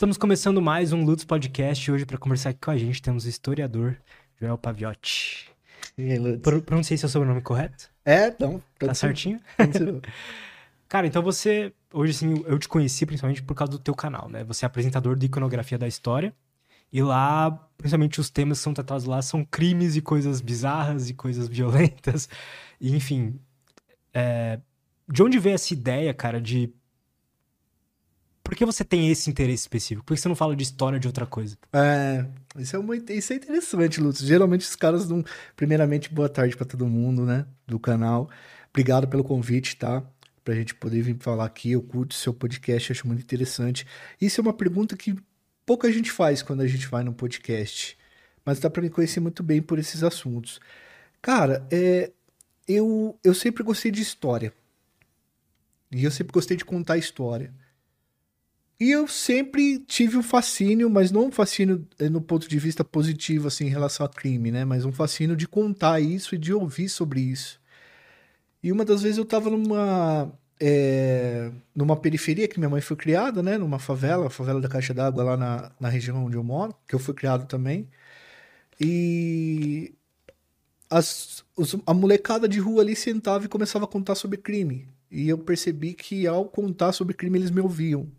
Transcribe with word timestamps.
Estamos 0.00 0.16
começando 0.16 0.62
mais 0.62 0.94
um 0.94 1.04
Lutz 1.04 1.24
Podcast. 1.26 1.92
Hoje, 1.92 2.06
para 2.06 2.16
conversar 2.16 2.48
aqui 2.48 2.60
com 2.62 2.70
a 2.70 2.78
gente, 2.78 3.02
temos 3.02 3.26
o 3.26 3.28
historiador 3.28 3.98
Joel 4.40 4.56
Paviotti. 4.56 5.50
E 5.98 6.12
aí, 6.12 6.18
Lutz? 6.18 6.40
Pro- 6.40 6.62
Pronunciei 6.62 6.96
seu 6.96 7.06
sobrenome 7.06 7.42
correto? 7.42 7.90
É, 8.02 8.34
não. 8.40 8.62
Tá 8.78 8.94
certinho? 8.94 9.38
Cara, 10.88 11.06
então 11.06 11.22
você. 11.22 11.74
Hoje, 11.92 12.12
assim, 12.12 12.42
eu 12.46 12.58
te 12.58 12.66
conheci 12.66 13.04
principalmente 13.04 13.42
por 13.42 13.54
causa 13.54 13.72
do 13.72 13.78
teu 13.78 13.94
canal, 13.94 14.26
né? 14.30 14.42
Você 14.44 14.64
é 14.64 14.66
apresentador 14.68 15.14
de 15.16 15.26
iconografia 15.26 15.76
da 15.76 15.86
história. 15.86 16.32
E 16.90 17.02
lá, 17.02 17.50
principalmente 17.76 18.18
os 18.22 18.30
temas 18.30 18.56
que 18.56 18.64
são 18.64 18.72
tratados 18.72 19.04
lá 19.04 19.20
são 19.20 19.44
crimes 19.44 19.96
e 19.96 20.00
coisas 20.00 20.40
bizarras 20.40 21.10
e 21.10 21.12
coisas 21.12 21.46
violentas. 21.46 22.26
E, 22.80 22.96
enfim. 22.96 23.38
é, 24.14 24.60
De 25.06 25.22
onde 25.22 25.38
veio 25.38 25.56
essa 25.56 25.74
ideia, 25.74 26.14
cara, 26.14 26.40
de. 26.40 26.72
Por 28.50 28.56
que 28.56 28.66
você 28.66 28.84
tem 28.84 29.08
esse 29.08 29.30
interesse 29.30 29.62
específico? 29.62 30.04
Por 30.04 30.12
que 30.12 30.20
você 30.20 30.26
não 30.26 30.34
fala 30.34 30.56
de 30.56 30.64
história 30.64 30.98
de 30.98 31.06
outra 31.06 31.24
coisa? 31.24 31.56
É, 31.72 32.26
isso 32.58 32.74
é, 32.74 32.80
uma, 32.80 32.96
isso 32.96 33.32
é 33.32 33.36
interessante, 33.36 34.00
Lutz. 34.00 34.18
Geralmente 34.18 34.62
os 34.62 34.74
caras 34.74 35.08
não. 35.08 35.24
Primeiramente, 35.54 36.12
boa 36.12 36.28
tarde 36.28 36.56
pra 36.56 36.66
todo 36.66 36.84
mundo, 36.84 37.24
né? 37.24 37.46
Do 37.64 37.78
canal. 37.78 38.28
Obrigado 38.70 39.06
pelo 39.06 39.22
convite, 39.22 39.76
tá? 39.76 40.02
Pra 40.42 40.52
gente 40.52 40.74
poder 40.74 41.00
vir 41.00 41.16
falar 41.20 41.44
aqui. 41.44 41.70
Eu 41.70 41.80
curto 41.80 42.12
seu 42.12 42.34
podcast, 42.34 42.90
acho 42.90 43.06
muito 43.06 43.22
interessante. 43.22 43.86
Isso 44.20 44.40
é 44.40 44.42
uma 44.42 44.52
pergunta 44.52 44.96
que 44.96 45.14
pouca 45.64 45.92
gente 45.92 46.10
faz 46.10 46.42
quando 46.42 46.62
a 46.62 46.66
gente 46.66 46.88
vai 46.88 47.04
no 47.04 47.14
podcast. 47.14 47.96
Mas 48.44 48.58
dá 48.58 48.68
pra 48.68 48.82
me 48.82 48.90
conhecer 48.90 49.20
muito 49.20 49.44
bem 49.44 49.62
por 49.62 49.78
esses 49.78 50.02
assuntos. 50.02 50.58
Cara, 51.22 51.64
é, 51.70 52.10
eu, 52.66 53.16
eu 53.22 53.32
sempre 53.32 53.62
gostei 53.62 53.92
de 53.92 54.02
história. 54.02 54.52
E 55.92 56.02
eu 56.02 56.10
sempre 56.10 56.32
gostei 56.32 56.56
de 56.56 56.64
contar 56.64 56.96
história. 56.96 57.54
E 58.80 58.90
eu 58.90 59.06
sempre 59.06 59.78
tive 59.80 60.16
um 60.16 60.22
fascínio, 60.22 60.88
mas 60.90 61.10
não 61.12 61.26
um 61.26 61.30
fascínio 61.32 61.86
eh, 61.98 62.08
no 62.08 62.20
ponto 62.20 62.48
de 62.48 62.58
vista 62.58 62.82
positivo, 62.82 63.46
assim, 63.48 63.66
em 63.66 63.68
relação 63.68 64.04
a 64.06 64.08
crime, 64.08 64.50
né? 64.50 64.64
Mas 64.64 64.84
um 64.86 64.92
fascínio 64.92 65.36
de 65.36 65.46
contar 65.46 66.00
isso 66.00 66.34
e 66.34 66.38
de 66.38 66.52
ouvir 66.54 66.88
sobre 66.88 67.20
isso. 67.20 67.60
E 68.62 68.70
uma 68.72 68.84
das 68.84 69.02
vezes 69.02 69.18
eu 69.18 69.24
tava 69.24 69.48
numa, 69.50 70.32
eh, 70.60 71.50
numa 71.74 71.96
periferia 71.96 72.46
que 72.48 72.58
minha 72.58 72.68
mãe 72.68 72.80
foi 72.80 72.96
criada, 72.96 73.42
né? 73.42 73.56
Numa 73.58 73.78
favela, 73.78 74.26
a 74.26 74.30
favela 74.30 74.60
da 74.60 74.68
Caixa 74.68 74.92
d'Água 74.94 75.24
lá 75.24 75.36
na, 75.36 75.72
na 75.80 75.88
região 75.88 76.24
onde 76.24 76.36
eu 76.36 76.44
moro, 76.44 76.74
que 76.86 76.94
eu 76.94 76.98
fui 76.98 77.14
criado 77.14 77.46
também. 77.46 77.88
E 78.80 79.94
as, 80.90 81.44
os- 81.56 81.76
a 81.86 81.94
molecada 81.94 82.48
de 82.48 82.60
rua 82.60 82.82
ali 82.82 82.96
sentava 82.96 83.44
e 83.44 83.48
começava 83.48 83.84
a 83.86 83.88
contar 83.88 84.14
sobre 84.16 84.38
crime. 84.38 84.88
E 85.10 85.28
eu 85.28 85.38
percebi 85.38 85.94
que 85.94 86.26
ao 86.26 86.46
contar 86.46 86.92
sobre 86.92 87.14
crime 87.14 87.38
eles 87.38 87.50
me 87.50 87.60
ouviam. 87.60 88.10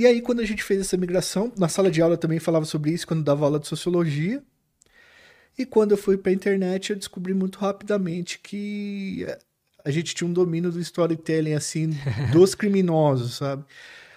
E 0.00 0.06
aí, 0.06 0.22
quando 0.22 0.40
a 0.40 0.46
gente 0.46 0.64
fez 0.64 0.80
essa 0.80 0.96
migração, 0.96 1.52
na 1.58 1.68
sala 1.68 1.90
de 1.90 2.00
aula 2.00 2.14
eu 2.14 2.18
também 2.18 2.38
falava 2.38 2.64
sobre 2.64 2.90
isso, 2.90 3.06
quando 3.06 3.22
dava 3.22 3.44
aula 3.44 3.60
de 3.60 3.68
sociologia. 3.68 4.42
E 5.58 5.66
quando 5.66 5.90
eu 5.90 5.98
fui 5.98 6.16
pra 6.16 6.32
internet, 6.32 6.88
eu 6.88 6.96
descobri 6.96 7.34
muito 7.34 7.58
rapidamente 7.58 8.38
que 8.38 9.26
eh, 9.28 9.38
a 9.84 9.90
gente 9.90 10.14
tinha 10.14 10.26
um 10.26 10.32
domínio 10.32 10.72
do 10.72 10.80
storytelling, 10.80 11.52
assim, 11.52 11.90
dos 12.32 12.54
criminosos, 12.54 13.34
sabe? 13.34 13.62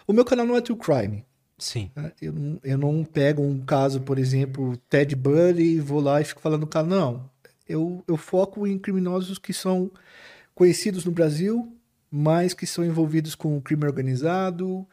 O 0.08 0.14
meu 0.14 0.24
canal 0.24 0.46
não 0.46 0.56
é 0.56 0.62
true 0.62 0.78
crime. 0.78 1.26
Sim. 1.58 1.92
né? 1.94 2.14
Eu 2.22 2.32
não, 2.32 2.60
eu 2.64 2.78
não 2.78 3.04
pego 3.04 3.42
um 3.44 3.60
caso, 3.60 4.00
por 4.00 4.18
exemplo, 4.18 4.78
Ted 4.90 5.14
Bundy, 5.18 5.82
vou 5.82 6.00
lá 6.00 6.22
e 6.22 6.24
fico 6.24 6.40
falando 6.40 6.62
do 6.62 6.68
cara. 6.68 6.88
Não. 6.88 7.30
Eu, 7.68 8.02
eu 8.08 8.16
foco 8.16 8.66
em 8.66 8.80
criminosos 8.80 9.38
que 9.38 9.52
são 9.52 9.92
conhecidos 10.56 11.04
no 11.04 11.12
Brasil, 11.12 11.76
mas 12.10 12.54
que 12.54 12.66
são 12.66 12.86
envolvidos 12.86 13.36
com 13.36 13.60
crime 13.60 13.84
organizado, 13.84 14.88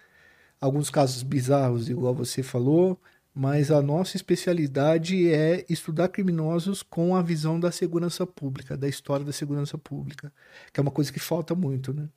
alguns 0.61 0.91
casos 0.91 1.22
bizarros, 1.22 1.89
igual 1.89 2.14
você 2.14 2.42
falou, 2.42 3.00
mas 3.34 3.70
a 3.70 3.80
nossa 3.80 4.16
especialidade 4.16 5.33
é 5.33 5.64
estudar 5.69 6.08
criminosos 6.08 6.83
com 6.83 7.14
a 7.16 7.22
visão 7.22 7.58
da 7.58 7.70
segurança 7.72 8.27
pública, 8.27 8.77
da 8.77 8.88
história 8.88 9.25
da 9.25 9.32
segurança 9.32 9.78
pública, 9.78 10.32
que 10.72 10.81
é 10.81 10.82
uma 10.82 10.91
coisa 10.91 11.12
que 11.12 11.21
falta 11.21 11.54
muito, 11.54 11.94
né? 11.94 12.09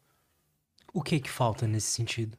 O 0.94 1.02
que 1.02 1.20
que 1.20 1.30
falta 1.30 1.68
nesse 1.68 1.88
sentido? 1.88 2.38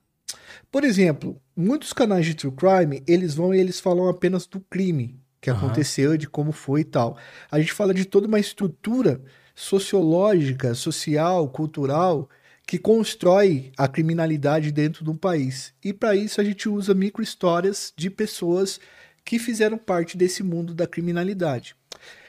Por 0.71 0.85
exemplo, 0.85 1.41
muitos 1.57 1.93
canais 1.93 2.27
de 2.27 2.35
true 2.35 2.53
crime, 2.53 3.03
eles 3.07 3.35
vão 3.35 3.55
e 3.55 3.59
eles 3.59 3.81
falam 3.81 4.09
apenas 4.09 4.47
do 4.47 4.61
crime 4.61 5.21
que 5.41 5.51
Aham. 5.51 5.59
aconteceu, 5.59 6.17
de 6.17 6.29
como 6.29 6.53
foi 6.53 6.81
e 6.81 6.85
tal. 6.85 7.17
A 7.51 7.61
gente 7.61 7.73
fala 7.73 7.93
de 7.95 8.05
toda 8.05 8.27
uma 8.27 8.41
estrutura 8.41 9.23
sociológica, 9.55 10.75
social, 10.75 11.49
cultural 11.49 12.29
que 12.67 12.79
constrói 12.79 13.73
a 13.77 13.87
criminalidade 13.87 14.73
dentro 14.73 15.05
de 15.05 15.11
um 15.11 15.17
país. 15.17 15.73
E 15.85 15.93
para 15.93 16.17
isso 16.17 16.41
a 16.41 16.45
gente 16.45 16.69
usa 16.69 16.95
microhistórias 16.95 17.93
de 17.97 18.09
pessoas 18.11 18.81
que 19.25 19.39
fizeram 19.39 19.79
parte 19.79 20.17
desse 20.17 20.43
mundo 20.43 20.75
da 20.75 20.87
criminalidade. 20.87 21.77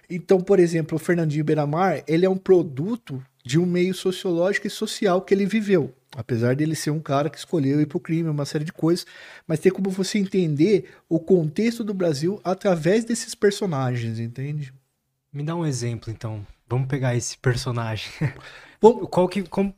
Então, 0.09 0.39
por 0.39 0.59
exemplo, 0.59 0.95
o 0.95 0.99
Fernandinho 0.99 1.43
Beiramar, 1.43 2.03
ele 2.07 2.25
é 2.25 2.29
um 2.29 2.37
produto 2.37 3.23
de 3.43 3.59
um 3.59 3.65
meio 3.65 3.93
sociológico 3.93 4.67
e 4.67 4.69
social 4.69 5.21
que 5.21 5.33
ele 5.33 5.45
viveu. 5.45 5.93
Apesar 6.15 6.55
dele 6.55 6.75
ser 6.75 6.91
um 6.91 6.99
cara 6.99 7.29
que 7.29 7.37
escolheu 7.37 7.81
ir 7.81 7.85
pro 7.85 7.99
crime, 7.99 8.29
uma 8.29 8.45
série 8.45 8.63
de 8.63 8.71
coisas, 8.71 9.05
mas 9.45 9.59
tem 9.59 9.71
como 9.71 9.89
você 9.89 10.17
entender 10.17 10.89
o 11.09 11.19
contexto 11.19 11.83
do 11.83 11.93
Brasil 11.93 12.39
através 12.43 13.03
desses 13.03 13.35
personagens, 13.35 14.19
entende? 14.19 14.73
Me 15.31 15.43
dá 15.43 15.55
um 15.55 15.65
exemplo, 15.65 16.11
então. 16.11 16.45
Vamos 16.67 16.87
pegar 16.87 17.15
esse 17.15 17.37
personagem. 17.37 18.09
Bom, 18.81 19.05
Qual 19.05 19.27
que, 19.27 19.43
como, 19.43 19.75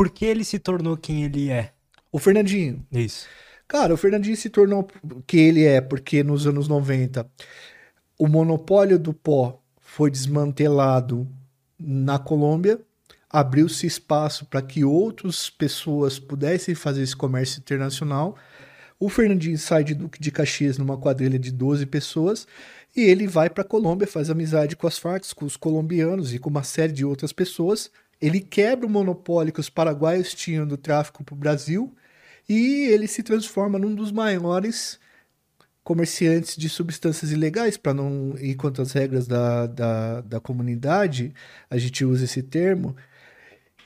por 0.00 0.08
que 0.08 0.24
ele 0.24 0.44
se 0.44 0.58
tornou 0.58 0.96
quem 0.96 1.24
ele 1.24 1.50
é? 1.50 1.74
o 2.10 2.18
Fernandinho. 2.18 2.82
Isso. 2.90 3.26
Cara, 3.68 3.92
o 3.92 3.98
Fernandinho 3.98 4.34
se 4.34 4.48
tornou 4.48 4.88
que 5.26 5.36
ele 5.36 5.62
é, 5.66 5.78
porque 5.78 6.24
nos 6.24 6.46
anos 6.46 6.68
90 6.68 7.30
o 8.18 8.26
monopólio 8.26 8.98
do 8.98 9.12
pó 9.12 9.60
foi 9.78 10.10
desmantelado 10.10 11.28
na 11.78 12.18
Colômbia, 12.18 12.80
abriu-se 13.28 13.86
espaço 13.86 14.46
para 14.46 14.62
que 14.62 14.82
outras 14.82 15.50
pessoas 15.50 16.18
pudessem 16.18 16.74
fazer 16.74 17.02
esse 17.02 17.14
comércio 17.14 17.60
internacional. 17.60 18.38
O 18.98 19.10
Fernandinho 19.10 19.58
sai 19.58 19.84
de 19.84 19.92
Duque 19.92 20.18
de 20.18 20.30
Caxias 20.30 20.78
numa 20.78 20.96
quadrilha 20.96 21.38
de 21.38 21.52
12 21.52 21.84
pessoas 21.84 22.46
e 22.96 23.02
ele 23.02 23.26
vai 23.26 23.50
para 23.50 23.64
a 23.64 23.68
Colômbia, 23.68 24.06
faz 24.06 24.30
amizade 24.30 24.76
com 24.76 24.86
as 24.86 24.96
Farc, 24.96 25.30
com 25.34 25.44
os 25.44 25.58
colombianos 25.58 26.32
e 26.32 26.38
com 26.38 26.48
uma 26.48 26.62
série 26.62 26.94
de 26.94 27.04
outras 27.04 27.34
pessoas. 27.34 27.90
Ele 28.20 28.40
quebra 28.40 28.86
o 28.86 28.90
monopólio 28.90 29.52
que 29.52 29.60
os 29.60 29.70
paraguaios 29.70 30.34
tinham 30.34 30.66
do 30.66 30.76
tráfico 30.76 31.24
para 31.24 31.34
o 31.34 31.38
Brasil 31.38 31.94
e 32.48 32.86
ele 32.88 33.06
se 33.06 33.22
transforma 33.22 33.78
num 33.78 33.94
dos 33.94 34.12
maiores 34.12 34.98
comerciantes 35.82 36.56
de 36.56 36.68
substâncias 36.68 37.32
ilegais, 37.32 37.76
para 37.76 37.94
não 37.94 38.34
ir 38.38 38.54
contra 38.54 38.82
as 38.82 38.92
regras 38.92 39.26
da, 39.26 39.66
da, 39.66 40.20
da 40.20 40.40
comunidade, 40.40 41.34
a 41.68 41.78
gente 41.78 42.04
usa 42.04 42.24
esse 42.24 42.42
termo. 42.42 42.94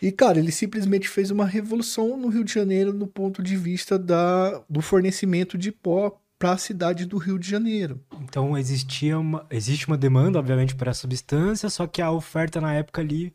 E, 0.03 0.13
cara, 0.13 0.39
ele 0.39 0.53
simplesmente 0.53 1.09
fez 1.09 1.31
uma 1.31 1.47
revolução 1.47 2.17
no 2.17 2.29
Rio 2.29 2.45
de 2.45 2.53
Janeiro 2.53 2.93
no 2.93 3.07
ponto 3.07 3.43
de 3.43 3.57
vista 3.57 3.99
da, 3.99 4.63
do 4.69 4.83
fornecimento 4.83 5.57
de 5.57 5.73
pó 5.73 6.21
para 6.39 6.53
a 6.53 6.59
cidade 6.59 7.07
do 7.07 7.17
Rio 7.17 7.39
de 7.39 7.49
Janeiro. 7.49 7.99
Então 8.21 8.59
existia 8.59 9.19
uma, 9.19 9.47
existe 9.51 9.87
uma 9.87 9.97
demanda, 9.97 10.39
obviamente, 10.39 10.75
para 10.75 10.91
essa 10.91 11.01
substância, 11.01 11.71
só 11.71 11.87
que 11.87 12.03
a 12.03 12.11
oferta 12.11 12.61
na 12.61 12.75
época 12.75 13.01
ali, 13.01 13.33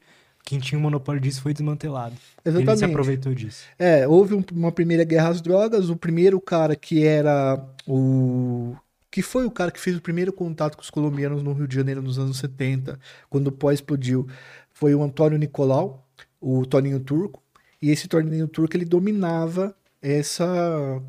quem 0.49 0.59
tinha 0.59 0.77
o 0.79 0.81
monopólio 0.81 1.21
disso 1.21 1.41
foi 1.41 1.53
desmantelado. 1.53 2.15
Ele 2.43 2.57
se 2.57 2.61
Exatamente. 2.63 2.91
aproveitou 2.91 3.33
disso. 3.33 3.63
É, 3.77 4.07
houve 4.07 4.33
um- 4.35 4.43
uma 4.53 4.71
primeira 4.71 5.03
guerra 5.03 5.29
às 5.29 5.41
drogas. 5.41 5.89
O 5.89 5.95
primeiro 5.95 6.39
cara 6.41 6.75
que 6.75 7.03
era 7.05 7.63
o. 7.87 8.75
que 9.11 9.21
foi 9.21 9.45
o 9.45 9.51
cara 9.51 9.71
que 9.71 9.79
fez 9.79 9.95
o 9.97 10.01
primeiro 10.01 10.31
contato 10.33 10.75
com 10.75 10.81
os 10.83 10.89
colombianos 10.89 11.41
no 11.43 11.53
Rio 11.53 11.67
de 11.67 11.75
Janeiro 11.75 12.01
nos 12.01 12.17
anos 12.19 12.37
70, 12.37 12.99
quando 13.29 13.47
o 13.47 13.51
pó 13.51 13.71
explodiu, 13.71 14.27
foi 14.71 14.93
o 14.95 15.01
Antônio 15.03 15.37
Nicolau, 15.37 16.07
o 16.39 16.65
Toninho 16.65 16.99
Turco. 16.99 17.41
E 17.81 17.89
esse 17.91 18.07
Toninho 18.07 18.47
Turco 18.47 18.75
ele 18.75 18.85
dominava 18.85 19.75
essa 20.01 20.45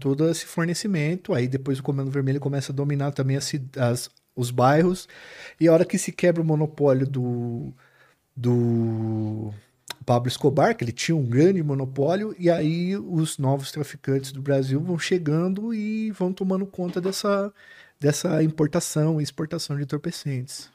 todo 0.00 0.28
esse 0.28 0.44
fornecimento. 0.46 1.32
Aí 1.34 1.47
depois 1.48 1.78
o 1.78 1.82
Comando 1.82 2.10
Vermelho 2.10 2.41
começa 2.41 2.72
a 2.72 2.74
dominar 2.74 3.12
também 3.12 3.36
as, 3.36 3.53
as- 3.76 4.10
os 4.36 4.50
bairros. 4.50 5.09
E 5.60 5.68
a 5.68 5.72
hora 5.72 5.84
que 5.84 5.98
se 5.98 6.12
quebra 6.12 6.41
o 6.42 6.44
monopólio 6.44 7.06
do 7.06 7.72
do 8.36 9.53
Pablo 10.04 10.28
Escobar, 10.28 10.77
que 10.77 10.84
ele 10.84 10.92
tinha 10.92 11.16
um 11.16 11.27
grande 11.27 11.62
monopólio, 11.62 12.34
e 12.38 12.50
aí 12.50 12.97
os 12.97 13.38
novos 13.38 13.71
traficantes 13.71 14.32
do 14.32 14.42
Brasil 14.42 14.80
vão 14.80 14.98
chegando 14.98 15.74
e 15.74 16.10
vão 16.12 16.32
tomando 16.32 16.66
conta 16.66 17.00
dessa, 17.00 17.53
dessa 17.98 18.42
importação 18.42 19.21
e 19.21 19.24
exportação 19.24 19.77
de 19.77 19.82
entorpecentes. 19.82 20.71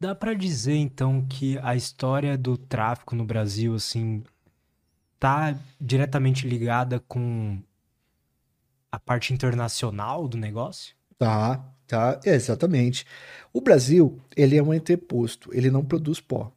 Dá 0.00 0.14
pra 0.14 0.34
dizer, 0.34 0.74
então, 0.74 1.24
que 1.26 1.58
a 1.62 1.76
história 1.76 2.36
do 2.36 2.56
tráfico 2.56 3.14
no 3.14 3.24
Brasil, 3.24 3.74
assim, 3.74 4.24
tá 5.18 5.56
diretamente 5.80 6.48
ligada 6.48 6.98
com 6.98 7.62
a 8.90 8.98
parte 8.98 9.32
internacional 9.32 10.26
do 10.26 10.36
negócio? 10.36 10.96
Tá, 11.16 11.64
tá, 11.92 12.18
exatamente. 12.24 13.04
O 13.52 13.60
Brasil, 13.60 14.18
ele 14.34 14.56
é 14.56 14.62
um 14.62 14.72
entreposto, 14.72 15.50
ele 15.52 15.70
não 15.70 15.84
produz 15.84 16.20
pó, 16.20 16.50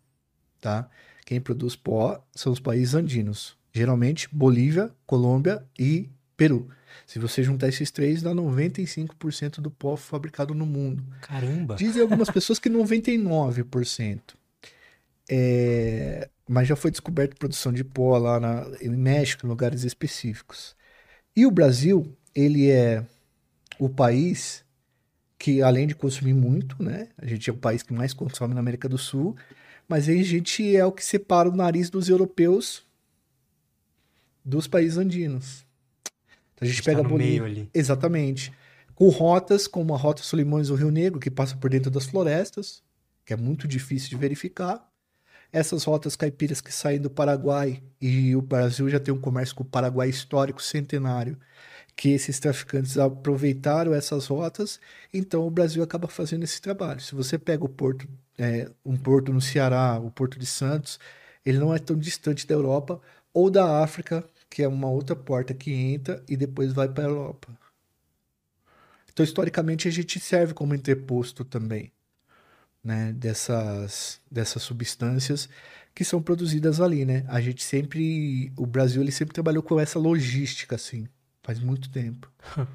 tá? 0.61 0.89
Quem 1.25 1.41
produz 1.41 1.75
pó 1.75 2.25
são 2.33 2.53
os 2.53 2.59
países 2.61 2.95
andinos, 2.95 3.57
geralmente 3.73 4.29
Bolívia, 4.31 4.91
Colômbia 5.05 5.65
e 5.77 6.09
Peru. 6.37 6.69
Se 7.05 7.19
você 7.19 7.43
juntar 7.43 7.67
esses 7.67 7.91
três, 7.91 8.21
dá 8.21 8.31
95% 8.33 9.59
do 9.59 9.69
pó 9.69 9.97
fabricado 9.97 10.53
no 10.53 10.65
mundo. 10.65 11.03
Caramba! 11.19 11.75
Dizem 11.75 12.01
algumas 12.01 12.29
pessoas 12.29 12.57
que 12.57 12.69
99%. 12.69 14.21
É, 15.29 16.29
mas 16.47 16.65
já 16.65 16.77
foi 16.77 16.91
descoberta 16.91 17.35
produção 17.35 17.73
de 17.73 17.83
pó 17.83 18.17
lá 18.17 18.39
na, 18.39 18.65
em 18.79 18.89
México, 18.89 19.45
em 19.45 19.49
lugares 19.49 19.83
específicos. 19.83 20.77
E 21.35 21.45
o 21.45 21.51
Brasil, 21.51 22.15
ele 22.33 22.71
é 22.71 23.03
o 23.77 23.89
país 23.89 24.64
que, 25.37 25.61
além 25.61 25.87
de 25.87 25.95
consumir 25.95 26.33
muito, 26.33 26.81
né? 26.81 27.09
A 27.17 27.25
gente 27.25 27.49
é 27.49 27.53
o 27.53 27.57
país 27.57 27.83
que 27.83 27.93
mais 27.93 28.13
consome 28.13 28.53
na 28.53 28.59
América 28.59 28.87
do 28.87 28.97
Sul, 28.97 29.35
mas 29.87 30.07
a 30.09 30.13
gente 30.13 30.75
é 30.75 30.85
o 30.85 30.91
que 30.91 31.03
separa 31.03 31.49
o 31.49 31.55
nariz 31.55 31.89
dos 31.89 32.09
europeus 32.09 32.83
dos 34.43 34.67
países 34.67 34.97
andinos. 34.97 35.65
Então 36.53 36.61
a 36.61 36.65
gente, 36.65 36.73
A 36.73 36.75
gente 36.75 36.83
tá 36.83 36.91
pega 36.91 37.03
no 37.03 37.09
Bolívia. 37.09 37.67
Exatamente. 37.73 38.53
Com 38.93 39.09
rotas 39.09 39.67
como 39.67 39.93
a 39.93 39.97
Rota 39.97 40.23
Solimões 40.23 40.69
do 40.69 40.75
Rio 40.75 40.91
Negro, 40.91 41.19
que 41.19 41.29
passa 41.29 41.55
por 41.57 41.69
dentro 41.69 41.91
das 41.91 42.05
florestas, 42.05 42.81
que 43.25 43.33
é 43.33 43.35
muito 43.35 43.67
difícil 43.67 44.09
de 44.09 44.15
verificar. 44.15 44.87
Essas 45.51 45.83
rotas 45.83 46.15
caipiras 46.15 46.61
que 46.61 46.73
saem 46.73 46.99
do 46.99 47.09
Paraguai, 47.09 47.81
e 47.99 48.35
o 48.35 48.41
Brasil 48.41 48.89
já 48.89 48.99
tem 48.99 49.13
um 49.13 49.19
comércio 49.19 49.55
com 49.55 49.63
o 49.63 49.65
Paraguai 49.65 50.09
histórico, 50.09 50.61
centenário, 50.61 51.37
que 51.95 52.09
esses 52.09 52.39
traficantes 52.39 52.97
aproveitaram 52.97 53.93
essas 53.93 54.27
rotas, 54.27 54.79
então 55.13 55.47
o 55.47 55.51
Brasil 55.51 55.81
acaba 55.81 56.07
fazendo 56.07 56.43
esse 56.43 56.61
trabalho. 56.61 56.99
Se 56.99 57.15
você 57.15 57.37
pega 57.37 57.63
o 57.63 57.69
porto, 57.69 58.07
é, 58.37 58.69
um 58.85 58.97
porto 58.97 59.31
no 59.31 59.39
Ceará, 59.41 59.99
o 59.99 60.11
Porto 60.11 60.37
de 60.37 60.45
Santos, 60.45 60.99
ele 61.45 61.57
não 61.57 61.73
é 61.73 61.79
tão 61.79 61.97
distante 61.97 62.45
da 62.45 62.53
Europa 62.53 62.99
ou 63.33 63.49
da 63.49 63.81
África, 63.81 64.25
que 64.49 64.63
é 64.63 64.67
uma 64.67 64.89
outra 64.89 65.15
porta 65.15 65.53
que 65.53 65.71
entra 65.71 66.23
e 66.27 66.35
depois 66.35 66.73
vai 66.73 66.89
para 66.89 67.05
a 67.05 67.07
Europa. 67.07 67.57
Então, 69.11 69.23
historicamente, 69.23 69.87
a 69.87 69.91
gente 69.91 70.19
serve 70.19 70.53
como 70.53 70.75
interposto 70.75 71.45
também, 71.45 71.91
né, 72.83 73.13
dessas, 73.13 74.19
dessas 74.29 74.61
substâncias 74.63 75.49
que 75.93 76.03
são 76.03 76.21
produzidas 76.21 76.81
ali, 76.81 77.05
né? 77.05 77.23
A 77.29 77.39
gente 77.39 77.63
sempre, 77.63 78.51
o 78.57 78.65
Brasil, 78.65 79.01
ele 79.01 79.13
sempre 79.13 79.33
trabalhou 79.33 79.63
com 79.63 79.79
essa 79.79 79.97
logística, 79.97 80.75
assim, 80.75 81.07
faz 81.45 81.59
muito 81.59 81.89
tempo. 81.91 82.29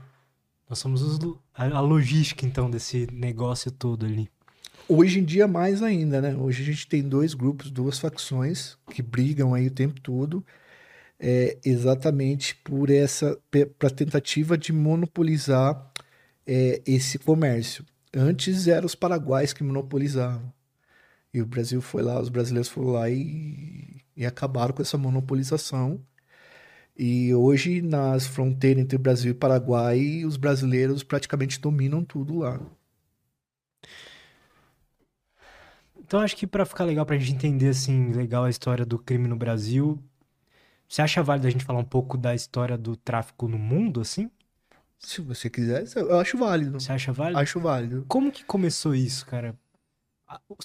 Nós 0.69 0.79
somos 0.79 1.03
os 1.03 1.19
a, 1.53 1.81
logística, 1.81 2.47
então, 2.47 2.71
desse 2.71 3.09
negócio 3.13 3.73
todo 3.73 4.07
ali. 4.07 4.31
Hoje 4.89 5.19
em 5.19 5.25
dia, 5.25 5.49
mais 5.49 5.83
ainda, 5.83 6.21
né? 6.21 6.37
Hoje 6.37 6.63
a 6.63 6.67
gente 6.67 6.87
tem 6.87 7.03
dois 7.03 7.35
grupos, 7.35 7.71
duas 7.71 7.99
facções 7.99 8.79
que 8.93 9.03
brigam 9.03 9.53
aí 9.53 9.67
o 9.67 9.71
tempo 9.71 10.01
todo, 10.01 10.45
é, 11.19 11.59
exatamente 11.65 12.55
por 12.57 12.91
essa, 12.91 13.37
para 13.77 13.91
tentativa 13.91 14.57
de 14.57 14.73
monopolizar 14.73 15.93
é, 16.47 16.81
esse 16.87 17.19
comércio. 17.19 17.85
Antes 18.15 18.69
eram 18.69 18.87
os 18.87 18.95
paraguaios 18.95 19.53
que 19.53 19.65
monopolizavam. 19.65 20.53
E 21.35 21.43
o 21.43 21.47
Brasil 21.47 21.81
foi 21.81 22.03
lá, 22.03 22.21
os 22.21 22.29
brasileiros 22.29 22.69
foram 22.69 22.91
lá 22.91 23.11
e, 23.11 24.01
e 24.17 24.25
acabaram 24.25 24.73
com 24.73 24.83
essa 24.83 24.99
monopolização. 24.99 26.01
E 27.03 27.35
hoje, 27.35 27.81
nas 27.81 28.27
fronteiras 28.27 28.83
entre 28.83 28.99
Brasil 28.99 29.31
e 29.31 29.35
Paraguai, 29.35 30.23
os 30.23 30.37
brasileiros 30.37 31.03
praticamente 31.03 31.59
dominam 31.59 32.05
tudo 32.05 32.41
lá. 32.41 32.61
Então, 35.99 36.21
acho 36.21 36.37
que 36.37 36.47
pra 36.47 36.67
ficar 36.67 36.85
legal, 36.85 37.07
pra 37.07 37.17
gente 37.17 37.33
entender, 37.33 37.71
assim, 37.71 38.13
legal 38.13 38.45
a 38.45 38.51
história 38.51 38.85
do 38.85 38.99
crime 38.99 39.27
no 39.27 39.35
Brasil, 39.35 39.99
você 40.87 41.01
acha 41.01 41.23
válido 41.23 41.47
a 41.47 41.51
gente 41.51 41.65
falar 41.65 41.79
um 41.79 41.85
pouco 41.85 42.19
da 42.19 42.35
história 42.35 42.77
do 42.77 42.95
tráfico 42.95 43.49
no 43.49 43.59
mundo, 43.59 44.03
assim? 44.03 44.31
Se 44.99 45.23
você 45.23 45.49
quiser, 45.49 45.85
eu 45.97 46.19
acho 46.19 46.37
válido. 46.37 46.79
Você 46.79 46.93
acha 46.93 47.15
válido? 47.15 47.41
Acho 47.41 47.61
válido. 47.61 48.05
Como 48.09 48.31
que 48.31 48.45
começou 48.45 48.95
isso, 48.95 49.25
cara? 49.25 49.59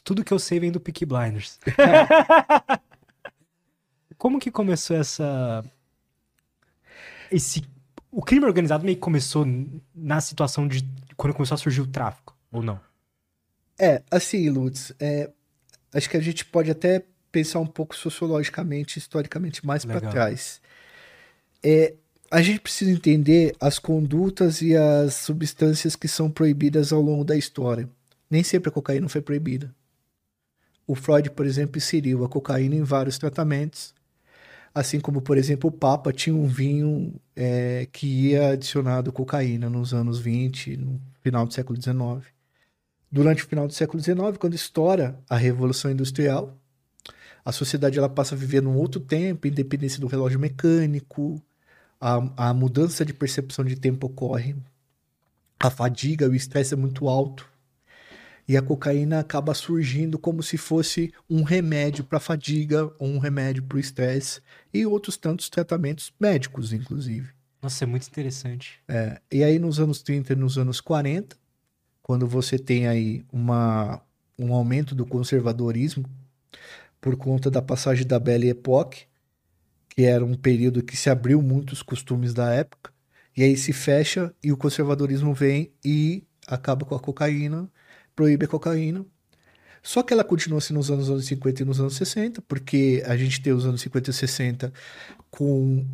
Tudo 0.03 0.21
que 0.21 0.33
eu 0.33 0.39
sei 0.39 0.59
vem 0.59 0.69
do 0.69 0.81
Peaky 0.81 1.05
Blinders. 1.05 1.61
Como 4.17 4.37
que 4.37 4.51
começou 4.51 4.97
essa... 4.97 5.63
Esse... 7.31 7.63
O 8.11 8.21
crime 8.21 8.45
organizado 8.45 8.85
meio 8.85 8.95
que 8.95 9.01
começou 9.01 9.45
na 9.93 10.21
situação 10.21 10.67
de 10.67 10.87
quando 11.17 11.33
começou 11.33 11.55
a 11.55 11.57
surgir 11.57 11.81
o 11.81 11.87
tráfico, 11.87 12.35
ou 12.51 12.63
não? 12.63 12.79
É, 13.77 14.01
assim, 14.09 14.49
Lutz, 14.49 14.93
é, 14.99 15.29
acho 15.93 16.09
que 16.09 16.17
a 16.17 16.21
gente 16.21 16.45
pode 16.45 16.71
até 16.71 17.03
pensar 17.31 17.59
um 17.59 17.67
pouco 17.67 17.95
sociologicamente, 17.95 18.97
historicamente 18.97 19.65
mais 19.65 19.83
para 19.83 19.99
trás. 19.99 20.61
É, 21.61 21.93
a 22.31 22.41
gente 22.41 22.59
precisa 22.59 22.91
entender 22.91 23.55
as 23.59 23.77
condutas 23.77 24.61
e 24.61 24.75
as 24.75 25.15
substâncias 25.15 25.95
que 25.95 26.07
são 26.07 26.29
proibidas 26.29 26.93
ao 26.93 27.01
longo 27.01 27.23
da 27.23 27.35
história. 27.35 27.89
Nem 28.29 28.43
sempre 28.43 28.69
a 28.69 28.71
cocaína 28.71 29.09
foi 29.09 29.21
proibida. 29.21 29.73
O 30.87 30.95
Freud, 30.95 31.29
por 31.31 31.45
exemplo, 31.45 31.77
inseriu 31.77 32.23
a 32.23 32.29
cocaína 32.29 32.75
em 32.75 32.83
vários 32.83 33.17
tratamentos. 33.17 33.93
Assim 34.75 34.99
como, 34.99 35.21
por 35.21 35.37
exemplo, 35.37 35.69
o 35.69 35.73
Papa 35.73 36.11
tinha 36.11 36.35
um 36.35 36.45
vinho 36.45 37.15
é, 37.33 37.87
que 37.93 38.05
ia 38.05 38.49
adicionado 38.49 39.09
cocaína 39.09 39.69
nos 39.69 39.93
anos 39.93 40.19
20, 40.19 40.75
no 40.75 41.01
final 41.21 41.47
do 41.47 41.53
século 41.53 41.81
XIX. 41.81 42.29
Durante 43.09 43.41
o 43.41 43.47
final 43.47 43.67
do 43.67 43.73
século 43.73 44.03
XIX, 44.03 44.37
quando 44.37 44.53
estoura 44.53 45.17
a 45.29 45.37
Revolução 45.37 45.89
Industrial, 45.89 46.53
a 47.45 47.53
sociedade 47.53 47.97
ela 47.97 48.09
passa 48.09 48.35
a 48.35 48.37
viver 48.37 48.61
num 48.61 48.75
outro 48.75 48.99
tempo, 48.99 49.47
independência 49.47 50.01
do 50.01 50.07
relógio 50.07 50.39
mecânico, 50.39 51.41
a, 52.01 52.49
a 52.49 52.53
mudança 52.53 53.05
de 53.05 53.13
percepção 53.13 53.63
de 53.63 53.77
tempo 53.77 54.07
ocorre, 54.07 54.57
a 55.57 55.69
fadiga, 55.69 56.27
o 56.27 56.35
estresse 56.35 56.73
é 56.73 56.77
muito 56.77 57.07
alto, 57.07 57.49
e 58.47 58.55
a 58.55 58.61
cocaína 58.61 59.19
acaba 59.19 59.53
surgindo 59.53 60.19
como 60.19 60.43
se 60.43 60.57
fosse 60.57 61.11
um 61.29 61.43
remédio 61.43 62.03
para 62.03 62.17
a 62.17 62.21
fadiga 62.21 62.91
ou 62.99 63.07
um 63.07 63.17
remédio 63.17 63.63
para 63.63 63.77
o 63.77 63.79
estresse 63.79 64.41
e 64.73 64.85
outros 64.85 65.17
tantos 65.17 65.49
tratamentos 65.49 66.13
médicos, 66.19 66.71
inclusive. 66.71 67.29
Nossa, 67.61 67.83
é 67.83 67.87
muito 67.87 68.07
interessante. 68.07 68.79
É, 68.87 69.19
e 69.31 69.43
aí 69.43 69.57
nos 69.57 69.79
anos 69.79 70.03
30 70.03 70.33
e 70.33 70.35
nos 70.35 70.57
anos 70.57 70.79
40, 70.79 71.35
quando 72.03 72.27
você 72.27 72.59
tem 72.59 72.87
aí 72.87 73.25
uma, 73.33 73.99
um 74.37 74.53
aumento 74.53 74.93
do 74.93 75.05
conservadorismo 75.05 76.05
por 77.01 77.15
conta 77.15 77.49
da 77.49 77.61
passagem 77.61 78.05
da 78.05 78.19
Belle 78.19 78.49
Époque, 78.49 79.05
que 79.89 80.03
era 80.03 80.23
um 80.23 80.35
período 80.35 80.83
que 80.83 80.95
se 80.95 81.09
abriu 81.09 81.41
muitos 81.41 81.81
costumes 81.81 82.33
da 82.33 82.53
época, 82.53 82.93
e 83.35 83.43
aí 83.43 83.57
se 83.57 83.73
fecha 83.73 84.33
e 84.43 84.51
o 84.51 84.57
conservadorismo 84.57 85.33
vem 85.33 85.71
e 85.83 86.23
acaba 86.47 86.85
com 86.85 86.95
a 86.95 86.99
cocaína, 86.99 87.69
proíbe 88.15 88.45
a 88.45 88.47
cocaína. 88.47 89.05
Só 89.83 90.01
que 90.03 90.13
ela 90.13 90.23
continua 90.23 90.57
assim 90.59 90.73
nos 90.73 90.89
anos, 90.91 91.09
anos 91.09 91.25
50 91.25 91.61
e 91.61 91.65
nos 91.65 91.79
anos 91.79 91.95
60, 91.95 92.41
porque 92.41 93.03
a 93.05 93.15
gente 93.15 93.41
tem 93.41 93.53
os 93.53 93.65
anos 93.65 93.81
50 93.81 94.09
e 94.09 94.13
60 94.13 94.73
com 95.29 95.85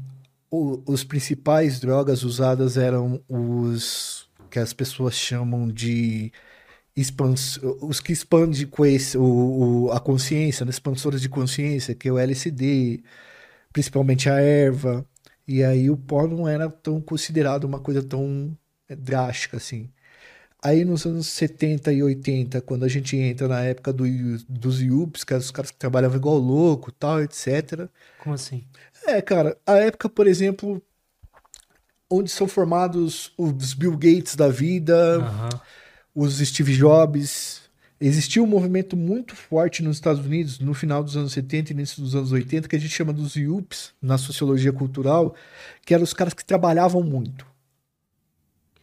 o- 0.49 0.81
os 0.85 1.03
principais 1.03 1.79
drogas 1.79 2.23
usadas 2.23 2.77
eram 2.77 3.21
os 3.27 4.29
que 4.49 4.59
as 4.59 4.73
pessoas 4.73 5.15
chamam 5.15 5.67
de 5.67 6.31
os 7.81 7.99
que 8.01 8.11
expandem 8.11 8.67
o, 9.15 9.85
o- 9.87 9.91
a 9.91 9.99
consciência, 9.99 10.65
né? 10.65 10.69
expansores 10.71 11.21
de 11.21 11.29
consciência, 11.29 11.95
que 11.95 12.07
é 12.09 12.11
o 12.11 12.17
LSD, 12.19 13.03
principalmente 13.73 14.29
a 14.29 14.39
erva. 14.41 15.05
E 15.47 15.63
aí 15.63 15.89
o 15.89 15.97
pó 15.97 16.27
não 16.27 16.47
era 16.47 16.69
tão 16.69 17.01
considerado 17.01 17.63
uma 17.65 17.79
coisa 17.79 18.03
tão 18.03 18.57
drástica 18.89 19.57
assim. 19.57 19.89
Aí 20.63 20.85
nos 20.85 21.05
anos 21.07 21.25
70 21.27 21.91
e 21.91 22.03
80, 22.03 22.61
quando 22.61 22.85
a 22.85 22.87
gente 22.87 23.17
entra 23.17 23.47
na 23.47 23.61
época 23.61 23.91
do, 23.91 24.03
dos 24.47 24.79
IUPs, 24.79 25.23
que 25.23 25.33
eram 25.33 25.41
os 25.41 25.49
caras 25.49 25.71
que 25.71 25.77
trabalhavam 25.77 26.17
igual 26.17 26.37
louco, 26.37 26.91
tal, 26.91 27.19
etc. 27.19 27.89
Como 28.19 28.35
assim? 28.35 28.63
É, 29.07 29.19
cara, 29.23 29.57
a 29.65 29.77
época, 29.77 30.07
por 30.07 30.27
exemplo, 30.27 30.79
onde 32.07 32.29
são 32.29 32.47
formados 32.47 33.33
os 33.35 33.73
Bill 33.73 33.97
Gates 33.97 34.35
da 34.35 34.49
vida, 34.49 35.15
Aham. 35.15 35.49
os 36.13 36.37
Steve 36.37 36.75
Jobs. 36.75 37.61
Existia 37.99 38.41
um 38.41 38.47
movimento 38.47 38.95
muito 38.97 39.35
forte 39.35 39.81
nos 39.83 39.97
Estados 39.97 40.23
Unidos 40.23 40.59
no 40.59 40.73
final 40.73 41.03
dos 41.03 41.17
anos 41.17 41.33
70 41.33 41.71
e 41.71 41.73
início 41.73 42.01
dos 42.01 42.15
anos 42.15 42.31
80, 42.31 42.67
que 42.67 42.75
a 42.75 42.79
gente 42.79 42.93
chama 42.93 43.13
dos 43.13 43.35
IUPs, 43.35 43.93
na 44.01 44.17
sociologia 44.17 44.73
cultural, 44.73 45.35
que 45.85 45.93
eram 45.93 46.03
os 46.03 46.13
caras 46.13 46.33
que 46.33 46.43
trabalhavam 46.45 47.01
muito. 47.03 47.50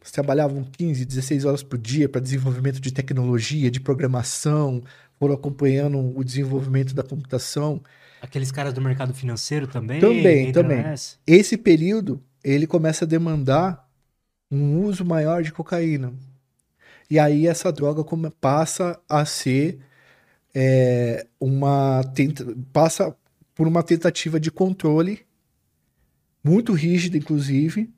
Eles 0.08 0.12
trabalhavam 0.12 0.64
15, 0.64 1.04
16 1.04 1.44
horas 1.44 1.62
por 1.62 1.78
dia 1.78 2.08
para 2.08 2.18
desenvolvimento 2.18 2.80
de 2.80 2.90
tecnologia, 2.90 3.70
de 3.70 3.78
programação, 3.78 4.82
foram 5.18 5.34
acompanhando 5.34 5.98
o 5.98 6.24
desenvolvimento 6.24 6.94
da 6.94 7.02
computação. 7.02 7.82
Aqueles 8.22 8.50
caras 8.50 8.72
do 8.72 8.80
mercado 8.80 9.12
financeiro 9.12 9.66
também? 9.66 10.00
Também, 10.00 10.50
também. 10.50 10.78
nessa? 10.78 11.16
Esse 11.26 11.58
período, 11.58 12.22
ele 12.42 12.66
começa 12.66 13.04
a 13.04 13.08
demandar 13.08 13.86
um 14.50 14.82
uso 14.82 15.04
maior 15.04 15.42
de 15.42 15.52
cocaína. 15.52 16.14
E 17.10 17.18
aí 17.18 17.46
essa 17.46 17.70
droga 17.70 18.02
passa 18.40 18.98
a 19.06 19.26
ser 19.26 19.78
é, 20.54 21.26
uma 21.38 22.02
tenta, 22.14 22.46
passa 22.72 23.14
por 23.54 23.68
uma 23.68 23.82
tentativa 23.82 24.40
de 24.40 24.50
controle 24.50 25.26
muito 26.42 26.72
rígida, 26.72 27.18
inclusive, 27.18 27.90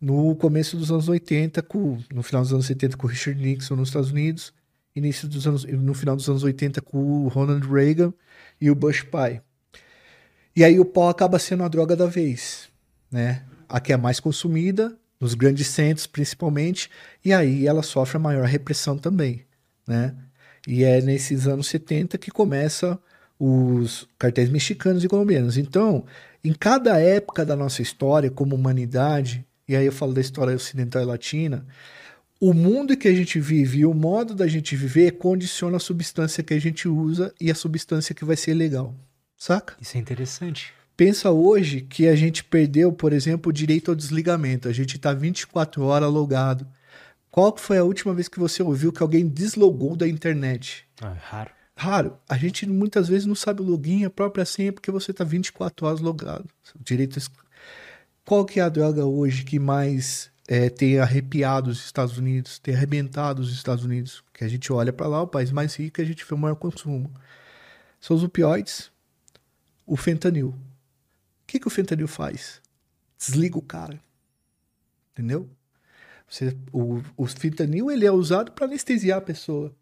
no 0.00 0.34
começo 0.36 0.76
dos 0.76 0.90
anos 0.90 1.08
80, 1.08 1.62
com, 1.62 1.98
no 2.12 2.22
final 2.22 2.42
dos 2.42 2.52
anos 2.52 2.66
70 2.66 2.96
com 2.96 3.06
Richard 3.06 3.40
Nixon 3.40 3.76
nos 3.76 3.90
Estados 3.90 4.10
Unidos, 4.10 4.52
início 4.96 5.28
dos 5.28 5.46
anos, 5.46 5.64
no 5.64 5.94
final 5.94 6.16
dos 6.16 6.28
anos 6.28 6.42
80 6.42 6.80
com 6.80 7.24
o 7.24 7.28
Ronald 7.28 7.66
Reagan 7.66 8.12
e 8.60 8.70
o 8.70 8.74
Bush 8.74 9.02
pai. 9.02 9.42
E 10.56 10.64
aí 10.64 10.80
o 10.80 10.84
pó 10.84 11.10
acaba 11.10 11.38
sendo 11.38 11.62
a 11.62 11.68
droga 11.68 11.94
da 11.94 12.06
vez, 12.06 12.68
né? 13.10 13.44
A 13.68 13.78
que 13.78 13.92
é 13.92 13.96
mais 13.96 14.18
consumida, 14.18 14.96
nos 15.20 15.34
grandes 15.34 15.66
centros 15.68 16.06
principalmente, 16.06 16.90
e 17.24 17.32
aí 17.32 17.66
ela 17.66 17.82
sofre 17.82 18.16
a 18.16 18.20
maior 18.20 18.46
repressão 18.46 18.96
também, 18.96 19.44
né? 19.86 20.14
E 20.66 20.82
é 20.82 21.00
nesses 21.00 21.46
anos 21.46 21.68
70 21.68 22.18
que 22.18 22.30
começa 22.30 22.98
os 23.38 24.08
cartéis 24.18 24.50
mexicanos 24.50 25.02
e 25.04 25.08
colombianos. 25.08 25.56
Então, 25.56 26.04
em 26.44 26.52
cada 26.52 26.98
época 26.98 27.44
da 27.44 27.56
nossa 27.56 27.80
história 27.80 28.30
como 28.30 28.54
humanidade, 28.54 29.46
e 29.70 29.76
aí 29.76 29.86
eu 29.86 29.92
falo 29.92 30.12
da 30.12 30.20
história 30.20 30.52
ocidental 30.52 31.00
e 31.00 31.04
latina, 31.04 31.64
o 32.40 32.52
mundo 32.52 32.96
que 32.96 33.06
a 33.06 33.14
gente 33.14 33.38
vive 33.38 33.78
e 33.78 33.86
o 33.86 33.94
modo 33.94 34.34
da 34.34 34.48
gente 34.48 34.74
viver 34.74 35.12
condiciona 35.12 35.76
a 35.76 35.80
substância 35.80 36.42
que 36.42 36.52
a 36.52 36.58
gente 36.58 36.88
usa 36.88 37.32
e 37.40 37.52
a 37.52 37.54
substância 37.54 38.12
que 38.12 38.24
vai 38.24 38.36
ser 38.36 38.52
legal. 38.54 38.96
Saca? 39.36 39.76
Isso 39.80 39.96
é 39.96 40.00
interessante. 40.00 40.74
Pensa 40.96 41.30
hoje 41.30 41.82
que 41.82 42.08
a 42.08 42.16
gente 42.16 42.42
perdeu, 42.42 42.92
por 42.92 43.12
exemplo, 43.12 43.50
o 43.50 43.52
direito 43.52 43.92
ao 43.92 43.94
desligamento. 43.94 44.68
A 44.68 44.72
gente 44.72 44.96
está 44.96 45.14
24 45.14 45.84
horas 45.84 46.12
logado. 46.12 46.66
Qual 47.30 47.56
foi 47.56 47.78
a 47.78 47.84
última 47.84 48.12
vez 48.12 48.26
que 48.26 48.40
você 48.40 48.64
ouviu 48.64 48.92
que 48.92 49.04
alguém 49.04 49.28
deslogou 49.28 49.94
da 49.94 50.08
internet? 50.08 50.84
Ah, 51.00 51.14
é 51.14 51.20
raro. 51.22 51.50
Raro. 51.76 52.18
A 52.28 52.36
gente 52.36 52.66
muitas 52.66 53.06
vezes 53.06 53.24
não 53.24 53.36
sabe 53.36 53.62
o 53.62 53.64
login, 53.64 54.04
a 54.04 54.10
própria 54.10 54.44
senha, 54.44 54.72
porque 54.72 54.90
você 54.90 55.12
está 55.12 55.22
24 55.22 55.86
horas 55.86 56.00
logado. 56.00 56.46
Direito 56.82 57.20
Qual 58.30 58.44
que 58.44 58.60
é 58.60 58.62
a 58.62 58.68
droga 58.68 59.04
hoje 59.04 59.42
que 59.42 59.58
mais 59.58 60.30
é, 60.46 60.70
tem 60.70 61.00
arrepiado 61.00 61.68
os 61.68 61.84
Estados 61.84 62.16
Unidos, 62.16 62.60
tem 62.60 62.72
arrebentado 62.72 63.42
os 63.42 63.52
Estados 63.52 63.84
Unidos? 63.84 64.22
Que 64.32 64.44
a 64.44 64.48
gente 64.48 64.72
olha 64.72 64.92
para 64.92 65.08
lá, 65.08 65.20
o 65.20 65.26
país 65.26 65.50
mais 65.50 65.74
rico, 65.74 66.00
a 66.00 66.04
gente 66.04 66.24
vê 66.24 66.32
o 66.32 66.38
maior 66.38 66.54
consumo. 66.54 67.12
São 68.00 68.16
os 68.16 68.22
opioides, 68.22 68.92
o 69.84 69.96
fentanil. 69.96 70.50
O 70.50 70.56
que, 71.44 71.58
que 71.58 71.66
o 71.66 71.70
fentanil 71.70 72.06
faz? 72.06 72.62
Desliga 73.18 73.58
o 73.58 73.62
cara. 73.62 74.00
Entendeu? 75.10 75.50
Você, 76.28 76.56
o, 76.72 77.02
o 77.16 77.26
fentanil 77.26 77.90
ele 77.90 78.06
é 78.06 78.12
usado 78.12 78.52
para 78.52 78.66
anestesiar 78.66 79.18
a 79.18 79.22
pessoa. 79.22 79.74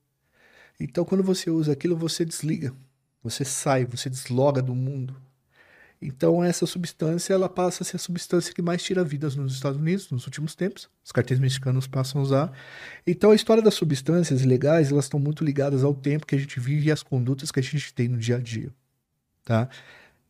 Então, 0.81 1.05
quando 1.05 1.23
você 1.23 1.51
usa 1.51 1.73
aquilo, 1.73 1.99
você 1.99 2.25
desliga, 2.25 2.75
você 3.23 3.45
sai, 3.45 3.85
você 3.85 4.09
desloga 4.09 4.63
do 4.63 4.75
mundo. 4.75 5.15
Então, 6.01 6.45
essa 6.45 6.65
substância 6.65 7.35
ela 7.35 7.49
passa 7.49 7.83
a 7.83 7.87
ser 7.87 7.97
a 7.97 7.99
substância 7.99 8.55
que 8.55 8.63
mais 8.63 8.83
tira 8.83 9.03
vidas 9.03 9.35
nos 9.35 9.55
Estados 9.55 9.81
Unidos 9.81 10.11
nos 10.11 10.25
últimos 10.27 10.55
tempos. 10.55 10.89
Os 11.05 11.11
cartéis 11.11 11.41
mexicanos 11.41 11.89
passam 11.89 12.21
a 12.21 12.25
usar. 12.25 12.53
Então, 13.07 13.33
a 13.33 13.35
história 13.35 13.63
das 13.63 13.75
substâncias 13.75 14.43
ilegais 14.43 14.93
elas 14.93 15.07
estão 15.07 15.19
muito 15.19 15.45
ligadas 15.45 15.83
ao 15.83 15.93
tempo 15.93 16.25
que 16.25 16.37
a 16.37 16.39
gente 16.39 16.61
vive 16.61 16.87
e 16.89 16.93
às 16.93 17.03
condutas 17.03 17.51
que 17.51 17.59
a 17.59 17.63
gente 17.63 17.93
tem 17.93 18.07
no 18.07 18.17
dia 18.17 18.37
a 18.37 18.41
dia, 18.41 18.71
tá? 19.45 19.69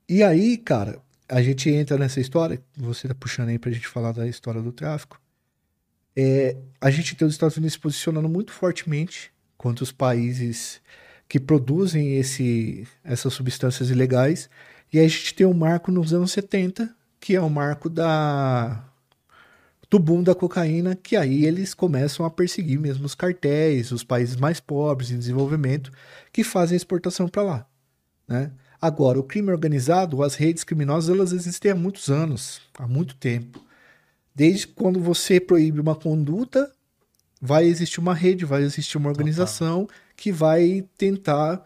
E 0.08 0.22
aí, 0.22 0.56
cara, 0.56 1.02
a 1.28 1.42
gente 1.42 1.68
entra 1.68 1.98
nessa 1.98 2.18
história. 2.18 2.62
Você 2.76 3.06
tá 3.06 3.14
puxando 3.14 3.50
aí 3.50 3.58
para 3.58 3.70
a 3.70 3.72
gente 3.72 3.86
falar 3.86 4.12
da 4.12 4.26
história 4.26 4.62
do 4.62 4.72
tráfico. 4.72 5.20
É, 6.16 6.56
a 6.80 6.90
gente 6.90 7.14
tem 7.14 7.28
os 7.28 7.34
Estados 7.34 7.56
Unidos 7.58 7.74
se 7.74 7.78
posicionando 7.78 8.28
muito 8.28 8.52
fortemente 8.52 9.30
quanto 9.56 9.82
os 9.82 9.92
países 9.92 10.80
que 11.28 11.38
produzem 11.38 12.16
esse, 12.16 12.88
essas 13.04 13.34
substâncias 13.34 13.90
ilegais. 13.90 14.48
E 14.92 14.98
aí 14.98 15.06
a 15.06 15.08
gente 15.08 15.34
tem 15.34 15.46
um 15.46 15.54
marco 15.54 15.92
nos 15.92 16.12
anos 16.12 16.32
70, 16.32 16.94
que 17.20 17.34
é 17.34 17.40
o 17.40 17.50
marco 17.50 17.88
da 17.88 18.84
do 19.90 19.98
boom 19.98 20.22
da 20.22 20.34
cocaína, 20.34 20.94
que 20.94 21.16
aí 21.16 21.46
eles 21.46 21.72
começam 21.72 22.26
a 22.26 22.30
perseguir 22.30 22.78
mesmo 22.78 23.06
os 23.06 23.14
cartéis, 23.14 23.90
os 23.90 24.04
países 24.04 24.36
mais 24.36 24.60
pobres 24.60 25.10
em 25.10 25.18
desenvolvimento, 25.18 25.90
que 26.30 26.44
fazem 26.44 26.74
a 26.74 26.76
exportação 26.76 27.26
para 27.26 27.42
lá. 27.42 27.66
Né? 28.26 28.50
Agora, 28.80 29.18
o 29.18 29.22
crime 29.22 29.50
organizado, 29.50 30.22
as 30.22 30.34
redes 30.34 30.62
criminosas, 30.62 31.14
elas 31.14 31.32
existem 31.32 31.70
há 31.70 31.74
muitos 31.74 32.10
anos, 32.10 32.60
há 32.78 32.86
muito 32.86 33.16
tempo. 33.16 33.64
Desde 34.34 34.66
quando 34.66 35.00
você 35.00 35.40
proíbe 35.40 35.80
uma 35.80 35.96
conduta 35.96 36.70
vai 37.40 37.64
existir 37.64 38.00
uma 38.00 38.14
rede, 38.14 38.44
vai 38.44 38.62
existir 38.62 38.98
uma 38.98 39.08
organização 39.08 39.86
Total. 39.86 39.96
que 40.16 40.32
vai 40.32 40.84
tentar 40.96 41.64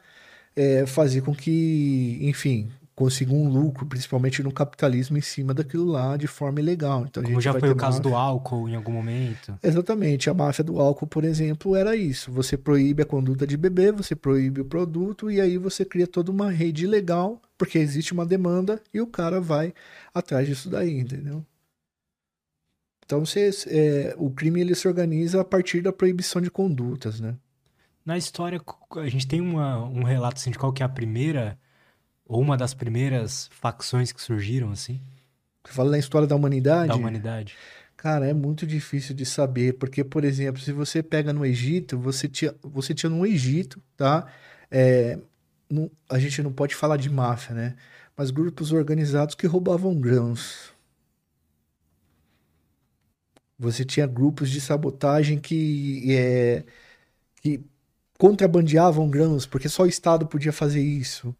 é, 0.55 0.87
fazer 0.87 1.23
com 1.23 1.35
que, 1.35 2.19
enfim, 2.21 2.71
consiga 3.03 3.35
um 3.35 3.49
lucro, 3.49 3.85
principalmente 3.85 4.45
no 4.45 4.53
capitalismo, 4.53 5.19
em 5.19 5.21
cima 5.21 5.53
daquilo 5.53 5.87
lá 5.87 6.17
de 6.17 6.29
forma 6.29 6.61
ilegal. 6.61 7.05
Então, 7.05 7.21
Como 7.21 7.41
já 7.41 7.53
foi 7.53 7.69
o 7.69 7.75
caso 7.75 7.97
máfia... 7.99 8.11
do 8.11 8.17
álcool 8.17 8.69
em 8.69 8.77
algum 8.77 8.93
momento. 8.93 9.59
Exatamente. 9.61 10.31
A 10.31 10.35
máfia 10.35 10.63
do 10.63 10.79
álcool, 10.79 11.09
por 11.09 11.25
exemplo, 11.25 11.75
era 11.75 11.97
isso. 11.97 12.31
Você 12.31 12.57
proíbe 12.57 13.03
a 13.03 13.05
conduta 13.05 13.45
de 13.45 13.57
beber, 13.57 13.93
você 13.93 14.15
proíbe 14.15 14.61
o 14.61 14.65
produto 14.65 15.29
e 15.29 15.41
aí 15.41 15.59
você 15.59 15.85
cria 15.85 16.07
toda 16.07 16.31
uma 16.31 16.49
rede 16.49 16.85
ilegal, 16.85 17.43
porque 17.59 17.77
existe 17.77 18.13
uma 18.13 18.25
demanda 18.25 18.81
e 18.95 19.01
o 19.01 19.07
cara 19.09 19.41
vai 19.41 19.75
atrás 20.15 20.47
disso 20.47 20.71
daí, 20.71 20.97
entendeu? 20.97 21.45
Então 23.05 23.27
você, 23.27 23.51
é, 23.67 24.15
o 24.17 24.31
crime 24.31 24.61
ele 24.61 24.77
se 24.77 24.87
organiza 24.87 25.41
a 25.41 25.45
partir 25.45 25.81
da 25.81 25.93
proibição 25.93 26.41
de 26.41 26.53
condutas, 26.53 27.19
né? 27.19 27.35
Na 28.07 28.17
história, 28.17 28.63
a 28.97 29.09
gente 29.09 29.27
tem 29.27 29.41
uma, 29.41 29.85
um 29.85 30.05
relato 30.05 30.37
assim, 30.37 30.53
de 30.53 30.59
qual 30.59 30.73
que 30.73 30.85
é 30.85 30.87
a 30.87 30.89
primeira, 30.89 31.59
ou 32.33 32.41
uma 32.41 32.57
das 32.57 32.73
primeiras 32.73 33.51
facções 33.53 34.11
que 34.11 34.21
surgiram, 34.21 34.73
assim? 34.73 34.99
Você 35.63 35.75
fala 35.75 35.91
na 35.91 35.99
história 35.99 36.27
da 36.27 36.35
humanidade? 36.35 36.89
Da 36.89 36.97
humanidade. 36.97 37.55
Cara, 37.95 38.27
é 38.27 38.33
muito 38.33 38.67
difícil 38.67 39.15
de 39.15 39.27
saber, 39.27 39.75
porque, 39.75 40.03
por 40.03 40.25
exemplo, 40.25 40.61
se 40.61 40.73
você 40.73 41.03
pega 41.03 41.31
no 41.31 41.45
Egito, 41.45 41.99
você 41.99 42.27
tinha, 42.27 42.55
você 42.63 42.95
tinha 42.95 43.11
no 43.11 43.27
Egito, 43.27 43.83
tá? 43.95 44.27
É, 44.71 45.19
não, 45.69 45.91
a 46.09 46.19
gente 46.19 46.43
não 46.43 46.51
pode 46.51 46.75
falar 46.75 46.97
de 46.97 47.11
máfia, 47.11 47.55
né? 47.55 47.77
Mas 48.17 48.31
grupos 48.31 48.73
organizados 48.73 49.35
que 49.35 49.47
roubavam 49.47 49.95
grãos, 50.01 50.73
você 53.59 53.85
tinha 53.85 54.07
grupos 54.07 54.49
de 54.51 54.61
sabotagem 54.61 55.39
que, 55.39 56.07
é, 56.17 56.65
que 57.43 57.63
contrabandeavam 58.19 59.11
grãos, 59.11 59.45
porque 59.45 59.69
só 59.69 59.83
o 59.83 59.87
Estado 59.87 60.27
podia 60.27 60.53
fazer 60.53 60.81
isso. 60.81 61.37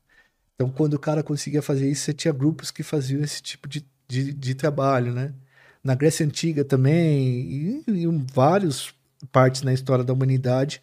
Então, 0.63 0.71
quando 0.71 0.95
o 0.95 0.99
cara 0.99 1.25
conseguia 1.25 1.61
fazer 1.61 1.91
isso, 1.91 2.05
você 2.05 2.13
tinha 2.13 2.33
grupos 2.33 2.71
que 2.71 2.85
faziam 2.85 3.21
esse 3.21 3.43
tipo 3.43 3.69
de, 3.69 3.85
de, 4.07 4.33
de 4.33 4.55
trabalho, 4.55 5.13
né? 5.13 5.35
Na 5.83 5.97
Grécia 5.97 6.25
Antiga 6.25 6.65
também, 6.65 7.83
e 7.89 8.05
em 8.05 8.27
várias 8.33 8.95
partes 9.33 9.63
na 9.63 9.73
história 9.73 10.05
da 10.05 10.13
humanidade. 10.13 10.81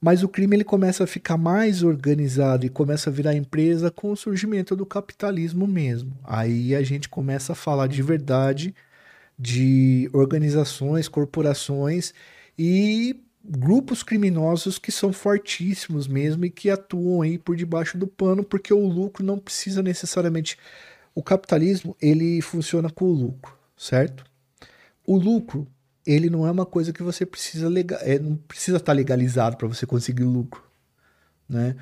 Mas 0.00 0.22
o 0.22 0.28
crime 0.28 0.56
ele 0.56 0.64
começa 0.64 1.04
a 1.04 1.06
ficar 1.06 1.36
mais 1.36 1.82
organizado 1.82 2.64
e 2.64 2.70
começa 2.70 3.10
a 3.10 3.12
virar 3.12 3.34
empresa 3.34 3.90
com 3.90 4.10
o 4.10 4.16
surgimento 4.16 4.74
do 4.74 4.86
capitalismo 4.86 5.66
mesmo. 5.66 6.16
Aí 6.24 6.74
a 6.74 6.82
gente 6.82 7.06
começa 7.06 7.52
a 7.52 7.56
falar 7.56 7.86
de 7.86 8.02
verdade 8.02 8.74
de 9.38 10.08
organizações, 10.14 11.08
corporações 11.08 12.14
e 12.58 13.20
grupos 13.44 14.02
criminosos 14.02 14.78
que 14.78 14.90
são 14.90 15.12
fortíssimos 15.12 16.08
mesmo 16.08 16.46
e 16.46 16.50
que 16.50 16.70
atuam 16.70 17.20
aí 17.20 17.36
por 17.36 17.54
debaixo 17.54 17.98
do 17.98 18.06
pano, 18.06 18.42
porque 18.42 18.72
o 18.72 18.86
lucro 18.86 19.22
não 19.22 19.38
precisa 19.38 19.82
necessariamente. 19.82 20.58
O 21.14 21.22
capitalismo 21.22 21.94
ele 22.00 22.40
funciona 22.40 22.88
com 22.88 23.04
o 23.04 23.12
lucro, 23.12 23.56
certo? 23.76 24.24
O 25.06 25.16
lucro 25.16 25.66
ele 26.06 26.30
não 26.30 26.46
é 26.46 26.50
uma 26.50 26.66
coisa 26.66 26.92
que 26.92 27.02
você 27.02 27.24
precisa 27.26 27.68
legal, 27.68 27.98
é, 28.02 28.18
não 28.18 28.36
precisa 28.36 28.78
estar 28.78 28.92
legalizado 28.92 29.56
para 29.56 29.68
você 29.68 29.86
conseguir 29.86 30.24
lucro, 30.24 30.62
né? 31.48 31.76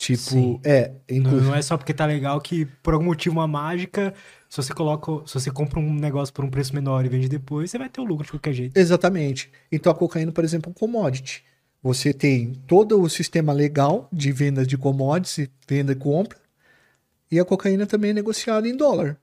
Tipo, 0.00 0.18
Sim. 0.18 0.58
é, 0.64 0.92
inclusive... 1.10 1.42
não, 1.42 1.50
não 1.50 1.54
é 1.54 1.60
só 1.60 1.76
porque 1.76 1.92
tá 1.92 2.06
legal 2.06 2.40
que 2.40 2.64
por 2.82 2.94
algum 2.94 3.04
motivo 3.04 3.36
uma 3.36 3.46
mágica 3.46 4.14
se 4.48 4.56
você 4.56 4.72
coloca, 4.72 5.12
se 5.26 5.34
você 5.34 5.50
compra 5.50 5.78
um 5.78 5.92
negócio 5.92 6.32
por 6.32 6.42
um 6.42 6.48
preço 6.48 6.74
menor 6.74 7.04
e 7.04 7.08
vende 7.10 7.28
depois, 7.28 7.70
você 7.70 7.76
vai 7.76 7.90
ter 7.90 8.00
o 8.00 8.04
lucro 8.04 8.24
de 8.24 8.32
qualquer 8.32 8.54
jeito. 8.54 8.74
Exatamente. 8.78 9.52
Então 9.70 9.92
a 9.92 9.94
cocaína, 9.94 10.32
por 10.32 10.42
exemplo, 10.42 10.70
é 10.70 10.72
um 10.72 10.72
commodity. 10.72 11.44
Você 11.82 12.14
tem 12.14 12.54
todo 12.66 12.98
o 12.98 13.10
sistema 13.10 13.52
legal 13.52 14.08
de 14.10 14.32
vendas 14.32 14.66
de 14.66 14.78
commodities, 14.78 15.50
venda 15.68 15.92
e 15.92 15.94
compra, 15.94 16.38
e 17.30 17.38
a 17.38 17.44
cocaína 17.44 17.86
também 17.86 18.12
é 18.12 18.14
negociada 18.14 18.66
em 18.66 18.74
dólar. 18.74 19.18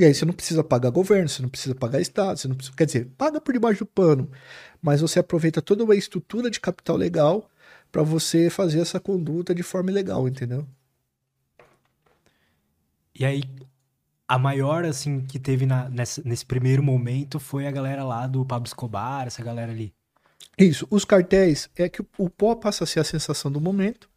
E 0.00 0.04
aí 0.04 0.12
você 0.12 0.24
não 0.24 0.34
precisa 0.34 0.64
pagar 0.64 0.90
governo, 0.90 1.28
você 1.28 1.42
não 1.42 1.48
precisa 1.48 1.76
pagar 1.76 2.00
Estado, 2.00 2.40
você 2.40 2.48
não 2.48 2.56
precisa, 2.56 2.76
quer 2.76 2.86
dizer, 2.86 3.08
paga 3.16 3.40
por 3.40 3.52
debaixo 3.52 3.84
do 3.84 3.86
pano, 3.86 4.28
mas 4.82 5.00
você 5.00 5.20
aproveita 5.20 5.62
toda 5.62 5.84
uma 5.84 5.94
estrutura 5.94 6.50
de 6.50 6.58
capital 6.58 6.96
legal 6.96 7.48
para 7.90 8.02
você 8.02 8.50
fazer 8.50 8.80
essa 8.80 9.00
conduta 9.00 9.54
de 9.54 9.62
forma 9.62 9.90
legal, 9.90 10.28
entendeu? 10.28 10.66
E 13.14 13.24
aí, 13.24 13.42
a 14.26 14.38
maior, 14.38 14.84
assim, 14.84 15.20
que 15.20 15.38
teve 15.38 15.66
na, 15.66 15.88
nessa, 15.88 16.22
nesse 16.24 16.46
primeiro 16.46 16.82
momento 16.82 17.40
foi 17.40 17.66
a 17.66 17.70
galera 17.70 18.04
lá 18.04 18.26
do 18.26 18.44
Pablo 18.44 18.66
Escobar, 18.66 19.26
essa 19.26 19.42
galera 19.42 19.72
ali. 19.72 19.92
Isso, 20.56 20.86
os 20.90 21.04
cartéis 21.04 21.70
é 21.76 21.88
que 21.88 22.02
o 22.16 22.28
pó 22.28 22.54
passa 22.54 22.84
a 22.84 22.86
ser 22.86 23.00
a 23.00 23.04
sensação 23.04 23.50
do 23.50 23.60
momento, 23.60 24.08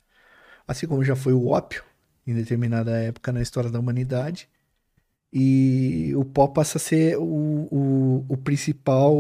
assim 0.68 0.88
como 0.88 1.04
já 1.04 1.16
foi 1.16 1.34
o 1.34 1.48
ópio 1.48 1.84
em 2.26 2.34
determinada 2.34 2.92
época 3.00 3.32
na 3.32 3.42
história 3.42 3.70
da 3.70 3.80
humanidade. 3.80 4.50
E 5.34 6.14
o 6.16 6.26
pó 6.26 6.48
passa 6.48 6.78
a 6.78 6.82
ser 6.82 7.18
o, 7.18 7.24
o, 7.24 8.26
o 8.28 8.38
principal. 8.38 9.16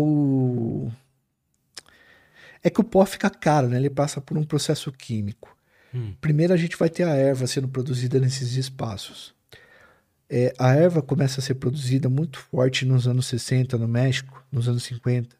É 2.64 2.70
que 2.70 2.82
o 2.82 2.84
pó 2.84 3.06
fica 3.06 3.30
caro, 3.30 3.68
né? 3.68 3.78
Ele 3.78 3.90
passa 3.90 4.22
por 4.22 4.38
um 4.38 4.44
processo 4.44 4.92
químico. 4.92 5.56
Hum. 5.94 6.14
Primeiro 6.22 6.54
a 6.54 6.58
gente 6.58 6.78
vai 6.78 6.90
ter 6.90 7.04
a 7.04 7.16
erva 7.16 7.48
sendo 7.48 7.68
produzida 7.68 8.20
nesses 8.20 8.56
espaços. 8.56 9.34
É, 10.30 10.54
a 10.58 10.74
erva 10.74 11.02
começa 11.02 11.42
a 11.42 11.44
ser 11.44 11.56
produzida 11.56 12.08
muito 12.08 12.40
forte 12.40 12.86
nos 12.86 13.06
anos 13.06 13.26
60 13.26 13.78
no 13.78 13.88
México, 13.88 14.42
nos 14.50 14.70
anos 14.70 14.84
50, 14.84 15.36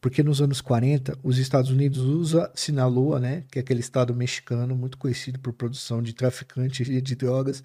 porque 0.00 0.22
nos 0.22 0.40
anos 0.40 0.62
40 0.62 1.18
os 1.22 1.36
Estados 1.36 1.70
Unidos 1.70 1.98
usa 1.98 2.50
Sinaloa, 2.54 3.20
né, 3.20 3.44
que 3.50 3.58
é 3.58 3.60
aquele 3.60 3.80
estado 3.80 4.14
mexicano 4.14 4.74
muito 4.74 4.96
conhecido 4.96 5.38
por 5.38 5.52
produção 5.52 6.02
de 6.02 6.14
traficantes 6.14 6.86
de 6.86 7.14
drogas, 7.14 7.62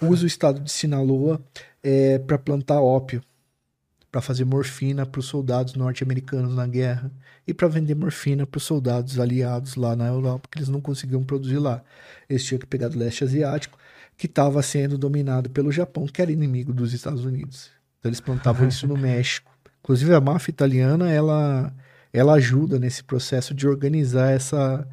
usa 0.00 0.24
o 0.24 0.26
estado 0.26 0.60
de 0.60 0.72
Sinaloa 0.72 1.42
é, 1.82 2.18
para 2.18 2.38
plantar 2.38 2.80
ópio, 2.80 3.22
para 4.10 4.20
fazer 4.20 4.44
morfina 4.44 5.04
para 5.04 5.18
os 5.18 5.26
soldados 5.26 5.74
norte-americanos 5.74 6.54
na 6.54 6.66
guerra 6.66 7.10
e 7.46 7.52
para 7.52 7.68
vender 7.68 7.94
morfina 7.94 8.46
para 8.46 8.58
os 8.58 8.64
soldados 8.64 9.18
aliados 9.18 9.76
lá 9.76 9.94
na 9.94 10.06
Europa, 10.06 10.48
que 10.50 10.58
eles 10.58 10.68
não 10.68 10.80
conseguiam 10.80 11.22
produzir 11.22 11.58
lá. 11.58 11.82
Eles 12.28 12.44
tinham 12.44 12.58
que 12.58 12.66
pegar 12.66 12.88
do 12.88 12.98
leste 12.98 13.24
asiático, 13.24 13.78
que 14.16 14.26
estava 14.26 14.62
sendo 14.62 14.98
dominado 14.98 15.50
pelo 15.50 15.70
Japão, 15.70 16.06
que 16.06 16.20
era 16.20 16.32
inimigo 16.32 16.72
dos 16.72 16.92
Estados 16.92 17.24
Unidos. 17.24 17.70
Então 17.98 18.08
eles 18.08 18.20
plantavam 18.20 18.66
isso 18.66 18.86
no 18.86 18.96
México. 18.98 19.50
Inclusive 19.80 20.14
a 20.14 20.20
máfia 20.20 20.50
italiana, 20.50 21.10
ela, 21.10 21.72
ela 22.12 22.34
ajuda 22.34 22.78
nesse 22.78 23.04
processo 23.04 23.54
de 23.54 23.68
organizar 23.68 24.30
essa, 24.30 24.86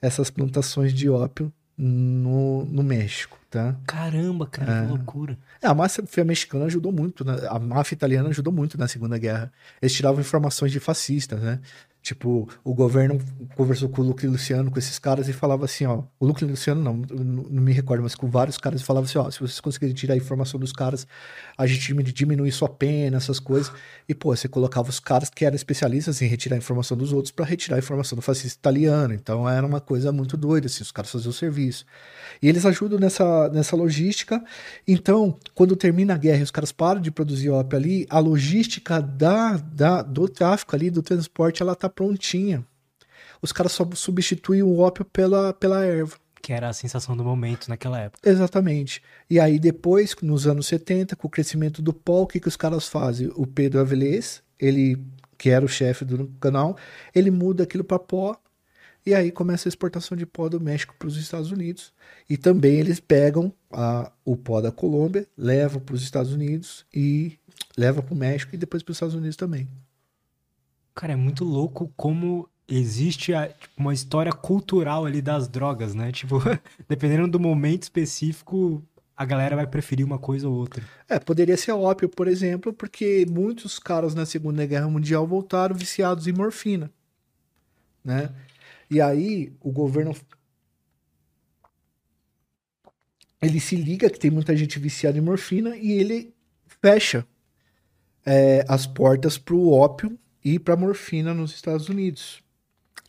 essas 0.00 0.30
plantações 0.30 0.92
de 0.92 1.08
ópio 1.08 1.52
no, 1.76 2.64
no 2.66 2.82
México, 2.82 3.38
Caramba, 3.86 4.46
cara, 4.46 4.82
que 4.82 4.88
loucura. 4.88 5.38
É, 5.62 5.66
a 5.66 5.74
máfia 5.74 6.24
mexicana 6.24 6.64
ajudou 6.66 6.92
muito, 6.92 7.24
né? 7.24 7.36
a 7.48 7.58
máfia 7.58 7.94
italiana 7.94 8.28
ajudou 8.28 8.52
muito 8.52 8.78
na 8.78 8.88
Segunda 8.88 9.18
Guerra. 9.18 9.52
Eles 9.80 9.94
tiravam 9.94 10.20
informações 10.20 10.72
de 10.72 10.80
fascistas, 10.80 11.40
né? 11.40 11.60
Tipo, 12.04 12.46
o 12.62 12.74
governo 12.74 13.18
conversou 13.56 13.88
com 13.88 14.02
o 14.02 14.04
Luke 14.04 14.26
Luciano, 14.26 14.70
com 14.70 14.78
esses 14.78 14.98
caras, 14.98 15.26
e 15.26 15.32
falava 15.32 15.64
assim, 15.64 15.86
ó. 15.86 16.02
O 16.20 16.26
Luke 16.26 16.44
Luciano 16.44 16.82
não, 16.82 16.96
não 16.96 17.62
me 17.62 17.72
recordo, 17.72 18.02
mas 18.02 18.14
com 18.14 18.28
vários 18.28 18.58
caras 18.58 18.82
e 18.82 18.84
falava 18.84 19.06
assim, 19.06 19.16
ó, 19.16 19.30
se 19.30 19.40
vocês 19.40 19.58
conseguirem 19.58 19.94
tirar 19.94 20.12
a 20.12 20.16
informação 20.18 20.60
dos 20.60 20.70
caras, 20.70 21.06
a 21.56 21.66
gente 21.66 21.94
diminui 22.12 22.52
sua 22.52 22.68
pena, 22.68 23.16
essas 23.16 23.40
coisas. 23.40 23.72
E, 24.06 24.14
pô, 24.14 24.36
você 24.36 24.46
colocava 24.46 24.90
os 24.90 25.00
caras 25.00 25.30
que 25.30 25.46
eram 25.46 25.56
especialistas 25.56 26.20
em 26.20 26.26
retirar 26.26 26.56
a 26.56 26.58
informação 26.58 26.94
dos 26.94 27.10
outros 27.10 27.30
para 27.32 27.46
retirar 27.46 27.76
a 27.76 27.78
informação 27.78 28.16
do 28.16 28.20
fascista 28.20 28.58
italiano. 28.58 29.14
Então 29.14 29.48
era 29.48 29.66
uma 29.66 29.80
coisa 29.80 30.12
muito 30.12 30.36
doida, 30.36 30.66
assim, 30.66 30.82
os 30.82 30.92
caras 30.92 31.10
faziam 31.10 31.30
o 31.30 31.32
serviço. 31.32 31.86
E 32.42 32.50
eles 32.50 32.66
ajudam 32.66 32.98
nessa, 32.98 33.48
nessa 33.48 33.74
logística. 33.74 34.44
Então, 34.86 35.38
quando 35.54 35.74
termina 35.74 36.12
a 36.12 36.18
guerra 36.18 36.40
e 36.40 36.42
os 36.42 36.50
caras 36.50 36.70
param 36.70 37.00
de 37.00 37.10
produzir 37.10 37.48
ópio 37.48 37.78
ali, 37.78 38.06
a 38.10 38.18
logística 38.18 39.00
da, 39.00 39.56
da, 39.56 40.02
do 40.02 40.28
tráfico 40.28 40.76
ali, 40.76 40.90
do 40.90 41.00
transporte, 41.00 41.62
ela 41.62 41.74
tá 41.74 41.93
prontinha. 41.94 42.64
Os 43.40 43.52
caras 43.52 43.72
só 43.72 43.88
substituem 43.94 44.62
o 44.62 44.78
ópio 44.78 45.04
pela, 45.04 45.52
pela 45.52 45.84
erva. 45.84 46.16
Que 46.40 46.52
era 46.52 46.68
a 46.68 46.72
sensação 46.72 47.16
do 47.16 47.24
momento 47.24 47.68
naquela 47.68 47.98
época. 47.98 48.28
Exatamente. 48.28 49.02
E 49.28 49.40
aí 49.40 49.58
depois, 49.58 50.14
nos 50.22 50.46
anos 50.46 50.66
70, 50.66 51.16
com 51.16 51.26
o 51.26 51.30
crescimento 51.30 51.80
do 51.80 51.92
pó, 51.92 52.22
o 52.22 52.26
que, 52.26 52.40
que 52.40 52.48
os 52.48 52.56
caras 52.56 52.86
fazem? 52.86 53.30
O 53.34 53.46
Pedro 53.46 53.80
Avelez, 53.80 54.42
ele, 54.58 54.98
que 55.38 55.50
era 55.50 55.64
o 55.64 55.68
chefe 55.68 56.04
do 56.04 56.26
canal, 56.40 56.76
ele 57.14 57.30
muda 57.30 57.64
aquilo 57.64 57.84
para 57.84 57.98
pó 57.98 58.38
e 59.06 59.14
aí 59.14 59.30
começa 59.30 59.68
a 59.68 59.70
exportação 59.70 60.16
de 60.16 60.24
pó 60.24 60.48
do 60.48 60.58
México 60.58 60.94
para 60.98 61.08
os 61.08 61.16
Estados 61.16 61.50
Unidos. 61.50 61.92
E 62.28 62.38
também 62.38 62.76
eles 62.76 63.00
pegam 63.00 63.52
a, 63.70 64.10
o 64.24 64.36
pó 64.36 64.62
da 64.62 64.72
Colômbia, 64.72 65.26
levam 65.36 65.80
para 65.80 65.94
os 65.94 66.02
Estados 66.02 66.32
Unidos 66.32 66.86
e 66.92 67.38
levam 67.76 68.02
para 68.02 68.14
o 68.14 68.16
México 68.16 68.54
e 68.54 68.58
depois 68.58 68.82
para 68.82 68.92
os 68.92 68.96
Estados 68.96 69.14
Unidos 69.14 69.36
também. 69.36 69.68
Cara, 70.94 71.12
é 71.12 71.16
muito 71.16 71.44
louco 71.44 71.92
como 71.96 72.48
existe 72.68 73.34
a, 73.34 73.48
tipo, 73.48 73.74
uma 73.76 73.92
história 73.92 74.32
cultural 74.32 75.04
ali 75.04 75.20
das 75.20 75.48
drogas, 75.48 75.94
né? 75.94 76.12
Tipo, 76.12 76.38
dependendo 76.88 77.28
do 77.28 77.40
momento 77.40 77.82
específico, 77.82 78.82
a 79.16 79.24
galera 79.24 79.56
vai 79.56 79.66
preferir 79.66 80.06
uma 80.06 80.18
coisa 80.18 80.48
ou 80.48 80.54
outra. 80.54 80.84
É, 81.08 81.18
poderia 81.18 81.56
ser 81.56 81.72
ópio, 81.72 82.08
por 82.08 82.28
exemplo, 82.28 82.72
porque 82.72 83.26
muitos 83.28 83.78
caras 83.78 84.14
na 84.14 84.24
Segunda 84.24 84.64
Guerra 84.66 84.88
Mundial 84.88 85.26
voltaram 85.26 85.74
viciados 85.74 86.26
em 86.26 86.32
morfina, 86.32 86.90
né? 88.04 88.32
E 88.90 89.00
aí 89.00 89.52
o 89.60 89.72
governo 89.72 90.14
ele 93.42 93.60
se 93.60 93.76
liga 93.76 94.08
que 94.08 94.18
tem 94.18 94.30
muita 94.30 94.56
gente 94.56 94.78
viciada 94.78 95.18
em 95.18 95.20
morfina 95.20 95.76
e 95.76 95.92
ele 95.92 96.34
fecha 96.80 97.26
é, 98.24 98.64
as 98.68 98.86
portas 98.86 99.36
para 99.36 99.54
o 99.54 99.70
ópio 99.70 100.18
e 100.44 100.58
para 100.58 100.76
morfina 100.76 101.32
nos 101.32 101.54
Estados 101.54 101.88
Unidos. 101.88 102.42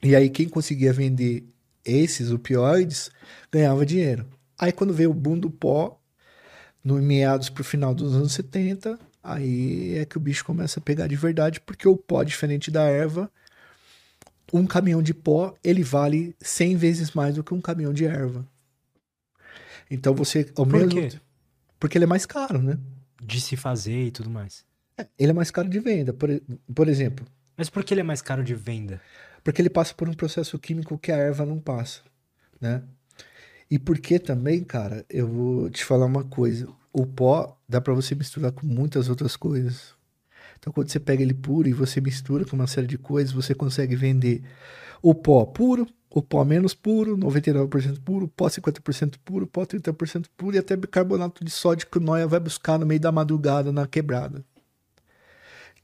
E 0.01 0.15
aí 0.15 0.29
quem 0.29 0.47
conseguia 0.47 0.93
vender 0.93 1.43
esses 1.83 2.31
opioides 2.31 3.11
ganhava 3.51 3.85
dinheiro. 3.85 4.25
Aí 4.57 4.71
quando 4.71 4.93
veio 4.93 5.11
o 5.11 5.13
boom 5.13 5.37
do 5.37 5.49
pó, 5.49 5.99
no 6.83 6.95
meados 7.01 7.49
para 7.49 7.61
o 7.61 7.65
final 7.65 7.93
dos 7.93 8.15
anos 8.15 8.31
70, 8.33 8.97
aí 9.23 9.97
é 9.97 10.05
que 10.05 10.17
o 10.17 10.19
bicho 10.19 10.45
começa 10.45 10.79
a 10.79 10.83
pegar 10.83 11.07
de 11.07 11.15
verdade, 11.15 11.59
porque 11.59 11.87
o 11.87 11.97
pó, 11.97 12.23
diferente 12.23 12.71
da 12.71 12.83
erva, 12.83 13.29
um 14.53 14.65
caminhão 14.65 15.01
de 15.01 15.13
pó, 15.13 15.53
ele 15.63 15.83
vale 15.83 16.35
100 16.39 16.77
vezes 16.77 17.11
mais 17.11 17.35
do 17.35 17.43
que 17.43 17.53
um 17.53 17.61
caminhão 17.61 17.91
de 17.91 18.05
erva. 18.05 18.47
Então 19.89 20.13
você... 20.13 20.51
Ao 20.55 20.65
Por 20.65 20.79
mesmo... 20.79 20.89
quê? 20.89 21.19
Porque 21.79 21.97
ele 21.97 22.05
é 22.05 22.07
mais 22.07 22.25
caro, 22.25 22.61
né? 22.61 22.77
De 23.21 23.41
se 23.41 23.57
fazer 23.57 24.05
e 24.05 24.11
tudo 24.11 24.29
mais. 24.29 24.63
É, 24.97 25.07
ele 25.19 25.31
é 25.31 25.33
mais 25.33 25.51
caro 25.51 25.69
de 25.69 25.79
venda. 25.79 26.13
Por, 26.13 26.29
por 26.73 26.87
exemplo, 26.87 27.25
Mas 27.57 27.69
por 27.69 27.83
que 27.83 27.93
ele 27.93 28.01
é 28.01 28.03
mais 28.03 28.21
caro 28.21 28.43
de 28.43 28.55
venda? 28.55 29.01
porque 29.43 29.61
ele 29.61 29.69
passa 29.69 29.93
por 29.93 30.09
um 30.09 30.13
processo 30.13 30.57
químico 30.57 30.97
que 30.97 31.11
a 31.11 31.17
erva 31.17 31.45
não 31.45 31.59
passa, 31.59 32.01
né? 32.59 32.81
E 33.69 33.77
porque 33.77 34.17
também, 34.17 34.63
cara, 34.63 35.05
eu 35.07 35.27
vou 35.27 35.69
te 35.69 35.85
falar 35.85 36.07
uma 36.07 36.23
coisa. 36.23 36.67
O 36.91 37.05
pó 37.05 37.55
dá 37.69 37.79
pra 37.79 37.93
você 37.93 38.15
misturar 38.15 38.51
com 38.51 38.65
muitas 38.65 39.07
outras 39.07 39.35
coisas. 39.35 39.93
Então, 40.57 40.73
quando 40.73 40.89
você 40.89 40.99
pega 40.99 41.21
ele 41.21 41.33
puro 41.33 41.67
e 41.67 41.73
você 41.73 42.01
mistura 42.01 42.43
com 42.43 42.55
uma 42.55 42.65
série 42.65 42.87
de 42.87 42.97
coisas, 42.97 43.31
você 43.31 43.53
consegue 43.53 43.95
vender 43.95 44.43
o 44.99 45.13
pó 45.13 45.45
puro, 45.45 45.85
o 46.09 46.23
pó 46.23 46.43
menos 46.43 46.73
puro, 46.73 47.15
99% 47.15 47.99
puro, 48.03 48.27
pó 48.27 48.47
50% 48.47 49.15
puro, 49.23 49.45
pó 49.45 49.63
30% 49.63 50.25
puro 50.35 50.55
e 50.55 50.59
até 50.59 50.75
bicarbonato 50.75 51.45
de 51.45 51.51
sódio 51.51 51.85
que 51.87 51.99
o 51.99 52.01
Noia 52.01 52.25
vai 52.25 52.39
buscar 52.39 52.79
no 52.79 52.85
meio 52.85 52.99
da 52.99 53.11
madrugada 53.11 53.71
na 53.71 53.85
quebrada. 53.85 54.43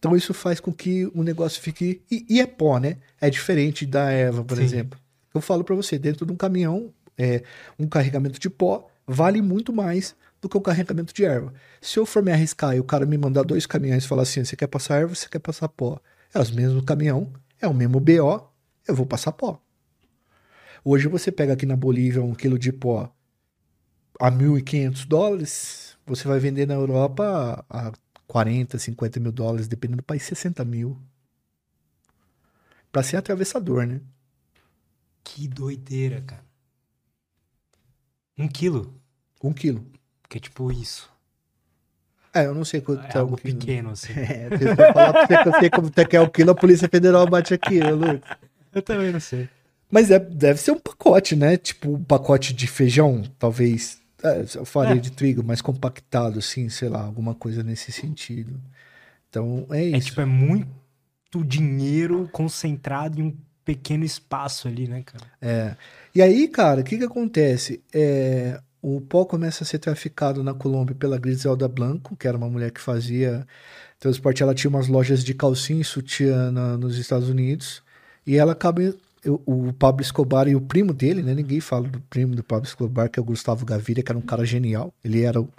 Então 0.01 0.15
isso 0.15 0.33
faz 0.33 0.59
com 0.59 0.73
que 0.73 1.05
o 1.13 1.21
negócio 1.21 1.61
fique. 1.61 2.01
E, 2.09 2.25
e 2.27 2.41
é 2.41 2.47
pó, 2.47 2.79
né? 2.79 2.97
É 3.21 3.29
diferente 3.29 3.85
da 3.85 4.09
erva, 4.09 4.43
por 4.43 4.57
Sim. 4.57 4.63
exemplo. 4.63 4.99
Eu 5.31 5.39
falo 5.39 5.63
pra 5.63 5.75
você, 5.75 5.99
dentro 5.99 6.25
de 6.25 6.33
um 6.33 6.35
caminhão, 6.35 6.91
é, 7.15 7.43
um 7.77 7.87
carregamento 7.87 8.39
de 8.39 8.49
pó 8.49 8.87
vale 9.05 9.43
muito 9.43 9.71
mais 9.71 10.15
do 10.41 10.49
que 10.49 10.57
o 10.57 10.61
carregamento 10.61 11.13
de 11.13 11.23
erva. 11.23 11.53
Se 11.79 11.99
eu 11.99 12.05
for 12.07 12.23
me 12.23 12.31
arriscar 12.31 12.75
e 12.75 12.79
o 12.79 12.83
cara 12.83 13.05
me 13.05 13.15
mandar 13.15 13.43
dois 13.43 13.67
caminhões 13.67 14.03
e 14.03 14.07
falar 14.07 14.23
assim: 14.23 14.43
você 14.43 14.55
quer 14.55 14.65
passar 14.65 15.01
erva, 15.01 15.13
você 15.13 15.29
quer 15.29 15.37
passar 15.37 15.69
pó? 15.69 15.99
É 16.33 16.39
os 16.39 16.49
mesmos 16.49 16.83
caminhão, 16.83 17.31
é 17.61 17.67
o 17.67 17.73
mesmo 17.73 17.99
BO, 17.99 18.49
eu 18.87 18.95
vou 18.95 19.05
passar 19.05 19.31
pó. 19.33 19.61
Hoje 20.83 21.07
você 21.07 21.31
pega 21.31 21.53
aqui 21.53 21.67
na 21.67 21.75
Bolívia 21.75 22.23
um 22.23 22.33
quilo 22.33 22.57
de 22.57 22.73
pó 22.73 23.13
a 24.19 24.31
1.500 24.31 25.05
dólares, 25.05 25.97
você 26.07 26.27
vai 26.27 26.39
vender 26.39 26.65
na 26.65 26.73
Europa 26.73 27.63
a 27.69 27.91
40, 28.31 28.79
50 28.79 29.19
mil 29.19 29.29
dólares, 29.33 29.67
dependendo 29.67 29.97
do 29.97 30.05
país, 30.05 30.23
60 30.23 30.63
mil. 30.63 30.97
Pra 32.89 33.03
ser 33.03 33.17
atravessador, 33.17 33.85
né? 33.85 33.99
Que 35.21 35.49
doideira, 35.49 36.21
cara. 36.21 36.41
Um 38.37 38.47
quilo. 38.47 38.95
Um 39.43 39.51
quilo. 39.51 39.85
Que 40.29 40.37
é 40.37 40.39
tipo 40.39 40.71
isso. 40.71 41.11
É, 42.33 42.45
eu 42.45 42.55
não 42.55 42.63
sei 42.63 42.79
quanto 42.79 43.03
É 43.03 43.07
tá 43.09 43.19
algo 43.19 43.33
um 43.33 43.37
quilo. 43.37 43.59
pequeno, 43.59 43.89
assim. 43.89 44.13
É, 44.15 44.57
se 44.57 44.63
eu 44.63 44.75
falar 44.77 45.11
pra 45.11 45.27
você 45.27 45.43
que 45.43 45.49
eu 45.49 45.59
sei 45.59 45.69
como 45.69 45.91
é 45.93 46.05
que 46.05 46.15
é 46.15 46.21
o 46.21 46.29
quilo, 46.29 46.51
a 46.51 46.55
Polícia 46.55 46.87
Federal 46.87 47.27
bate 47.29 47.53
aqui, 47.53 47.79
né, 47.81 47.91
Lucas? 47.91 48.37
Eu 48.73 48.81
também 48.81 49.11
não 49.11 49.19
sei. 49.19 49.49
Mas 49.89 50.09
é- 50.09 50.17
deve 50.19 50.57
ser 50.61 50.71
um 50.71 50.79
pacote, 50.79 51.35
né? 51.35 51.57
Tipo 51.57 51.95
um 51.95 52.03
pacote 52.05 52.53
de 52.53 52.65
feijão, 52.65 53.23
talvez. 53.37 54.00
É, 54.23 54.45
farinha 54.65 54.95
É. 54.97 54.99
de 54.99 55.11
trigo 55.11 55.43
mais 55.43 55.61
compactado, 55.61 56.39
assim, 56.39 56.69
sei 56.69 56.89
lá, 56.89 57.01
alguma 57.03 57.33
coisa 57.35 57.63
nesse 57.63 57.91
sentido. 57.91 58.59
Então, 59.29 59.65
é 59.71 59.83
isso. 59.85 59.95
É 59.95 59.99
tipo, 59.99 60.21
é 60.21 60.25
muito 60.25 61.43
dinheiro 61.45 62.29
concentrado 62.31 63.19
em 63.19 63.23
um 63.23 63.37
pequeno 63.63 64.03
espaço 64.03 64.67
ali, 64.67 64.87
né, 64.87 65.03
cara? 65.03 65.25
É. 65.41 65.75
E 66.13 66.21
aí, 66.21 66.47
cara, 66.47 66.81
o 66.81 66.83
que 66.83 66.97
que 66.97 67.03
acontece? 67.05 67.81
É, 67.93 68.59
o 68.81 68.99
pó 68.99 69.23
começa 69.25 69.63
a 69.63 69.67
ser 69.67 69.79
traficado 69.79 70.43
na 70.43 70.53
Colômbia 70.53 70.95
pela 70.95 71.17
Griselda 71.17 71.67
Blanco, 71.67 72.15
que 72.17 72.27
era 72.27 72.37
uma 72.37 72.49
mulher 72.49 72.71
que 72.71 72.81
fazia 72.81 73.47
transporte. 73.99 74.43
Ela 74.43 74.53
tinha 74.55 74.69
umas 74.69 74.87
lojas 74.87 75.23
de 75.23 75.33
calcinha 75.33 75.81
e 75.81 75.85
sutiã 75.85 76.51
na- 76.51 76.77
nos 76.77 76.97
Estados 76.97 77.29
Unidos. 77.29 77.81
E 78.25 78.35
ela 78.37 78.51
acaba. 78.51 78.81
Eu- 79.23 79.41
O 79.45 79.71
Pablo 79.73 80.01
Escobar 80.01 80.47
e 80.47 80.55
o 80.55 80.61
primo 80.61 80.93
dele, 80.93 81.21
né? 81.21 81.33
Ninguém 81.33 81.59
fala 81.59 81.87
do 81.87 81.99
primo 82.01 82.35
do 82.35 82.43
Pablo 82.43 82.65
Escobar, 82.67 83.09
que 83.09 83.19
é 83.19 83.21
o 83.21 83.25
Gustavo 83.25 83.65
Gaviria, 83.65 84.03
que 84.03 84.11
era 84.11 84.17
um 84.17 84.21
cara 84.21 84.45
genial. 84.45 84.93
Ele 85.03 85.21
era 85.21 85.39
o, 85.39 85.49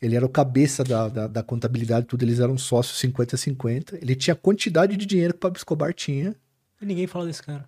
Ele 0.00 0.14
era 0.14 0.24
o 0.24 0.28
cabeça 0.28 0.84
da, 0.84 1.08
da, 1.08 1.26
da 1.26 1.42
contabilidade, 1.42 2.06
tudo. 2.06 2.22
Eles 2.22 2.38
eram 2.38 2.56
sócios 2.56 2.98
50-50. 3.00 3.98
Ele 4.00 4.14
tinha 4.14 4.34
a 4.34 4.36
quantidade 4.36 4.96
de 4.96 5.04
dinheiro 5.04 5.32
que 5.32 5.38
o 5.38 5.40
Pablo 5.40 5.56
Escobar 5.58 5.92
tinha. 5.92 6.36
E 6.80 6.86
ninguém 6.86 7.06
fala 7.08 7.26
desse 7.26 7.42
cara. 7.42 7.64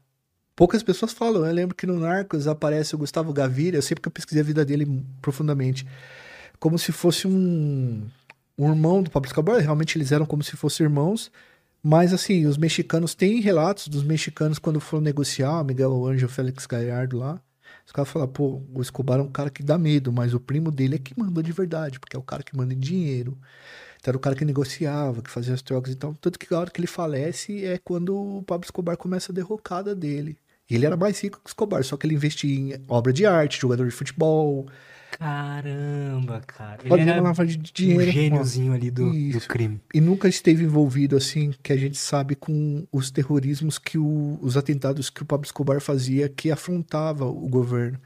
Poucas 0.54 0.82
pessoas 0.82 1.12
falam. 1.12 1.44
Eu 1.44 1.52
lembro 1.52 1.74
que 1.74 1.86
no 1.86 1.98
Narcos 1.98 2.46
aparece 2.46 2.94
o 2.94 2.98
Gustavo 2.98 3.32
Gaviria. 3.32 3.78
Eu 3.78 3.82
sei 3.82 3.96
porque 3.96 4.06
eu 4.08 4.12
pesquisei 4.12 4.42
a 4.42 4.44
vida 4.44 4.64
dele 4.64 5.02
profundamente. 5.20 5.84
Como 6.60 6.78
se 6.78 6.92
fosse 6.92 7.26
um, 7.26 8.06
um 8.56 8.68
irmão 8.68 9.02
do 9.02 9.10
Pablo 9.10 9.26
Escobar. 9.26 9.58
Realmente 9.58 9.98
eles 9.98 10.12
eram 10.12 10.24
como 10.26 10.42
se 10.44 10.56
fossem 10.56 10.84
irmãos. 10.84 11.32
Mas, 11.82 12.12
assim, 12.12 12.46
os 12.46 12.58
mexicanos 12.58 13.14
têm 13.14 13.40
relatos 13.40 13.88
dos 13.88 14.02
mexicanos 14.02 14.58
quando 14.58 14.80
foram 14.80 15.02
negociar, 15.02 15.64
Miguel 15.64 16.06
Ângelo 16.06 16.30
Félix 16.30 16.66
Gallardo 16.66 17.18
lá. 17.18 17.40
Os 17.86 17.92
caras 17.92 18.10
falam, 18.10 18.28
pô, 18.28 18.62
o 18.72 18.82
Escobar 18.82 19.18
é 19.18 19.22
um 19.22 19.30
cara 19.30 19.50
que 19.50 19.62
dá 19.62 19.78
medo, 19.78 20.12
mas 20.12 20.34
o 20.34 20.40
primo 20.40 20.70
dele 20.70 20.96
é 20.96 20.98
que 20.98 21.18
manda 21.18 21.42
de 21.42 21.50
verdade, 21.52 21.98
porque 21.98 22.14
é 22.14 22.18
o 22.18 22.22
cara 22.22 22.42
que 22.42 22.56
manda 22.56 22.74
em 22.74 22.78
dinheiro. 22.78 23.36
Então 23.98 24.12
era 24.12 24.16
o 24.16 24.20
cara 24.20 24.36
que 24.36 24.44
negociava, 24.44 25.22
que 25.22 25.30
fazia 25.30 25.54
as 25.54 25.62
trocas 25.62 25.92
e 25.92 25.96
então, 25.96 26.12
tal. 26.12 26.20
Tanto 26.20 26.38
que 26.38 26.52
a 26.54 26.58
hora 26.58 26.70
que 26.70 26.80
ele 26.80 26.86
falece 26.86 27.64
é 27.64 27.78
quando 27.78 28.38
o 28.38 28.42
Pablo 28.42 28.64
Escobar 28.64 28.96
começa 28.96 29.32
a 29.32 29.34
derrocada 29.34 29.94
dele. 29.94 30.38
Ele 30.70 30.86
era 30.86 30.96
mais 30.96 31.20
rico 31.20 31.38
que 31.38 31.48
o 31.48 31.50
Escobar, 31.50 31.82
só 31.82 31.96
que 31.96 32.06
ele 32.06 32.14
investia 32.14 32.54
em 32.54 32.84
obra 32.86 33.12
de 33.12 33.26
arte, 33.26 33.60
jogador 33.60 33.86
de 33.86 33.90
futebol, 33.90 34.68
Caramba, 35.10 36.40
cara. 36.46 36.80
Ele 36.84 37.10
era 37.10 37.20
lavagem 37.20 37.60
de 37.60 37.72
dinheiro. 37.72 38.08
Um 38.08 38.12
gêniozinho 38.12 38.72
ali 38.72 38.90
do, 38.90 39.10
do, 39.10 39.40
crime. 39.40 39.80
E 39.92 40.00
nunca 40.00 40.28
esteve 40.28 40.64
envolvido, 40.64 41.16
assim, 41.16 41.52
que 41.62 41.72
a 41.72 41.76
gente 41.76 41.98
sabe, 41.98 42.34
com 42.34 42.86
os 42.92 43.10
terrorismos 43.10 43.78
que 43.78 43.98
o, 43.98 44.38
os 44.40 44.56
atentados 44.56 45.10
que 45.10 45.22
o 45.22 45.26
Pablo 45.26 45.44
Escobar 45.44 45.80
fazia, 45.80 46.28
que 46.28 46.50
afrontava 46.50 47.24
o 47.24 47.48
governo. 47.48 47.98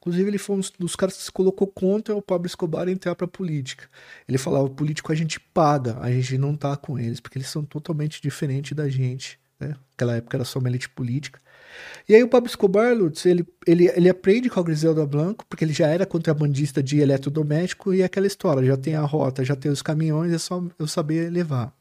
Inclusive, 0.00 0.30
ele 0.30 0.38
foi 0.38 0.56
um 0.56 0.60
dos 0.78 0.96
caras 0.96 1.16
que 1.16 1.22
se 1.24 1.32
colocou 1.32 1.66
contra 1.66 2.14
o 2.14 2.22
Pablo 2.22 2.46
Escobar 2.46 2.88
entrar 2.88 3.14
pra 3.14 3.26
política. 3.26 3.88
Ele 4.28 4.38
falava: 4.38 4.64
o 4.64 4.70
político 4.70 5.12
a 5.12 5.14
gente 5.14 5.40
paga, 5.40 5.98
a 6.00 6.10
gente 6.10 6.38
não 6.38 6.56
tá 6.56 6.76
com 6.76 6.98
eles, 6.98 7.20
porque 7.20 7.38
eles 7.38 7.48
são 7.48 7.64
totalmente 7.64 8.22
diferentes 8.22 8.72
da 8.72 8.88
gente. 8.88 9.38
Né? 9.58 9.74
Naquela 9.90 10.16
época 10.16 10.36
era 10.36 10.44
só 10.44 10.58
uma 10.58 10.68
elite 10.68 10.88
política. 10.88 11.40
E 12.08 12.14
aí 12.14 12.22
o 12.22 12.28
Pablo 12.28 12.48
Escobar, 12.48 12.96
Lutz, 12.96 13.26
ele, 13.26 13.46
ele, 13.66 13.86
ele 13.88 14.08
aprende 14.08 14.48
com 14.48 14.60
o 14.60 14.64
Griselda 14.64 15.04
Blanco, 15.06 15.44
porque 15.48 15.64
ele 15.64 15.72
já 15.72 15.86
era 15.86 16.06
contrabandista 16.06 16.82
de 16.82 17.00
eletrodoméstico, 17.00 17.92
e 17.92 18.02
é 18.02 18.04
aquela 18.04 18.26
história, 18.26 18.66
já 18.66 18.76
tem 18.76 18.94
a 18.94 19.02
rota, 19.02 19.44
já 19.44 19.54
tem 19.54 19.70
os 19.70 19.82
caminhões, 19.82 20.32
é 20.32 20.38
só 20.38 20.62
eu 20.78 20.86
saber 20.86 21.30
levar. 21.30 21.72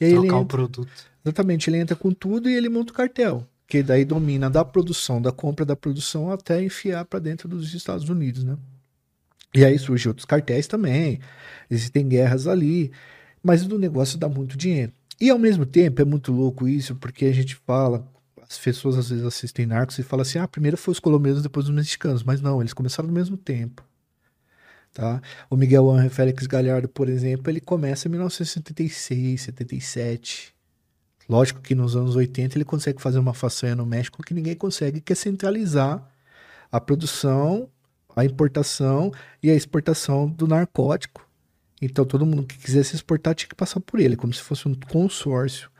E 0.00 0.06
aí 0.06 0.12
Trocar 0.12 0.26
entra, 0.26 0.38
o 0.38 0.46
produto. 0.46 0.88
Exatamente, 1.24 1.70
ele 1.70 1.78
entra 1.78 1.96
com 1.96 2.10
tudo 2.12 2.48
e 2.48 2.54
ele 2.54 2.68
monta 2.68 2.92
o 2.92 2.96
cartel, 2.96 3.46
que 3.66 3.82
daí 3.82 4.04
domina 4.04 4.50
da 4.50 4.64
produção, 4.64 5.22
da 5.22 5.30
compra 5.32 5.64
da 5.64 5.76
produção, 5.76 6.30
até 6.30 6.62
enfiar 6.62 7.04
para 7.04 7.20
dentro 7.20 7.48
dos 7.48 7.72
Estados 7.74 8.08
Unidos, 8.08 8.44
né? 8.44 8.56
E 9.54 9.64
aí 9.64 9.78
surgem 9.78 10.08
outros 10.08 10.24
cartéis 10.24 10.66
também, 10.66 11.20
existem 11.70 12.08
guerras 12.08 12.46
ali, 12.46 12.90
mas 13.42 13.64
o 13.66 13.78
negócio 13.78 14.18
dá 14.18 14.28
muito 14.28 14.56
dinheiro. 14.56 14.92
E 15.20 15.30
ao 15.30 15.38
mesmo 15.38 15.64
tempo 15.64 16.00
é 16.02 16.04
muito 16.04 16.32
louco 16.32 16.66
isso, 16.66 16.96
porque 16.96 17.26
a 17.26 17.32
gente 17.32 17.54
fala, 17.54 18.04
as 18.52 18.58
pessoas 18.58 18.98
às 18.98 19.08
vezes 19.08 19.24
assistem 19.24 19.66
Narcos 19.66 19.98
e 19.98 20.02
falam 20.02 20.22
assim: 20.22 20.38
ah, 20.38 20.46
primeiro 20.46 20.76
foi 20.76 20.92
os 20.92 21.00
colombianos, 21.00 21.42
depois 21.42 21.66
os 21.66 21.74
mexicanos. 21.74 22.22
Mas 22.22 22.40
não, 22.40 22.60
eles 22.60 22.72
começaram 22.72 23.08
no 23.08 23.14
mesmo 23.14 23.36
tempo. 23.36 23.82
Tá? 24.92 25.22
O 25.48 25.56
Miguel 25.56 25.90
Ángel 25.90 26.10
Félix 26.10 26.46
Galhardo, 26.46 26.88
por 26.88 27.08
exemplo, 27.08 27.50
ele 27.50 27.60
começa 27.60 28.08
em 28.08 28.10
1976, 28.10 29.40
77. 29.40 30.54
Lógico 31.28 31.62
que 31.62 31.74
nos 31.74 31.96
anos 31.96 32.14
80 32.14 32.58
ele 32.58 32.64
consegue 32.64 33.00
fazer 33.00 33.18
uma 33.18 33.32
façanha 33.32 33.74
no 33.74 33.86
México 33.86 34.22
que 34.22 34.34
ninguém 34.34 34.54
consegue, 34.54 35.00
que 35.00 35.12
é 35.12 35.16
centralizar 35.16 36.06
a 36.70 36.78
produção, 36.78 37.70
a 38.14 38.24
importação 38.24 39.10
e 39.42 39.50
a 39.50 39.54
exportação 39.54 40.28
do 40.28 40.46
narcótico. 40.46 41.26
Então 41.80 42.04
todo 42.04 42.26
mundo 42.26 42.44
que 42.44 42.58
quisesse 42.58 42.94
exportar 42.94 43.34
tinha 43.34 43.48
que 43.48 43.54
passar 43.54 43.80
por 43.80 43.98
ele, 43.98 44.14
como 44.14 44.34
se 44.34 44.42
fosse 44.42 44.68
um 44.68 44.74
consórcio. 44.74 45.71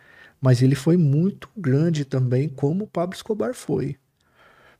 Mas 0.42 0.60
ele 0.60 0.74
foi 0.74 0.96
muito 0.96 1.48
grande 1.56 2.04
também, 2.04 2.48
como 2.48 2.82
o 2.82 2.88
Pablo 2.88 3.14
Escobar 3.14 3.54
foi. 3.54 3.96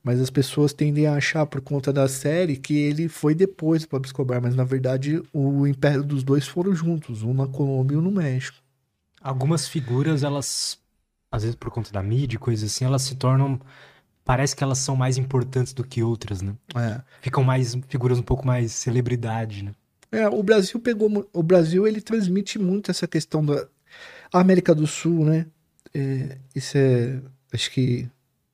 Mas 0.03 0.20
as 0.20 0.29
pessoas 0.29 0.72
tendem 0.72 1.07
a 1.07 1.14
achar, 1.14 1.46
por 1.46 1.61
conta 1.61 1.92
da 1.92 2.09
série, 2.09 2.57
que 2.57 2.75
ele 2.75 3.09
foi 3.09 3.33
depois 3.33 3.83
do 3.83 3.88
Pablo 3.88 4.05
Escobar. 4.05 4.42
Mas 4.42 4.57
na 4.57 4.64
verdade, 4.64 5.22
o 5.33 5.64
império 5.64 6.03
dos 6.03 6.25
dois 6.25 6.48
foram 6.48 6.75
juntos, 6.75 7.22
um 7.22 7.33
na 7.33 7.46
Colômbia 7.46 7.94
e 7.94 7.98
um 7.98 8.03
no 8.03 8.11
México. 8.11 8.59
Algumas 9.20 9.68
figuras, 9.68 10.25
elas, 10.25 10.81
às 11.31 11.44
vezes 11.44 11.55
por 11.55 11.70
conta 11.70 11.92
da 11.92 12.03
mídia 12.03 12.35
e 12.35 12.40
coisas 12.40 12.68
assim, 12.68 12.85
elas 12.85 13.03
se 13.03 13.14
tornam. 13.14 13.61
Parece 14.25 14.57
que 14.57 14.64
elas 14.64 14.79
são 14.79 14.96
mais 14.96 15.16
importantes 15.16 15.72
do 15.72 15.85
que 15.85 16.03
outras, 16.03 16.42
né? 16.42 16.57
É. 16.75 17.01
Ficam 17.20 17.44
mais 17.44 17.77
figuras 17.87 18.18
um 18.18 18.22
pouco 18.22 18.44
mais 18.44 18.72
celebridade, 18.72 19.62
né? 19.62 19.72
É, 20.11 20.29
o 20.29 20.42
Brasil 20.42 20.81
pegou. 20.81 21.29
O 21.33 21.42
Brasil 21.42 21.87
ele 21.87 22.01
transmite 22.01 22.59
muito 22.59 22.90
essa 22.90 23.07
questão 23.07 23.44
da 23.44 23.68
América 24.33 24.75
do 24.75 24.87
Sul, 24.87 25.25
né? 25.25 25.47
É, 25.95 26.38
isso 26.55 26.77
é. 26.79 27.21
Acho 27.53 27.71
que, 27.71 28.09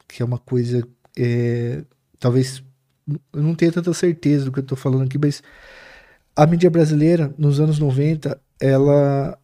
que 0.08 0.22
é 0.22 0.24
uma 0.24 0.38
coisa. 0.38 0.86
É, 1.16 1.84
talvez. 2.18 2.62
Eu 3.32 3.42
não 3.42 3.54
tenho 3.54 3.72
tanta 3.72 3.92
certeza 3.94 4.44
do 4.46 4.52
que 4.52 4.58
eu 4.58 4.64
tô 4.64 4.76
falando 4.76 5.04
aqui, 5.04 5.16
mas 5.16 5.42
a 6.36 6.46
mídia 6.46 6.68
brasileira, 6.68 7.34
nos 7.38 7.58
anos 7.58 7.78
90, 7.78 8.38
ela 8.60 9.38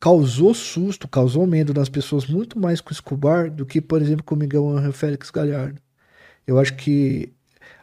causou 0.00 0.54
susto, 0.54 1.08
causou 1.08 1.46
medo 1.46 1.74
nas 1.74 1.88
pessoas 1.88 2.26
muito 2.26 2.58
mais 2.58 2.80
com 2.80 2.92
Escobar 2.92 3.50
do 3.50 3.66
que, 3.66 3.80
por 3.80 4.00
exemplo, 4.00 4.24
com 4.24 4.36
Miguel 4.36 4.68
Angel 4.68 4.92
Félix 4.92 5.30
Galhardo. 5.30 5.80
Eu 6.46 6.58
acho 6.58 6.76
que 6.76 7.32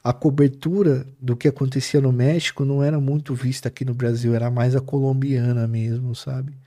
a 0.04 0.14
cobertura 0.14 1.06
do 1.20 1.36
que 1.36 1.48
acontecia 1.48 2.00
no 2.00 2.12
México 2.12 2.64
não 2.64 2.84
era 2.84 3.00
muito 3.00 3.36
vista 3.36 3.70
aqui 3.70 3.84
no 3.84 3.94
Brasil, 3.94 4.34
era 4.36 4.50
mais 4.50 4.76
a 4.76 4.82
colombiana 4.82 5.68
mesmo, 5.68 6.16
sabe? 6.16 6.58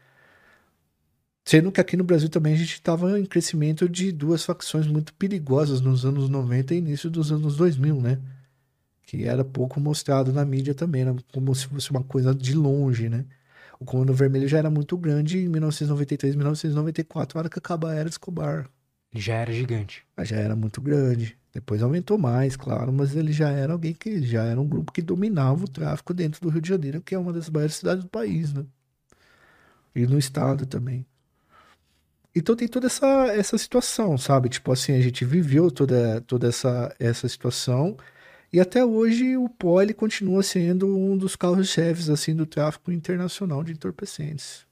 Sendo 1.48 1.72
que 1.72 1.80
aqui 1.80 1.96
no 1.96 2.04
Brasil 2.04 2.28
também 2.28 2.52
a 2.52 2.56
gente 2.58 2.74
estava 2.74 3.18
em 3.18 3.24
crescimento 3.24 3.88
de 3.88 4.12
duas 4.12 4.44
facções 4.44 4.86
muito 4.86 5.14
perigosas 5.14 5.80
nos 5.80 6.04
anos 6.04 6.28
90 6.28 6.74
e 6.74 6.76
início 6.76 7.08
dos 7.08 7.32
anos 7.32 7.56
2000, 7.56 8.02
né? 8.02 8.18
Que 9.02 9.24
era 9.24 9.42
pouco 9.42 9.80
mostrado 9.80 10.30
na 10.30 10.44
mídia 10.44 10.74
também, 10.74 11.00
era 11.00 11.16
como 11.32 11.54
se 11.54 11.66
fosse 11.66 11.90
uma 11.90 12.02
coisa 12.02 12.34
de 12.34 12.52
longe, 12.52 13.08
né? 13.08 13.24
O 13.80 13.86
Comando 13.86 14.12
Vermelho 14.12 14.46
já 14.46 14.58
era 14.58 14.68
muito 14.68 14.94
grande 14.98 15.38
em 15.38 15.48
1993, 15.48 16.36
1994, 16.36 17.38
a 17.38 17.40
hora 17.40 17.48
que 17.48 17.58
acaba 17.58 17.92
a 17.92 17.94
Era 17.94 18.10
Escobar. 18.10 18.68
Já 19.14 19.36
era 19.36 19.50
gigante. 19.50 20.04
Já 20.24 20.36
era 20.36 20.54
muito 20.54 20.82
grande. 20.82 21.34
Depois 21.54 21.82
aumentou 21.82 22.18
mais, 22.18 22.56
claro, 22.56 22.92
mas 22.92 23.16
ele 23.16 23.32
já 23.32 23.48
era 23.48 23.72
alguém 23.72 23.94
que 23.94 24.20
já 24.20 24.44
era 24.44 24.60
um 24.60 24.68
grupo 24.68 24.92
que 24.92 25.00
dominava 25.00 25.64
o 25.64 25.68
tráfico 25.68 26.12
dentro 26.12 26.42
do 26.42 26.50
Rio 26.50 26.60
de 26.60 26.68
Janeiro, 26.68 27.00
que 27.00 27.14
é 27.14 27.18
uma 27.18 27.32
das 27.32 27.48
maiores 27.48 27.76
cidades 27.76 28.04
do 28.04 28.10
país, 28.10 28.52
né? 28.52 28.66
E 29.94 30.06
no 30.06 30.18
estado 30.18 30.66
também. 30.66 31.06
Então 32.34 32.54
tem 32.54 32.68
toda 32.68 32.86
essa, 32.86 33.06
essa 33.28 33.58
situação, 33.58 34.16
sabe? 34.16 34.48
Tipo 34.48 34.72
assim, 34.72 34.92
a 34.92 35.00
gente 35.00 35.24
viveu 35.24 35.70
toda, 35.70 36.20
toda 36.22 36.48
essa, 36.48 36.94
essa 36.98 37.28
situação 37.28 37.96
e 38.52 38.60
até 38.60 38.82
hoje 38.82 39.36
o 39.36 39.48
pó 39.48 39.82
ele 39.82 39.92
continua 39.92 40.42
sendo 40.42 40.96
um 40.96 41.16
dos 41.16 41.36
carros-chefes 41.36 42.08
assim 42.08 42.34
do 42.34 42.46
tráfico 42.46 42.90
internacional 42.90 43.62
de 43.62 43.72
entorpecentes. 43.72 44.66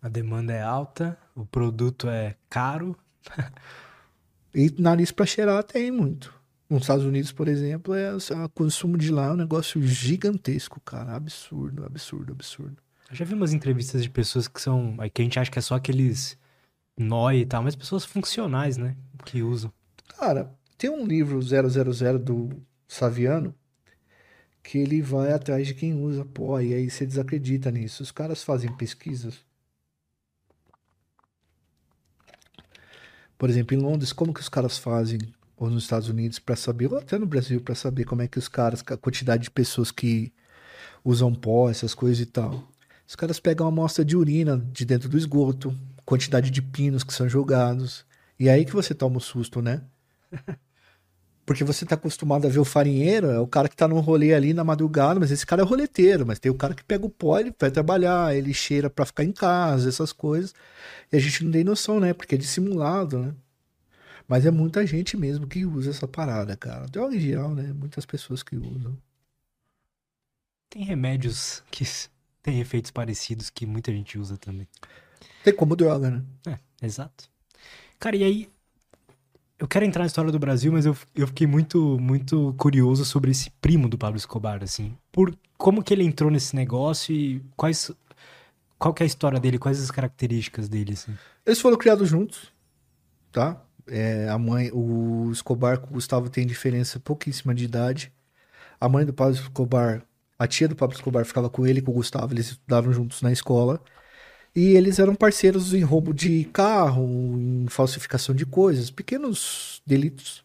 A 0.00 0.08
demanda 0.08 0.52
é 0.52 0.62
alta, 0.62 1.18
o 1.34 1.44
produto 1.44 2.08
é 2.08 2.36
caro. 2.48 2.96
e 4.54 4.72
nariz 4.78 5.10
para 5.10 5.26
cheirar 5.26 5.64
tem 5.64 5.90
muito. 5.90 6.32
Nos 6.68 6.82
Estados 6.82 7.04
Unidos, 7.04 7.32
por 7.32 7.48
exemplo, 7.48 7.92
é, 7.94 8.14
o 8.14 8.48
consumo 8.54 8.96
de 8.96 9.10
lá 9.10 9.26
é 9.26 9.32
um 9.32 9.36
negócio 9.36 9.82
gigantesco, 9.82 10.80
cara. 10.80 11.16
Absurdo, 11.16 11.84
absurdo, 11.84 12.32
absurdo. 12.32 12.80
Eu 13.10 13.16
já 13.16 13.24
vi 13.24 13.34
umas 13.34 13.52
entrevistas 13.52 14.02
de 14.02 14.08
pessoas 14.08 14.46
que 14.46 14.60
são. 14.60 14.96
que 15.12 15.20
a 15.20 15.24
gente 15.24 15.38
acha 15.38 15.50
que 15.50 15.58
é 15.58 15.62
só 15.62 15.74
aqueles 15.74 16.38
nóia 16.96 17.38
e 17.38 17.46
tal, 17.46 17.62
mas 17.62 17.74
pessoas 17.74 18.04
funcionais, 18.04 18.76
né? 18.76 18.96
Que 19.24 19.42
usam. 19.42 19.72
Cara, 20.16 20.54
tem 20.78 20.88
um 20.90 21.04
livro 21.04 21.42
000 21.42 22.18
do 22.18 22.50
Saviano 22.86 23.54
que 24.62 24.78
ele 24.78 25.02
vai 25.02 25.32
atrás 25.32 25.66
de 25.66 25.74
quem 25.74 25.94
usa 25.94 26.24
pó, 26.24 26.60
e 26.60 26.72
aí 26.74 26.88
você 26.88 27.06
desacredita 27.06 27.70
nisso. 27.70 28.02
Os 28.02 28.12
caras 28.12 28.44
fazem 28.44 28.72
pesquisas. 28.76 29.44
Por 33.36 33.48
exemplo, 33.48 33.74
em 33.74 33.80
Londres, 33.80 34.12
como 34.12 34.34
que 34.34 34.40
os 34.40 34.48
caras 34.48 34.78
fazem, 34.78 35.18
ou 35.56 35.70
nos 35.70 35.84
Estados 35.84 36.08
Unidos, 36.08 36.38
para 36.38 36.54
saber, 36.56 36.92
ou 36.92 36.98
até 36.98 37.18
no 37.18 37.26
Brasil, 37.26 37.60
para 37.60 37.74
saber 37.74 38.04
como 38.04 38.22
é 38.22 38.28
que 38.28 38.38
os 38.38 38.48
caras, 38.48 38.84
a 38.86 38.96
quantidade 38.96 39.44
de 39.44 39.50
pessoas 39.50 39.90
que 39.90 40.32
usam 41.04 41.34
pó, 41.34 41.70
essas 41.70 41.94
coisas 41.94 42.20
e 42.20 42.26
tal. 42.26 42.69
Os 43.10 43.16
caras 43.16 43.40
pegam 43.40 43.66
uma 43.66 43.72
amostra 43.72 44.04
de 44.04 44.16
urina 44.16 44.64
de 44.72 44.84
dentro 44.84 45.08
do 45.08 45.18
esgoto, 45.18 45.76
quantidade 46.04 46.48
de 46.48 46.62
pinos 46.62 47.02
que 47.02 47.12
são 47.12 47.28
jogados. 47.28 48.06
E 48.38 48.48
é 48.48 48.52
aí 48.52 48.64
que 48.64 48.72
você 48.72 48.94
toma 48.94 49.16
o 49.16 49.20
susto, 49.20 49.60
né? 49.60 49.82
Porque 51.44 51.64
você 51.64 51.84
tá 51.84 51.96
acostumado 51.96 52.46
a 52.46 52.48
ver 52.48 52.60
o 52.60 52.64
farinheiro, 52.64 53.26
é 53.26 53.40
o 53.40 53.48
cara 53.48 53.68
que 53.68 53.74
tá 53.74 53.88
num 53.88 53.98
rolê 53.98 54.32
ali 54.32 54.54
na 54.54 54.62
madrugada, 54.62 55.18
mas 55.18 55.32
esse 55.32 55.44
cara 55.44 55.62
é 55.62 55.64
roleteiro, 55.64 56.24
mas 56.24 56.38
tem 56.38 56.52
o 56.52 56.54
cara 56.54 56.72
que 56.72 56.84
pega 56.84 57.04
o 57.04 57.10
pó, 57.10 57.40
ele 57.40 57.52
vai 57.58 57.72
trabalhar, 57.72 58.32
ele 58.36 58.54
cheira 58.54 58.88
para 58.88 59.04
ficar 59.04 59.24
em 59.24 59.32
casa, 59.32 59.88
essas 59.88 60.12
coisas. 60.12 60.54
E 61.12 61.16
a 61.16 61.18
gente 61.18 61.42
não 61.42 61.50
tem 61.50 61.64
noção, 61.64 61.98
né? 61.98 62.14
Porque 62.14 62.36
é 62.36 62.38
dissimulado, 62.38 63.18
né? 63.18 63.34
Mas 64.28 64.46
é 64.46 64.52
muita 64.52 64.86
gente 64.86 65.16
mesmo 65.16 65.48
que 65.48 65.66
usa 65.66 65.90
essa 65.90 66.06
parada, 66.06 66.56
cara. 66.56 66.86
Droga 66.86 67.16
em 67.16 67.20
geral, 67.20 67.56
né? 67.56 67.72
Muitas 67.72 68.06
pessoas 68.06 68.40
que 68.44 68.56
usam. 68.56 68.96
Tem 70.68 70.84
remédios 70.84 71.64
que 71.72 71.84
têm 72.42 72.60
efeitos 72.60 72.90
parecidos 72.90 73.50
que 73.50 73.66
muita 73.66 73.92
gente 73.92 74.18
usa 74.18 74.36
também. 74.36 74.66
Tem 75.44 75.54
como 75.54 75.76
droga, 75.76 76.10
né? 76.10 76.22
É, 76.46 76.86
exato. 76.86 77.28
Cara, 77.98 78.16
e 78.16 78.24
aí. 78.24 78.48
Eu 79.58 79.68
quero 79.68 79.84
entrar 79.84 80.00
na 80.00 80.06
história 80.06 80.32
do 80.32 80.38
Brasil, 80.38 80.72
mas 80.72 80.86
eu, 80.86 80.96
eu 81.14 81.26
fiquei 81.26 81.46
muito, 81.46 81.98
muito 82.00 82.54
curioso 82.56 83.04
sobre 83.04 83.30
esse 83.30 83.50
primo 83.60 83.90
do 83.90 83.98
Pablo 83.98 84.16
Escobar, 84.16 84.62
assim. 84.62 84.96
Por 85.12 85.36
como 85.58 85.82
que 85.82 85.92
ele 85.92 86.02
entrou 86.02 86.30
nesse 86.30 86.56
negócio 86.56 87.14
e 87.14 87.42
quais. 87.54 87.92
Qual 88.78 88.94
que 88.94 89.02
é 89.02 89.04
a 89.04 89.06
história 89.06 89.38
dele, 89.38 89.58
quais 89.58 89.78
as 89.78 89.90
características 89.90 90.66
dele, 90.66 90.94
assim? 90.94 91.14
Eles 91.44 91.60
foram 91.60 91.76
criados 91.76 92.08
juntos, 92.08 92.50
tá? 93.30 93.62
É, 93.86 94.26
a 94.30 94.38
mãe, 94.38 94.70
o 94.72 95.30
Escobar 95.30 95.78
com 95.78 95.88
o 95.88 95.92
Gustavo 95.92 96.30
tem 96.30 96.46
diferença 96.46 96.98
pouquíssima 96.98 97.54
de 97.54 97.64
idade. 97.64 98.10
A 98.80 98.88
mãe 98.88 99.04
do 99.04 99.12
Pablo 99.12 99.34
Escobar, 99.34 100.02
a 100.40 100.46
tia 100.46 100.66
do 100.66 100.74
Pablo 100.74 100.96
Escobar 100.96 101.22
ficava 101.26 101.50
com 101.50 101.66
ele 101.66 101.82
com 101.82 101.90
o 101.90 101.94
Gustavo, 101.94 102.32
eles 102.32 102.52
estudaram 102.52 102.90
juntos 102.94 103.20
na 103.20 103.30
escola. 103.30 103.78
E 104.56 104.68
eles 104.68 104.98
eram 104.98 105.14
parceiros 105.14 105.74
em 105.74 105.82
roubo 105.82 106.14
de 106.14 106.44
carro, 106.44 107.06
em 107.38 107.66
falsificação 107.68 108.34
de 108.34 108.46
coisas, 108.46 108.90
pequenos 108.90 109.82
delitos. 109.86 110.42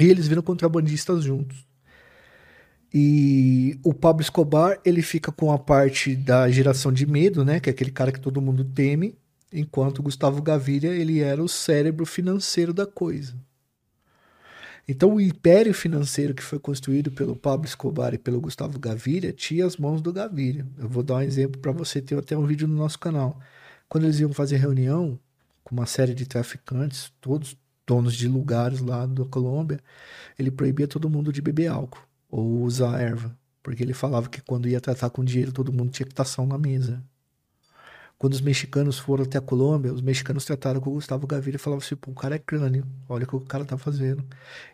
E 0.00 0.06
eles 0.06 0.26
viram 0.26 0.40
contrabandistas 0.40 1.24
juntos. 1.24 1.58
E 2.92 3.78
o 3.84 3.92
Pablo 3.92 4.22
Escobar, 4.22 4.80
ele 4.82 5.02
fica 5.02 5.30
com 5.30 5.52
a 5.52 5.58
parte 5.58 6.16
da 6.16 6.48
geração 6.50 6.90
de 6.90 7.04
medo, 7.04 7.44
né? 7.44 7.60
Que 7.60 7.68
é 7.68 7.72
aquele 7.72 7.90
cara 7.90 8.10
que 8.10 8.20
todo 8.20 8.40
mundo 8.40 8.64
teme. 8.64 9.14
Enquanto 9.52 9.98
o 9.98 10.02
Gustavo 10.02 10.40
Gaviria, 10.40 10.94
ele 10.94 11.20
era 11.20 11.42
o 11.42 11.48
cérebro 11.50 12.06
financeiro 12.06 12.72
da 12.72 12.86
coisa. 12.86 13.36
Então, 14.88 15.14
o 15.14 15.20
império 15.20 15.74
financeiro 15.74 16.32
que 16.32 16.42
foi 16.42 16.58
construído 16.60 17.10
pelo 17.10 17.34
Pablo 17.34 17.66
Escobar 17.66 18.14
e 18.14 18.18
pelo 18.18 18.40
Gustavo 18.40 18.78
Gaviria 18.78 19.32
tinha 19.32 19.66
as 19.66 19.76
mãos 19.76 20.00
do 20.00 20.12
Gaviria. 20.12 20.66
Eu 20.78 20.88
vou 20.88 21.02
dar 21.02 21.16
um 21.16 21.22
exemplo 21.22 21.60
para 21.60 21.72
você 21.72 22.00
ter 22.00 22.16
até 22.16 22.36
um 22.38 22.46
vídeo 22.46 22.68
no 22.68 22.76
nosso 22.76 22.98
canal. 22.98 23.40
Quando 23.88 24.04
eles 24.04 24.20
iam 24.20 24.32
fazer 24.32 24.56
reunião 24.58 25.18
com 25.64 25.74
uma 25.74 25.86
série 25.86 26.14
de 26.14 26.24
traficantes, 26.26 27.12
todos 27.20 27.56
donos 27.86 28.14
de 28.14 28.28
lugares 28.28 28.80
lá 28.80 29.06
da 29.06 29.24
Colômbia, 29.24 29.80
ele 30.38 30.50
proibia 30.50 30.88
todo 30.88 31.10
mundo 31.10 31.32
de 31.32 31.42
beber 31.42 31.68
álcool 31.68 32.02
ou 32.28 32.62
usar 32.62 33.00
erva, 33.00 33.36
porque 33.62 33.82
ele 33.82 33.94
falava 33.94 34.28
que 34.28 34.40
quando 34.40 34.68
ia 34.68 34.80
tratar 34.80 35.10
com 35.10 35.24
dinheiro, 35.24 35.52
todo 35.52 35.72
mundo 35.72 35.90
tinha 35.90 36.06
que 36.06 36.12
estar 36.12 36.46
na 36.46 36.58
mesa. 36.58 37.02
Quando 38.18 38.32
os 38.32 38.40
mexicanos 38.40 38.98
foram 38.98 39.24
até 39.24 39.36
a 39.36 39.42
Colômbia, 39.42 39.92
os 39.92 40.00
mexicanos 40.00 40.46
trataram 40.46 40.80
com 40.80 40.88
o 40.88 40.94
Gustavo 40.94 41.26
Gaviria 41.26 41.56
e 41.56 41.58
falavam 41.58 41.84
assim, 41.84 41.94
pô, 41.96 42.12
o 42.12 42.14
cara 42.14 42.36
é 42.36 42.38
crânio, 42.38 42.86
olha 43.06 43.24
o 43.24 43.26
que 43.26 43.36
o 43.36 43.40
cara 43.40 43.62
tá 43.62 43.76
fazendo. 43.76 44.24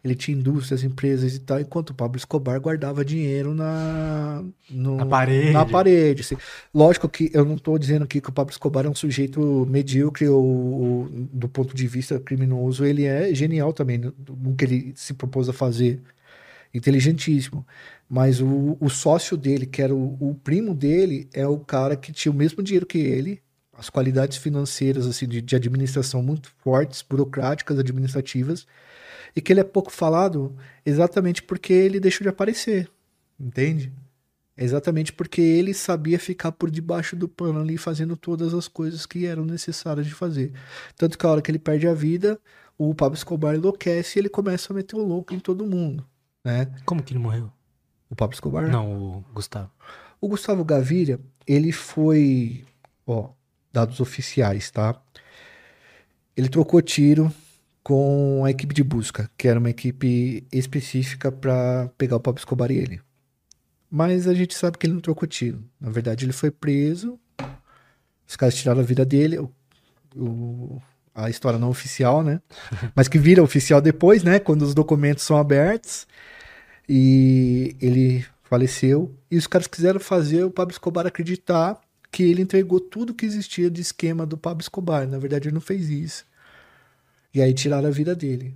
Ele 0.04 0.14
tinha 0.14 0.36
indústrias, 0.36 0.84
empresas 0.84 1.34
e 1.34 1.40
tal, 1.40 1.58
enquanto 1.58 1.90
o 1.90 1.94
Pablo 1.94 2.16
Escobar 2.16 2.60
guardava 2.60 3.04
dinheiro 3.04 3.52
na... 3.52 4.44
No, 4.70 4.96
na 4.96 5.06
parede. 5.06 5.50
Na 5.50 5.66
parede, 5.66 6.20
assim. 6.20 6.36
Lógico 6.72 7.08
que 7.08 7.32
eu 7.34 7.44
não 7.44 7.58
tô 7.58 7.76
dizendo 7.76 8.04
aqui 8.04 8.20
que 8.20 8.28
o 8.28 8.32
Pablo 8.32 8.52
Escobar 8.52 8.86
é 8.86 8.88
um 8.88 8.94
sujeito 8.94 9.66
medíocre 9.68 10.28
ou, 10.28 10.44
ou 10.44 11.08
do 11.10 11.48
ponto 11.48 11.74
de 11.74 11.88
vista 11.88 12.20
criminoso, 12.20 12.84
ele 12.84 13.06
é 13.06 13.34
genial 13.34 13.72
também 13.72 13.98
no, 13.98 14.14
no 14.40 14.54
que 14.54 14.64
ele 14.64 14.92
se 14.94 15.14
propôs 15.14 15.48
a 15.48 15.52
fazer. 15.52 16.00
Inteligentíssimo. 16.74 17.66
Mas 18.08 18.40
o, 18.40 18.76
o 18.80 18.88
sócio 18.88 19.36
dele, 19.36 19.66
que 19.66 19.82
era 19.82 19.94
o, 19.94 20.16
o, 20.20 20.34
primo 20.34 20.74
dele, 20.74 21.28
é 21.32 21.46
o 21.46 21.58
cara 21.58 21.96
que 21.96 22.12
tinha 22.12 22.32
o 22.32 22.34
mesmo 22.34 22.62
dinheiro 22.62 22.86
que 22.86 22.98
ele, 22.98 23.42
as 23.72 23.90
qualidades 23.90 24.38
financeiras 24.38 25.06
assim 25.06 25.26
de, 25.26 25.40
de 25.40 25.56
administração 25.56 26.22
muito 26.22 26.50
fortes, 26.62 27.02
burocráticas, 27.02 27.78
administrativas, 27.78 28.66
e 29.34 29.40
que 29.40 29.52
ele 29.52 29.60
é 29.60 29.64
pouco 29.64 29.90
falado 29.90 30.54
exatamente 30.84 31.42
porque 31.42 31.72
ele 31.72 31.98
deixou 32.00 32.24
de 32.24 32.28
aparecer, 32.28 32.90
entende? 33.40 33.92
Exatamente 34.56 35.12
porque 35.12 35.40
ele 35.40 35.72
sabia 35.72 36.18
ficar 36.18 36.52
por 36.52 36.70
debaixo 36.70 37.16
do 37.16 37.26
pano 37.26 37.60
ali 37.60 37.78
fazendo 37.78 38.16
todas 38.16 38.52
as 38.52 38.68
coisas 38.68 39.06
que 39.06 39.24
eram 39.26 39.44
necessárias 39.44 40.06
de 40.06 40.12
fazer. 40.12 40.52
Tanto 40.96 41.16
que 41.16 41.24
a 41.24 41.30
hora 41.30 41.40
que 41.42 41.50
ele 41.50 41.58
perde 41.58 41.88
a 41.88 41.94
vida, 41.94 42.38
o 42.76 42.94
Pablo 42.94 43.16
Escobar 43.16 43.54
enlouquece 43.54 44.18
e 44.18 44.20
ele 44.20 44.28
começa 44.28 44.72
a 44.72 44.76
meter 44.76 44.96
o 44.96 45.02
louco 45.02 45.34
em 45.34 45.40
todo 45.40 45.64
mundo, 45.66 46.06
né? 46.44 46.66
Como 46.84 47.02
que 47.02 47.12
ele 47.12 47.20
morreu? 47.20 47.50
O 48.10 48.16
Pablo 48.16 48.34
Escobar? 48.34 48.68
Não, 48.68 48.92
o 48.92 49.24
Gustavo. 49.32 49.70
O 50.20 50.28
Gustavo 50.28 50.64
Gaviria, 50.64 51.18
ele 51.46 51.72
foi, 51.72 52.64
ó, 53.06 53.30
dados 53.72 54.00
oficiais, 54.00 54.70
tá? 54.70 55.00
Ele 56.36 56.48
trocou 56.48 56.80
tiro 56.82 57.32
com 57.82 58.44
a 58.44 58.50
equipe 58.50 58.74
de 58.74 58.84
busca, 58.84 59.30
que 59.36 59.48
era 59.48 59.58
uma 59.58 59.70
equipe 59.70 60.46
específica 60.52 61.32
para 61.32 61.90
pegar 61.98 62.16
o 62.16 62.20
Pablo 62.20 62.38
Escobar 62.38 62.70
e 62.70 62.78
ele. 62.78 63.00
Mas 63.90 64.26
a 64.26 64.34
gente 64.34 64.54
sabe 64.54 64.78
que 64.78 64.86
ele 64.86 64.94
não 64.94 65.00
trocou 65.00 65.28
tiro. 65.28 65.62
Na 65.80 65.90
verdade, 65.90 66.24
ele 66.24 66.32
foi 66.32 66.50
preso. 66.50 67.18
Os 68.26 68.36
caras 68.36 68.54
tiraram 68.54 68.80
a 68.80 68.84
vida 68.84 69.04
dele. 69.04 69.38
O, 69.38 69.52
o, 70.16 70.82
a 71.14 71.28
história 71.28 71.58
não 71.58 71.68
oficial, 71.68 72.22
né? 72.22 72.40
Mas 72.94 73.08
que 73.08 73.18
vira 73.18 73.42
oficial 73.42 73.80
depois, 73.80 74.22
né? 74.22 74.38
Quando 74.38 74.62
os 74.62 74.74
documentos 74.74 75.24
são 75.24 75.36
abertos. 75.36 76.06
E 76.88 77.76
ele 77.80 78.24
faleceu. 78.44 79.14
E 79.30 79.36
os 79.36 79.46
caras 79.46 79.66
quiseram 79.66 80.00
fazer 80.00 80.44
o 80.44 80.50
Pablo 80.50 80.72
Escobar 80.72 81.06
acreditar 81.06 81.80
que 82.10 82.22
ele 82.22 82.42
entregou 82.42 82.78
tudo 82.78 83.14
que 83.14 83.24
existia 83.24 83.70
de 83.70 83.80
esquema 83.80 84.26
do 84.26 84.36
Pablo 84.36 84.60
Escobar. 84.60 85.08
Na 85.08 85.18
verdade, 85.18 85.48
ele 85.48 85.54
não 85.54 85.60
fez 85.60 85.88
isso. 85.88 86.26
E 87.32 87.40
aí 87.40 87.54
tiraram 87.54 87.88
a 87.88 87.90
vida 87.90 88.14
dele. 88.14 88.54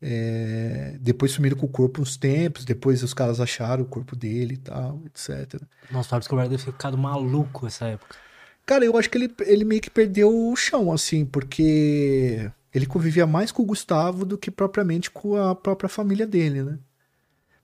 É... 0.00 0.96
Depois 1.00 1.32
sumiram 1.32 1.56
com 1.56 1.66
o 1.66 1.68
corpo 1.68 2.00
uns 2.00 2.16
tempos, 2.16 2.64
depois 2.64 3.02
os 3.02 3.12
caras 3.12 3.40
acharam 3.40 3.82
o 3.84 3.86
corpo 3.86 4.16
dele 4.16 4.54
e 4.54 4.58
tal, 4.58 5.02
etc. 5.06 5.60
Nossa, 5.90 6.08
o 6.08 6.10
Pablo 6.10 6.22
Escobar 6.22 6.48
deve 6.48 6.64
ter 6.64 6.72
ficado 6.72 6.96
maluco 6.96 7.64
nessa 7.64 7.86
época. 7.86 8.16
Cara, 8.64 8.84
eu 8.84 8.96
acho 8.96 9.10
que 9.10 9.18
ele, 9.18 9.34
ele 9.40 9.64
meio 9.64 9.80
que 9.80 9.90
perdeu 9.90 10.34
o 10.34 10.56
chão, 10.56 10.90
assim, 10.90 11.26
porque 11.26 12.50
ele 12.72 12.86
convivia 12.86 13.26
mais 13.26 13.52
com 13.52 13.62
o 13.62 13.66
Gustavo 13.66 14.24
do 14.24 14.38
que 14.38 14.50
propriamente 14.50 15.10
com 15.10 15.36
a 15.36 15.54
própria 15.54 15.88
família 15.88 16.26
dele, 16.26 16.62
né? 16.62 16.78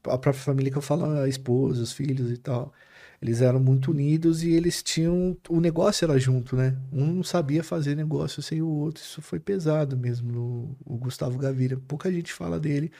A 0.04 0.18
própria 0.18 0.32
família 0.34 0.72
que 0.72 0.78
eu 0.78 0.82
falo, 0.82 1.04
a 1.04 1.28
esposa, 1.28 1.82
os 1.82 1.92
filhos 1.92 2.30
e 2.30 2.36
tal. 2.36 2.72
Eles 3.20 3.42
eram 3.42 3.60
muito 3.60 3.90
unidos 3.90 4.42
e 4.42 4.50
eles 4.52 4.82
tinham. 4.82 5.36
O 5.48 5.60
negócio 5.60 6.04
era 6.06 6.18
junto, 6.18 6.56
né? 6.56 6.76
Um 6.92 7.06
não 7.14 7.22
sabia 7.22 7.62
fazer 7.62 7.94
negócio 7.94 8.42
sem 8.42 8.62
o 8.62 8.68
outro. 8.68 9.02
Isso 9.02 9.20
foi 9.20 9.38
pesado 9.38 9.96
mesmo 9.96 10.32
no 10.32 10.76
o 10.86 10.96
Gustavo 10.96 11.38
Gavira. 11.38 11.76
Pouca 11.86 12.10
gente 12.10 12.32
fala 12.32 12.58
dele, 12.58 12.90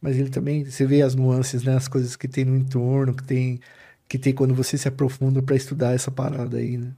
mas 0.00 0.16
ele 0.18 0.30
também. 0.30 0.64
Você 0.64 0.86
vê 0.86 1.02
as 1.02 1.14
nuances, 1.14 1.62
né? 1.62 1.76
As 1.76 1.88
coisas 1.88 2.16
que 2.16 2.28
tem 2.28 2.44
no 2.44 2.56
entorno, 2.56 3.14
que 3.14 3.24
tem, 3.24 3.60
que 4.08 4.18
tem 4.18 4.34
quando 4.34 4.54
você 4.54 4.78
se 4.78 4.88
aprofunda 4.88 5.42
para 5.42 5.56
estudar 5.56 5.94
essa 5.94 6.10
parada 6.10 6.58
aí, 6.58 6.78
né? 6.78 6.94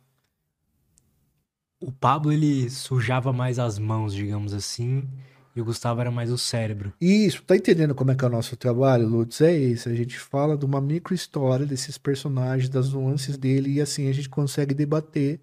O 1.80 1.90
Pablo, 1.90 2.32
ele 2.32 2.70
sujava 2.70 3.32
mais 3.32 3.58
as 3.58 3.78
mãos, 3.78 4.14
digamos 4.14 4.54
assim 4.54 5.08
e 5.54 5.60
o 5.60 5.64
Gustavo 5.64 6.00
era 6.00 6.10
mais 6.10 6.30
o 6.30 6.38
cérebro. 6.38 6.92
Isso, 7.00 7.42
tá 7.42 7.56
entendendo 7.56 7.94
como 7.94 8.10
é 8.10 8.14
que 8.14 8.24
é 8.24 8.28
o 8.28 8.30
nosso 8.30 8.56
trabalho, 8.56 9.06
Lutz? 9.06 9.40
É 9.40 9.56
isso, 9.56 9.88
a 9.88 9.94
gente 9.94 10.18
fala 10.18 10.56
de 10.56 10.64
uma 10.64 10.80
micro 10.80 11.14
história 11.14 11.66
desses 11.66 11.98
personagens, 11.98 12.68
das 12.68 12.92
nuances 12.92 13.36
dele, 13.36 13.72
e 13.72 13.80
assim 13.80 14.08
a 14.08 14.12
gente 14.12 14.28
consegue 14.28 14.74
debater 14.74 15.40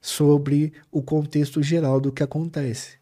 sobre 0.00 0.72
o 0.90 1.02
contexto 1.02 1.62
geral 1.62 2.00
do 2.00 2.12
que 2.12 2.22
acontece. 2.22 2.98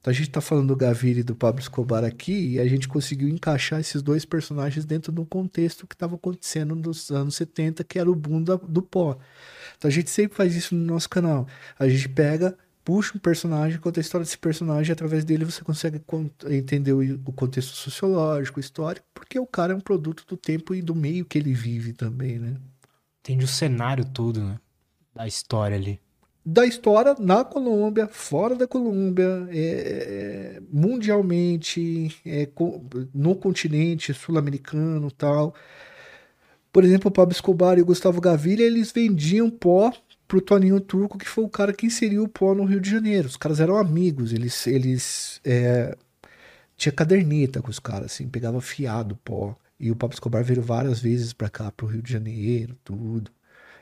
Então 0.00 0.12
a 0.12 0.14
gente 0.14 0.30
tá 0.30 0.40
falando 0.40 0.68
do 0.68 0.76
Gaviria 0.76 1.20
e 1.20 1.24
do 1.24 1.34
Pablo 1.34 1.60
Escobar 1.60 2.04
aqui, 2.04 2.52
e 2.52 2.60
a 2.60 2.66
gente 2.66 2.88
conseguiu 2.88 3.28
encaixar 3.28 3.80
esses 3.80 4.00
dois 4.00 4.24
personagens 4.24 4.84
dentro 4.84 5.12
de 5.12 5.20
um 5.20 5.24
contexto 5.24 5.86
que 5.86 5.94
estava 5.94 6.14
acontecendo 6.14 6.74
nos 6.74 7.10
anos 7.10 7.34
70, 7.34 7.82
que 7.84 7.98
era 7.98 8.10
o 8.10 8.14
boom 8.14 8.42
da, 8.42 8.54
do 8.54 8.80
pó. 8.80 9.18
Então 9.76 9.88
a 9.88 9.92
gente 9.92 10.08
sempre 10.08 10.36
faz 10.36 10.54
isso 10.54 10.74
no 10.74 10.84
nosso 10.84 11.10
canal. 11.10 11.46
A 11.78 11.88
gente 11.88 12.08
pega 12.08 12.56
puxa 12.88 13.12
um 13.14 13.20
personagem, 13.20 13.78
conta 13.78 14.00
a 14.00 14.02
história 14.02 14.24
desse 14.24 14.38
personagem, 14.38 14.88
e 14.88 14.92
através 14.92 15.22
dele 15.22 15.44
você 15.44 15.62
consegue 15.62 16.00
entender 16.48 16.94
o, 16.94 17.32
contexto 17.34 17.76
sociológico, 17.76 18.58
histórico, 18.58 19.06
porque 19.12 19.38
o 19.38 19.46
cara 19.46 19.74
é 19.74 19.76
um 19.76 19.80
produto 19.80 20.24
do 20.26 20.38
tempo 20.38 20.74
e 20.74 20.80
do 20.80 20.94
meio 20.94 21.26
que 21.26 21.36
ele 21.36 21.52
vive 21.52 21.92
também, 21.92 22.38
né? 22.38 22.56
Entende 23.20 23.44
o 23.44 23.48
cenário 23.48 24.06
todo, 24.06 24.42
né? 24.42 24.58
Da 25.14 25.26
história 25.26 25.76
ali. 25.76 26.00
Da 26.42 26.64
história 26.64 27.14
na 27.18 27.44
Colômbia, 27.44 28.08
fora 28.08 28.54
da 28.54 28.66
Colômbia, 28.66 29.46
é, 29.50 30.56
é, 30.56 30.62
mundialmente, 30.72 32.18
é, 32.24 32.48
no 33.12 33.36
continente 33.36 34.14
sul-americano 34.14 35.10
tal. 35.10 35.54
Por 36.72 36.84
exemplo, 36.84 37.10
o 37.10 37.12
Pablo 37.12 37.34
Escobar 37.34 37.76
e 37.76 37.82
o 37.82 37.86
Gustavo 37.86 38.18
Gaviria, 38.18 38.64
eles 38.64 38.90
vendiam 38.90 39.50
pó 39.50 39.92
pro 40.28 40.42
Toninho 40.42 40.78
Turco, 40.78 41.16
que 41.18 41.28
foi 41.28 41.42
o 41.42 41.48
cara 41.48 41.72
que 41.72 41.86
inseriu 41.86 42.22
o 42.24 42.28
pó 42.28 42.54
no 42.54 42.64
Rio 42.64 42.80
de 42.80 42.90
Janeiro. 42.90 43.26
Os 43.26 43.36
caras 43.36 43.58
eram 43.58 43.78
amigos, 43.78 44.32
eles, 44.32 44.66
eles 44.66 45.40
é, 45.42 45.96
tinha 46.76 46.92
caderneta 46.92 47.62
com 47.62 47.70
os 47.70 47.78
caras, 47.78 48.12
assim, 48.12 48.28
pegava 48.28 48.60
fiado 48.60 49.16
pó. 49.24 49.56
E 49.80 49.90
o 49.90 49.96
Pablo 49.96 50.14
Escobar 50.14 50.44
veio 50.44 50.60
várias 50.60 51.00
vezes 51.00 51.32
pra 51.32 51.48
cá, 51.48 51.72
pro 51.72 51.86
Rio 51.86 52.02
de 52.02 52.12
Janeiro, 52.12 52.76
tudo. 52.84 53.30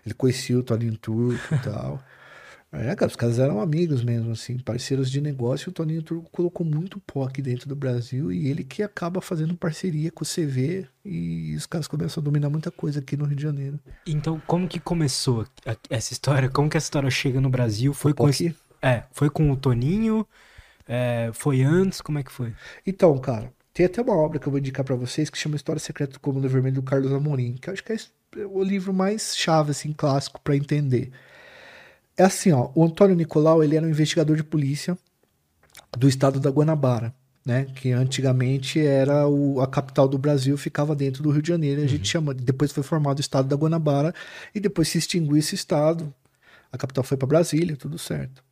Ele 0.05 0.15
conhecia 0.15 0.57
o 0.59 0.63
Toninho 0.63 0.97
Turco 0.97 1.55
e 1.55 1.59
tal. 1.59 2.03
É, 2.79 2.95
cara, 2.95 3.09
os 3.09 3.17
caras 3.17 3.39
eram 3.39 3.61
amigos 3.61 4.05
mesmo, 4.05 4.33
assim, 4.33 4.59
parceiros 4.59 5.11
de 5.11 5.21
negócio. 5.21 5.71
O 5.71 5.73
Toninho 5.73 6.03
Turco 6.03 6.31
colocou 6.31 6.67
muito 6.67 7.01
pó 7.01 7.25
aqui 7.25 7.41
dentro 7.41 7.69
do 7.69 7.75
Brasil 7.75 8.31
e 8.31 8.49
ele 8.49 8.62
que 8.62 8.83
acaba 8.83 9.21
fazendo 9.21 9.57
parceria 9.57 10.11
com 10.11 10.25
o 10.25 10.27
CV 10.27 10.87
e 11.05 11.55
os 11.57 11.67
caras 11.67 11.89
começam 11.89 12.21
a 12.21 12.25
dominar 12.25 12.51
muita 12.51 12.71
coisa 12.71 13.01
aqui 13.01 13.17
no 13.17 13.25
Rio 13.25 13.37
de 13.37 13.43
Janeiro. 13.43 13.81
Então, 14.07 14.41
como 14.47 14.69
que 14.69 14.79
começou 14.79 15.47
essa 15.89 16.12
história? 16.12 16.49
Como 16.49 16.69
que 16.69 16.77
essa 16.77 16.87
história 16.87 17.11
chega 17.11 17.41
no 17.41 17.49
Brasil? 17.49 17.95
Foi 17.95 18.12
com 18.12 18.29
esse... 18.29 18.55
É, 18.83 19.05
foi 19.11 19.31
com 19.31 19.51
o 19.51 19.57
Toninho? 19.57 20.27
É, 20.87 21.31
foi 21.33 21.62
antes? 21.62 22.01
Como 22.01 22.19
é 22.19 22.23
que 22.23 22.31
foi? 22.31 22.53
Então, 22.87 23.17
cara, 23.19 23.53
tem 23.73 23.87
até 23.87 24.01
uma 24.03 24.17
obra 24.17 24.39
que 24.39 24.47
eu 24.47 24.51
vou 24.51 24.59
indicar 24.59 24.85
para 24.85 24.95
vocês 24.95 25.29
que 25.31 25.39
chama 25.39 25.57
História 25.57 25.81
Secreta 25.81 26.15
do 26.15 26.21
Comando 26.21 26.49
Vermelho 26.49 26.77
do 26.77 26.83
Carlos 26.83 27.12
Amorim, 27.12 27.55
que 27.55 27.69
eu 27.69 27.73
acho 27.75 27.83
que 27.83 27.93
é 27.93 27.97
o 28.47 28.62
livro 28.62 28.93
mais 28.93 29.37
chave, 29.37 29.71
assim, 29.71 29.93
clássico 29.93 30.41
para 30.41 30.57
entender. 30.57 31.11
É 32.17 32.25
assim, 32.25 32.51
ó, 32.53 32.71
o 32.75 32.85
Antônio 32.85 33.15
Nicolau, 33.15 33.63
ele 33.63 33.77
era 33.77 33.85
um 33.85 33.91
investigador 33.91 34.37
de 34.37 34.45
polícia 34.45 34.97
do 35.97 36.09
estado 36.09 36.41
da 36.41 36.51
Guanabara, 36.51 37.15
né? 37.45 37.67
Que 37.75 37.93
antigamente 37.93 38.81
era 38.81 39.29
o, 39.29 39.61
a 39.61 39.67
capital 39.67 40.09
do 40.09 40.17
Brasil, 40.17 40.57
ficava 40.57 40.97
dentro 40.97 41.23
do 41.23 41.31
Rio 41.31 41.43
de 41.43 41.49
Janeiro. 41.49 41.81
A 41.81 41.83
uhum. 41.83 41.89
gente 41.89 42.09
chama, 42.09 42.33
depois 42.33 42.73
foi 42.73 42.83
formado 42.83 43.19
o 43.19 43.21
estado 43.21 43.49
da 43.49 43.57
Guanabara 43.57 44.15
e 44.55 44.61
depois 44.61 44.89
se 44.89 44.99
extinguiu 44.99 45.37
esse 45.37 45.55
estado. 45.55 46.13
A 46.73 46.79
capital 46.79 47.05
foi 47.05 47.17
para 47.17 47.29
Brasília, 47.29 47.77
tudo 47.77 47.99
certo. 47.99 48.43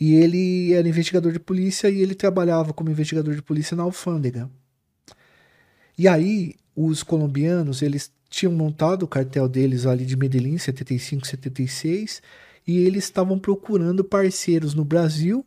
E 0.00 0.14
ele 0.14 0.72
era 0.72 0.88
investigador 0.88 1.32
de 1.32 1.40
polícia 1.40 1.88
e 1.88 2.00
ele 2.00 2.14
trabalhava 2.14 2.72
como 2.72 2.90
investigador 2.90 3.34
de 3.34 3.42
polícia 3.42 3.76
na 3.76 3.82
alfândega. 3.84 4.48
E 5.96 6.06
aí, 6.06 6.54
os 6.76 7.02
colombianos, 7.02 7.82
eles 7.82 8.12
tinham 8.30 8.52
montado 8.52 9.02
o 9.02 9.08
cartel 9.08 9.48
deles 9.48 9.86
ali 9.86 10.04
de 10.04 10.16
Medellín, 10.16 10.58
75, 10.58 11.26
76, 11.26 12.22
e 12.68 12.80
eles 12.80 13.04
estavam 13.04 13.38
procurando 13.38 14.04
parceiros 14.04 14.74
no 14.74 14.84
Brasil 14.84 15.42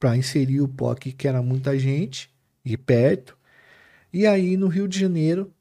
para 0.00 0.16
inserir 0.16 0.62
o 0.62 0.68
POC, 0.68 1.12
que 1.12 1.28
era 1.28 1.42
muita 1.42 1.78
gente 1.78 2.30
e 2.64 2.78
perto. 2.78 3.36
E 4.10 4.26
aí 4.26 4.56
no 4.56 4.66
Rio 4.66 4.88
de 4.88 4.98
Janeiro, 4.98 5.52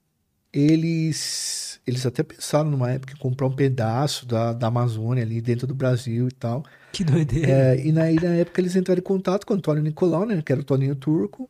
eles 0.53 1.81
eles 1.85 2.05
até 2.05 2.23
pensaram 2.23 2.71
numa 2.71 2.89
época 2.89 3.13
em 3.13 3.17
comprar 3.17 3.45
um 3.45 3.55
pedaço 3.55 4.25
da, 4.25 4.53
da 4.53 4.67
Amazônia 4.67 5.21
ali 5.21 5.41
dentro 5.41 5.67
do 5.67 5.75
Brasil 5.75 6.29
e 6.29 6.31
tal. 6.31 6.63
Que 6.93 7.03
doideira. 7.03 7.51
É, 7.51 7.85
e 7.85 7.91
na, 7.91 8.09
na 8.09 8.35
época 8.35 8.61
eles 8.61 8.75
entraram 8.75 8.99
em 8.99 9.03
contato 9.03 9.45
com 9.45 9.53
o 9.53 9.57
Antônio 9.57 9.83
Nicolau, 9.83 10.25
né, 10.25 10.41
que 10.41 10.51
era 10.51 10.61
o 10.61 10.63
Toninho 10.63 10.95
Turco, 10.95 11.49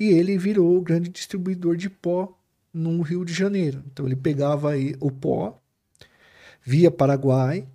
e 0.00 0.06
ele 0.06 0.38
virou 0.38 0.76
o 0.76 0.80
grande 0.80 1.10
distribuidor 1.10 1.76
de 1.76 1.90
pó 1.90 2.36
no 2.72 3.02
Rio 3.02 3.22
de 3.22 3.34
Janeiro. 3.34 3.84
Então 3.92 4.06
ele 4.06 4.16
pegava 4.16 4.72
aí 4.72 4.96
o 4.98 5.10
pó 5.10 5.60
via 6.64 6.90
Paraguai 6.90 7.68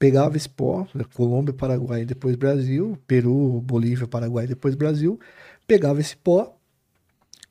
pegava 0.00 0.34
esse 0.34 0.48
pó, 0.48 0.88
Colômbia, 1.12 1.52
Paraguai, 1.52 2.06
depois 2.06 2.34
Brasil, 2.34 2.98
Peru, 3.06 3.60
Bolívia, 3.60 4.06
Paraguai, 4.06 4.46
depois 4.46 4.74
Brasil, 4.74 5.20
pegava 5.66 6.00
esse 6.00 6.16
pó 6.16 6.58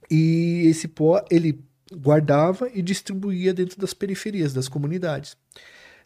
e 0.09 0.63
esse 0.65 0.87
pó 0.87 1.23
ele 1.29 1.63
guardava 1.93 2.67
e 2.73 2.81
distribuía 2.81 3.53
dentro 3.53 3.79
das 3.79 3.93
periferias 3.93 4.51
das 4.51 4.67
comunidades. 4.67 5.37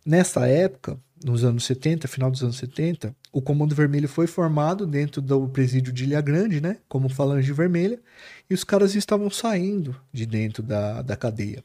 Nessa 0.05 0.45
época, 0.45 0.99
nos 1.23 1.45
anos 1.45 1.63
70, 1.63 2.09
final 2.09 2.29
dos 2.29 2.43
anos 2.43 2.57
70, 2.57 3.15
o 3.31 3.41
Comando 3.41 3.73
Vermelho 3.73 4.09
foi 4.09 4.27
formado 4.27 4.85
dentro 4.85 5.21
do 5.21 5.47
presídio 5.47 5.93
de 5.93 6.03
Ilha 6.03 6.19
Grande, 6.19 6.59
né, 6.59 6.75
como 6.89 7.07
Falange 7.07 7.53
Vermelha, 7.53 8.01
e 8.49 8.53
os 8.53 8.65
caras 8.65 8.95
estavam 8.95 9.29
saindo 9.29 9.95
de 10.11 10.25
dentro 10.25 10.61
da, 10.61 11.01
da 11.01 11.15
cadeia. 11.15 11.63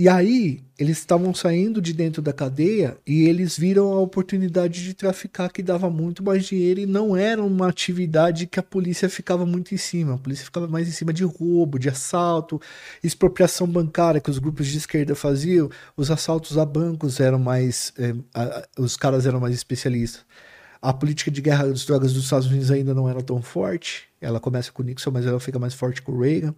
E 0.00 0.08
aí, 0.08 0.62
eles 0.78 0.98
estavam 0.98 1.34
saindo 1.34 1.82
de 1.82 1.92
dentro 1.92 2.22
da 2.22 2.32
cadeia 2.32 2.96
e 3.04 3.24
eles 3.24 3.58
viram 3.58 3.92
a 3.92 3.98
oportunidade 3.98 4.84
de 4.84 4.94
traficar 4.94 5.50
que 5.50 5.60
dava 5.60 5.90
muito 5.90 6.22
mais 6.22 6.46
dinheiro 6.46 6.78
e 6.78 6.86
não 6.86 7.16
era 7.16 7.42
uma 7.42 7.68
atividade 7.68 8.46
que 8.46 8.60
a 8.60 8.62
polícia 8.62 9.10
ficava 9.10 9.44
muito 9.44 9.74
em 9.74 9.76
cima. 9.76 10.14
A 10.14 10.18
polícia 10.18 10.44
ficava 10.44 10.68
mais 10.68 10.86
em 10.86 10.92
cima 10.92 11.12
de 11.12 11.24
roubo, 11.24 11.80
de 11.80 11.88
assalto, 11.88 12.60
expropriação 13.02 13.66
bancária 13.66 14.20
que 14.20 14.30
os 14.30 14.38
grupos 14.38 14.68
de 14.68 14.78
esquerda 14.78 15.16
faziam. 15.16 15.68
Os 15.96 16.12
assaltos 16.12 16.56
a 16.56 16.64
bancos 16.64 17.18
eram 17.18 17.40
mais. 17.40 17.92
É, 17.98 18.14
a, 18.32 18.68
os 18.78 18.96
caras 18.96 19.26
eram 19.26 19.40
mais 19.40 19.52
especialistas. 19.52 20.24
A 20.80 20.92
política 20.92 21.28
de 21.28 21.42
guerra 21.42 21.66
das 21.66 21.84
drogas 21.84 22.12
dos 22.12 22.22
Estados 22.22 22.46
Unidos 22.46 22.70
ainda 22.70 22.94
não 22.94 23.08
era 23.08 23.20
tão 23.20 23.42
forte. 23.42 24.04
Ela 24.20 24.38
começa 24.38 24.70
com 24.70 24.84
Nixon, 24.84 25.10
mas 25.10 25.26
ela 25.26 25.40
fica 25.40 25.58
mais 25.58 25.74
forte 25.74 26.00
com 26.00 26.16
Reagan. 26.16 26.54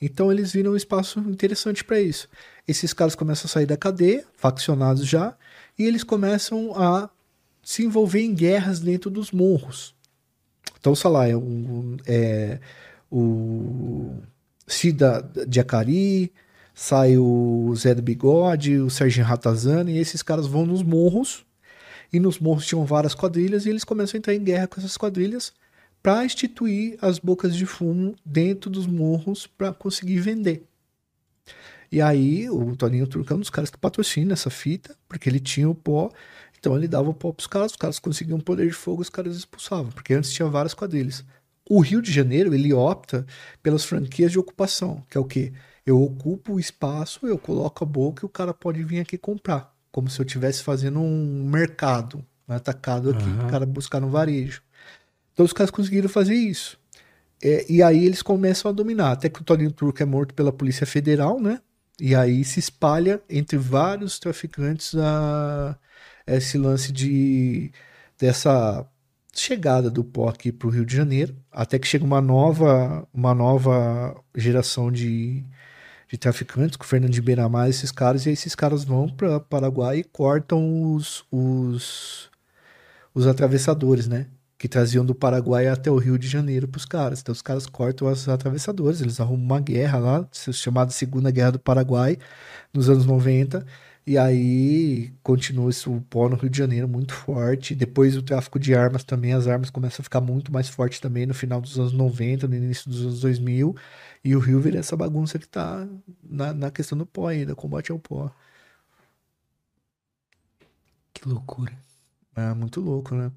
Então 0.00 0.32
eles 0.32 0.52
viram 0.52 0.72
um 0.72 0.76
espaço 0.76 1.20
interessante 1.20 1.84
para 1.84 2.00
isso. 2.00 2.28
Esses 2.66 2.92
caras 2.92 3.14
começam 3.14 3.46
a 3.46 3.50
sair 3.50 3.66
da 3.66 3.76
cadeia, 3.76 4.24
faccionados 4.34 5.06
já, 5.06 5.36
e 5.78 5.84
eles 5.84 6.02
começam 6.02 6.74
a 6.74 7.10
se 7.62 7.84
envolver 7.84 8.20
em 8.20 8.34
guerras 8.34 8.80
dentro 8.80 9.10
dos 9.10 9.30
morros. 9.30 9.94
Então, 10.78 10.94
sei 10.94 11.10
lá, 11.10 11.28
é, 11.28 11.36
um, 11.36 11.98
é 12.06 12.58
o 13.10 14.14
Cida 14.66 15.28
de 15.46 15.60
Acari, 15.60 16.32
sai 16.74 17.18
o 17.18 17.74
Zé 17.76 17.94
do 17.94 18.00
Bigode, 18.00 18.78
o 18.78 18.88
Serginho 18.88 19.26
Ratazana, 19.26 19.90
e 19.90 19.98
esses 19.98 20.22
caras 20.22 20.46
vão 20.46 20.64
nos 20.64 20.82
morros, 20.82 21.44
e 22.10 22.18
nos 22.18 22.38
morros 22.38 22.66
tinham 22.66 22.84
várias 22.86 23.14
quadrilhas, 23.14 23.66
e 23.66 23.68
eles 23.68 23.84
começam 23.84 24.16
a 24.16 24.18
entrar 24.18 24.34
em 24.34 24.42
guerra 24.42 24.66
com 24.66 24.80
essas 24.80 24.96
quadrilhas, 24.96 25.52
para 26.02 26.24
instituir 26.24 26.98
as 27.00 27.18
bocas 27.18 27.54
de 27.54 27.66
fumo 27.66 28.14
dentro 28.24 28.70
dos 28.70 28.86
morros 28.86 29.46
para 29.46 29.72
conseguir 29.72 30.20
vender. 30.20 30.66
E 31.92 32.00
aí 32.00 32.48
o 32.48 32.76
Toninho 32.76 33.06
Turco 33.06 33.32
é 33.32 33.36
um 33.36 33.40
dos 33.40 33.50
caras 33.50 33.68
que 33.68 33.76
patrocina 33.76 34.32
essa 34.32 34.48
fita, 34.48 34.96
porque 35.08 35.28
ele 35.28 35.40
tinha 35.40 35.68
o 35.68 35.74
pó, 35.74 36.10
então 36.58 36.76
ele 36.76 36.86
dava 36.86 37.10
o 37.10 37.14
pó 37.14 37.32
para 37.32 37.40
os 37.40 37.46
caras, 37.46 37.72
os 37.72 37.76
caras 37.76 37.98
conseguiam 37.98 38.38
poder 38.38 38.66
de 38.66 38.72
fogo, 38.72 39.02
os 39.02 39.10
caras 39.10 39.36
expulsavam, 39.36 39.90
porque 39.90 40.14
antes 40.14 40.32
tinha 40.32 40.48
várias 40.48 40.74
quadrilhas. 40.74 41.24
O 41.68 41.80
Rio 41.80 42.00
de 42.00 42.12
Janeiro, 42.12 42.54
ele 42.54 42.72
opta 42.72 43.26
pelas 43.62 43.84
franquias 43.84 44.30
de 44.30 44.38
ocupação, 44.38 45.04
que 45.08 45.18
é 45.18 45.20
o 45.20 45.24
quê? 45.24 45.52
Eu 45.84 46.00
ocupo 46.00 46.54
o 46.54 46.60
espaço, 46.60 47.26
eu 47.26 47.38
coloco 47.38 47.82
a 47.82 47.86
boca 47.86 48.24
e 48.24 48.26
o 48.26 48.28
cara 48.28 48.54
pode 48.54 48.82
vir 48.84 49.00
aqui 49.00 49.18
comprar, 49.18 49.74
como 49.90 50.08
se 50.08 50.20
eu 50.20 50.26
estivesse 50.26 50.62
fazendo 50.62 51.00
um 51.00 51.48
mercado, 51.48 52.24
um 52.48 52.54
atacado 52.54 53.10
aqui, 53.10 53.24
uhum. 53.24 53.46
o 53.46 53.50
cara 53.50 53.66
buscar 53.66 54.00
no 54.00 54.10
varejo. 54.10 54.62
Então 55.40 55.46
os 55.46 55.54
caras 55.54 55.70
conseguiram 55.70 56.06
fazer 56.06 56.34
isso. 56.34 56.78
É, 57.42 57.64
e 57.66 57.82
aí 57.82 58.04
eles 58.04 58.20
começam 58.20 58.70
a 58.70 58.74
dominar. 58.74 59.12
Até 59.12 59.30
que 59.30 59.40
o 59.40 59.44
Toninho 59.44 59.72
Turco 59.72 60.02
é 60.02 60.04
morto 60.04 60.34
pela 60.34 60.52
Polícia 60.52 60.86
Federal, 60.86 61.40
né? 61.40 61.62
E 61.98 62.14
aí 62.14 62.44
se 62.44 62.60
espalha 62.60 63.22
entre 63.26 63.56
vários 63.56 64.18
traficantes 64.18 64.94
a, 64.94 65.78
esse 66.26 66.58
lance 66.58 66.92
de 66.92 67.72
dessa 68.18 68.86
chegada 69.34 69.90
do 69.90 70.04
pó 70.04 70.28
aqui 70.28 70.52
para 70.52 70.68
o 70.68 70.70
Rio 70.70 70.84
de 70.84 70.94
Janeiro, 70.94 71.34
até 71.50 71.78
que 71.78 71.88
chega 71.88 72.04
uma 72.04 72.20
nova, 72.20 73.08
uma 73.10 73.34
nova 73.34 74.22
geração 74.36 74.92
de, 74.92 75.42
de 76.06 76.18
traficantes, 76.18 76.76
com 76.76 76.84
o 76.84 76.86
Fernando 76.86 77.12
de 77.12 77.22
Beiramar, 77.22 77.70
esses 77.70 77.90
caras, 77.90 78.26
e 78.26 78.28
aí 78.28 78.34
esses 78.34 78.54
caras 78.54 78.84
vão 78.84 79.08
para 79.08 79.40
Paraguai 79.40 80.00
e 80.00 80.04
cortam 80.04 80.92
os, 80.94 81.24
os, 81.32 82.30
os 83.14 83.26
atravessadores, 83.26 84.06
né? 84.06 84.26
Que 84.60 84.68
traziam 84.68 85.02
do 85.06 85.14
Paraguai 85.14 85.68
até 85.68 85.90
o 85.90 85.96
Rio 85.96 86.18
de 86.18 86.28
Janeiro 86.28 86.68
para 86.68 86.78
os 86.78 86.84
caras. 86.84 87.20
Então 87.20 87.32
os 87.32 87.40
caras 87.40 87.66
cortam 87.66 88.12
os 88.12 88.28
atravessadores, 88.28 89.00
eles 89.00 89.18
arrumam 89.18 89.46
uma 89.46 89.60
guerra 89.60 89.98
lá, 89.98 90.28
chamada 90.52 90.90
Segunda 90.90 91.30
Guerra 91.30 91.52
do 91.52 91.58
Paraguai, 91.58 92.18
nos 92.72 92.90
anos 92.90 93.06
90, 93.06 93.64
e 94.06 94.18
aí 94.18 95.14
continua 95.22 95.70
esse, 95.70 95.88
o 95.88 96.02
pó 96.02 96.28
no 96.28 96.36
Rio 96.36 96.50
de 96.50 96.58
Janeiro 96.58 96.86
muito 96.86 97.14
forte. 97.14 97.74
Depois 97.74 98.14
o 98.18 98.22
tráfico 98.22 98.58
de 98.58 98.74
armas 98.74 99.02
também, 99.02 99.32
as 99.32 99.46
armas 99.48 99.70
começam 99.70 100.02
a 100.02 100.04
ficar 100.04 100.20
muito 100.20 100.52
mais 100.52 100.68
forte 100.68 101.00
também 101.00 101.24
no 101.24 101.32
final 101.34 101.60
dos 101.60 101.78
anos 101.78 101.92
90, 101.94 102.46
no 102.46 102.54
início 102.54 102.90
dos 102.90 103.00
anos 103.00 103.20
2000, 103.22 103.74
e 104.22 104.36
o 104.36 104.40
Rio 104.40 104.60
vira 104.60 104.78
essa 104.78 104.94
bagunça 104.94 105.38
que 105.38 105.46
está 105.46 105.88
na, 106.22 106.52
na 106.52 106.70
questão 106.70 106.98
do 106.98 107.06
pó 107.06 107.28
ainda, 107.28 107.54
combate 107.54 107.90
ao 107.92 107.98
pó. 107.98 108.30
Que 111.14 111.26
loucura. 111.28 111.72
É 112.36 112.54
muito 112.54 112.80
louco, 112.80 113.14
né? 113.14 113.30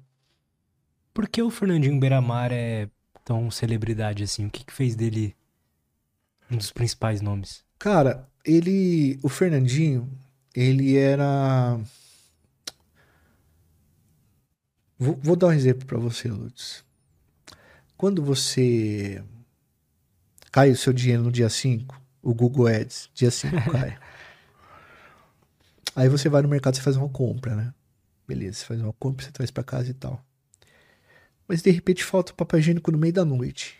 Por 1.14 1.28
que 1.28 1.40
o 1.40 1.48
Fernandinho 1.48 2.00
Beiramar 2.00 2.52
é 2.52 2.88
tão 3.24 3.48
celebridade 3.48 4.24
assim? 4.24 4.46
O 4.46 4.50
que, 4.50 4.64
que 4.64 4.72
fez 4.72 4.96
dele 4.96 5.36
um 6.50 6.56
dos 6.56 6.72
principais 6.72 7.20
nomes? 7.20 7.64
Cara, 7.78 8.28
ele. 8.44 9.16
O 9.22 9.28
Fernandinho, 9.28 10.10
ele 10.52 10.96
era. 10.96 11.80
Vou, 14.98 15.16
vou 15.22 15.36
dar 15.36 15.48
um 15.48 15.52
exemplo 15.52 15.86
para 15.86 15.98
você, 15.98 16.26
Lutz. 16.26 16.84
Quando 17.96 18.20
você 18.20 19.24
cai 20.50 20.70
o 20.70 20.76
seu 20.76 20.92
dinheiro 20.92 21.22
no 21.22 21.30
dia 21.30 21.48
5, 21.48 22.00
o 22.22 22.34
Google 22.34 22.66
Ads, 22.66 23.08
dia 23.14 23.30
5 23.30 23.54
cai. 23.70 23.96
Aí 25.94 26.08
você 26.08 26.28
vai 26.28 26.42
no 26.42 26.48
mercado 26.48 26.74
e 26.74 26.80
faz 26.80 26.96
uma 26.96 27.08
compra, 27.08 27.54
né? 27.54 27.72
Beleza, 28.26 28.58
você 28.58 28.64
faz 28.64 28.80
uma 28.80 28.92
compra, 28.94 29.24
você 29.24 29.30
traz 29.30 29.52
para 29.52 29.62
casa 29.62 29.90
e 29.90 29.94
tal. 29.94 30.20
Mas 31.46 31.62
de 31.62 31.70
repente 31.70 32.04
falta 32.04 32.32
o 32.32 32.34
papel 32.34 32.60
higiênico 32.60 32.90
no 32.90 32.98
meio 32.98 33.12
da 33.12 33.24
noite. 33.24 33.76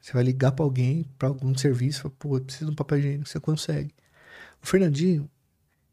Você 0.00 0.12
vai 0.12 0.22
ligar 0.22 0.52
para 0.52 0.64
alguém, 0.64 1.04
para 1.18 1.28
algum 1.28 1.56
serviço, 1.56 2.02
fala, 2.02 2.14
pô, 2.18 2.36
eu 2.36 2.40
preciso 2.40 2.66
de 2.66 2.72
um 2.72 2.74
papel 2.76 2.98
higiênico, 2.98 3.28
você 3.28 3.40
consegue. 3.40 3.94
O 4.62 4.66
Fernandinho, 4.66 5.30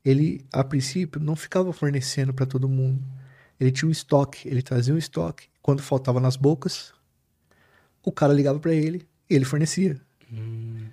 ele 0.04 0.46
a 0.52 0.64
princípio 0.64 1.20
não 1.20 1.36
ficava 1.36 1.72
fornecendo 1.74 2.34
para 2.34 2.46
todo 2.46 2.68
mundo. 2.70 3.04
Ele 3.60 3.72
tinha 3.72 3.88
um 3.88 3.92
estoque, 3.92 4.48
ele 4.48 4.62
trazia 4.62 4.94
um 4.94 4.98
estoque. 4.98 5.48
Quando 5.62 5.82
faltava 5.82 6.20
nas 6.20 6.36
bocas, 6.36 6.94
o 8.04 8.12
cara 8.12 8.34
ligava 8.34 8.60
para 8.60 8.74
ele 8.74 9.08
e 9.30 9.36
ele 9.36 9.46
fornecia. 9.46 10.00
Hum, 10.32 10.88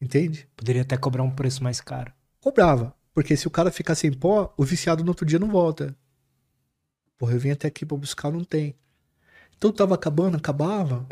Entende? 0.00 0.48
poderia 0.56 0.82
até 0.82 0.96
cobrar 0.96 1.22
um 1.22 1.30
preço 1.30 1.62
mais 1.62 1.80
caro. 1.80 2.12
Cobrava. 2.40 2.94
Porque 3.12 3.36
se 3.36 3.46
o 3.46 3.50
cara 3.50 3.70
ficar 3.70 3.94
sem 3.94 4.12
pó, 4.12 4.54
o 4.56 4.64
viciado 4.64 5.04
no 5.04 5.10
outro 5.10 5.26
dia 5.26 5.38
não 5.38 5.50
volta. 5.50 5.94
Porra, 7.18 7.34
eu 7.34 7.40
vim 7.40 7.50
até 7.50 7.68
aqui 7.68 7.84
pra 7.84 7.96
buscar, 7.96 8.30
não 8.30 8.44
tem. 8.44 8.74
Então 9.60 9.70
tava 9.70 9.94
acabando, 9.94 10.38
acabava. 10.38 11.06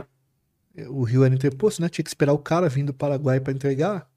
O 0.88 1.02
rio 1.02 1.22
era 1.22 1.34
entreposto, 1.34 1.82
né? 1.82 1.88
Tinha 1.90 2.02
que 2.02 2.08
esperar 2.08 2.32
o 2.32 2.38
cara 2.38 2.66
vindo 2.66 2.86
do 2.86 2.94
Paraguai 2.94 3.38
pra 3.38 3.52
entregar. 3.52 4.10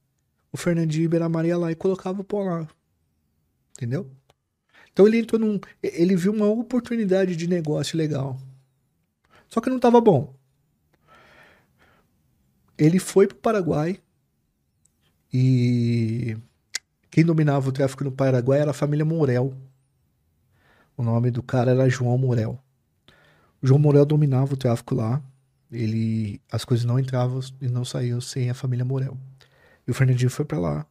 O 0.54 0.58
Fernandinho 0.58 1.04
Iberamar 1.04 1.46
ia 1.46 1.58
lá 1.58 1.70
e 1.70 1.76
colocava 1.76 2.22
o 2.22 2.24
pó 2.24 2.44
lá. 2.44 2.66
Entendeu? 3.76 4.10
Então 4.94 5.06
ele 5.06 5.18
entrou 5.18 5.38
num. 5.38 5.60
Ele 5.84 6.16
viu 6.16 6.32
uma 6.32 6.46
oportunidade 6.46 7.36
de 7.36 7.46
negócio 7.46 7.98
legal. 7.98 8.40
Só 9.50 9.60
que 9.60 9.70
não 9.70 9.82
tava 9.82 10.00
bom. 10.00 10.34
Ele 12.78 13.00
foi 13.00 13.28
pro 13.28 13.36
Paraguai 13.36 14.00
e 15.34 16.38
quem 17.10 17.26
dominava 17.26 17.68
o 17.68 17.72
tráfico 17.74 18.06
no 18.06 18.14
Paraguai 18.14 18.62
era 18.62 18.72
a 18.72 18.74
família 18.74 19.04
Morel. 19.04 19.54
O 20.96 21.04
nome 21.04 21.32
do 21.32 21.44
cara 21.44 21.72
era 21.72 21.90
João 21.90 22.18
Morel. 22.18 22.58
João 23.62 23.80
Morel 23.80 24.06
dominava 24.06 24.54
o 24.54 24.58
tráfico 24.58 24.96
lá. 24.96 25.22
Ele, 25.72 26.42
as 26.52 26.66
coisas 26.66 26.86
não 26.86 27.00
entravam 27.00 27.40
e 27.62 27.68
não 27.68 27.86
saíam 27.86 28.20
sem 28.20 28.50
a 28.50 28.54
família 28.54 28.84
Morel. 28.84 29.18
E 29.88 29.92
o 29.92 29.94
Fernandinho 29.94 30.30
foi 30.30 30.46
pra 30.46 30.60
lá. 30.60 30.86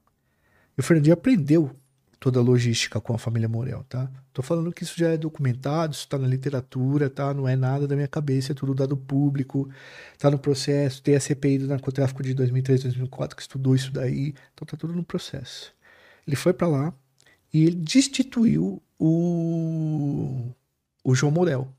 E 0.76 0.80
o 0.80 0.82
Fernandinho 0.82 1.14
aprendeu 1.14 1.70
toda 2.20 2.38
a 2.38 2.42
logística 2.42 3.00
com 3.00 3.14
a 3.14 3.18
família 3.18 3.48
Morel, 3.48 3.82
tá? 3.88 4.10
Tô 4.32 4.42
falando 4.42 4.72
que 4.72 4.84
isso 4.84 4.94
já 4.96 5.08
é 5.08 5.16
documentado, 5.16 5.94
isso 5.94 6.06
tá 6.06 6.18
na 6.18 6.28
literatura, 6.28 7.08
tá? 7.08 7.32
Não 7.32 7.48
é 7.48 7.56
nada 7.56 7.88
da 7.88 7.96
minha 7.96 8.06
cabeça, 8.06 8.52
é 8.52 8.54
tudo 8.54 8.74
dado 8.74 8.94
público, 8.96 9.68
tá 10.18 10.30
no 10.30 10.38
processo. 10.38 11.02
Tem 11.02 11.16
a 11.16 11.20
CPI 11.20 11.58
do 11.58 11.66
narcotráfico 11.66 12.22
de 12.22 12.34
2003, 12.34 12.82
2004 12.82 13.34
que 13.34 13.42
estudou 13.42 13.74
isso 13.74 13.90
daí, 13.90 14.34
então 14.52 14.66
tá 14.66 14.76
tudo 14.76 14.92
no 14.94 15.02
processo. 15.02 15.72
Ele 16.26 16.36
foi 16.36 16.52
pra 16.52 16.68
lá 16.68 16.92
e 17.52 17.64
ele 17.64 17.76
destituiu 17.76 18.82
o 18.98 20.50
o 21.02 21.14
João 21.14 21.32
Morel. 21.32 21.72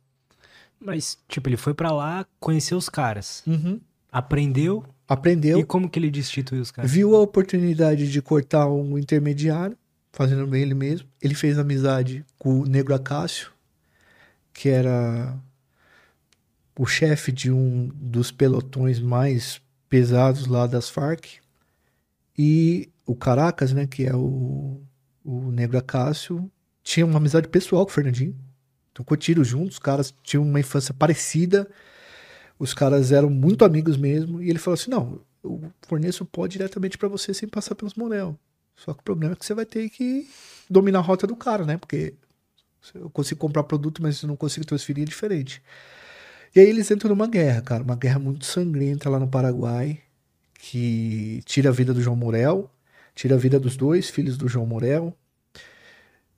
Mas, 0.82 1.18
tipo, 1.28 1.48
ele 1.48 1.58
foi 1.58 1.74
pra 1.74 1.92
lá, 1.92 2.26
conheceu 2.40 2.78
os 2.78 2.90
caras, 2.90 3.44
Uhum. 3.46 3.80
aprendeu, 4.12 4.84
Aprendeu, 5.08 5.60
e 5.60 5.64
como 5.66 5.90
que 5.90 6.00
ele 6.00 6.10
destituiu 6.10 6.62
os 6.62 6.72
caras? 6.72 6.90
viu 6.90 7.16
a 7.16 7.20
oportunidade 7.20 8.10
de 8.12 8.22
cortar 8.22 8.68
um 8.68 8.98
intermediário, 8.98 9.78
fazendo 10.12 10.48
bem 10.48 10.62
ele 10.64 10.74
mesmo. 10.74 11.08
Ele 11.22 11.36
fez 11.36 11.60
amizade 11.60 12.26
com 12.40 12.62
o 12.62 12.66
Negro 12.66 12.96
Acácio, 12.96 13.52
que 14.54 14.70
era 14.70 15.38
o 16.78 16.86
chefe 16.86 17.32
de 17.32 17.52
um 17.52 17.90
dos 17.94 18.32
pelotões 18.32 19.00
mais 19.00 19.62
pesados 19.90 20.48
lá 20.48 20.66
das 20.66 20.90
Farc. 20.90 21.26
E 22.38 22.90
o 23.06 23.14
Caracas, 23.16 23.74
né, 23.74 23.86
que 23.86 24.06
é 24.06 24.16
o, 24.16 24.82
o 25.24 25.52
Negro 25.52 25.78
Acácio, 25.78 26.50
tinha 26.84 27.06
uma 27.06 27.18
amizade 27.18 27.48
pessoal 27.50 27.86
com 27.86 27.92
o 27.92 27.94
Fernandinho. 27.94 28.36
Tocou 29.02 29.18
tiro 29.18 29.44
juntos, 29.44 29.74
os 29.74 29.80
caras 29.80 30.14
tinham 30.22 30.44
uma 30.44 30.60
infância 30.60 30.94
parecida. 30.94 31.68
Os 32.60 32.72
caras 32.72 33.12
eram 33.12 33.32
muito 33.32 33.66
amigos 33.66 33.98
mesmo. 33.98 34.42
E 34.42 34.50
ele 34.50 34.60
falou 34.60 34.76
assim: 34.76 34.92
não, 34.92 35.20
eu 35.44 35.60
forneço 35.88 36.24
pó 36.24 36.46
diretamente 36.46 37.00
pra 37.00 37.10
você 37.10 37.34
sem 37.34 37.50
passar 37.50 37.74
pelos 37.74 37.96
Morel. 37.96 38.38
Só 38.76 38.94
que 38.94 39.00
o 39.00 39.04
problema 39.04 39.34
é 39.34 39.36
que 39.36 39.44
você 39.44 39.56
vai 39.56 39.66
ter 39.66 39.90
que 39.90 40.30
dominar 40.70 41.00
a 41.00 41.02
rota 41.02 41.26
do 41.26 41.36
cara, 41.36 41.66
né? 41.66 41.78
Porque 41.78 42.14
eu 42.94 43.10
consigo 43.10 43.40
comprar 43.40 43.64
produto, 43.64 44.04
mas 44.04 44.22
não 44.22 44.36
consigo 44.36 44.66
transferir, 44.68 45.04
é 45.04 45.06
diferente. 45.08 45.64
E 46.56 46.60
aí 46.60 46.68
eles 46.68 46.92
entram 46.92 47.10
numa 47.10 47.28
guerra, 47.28 47.62
cara. 47.62 47.84
Uma 47.84 47.96
guerra 47.96 48.20
muito 48.20 48.46
sangrenta 48.46 49.10
lá 49.10 49.20
no 49.20 49.28
Paraguai, 49.28 50.00
que 50.60 51.42
tira 51.46 51.70
a 51.70 51.74
vida 51.74 51.92
do 51.92 52.02
João 52.02 52.16
Morel, 52.16 52.70
tira 53.16 53.34
a 53.34 53.38
vida 53.38 53.60
dos 53.60 53.76
dois 53.76 54.12
filhos 54.12 54.38
do 54.38 54.48
João 54.48 54.68
Morel. 54.68 55.18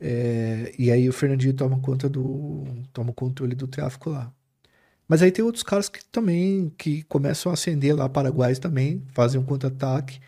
É, 0.06 0.74
e 0.78 0.91
aí 0.91 1.08
o 1.08 1.14
Fernandinho 1.14 1.54
toma 1.54 1.80
conta 1.80 2.10
do. 2.10 2.66
toma 2.91 3.12
o 3.12 3.14
controle 3.14 3.56
do 3.56 3.68
tráfico 3.68 4.10
lá. 4.10 4.30
Mas 5.08 5.22
aí 5.22 5.32
tem 5.32 5.45
outros 5.45 5.64
caras 5.64 5.88
que 5.88 6.04
também 6.12 6.74
que 6.78 7.04
começam 7.04 7.49
a 7.49 7.54
acender 7.54 7.95
lá 7.95 8.10
paraguaios 8.10 8.60
também, 8.60 9.01
fazem 9.14 9.39
um 9.39 9.45
contra-ataque. 9.45 10.20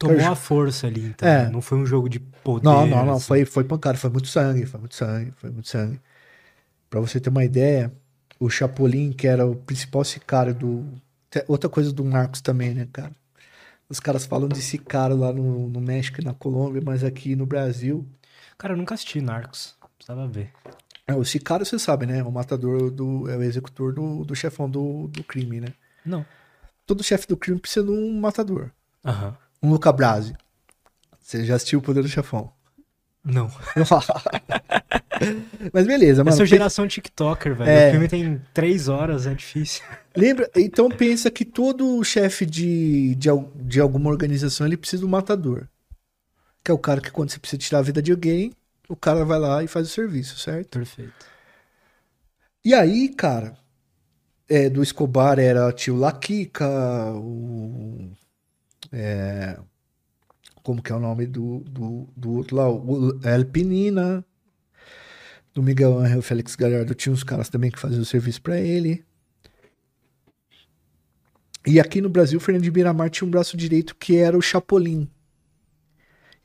Tomou 0.00 0.16
Cara, 0.16 0.32
a 0.32 0.34
força 0.34 0.88
ali, 0.88 1.04
então. 1.04 1.28
É. 1.28 1.48
Não 1.48 1.62
foi 1.62 1.78
um 1.78 1.86
jogo 1.86 2.08
de 2.08 2.18
poder. 2.18 2.64
Não, 2.64 2.84
não, 2.84 3.06
não, 3.06 3.14
assim. 3.14 3.26
foi, 3.26 3.44
foi 3.44 3.62
pancada, 3.62 3.96
foi 3.96 4.10
muito 4.10 4.26
sangue, 4.26 4.66
foi 4.66 4.80
muito 4.80 4.96
sangue, 4.96 5.32
foi 5.36 5.50
muito 5.50 5.68
sangue. 5.68 6.00
Pra 6.88 6.98
você 6.98 7.20
ter 7.20 7.30
uma 7.30 7.44
ideia, 7.44 7.92
o 8.40 8.50
Chapolin, 8.50 9.12
que 9.12 9.28
era 9.28 9.46
o 9.46 9.54
principal 9.54 10.02
sicário 10.02 10.54
do. 10.54 10.84
Outra 11.46 11.70
coisa 11.70 11.92
do 11.92 12.04
Marcos 12.04 12.40
também, 12.40 12.74
né, 12.74 12.88
cara? 12.92 13.12
Os 13.88 14.00
caras 14.00 14.26
falam 14.26 14.48
de 14.48 14.60
sicário 14.60 15.16
lá 15.16 15.32
no, 15.32 15.68
no 15.68 15.80
México 15.80 16.20
e 16.20 16.24
na 16.24 16.34
Colômbia, 16.34 16.82
mas 16.84 17.04
aqui 17.04 17.36
no 17.36 17.46
Brasil. 17.46 18.04
Cara, 18.60 18.74
eu 18.74 18.76
nunca 18.76 18.92
assisti 18.94 19.22
Narcos. 19.22 19.74
Precisava 19.96 20.28
ver. 20.28 20.50
É, 21.06 21.14
o 21.14 21.24
sicário, 21.24 21.64
você 21.64 21.78
sabe, 21.78 22.04
né? 22.04 22.22
O 22.22 22.30
matador 22.30 22.90
do. 22.90 23.26
É 23.30 23.34
o 23.38 23.42
executor 23.42 23.90
do, 23.94 24.22
do 24.22 24.36
chefão 24.36 24.68
do, 24.68 25.08
do 25.08 25.24
crime, 25.24 25.62
né? 25.62 25.68
Não. 26.04 26.26
Todo 26.86 27.02
chefe 27.02 27.26
do 27.26 27.38
crime 27.38 27.58
precisa 27.58 27.86
de 27.86 27.90
um 27.90 28.20
matador. 28.20 28.70
Aham. 29.02 29.34
Um 29.62 29.70
Luca 29.70 29.90
Brasi. 29.90 30.34
Você 31.18 31.42
já 31.42 31.54
assistiu 31.54 31.78
o 31.78 31.82
Poder 31.82 32.02
do 32.02 32.08
Chefão? 32.08 32.52
Não. 33.24 33.50
Mas 35.72 35.86
beleza, 35.86 36.22
mano. 36.22 36.36
Pensa- 36.36 36.46
geração 36.46 36.86
TikToker, 36.86 37.54
velho. 37.54 37.70
É. 37.70 37.88
O 37.88 37.92
filme 37.92 38.08
tem 38.08 38.42
três 38.52 38.88
horas, 38.88 39.26
é 39.26 39.34
difícil. 39.34 39.82
Lembra? 40.14 40.50
Então 40.54 40.90
pensa 40.90 41.30
que 41.30 41.44
todo 41.46 42.02
chefe 42.04 42.44
de, 42.44 43.14
de, 43.14 43.28
de 43.56 43.80
alguma 43.80 44.10
organização 44.10 44.66
ele 44.66 44.76
precisa 44.76 45.00
de 45.00 45.06
um 45.06 45.10
matador. 45.10 45.66
Que 46.62 46.70
é 46.70 46.74
o 46.74 46.78
cara 46.78 47.00
que 47.00 47.10
quando 47.10 47.30
você 47.30 47.38
precisa 47.38 47.58
tirar 47.58 47.78
a 47.78 47.82
vida 47.82 48.02
de 48.02 48.12
alguém, 48.12 48.52
o 48.88 48.96
cara 48.96 49.24
vai 49.24 49.38
lá 49.38 49.62
e 49.62 49.68
faz 49.68 49.86
o 49.86 49.90
serviço, 49.90 50.38
certo? 50.38 50.78
Perfeito. 50.78 51.26
E 52.64 52.74
aí, 52.74 53.08
cara, 53.08 53.56
é, 54.48 54.68
do 54.68 54.82
Escobar 54.82 55.38
era 55.38 55.72
tio 55.72 55.96
Laquica, 55.96 56.68
o. 57.14 58.10
é, 58.92 59.58
como 60.62 60.82
que 60.82 60.92
é 60.92 60.94
o 60.94 61.00
nome 61.00 61.26
do, 61.26 61.60
do, 61.60 62.08
do 62.16 62.32
outro 62.32 62.56
lá? 62.56 62.68
O 62.68 63.18
El 63.24 63.46
Pinina. 63.46 64.24
Do 65.52 65.62
Miguel 65.62 65.98
Angel 65.98 66.22
Félix 66.22 66.54
Gallardo 66.54 66.94
tinha 66.94 67.12
uns 67.12 67.24
caras 67.24 67.48
também 67.48 67.72
que 67.72 67.78
faziam 67.78 68.02
o 68.02 68.04
serviço 68.04 68.40
pra 68.40 68.60
ele. 68.60 69.04
E 71.66 71.80
aqui 71.80 72.00
no 72.00 72.08
Brasil, 72.08 72.38
o 72.38 72.40
Fernando 72.40 72.62
de 72.62 72.70
Miramar 72.70 73.10
tinha 73.10 73.26
um 73.26 73.30
braço 73.30 73.56
direito 73.56 73.96
que 73.96 74.16
era 74.16 74.36
o 74.38 74.42
Chapolin. 74.42 75.08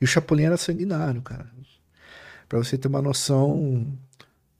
E 0.00 0.04
o 0.04 0.08
Chapolin 0.08 0.44
era 0.44 0.56
sanguinário, 0.56 1.22
cara. 1.22 1.50
Pra 2.48 2.58
você 2.58 2.78
ter 2.78 2.88
uma 2.88 3.02
noção, 3.02 3.98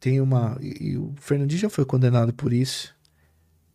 tem 0.01 0.21
uma. 0.21 0.59
E, 0.61 0.97
o 0.97 1.15
Fernandinho 1.21 1.61
já 1.61 1.71
foi 1.71 1.85
condenado 1.85 2.33
por 2.33 2.53
isso. 2.53 2.95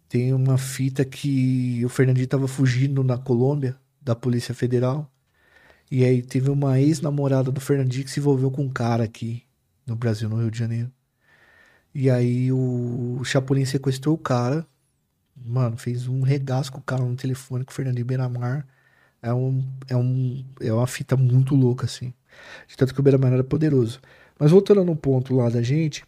Tem 0.10 0.34
uma 0.34 0.58
fita 0.58 1.06
que 1.06 1.82
o 1.86 1.90
Fernandinho 1.90 2.28
tava 2.28 2.48
fugindo 2.48 3.04
na 3.04 3.18
Colômbia, 3.18 3.78
da 4.02 4.16
Polícia 4.16 4.54
Federal. 4.54 5.10
E 5.90 6.06
aí 6.06 6.22
teve 6.22 6.50
uma 6.50 6.80
ex-namorada 6.80 7.52
do 7.52 7.62
Fernandinho 7.62 8.06
que 8.06 8.12
se 8.12 8.20
envolveu 8.20 8.52
com 8.52 8.64
um 8.64 8.70
cara 8.70 9.04
aqui 9.04 9.44
no 9.86 9.96
Brasil, 9.96 10.30
no 10.30 10.38
Rio 10.38 10.52
de 10.52 10.58
Janeiro. 10.60 10.92
E 11.94 12.10
aí 12.10 12.52
o 12.52 13.22
Chapolin 13.24 13.66
sequestrou 13.66 14.16
o 14.16 14.18
cara. 14.18 14.66
Mano, 15.36 15.78
fez 15.78 16.08
um 16.08 16.22
regaço 16.22 16.72
com 16.72 16.80
o 16.80 16.84
cara 16.84 17.04
no 17.04 17.16
telefone 17.16 17.66
com 17.66 17.72
o 17.72 17.74
Fernandinho 17.74 18.06
Beiramar. 18.06 18.68
É, 19.22 19.34
um, 19.34 19.64
é, 19.88 19.96
um, 19.96 20.46
é 20.60 20.74
uma 20.74 20.88
fita 20.88 21.16
muito 21.16 21.56
louca, 21.56 21.86
assim. 21.86 22.14
De 22.68 22.76
tanto 22.76 22.94
que 22.94 23.00
o 23.00 23.04
Beiramar 23.04 23.34
era 23.34 23.44
poderoso. 23.44 24.00
Mas 24.40 24.52
voltando 24.52 24.84
no 24.84 24.96
ponto 24.96 25.36
lá 25.36 25.50
da 25.50 25.62
gente, 25.62 26.04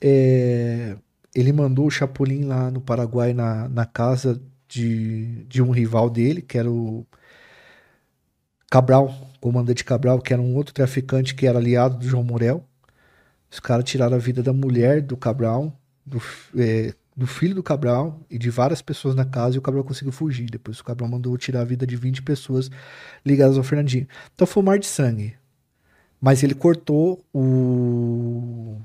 é, 0.00 0.96
ele 1.34 1.52
mandou 1.52 1.86
o 1.86 1.90
Chapolin 1.90 2.44
lá 2.44 2.70
no 2.70 2.80
Paraguai 2.80 3.32
na, 3.32 3.68
na 3.68 3.84
casa 3.84 4.40
de, 4.68 5.44
de 5.44 5.62
um 5.62 5.70
rival 5.70 6.08
dele, 6.08 6.42
que 6.42 6.58
era 6.58 6.70
o 6.70 7.06
Cabral, 8.70 9.14
comandante 9.40 9.84
Cabral, 9.84 10.20
que 10.20 10.32
era 10.32 10.42
um 10.42 10.54
outro 10.54 10.74
traficante 10.74 11.34
que 11.34 11.46
era 11.46 11.58
aliado 11.58 11.98
do 11.98 12.08
João 12.08 12.24
Morel. 12.24 12.64
Os 13.50 13.60
caras 13.60 13.84
tiraram 13.84 14.16
a 14.16 14.20
vida 14.20 14.42
da 14.42 14.52
mulher 14.52 15.00
do 15.00 15.16
Cabral, 15.16 15.72
do, 16.04 16.20
é, 16.56 16.92
do 17.16 17.26
filho 17.26 17.54
do 17.54 17.62
Cabral 17.62 18.20
e 18.28 18.36
de 18.36 18.50
várias 18.50 18.82
pessoas 18.82 19.14
na 19.14 19.24
casa 19.24 19.56
e 19.56 19.58
o 19.58 19.62
Cabral 19.62 19.84
conseguiu 19.84 20.12
fugir. 20.12 20.50
Depois 20.50 20.80
o 20.80 20.84
Cabral 20.84 21.08
mandou 21.08 21.36
tirar 21.38 21.60
a 21.60 21.64
vida 21.64 21.86
de 21.86 21.96
20 21.96 22.22
pessoas 22.22 22.70
ligadas 23.24 23.56
ao 23.56 23.62
Fernandinho. 23.62 24.08
Então 24.34 24.46
foi 24.46 24.62
um 24.62 24.66
mar 24.66 24.78
de 24.78 24.86
sangue. 24.86 25.36
Mas 26.20 26.42
ele 26.42 26.54
cortou 26.54 27.24
o. 27.32 28.80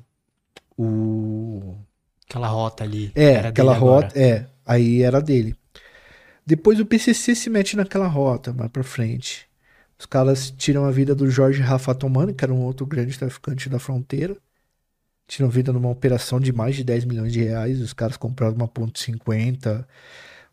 O. 0.77 1.75
Aquela 2.29 2.47
rota 2.47 2.83
ali. 2.83 3.11
É, 3.15 3.37
aquela 3.37 3.73
dele 3.73 3.83
agora. 3.85 4.05
rota. 4.07 4.19
É, 4.19 4.45
aí 4.65 5.01
era 5.01 5.21
dele. 5.21 5.55
Depois 6.45 6.79
o 6.79 6.85
PCC 6.85 7.35
se 7.35 7.49
mete 7.49 7.75
naquela 7.75 8.07
rota 8.07 8.53
mais 8.53 8.71
pra 8.71 8.83
frente. 8.83 9.47
Os 9.97 10.05
caras 10.05 10.49
tiram 10.51 10.85
a 10.85 10.91
vida 10.91 11.13
do 11.13 11.29
Jorge 11.29 11.61
Rafa 11.61 11.93
Tomani, 11.93 12.33
que 12.33 12.43
era 12.43 12.53
um 12.53 12.61
outro 12.61 12.85
grande 12.85 13.17
traficante 13.17 13.67
da 13.69 13.79
fronteira. 13.79 14.37
Tinham 15.29 15.49
vindo 15.49 15.71
numa 15.71 15.89
operação 15.89 16.39
de 16.39 16.51
mais 16.51 16.75
de 16.75 16.83
10 16.83 17.05
milhões 17.05 17.31
de 17.31 17.43
reais, 17.43 17.79
os 17.79 17.93
caras 17.93 18.17
compraram 18.17 18.55
uma 18.55 18.67
ponto 18.67 18.99
.50, 18.99 19.85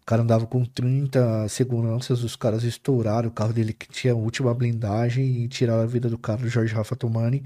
o 0.03 0.07
cara 0.07 0.23
andava 0.23 0.47
com 0.47 0.65
30 0.65 1.49
seguranças, 1.49 2.23
os 2.23 2.37
caras 2.37 2.63
estouraram 2.63 3.29
o 3.31 3.33
carro 3.33 3.55
dele 3.55 3.73
que 3.73 3.89
tinha 3.89 4.13
a 4.13 4.17
última 4.17 4.53
blindagem 4.55 5.43
e 5.43 5.49
tiraram 5.49 5.83
a 5.83 5.87
vida 5.87 6.11
do 6.11 6.19
cara, 6.19 6.43
do 6.43 6.49
Jorge 6.49 6.75
Rafa 6.75 6.95
Tomani. 6.95 7.43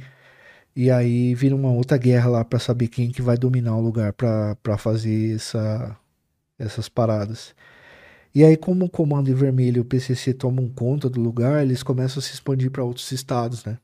E 0.74 0.90
aí 0.90 1.34
vira 1.34 1.54
uma 1.54 1.70
outra 1.70 1.96
guerra 1.96 2.28
lá 2.30 2.44
para 2.44 2.58
saber 2.58 2.88
quem 2.88 3.10
que 3.10 3.22
vai 3.22 3.36
dominar 3.38 3.76
o 3.76 3.80
lugar 3.80 4.12
para 4.12 4.78
fazer 4.78 5.36
essa, 5.36 5.96
essas 6.58 6.88
paradas. 6.88 7.54
E 8.34 8.44
aí, 8.44 8.56
como 8.56 8.86
o 8.86 8.90
Comando 8.90 9.34
Vermelho 9.36 9.78
e 9.78 9.80
o 9.80 9.84
PCC 9.84 10.34
tomam 10.34 10.68
conta 10.68 11.08
do 11.10 11.20
lugar, 11.20 11.62
eles 11.62 11.82
começam 11.82 12.20
a 12.20 12.22
se 12.22 12.32
expandir 12.34 12.70
para 12.70 12.84
outros 12.84 13.10
estados, 13.12 13.64
né? 13.64 13.78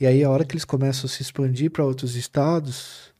E 0.00 0.06
aí, 0.06 0.24
a 0.24 0.30
hora 0.30 0.44
que 0.44 0.54
eles 0.54 0.64
começam 0.64 1.04
a 1.04 1.08
se 1.08 1.20
expandir 1.20 1.70
para 1.70 1.84
outros 1.84 2.16
estados, 2.16 3.12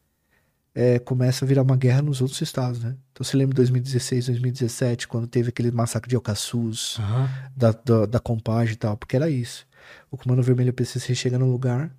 é, 0.75 0.99
começa 0.99 1.45
a 1.45 1.49
virar 1.49 1.63
uma 1.63 1.77
guerra 1.77 2.01
nos 2.01 2.23
outros 2.23 2.41
estados, 2.41 2.83
né? 2.83 2.97
Então, 3.13 3.23
você 3.23 3.37
lembra 3.37 3.53
de 3.53 3.57
2016, 3.57 4.27
2017, 4.27 5.07
quando 5.07 5.27
teve 5.27 5.51
aquele 5.51 5.71
massacre 5.71 6.09
de 6.09 6.17
Alcaçuz, 6.17 6.97
uhum. 6.99 7.29
da, 7.55 7.73
da, 7.73 8.07
da 8.07 8.19
Compage 8.19 8.73
e 8.73 8.77
tal, 8.77 8.97
porque 8.97 9.15
era 9.15 9.29
isso. 9.29 9.67
O 10.11 10.17
Comando 10.17 10.43
Vermelho 10.43 10.73
PCC 10.73 11.15
chega 11.15 11.39
no 11.39 11.51
lugar, 11.51 11.95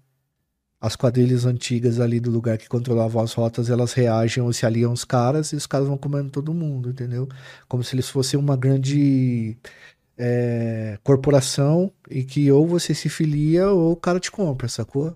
as 0.82 0.96
quadrilhas 0.96 1.46
antigas 1.46 2.00
ali 2.00 2.20
do 2.20 2.32
lugar 2.32 2.58
que 2.58 2.68
controlavam 2.68 3.22
as 3.22 3.34
rotas, 3.34 3.70
elas 3.70 3.94
reagem 3.94 4.42
ou 4.42 4.52
se 4.52 4.66
aliam 4.66 4.92
os 4.92 5.06
caras 5.06 5.52
e 5.52 5.56
os 5.56 5.68
caras 5.68 5.88
vão 5.88 5.96
comendo 5.96 6.32
todo 6.32 6.56
mundo, 6.56 6.90
entendeu? 6.90 7.30
Como 7.68 7.84
se 7.84 7.94
eles 7.94 8.10
fossem 8.10 8.40
uma 8.40 8.58
grande 8.58 9.56
é, 10.18 10.98
corporação 11.04 11.92
e 12.10 12.24
que 12.24 12.52
ou 12.52 12.68
você 12.68 12.94
se 12.94 13.10
filia 13.10 13.70
ou 13.70 13.94
o 13.94 13.96
cara 13.96 14.20
te 14.20 14.32
compra, 14.32 14.68
sacou? 14.68 15.16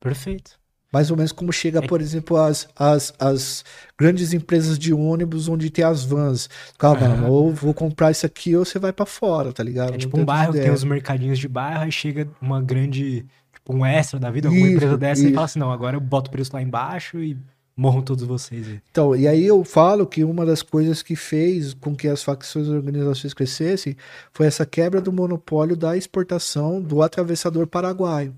Perfeito. 0.00 0.60
Mais 0.92 1.10
ou 1.10 1.16
menos 1.16 1.32
como 1.32 1.50
chega, 1.52 1.78
é... 1.78 1.86
por 1.86 2.02
exemplo, 2.02 2.36
as, 2.36 2.68
as, 2.76 3.14
as 3.18 3.64
grandes 3.98 4.34
empresas 4.34 4.78
de 4.78 4.92
ônibus 4.92 5.48
onde 5.48 5.70
tem 5.70 5.84
as 5.84 6.04
vans. 6.04 6.50
Calma, 6.78 7.26
ou 7.26 7.50
vou 7.50 7.72
comprar 7.72 8.10
isso 8.10 8.26
aqui 8.26 8.54
ou 8.54 8.64
você 8.64 8.78
vai 8.78 8.92
para 8.92 9.06
fora, 9.06 9.52
tá 9.52 9.62
ligado? 9.62 9.94
É 9.94 9.98
tipo 9.98 10.20
um 10.20 10.24
bairro 10.24 10.52
que 10.52 10.60
tem 10.60 10.70
os 10.70 10.84
mercadinhos 10.84 11.38
de 11.38 11.48
bairro, 11.48 11.84
aí 11.84 11.92
chega 11.92 12.28
uma 12.40 12.60
grande 12.60 13.24
tipo 13.54 13.74
um 13.74 13.86
extra 13.86 14.20
da 14.20 14.30
vida, 14.30 14.48
alguma 14.48 14.66
isso, 14.66 14.76
empresa 14.76 14.98
dessa, 14.98 15.22
isso. 15.22 15.30
e 15.30 15.34
fala 15.34 15.46
assim, 15.46 15.58
não, 15.58 15.72
agora 15.72 15.96
eu 15.96 16.00
boto 16.00 16.28
o 16.28 16.32
preço 16.32 16.50
lá 16.52 16.60
embaixo 16.60 17.18
e 17.22 17.38
morram 17.76 18.02
todos 18.02 18.24
vocês. 18.24 18.66
Então, 18.90 19.16
e 19.16 19.26
aí 19.26 19.44
eu 19.44 19.64
falo 19.64 20.06
que 20.06 20.24
uma 20.24 20.44
das 20.44 20.62
coisas 20.62 21.02
que 21.02 21.16
fez 21.16 21.74
com 21.74 21.94
que 21.96 22.08
as 22.08 22.22
facções 22.22 22.66
e 22.66 22.70
organizações 22.70 23.34
crescessem 23.34 23.96
foi 24.32 24.46
essa 24.46 24.66
quebra 24.66 25.00
do 25.00 25.12
monopólio 25.12 25.76
da 25.76 25.96
exportação 25.96 26.80
do 26.80 27.02
atravessador 27.02 27.66
paraguaio. 27.66 28.34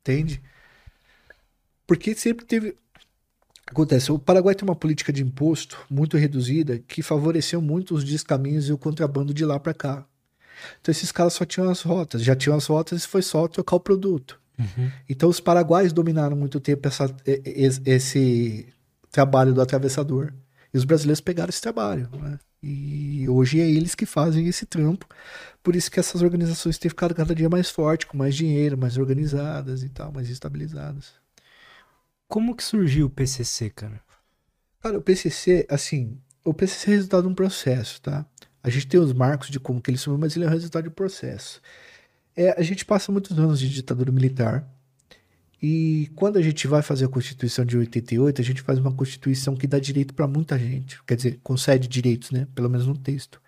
Entende? 0.00 0.42
Porque 1.86 2.14
sempre 2.14 2.44
teve. 2.44 2.76
Acontece, 3.66 4.10
o 4.10 4.18
Paraguai 4.18 4.54
tem 4.54 4.68
uma 4.68 4.74
política 4.74 5.12
de 5.12 5.22
imposto 5.22 5.78
muito 5.88 6.16
reduzida 6.16 6.78
que 6.78 7.02
favoreceu 7.02 7.62
muito 7.62 7.94
os 7.94 8.02
descaminhos 8.02 8.68
e 8.68 8.72
o 8.72 8.78
contrabando 8.78 9.32
de 9.32 9.44
lá 9.44 9.60
para 9.60 9.72
cá. 9.72 10.04
Então 10.80 10.90
esses 10.90 11.12
caras 11.12 11.34
só 11.34 11.44
tinham 11.44 11.70
as 11.70 11.82
rotas, 11.82 12.22
já 12.22 12.34
tinham 12.34 12.56
as 12.56 12.66
rotas 12.66 13.04
e 13.04 13.06
foi 13.06 13.22
só 13.22 13.46
trocar 13.46 13.76
o 13.76 13.80
produto. 13.80 14.39
Uhum. 14.60 14.90
Então 15.08 15.28
os 15.28 15.40
paraguaios 15.40 15.92
dominaram 15.92 16.36
muito 16.36 16.60
tempo 16.60 16.86
essa, 16.86 17.14
esse 17.24 18.68
trabalho 19.10 19.52
do 19.52 19.60
atravessador. 19.60 20.32
E 20.72 20.78
os 20.78 20.84
brasileiros 20.84 21.20
pegaram 21.20 21.50
esse 21.50 21.60
trabalho. 21.60 22.08
Né? 22.12 22.38
E 22.62 23.28
hoje 23.28 23.60
é 23.60 23.68
eles 23.68 23.94
que 23.94 24.06
fazem 24.06 24.46
esse 24.46 24.66
trampo. 24.66 25.06
Por 25.62 25.74
isso 25.74 25.90
que 25.90 25.98
essas 25.98 26.22
organizações 26.22 26.78
têm 26.78 26.88
ficado 26.88 27.14
cada 27.14 27.34
dia 27.34 27.48
mais 27.48 27.70
fortes, 27.70 28.08
com 28.08 28.16
mais 28.16 28.34
dinheiro, 28.34 28.78
mais 28.78 28.96
organizadas 28.96 29.82
e 29.82 29.88
tal, 29.88 30.12
mais 30.12 30.30
estabilizadas. 30.30 31.12
Como 32.28 32.54
que 32.54 32.62
surgiu 32.62 33.06
o 33.06 33.10
PCC, 33.10 33.70
cara? 33.70 34.00
Cara, 34.80 34.98
o 34.98 35.02
PCC, 35.02 35.66
assim, 35.68 36.18
o 36.44 36.54
PCC 36.54 36.90
é 36.90 36.94
resultado 36.94 37.22
de 37.24 37.28
um 37.28 37.34
processo, 37.34 38.00
tá? 38.00 38.24
A 38.62 38.70
gente 38.70 38.86
tem 38.86 39.00
os 39.00 39.12
marcos 39.12 39.48
de 39.48 39.58
como 39.58 39.80
que 39.80 39.90
ele 39.90 39.98
sumiu, 39.98 40.18
mas 40.18 40.36
ele 40.36 40.44
é 40.44 40.48
o 40.48 40.50
resultado 40.50 40.84
de 40.84 40.88
um 40.90 40.92
processo. 40.92 41.60
É, 42.40 42.58
a 42.58 42.62
gente 42.62 42.86
passa 42.86 43.12
muitos 43.12 43.38
anos 43.38 43.60
de 43.60 43.68
ditadura 43.68 44.10
militar. 44.10 44.66
E 45.62 46.10
quando 46.16 46.38
a 46.38 46.42
gente 46.42 46.66
vai 46.66 46.80
fazer 46.80 47.04
a 47.04 47.08
Constituição 47.08 47.66
de 47.66 47.76
88, 47.76 48.40
a 48.40 48.44
gente 48.44 48.62
faz 48.62 48.78
uma 48.78 48.90
Constituição 48.90 49.54
que 49.54 49.66
dá 49.66 49.78
direito 49.78 50.14
para 50.14 50.26
muita 50.26 50.58
gente. 50.58 50.98
Quer 51.04 51.16
dizer, 51.16 51.40
concede 51.42 51.86
direitos, 51.86 52.30
né? 52.30 52.48
Pelo 52.54 52.70
menos 52.70 52.86
no 52.86 52.96
texto. 52.96 53.42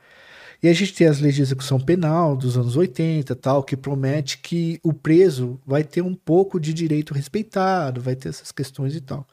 E 0.62 0.68
a 0.68 0.74
gente 0.74 0.92
tem 0.92 1.06
as 1.06 1.20
leis 1.20 1.34
de 1.34 1.40
execução 1.40 1.80
penal 1.80 2.36
dos 2.36 2.58
anos 2.58 2.76
80 2.76 3.34
tal, 3.36 3.64
que 3.64 3.78
promete 3.78 4.36
que 4.36 4.78
o 4.82 4.92
preso 4.92 5.58
vai 5.66 5.82
ter 5.82 6.02
um 6.02 6.14
pouco 6.14 6.60
de 6.60 6.74
direito 6.74 7.14
respeitado, 7.14 7.98
vai 7.98 8.14
ter 8.14 8.28
essas 8.28 8.52
questões 8.52 8.94
e 8.94 9.00
tal. 9.00 9.26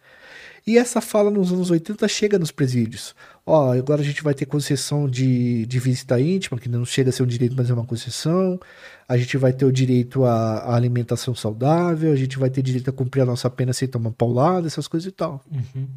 E 0.66 0.78
essa 0.78 1.02
fala 1.02 1.30
nos 1.32 1.52
anos 1.52 1.72
80 1.72 2.08
chega 2.08 2.38
nos 2.38 2.52
presídios. 2.52 3.16
Ó, 3.46 3.72
agora 3.72 4.02
a 4.02 4.04
gente 4.04 4.22
vai 4.22 4.34
ter 4.34 4.46
concessão 4.46 5.10
de, 5.10 5.66
de 5.66 5.80
visita 5.80 6.20
íntima, 6.20 6.60
que 6.60 6.70
não 6.70 6.86
chega 6.86 7.10
a 7.10 7.14
ser 7.14 7.24
um 7.24 7.28
direito, 7.28 7.56
mas 7.56 7.70
é 7.70 7.74
uma 7.74 7.86
concessão. 7.86 8.60
A 9.08 9.18
gente 9.18 9.38
vai 9.38 9.54
ter 9.54 9.66
o 9.66 9.72
direito 9.72 10.26
à, 10.26 10.60
à 10.60 10.76
alimentação 10.76 11.34
saudável, 11.34 12.12
a 12.12 12.16
gente 12.16 12.38
vai 12.38 12.50
ter 12.50 12.62
direito 12.62 12.90
a 12.90 12.94
cumprir 12.94 13.22
a 13.22 13.26
nossa 13.26 13.50
pena 13.50 13.74
sem 13.74 13.88
tomar 13.88 14.12
paulada, 14.12 14.68
essas 14.68 14.88
coisas 14.88 15.08
e 15.08 15.12
tal. 15.12 15.44
Uhum. 15.52 15.88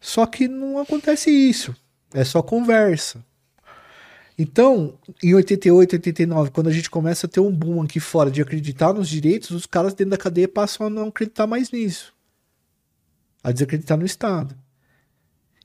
Só 0.00 0.26
que 0.26 0.48
não 0.48 0.78
acontece 0.78 1.30
isso. 1.30 1.74
É 2.12 2.24
só 2.24 2.42
conversa. 2.42 3.24
Então, 4.36 4.94
em 5.22 5.32
88, 5.32 5.94
89, 5.94 6.50
quando 6.50 6.66
a 6.66 6.72
gente 6.72 6.90
começa 6.90 7.26
a 7.26 7.30
ter 7.30 7.40
um 7.40 7.52
boom 7.52 7.82
aqui 7.82 8.00
fora 8.00 8.30
de 8.30 8.42
acreditar 8.42 8.92
nos 8.92 9.08
direitos, 9.08 9.50
os 9.50 9.64
caras 9.64 9.94
dentro 9.94 10.10
da 10.10 10.16
cadeia 10.16 10.48
passam 10.48 10.88
a 10.88 10.90
não 10.90 11.08
acreditar 11.08 11.46
mais 11.46 11.70
nisso 11.70 12.14
a 13.44 13.52
desacreditar 13.52 13.98
no 13.98 14.06
Estado. 14.06 14.56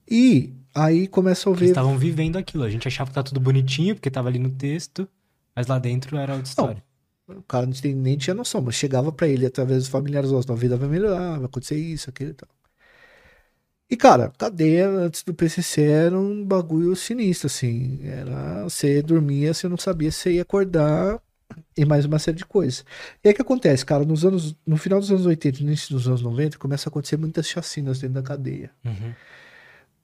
E 0.10 0.54
aí 0.76 1.08
começa 1.08 1.50
a 1.50 1.54
ver. 1.54 1.60
Eles 1.60 1.70
estavam 1.70 1.98
vivendo 1.98 2.38
aquilo. 2.38 2.66
A 2.66 2.70
gente 2.70 2.88
achava 2.88 3.10
que 3.10 3.16
tá 3.16 3.24
tudo 3.24 3.40
bonitinho, 3.40 3.96
porque 3.96 4.12
tava 4.12 4.28
ali 4.28 4.38
no 4.38 4.50
texto, 4.50 5.08
mas 5.56 5.66
lá 5.66 5.80
dentro 5.80 6.18
era 6.18 6.34
outra 6.34 6.48
história. 6.48 6.84
Não, 7.26 7.38
o 7.38 7.44
cara 7.44 7.66
nem 7.96 8.18
tinha 8.18 8.34
noção, 8.34 8.62
mas 8.62 8.76
chegava 8.76 9.12
para 9.12 9.28
ele 9.28 9.46
através 9.46 9.80
dos 9.84 9.88
familiares: 9.88 10.32
nossa, 10.32 10.52
a 10.52 10.56
vida 10.56 10.76
vai 10.76 10.90
melhorar, 10.90 11.38
vai 11.38 11.46
acontecer 11.46 11.78
isso, 11.78 12.10
aquilo 12.10 12.32
e 12.32 12.34
tal. 12.34 12.50
E, 13.92 13.98
cara, 13.98 14.32
cadeia 14.38 14.88
antes 14.88 15.24
do 15.24 15.34
PCC 15.34 15.82
era 15.82 16.20
um 16.20 16.46
bagulho 16.46 16.96
sinistro, 16.96 17.48
assim. 17.48 18.00
Era. 18.04 18.64
Você 18.64 19.02
dormia, 19.02 19.54
você 19.54 19.68
não 19.68 19.78
sabia 19.78 20.12
se 20.12 20.32
ia 20.32 20.42
acordar 20.44 21.20
e 21.76 21.86
mais 21.86 22.06
uma 22.06 22.20
série 22.20 22.38
de 22.38 22.46
coisas. 22.46 22.84
E 23.24 23.28
aí 23.28 23.34
o 23.34 23.36
que 23.36 23.42
acontece, 23.42 23.86
cara? 23.86 24.04
Nos 24.04 24.26
anos, 24.26 24.56
no 24.66 24.78
final 24.78 25.00
dos 25.00 25.10
anos 25.12 25.26
80 25.26 25.60
no 25.60 25.68
início 25.68 25.96
dos 25.96 26.08
anos 26.08 26.22
90, 26.22 26.58
começa 26.58 26.88
a 26.88 26.90
acontecer 26.90 27.18
muitas 27.18 27.48
chacinas 27.48 28.00
dentro 28.00 28.16
da 28.16 28.22
cadeia. 28.22 28.72
Uhum. 28.86 29.14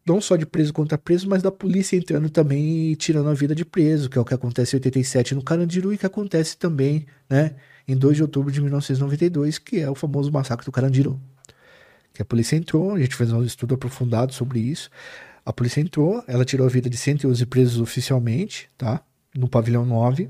Não 0.07 0.21
só 0.21 0.35
de 0.35 0.45
preso 0.45 0.71
contra 0.71 0.97
preso, 0.97 1.27
mas 1.27 1.41
da 1.41 1.51
polícia 1.51 1.97
entrando 1.97 2.29
também 2.29 2.91
e 2.91 2.95
tirando 2.95 3.27
a 3.27 3.33
vida 3.33 3.55
de 3.55 3.65
preso, 3.65 4.09
que 4.09 4.17
é 4.17 4.21
o 4.21 4.25
que 4.25 4.33
acontece 4.33 4.75
em 4.75 4.77
87 4.77 5.33
no 5.33 5.43
Carandiru 5.43 5.91
e 5.91 5.97
que 5.97 6.05
acontece 6.05 6.55
também, 6.55 7.07
né, 7.27 7.55
em 7.87 7.97
2 7.97 8.17
de 8.17 8.21
outubro 8.21 8.51
de 8.51 8.61
1992, 8.61 9.57
que 9.57 9.79
é 9.79 9.89
o 9.89 9.95
famoso 9.95 10.31
massacre 10.31 10.63
do 10.63 10.71
Carandiru. 10.71 11.19
Que 12.13 12.21
a 12.21 12.25
polícia 12.25 12.55
entrou, 12.55 12.93
a 12.93 12.99
gente 12.99 13.15
fez 13.15 13.31
um 13.31 13.43
estudo 13.43 13.75
aprofundado 13.75 14.31
sobre 14.31 14.59
isso. 14.59 14.89
A 15.43 15.51
polícia 15.51 15.81
entrou, 15.81 16.23
ela 16.27 16.45
tirou 16.45 16.65
a 16.65 16.69
vida 16.69 16.89
de 16.89 16.97
111 16.97 17.45
presos 17.47 17.81
oficialmente, 17.81 18.69
tá? 18.77 19.03
No 19.35 19.49
pavilhão 19.49 19.85
9 19.85 20.29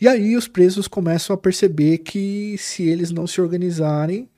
e 0.00 0.06
aí 0.06 0.36
os 0.36 0.48
presos 0.48 0.86
começam 0.86 1.34
a 1.34 1.38
perceber 1.38 1.98
que 1.98 2.56
se 2.58 2.82
eles 2.82 3.10
não 3.10 3.26
se 3.26 3.40
organizarem, 3.40 4.28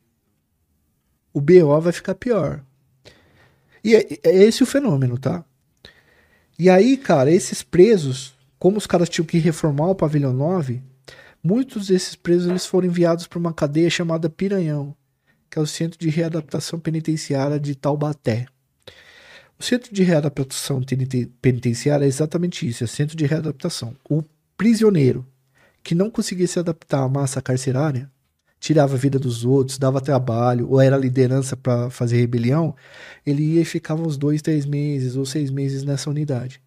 o 1.32 1.40
BO 1.40 1.80
vai 1.80 1.92
ficar 1.92 2.14
pior. 2.14 2.64
E 3.82 3.94
é, 3.94 4.06
é 4.22 4.44
esse 4.44 4.62
o 4.62 4.66
fenômeno, 4.66 5.18
tá? 5.18 5.44
E 6.58 6.68
aí, 6.68 6.96
cara, 6.96 7.30
esses 7.30 7.62
presos, 7.62 8.34
como 8.58 8.76
os 8.76 8.86
caras 8.86 9.08
tinham 9.08 9.26
que 9.26 9.38
reformar 9.38 9.88
o 9.88 9.94
pavilhão 9.94 10.32
9, 10.32 10.82
muitos 11.42 11.86
desses 11.86 12.14
presos 12.14 12.48
eles 12.50 12.66
foram 12.66 12.88
enviados 12.88 13.26
para 13.26 13.38
uma 13.38 13.52
cadeia 13.52 13.88
chamada 13.88 14.28
Piranhão, 14.28 14.94
que 15.48 15.58
é 15.58 15.62
o 15.62 15.66
Centro 15.66 15.98
de 15.98 16.10
Readaptação 16.10 16.78
Penitenciária 16.78 17.58
de 17.58 17.74
Taubaté. 17.74 18.46
O 19.58 19.62
Centro 19.62 19.94
de 19.94 20.02
Readaptação 20.02 20.82
Penitenciária 21.40 22.04
é 22.04 22.08
exatamente 22.08 22.66
isso, 22.66 22.84
é 22.84 22.86
Centro 22.86 23.16
de 23.16 23.26
Readaptação. 23.26 23.96
O 24.08 24.22
prisioneiro 24.56 25.26
que 25.82 25.94
não 25.94 26.10
conseguia 26.10 26.46
se 26.46 26.58
adaptar 26.58 27.02
à 27.02 27.08
massa 27.08 27.40
carcerária, 27.40 28.10
tirava 28.58 28.94
a 28.94 28.98
vida 28.98 29.18
dos 29.18 29.44
outros, 29.44 29.78
dava 29.78 30.00
trabalho, 30.00 30.68
ou 30.68 30.80
era 30.80 30.96
liderança 30.96 31.56
para 31.56 31.88
fazer 31.90 32.18
rebelião, 32.18 32.76
ele 33.26 33.42
ia 33.54 33.62
e 33.62 33.64
ficava 33.64 34.02
uns 34.02 34.16
dois, 34.16 34.42
três 34.42 34.66
meses 34.66 35.16
ou 35.16 35.24
seis 35.24 35.50
meses 35.50 35.82
nessa 35.82 36.10
unidade. 36.10 36.60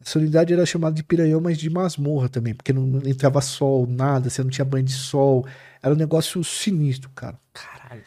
Essa 0.00 0.18
unidade 0.18 0.52
era 0.52 0.64
chamada 0.64 0.94
de 0.94 1.02
piranhão, 1.02 1.40
mas 1.40 1.58
de 1.58 1.68
masmorra 1.68 2.28
também, 2.28 2.54
porque 2.54 2.72
não 2.72 3.00
entrava 3.04 3.40
sol, 3.40 3.86
nada, 3.86 4.30
você 4.30 4.42
não 4.42 4.50
tinha 4.50 4.64
banho 4.64 4.84
de 4.84 4.92
sol. 4.92 5.44
Era 5.82 5.92
um 5.92 5.98
negócio 5.98 6.44
sinistro, 6.44 7.10
cara. 7.10 7.36
Caralho. 7.52 8.02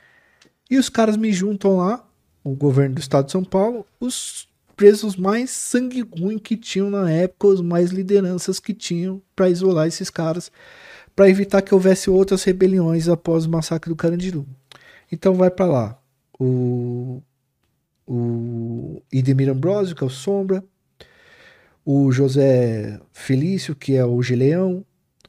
E 0.70 0.78
os 0.78 0.88
caras 0.88 1.18
me 1.18 1.34
juntam 1.34 1.78
lá, 1.78 2.08
o 2.44 2.56
governo 2.56 2.96
do 2.96 3.02
estado 3.02 3.26
de 3.26 3.32
São 3.34 3.44
Paulo, 3.44 3.86
os 4.00 4.48
presos 4.82 5.16
mais 5.16 5.52
sangue 5.52 6.02
ruim 6.02 6.40
que 6.40 6.58
tinham 6.58 6.90
na 6.90 7.08
época, 7.08 7.50
os 7.50 7.62
mais 7.62 7.92
lideranças 7.92 8.60
que 8.60 8.74
tinham 8.74 9.22
para 9.36 9.48
isolar 9.48 9.86
esses 9.86 10.10
caras, 10.10 10.52
para 11.16 11.30
evitar 11.30 11.62
que 11.62 11.72
houvesse 11.72 12.10
outras 12.10 12.44
rebeliões 12.44 13.08
após 13.08 13.46
o 13.46 13.50
massacre 13.52 13.92
do 13.92 13.96
Carandiru. 13.96 14.44
Então 15.12 15.36
vai 15.36 15.52
para 15.52 15.68
lá. 15.68 16.02
O, 16.40 17.22
o 18.08 19.04
Idemir 19.14 19.50
Ambrosio, 19.50 19.96
que 19.96 20.04
é 20.04 20.08
o 20.08 20.10
Sombra, 20.10 20.64
o 21.86 22.12
José 22.12 23.00
Felício, 23.14 23.76
que 23.76 23.96
é 23.96 24.04
o 24.04 24.20
Gileão, 24.24 24.84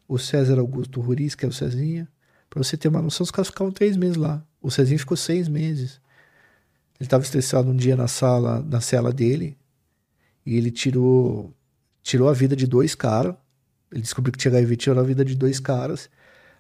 o 0.09 0.19
César 0.19 0.59
Augusto 0.59 0.99
Ruiz, 0.99 1.35
que 1.35 1.45
é 1.45 1.49
o 1.49 1.53
Cezinha. 1.53 2.09
Pra 2.49 2.65
você 2.65 2.75
ter 2.75 2.89
uma 2.89 3.03
noção, 3.03 3.23
os 3.23 3.31
caras 3.31 3.49
ficavam 3.49 3.71
três 3.71 3.99
meses 3.99 4.17
lá. 4.17 4.43
O 4.63 4.71
Cezinha 4.71 4.99
ficou 4.99 5.15
seis 5.15 5.47
meses. 5.47 6.01
Ele 7.03 7.09
estava 7.09 7.25
estressado 7.25 7.69
um 7.69 7.75
dia 7.75 7.97
na 7.97 8.07
sala, 8.07 8.63
na 8.63 8.81
cela 8.81 9.13
dele, 9.13 9.59
e 10.47 10.57
ele 10.57 10.71
tirou, 10.71 11.53
tirou 12.01 12.29
a 12.29 12.33
vida 12.33 12.55
de 12.55 12.65
dois 12.65 12.95
caras. 12.95 13.35
Ele 13.91 14.03
descobriu 14.03 14.31
que 14.31 14.39
tinha 14.39 14.55
HIV, 14.55 14.77
tirou 14.77 15.01
a 15.01 15.03
vida 15.03 15.25
de 15.25 15.35
dois 15.35 15.59
caras, 15.59 16.09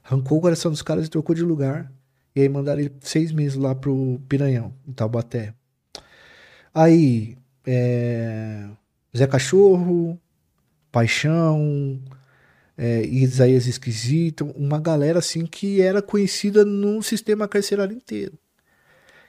arrancou 0.02 0.38
o 0.38 0.40
coração 0.40 0.72
dos 0.72 0.82
caras 0.82 1.06
e 1.06 1.08
trocou 1.08 1.32
de 1.32 1.44
lugar. 1.44 1.92
E 2.34 2.40
aí 2.40 2.48
mandaram 2.48 2.80
ele 2.80 2.92
seis 3.02 3.30
meses 3.30 3.56
lá 3.56 3.72
pro 3.72 4.20
Piranhão, 4.28 4.74
em 4.84 4.92
Taubaté. 4.92 5.54
Aí, 6.74 7.38
é, 7.64 8.68
Zé 9.16 9.28
Cachorro, 9.28 10.20
Paixão, 10.90 12.02
é, 12.76 13.06
Isaías 13.06 13.68
Esquisito, 13.68 14.46
uma 14.56 14.80
galera 14.80 15.20
assim 15.20 15.46
que 15.46 15.80
era 15.80 16.02
conhecida 16.02 16.64
no 16.64 17.00
sistema 17.00 17.46
carcerário 17.46 17.96
inteiro. 17.96 18.36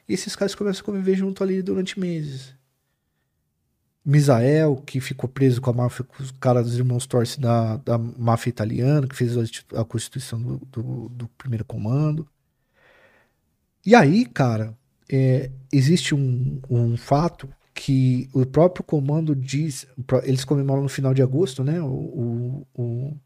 E 0.08 0.14
esses 0.14 0.36
caras 0.36 0.56
começam 0.56 0.82
a 0.82 0.86
conviver 0.86 1.16
junto 1.16 1.43
ali 1.43 1.62
durante 1.62 1.99
meses. 1.99 2.54
Misael, 4.06 4.76
que 4.86 4.99
ficou 4.99 5.30
preso 5.30 5.62
com 5.62 5.70
a 5.70 5.74
máfia, 5.74 6.04
com 6.04 6.22
os 6.22 6.32
caras 6.32 6.66
dos 6.66 6.78
irmãos 6.78 7.06
Torce 7.06 7.39
da, 7.39 7.78
da 7.78 7.97
máfia 7.97 8.49
italiana, 8.49 9.08
que 9.08 9.16
fez 9.16 9.38
a, 9.38 9.82
a 9.82 9.86
constituição 9.86 10.41
do, 10.41 10.58
do, 10.66 11.10
do, 11.10 11.28
primeiro 11.38 11.64
comando. 11.64 12.28
E 13.86 13.95
aí, 13.95 14.26
cara, 14.26 14.78
é, 15.10 15.49
existe 15.72 16.14
um, 16.14 16.62
um 16.70 16.97
fato 16.97 17.49
que 17.74 18.30
o 18.34 18.45
próprio 18.45 18.84
comando 18.84 19.36
diz. 19.36 19.88
Eles 20.24 20.43
comemoram 20.43 20.84
no 20.84 20.89
final 20.89 21.14
de 21.14 21.22
agosto, 21.22 21.64
né? 21.64 21.82
O, 21.82 22.66
o, 22.74 23.18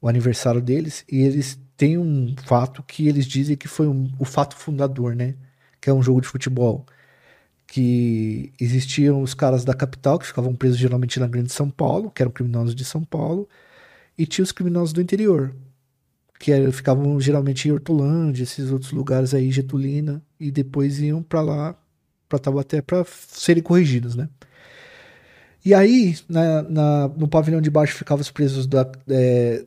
o 0.00 0.08
aniversário 0.08 0.62
deles, 0.62 1.04
e 1.10 1.18
eles 1.20 1.58
têm 1.76 1.98
um 1.98 2.34
fato 2.44 2.82
que 2.82 3.06
eles 3.06 3.26
dizem 3.26 3.56
que 3.56 3.68
foi 3.68 3.86
um, 3.86 4.10
o 4.18 4.24
fato 4.24 4.56
fundador, 4.56 5.14
né? 5.14 5.34
Que 5.80 5.90
é 5.90 5.92
um 5.92 6.02
jogo 6.02 6.20
de 6.20 6.28
futebol. 6.28 6.86
Que 7.66 8.52
existiam 8.60 9.22
os 9.22 9.34
caras 9.34 9.64
da 9.64 9.74
capital, 9.74 10.18
que 10.18 10.26
ficavam 10.26 10.54
presos 10.54 10.78
geralmente 10.78 11.20
na 11.20 11.26
Grande 11.26 11.52
São 11.52 11.70
Paulo, 11.70 12.10
que 12.10 12.22
eram 12.22 12.32
criminosos 12.32 12.74
de 12.74 12.84
São 12.84 13.04
Paulo, 13.04 13.48
e 14.18 14.26
tinha 14.26 14.42
os 14.42 14.52
criminosos 14.52 14.92
do 14.92 15.00
interior, 15.00 15.54
que 16.38 16.52
era, 16.52 16.70
ficavam 16.72 17.20
geralmente 17.20 17.68
em 17.68 17.72
Hortolândia, 17.72 18.42
esses 18.42 18.70
outros 18.70 18.92
lugares 18.92 19.34
aí, 19.34 19.50
Getulina, 19.50 20.22
e 20.38 20.50
depois 20.50 21.00
iam 21.00 21.22
para 21.22 21.40
lá, 21.42 21.76
para 22.28 22.38
Taubaté, 22.38 22.82
para 22.82 23.04
serem 23.04 23.62
corrigidos, 23.62 24.16
né? 24.16 24.28
E 25.64 25.74
aí, 25.74 26.16
na, 26.28 26.62
na, 26.62 27.08
no 27.08 27.28
pavilhão 27.28 27.60
de 27.60 27.70
baixo 27.70 27.94
ficavam 27.96 28.22
os 28.22 28.30
presos 28.30 28.66
da, 28.66 28.90
é, 29.08 29.66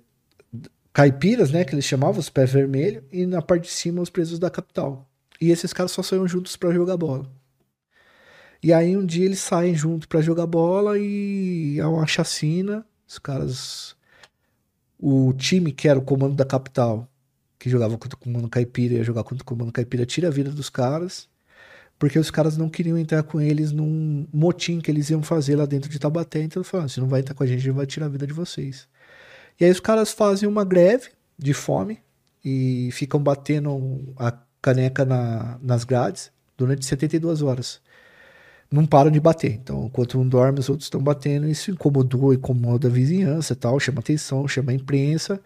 caipiras, 0.93 1.51
né, 1.51 1.64
que 1.66 1.74
eles 1.74 1.86
chamavam, 1.86 2.20
os 2.20 2.30
pés 2.30 2.51
vermelhos, 2.51 3.03
e 3.11 3.26
na 3.26 3.41
parte 3.41 3.64
de 3.64 3.72
cima 3.72 4.01
os 4.01 4.09
presos 4.09 4.39
da 4.39 4.49
capital. 4.49 5.09
E 5.39 5.51
esses 5.51 5.73
caras 5.73 5.91
só 5.91 6.01
saíam 6.01 6.27
juntos 6.27 6.55
para 6.55 6.71
jogar 6.71 6.97
bola. 6.97 7.29
E 8.61 8.71
aí 8.71 8.95
um 8.95 9.05
dia 9.05 9.25
eles 9.25 9.39
saem 9.39 9.75
juntos 9.75 10.05
para 10.05 10.21
jogar 10.21 10.45
bola 10.47 10.97
e 10.97 11.79
há 11.81 11.89
uma 11.89 12.07
chacina. 12.07 12.86
Os 13.05 13.19
caras. 13.19 13.95
O 14.97 15.34
time 15.34 15.73
que 15.73 15.89
era 15.89 15.99
o 15.99 16.01
comando 16.01 16.34
da 16.34 16.45
capital, 16.45 17.09
que 17.59 17.69
jogava 17.69 17.97
contra 17.97 18.15
o 18.15 18.19
comando 18.19 18.47
caipira, 18.47 18.93
ia 18.93 19.03
jogar 19.03 19.23
contra 19.23 19.43
o 19.43 19.45
comando 19.45 19.71
caipira, 19.71 20.05
tira 20.05 20.29
a 20.29 20.31
vida 20.31 20.49
dos 20.49 20.69
caras, 20.69 21.27
porque 21.99 22.17
os 22.17 22.31
caras 22.31 22.55
não 22.57 22.69
queriam 22.69 22.97
entrar 22.97 23.21
com 23.23 23.41
eles 23.41 23.73
num 23.73 24.25
motim 24.34 24.79
que 24.79 24.89
eles 24.89 25.09
iam 25.09 25.21
fazer 25.21 25.57
lá 25.57 25.65
dentro 25.65 25.89
de 25.89 25.99
Tabaté. 25.99 26.41
Então 26.41 26.63
falaram: 26.63 26.88
se 26.88 27.01
não 27.01 27.07
vai 27.07 27.19
entrar 27.19 27.36
com 27.36 27.43
a 27.43 27.47
gente, 27.47 27.57
a 27.57 27.61
gente 27.61 27.75
vai 27.75 27.86
tirar 27.86 28.05
a 28.05 28.09
vida 28.09 28.25
de 28.25 28.34
vocês. 28.34 28.88
E 29.59 29.65
aí 29.65 29.71
os 29.71 29.81
caras 29.81 30.13
fazem 30.13 30.47
uma 30.47 30.63
greve 30.63 31.09
de 31.38 31.53
fome 31.53 31.99
e 32.43 32.89
ficam 32.93 33.21
batendo 33.21 34.13
a 34.17 34.31
caneca 34.64 35.03
na, 35.03 35.59
nas 35.61 35.84
grades 35.84 36.32
durante 36.57 36.86
72 36.86 37.43
horas. 37.43 37.82
Não 38.72 38.88
param 38.88 39.11
de 39.11 39.20
bater. 39.20 39.51
Então, 39.51 39.86
enquanto 39.86 40.20
um 40.20 40.28
dorme, 40.28 40.59
os 40.59 40.70
outros 40.70 40.88
estão 40.88 41.03
batendo. 41.03 41.47
Isso 41.47 41.70
incomodou, 41.70 42.34
incomoda 42.34 42.88
a 42.88 42.91
vizinhança 42.91 43.55
tal, 43.55 43.80
chama 43.80 43.99
atenção, 43.99 44.47
chama 44.47 44.72
a 44.72 44.76
imprensa. 44.76 45.39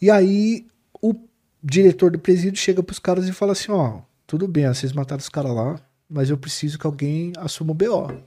E 0.00 0.10
aí 0.10 0.66
o 1.02 1.14
diretor 1.62 2.10
do 2.10 2.18
presídio 2.18 2.58
chega 2.58 2.82
para 2.82 2.92
os 2.92 2.98
caras 2.98 3.28
e 3.28 3.32
fala 3.32 3.52
assim: 3.52 3.72
ó, 3.72 4.00
tudo 4.26 4.48
bem, 4.48 4.66
vocês 4.68 4.92
mataram 4.92 5.20
os 5.20 5.28
caras 5.28 5.54
lá, 5.54 5.80
mas 6.08 6.30
eu 6.30 6.38
preciso 6.38 6.78
que 6.78 6.86
alguém 6.86 7.32
assuma 7.36 7.72
o 7.72 7.74
BO. 7.74 8.22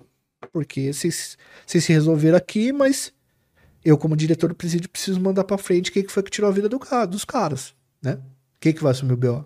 Porque 0.52 0.94
vocês, 0.94 1.38
se 1.66 1.80
resolveram 1.92 2.38
aqui, 2.38 2.72
mas 2.72 3.14
eu, 3.84 3.98
como 3.98 4.16
diretor 4.16 4.50
do 4.50 4.56
presídio, 4.56 4.90
preciso 4.90 5.20
mandar 5.20 5.44
para 5.44 5.58
frente 5.58 5.92
quem 5.92 6.04
que 6.04 6.12
foi 6.12 6.24
que 6.24 6.32
tirou 6.32 6.50
a 6.50 6.54
vida 6.54 6.70
do, 6.70 6.80
dos 7.08 7.26
caras, 7.26 7.74
né? 8.02 8.20
Quem 8.60 8.74
que 8.74 8.84
vai 8.84 8.92
assumir 8.92 9.14
o 9.14 9.18
BO? 9.18 9.46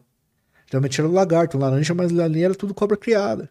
Geralmente 0.73 0.99
era 0.99 1.07
o 1.07 1.11
lagarto, 1.11 1.55
o 1.55 1.59
laranja, 1.59 1.93
mas 1.93 2.17
ali 2.17 2.43
era 2.43 2.55
tudo 2.55 2.73
cobra 2.73 2.97
criada. 2.97 3.47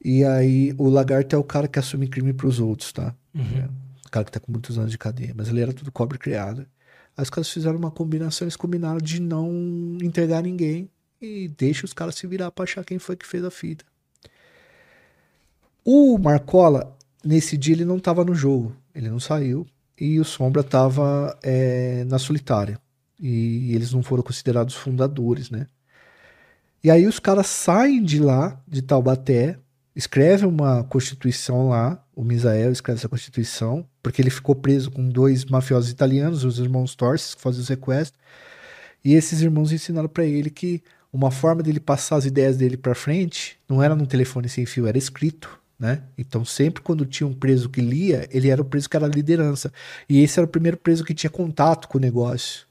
E 0.00 0.22
aí 0.24 0.72
o 0.78 0.88
lagarto 0.88 1.34
é 1.34 1.38
o 1.40 1.42
cara 1.42 1.66
que 1.66 1.76
assume 1.76 2.06
crime 2.06 2.32
pros 2.32 2.60
outros, 2.60 2.92
tá? 2.92 3.12
Uhum. 3.34 3.42
É, 3.42 3.68
o 4.06 4.10
cara 4.12 4.24
que 4.24 4.30
tá 4.30 4.38
com 4.38 4.52
muitos 4.52 4.78
anos 4.78 4.92
de 4.92 4.98
cadeia. 4.98 5.34
Mas 5.36 5.48
ele 5.48 5.60
era 5.60 5.72
tudo 5.72 5.90
cobra 5.90 6.16
criada. 6.18 6.68
Aí 7.16 7.22
os 7.24 7.30
caras 7.30 7.50
fizeram 7.50 7.76
uma 7.78 7.90
combinação, 7.90 8.44
eles 8.44 8.54
combinaram 8.54 8.98
de 8.98 9.20
não 9.20 9.50
entregar 10.00 10.40
ninguém 10.40 10.88
e 11.20 11.48
deixa 11.48 11.84
os 11.84 11.92
caras 11.92 12.14
se 12.14 12.28
virar 12.28 12.52
pra 12.52 12.62
achar 12.62 12.84
quem 12.84 13.00
foi 13.00 13.16
que 13.16 13.26
fez 13.26 13.42
a 13.42 13.50
fita. 13.50 13.84
O 15.84 16.16
Marcola, 16.16 16.96
nesse 17.24 17.56
dia, 17.56 17.74
ele 17.74 17.84
não 17.84 17.98
tava 17.98 18.24
no 18.24 18.36
jogo. 18.36 18.72
Ele 18.94 19.10
não 19.10 19.18
saiu. 19.18 19.66
E 20.00 20.20
o 20.20 20.24
Sombra 20.24 20.62
tava 20.62 21.36
é, 21.42 22.04
na 22.04 22.20
solitária. 22.20 22.78
E 23.18 23.74
eles 23.74 23.92
não 23.92 24.02
foram 24.02 24.22
considerados 24.22 24.74
fundadores, 24.74 25.50
né? 25.50 25.66
E 26.82 26.90
aí 26.90 27.06
os 27.06 27.18
caras 27.18 27.46
saem 27.46 28.02
de 28.02 28.18
lá, 28.18 28.60
de 28.66 28.82
Taubaté, 28.82 29.58
escrevem 29.94 30.48
uma 30.48 30.84
constituição 30.84 31.70
lá, 31.70 32.04
o 32.14 32.22
Misael 32.22 32.70
escreve 32.70 32.98
essa 32.98 33.08
constituição, 33.08 33.86
porque 34.02 34.22
ele 34.22 34.30
ficou 34.30 34.54
preso 34.54 34.90
com 34.90 35.08
dois 35.08 35.44
mafiosos 35.44 35.90
italianos, 35.90 36.44
os 36.44 36.58
irmãos 36.58 36.94
Torces, 36.94 37.34
que 37.34 37.40
faziam 37.40 37.62
o 37.62 37.66
sequestro. 37.66 38.18
E 39.04 39.14
esses 39.14 39.40
irmãos 39.40 39.72
ensinaram 39.72 40.08
para 40.08 40.24
ele 40.24 40.50
que 40.50 40.82
uma 41.12 41.30
forma 41.30 41.62
dele 41.62 41.80
passar 41.80 42.16
as 42.16 42.26
ideias 42.26 42.56
dele 42.56 42.76
para 42.76 42.94
frente 42.94 43.58
não 43.68 43.82
era 43.82 43.96
num 43.96 44.04
telefone 44.04 44.48
sem 44.48 44.66
fio, 44.66 44.86
era 44.86 44.98
escrito 44.98 45.58
né? 45.78 46.02
Então, 46.16 46.44
sempre 46.44 46.82
quando 46.82 47.04
tinha 47.04 47.26
um 47.26 47.34
preso 47.34 47.68
que 47.68 47.80
lia, 47.80 48.26
ele 48.30 48.48
era 48.48 48.62
o 48.62 48.64
preso 48.64 48.88
que 48.88 48.96
era 48.96 49.06
liderança. 49.06 49.72
E 50.08 50.22
esse 50.22 50.38
era 50.38 50.46
o 50.46 50.50
primeiro 50.50 50.76
preso 50.76 51.04
que 51.04 51.14
tinha 51.14 51.30
contato 51.30 51.86
com 51.88 51.98
o 51.98 52.00
negócio. 52.00 52.66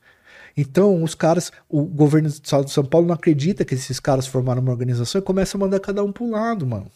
Então, 0.56 1.04
os 1.04 1.14
caras, 1.14 1.52
o 1.68 1.84
governo 1.84 2.30
do 2.30 2.34
estado 2.34 2.66
de 2.66 2.72
São 2.72 2.86
Paulo 2.86 3.08
não 3.08 3.14
acredita 3.14 3.66
que 3.66 3.74
esses 3.74 4.00
caras 4.00 4.26
formaram 4.26 4.62
uma 4.62 4.72
organização 4.72 5.20
e 5.20 5.24
começa 5.24 5.58
a 5.58 5.60
mandar 5.60 5.80
cada 5.80 6.04
um 6.04 6.12
pro 6.12 6.30
lado, 6.30 6.66
mano. 6.66 6.90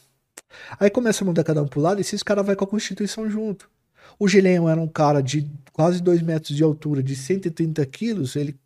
Aí 0.80 0.90
começa 0.90 1.24
a 1.24 1.28
mandar 1.28 1.44
cada 1.44 1.62
um 1.62 1.68
pro 1.68 1.82
lado 1.82 2.00
e 2.00 2.02
esses 2.02 2.24
caras 2.24 2.46
vai 2.46 2.56
com 2.56 2.64
a 2.64 2.68
Constituição 2.68 3.30
junto. 3.30 3.70
O 4.18 4.28
Gileão 4.28 4.70
era 4.70 4.80
um 4.80 4.88
cara 4.88 5.22
de 5.22 5.50
quase 5.74 6.02
2 6.02 6.22
metros 6.22 6.56
de 6.56 6.64
altura, 6.64 7.04
de 7.04 7.16
130 7.16 7.86
quilos, 7.86 8.36
ele 8.36 8.58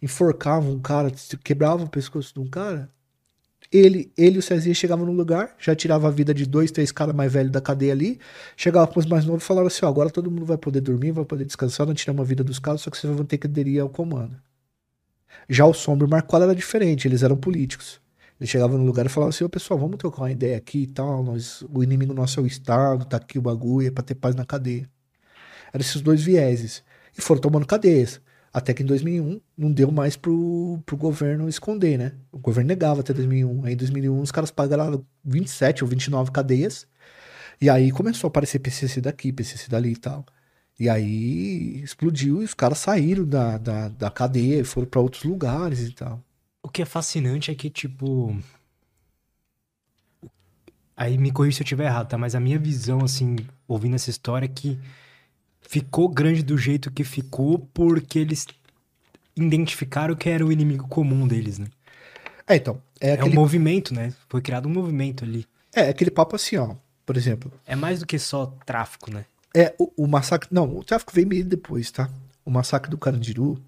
enforcava 0.00 0.68
um 0.68 0.78
cara, 0.78 1.12
quebrava 1.42 1.84
o 1.84 1.90
pescoço 1.90 2.32
de 2.34 2.40
um 2.40 2.46
cara. 2.48 2.90
Ele, 3.70 4.10
ele 4.16 4.36
e 4.36 4.38
o 4.38 4.42
Cezinha 4.42 4.74
chegavam 4.74 5.04
no 5.04 5.12
lugar, 5.12 5.54
já 5.58 5.76
tirava 5.76 6.08
a 6.08 6.10
vida 6.10 6.32
de 6.32 6.46
dois, 6.46 6.70
três 6.70 6.90
caras 6.90 7.14
mais 7.14 7.30
velhos 7.30 7.52
da 7.52 7.60
cadeia 7.60 7.92
ali, 7.92 8.18
chegava 8.56 8.86
com 8.86 8.98
os 8.98 9.04
mais 9.04 9.26
novos 9.26 9.42
e 9.42 9.46
falaram 9.46 9.66
assim: 9.66 9.84
ó, 9.84 9.88
agora 9.88 10.08
todo 10.10 10.30
mundo 10.30 10.46
vai 10.46 10.56
poder 10.56 10.80
dormir, 10.80 11.12
vai 11.12 11.24
poder 11.24 11.44
descansar, 11.44 11.86
não 11.86 11.94
tiramos 11.94 12.22
a 12.22 12.24
vida 12.24 12.42
dos 12.42 12.58
caras, 12.58 12.80
só 12.80 12.90
que 12.90 12.96
vocês 12.96 13.14
vão 13.14 13.26
ter 13.26 13.36
que 13.38 13.46
aderir 13.46 13.82
ao 13.82 13.90
comando. 13.90 14.36
Já 15.48 15.66
o 15.66 15.74
Sombra 15.74 16.06
e 16.06 16.08
o 16.08 16.10
Marcola 16.10 16.44
era 16.44 16.54
diferente, 16.54 17.06
eles 17.06 17.22
eram 17.22 17.36
políticos. 17.36 18.00
Ele 18.40 18.48
chegava 18.48 18.78
no 18.78 18.84
lugar 18.84 19.06
e 19.06 19.08
falava 19.08 19.30
assim: 19.30 19.44
ô 19.44 19.48
pessoal, 19.48 19.78
vamos 19.78 19.98
trocar 19.98 20.22
uma 20.22 20.30
ideia 20.30 20.56
aqui 20.56 20.82
e 20.84 20.86
tal, 20.86 21.22
nós, 21.22 21.62
o 21.72 21.82
inimigo 21.82 22.14
nosso 22.14 22.40
é 22.40 22.42
o 22.42 22.46
Estado, 22.46 23.04
tá 23.04 23.16
aqui 23.18 23.38
o 23.38 23.42
bagulho, 23.42 23.88
é 23.88 23.90
pra 23.90 24.02
ter 24.02 24.14
paz 24.14 24.34
na 24.34 24.44
cadeia. 24.44 24.88
Eram 25.72 25.80
esses 25.82 26.00
dois 26.00 26.22
vieses. 26.22 26.82
E 27.16 27.20
foram 27.20 27.40
tomando 27.40 27.66
cadeias. 27.66 28.20
Até 28.52 28.72
que 28.72 28.82
em 28.82 28.86
2001 28.86 29.40
não 29.56 29.70
deu 29.70 29.90
mais 29.90 30.16
pro, 30.16 30.80
pro 30.86 30.96
governo 30.96 31.48
esconder, 31.48 31.98
né? 31.98 32.12
O 32.32 32.38
governo 32.38 32.68
negava 32.68 33.00
até 33.00 33.12
2001. 33.12 33.64
Aí 33.64 33.72
em 33.74 33.76
2001 33.76 34.20
os 34.20 34.32
caras 34.32 34.50
pagaram 34.50 35.04
27 35.24 35.84
ou 35.84 35.90
29 35.90 36.30
cadeias. 36.30 36.86
E 37.60 37.68
aí 37.68 37.90
começou 37.90 38.28
a 38.28 38.30
aparecer 38.30 38.58
PCC 38.60 39.00
daqui, 39.00 39.32
PCC 39.32 39.68
dali 39.68 39.92
e 39.92 39.96
tal. 39.96 40.24
E 40.78 40.88
aí 40.88 41.82
explodiu 41.82 42.40
e 42.40 42.44
os 42.44 42.54
caras 42.54 42.78
saíram 42.78 43.24
da, 43.24 43.58
da, 43.58 43.88
da 43.88 44.10
cadeia 44.10 44.60
e 44.60 44.64
foram 44.64 44.86
para 44.86 45.00
outros 45.00 45.24
lugares 45.24 45.80
e 45.80 45.92
tal. 45.92 46.22
O 46.62 46.68
que 46.68 46.82
é 46.82 46.84
fascinante 46.84 47.50
é 47.50 47.54
que, 47.54 47.68
tipo. 47.68 48.36
Aí 50.96 51.18
me 51.18 51.32
corrija 51.32 51.56
se 51.56 51.62
eu 51.62 51.64
estiver 51.64 51.86
errado, 51.86 52.08
tá? 52.08 52.18
Mas 52.18 52.34
a 52.34 52.40
minha 52.40 52.58
visão, 52.58 53.04
assim, 53.04 53.36
ouvindo 53.66 53.94
essa 53.94 54.10
história 54.10 54.46
é 54.46 54.48
que 54.48 54.78
ficou 55.60 56.08
grande 56.08 56.42
do 56.42 56.56
jeito 56.56 56.90
que 56.90 57.04
ficou 57.04 57.58
porque 57.72 58.18
eles 58.18 58.46
identificaram 59.36 60.14
que 60.14 60.28
era 60.28 60.44
o 60.44 60.52
inimigo 60.52 60.88
comum 60.88 61.26
deles, 61.26 61.58
né? 61.58 61.68
É, 62.46 62.56
então. 62.56 62.80
É, 63.00 63.10
É, 63.10 63.12
aquele, 63.14 63.30
um 63.30 63.34
movimento, 63.34 63.94
né? 63.94 64.12
Foi 64.28 64.40
criado 64.40 64.68
um 64.68 64.72
movimento 64.72 65.24
ali. 65.24 65.46
é 65.74 65.88
aquele 65.88 66.10
papo 66.10 66.34
assim, 66.36 66.56
ó. 66.56 66.74
Por 67.04 67.16
exemplo, 67.16 67.50
É 67.66 67.74
mais 67.74 68.00
do 68.00 68.06
que 68.06 68.18
só 68.18 68.46
tráfico, 68.66 69.10
né? 69.10 69.24
É, 69.54 69.74
o, 69.78 70.04
o 70.04 70.06
massacre. 70.06 70.48
Não, 70.52 70.76
o 70.76 70.84
tráfico 70.84 71.12
veio 71.14 71.26
meio 71.26 71.44
depois, 71.44 71.90
tá? 71.90 72.10
O 72.44 72.50
massacre 72.50 72.90
do 72.90 72.98
Carandiru, 72.98 73.58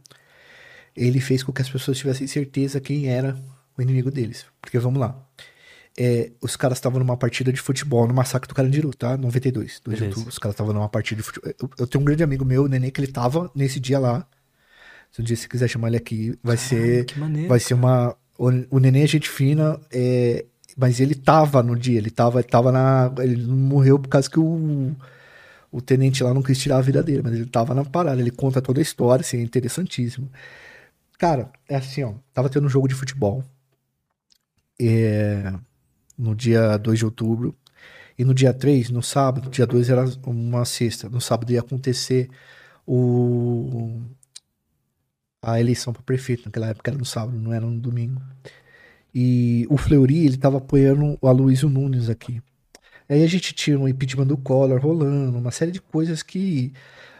ele 0.95 1.21
fez 1.21 1.43
com 1.43 1.53
que 1.53 1.63
as 1.63 1.71
pessoas 1.71 1.97
tivessem 1.97 2.27
certeza 2.27 2.81
quem 2.81 3.09
era 3.09 3.39
o 3.79 3.83
inimigo 3.83 4.11
deles. 4.11 4.45
Porque 4.61 4.79
vamos 4.79 5.01
lá. 5.01 5.17
É, 5.99 6.31
os 6.41 6.57
caras 6.57 6.79
estavam 6.79 6.99
numa 6.99 7.17
partida 7.17 7.53
de 7.53 7.61
futebol 7.61 8.07
no 8.07 8.15
massacre 8.15 8.49
do 8.49 8.55
Carandiru, 8.55 8.95
tá? 8.95 9.17
92, 9.17 9.81
2 9.85 9.99
de 9.99 10.05
outubro. 10.05 10.29
Os 10.29 10.39
caras 10.39 10.55
estavam 10.55 10.73
numa 10.73 10.89
partida 10.89 11.21
de 11.21 11.27
futebol. 11.27 11.53
Eu, 11.61 11.71
eu 11.79 11.87
tenho 11.87 12.03
um 12.03 12.05
grande 12.05 12.23
amigo 12.23 12.45
meu, 12.45 12.65
o 12.65 12.69
Nenê, 12.69 12.91
que 12.91 13.01
ele 13.01 13.11
tava 13.11 13.51
nesse 13.55 13.81
dia 13.81 13.99
lá. 13.99 14.27
Se 15.11 15.21
um 15.21 15.25
dia 15.25 15.37
você 15.37 15.49
quiser 15.49 15.69
chamar 15.69 15.89
ele 15.89 15.97
aqui, 15.97 16.39
vai 16.43 16.57
ser. 16.57 17.05
que 17.05 17.19
maneiro, 17.19 17.49
Vai 17.49 17.59
ser 17.59 17.75
uma. 17.75 18.17
O, 18.39 18.49
o 18.71 18.79
Nenê 18.79 19.03
é 19.03 19.07
gente 19.07 19.29
fina, 19.29 19.79
é, 19.93 20.45
mas 20.77 21.01
ele 21.01 21.15
tava 21.15 21.63
no 21.63 21.77
dia, 21.77 21.99
ele 21.99 22.11
tava, 22.11 22.41
ele 22.41 22.49
tava 22.49 22.71
na. 22.71 23.13
Ele 23.19 23.45
morreu 23.47 23.99
por 23.99 24.09
causa 24.09 24.31
que 24.31 24.39
o, 24.39 24.95
o 25.71 25.81
tenente 25.81 26.23
lá 26.23 26.33
não 26.33 26.43
quis 26.43 26.59
tirar 26.59 26.79
a 26.79 26.83
vida 26.83 27.03
dele, 27.03 27.23
mas 27.23 27.35
ele 27.35 27.47
tava 27.47 27.75
na 27.75 27.85
parada, 27.85 28.21
ele 28.21 28.31
conta 28.31 28.63
toda 28.63 28.81
a 28.81 28.83
história, 28.83 29.23
assim, 29.23 29.39
é 29.39 29.43
interessantíssimo. 29.43 30.31
Cara, 31.19 31.51
é 31.69 31.77
assim, 31.77 32.03
ó, 32.05 32.15
tava 32.33 32.49
tendo 32.49 32.67
um 32.67 32.71
jogo 32.71 32.89
de 32.89 32.95
futebol 32.95 33.45
é, 34.81 35.53
no 36.21 36.35
dia 36.35 36.77
2 36.77 36.99
de 36.99 37.05
outubro, 37.05 37.57
e 38.19 38.25
no 38.25 38.35
dia 38.35 38.53
3, 38.53 38.91
no 38.91 39.03
sábado, 39.03 39.49
dia 39.51 39.67
2 39.67 39.89
era 39.91 40.05
uma 40.27 40.65
sexta, 40.65 41.09
no 41.09 41.21
sábado 41.21 41.53
ia 41.53 41.61
acontecer 41.61 42.29
o 42.87 44.03
a 45.43 45.59
eleição 45.59 45.93
para 45.93 46.03
prefeito, 46.03 46.43
naquela 46.45 46.69
época 46.69 46.91
era 46.91 46.99
no 46.99 47.05
sábado, 47.05 47.39
não 47.39 47.53
era 47.53 47.65
no 47.65 47.81
domingo. 47.81 48.21
E 49.15 49.67
o 49.71 49.77
Fleury, 49.77 50.27
ele 50.27 50.37
tava 50.37 50.59
apoiando 50.59 51.19
o 51.21 51.27
Aloysio 51.27 51.69
Nunes 51.71 52.11
aqui. 52.11 52.43
Aí 53.09 53.25
a 53.25 53.27
gente 53.27 53.53
tinha 53.55 53.79
um 53.79 53.89
impeachment 53.89 54.27
do 54.27 54.37
Collor 54.37 54.81
rolando, 54.81 55.39
uma 55.39 55.51
série 55.51 55.73
de 55.73 55.81
coisas 55.81 56.23
que 56.23 56.73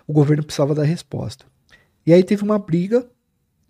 o 0.07 0.13
governo 0.13 0.45
precisava 0.45 0.75
dar 0.75 0.85
resposta. 0.85 1.47
E 2.07 2.13
aí 2.13 2.23
teve 2.23 2.43
uma 2.43 2.59
briga 2.59 3.09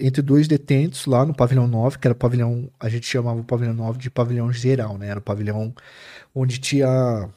entre 0.01 0.23
dois 0.23 0.49
detentos 0.49 1.07
lá 1.07 1.25
no 1.25 1.35
pavilhão 1.35 1.67
9, 1.67 1.99
que 1.99 2.07
era 2.07 2.13
o 2.13 2.17
pavilhão, 2.17 2.71
a 2.79 2.89
gente 2.89 3.07
chamava 3.07 3.41
o 3.41 3.45
pavilhão 3.45 3.75
9 3.75 3.99
de 3.99 4.11
pavilhão 4.11 4.53
geral, 4.53 4.97
né? 4.97 5.09
Era 5.09 5.19
o 5.19 5.23
pavilhão 5.23 5.75
onde 6.35 6.59
tinha 6.59 7.29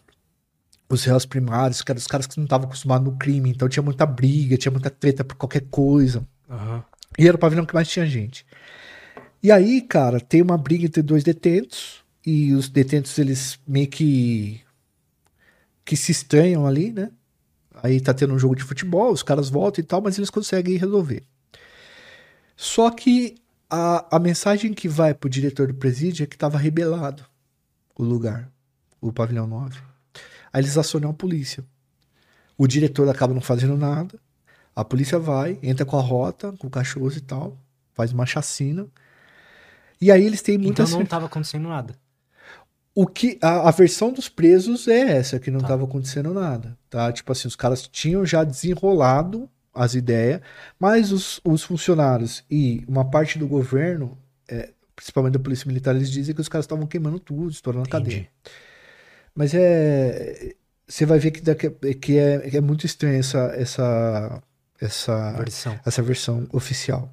os 0.89 1.03
réus 1.03 1.26
primários, 1.26 1.82
que 1.82 1.91
eram 1.91 1.99
os 1.99 2.07
caras 2.07 2.28
que 2.28 2.38
não 2.38 2.45
estavam 2.45 2.68
acostumados 2.68 3.05
no 3.11 3.18
crime, 3.18 3.49
então 3.49 3.68
tinha 3.68 3.84
muita 3.84 4.05
briga, 4.05 4.57
tinha 4.57 4.72
muita 4.72 4.89
treta 4.89 5.24
por 5.24 5.36
qualquer 5.36 5.66
coisa. 5.70 6.26
Aham. 6.49 6.84
E 7.18 7.28
era 7.28 7.36
o 7.36 7.39
pavilhão 7.39 7.66
que 7.66 7.74
mais 7.74 7.88
tinha 7.88 8.05
gente. 8.05 8.45
E 9.41 9.51
aí, 9.51 9.82
cara, 9.82 10.20
tem 10.20 10.41
uma 10.41 10.57
briga 10.57 10.86
entre 10.86 11.01
dois 11.01 11.24
detentos. 11.24 12.03
E 12.26 12.53
os 12.53 12.70
detentos, 12.70 13.18
eles 13.20 13.59
meio 13.68 13.88
que. 13.88 14.61
que 15.84 15.97
se 15.97 16.11
estranham 16.11 16.66
ali, 16.66 16.93
né? 16.93 17.11
Aí 17.84 17.99
tá 17.99 18.14
tendo 18.14 18.34
um 18.34 18.39
jogo 18.39 18.55
de 18.55 18.64
futebol, 18.64 19.11
os 19.11 19.22
caras 19.22 19.49
voltam 19.49 19.84
e 19.84 19.86
tal, 19.86 20.01
mas 20.01 20.18
eles 20.18 20.30
conseguem 20.30 20.78
resolver. 20.78 21.24
Só 22.56 22.89
que 22.89 23.36
a, 23.70 24.16
a 24.16 24.20
mensagem 24.20 24.74
que 24.74 24.88
vai 24.88 25.14
pro 25.14 25.30
diretor 25.30 25.68
do 25.68 25.74
presídio 25.74 26.24
é 26.24 26.28
que 26.28 26.38
tava 26.38 26.58
rebelado 26.58 27.26
o 27.95 28.04
lugar, 28.04 28.49
o 29.01 29.12
pavilhão 29.12 29.47
9. 29.47 29.80
Aí 30.51 30.62
eles 30.62 30.78
acionam 30.78 31.10
a 31.10 31.14
polícia. 31.14 31.64
O 32.58 32.68
diretor 32.68 33.08
acaba 33.10 33.34
não 33.34 33.41
fazendo 33.41 33.76
nada. 33.76 34.20
A 34.76 34.84
polícia 34.86 35.20
vai, 35.20 35.60
entra 35.62 35.86
com 35.86 35.97
a 35.97 36.01
rota, 36.01 36.51
com 36.54 36.70
cachorros 36.70 37.18
e 37.18 37.22
tal, 37.22 37.58
faz 37.93 38.12
uma 38.12 38.26
chacina. 38.26 38.88
E 39.99 40.12
aí 40.12 40.24
eles 40.24 40.41
têm 40.41 40.56
Então 40.56 40.66
muitas. 40.66 40.91
não 40.91 41.06
tava 41.06 41.26
acontecendo 41.28 41.68
nada. 41.70 41.95
O 42.95 43.08
que 43.08 43.39
a, 43.41 43.68
a 43.70 43.72
versão 43.72 44.12
dos 44.14 44.30
presos 44.30 44.88
é 44.88 45.18
essa, 45.18 45.39
que 45.39 45.49
não 45.49 45.60
Tá. 45.60 45.66
estava 45.66 45.84
acontecendo 45.84 46.32
nada, 46.34 46.78
tá? 46.89 47.12
Tipo 47.12 47.32
assim, 47.32 47.47
os 47.47 47.56
caras 47.56 47.88
tinham 47.88 48.24
já 48.26 48.43
desenrolado 48.43 49.49
as 49.74 49.95
ideias, 49.95 50.41
mas 50.80 51.11
os, 51.11 51.41
os 51.43 51.63
funcionários 51.63 52.43
e 52.49 52.84
uma 52.88 53.09
parte 53.09 53.39
do 53.39 53.47
governo, 53.47 54.17
é, 54.47 54.69
principalmente 54.95 55.34
da 55.34 55.39
polícia 55.39 55.67
militar, 55.67 55.95
eles 55.95 56.11
dizem 56.11 56.36
que 56.36 56.41
os 56.41 56.49
caras 56.49 56.65
estavam 56.65 56.86
queimando 56.86 57.19
tudo, 57.19 57.49
estourando 57.49 57.86
a 57.86 57.89
cadeia. 57.91 58.15
Entendi. 58.15 58.30
Mas 59.36 59.53
é. 59.53 60.53
Você 60.86 61.05
vai 61.05 61.17
ver 61.17 61.32
que, 61.32 61.41
daqui, 61.41 61.69
que 61.95 62.17
é, 62.17 62.49
que 62.49 62.57
é 62.57 62.61
muito 62.61 62.86
estranho 62.86 63.17
essa, 63.17 63.53
essa, 63.55 64.43
essa, 64.80 65.32
Versão. 65.32 65.80
essa 65.86 66.01
versão 66.03 66.47
oficial. 66.51 67.11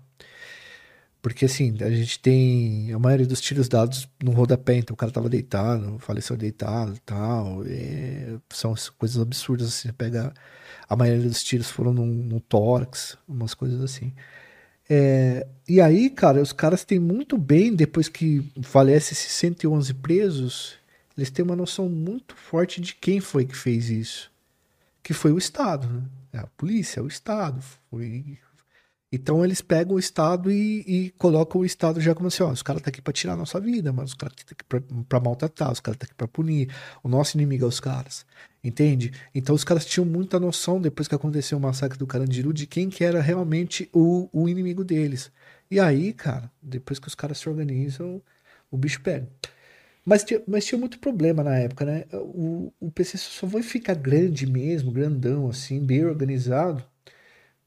Porque 1.22 1.44
assim, 1.44 1.76
a 1.80 1.90
gente 1.90 2.18
tem 2.18 2.92
a 2.92 2.98
maioria 2.98 3.26
dos 3.26 3.40
tiros 3.40 3.68
dados 3.68 4.08
no 4.22 4.32
rodapé, 4.32 4.76
então 4.76 4.94
o 4.94 4.96
cara 4.96 5.12
tava 5.12 5.28
deitado, 5.28 5.98
faleceu 5.98 6.36
deitado 6.36 6.94
e 6.94 7.00
tal. 7.00 7.62
é, 7.66 8.36
são 8.50 8.72
as 8.72 8.88
coisas 8.88 9.20
absurdas, 9.20 9.68
assim, 9.68 9.92
pega. 9.92 10.32
A 10.91 10.97
maioria 10.97 11.28
dos 11.28 11.43
tiros 11.43 11.70
foram 11.70 11.95
no, 11.95 12.05
no 12.05 12.41
tórax, 12.41 13.16
umas 13.26 13.55
coisas 13.55 13.80
assim. 13.80 14.12
É, 14.93 15.47
e 15.68 15.80
aí, 15.80 16.11
cara, 16.11 16.43
os 16.43 16.53
caras 16.53 16.84
têm 16.84 16.99
muito 16.99 17.38
bem, 17.38 17.72
depois 17.72 18.09
que 18.09 18.53
falece 18.61 19.14
esses 19.14 19.30
111 19.30 19.95
presos, 19.95 20.74
eles 21.16 21.30
têm 21.30 21.45
uma 21.45 21.55
noção 21.55 21.88
muito 21.88 22.34
forte 22.34 22.80
de 22.80 22.97
quem 22.97 23.20
foi 23.20 23.45
que 23.45 23.57
fez 23.57 23.88
isso. 23.88 24.32
Que 25.01 25.14
foi 25.14 25.30
o 25.30 25.38
Estado, 25.38 25.86
né? 25.86 26.03
É 26.32 26.38
a 26.38 26.47
polícia, 26.57 26.99
é 26.99 27.03
o 27.05 27.07
Estado. 27.07 27.62
Foi... 27.88 28.36
Então 29.12 29.45
eles 29.45 29.61
pegam 29.61 29.95
o 29.95 29.99
Estado 29.99 30.51
e, 30.51 30.80
e 30.86 31.11
colocam 31.11 31.61
o 31.61 31.64
Estado 31.64 32.01
já 32.01 32.14
como 32.14 32.26
assim, 32.28 32.43
ó, 32.43 32.51
os 32.51 32.62
caras 32.62 32.82
tá 32.82 32.91
aqui 32.91 33.01
pra 33.01 33.12
tirar 33.12 33.34
a 33.34 33.36
nossa 33.36 33.61
vida, 33.61 33.93
mas 33.93 34.11
os 34.11 34.14
caras 34.14 34.34
tá 34.36 34.43
aqui 34.53 34.64
pra 35.09 35.20
maltratar, 35.20 35.70
os 35.70 35.80
caras 35.80 35.99
tá 35.99 36.07
aqui 36.07 36.14
pra 36.14 36.26
punir. 36.26 36.68
O 37.03 37.09
nosso 37.09 37.36
inimigo 37.36 37.64
é 37.64 37.68
os 37.68 37.78
caras. 37.78 38.26
Entende? 38.62 39.12
Então 39.34 39.54
os 39.54 39.64
caras 39.64 39.86
tinham 39.86 40.04
muita 40.04 40.38
noção, 40.38 40.80
depois 40.80 41.08
que 41.08 41.14
aconteceu 41.14 41.56
o 41.56 41.61
massacre 41.61 41.98
do 41.98 42.06
Carandiru, 42.06 42.52
de 42.52 42.66
quem 42.66 42.90
que 42.90 43.04
era 43.04 43.20
realmente 43.20 43.88
o, 43.92 44.28
o 44.32 44.48
inimigo 44.48 44.84
deles. 44.84 45.32
E 45.70 45.80
aí, 45.80 46.12
cara, 46.12 46.50
depois 46.61 46.98
que 46.98 47.08
os 47.08 47.14
caras 47.14 47.38
se 47.38 47.48
organizam, 47.48 48.22
o 48.70 48.76
bicho 48.76 49.00
pega. 49.02 49.28
Mas 50.04 50.24
tinha, 50.24 50.42
mas 50.46 50.64
tinha 50.66 50.78
muito 50.78 50.98
problema 50.98 51.42
na 51.44 51.56
época, 51.58 51.84
né? 51.84 52.04
O, 52.12 52.72
o 52.80 52.90
PC 52.90 53.18
só 53.18 53.48
foi 53.48 53.62
ficar 53.62 53.94
grande 53.94 54.46
mesmo, 54.46 54.90
grandão, 54.92 55.48
assim, 55.48 55.78
bem 55.84 56.04
organizado, 56.04 56.84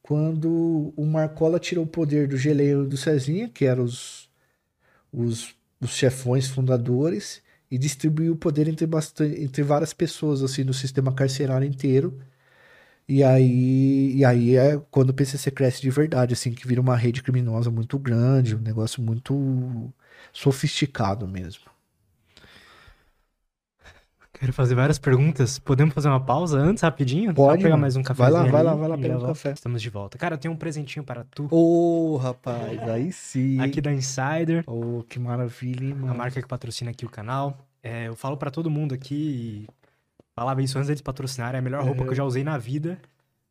quando 0.01 0.93
o 0.97 1.05
Marcola 1.05 1.59
tirou 1.59 1.85
o 1.85 1.87
poder 1.87 2.27
do 2.27 2.37
Geleiro 2.37 2.85
e 2.85 2.87
do 2.89 2.97
Cezinha, 2.97 3.49
que 3.49 3.65
eram 3.65 3.83
os, 3.85 4.29
os, 5.11 5.55
os 5.79 5.91
chefões 5.95 6.47
fundadores, 6.47 7.41
e 7.74 7.78
distribuiu 7.80 8.34
o 8.34 8.36
poder 8.38 8.67
entre, 8.67 8.86
bastante, 8.86 9.41
entre 9.41 9.63
várias 9.63 9.93
pessoas, 9.93 10.43
assim, 10.43 10.63
no 10.63 10.76
sistema 10.76 11.11
carcerário 11.11 11.67
inteiro. 11.67 12.19
E 13.07 13.24
aí, 13.24 14.15
e 14.15 14.26
aí 14.26 14.55
é 14.55 14.80
quando 14.91 15.09
o 15.09 15.13
PCC 15.13 15.51
cresce 15.51 15.82
de 15.82 15.89
verdade, 15.89 16.34
assim, 16.34 16.53
que 16.53 16.67
vira 16.67 16.82
uma 16.82 16.95
rede 16.95 17.24
criminosa 17.24 17.71
muito 17.71 17.97
grande, 17.99 18.55
um 18.55 18.59
negócio 18.59 19.01
muito 19.01 19.91
sofisticado 20.32 21.28
mesmo. 21.28 21.72
Quero 24.43 24.51
fazer 24.51 24.75
várias 24.75 24.99
perguntas. 24.99 25.57
Podemos 25.57 25.93
fazer 25.93 26.09
uma 26.09 26.19
pausa 26.19 26.59
antes, 26.59 26.83
rapidinho? 26.83 27.33
Pode, 27.33 27.61
Só 27.61 27.63
pegar 27.63 27.77
mais 27.77 27.95
um 27.95 28.01
Vai 28.03 28.07
cafezinho 28.09 28.43
lá, 28.43 28.51
vai 28.51 28.61
lá, 28.61 28.75
vai 28.75 28.89
lá 28.89 28.97
pegar 28.97 29.17
já 29.17 29.23
um 29.23 29.27
café. 29.27 29.51
Estamos 29.53 29.81
de 29.81 29.89
volta. 29.89 30.17
Cara, 30.17 30.33
eu 30.35 30.37
tenho 30.37 30.53
um 30.53 30.57
presentinho 30.57 31.05
para 31.05 31.23
tu. 31.23 31.47
Ô, 31.49 32.17
rapaz, 32.17 32.77
aí 32.89 33.09
sim. 33.13 33.61
Aqui 33.61 33.79
da 33.79 33.93
Insider, 33.93 34.65
Ô, 34.67 35.01
que 35.07 35.17
maravilha, 35.17 35.85
hein, 35.85 35.93
a 35.93 35.95
mano. 35.95 36.15
marca 36.15 36.41
que 36.41 36.47
patrocina 36.47 36.91
aqui 36.91 37.05
o 37.05 37.09
canal. 37.09 37.57
É, 37.81 38.09
eu 38.09 38.17
falo 38.17 38.35
pra 38.35 38.51
todo 38.51 38.69
mundo 38.69 38.93
aqui, 38.93 39.65
falava 40.35 40.61
isso 40.61 40.77
antes 40.77 40.89
deles 40.89 41.01
patrocinarem, 41.01 41.55
é 41.55 41.59
a 41.59 41.61
melhor 41.61 41.81
roupa 41.81 42.03
que 42.03 42.09
eu 42.09 42.15
já 42.15 42.25
usei 42.25 42.43
na 42.43 42.57
vida. 42.57 42.97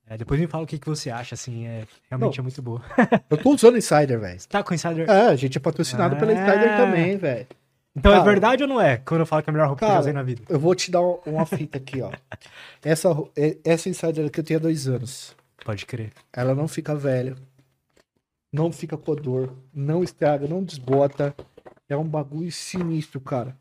É, 0.07 0.19
depois 0.19 0.39
me 0.39 0.47
fala 0.47 0.65
o 0.65 0.67
que, 0.67 0.79
que 0.79 0.87
você 0.87 1.09
acha, 1.09 1.35
assim, 1.35 1.67
é, 1.67 1.85
realmente 2.11 2.39
é 2.39 2.43
muito 2.43 2.61
boa. 2.61 2.83
Eu 3.31 3.39
tô 3.39 3.55
usando 3.55 3.79
Insider, 3.79 4.21
velho. 4.21 4.39
Você 4.39 4.47
tá 4.47 4.63
com 4.63 4.75
Insider? 4.75 5.09
É, 5.09 5.29
a 5.29 5.37
gente 5.37 5.57
é 5.57 5.61
patrocinado 5.61 6.17
pela 6.17 6.35
Insider 6.35 6.75
Ah. 6.75 6.77
também, 6.77 7.17
velho. 7.17 7.47
Então 7.95 8.11
é 8.13 8.17
Cara, 8.17 8.25
verdade 8.31 8.63
ou 8.63 8.69
não 8.69 8.81
é? 8.81 8.97
Quando 8.97 9.21
eu 9.21 9.27
falo 9.27 9.43
que 9.43 9.51
é 9.51 9.53
a 9.53 9.55
melhor 9.55 9.67
roupa 9.69 9.81
que 9.81 9.85
eu 9.85 9.89
já 9.89 9.93
cara, 9.93 10.01
usei 10.01 10.13
na 10.15 10.23
vida. 10.23 10.43
Eu 10.49 10.59
vou 10.59 10.75
te 10.75 10.91
dar 10.91 11.03
um- 11.03 11.21
uma 11.27 11.45
fita 11.45 11.77
aqui, 11.79 12.01
ó. 12.01 12.11
Essa, 12.83 13.11
é- 13.37 13.59
essa 13.65 13.89
Insider 13.89 14.27
aqui 14.27 14.41
eu 14.41 14.45
tenho 14.45 14.59
há 14.59 14.63
dois 14.63 14.89
anos. 14.89 15.37
Pode 15.65 15.85
crer. 15.87 16.13
Ela 16.33 16.55
não 16.55 16.67
fica 16.67 16.95
velha. 16.95 17.37
Não 18.53 18.73
fica 18.73 18.97
com 18.97 19.15
dor. 19.15 19.55
Não 19.73 20.03
estraga, 20.03 20.49
não 20.49 20.63
desbota. 20.65 21.35
É 21.89 21.97
um 21.97 22.05
bagulho 22.09 22.51
sinistro, 22.51 23.21
cara. 23.21 23.57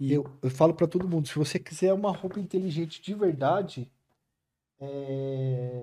E 0.00 0.12
Eu, 0.12 0.26
eu 0.42 0.50
falo 0.50 0.74
pra 0.74 0.86
todo 0.86 1.08
mundo, 1.08 1.28
se 1.28 1.34
você 1.36 1.58
quiser 1.58 1.92
uma 1.92 2.10
roupa 2.10 2.40
inteligente 2.40 3.00
de 3.00 3.14
verdade, 3.14 3.88
é... 4.80 5.82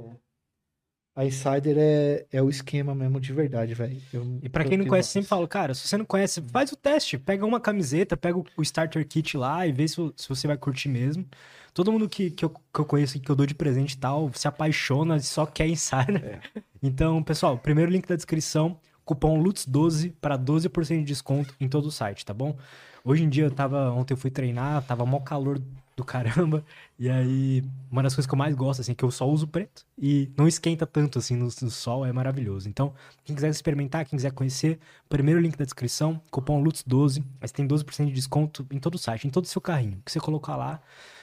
a 1.15 1.25
Insider 1.25 1.75
é, 1.77 2.25
é 2.31 2.41
o 2.41 2.49
esquema 2.49 2.95
mesmo 2.95 3.19
de 3.19 3.33
verdade, 3.33 3.73
velho. 3.73 4.01
Eu- 4.13 4.39
E 4.41 4.47
pra 4.49 4.63
eu 4.63 4.69
quem 4.69 4.77
não 4.77 4.85
conhece, 4.85 5.07
mais. 5.07 5.13
sempre 5.13 5.27
falo, 5.27 5.47
cara, 5.47 5.73
se 5.73 5.87
você 5.87 5.97
não 5.97 6.05
conhece, 6.05 6.41
faz 6.51 6.71
o 6.71 6.75
teste. 6.75 7.17
Pega 7.17 7.45
uma 7.45 7.59
camiseta, 7.59 8.15
pega 8.15 8.37
o 8.37 8.45
o 8.57 8.61
starter 8.61 9.05
kit 9.07 9.35
lá 9.37 9.67
e 9.67 9.71
vê 9.71 9.87
se, 9.87 9.95
se 10.15 10.29
você 10.29 10.47
vai 10.47 10.57
curtir 10.57 10.87
mesmo. 10.89 11.25
Todo 11.73 11.91
mundo 11.91 12.07
que, 12.09 12.31
que, 12.31 12.43
eu, 12.45 12.49
que 12.49 12.79
eu 12.79 12.85
conheço 12.85 13.19
que 13.19 13.29
eu 13.29 13.35
dou 13.35 13.45
de 13.45 13.55
presente 13.55 13.93
e 13.93 13.97
tal, 13.97 14.29
se 14.33 14.47
apaixona 14.47 15.17
e 15.17 15.21
só 15.21 15.45
quer 15.45 15.67
insider. 15.67 16.39
Então, 16.83 17.21
pessoal, 17.21 17.57
primeiro 17.59 17.91
link 17.91 18.07
da 18.07 18.15
descrição. 18.15 18.79
cupom 19.05 19.41
LUTS12 19.43 20.13
para 20.19 20.35
12% 20.37 20.99
de 20.99 21.03
desconto 21.05 21.53
em 21.59 21.67
todo 21.69 21.85
o 21.85 21.91
site, 21.91 22.25
tá 22.25 22.33
bom? 22.33 22.57
Hoje 23.05 23.23
em 23.23 23.29
dia 23.29 23.43
eu 23.45 23.51
tava, 23.51 23.91
ontem 23.91 24.13
eu 24.13 24.17
fui 24.17 24.31
treinar, 24.31 24.81
tava 24.83 25.05
mó 25.05 25.19
calor 25.19 25.61
do 26.01 26.05
caramba, 26.05 26.65
e 26.97 27.09
aí 27.09 27.63
uma 27.89 28.03
das 28.03 28.13
coisas 28.13 28.27
que 28.27 28.33
eu 28.33 28.37
mais 28.37 28.55
gosto, 28.55 28.81
assim, 28.81 28.91
é 28.91 28.95
que 28.95 29.03
eu 29.03 29.11
só 29.11 29.27
uso 29.29 29.47
preto 29.47 29.85
e 29.97 30.31
não 30.37 30.47
esquenta 30.47 30.85
tanto, 30.85 31.19
assim, 31.19 31.35
no, 31.35 31.45
no 31.45 31.71
sol, 31.71 32.05
é 32.05 32.11
maravilhoso. 32.11 32.67
Então, 32.67 32.93
quem 33.23 33.35
quiser 33.35 33.49
experimentar, 33.49 34.05
quem 34.05 34.17
quiser 34.17 34.31
conhecer, 34.31 34.79
primeiro 35.07 35.39
link 35.39 35.55
da 35.55 35.63
descrição, 35.63 36.21
cupom 36.31 36.63
LUTS12, 36.63 37.23
mas 37.39 37.51
tem 37.51 37.67
12% 37.67 38.07
de 38.07 38.11
desconto 38.11 38.65
em 38.71 38.79
todo 38.79 38.95
o 38.95 38.97
site, 38.97 39.27
em 39.27 39.29
todo 39.29 39.45
o 39.45 39.47
seu 39.47 39.61
carrinho, 39.61 40.01
que 40.05 40.11
você 40.11 40.19
colocar 40.19 40.55
lá. 40.55 40.81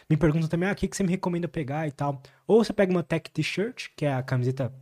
Me 0.08 0.16
perguntam 0.16 0.48
também, 0.48 0.68
ah, 0.68 0.72
o 0.72 0.74
que, 0.74 0.88
que 0.88 0.96
você 0.96 1.02
me 1.02 1.10
recomenda 1.10 1.46
pegar 1.46 1.86
e 1.86 1.92
tal. 1.92 2.22
Ou 2.46 2.64
você 2.64 2.72
pega 2.72 2.90
uma 2.90 3.02
Tech 3.02 3.30
T-shirt, 3.30 3.88
que 3.94 4.06
é 4.06 4.14
a 4.14 4.22
camiseta 4.22 4.72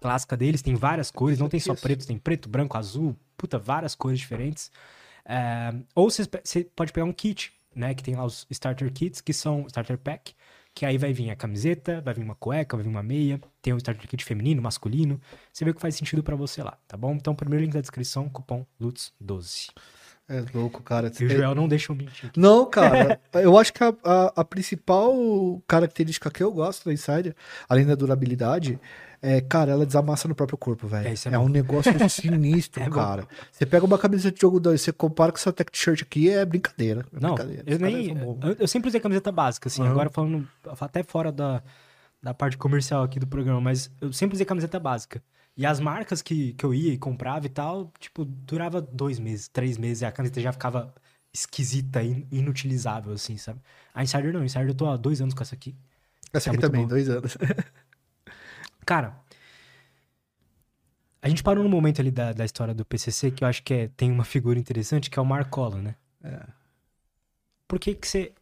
clássica 0.00 0.36
deles, 0.36 0.62
tem 0.62 0.74
várias 0.74 1.10
cores, 1.10 1.38
não 1.38 1.48
tem 1.48 1.60
só 1.60 1.74
preto, 1.74 2.06
tem 2.06 2.18
preto, 2.18 2.48
branco, 2.48 2.76
azul, 2.78 3.16
puta, 3.36 3.58
várias 3.58 3.94
cores 3.94 4.18
diferentes. 4.18 4.70
É, 5.24 5.74
ou 5.94 6.10
você, 6.10 6.22
você 6.42 6.64
pode 6.64 6.92
pegar 6.92 7.06
um 7.06 7.12
kit, 7.12 7.52
né? 7.74 7.94
Que 7.94 8.02
tem 8.02 8.14
lá 8.14 8.24
os 8.24 8.46
starter 8.50 8.92
kits, 8.92 9.20
que 9.20 9.32
são 9.32 9.66
starter 9.66 9.98
pack, 9.98 10.34
que 10.74 10.86
aí 10.86 10.96
vai 10.96 11.12
vir 11.12 11.30
a 11.30 11.36
camiseta, 11.36 12.00
vai 12.00 12.14
vir 12.14 12.22
uma 12.22 12.34
cueca, 12.34 12.76
vai 12.76 12.84
vir 12.84 12.90
uma 12.90 13.02
meia, 13.02 13.40
tem 13.60 13.72
o 13.72 13.76
starter 13.76 14.08
kit 14.08 14.24
feminino, 14.24 14.62
masculino. 14.62 15.20
Você 15.52 15.64
vê 15.64 15.70
o 15.70 15.74
que 15.74 15.80
faz 15.80 15.94
sentido 15.94 16.22
para 16.22 16.36
você 16.36 16.62
lá, 16.62 16.78
tá 16.88 16.96
bom? 16.96 17.12
Então, 17.12 17.34
primeiro 17.34 17.64
link 17.64 17.74
da 17.74 17.80
descrição, 17.80 18.28
cupom 18.28 18.66
LUTS12. 18.80 19.70
É 20.28 20.42
louco, 20.54 20.82
cara. 20.82 21.12
E 21.20 21.24
o 21.24 21.28
Joel 21.28 21.54
não 21.54 21.68
deixa 21.68 21.92
eu 21.92 21.96
mentir. 21.96 22.30
Aqui. 22.30 22.40
Não, 22.40 22.64
cara. 22.64 23.20
eu 23.34 23.58
acho 23.58 23.72
que 23.72 23.82
a, 23.82 23.94
a, 24.02 24.40
a, 24.40 24.44
principal 24.44 25.12
característica 25.66 26.30
que 26.30 26.42
eu 26.42 26.50
gosto 26.50 26.86
da 26.86 26.92
Insider, 26.92 27.34
além 27.68 27.84
da 27.84 27.94
durabilidade, 27.94 28.78
é, 29.24 29.40
cara, 29.40 29.70
ela 29.70 29.86
desamassa 29.86 30.26
no 30.26 30.34
próprio 30.34 30.58
corpo, 30.58 30.88
velho. 30.88 31.06
É, 31.06 31.12
é, 31.12 31.34
é 31.34 31.38
um 31.38 31.48
negócio 31.48 31.92
sinistro, 32.10 32.82
é 32.82 32.90
cara. 32.90 33.24
Você 33.52 33.64
pega 33.64 33.86
uma 33.86 33.96
camisa 33.96 34.32
de 34.32 34.40
jogo 34.40 34.58
2, 34.58 34.80
você 34.80 34.92
compara 34.92 35.30
com 35.30 35.38
essa 35.38 35.52
tech 35.52 35.70
shirt 35.72 36.02
aqui, 36.02 36.28
é 36.28 36.44
brincadeira. 36.44 37.06
É 37.14 37.20
não, 37.20 37.36
brincadeira. 37.36 37.62
eu 37.64 37.78
nem. 37.78 38.08
Eu, 38.18 38.56
eu, 38.58 38.66
sempre 38.66 38.88
usei 38.88 39.00
camiseta 39.00 39.30
básica, 39.30 39.68
assim. 39.68 39.80
Uhum. 39.80 39.90
Agora 39.92 40.10
falando 40.10 40.48
até 40.80 41.04
fora 41.04 41.30
da, 41.30 41.62
da 42.20 42.34
parte 42.34 42.58
comercial 42.58 43.04
aqui 43.04 43.20
do 43.20 43.26
programa, 43.26 43.60
mas 43.60 43.88
eu 44.00 44.12
sempre 44.12 44.34
usei 44.34 44.44
camiseta 44.44 44.80
básica. 44.80 45.22
E 45.56 45.64
as 45.64 45.78
marcas 45.78 46.20
que, 46.20 46.54
que 46.54 46.64
eu 46.64 46.74
ia 46.74 46.92
e 46.92 46.98
comprava 46.98 47.46
e 47.46 47.50
tal, 47.50 47.92
tipo, 48.00 48.24
durava 48.24 48.80
dois 48.82 49.20
meses, 49.20 49.46
três 49.46 49.78
meses, 49.78 50.02
e 50.02 50.04
a 50.04 50.10
camiseta 50.10 50.40
já 50.40 50.50
ficava 50.50 50.92
esquisita, 51.32 52.02
in, 52.02 52.26
inutilizável, 52.32 53.12
assim, 53.12 53.36
sabe? 53.36 53.60
A 53.94 54.02
Insider 54.02 54.32
não, 54.32 54.40
a 54.40 54.44
Insider 54.44 54.68
eu 54.68 54.74
tô 54.74 54.86
há 54.86 54.96
dois 54.96 55.20
anos 55.20 55.32
com 55.32 55.42
essa 55.42 55.54
aqui. 55.54 55.76
Essa 56.32 56.50
é 56.50 56.52
aqui 56.52 56.60
também, 56.60 56.82
bom. 56.82 56.88
dois 56.88 57.08
anos. 57.08 57.36
Cara, 58.84 59.16
a 61.20 61.28
gente 61.28 61.42
parou 61.42 61.62
no 61.62 61.70
momento 61.70 62.00
ali 62.00 62.10
da, 62.10 62.32
da 62.32 62.44
história 62.44 62.74
do 62.74 62.84
PCC 62.84 63.30
que 63.30 63.44
eu 63.44 63.48
acho 63.48 63.62
que 63.62 63.72
é, 63.72 63.88
tem 63.96 64.10
uma 64.10 64.24
figura 64.24 64.58
interessante, 64.58 65.08
que 65.08 65.18
é 65.18 65.22
o 65.22 65.24
Marcola, 65.24 65.80
né? 65.80 65.94
É. 66.22 66.40
Por 67.68 67.78
que 67.78 67.94
que 67.94 68.08
você... 68.08 68.32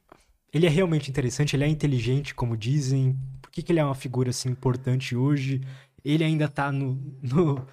Ele 0.53 0.67
é 0.67 0.71
realmente 0.71 1.11
interessante, 1.11 1.55
ele 1.55 1.63
é 1.63 1.69
inteligente, 1.69 2.35
como 2.35 2.57
dizem. 2.57 3.17
Por 3.41 3.51
que 3.53 3.63
que 3.63 3.71
ele 3.71 3.79
é 3.79 3.85
uma 3.85 3.95
figura, 3.95 4.31
assim, 4.31 4.49
importante 4.49 5.15
hoje? 5.15 5.61
Ele 6.05 6.25
ainda 6.25 6.49
tá 6.49 6.73
no, 6.73 6.99
no 7.23 7.65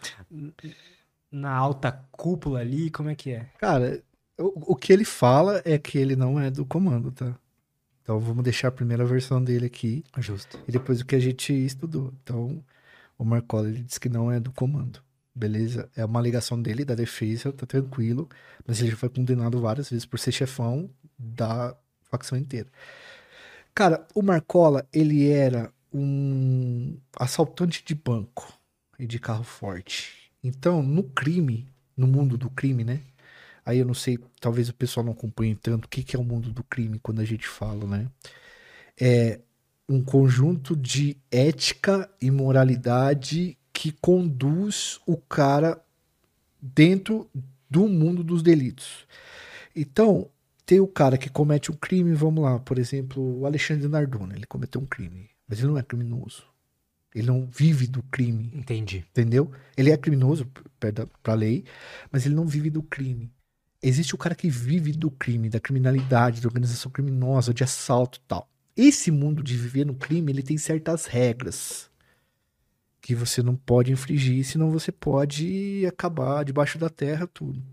na 1.31 1.55
alta 1.55 1.91
cúpula 2.11 2.59
ali, 2.59 2.91
como 2.91 3.09
é 3.09 3.15
que 3.15 3.31
é? 3.31 3.49
Cara, 3.57 4.03
o, 4.37 4.73
o 4.73 4.75
que 4.75 4.93
ele 4.93 5.05
fala 5.05 5.61
é 5.65 5.77
que 5.77 5.97
ele 5.97 6.15
não 6.15 6.39
é 6.39 6.51
do 6.51 6.65
comando, 6.65 7.11
tá? 7.11 7.35
Então 8.07 8.21
vamos 8.21 8.41
deixar 8.41 8.69
a 8.69 8.71
primeira 8.71 9.03
versão 9.03 9.43
dele 9.43 9.65
aqui. 9.65 10.01
Justo. 10.17 10.57
E 10.65 10.71
depois 10.71 11.01
o 11.01 11.05
que 11.05 11.13
a 11.13 11.19
gente 11.19 11.51
estudou. 11.51 12.13
Então, 12.23 12.63
o 13.17 13.25
Marcola 13.25 13.67
ele 13.67 13.83
diz 13.83 13.97
que 13.97 14.07
não 14.07 14.31
é 14.31 14.39
do 14.39 14.49
comando. 14.49 15.01
Beleza? 15.35 15.89
É 15.93 16.05
uma 16.05 16.17
alegação 16.17 16.61
dele, 16.61 16.85
da 16.85 16.95
defesa, 16.95 17.51
tá 17.51 17.65
tranquilo. 17.65 18.29
Mas 18.65 18.79
ele 18.79 18.91
já 18.91 18.95
foi 18.95 19.09
condenado 19.09 19.59
várias 19.59 19.89
vezes 19.89 20.05
por 20.05 20.17
ser 20.19 20.31
chefão 20.31 20.89
da 21.19 21.75
facção 22.09 22.37
inteira. 22.37 22.69
Cara, 23.75 24.07
o 24.15 24.21
Marcola, 24.21 24.87
ele 24.93 25.29
era 25.29 25.69
um 25.93 26.97
assaltante 27.19 27.83
de 27.83 27.93
banco 27.93 28.57
e 28.97 29.05
de 29.05 29.19
carro 29.19 29.43
forte. 29.43 30.31
Então, 30.41 30.81
no 30.81 31.03
crime, 31.03 31.67
no 31.97 32.07
mundo 32.07 32.37
do 32.37 32.49
crime, 32.49 32.85
né? 32.85 33.01
Aí 33.67 33.79
eu 33.79 33.85
não 33.85 33.93
sei, 33.93 34.17
talvez 34.39 34.69
o 34.69 34.73
pessoal 34.73 35.05
não 35.05 35.11
acompanhe 35.11 35.53
tanto 35.53 35.83
o 35.83 35.89
que, 35.89 36.01
que 36.01 36.15
é 36.15 36.19
o 36.19 36.23
mundo 36.23 36.53
do 36.53 36.63
crime 36.63 36.99
quando 36.99 37.19
a 37.19 37.25
gente 37.25 37.45
fala, 37.45 37.85
né? 37.85 38.07
É 38.97 39.41
um 39.89 40.01
conjunto 40.01 40.73
de 40.73 41.17
ética 41.29 42.09
e 42.21 42.31
moralidade 42.31 43.57
que 43.73 43.91
conduz 43.91 45.01
o 45.05 45.17
cara 45.17 45.83
dentro 46.61 47.29
do 47.69 47.89
mundo 47.89 48.23
dos 48.23 48.41
delitos. 48.41 49.05
Então, 49.75 50.29
tem 50.65 50.79
o 50.79 50.87
cara 50.87 51.17
que 51.17 51.29
comete 51.29 51.69
um 51.69 51.75
crime, 51.75 52.13
vamos 52.13 52.45
lá, 52.45 52.59
por 52.59 52.79
exemplo, 52.79 53.41
o 53.41 53.45
Alexandre 53.45 53.89
Nardone, 53.89 54.33
ele 54.33 54.45
cometeu 54.45 54.79
um 54.79 54.85
crime, 54.85 55.29
mas 55.45 55.59
ele 55.59 55.67
não 55.67 55.77
é 55.77 55.83
criminoso. 55.83 56.45
Ele 57.13 57.27
não 57.27 57.45
vive 57.45 57.85
do 57.85 58.01
crime. 58.03 58.49
Entendi. 58.53 59.03
Entendeu? 59.09 59.51
Ele 59.75 59.91
é 59.91 59.97
criminoso 59.97 60.49
para 60.79 61.33
a 61.33 61.35
lei, 61.35 61.65
mas 62.09 62.25
ele 62.25 62.35
não 62.35 62.45
vive 62.45 62.69
do 62.69 62.81
crime. 62.81 63.29
Existe 63.81 64.15
o 64.15 64.17
cara 64.17 64.35
que 64.35 64.49
vive 64.49 64.91
do 64.91 65.11
crime, 65.11 65.49
da 65.49 65.59
criminalidade, 65.59 66.41
da 66.41 66.47
organização 66.47 66.91
criminosa, 66.91 67.53
de 67.53 67.63
assalto 67.63 68.19
tal. 68.27 68.49
Esse 68.75 69.11
mundo 69.11 69.43
de 69.43 69.55
viver 69.55 69.85
no 69.85 69.95
crime, 69.95 70.31
ele 70.31 70.43
tem 70.43 70.57
certas 70.57 71.05
regras 71.05 71.89
que 73.01 73.15
você 73.15 73.41
não 73.41 73.55
pode 73.55 73.91
infringir, 73.91 74.43
senão 74.45 74.71
você 74.71 74.91
pode 74.91 75.85
acabar 75.87 76.43
debaixo 76.43 76.77
da 76.77 76.89
terra 76.89 77.25
tudo. 77.25 77.63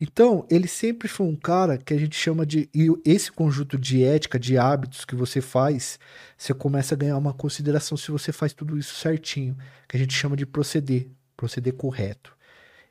Então, 0.00 0.46
ele 0.50 0.66
sempre 0.66 1.08
foi 1.08 1.26
um 1.26 1.36
cara 1.36 1.76
que 1.76 1.92
a 1.92 1.98
gente 1.98 2.16
chama 2.16 2.46
de. 2.46 2.70
E 2.74 2.88
esse 3.04 3.30
conjunto 3.30 3.78
de 3.78 4.02
ética, 4.02 4.38
de 4.38 4.56
hábitos 4.56 5.04
que 5.04 5.14
você 5.14 5.42
faz, 5.42 5.98
você 6.38 6.54
começa 6.54 6.94
a 6.94 6.98
ganhar 6.98 7.18
uma 7.18 7.34
consideração 7.34 7.98
se 7.98 8.10
você 8.10 8.32
faz 8.32 8.54
tudo 8.54 8.78
isso 8.78 8.94
certinho, 8.94 9.56
que 9.86 9.96
a 9.96 10.00
gente 10.00 10.14
chama 10.14 10.36
de 10.36 10.46
proceder, 10.46 11.08
proceder 11.36 11.74
correto. 11.74 12.34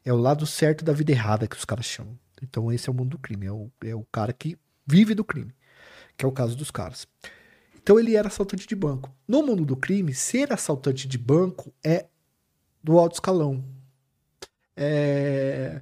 É 0.06 0.14
o 0.14 0.18
lado 0.18 0.46
certo 0.46 0.86
da 0.86 0.94
vida 0.94 1.12
errada 1.12 1.48
que 1.48 1.56
os 1.56 1.66
caras 1.66 1.86
chamam. 1.86 2.18
Então 2.42 2.72
esse 2.72 2.90
é 2.90 2.92
o 2.92 2.96
mundo 2.96 3.12
do 3.12 3.20
crime, 3.20 3.46
é 3.46 3.52
o, 3.52 3.72
é 3.84 3.96
o 3.96 4.06
cara 4.12 4.34
que 4.34 4.58
vive 4.86 5.14
do 5.14 5.24
crime, 5.24 5.54
que 6.18 6.26
é 6.26 6.28
o 6.28 6.32
caso 6.32 6.56
dos 6.56 6.72
caras. 6.72 7.08
Então 7.82 8.00
ele 8.00 8.16
era 8.16 8.28
assaltante 8.28 8.68
de 8.68 8.76
banco. 8.76 9.14
No 9.28 9.44
mundo 9.44 9.66
do 9.66 9.76
crime, 9.76 10.14
ser 10.14 10.52
assaltante 10.54 11.08
de 11.08 11.18
banco 11.18 11.74
é 11.84 12.06
do 12.84 12.98
alto 12.98 13.16
escalão. 13.16 13.64
É... 14.76 15.82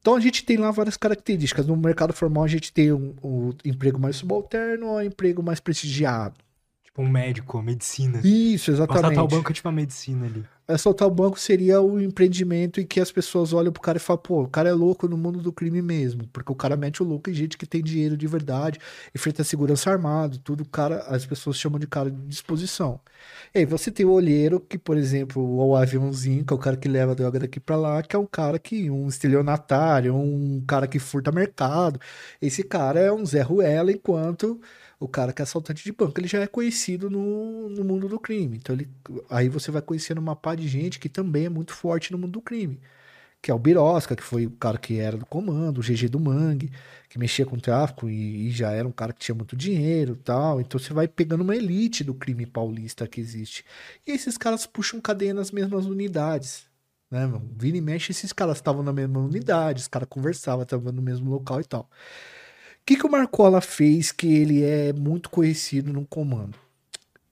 Então 0.00 0.16
a 0.16 0.20
gente 0.20 0.44
tem 0.44 0.56
lá 0.56 0.70
várias 0.70 0.96
características. 0.96 1.66
No 1.66 1.76
mercado 1.76 2.12
formal 2.12 2.44
a 2.44 2.48
gente 2.48 2.72
tem 2.72 2.92
um, 2.92 3.14
um 3.22 3.50
emprego 3.64 4.00
mais 4.00 4.16
subalterno 4.16 4.86
ou 4.86 4.96
um 4.96 5.02
emprego 5.02 5.42
mais 5.42 5.60
prestigiado. 5.60 6.34
Tipo 6.82 7.02
um 7.02 7.08
médico, 7.08 7.60
medicina. 7.62 8.20
Isso, 8.24 8.70
exatamente. 8.70 9.04
Assaltar 9.04 9.24
o 9.24 9.28
banco 9.28 9.50
é 9.50 9.54
tipo 9.54 9.68
uma 9.68 9.74
medicina 9.74 10.26
ali 10.26 10.44
assaltar 10.72 11.06
o 11.08 11.10
banco 11.10 11.38
seria 11.38 11.80
o 11.80 12.00
empreendimento 12.00 12.80
em 12.80 12.86
que 12.86 13.00
as 13.00 13.12
pessoas 13.12 13.52
olham 13.52 13.72
pro 13.72 13.82
cara 13.82 13.98
e 13.98 14.00
falam, 14.00 14.22
pô, 14.22 14.42
o 14.42 14.48
cara 14.48 14.68
é 14.68 14.72
louco 14.72 15.08
no 15.08 15.16
mundo 15.16 15.40
do 15.40 15.52
crime 15.52 15.82
mesmo. 15.82 16.26
Porque 16.32 16.52
o 16.52 16.54
cara 16.54 16.76
mete 16.76 17.02
o 17.02 17.06
louco 17.06 17.30
em 17.30 17.34
gente 17.34 17.56
que 17.56 17.66
tem 17.66 17.82
dinheiro 17.82 18.16
de 18.16 18.26
verdade, 18.26 18.78
enfrenta 19.14 19.44
segurança 19.44 19.90
armado, 19.90 20.38
tudo, 20.38 20.64
cara, 20.64 21.00
as 21.08 21.26
pessoas 21.26 21.56
chamam 21.56 21.78
de 21.78 21.86
cara 21.86 22.10
de 22.10 22.20
disposição. 22.26 23.00
E 23.54 23.58
aí 23.60 23.64
você 23.66 23.90
tem 23.90 24.06
o 24.06 24.10
olheiro, 24.10 24.60
que, 24.60 24.78
por 24.78 24.96
exemplo, 24.96 25.42
o 25.42 25.76
aviãozinho, 25.76 26.44
que 26.44 26.52
é 26.52 26.56
o 26.56 26.58
cara 26.58 26.76
que 26.76 26.88
leva 26.88 27.12
a 27.12 27.14
droga 27.14 27.38
daqui 27.40 27.60
pra 27.60 27.76
lá, 27.76 28.02
que 28.02 28.16
é 28.16 28.18
um 28.18 28.26
cara 28.26 28.58
que, 28.58 28.90
um 28.90 29.08
estelionatário, 29.08 30.14
um 30.14 30.62
cara 30.66 30.86
que 30.86 30.98
furta 30.98 31.30
mercado. 31.32 32.00
Esse 32.40 32.62
cara 32.62 33.00
é 33.00 33.12
um 33.12 33.24
Zé 33.24 33.42
Ruela, 33.42 33.92
enquanto 33.92 34.60
o 35.02 35.08
cara 35.08 35.32
que 35.32 35.42
é 35.42 35.44
assaltante 35.44 35.82
de 35.82 35.92
banco, 35.92 36.18
ele 36.20 36.28
já 36.28 36.40
é 36.40 36.46
conhecido 36.46 37.10
no, 37.10 37.68
no 37.68 37.84
mundo 37.84 38.08
do 38.08 38.20
crime. 38.20 38.56
Então 38.56 38.74
ele, 38.74 38.88
aí 39.28 39.48
você 39.48 39.70
vai 39.70 39.82
conhecendo 39.82 40.18
uma 40.18 40.36
par 40.36 40.56
de 40.56 40.68
gente 40.68 41.00
que 41.00 41.08
também 41.08 41.46
é 41.46 41.48
muito 41.48 41.74
forte 41.74 42.12
no 42.12 42.18
mundo 42.18 42.32
do 42.32 42.40
crime. 42.40 42.80
Que 43.42 43.50
é 43.50 43.54
o 43.54 43.58
Birosca, 43.58 44.14
que 44.14 44.22
foi 44.22 44.46
o 44.46 44.50
cara 44.52 44.78
que 44.78 45.00
era 45.00 45.16
do 45.16 45.26
comando, 45.26 45.78
o 45.78 45.82
GG 45.82 46.08
do 46.08 46.20
Mangue, 46.20 46.70
que 47.08 47.18
mexia 47.18 47.44
com 47.44 47.58
tráfico 47.58 48.08
e, 48.08 48.48
e 48.48 48.50
já 48.52 48.70
era 48.70 48.86
um 48.86 48.92
cara 48.92 49.12
que 49.12 49.20
tinha 49.20 49.34
muito 49.34 49.56
dinheiro 49.56 50.14
tal. 50.16 50.60
Então 50.60 50.78
você 50.78 50.92
vai 50.92 51.08
pegando 51.08 51.42
uma 51.42 51.56
elite 51.56 52.04
do 52.04 52.14
crime 52.14 52.46
paulista 52.46 53.06
que 53.08 53.20
existe. 53.20 53.64
E 54.06 54.12
esses 54.12 54.38
caras 54.38 54.66
puxam 54.66 55.00
cadeia 55.00 55.34
nas 55.34 55.50
mesmas 55.50 55.86
unidades. 55.86 56.66
Né? 57.10 57.28
Vira 57.56 57.76
e 57.76 57.80
mexe, 57.80 58.12
esses 58.12 58.32
caras 58.32 58.58
estavam 58.58 58.82
na 58.82 58.92
mesma 58.92 59.18
unidade, 59.20 59.82
os 59.82 59.88
caras 59.88 60.08
conversavam, 60.08 60.62
estavam 60.62 60.92
no 60.92 61.02
mesmo 61.02 61.30
local 61.30 61.60
e 61.60 61.64
tal. 61.64 61.90
O 62.82 62.84
que, 62.84 62.96
que 62.96 63.06
o 63.06 63.10
Marcola 63.10 63.60
fez 63.60 64.10
que 64.10 64.26
ele 64.26 64.64
é 64.64 64.92
muito 64.92 65.30
conhecido 65.30 65.92
no 65.92 66.04
comando? 66.04 66.58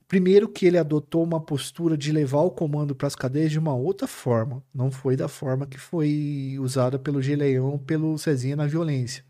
Primeiro 0.06 0.48
que 0.48 0.64
ele 0.64 0.78
adotou 0.78 1.24
uma 1.24 1.40
postura 1.40 1.98
de 1.98 2.12
levar 2.12 2.42
o 2.42 2.52
comando 2.52 2.94
para 2.94 3.08
as 3.08 3.16
cadeias 3.16 3.50
de 3.50 3.58
uma 3.58 3.74
outra 3.74 4.06
forma. 4.06 4.62
Não 4.72 4.92
foi 4.92 5.16
da 5.16 5.26
forma 5.26 5.66
que 5.66 5.76
foi 5.76 6.56
usada 6.60 7.00
pelo 7.00 7.20
Geleão, 7.20 7.78
pelo 7.78 8.16
Cezinha 8.16 8.54
na 8.54 8.66
violência. 8.68 9.24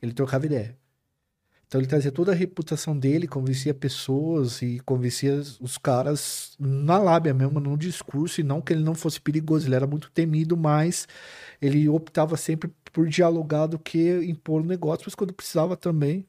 Ele 0.00 0.12
trocava 0.12 0.46
ideia. 0.46 0.78
Então 1.66 1.80
ele 1.80 1.88
trazia 1.88 2.12
toda 2.12 2.30
a 2.30 2.34
reputação 2.34 2.96
dele, 2.96 3.26
convencia 3.26 3.74
pessoas 3.74 4.62
e 4.62 4.78
convencia 4.84 5.42
os 5.60 5.76
caras 5.76 6.54
na 6.60 6.96
lábia 6.96 7.34
mesmo, 7.34 7.58
no 7.58 7.76
discurso, 7.76 8.40
e 8.40 8.44
não 8.44 8.60
que 8.62 8.72
ele 8.72 8.84
não 8.84 8.94
fosse 8.94 9.20
perigoso, 9.20 9.66
ele 9.66 9.74
era 9.74 9.86
muito 9.86 10.10
temido, 10.12 10.56
mas 10.56 11.08
ele 11.60 11.88
optava 11.88 12.36
sempre 12.36 12.70
por 12.92 13.08
dialogar 13.08 13.66
do 13.66 13.78
que 13.80 14.24
impor 14.24 14.62
o 14.62 14.64
negócio, 14.66 15.04
mas 15.06 15.14
quando 15.16 15.34
precisava 15.34 15.76
também. 15.76 16.24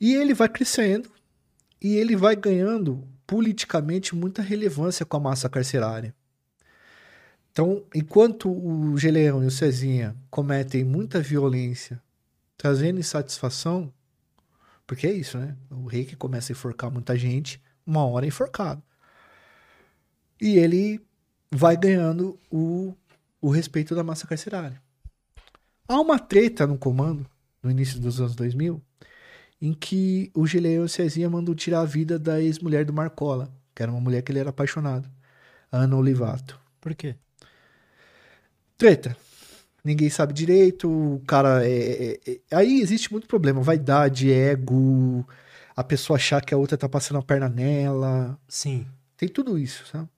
E 0.00 0.14
ele 0.14 0.32
vai 0.32 0.48
crescendo 0.48 1.10
e 1.82 1.96
ele 1.96 2.14
vai 2.14 2.36
ganhando 2.36 3.02
politicamente 3.26 4.14
muita 4.14 4.42
relevância 4.42 5.04
com 5.04 5.16
a 5.16 5.20
massa 5.20 5.48
carcerária. 5.48 6.14
Então, 7.50 7.84
enquanto 7.94 8.50
o 8.50 8.96
Geleão 8.96 9.42
e 9.42 9.46
o 9.46 9.50
Cezinha 9.50 10.16
cometem 10.30 10.84
muita 10.84 11.20
violência 11.20 12.02
trazendo 12.56 13.00
insatisfação, 13.00 13.92
porque 14.86 15.06
é 15.06 15.12
isso, 15.12 15.38
né? 15.38 15.56
O 15.70 15.86
rei 15.86 16.04
que 16.04 16.16
começa 16.16 16.52
a 16.52 16.54
enforcar 16.54 16.90
muita 16.90 17.16
gente, 17.16 17.62
uma 17.86 18.04
hora 18.04 18.26
é 18.26 18.28
enforcado. 18.28 18.82
E 20.40 20.56
ele 20.56 21.00
vai 21.50 21.76
ganhando 21.76 22.38
o, 22.50 22.94
o 23.40 23.50
respeito 23.50 23.94
da 23.94 24.02
massa 24.02 24.26
carcerária. 24.26 24.82
Há 25.86 26.00
uma 26.00 26.18
treta 26.18 26.66
no 26.66 26.78
comando, 26.78 27.26
no 27.62 27.70
início 27.70 28.00
dos 28.00 28.20
anos 28.20 28.34
2000, 28.34 28.82
em 29.60 29.72
que 29.72 30.30
o 30.34 30.46
Gileão 30.46 30.86
Cezinha 30.88 31.30
mandou 31.30 31.54
tirar 31.54 31.80
a 31.80 31.86
vida 31.86 32.18
da 32.18 32.40
ex-mulher 32.40 32.84
do 32.84 32.92
Marcola, 32.92 33.54
que 33.74 33.82
era 33.82 33.90
uma 33.90 34.00
mulher 34.00 34.22
que 34.22 34.32
ele 34.32 34.38
era 34.38 34.50
apaixonado, 34.50 35.10
Ana 35.70 35.96
Olivato. 35.96 36.58
Por 36.80 36.94
quê? 36.94 37.16
Treta 38.76 39.16
ninguém 39.84 40.08
sabe 40.08 40.32
direito, 40.32 40.88
o 40.88 41.22
cara 41.26 41.66
é, 41.66 41.70
é, 41.70 42.20
é, 42.26 42.40
Aí 42.50 42.80
existe 42.80 43.12
muito 43.12 43.28
problema, 43.28 43.60
vaidade, 43.60 44.32
ego, 44.32 45.26
a 45.76 45.84
pessoa 45.84 46.16
achar 46.16 46.40
que 46.40 46.54
a 46.54 46.56
outra 46.56 46.78
tá 46.78 46.88
passando 46.88 47.18
a 47.18 47.22
perna 47.22 47.48
nela. 47.48 48.38
Sim. 48.48 48.86
Tem 49.16 49.28
tudo 49.28 49.58
isso, 49.58 49.86
sabe? 49.86 50.08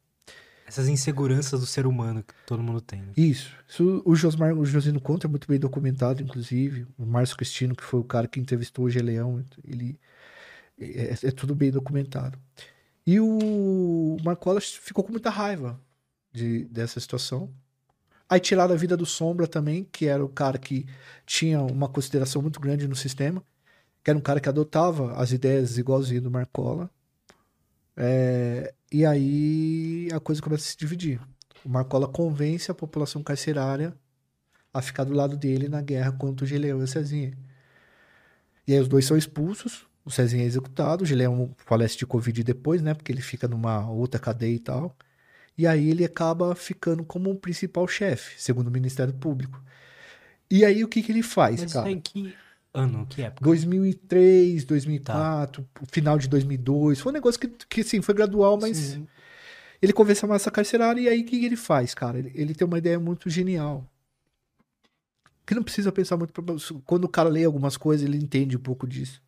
Essas 0.66 0.88
inseguranças 0.88 1.60
do 1.60 1.66
ser 1.66 1.86
humano 1.86 2.22
que 2.22 2.34
todo 2.44 2.62
mundo 2.62 2.80
tem. 2.80 3.00
Né? 3.00 3.12
Isso. 3.16 3.54
isso. 3.68 4.02
O 4.04 4.16
Josmar, 4.16 4.52
o 4.52 4.64
Josino 4.64 5.00
Conta 5.00 5.26
é 5.26 5.30
muito 5.30 5.46
bem 5.46 5.60
documentado, 5.60 6.22
inclusive. 6.22 6.86
O 6.98 7.06
Márcio 7.06 7.36
Cristino, 7.36 7.74
que 7.74 7.84
foi 7.84 8.00
o 8.00 8.04
cara 8.04 8.26
que 8.26 8.40
entrevistou 8.40 8.84
o 8.84 8.90
Geleão, 8.90 9.44
ele 9.64 9.98
é, 10.78 11.14
é 11.22 11.30
tudo 11.30 11.54
bem 11.54 11.70
documentado. 11.70 12.38
E 13.06 13.20
o 13.20 14.16
Marcola 14.24 14.60
ficou 14.60 15.04
com 15.04 15.12
muita 15.12 15.30
raiva 15.30 15.80
de, 16.32 16.64
dessa 16.64 16.98
situação. 16.98 17.48
Aí 18.28 18.40
tiraram 18.40 18.74
a 18.74 18.76
vida 18.76 18.96
do 18.96 19.06
Sombra 19.06 19.46
também, 19.46 19.84
que 19.84 20.06
era 20.06 20.24
o 20.24 20.28
cara 20.28 20.58
que 20.58 20.86
tinha 21.24 21.62
uma 21.62 21.88
consideração 21.88 22.42
muito 22.42 22.60
grande 22.60 22.88
no 22.88 22.96
sistema, 22.96 23.42
que 24.02 24.10
era 24.10 24.18
um 24.18 24.22
cara 24.22 24.40
que 24.40 24.48
adotava 24.48 25.14
as 25.14 25.32
ideias 25.32 25.78
igualzinho 25.78 26.22
do 26.22 26.30
Marcola. 26.30 26.90
É, 27.96 28.74
e 28.92 29.06
aí 29.06 30.08
a 30.12 30.20
coisa 30.20 30.42
começa 30.42 30.64
a 30.64 30.66
se 30.66 30.76
dividir. 30.76 31.20
O 31.64 31.68
Marcola 31.68 32.08
convence 32.08 32.70
a 32.70 32.74
população 32.74 33.22
carcerária 33.22 33.94
a 34.72 34.82
ficar 34.82 35.04
do 35.04 35.14
lado 35.14 35.36
dele 35.36 35.68
na 35.68 35.80
guerra 35.80 36.12
contra 36.12 36.44
o 36.44 36.48
Gileão 36.48 36.80
e 36.80 36.84
o 36.84 36.86
Cezinha. 36.86 37.32
E 38.66 38.72
aí 38.72 38.80
os 38.80 38.88
dois 38.88 39.06
são 39.06 39.16
expulsos, 39.16 39.86
o 40.04 40.10
Cezinha 40.10 40.42
é 40.42 40.46
executado, 40.46 41.02
o 41.04 41.06
Gileão 41.06 41.54
falece 41.56 41.96
de 41.96 42.06
Covid 42.06 42.42
depois, 42.44 42.82
né? 42.82 42.94
Porque 42.94 43.10
ele 43.10 43.22
fica 43.22 43.48
numa 43.48 43.88
outra 43.88 44.20
cadeia 44.20 44.54
e 44.54 44.58
tal. 44.58 44.96
E 45.58 45.66
aí 45.66 45.90
ele 45.90 46.04
acaba 46.04 46.54
ficando 46.54 47.04
como 47.04 47.30
o 47.30 47.36
principal 47.36 47.88
chefe, 47.88 48.40
segundo 48.40 48.68
o 48.68 48.70
Ministério 48.70 49.14
Público. 49.14 49.62
E 50.50 50.64
aí 50.64 50.84
o 50.84 50.88
que, 50.88 51.02
que 51.02 51.10
ele 51.10 51.22
faz, 51.22 51.62
Mas 51.62 51.72
cara? 51.72 51.90
Mas 51.90 52.00
que 52.04 52.34
ano, 52.76 53.06
que 53.06 53.22
época? 53.22 53.44
2003, 53.44 54.64
2004, 54.64 55.66
tá. 55.72 55.80
final 55.90 56.18
de 56.18 56.28
2002. 56.28 57.00
Foi 57.00 57.10
um 57.10 57.14
negócio 57.14 57.40
que, 57.40 57.48
que 57.68 57.82
sim, 57.82 58.02
foi 58.02 58.14
gradual, 58.14 58.58
mas 58.60 58.76
sim. 58.76 59.06
ele 59.80 59.92
convence 59.92 60.24
a 60.24 60.28
massa 60.28 60.50
carcerária 60.50 61.00
e 61.00 61.08
aí 61.08 61.22
o 61.22 61.24
que, 61.24 61.40
que 61.40 61.46
ele 61.46 61.56
faz, 61.56 61.94
cara? 61.94 62.18
Ele, 62.18 62.32
ele 62.34 62.54
tem 62.54 62.66
uma 62.66 62.78
ideia 62.78 63.00
muito 63.00 63.30
genial. 63.30 63.90
Que 65.46 65.54
não 65.54 65.62
precisa 65.62 65.90
pensar 65.90 66.16
muito. 66.16 66.34
Quando 66.84 67.04
o 67.04 67.08
cara 67.08 67.28
lê 67.28 67.44
algumas 67.44 67.76
coisas, 67.76 68.06
ele 68.06 68.18
entende 68.18 68.56
um 68.56 68.60
pouco 68.60 68.86
disso. 68.86 69.22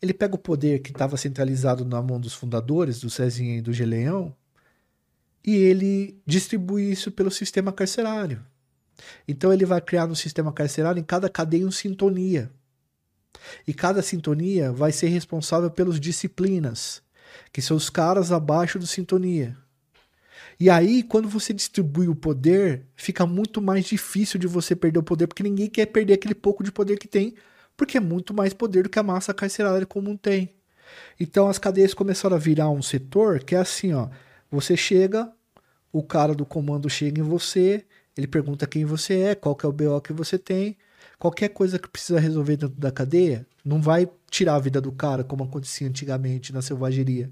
Ele 0.00 0.12
pega 0.12 0.34
o 0.34 0.38
poder 0.38 0.80
que 0.80 0.90
estava 0.90 1.16
centralizado 1.16 1.84
na 1.84 2.02
mão 2.02 2.20
dos 2.20 2.34
fundadores, 2.34 3.00
do 3.00 3.08
Cezinha 3.08 3.56
e 3.56 3.62
do 3.62 3.72
Geleão, 3.72 4.34
e 5.44 5.54
ele 5.56 6.20
distribui 6.26 6.90
isso 6.90 7.10
pelo 7.10 7.30
sistema 7.30 7.72
carcerário. 7.72 8.44
Então 9.28 9.52
ele 9.52 9.66
vai 9.66 9.80
criar 9.80 10.06
no 10.06 10.16
sistema 10.16 10.52
carcerário 10.52 11.00
em 11.00 11.04
cada 11.04 11.28
cadeia 11.28 11.64
uma 11.64 11.72
sintonia. 11.72 12.50
E 13.66 13.74
cada 13.74 14.00
sintonia 14.00 14.72
vai 14.72 14.92
ser 14.92 15.08
responsável 15.08 15.70
pelas 15.70 16.00
disciplinas, 16.00 17.02
que 17.52 17.60
são 17.60 17.76
os 17.76 17.90
caras 17.90 18.32
abaixo 18.32 18.78
do 18.78 18.86
sintonia. 18.86 19.56
E 20.58 20.70
aí, 20.70 21.02
quando 21.02 21.28
você 21.28 21.52
distribui 21.52 22.08
o 22.08 22.14
poder, 22.14 22.86
fica 22.94 23.26
muito 23.26 23.60
mais 23.60 23.84
difícil 23.84 24.38
de 24.38 24.46
você 24.46 24.74
perder 24.76 25.00
o 25.00 25.02
poder, 25.02 25.26
porque 25.26 25.42
ninguém 25.42 25.68
quer 25.68 25.86
perder 25.86 26.14
aquele 26.14 26.34
pouco 26.34 26.62
de 26.62 26.70
poder 26.70 26.96
que 26.98 27.08
tem, 27.08 27.34
porque 27.76 27.98
é 27.98 28.00
muito 28.00 28.32
mais 28.32 28.54
poder 28.54 28.84
do 28.84 28.88
que 28.88 28.98
a 28.98 29.02
massa 29.02 29.34
carcerária 29.34 29.84
comum 29.84 30.16
tem. 30.16 30.54
Então 31.18 31.48
as 31.48 31.58
cadeias 31.58 31.92
começaram 31.92 32.36
a 32.36 32.38
virar 32.38 32.70
um 32.70 32.82
setor 32.82 33.42
que 33.42 33.54
é 33.54 33.58
assim, 33.58 33.92
ó, 33.92 34.08
você 34.54 34.76
chega, 34.76 35.32
o 35.92 36.02
cara 36.02 36.34
do 36.34 36.46
comando 36.46 36.88
chega 36.88 37.20
em 37.20 37.24
você, 37.24 37.84
ele 38.16 38.26
pergunta 38.26 38.66
quem 38.66 38.84
você 38.84 39.20
é, 39.20 39.34
qual 39.34 39.56
que 39.56 39.66
é 39.66 39.68
o 39.68 39.72
BO 39.72 40.00
que 40.00 40.12
você 40.12 40.38
tem. 40.38 40.76
Qualquer 41.18 41.48
coisa 41.48 41.78
que 41.78 41.88
precisa 41.88 42.20
resolver 42.20 42.56
dentro 42.56 42.78
da 42.78 42.92
cadeia, 42.92 43.46
não 43.64 43.82
vai 43.82 44.08
tirar 44.30 44.54
a 44.54 44.60
vida 44.60 44.80
do 44.80 44.92
cara 44.92 45.24
como 45.24 45.44
acontecia 45.44 45.88
antigamente 45.88 46.52
na 46.52 46.62
selvageria. 46.62 47.30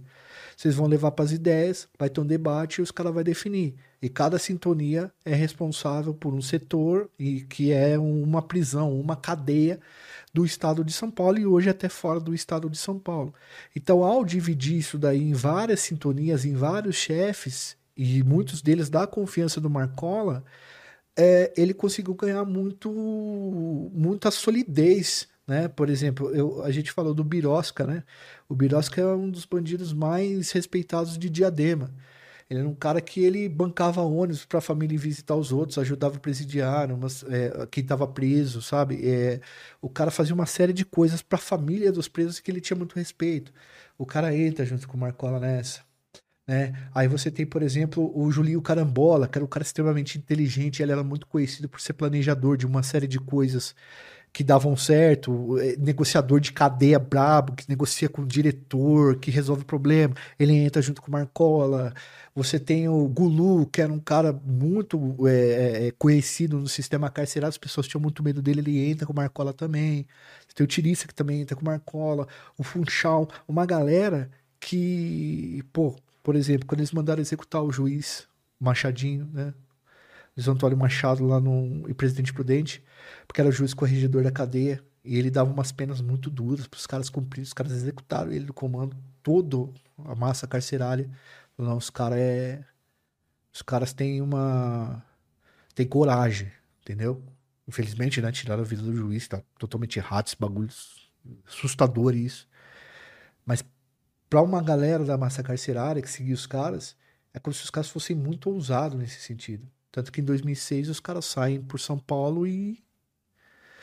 Vocês 0.56 0.74
vão 0.74 0.86
levar 0.86 1.12
para 1.12 1.24
as 1.24 1.32
ideias, 1.32 1.88
vai 1.98 2.10
ter 2.10 2.20
um 2.20 2.26
debate 2.26 2.78
e 2.78 2.82
os 2.82 2.90
caras 2.90 3.14
vão 3.14 3.22
definir. 3.22 3.74
E 4.00 4.08
cada 4.08 4.38
sintonia 4.38 5.12
é 5.24 5.34
responsável 5.34 6.12
por 6.12 6.34
um 6.34 6.42
setor 6.42 7.08
e 7.18 7.42
que 7.42 7.72
é 7.72 7.98
uma 7.98 8.42
prisão, 8.42 8.98
uma 8.98 9.16
cadeia 9.16 9.80
do 10.32 10.44
estado 10.44 10.84
de 10.84 10.92
São 10.92 11.10
Paulo 11.10 11.38
e 11.38 11.46
hoje 11.46 11.68
até 11.68 11.88
fora 11.88 12.18
do 12.18 12.34
estado 12.34 12.70
de 12.70 12.78
São 12.78 12.98
Paulo. 12.98 13.34
Então, 13.76 14.02
ao 14.02 14.24
dividir 14.24 14.78
isso 14.78 14.98
daí 14.98 15.22
em 15.22 15.32
várias 15.32 15.80
sintonias, 15.80 16.44
em 16.44 16.54
vários 16.54 16.96
chefes, 16.96 17.76
e 17.96 18.22
muitos 18.22 18.62
deles 18.62 18.88
da 18.88 19.06
confiança 19.06 19.60
do 19.60 19.70
Marcola, 19.70 20.44
é, 21.16 21.52
ele 21.56 21.74
conseguiu 21.74 22.14
ganhar 22.14 22.44
muito, 22.44 22.90
muita 23.92 24.30
solidez. 24.30 25.28
Né? 25.46 25.68
Por 25.68 25.90
exemplo, 25.90 26.30
eu, 26.30 26.62
a 26.62 26.70
gente 26.70 26.90
falou 26.90 27.12
do 27.14 27.24
Birosca, 27.24 27.84
né? 27.86 28.04
O 28.48 28.54
Birosca 28.54 29.00
é 29.00 29.06
um 29.06 29.30
dos 29.30 29.44
bandidos 29.44 29.92
mais 29.92 30.50
respeitados 30.52 31.18
de 31.18 31.28
Diadema. 31.28 31.92
Ele 32.52 32.60
era 32.60 32.68
um 32.68 32.74
cara 32.74 33.00
que 33.00 33.24
ele 33.24 33.48
bancava 33.48 34.02
ônibus 34.02 34.44
para 34.44 34.58
a 34.58 34.60
família 34.60 34.98
visitar 34.98 35.34
os 35.34 35.50
outros, 35.52 35.78
ajudava 35.78 36.16
o 36.16 36.20
presidiário, 36.20 36.98
mas, 36.98 37.24
é, 37.24 37.66
quem 37.70 37.82
estava 37.82 38.06
preso, 38.06 38.60
sabe? 38.60 39.00
É, 39.08 39.40
o 39.80 39.88
cara 39.88 40.10
fazia 40.10 40.34
uma 40.34 40.44
série 40.44 40.74
de 40.74 40.84
coisas 40.84 41.22
para 41.22 41.38
a 41.38 41.40
família 41.40 41.90
dos 41.90 42.08
presos 42.08 42.40
que 42.40 42.50
ele 42.50 42.60
tinha 42.60 42.76
muito 42.76 42.94
respeito. 42.94 43.52
O 43.96 44.04
cara 44.04 44.36
entra 44.36 44.66
junto 44.66 44.86
com 44.86 44.98
o 44.98 45.00
Marcola 45.00 45.40
nessa. 45.40 45.80
Né? 46.46 46.74
Aí 46.94 47.08
você 47.08 47.30
tem, 47.30 47.46
por 47.46 47.62
exemplo, 47.62 48.12
o 48.14 48.30
Julinho 48.30 48.60
Carambola, 48.60 49.26
que 49.28 49.38
era 49.38 49.44
um 49.44 49.48
cara 49.48 49.62
extremamente 49.62 50.18
inteligente, 50.18 50.82
ele 50.82 50.92
era 50.92 51.02
muito 51.02 51.26
conhecido 51.26 51.70
por 51.70 51.80
ser 51.80 51.94
planejador 51.94 52.58
de 52.58 52.66
uma 52.66 52.82
série 52.82 53.06
de 53.08 53.18
coisas 53.18 53.74
que 54.32 54.42
davam 54.42 54.76
certo, 54.76 55.58
é, 55.58 55.76
negociador 55.76 56.40
de 56.40 56.52
cadeia 56.52 56.98
brabo, 56.98 57.54
que 57.54 57.68
negocia 57.68 58.08
com 58.08 58.22
o 58.22 58.26
diretor, 58.26 59.16
que 59.18 59.30
resolve 59.30 59.62
o 59.62 59.66
problema, 59.66 60.14
ele 60.38 60.54
entra 60.54 60.80
junto 60.80 61.02
com 61.02 61.08
o 61.08 61.12
Marcola. 61.12 61.92
Você 62.34 62.58
tem 62.58 62.88
o 62.88 63.06
Gulu, 63.08 63.66
que 63.66 63.82
era 63.82 63.92
um 63.92 64.00
cara 64.00 64.32
muito 64.32 65.26
é, 65.28 65.32
é, 65.32 65.86
é, 65.88 65.90
conhecido 65.92 66.58
no 66.58 66.66
sistema 66.68 67.10
carcerário, 67.10 67.50
as 67.50 67.58
pessoas 67.58 67.86
tinham 67.86 68.00
muito 68.00 68.22
medo 68.22 68.40
dele, 68.40 68.60
ele 68.60 68.90
entra 68.90 69.06
com 69.06 69.12
o 69.12 69.16
Marcola 69.16 69.52
também. 69.52 70.06
Você 70.48 70.54
tem 70.54 70.64
o 70.64 70.66
Tirissa, 70.68 71.06
que 71.06 71.14
também 71.14 71.42
entra 71.42 71.54
com 71.54 71.62
o 71.62 71.66
Marcola, 71.66 72.26
o 72.56 72.62
Funchal, 72.64 73.28
uma 73.46 73.66
galera 73.66 74.30
que, 74.58 75.62
pô, 75.72 75.94
por 76.22 76.36
exemplo, 76.36 76.66
quando 76.66 76.80
eles 76.80 76.92
mandaram 76.92 77.20
executar 77.20 77.62
o 77.62 77.72
juiz 77.72 78.26
Machadinho, 78.58 79.28
né? 79.32 79.52
Luiz 80.36 80.48
Antônio 80.48 80.76
Machado 80.76 81.26
lá 81.26 81.40
no 81.40 81.88
e 81.88 81.94
Presidente 81.94 82.32
Prudente, 82.32 82.82
porque 83.26 83.40
era 83.40 83.50
juiz 83.50 83.74
corregedor 83.74 84.22
da 84.22 84.30
cadeia 84.30 84.82
e 85.04 85.18
ele 85.18 85.30
dava 85.30 85.50
umas 85.50 85.72
penas 85.72 86.00
muito 86.00 86.30
duras 86.30 86.66
para 86.66 86.78
os 86.78 86.86
caras 86.86 87.10
cumprirem, 87.10 87.44
os 87.44 87.52
caras 87.52 87.72
executaram 87.72 88.32
ele 88.32 88.46
do 88.46 88.54
comando 88.54 88.96
todo 89.22 89.74
a 90.04 90.14
massa 90.14 90.46
carcerária. 90.46 91.10
Não, 91.58 91.76
os 91.76 91.90
caras 91.90 92.18
é 92.18 92.64
os 93.52 93.62
caras 93.62 93.92
têm 93.92 94.22
uma 94.22 95.04
tem 95.74 95.86
coragem, 95.86 96.50
entendeu? 96.80 97.22
Infelizmente, 97.68 98.20
né, 98.20 98.32
tiraram 98.32 98.62
a 98.62 98.66
vida 98.66 98.82
do 98.82 98.94
juiz, 98.94 99.28
tá 99.28 99.42
totalmente 99.58 99.98
errado 99.98 100.26
esse 100.26 100.36
bagulho 100.38 100.68
assustador 101.46 102.14
isso. 102.14 102.48
Mas 103.44 103.64
para 104.28 104.42
uma 104.42 104.62
galera 104.62 105.04
da 105.04 105.18
massa 105.18 105.42
carcerária 105.42 106.02
que 106.02 106.10
seguia 106.10 106.34
os 106.34 106.46
caras, 106.46 106.96
é 107.34 107.38
como 107.38 107.54
se 107.54 107.64
os 107.64 107.70
caras 107.70 107.90
fossem 107.90 108.16
muito 108.16 108.50
ousados 108.50 108.98
nesse 108.98 109.20
sentido. 109.20 109.68
Tanto 109.92 110.10
que 110.10 110.22
em 110.22 110.24
2006 110.24 110.88
os 110.88 110.98
caras 110.98 111.26
saem 111.26 111.60
por 111.60 111.78
São 111.78 111.98
Paulo 111.98 112.46
e. 112.46 112.82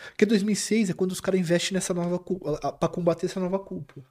Porque 0.10 0.26
2006 0.26 0.90
é 0.90 0.94
quando 0.94 1.12
os 1.12 1.22
caras 1.22 1.40
investem 1.40 1.76
nessa 1.76 1.94
nova 1.94 2.18
para 2.18 2.90
combater 2.90 3.28
essa 3.28 3.40
nova 3.40 3.60
cúpula. 3.60 4.06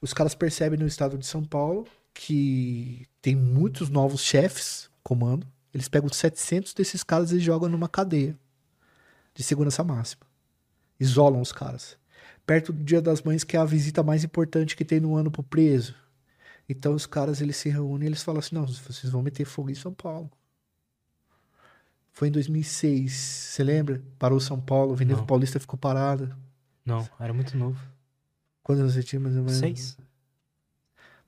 Os 0.00 0.14
caras 0.14 0.34
percebem 0.34 0.78
no 0.78 0.86
estado 0.86 1.18
de 1.18 1.26
São 1.26 1.44
Paulo 1.44 1.86
que 2.14 3.06
tem 3.20 3.36
muitos 3.36 3.90
novos 3.90 4.22
chefes 4.22 4.88
comando. 5.02 5.46
Eles 5.74 5.88
pegam 5.88 6.08
700 6.08 6.72
desses 6.72 7.04
caras 7.04 7.30
e 7.30 7.38
jogam 7.38 7.68
numa 7.68 7.88
cadeia 7.88 8.38
de 9.34 9.42
segurança 9.42 9.84
máxima. 9.84 10.22
Isolam 10.98 11.42
os 11.42 11.52
caras. 11.52 11.98
Perto 12.46 12.72
do 12.72 12.82
Dia 12.82 13.02
das 13.02 13.20
Mães, 13.20 13.44
que 13.44 13.56
é 13.56 13.60
a 13.60 13.64
visita 13.64 14.02
mais 14.02 14.24
importante 14.24 14.74
que 14.74 14.84
tem 14.84 14.98
no 14.98 15.14
ano 15.14 15.30
pro 15.30 15.42
preso. 15.42 15.94
Então 16.68 16.94
os 16.94 17.06
caras 17.06 17.40
eles 17.40 17.56
se 17.56 17.68
reúnem 17.68 18.06
e 18.06 18.08
eles 18.08 18.22
falam 18.22 18.38
assim: 18.38 18.54
não, 18.54 18.66
vocês 18.66 19.12
vão 19.12 19.22
meter 19.22 19.44
fogo 19.44 19.70
em 19.70 19.74
São 19.74 19.92
Paulo. 19.92 20.30
Foi 22.18 22.26
em 22.26 22.32
2006, 22.32 23.12
você 23.12 23.62
lembra? 23.62 24.02
Parou 24.18 24.40
São 24.40 24.60
Paulo, 24.60 24.90
a 24.90 24.94
Avenida 24.94 25.22
Paulista 25.22 25.60
ficou 25.60 25.78
parada. 25.78 26.36
Não, 26.84 27.08
era 27.16 27.32
muito 27.32 27.56
novo. 27.56 27.80
Quantos 28.60 28.80
anos 28.80 28.94
você 28.94 29.04
tinha 29.04 29.20
mais 29.20 29.36
ou 29.36 29.44
menos? 29.44 29.56
Seis. 29.56 29.96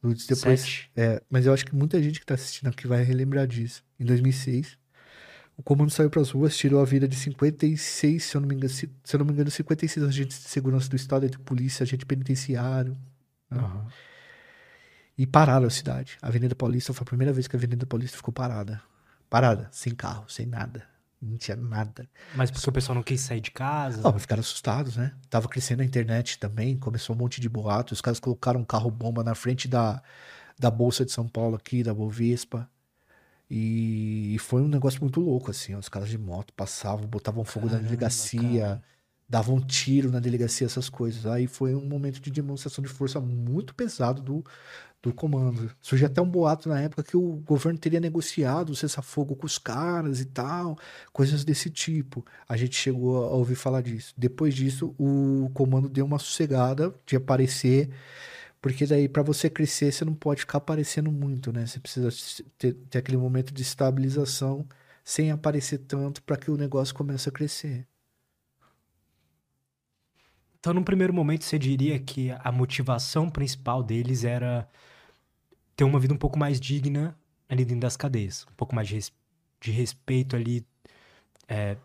Depois, 0.02 0.60
Sete. 0.62 0.90
É, 0.96 1.22
mas 1.30 1.46
eu 1.46 1.54
acho 1.54 1.64
que 1.64 1.76
muita 1.76 2.02
gente 2.02 2.18
que 2.18 2.26
tá 2.26 2.34
assistindo 2.34 2.66
aqui 2.70 2.88
vai 2.88 3.04
relembrar 3.04 3.46
disso. 3.46 3.84
Em 4.00 4.04
2006, 4.04 4.76
o 5.56 5.62
comando 5.62 5.92
saiu 5.92 6.10
para 6.10 6.22
as 6.22 6.30
ruas, 6.32 6.56
tirou 6.56 6.80
a 6.80 6.84
vida 6.84 7.06
de 7.06 7.14
56, 7.14 8.24
se 8.24 8.36
eu 8.36 8.40
não 8.40 8.48
me 8.48 8.56
engano, 8.56 8.74
se, 8.74 8.90
se 9.04 9.14
eu 9.14 9.18
não 9.18 9.26
me 9.26 9.32
engano, 9.32 9.48
56 9.48 10.04
agentes 10.04 10.42
de 10.42 10.48
segurança 10.48 10.88
do 10.88 10.96
estado, 10.96 11.24
entre 11.24 11.38
polícia, 11.38 11.84
agente 11.84 12.04
penitenciário. 12.04 12.98
Né? 13.48 13.62
Uhum. 13.62 13.86
E 15.16 15.24
pararam 15.24 15.68
a 15.68 15.70
cidade. 15.70 16.18
A 16.20 16.26
Avenida 16.26 16.56
Paulista 16.56 16.92
foi 16.92 17.04
a 17.04 17.06
primeira 17.06 17.32
vez 17.32 17.46
que 17.46 17.54
a 17.54 17.58
Avenida 17.58 17.86
Paulista 17.86 18.16
ficou 18.16 18.34
parada. 18.34 18.82
Parada, 19.30 19.68
sem 19.70 19.94
carro, 19.94 20.24
sem 20.28 20.44
nada. 20.44 20.84
Não 21.22 21.36
tinha 21.36 21.56
nada. 21.56 22.08
Mas 22.34 22.50
porque 22.50 22.68
o 22.68 22.72
pessoal 22.72 22.96
não 22.96 23.02
quis 23.02 23.20
sair 23.20 23.40
de 23.40 23.50
casa? 23.50 24.02
Não, 24.02 24.18
ficaram 24.18 24.40
assustados, 24.40 24.96
né? 24.96 25.12
Tava 25.28 25.48
crescendo 25.48 25.82
a 25.82 25.84
internet 25.84 26.38
também, 26.38 26.76
começou 26.76 27.14
um 27.14 27.18
monte 27.18 27.40
de 27.40 27.48
boato. 27.48 27.94
Os 27.94 28.00
caras 28.00 28.18
colocaram 28.18 28.60
um 28.60 28.64
carro-bomba 28.64 29.22
na 29.22 29.34
frente 29.34 29.68
da, 29.68 30.02
da 30.58 30.70
Bolsa 30.70 31.04
de 31.04 31.12
São 31.12 31.28
Paulo 31.28 31.56
aqui, 31.56 31.82
da 31.82 31.94
Bovespa. 31.94 32.68
E, 33.50 34.36
foi 34.40 34.62
um 34.62 34.68
negócio 34.68 35.00
muito 35.00 35.20
louco, 35.20 35.50
assim. 35.50 35.74
Os 35.74 35.88
caras 35.88 36.08
de 36.08 36.18
moto 36.18 36.52
passavam, 36.54 37.06
botavam 37.06 37.44
fogo 37.44 37.66
Caramba, 37.66 37.82
na 37.82 37.88
delegacia. 37.88 38.62
Cara 38.62 38.82
davam 39.30 39.54
um 39.54 39.60
tiro 39.60 40.10
na 40.10 40.18
delegacia, 40.18 40.66
essas 40.66 40.88
coisas. 40.88 41.24
Aí 41.24 41.46
foi 41.46 41.72
um 41.72 41.86
momento 41.86 42.20
de 42.20 42.32
demonstração 42.32 42.82
de 42.82 42.90
força 42.90 43.20
muito 43.20 43.72
pesado 43.76 44.20
do, 44.20 44.44
do 45.00 45.14
comando. 45.14 45.70
Surgiu 45.80 46.08
até 46.08 46.20
um 46.20 46.28
boato 46.28 46.68
na 46.68 46.80
época 46.80 47.04
que 47.04 47.16
o 47.16 47.36
governo 47.36 47.78
teria 47.78 48.00
negociado 48.00 48.70
o 48.70 48.76
cessar-fogo 48.76 49.36
com 49.36 49.46
os 49.46 49.56
caras 49.56 50.20
e 50.20 50.24
tal, 50.24 50.76
coisas 51.12 51.44
desse 51.44 51.70
tipo. 51.70 52.26
A 52.48 52.56
gente 52.56 52.74
chegou 52.74 53.24
a 53.24 53.30
ouvir 53.30 53.54
falar 53.54 53.82
disso. 53.82 54.12
Depois 54.18 54.52
disso, 54.52 54.96
o 54.98 55.48
comando 55.54 55.88
deu 55.88 56.04
uma 56.04 56.18
sossegada 56.18 56.92
de 57.06 57.14
aparecer, 57.14 57.88
porque 58.60 58.84
daí 58.84 59.08
para 59.08 59.22
você 59.22 59.48
crescer, 59.48 59.92
você 59.92 60.04
não 60.04 60.14
pode 60.14 60.40
ficar 60.40 60.58
aparecendo 60.58 61.12
muito, 61.12 61.52
né? 61.52 61.66
Você 61.66 61.78
precisa 61.78 62.10
ter, 62.58 62.74
ter 62.74 62.98
aquele 62.98 63.16
momento 63.16 63.54
de 63.54 63.62
estabilização 63.62 64.66
sem 65.04 65.30
aparecer 65.30 65.78
tanto 65.78 66.22
para 66.24 66.36
que 66.36 66.50
o 66.50 66.56
negócio 66.56 66.94
comece 66.94 67.28
a 67.28 67.32
crescer. 67.32 67.89
Então, 70.60 70.74
num 70.74 70.84
primeiro 70.84 71.12
momento, 71.12 71.44
você 71.44 71.58
diria 71.58 71.98
que 71.98 72.30
a 72.38 72.52
motivação 72.52 73.30
principal 73.30 73.82
deles 73.82 74.24
era 74.24 74.68
ter 75.74 75.84
uma 75.84 75.98
vida 75.98 76.12
um 76.12 76.18
pouco 76.18 76.38
mais 76.38 76.60
digna 76.60 77.18
ali 77.48 77.64
dentro 77.64 77.80
das 77.80 77.96
cadeias, 77.96 78.46
um 78.50 78.54
pouco 78.54 78.74
mais 78.74 78.86
de, 78.86 78.94
res, 78.94 79.12
de 79.58 79.70
respeito 79.70 80.36
ali 80.36 80.66
é, 81.48 81.78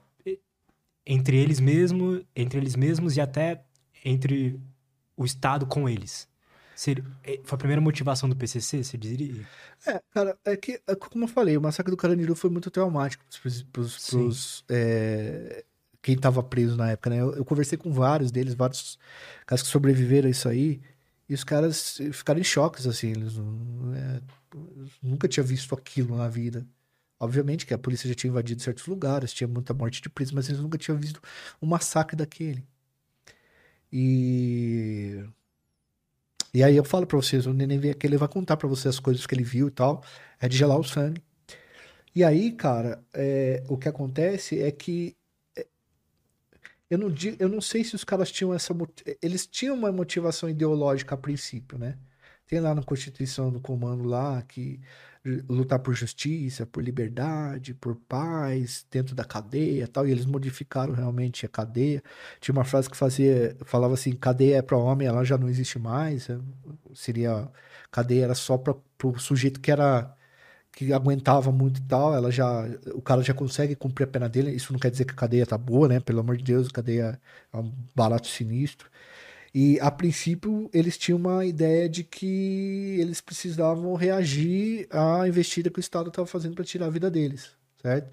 entre 1.06 1.38
eles 1.38 1.62
mesmos, 1.62 2.24
entre 2.36 2.60
eles 2.60 2.76
mesmos 2.76 3.16
e 3.16 3.22
até 3.22 3.64
entre 4.04 4.60
o 5.16 5.24
Estado 5.24 5.66
com 5.66 5.88
eles. 5.88 6.28
Seria, 6.76 7.06
é, 7.24 7.40
foi 7.46 7.56
a 7.56 7.60
primeira 7.60 7.82
motivação 7.82 8.28
do 8.28 8.36
PCC, 8.36 8.84
você 8.84 8.98
diria? 8.98 9.48
É, 9.88 10.02
cara, 10.12 10.38
é 10.44 10.58
que, 10.58 10.82
é 10.86 10.96
como 10.96 11.24
eu 11.24 11.30
falei, 11.30 11.56
o 11.56 11.62
massacre 11.62 11.92
do 11.92 11.98
Carandiru 11.98 12.36
foi 12.36 12.50
muito 12.50 12.70
traumático 12.70 13.24
para 13.72 13.82
os 13.82 14.66
é, 14.70 15.64
quem 16.06 16.14
estava 16.14 16.44
preso 16.44 16.78
na 16.78 16.92
época, 16.92 17.10
né? 17.10 17.20
Eu, 17.20 17.34
eu, 17.34 17.44
conversei 17.44 17.80
com 17.80 17.92
vários 17.92 18.32
deles, 18.32 18.54
vários 18.54 19.00
caras 19.44 19.64
que 19.64 19.70
sobreviveram 19.70 20.28
a 20.28 20.30
isso 20.30 20.48
aí, 20.48 20.80
e 21.28 21.34
os 21.34 21.44
caras 21.44 21.98
ficaram 22.14 22.40
em 22.40 22.44
choques, 22.44 22.86
assim, 22.86 23.10
eles 23.10 23.34
é, 23.96 24.22
nunca 25.02 25.28
tinha 25.28 25.44
visto 25.44 25.74
aquilo 25.74 26.16
na 26.16 26.28
vida. 26.28 26.64
Obviamente 27.20 27.66
que 27.66 27.74
a 27.74 27.78
polícia 27.78 28.08
já 28.08 28.14
tinha 28.14 28.30
invadido 28.30 28.62
certos 28.62 28.86
lugares, 28.86 29.34
tinha 29.34 29.48
muita 29.48 29.74
morte 29.74 30.00
de 30.00 30.08
preso, 30.10 30.36
mas 30.36 30.48
eles 30.48 30.62
nunca 30.62 30.78
tinham 30.78 30.96
visto 31.00 31.20
um 31.60 31.66
massacre 31.66 32.16
daquele. 32.16 32.64
E 33.92 35.26
e 36.54 36.64
aí 36.64 36.76
eu 36.78 36.84
falo 36.84 37.08
para 37.08 37.18
vocês, 37.18 37.48
o 37.48 37.54
neném 37.54 37.80
vem 37.80 37.92
aqui, 37.92 38.06
ele 38.06 38.18
vai 38.18 38.30
contar 38.30 38.58
para 38.58 38.68
vocês 38.70 38.96
as 38.96 39.00
coisas 39.00 39.26
que 39.26 39.34
ele 39.36 39.44
viu 39.44 39.68
e 39.70 39.72
tal, 39.72 40.04
é 40.40 40.48
de 40.48 40.56
gelar 40.56 40.80
o 40.80 40.84
sangue. 40.84 41.22
E 42.16 42.24
aí, 42.24 42.52
cara, 42.52 43.04
é, 43.14 43.64
o 43.68 43.78
que 43.78 43.90
acontece 43.90 44.62
é 44.62 44.72
que 44.72 45.16
eu 46.90 46.98
não, 46.98 47.14
eu 47.40 47.50
não 47.50 47.62
sei 47.62 47.84
se 47.84 47.96
os 47.96 48.04
caras 48.04 48.32
tinham 48.32 48.54
essa. 48.54 48.74
Eles 49.22 49.48
tinham 49.48 49.76
uma 49.76 49.92
motivação 49.92 50.50
ideológica 50.50 51.16
a 51.16 51.18
princípio, 51.18 51.78
né? 51.78 51.98
Tem 52.48 52.60
lá 52.60 52.76
na 52.76 52.84
Constituição 52.84 53.52
do 53.52 53.60
Comando 53.60 54.04
lá 54.04 54.42
que 54.44 54.80
lutar 55.50 55.80
por 55.80 55.94
justiça, 55.96 56.66
por 56.66 56.84
liberdade, 56.84 57.74
por 57.74 57.96
paz, 57.96 58.86
dentro 58.92 59.16
da 59.16 59.24
cadeia 59.26 59.88
tal, 59.88 60.08
e 60.08 60.12
eles 60.12 60.26
modificaram 60.26 60.94
realmente 60.94 61.46
a 61.46 61.50
cadeia. 61.50 62.04
Tinha 62.40 62.54
uma 62.54 62.64
frase 62.64 62.90
que 62.90 62.96
fazia, 62.96 63.58
falava 63.66 63.96
assim, 63.96 64.14
cadeia 64.16 64.58
é 64.58 64.62
para 64.62 64.78
homem, 64.78 65.08
ela 65.08 65.24
já 65.24 65.38
não 65.38 65.50
existe 65.50 65.80
mais, 65.80 66.30
é, 66.30 66.38
seria, 66.94 67.50
cadeia 67.92 68.26
era 68.26 68.36
só 68.36 68.58
para 68.58 68.76
o 69.04 69.18
sujeito 69.20 69.60
que 69.60 69.72
era 69.72 70.16
que 70.76 70.92
aguentava 70.92 71.52
muito 71.52 71.80
e 71.80 71.84
tal, 71.84 72.14
ela 72.14 72.30
já, 72.30 72.68
o 72.94 73.02
cara 73.02 73.22
já 73.24 73.34
consegue 73.34 73.76
cumprir 73.76 74.04
a 74.04 74.08
pena 74.08 74.28
dele. 74.28 74.52
Isso 74.52 74.74
não 74.74 74.80
quer 74.80 74.92
dizer 74.92 75.06
que 75.06 75.14
a 75.14 75.16
cadeia 75.16 75.46
tá 75.46 75.58
boa, 75.58 75.88
né? 75.88 76.00
Pelo 76.02 76.20
amor 76.20 76.36
de 76.38 76.44
Deus, 76.44 76.68
a 76.68 76.72
cadeia 76.72 77.20
é 77.54 77.58
um 77.58 77.72
barato 77.96 78.28
sinistro. 78.28 78.90
E 79.54 79.80
a 79.80 79.90
princípio 79.90 80.70
eles 80.74 80.98
tinham 80.98 81.18
uma 81.18 81.46
ideia 81.46 81.88
de 81.88 82.04
que 82.04 82.98
eles 83.00 83.22
precisavam 83.22 83.94
reagir 83.96 84.88
à 84.92 85.26
investida 85.28 85.70
que 85.70 85.80
o 85.80 85.82
Estado 85.82 86.10
estava 86.10 86.28
fazendo 86.28 86.56
para 86.56 86.66
tirar 86.66 86.88
a 86.88 86.90
vida 86.90 87.10
deles, 87.10 87.52
certo? 87.82 88.10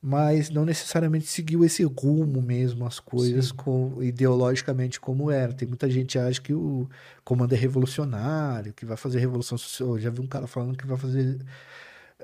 Mas 0.00 0.48
não 0.48 0.64
necessariamente 0.64 1.26
seguiu 1.26 1.64
esse 1.64 1.82
rumo 1.82 2.40
mesmo, 2.40 2.86
as 2.86 3.00
coisas 3.00 3.50
com, 3.50 4.00
ideologicamente 4.00 5.00
como 5.00 5.28
era. 5.30 5.52
Tem 5.52 5.66
muita 5.66 5.90
gente 5.90 6.12
que 6.12 6.18
acha 6.18 6.40
que 6.40 6.54
o 6.54 6.88
comando 7.24 7.52
é 7.52 7.56
revolucionário, 7.56 8.72
que 8.72 8.86
vai 8.86 8.96
fazer 8.96 9.18
revolução 9.18 9.58
social. 9.58 9.96
Eu 9.96 10.00
já 10.00 10.10
vi 10.10 10.20
um 10.20 10.26
cara 10.28 10.46
falando 10.46 10.76
que 10.76 10.86
vai 10.86 10.96
fazer 10.96 11.40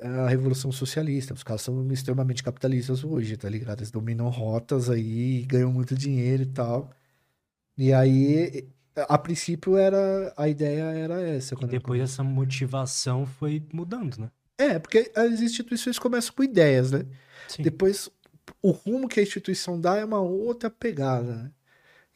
a 0.01 0.29
revolução 0.29 0.70
socialista. 0.72 1.35
Os 1.35 1.43
caras 1.43 1.62
são 1.62 1.91
extremamente 1.93 2.43
capitalistas 2.45 3.03
hoje, 3.05 3.37
tá 3.37 3.49
ligado? 3.49 3.81
Eles 3.81 3.91
dominam 3.91 4.29
rotas 4.29 4.89
aí, 4.89 5.43
ganham 5.45 5.72
muito 5.72 5.97
dinheiro 5.97 6.45
e 6.45 6.47
tal. 6.47 6.91
E 7.77 7.93
aí, 7.93 8.69
a 8.97 9.19
princípio, 9.19 9.77
era 9.77 10.32
a 10.36 10.48
ideia 10.48 10.85
era 10.85 11.20
essa. 11.23 11.57
E 11.61 11.66
depois 11.66 12.01
essa 12.01 12.23
motivação 12.23 13.27
foi 13.27 13.62
mudando, 13.73 14.16
né? 14.19 14.31
É, 14.59 14.78
porque 14.78 15.10
as 15.14 15.40
instituições 15.40 15.98
começam 15.98 16.35
com 16.35 16.44
ideias, 16.44 16.93
né? 16.93 17.05
Sim. 17.48 17.62
Depois, 17.62 18.09
o 18.62 18.70
rumo 18.70 19.09
que 19.09 19.20
a 19.20 19.22
instituição 19.22 19.81
dá 19.81 19.97
é 19.97 20.05
uma 20.05 20.20
outra 20.20 20.70
pegada, 20.70 21.35
né? 21.35 21.51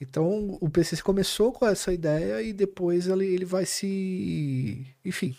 Então, 0.01 0.57
o 0.61 0.71
PCC 0.71 1.03
começou 1.03 1.53
com 1.53 1.67
essa 1.67 1.93
ideia 1.93 2.41
e 2.41 2.53
depois 2.53 3.09
ele, 3.09 3.27
ele 3.27 3.45
vai 3.45 3.67
se... 3.67 4.87
Enfim, 5.05 5.37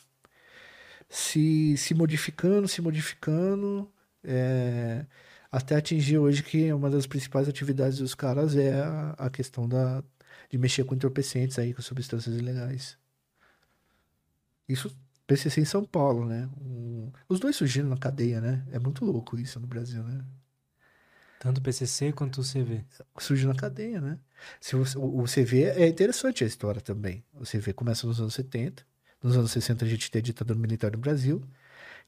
se, 1.10 1.76
se 1.78 1.94
modificando, 1.94 2.68
se 2.68 2.82
modificando, 2.82 3.92
é, 4.24 5.06
até 5.52 5.76
atingir 5.76 6.18
hoje 6.18 6.44
que 6.44 6.72
uma 6.74 6.90
das 6.90 7.08
principais 7.08 7.48
atividades 7.50 8.00
dos 8.00 8.14
caras 8.14 8.56
é 8.56 8.74
a, 8.82 9.12
a 9.18 9.30
questão 9.30 9.68
da, 9.68 10.04
de 10.50 10.58
mexer 10.58 10.84
com 10.84 10.94
entorpecentes 10.94 11.58
aí, 11.58 11.74
com 11.74 11.82
substâncias 11.82 12.36
ilegais. 12.36 12.98
Isso 14.68 14.96
PCC 15.30 15.62
em 15.62 15.66
São 15.66 15.86
Paulo, 15.86 16.26
né? 16.26 16.50
Um, 16.60 17.12
os 17.28 17.40
dois 17.40 17.56
surgiram 17.56 17.88
na 17.88 17.98
cadeia, 17.98 18.42
né? 18.42 18.66
É 18.72 18.80
muito 18.80 19.06
louco 19.06 19.38
isso 19.38 19.60
no 19.60 19.68
Brasil, 19.68 20.04
né? 20.04 20.26
Tanto 21.40 21.60
o 21.60 21.62
PCC 21.62 22.12
quanto 22.12 22.42
o 22.42 22.44
CV. 22.44 22.84
Surgiu 23.20 23.48
na 23.48 23.54
cadeia, 23.56 24.02
né? 24.02 24.18
Se 24.60 24.76
o, 24.76 24.82
o 24.82 25.26
CV 25.26 25.66
é 25.66 25.88
interessante 25.88 26.44
a 26.44 26.48
história 26.48 26.82
também. 26.82 27.24
O 27.34 27.44
CV 27.44 27.74
começa 27.74 28.08
nos 28.08 28.20
anos 28.20 28.34
70, 28.34 28.84
nos 29.22 29.38
anos 29.38 29.52
60 29.52 29.86
a 29.86 29.88
gente 29.88 30.10
tem 30.10 30.20
a 30.20 30.24
ditadura 30.24 30.58
militar 30.58 30.92
no 30.92 30.98
Brasil. 30.98 31.44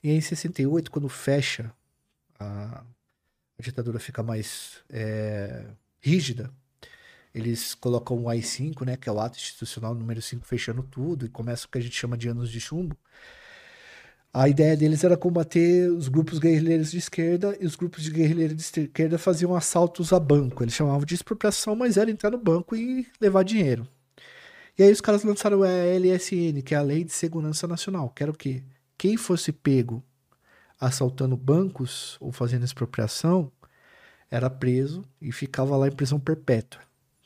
E 0.04 0.10
aí, 0.10 0.16
em 0.16 0.22
68, 0.22 0.90
quando 0.90 1.08
fecha, 1.08 1.72
a, 2.40 2.84
a 3.60 3.62
ditadura 3.62 4.00
fica 4.00 4.24
mais 4.24 4.84
é, 4.90 5.68
rígida, 6.00 6.52
eles 7.34 7.74
colocam 7.74 8.24
o 8.24 8.30
AI-5, 8.30 8.86
né, 8.86 8.98
que 8.98 9.08
é 9.10 9.12
o 9.12 9.20
ato 9.20 9.38
institucional 9.38 9.96
número 9.96 10.22
5, 10.22 10.46
fechando 10.46 10.84
tudo, 10.84 11.26
e 11.26 11.30
começa 11.30 11.66
o 11.66 11.70
que 11.70 11.78
a 11.78 11.82
gente 11.82 11.96
chama 11.96 12.18
de 12.18 12.28
anos 12.28 12.50
de 12.52 12.60
chumbo. 12.60 12.98
A 14.34 14.48
ideia 14.48 14.78
deles 14.78 15.04
era 15.04 15.18
combater 15.18 15.92
os 15.92 16.08
grupos 16.08 16.40
guerrilheiros 16.40 16.92
de 16.92 16.98
esquerda 16.98 17.58
e 17.60 17.66
os 17.66 17.76
grupos 17.76 18.04
de 18.04 18.12
guerrilheiros 18.12 18.56
de 18.56 18.62
esquerda 18.62 19.18
faziam 19.18 19.54
assaltos 19.54 20.14
a 20.14 20.20
banco. 20.20 20.64
Eles 20.64 20.74
chamavam 20.74 21.04
de 21.04 21.16
expropriação, 21.16 21.76
mas 21.76 21.98
era 21.98 22.10
entrar 22.10 22.32
no 22.32 22.38
banco 22.38 22.74
e 22.74 23.06
levar 23.20 23.44
dinheiro. 23.44 23.86
E 24.80 24.84
aí 24.84 24.92
os 24.92 25.02
caras 25.02 25.24
lançaram 25.24 25.64
a 25.64 25.68
LSN, 25.68 26.62
que 26.64 26.74
é 26.74 26.78
a 26.78 26.82
Lei 26.82 27.04
de 27.04 27.12
Segurança 27.12 27.68
Nacional, 27.68 28.10
que 28.10 28.24
era 28.24 28.32
o 28.32 28.36
quê? 28.36 28.64
Quem 28.98 29.18
fosse 29.18 29.52
pego 29.52 30.02
assaltando 30.80 31.36
bancos 31.36 32.18
ou 32.20 32.32
fazendo 32.32 32.64
expropriação 32.64 33.52
era 34.30 34.50
preso 34.50 35.04
e 35.22 35.32
ficava 35.32 35.76
lá 35.76 35.88
em 35.88 35.92
prisão 35.92 36.20
perpétua, 36.20 36.82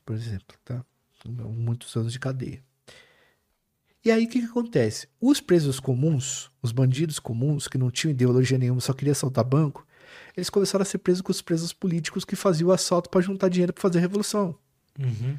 por 0.06 0.16
exemplo, 0.16 0.56
tá? 0.64 0.86
Muitos 1.26 1.96
anos 1.96 2.14
de 2.14 2.20
cadeia. 2.20 2.64
E 4.04 4.12
aí 4.12 4.26
o 4.26 4.30
que, 4.30 4.40
que 4.40 4.46
acontece? 4.46 5.08
Os 5.20 5.42
presos 5.42 5.80
comuns, 5.80 6.52
os 6.62 6.72
bandidos 6.72 7.18
comuns, 7.18 7.68
que 7.68 7.78
não 7.78 7.90
tinham 7.90 8.12
ideologia 8.12 8.58
nenhuma, 8.58 8.80
só 8.80 8.94
queriam 8.94 9.14
assaltar 9.14 9.44
banco, 9.44 9.86
eles 10.38 10.50
começaram 10.50 10.84
a 10.84 10.86
ser 10.86 11.00
presos 11.00 11.22
com 11.22 11.32
os 11.32 11.42
presos 11.42 11.74
políticos 11.74 12.24
que 12.24 12.36
faziam 12.36 12.70
o 12.70 12.72
assalto 12.72 13.10
para 13.10 13.22
juntar 13.22 13.50
dinheiro 13.50 13.74
para 13.74 13.82
fazer 13.82 13.98
a 13.98 14.02
revolução. 14.02 14.56
Uhum. 15.00 15.36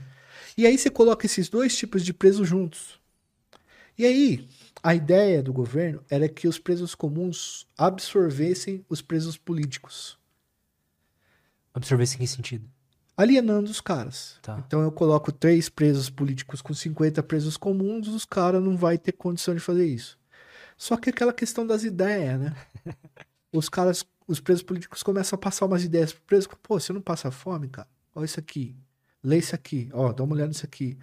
E 0.57 0.67
aí 0.67 0.77
você 0.77 0.91
coloca 0.91 1.27
esses 1.27 1.49
dois 1.49 1.77
tipos 1.77 2.05
de 2.05 2.13
presos 2.13 2.49
juntos. 2.49 2.99
E 3.97 4.05
aí, 4.05 4.49
a 4.83 4.95
ideia 4.95 5.43
do 5.43 5.53
governo 5.53 6.05
era 6.11 6.29
que 6.29 6.49
os 6.49 6.59
presos 6.59 6.95
comuns 6.95 7.67
absorvessem 7.79 8.85
os 8.89 9.01
presos 9.01 9.37
políticos. 9.37 10.19
Absorvessem 11.73 12.17
em 12.17 12.21
que 12.21 12.27
sentido? 12.27 12.76
Alienando 13.17 13.71
os 13.71 13.81
caras. 13.81 14.39
Tá. 14.43 14.63
Então 14.67 14.83
eu 14.83 14.93
coloco 14.93 15.33
três 15.33 15.69
presos 15.69 16.11
políticos 16.11 16.61
com 16.61 16.75
50 16.75 17.23
presos 17.23 17.57
comuns, 17.57 18.09
os 18.09 18.25
caras 18.25 18.63
não 18.63 18.77
vai 18.77 18.99
ter 18.99 19.13
condição 19.13 19.55
de 19.55 19.61
fazer 19.61 19.87
isso. 19.87 20.19
Só 20.77 20.97
que 20.97 21.11
aquela 21.11 21.33
questão 21.33 21.67
das 21.67 21.85
ideias, 21.85 22.39
né? 22.39 22.55
os 23.53 23.69
caras, 23.69 24.05
os 24.29 24.41
presos 24.41 24.63
políticos 24.63 25.03
começam 25.03 25.37
a 25.37 25.41
passar 25.41 25.65
umas 25.65 25.83
ideias 25.83 26.13
pro 26.13 26.23
preso. 26.23 26.49
Pô, 26.63 26.79
você 26.79 26.93
não 26.93 27.01
passa 27.01 27.31
fome, 27.31 27.69
cara? 27.69 27.89
Olha 28.15 28.27
isso 28.27 28.39
aqui. 28.39 28.77
Lê 29.23 29.39
isso 29.39 29.55
aqui. 29.55 29.89
Ó, 29.93 30.13
dá 30.13 30.23
uma 30.23 30.35
olhada 30.35 30.49
nisso 30.49 30.67
aqui. 30.67 30.99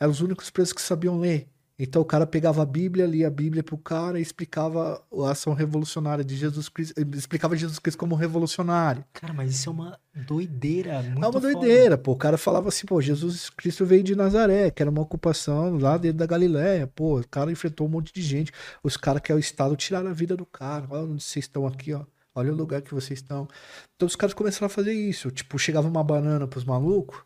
Eram 0.00 0.10
os 0.10 0.20
únicos 0.20 0.48
presos 0.50 0.72
que 0.72 0.80
sabiam 0.80 1.20
ler. 1.20 1.48
Então 1.78 2.02
o 2.02 2.04
cara 2.04 2.26
pegava 2.26 2.60
a 2.60 2.66
Bíblia, 2.66 3.06
lia 3.06 3.28
a 3.28 3.30
Bíblia 3.30 3.62
pro 3.62 3.78
cara 3.78 4.18
e 4.18 4.22
explicava 4.22 5.00
a 5.24 5.30
ação 5.30 5.52
revolucionária 5.54 6.24
de 6.24 6.36
Jesus 6.36 6.68
Cristo, 6.68 7.00
explicava 7.14 7.56
Jesus 7.56 7.78
Cristo 7.78 7.98
como 7.98 8.16
revolucionário. 8.16 9.04
Cara, 9.12 9.32
mas 9.32 9.52
isso 9.52 9.70
é 9.70 9.72
uma 9.72 9.98
doideira, 10.26 11.00
muito 11.02 11.14
É 11.24 11.26
uma 11.28 11.32
foda. 11.32 11.40
doideira, 11.52 11.96
pô. 11.96 12.12
O 12.12 12.16
cara 12.16 12.36
falava 12.36 12.68
assim, 12.68 12.84
pô, 12.84 13.00
Jesus 13.00 13.48
Cristo 13.50 13.86
veio 13.86 14.02
de 14.02 14.16
Nazaré, 14.16 14.72
que 14.72 14.82
era 14.82 14.90
uma 14.90 15.02
ocupação 15.02 15.78
lá 15.78 15.96
dentro 15.96 16.18
da 16.18 16.26
Galiléia, 16.26 16.88
pô. 16.88 17.20
O 17.20 17.28
cara 17.28 17.52
enfrentou 17.52 17.86
um 17.86 17.90
monte 17.90 18.12
de 18.12 18.22
gente. 18.22 18.50
Os 18.82 18.96
caras 18.96 19.22
que 19.22 19.30
é 19.30 19.34
o 19.34 19.38
Estado 19.38 19.76
tiraram 19.76 20.10
a 20.10 20.12
vida 20.12 20.36
do 20.36 20.44
cara. 20.44 20.84
Olha 20.90 21.02
onde 21.04 21.22
vocês 21.22 21.44
estão 21.44 21.64
aqui, 21.64 21.94
ó. 21.94 22.04
Olha 22.34 22.52
o 22.52 22.56
lugar 22.56 22.82
que 22.82 22.92
vocês 22.94 23.20
estão. 23.20 23.46
Então 23.94 24.06
os 24.06 24.16
caras 24.16 24.34
começaram 24.34 24.66
a 24.66 24.70
fazer 24.70 24.92
isso. 24.92 25.30
Tipo, 25.30 25.56
chegava 25.58 25.86
uma 25.86 26.02
banana 26.02 26.46
pros 26.46 26.64
malucos. 26.64 27.20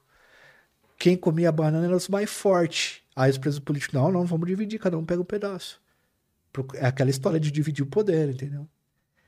Quem 0.98 1.16
comia 1.16 1.48
a 1.48 1.52
banana 1.52 1.86
era 1.86 1.96
os 1.96 2.08
mais 2.08 2.30
fortes. 2.30 3.01
Aí 3.14 3.30
os 3.30 3.38
presos 3.38 3.60
políticos, 3.60 3.94
não, 3.94 4.10
não, 4.10 4.24
vamos 4.24 4.46
dividir, 4.46 4.78
cada 4.78 4.96
um 4.96 5.04
pega 5.04 5.20
um 5.20 5.24
pedaço. 5.24 5.80
É 6.74 6.86
aquela 6.86 7.10
história 7.10 7.40
de 7.40 7.50
dividir 7.50 7.82
o 7.82 7.88
poder, 7.88 8.28
entendeu? 8.28 8.66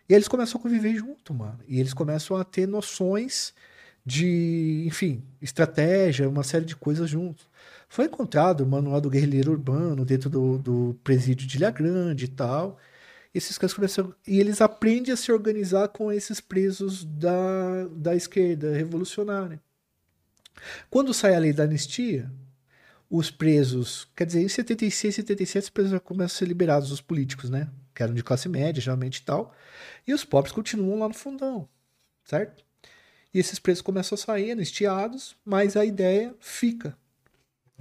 E 0.09 0.15
eles 0.15 0.28
começam 0.28 0.59
a 0.59 0.62
conviver 0.62 0.94
junto, 0.94 1.32
mano. 1.32 1.59
E 1.66 1.81
eles 1.81 1.94
começam 1.94 2.36
a 2.36 2.44
ter 2.44 2.66
noções 2.66 3.55
de, 4.05 4.85
enfim, 4.86 5.24
estratégia, 5.40 6.28
uma 6.28 6.43
série 6.43 6.65
de 6.65 6.77
coisas 6.77 7.09
juntos. 7.09 7.48
Foi 7.89 8.06
encontrado 8.06 8.62
o 8.62 8.66
manual 8.66 9.01
do 9.01 9.09
guerrilheiro 9.09 9.52
urbano 9.52 10.05
dentro 10.05 10.28
do, 10.28 10.59
do 10.59 10.98
presídio 11.02 11.47
de 11.47 11.56
Ilha 11.56 11.70
Grande 11.70 12.27
e 12.27 12.28
tal. 12.28 12.78
E 13.35 13.39
esses 13.39 13.56
caras 13.56 13.74
começam. 13.74 14.15
E 14.27 14.39
eles 14.39 14.61
aprendem 14.61 15.12
a 15.12 15.16
se 15.16 15.32
organizar 15.32 15.89
com 15.89 16.12
esses 16.12 16.40
presos 16.40 17.05
da, 17.05 17.86
da 17.90 18.15
esquerda 18.15 18.73
revolucionária. 18.74 19.61
Quando 20.90 21.15
sai 21.15 21.35
a 21.35 21.39
lei 21.39 21.52
da 21.52 21.65
anistia, 21.65 22.31
os 23.16 23.31
presos. 23.31 24.09
Quer 24.16 24.27
dizer, 24.27 24.43
em 24.43 24.49
76, 24.49 25.15
77, 25.15 25.65
os 25.65 25.70
presos 25.70 26.01
começam 26.03 26.35
a 26.35 26.39
ser 26.39 26.47
liberados, 26.47 26.91
os 26.91 27.01
políticos, 27.01 27.49
né? 27.49 27.69
Que 27.95 28.03
eram 28.03 28.12
de 28.12 28.24
classe 28.24 28.49
média, 28.49 28.82
geralmente 28.82 29.19
e 29.19 29.23
tal. 29.23 29.55
E 30.07 30.12
os 30.12 30.24
pobres 30.24 30.53
continuam 30.53 30.99
lá 30.99 31.09
no 31.09 31.15
fundão, 31.15 31.69
certo? 32.24 32.65
E 33.32 33.39
esses 33.39 33.59
presos 33.59 33.82
começam 33.82 34.16
a 34.16 34.19
sair 34.19 34.51
anistiados, 34.51 35.36
mas 35.45 35.77
a 35.77 35.85
ideia 35.85 36.35
fica. 36.41 36.97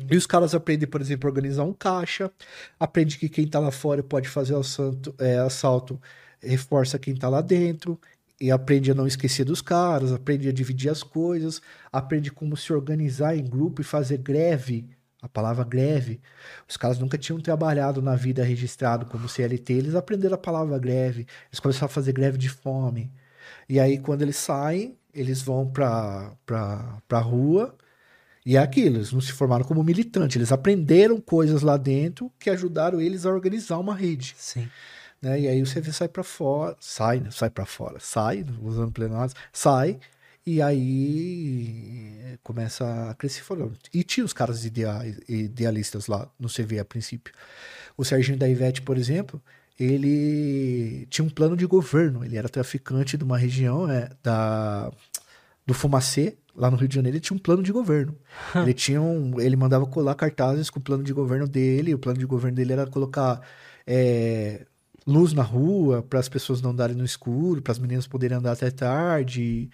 E 0.09 0.15
os 0.15 0.27
caras 0.27 0.53
aprendem, 0.53 0.87
por 0.87 1.01
exemplo, 1.01 1.27
a 1.27 1.31
organizar 1.31 1.63
um 1.63 1.73
caixa, 1.73 2.31
aprende 2.79 3.17
que 3.17 3.29
quem 3.29 3.47
tá 3.47 3.59
lá 3.59 3.71
fora 3.71 4.03
pode 4.03 4.27
fazer 4.29 4.55
assalto, 4.55 5.15
é, 5.19 5.37
assalto 5.37 5.99
reforça 6.41 6.99
quem 6.99 7.15
tá 7.15 7.29
lá 7.29 7.41
dentro, 7.41 7.99
e 8.39 8.51
aprende 8.51 8.91
a 8.91 8.95
não 8.95 9.07
esquecer 9.07 9.45
dos 9.45 9.61
caras, 9.61 10.11
aprende 10.11 10.49
a 10.49 10.51
dividir 10.51 10.89
as 10.89 11.01
coisas, 11.01 11.61
aprende 11.91 12.31
como 12.31 12.57
se 12.57 12.73
organizar 12.73 13.37
em 13.37 13.43
grupo 13.45 13.81
e 13.81 13.85
fazer 13.85 14.17
greve. 14.17 14.89
A 15.23 15.29
palavra 15.29 15.63
greve. 15.63 16.19
Os 16.67 16.75
caras 16.75 16.99
nunca 16.99 17.17
tinham 17.17 17.39
trabalhado 17.39 18.01
na 18.01 18.13
vida 18.15 18.43
registrado 18.43 19.05
como 19.05 19.29
CLT, 19.29 19.73
eles 19.73 19.95
aprenderam 19.95 20.35
a 20.35 20.37
palavra 20.37 20.77
greve, 20.77 21.25
eles 21.49 21.59
começaram 21.61 21.85
a 21.85 21.89
fazer 21.89 22.11
greve 22.11 22.37
de 22.37 22.49
fome. 22.49 23.09
E 23.69 23.79
aí, 23.79 23.97
quando 23.97 24.21
eles 24.21 24.35
saem, 24.35 24.97
eles 25.13 25.41
vão 25.41 25.65
pra, 25.65 26.33
pra, 26.45 27.01
pra 27.07 27.19
rua. 27.19 27.73
E 28.45 28.57
é 28.57 28.59
aquilo, 28.59 28.97
eles 28.97 29.13
não 29.13 29.21
se 29.21 29.31
formaram 29.31 29.63
como 29.63 29.81
militante, 29.81 30.37
eles 30.37 30.51
aprenderam 30.51 31.21
coisas 31.21 31.61
lá 31.61 31.77
dentro 31.77 32.29
que 32.37 32.49
ajudaram 32.49 32.99
eles 32.99 33.25
a 33.25 33.31
organizar 33.31 33.79
uma 33.79 33.95
rede. 33.95 34.35
Sim. 34.37 34.67
Né? 35.21 35.39
E 35.39 35.47
aí 35.47 35.61
o 35.61 35.65
CV 35.65 35.93
sai 35.93 36.09
pra 36.09 36.23
fora, 36.23 36.75
sai, 36.81 37.21
né? 37.21 37.31
sai 37.31 37.49
para 37.49 37.65
fora, 37.65 37.97
sai, 38.01 38.45
usando 38.61 38.91
plenários, 38.91 39.33
sai, 39.53 39.97
e 40.45 40.61
aí 40.61 42.37
começa 42.43 43.09
a 43.09 43.13
crescer 43.15 43.41
fora. 43.41 43.69
E 43.93 44.03
tinha 44.03 44.25
os 44.25 44.33
caras 44.33 44.65
idea- 44.65 45.01
idealistas 45.27 46.07
lá 46.07 46.29
no 46.39 46.49
CV 46.49 46.79
a 46.79 46.85
princípio. 46.85 47.33
O 47.97 48.03
Serginho 48.03 48.37
da 48.37 48.47
Ivete, 48.49 48.81
por 48.81 48.97
exemplo, 48.97 49.41
ele 49.79 51.05
tinha 51.09 51.23
um 51.25 51.29
plano 51.29 51.55
de 51.55 51.65
governo, 51.65 52.23
ele 52.23 52.37
era 52.37 52.49
traficante 52.49 53.17
de 53.17 53.23
uma 53.23 53.37
região 53.37 53.89
é, 53.89 54.09
da, 54.21 54.91
do 55.65 55.73
Fumacê, 55.73 56.37
lá 56.55 56.69
no 56.69 56.77
Rio 56.77 56.87
de 56.87 56.95
Janeiro, 56.95 57.17
ele 57.17 57.21
tinha 57.21 57.35
um 57.35 57.39
plano 57.39 57.63
de 57.63 57.71
governo. 57.71 58.15
ele 58.55 58.73
tinha 58.73 59.01
um, 59.01 59.39
ele 59.39 59.55
mandava 59.55 59.85
colar 59.85 60.15
cartazes 60.15 60.69
com 60.69 60.79
o 60.79 60.83
plano 60.83 61.03
de 61.03 61.13
governo 61.13 61.47
dele, 61.47 61.93
o 61.93 61.99
plano 61.99 62.19
de 62.19 62.25
governo 62.25 62.55
dele 62.55 62.73
era 62.73 62.85
colocar 62.85 63.41
é, 63.87 64.65
luz 65.05 65.33
na 65.33 65.43
rua 65.43 66.01
para 66.01 66.19
as 66.19 66.29
pessoas 66.29 66.61
não 66.61 66.71
andarem 66.71 66.95
no 66.95 67.05
escuro, 67.05 67.61
para 67.61 67.71
as 67.71 67.79
meninas 67.79 68.07
poderem 68.07 68.37
andar 68.37 68.51
até 68.53 68.69
tarde, 68.69 69.69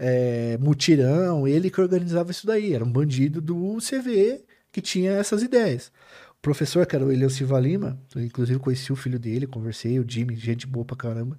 é, 0.00 0.56
mutirão, 0.58 1.46
ele 1.46 1.70
que 1.70 1.80
organizava 1.80 2.30
isso 2.30 2.46
daí, 2.46 2.72
era 2.72 2.82
um 2.84 2.90
bandido 2.90 3.40
do 3.40 3.76
CV 3.78 4.42
que 4.72 4.80
tinha 4.80 5.12
essas 5.12 5.42
ideias. 5.42 5.92
O 6.38 6.40
professor, 6.42 6.86
que 6.86 6.96
era 6.96 7.04
o 7.04 7.12
Eliel 7.12 7.28
Silva 7.28 7.60
Lima, 7.60 8.00
eu, 8.14 8.22
inclusive 8.22 8.58
conheci 8.58 8.90
o 8.92 8.96
filho 8.96 9.18
dele, 9.18 9.46
conversei, 9.46 10.00
o 10.00 10.04
Jimmy, 10.08 10.36
gente 10.36 10.66
boa 10.66 10.86
pra 10.86 10.96
caramba. 10.96 11.38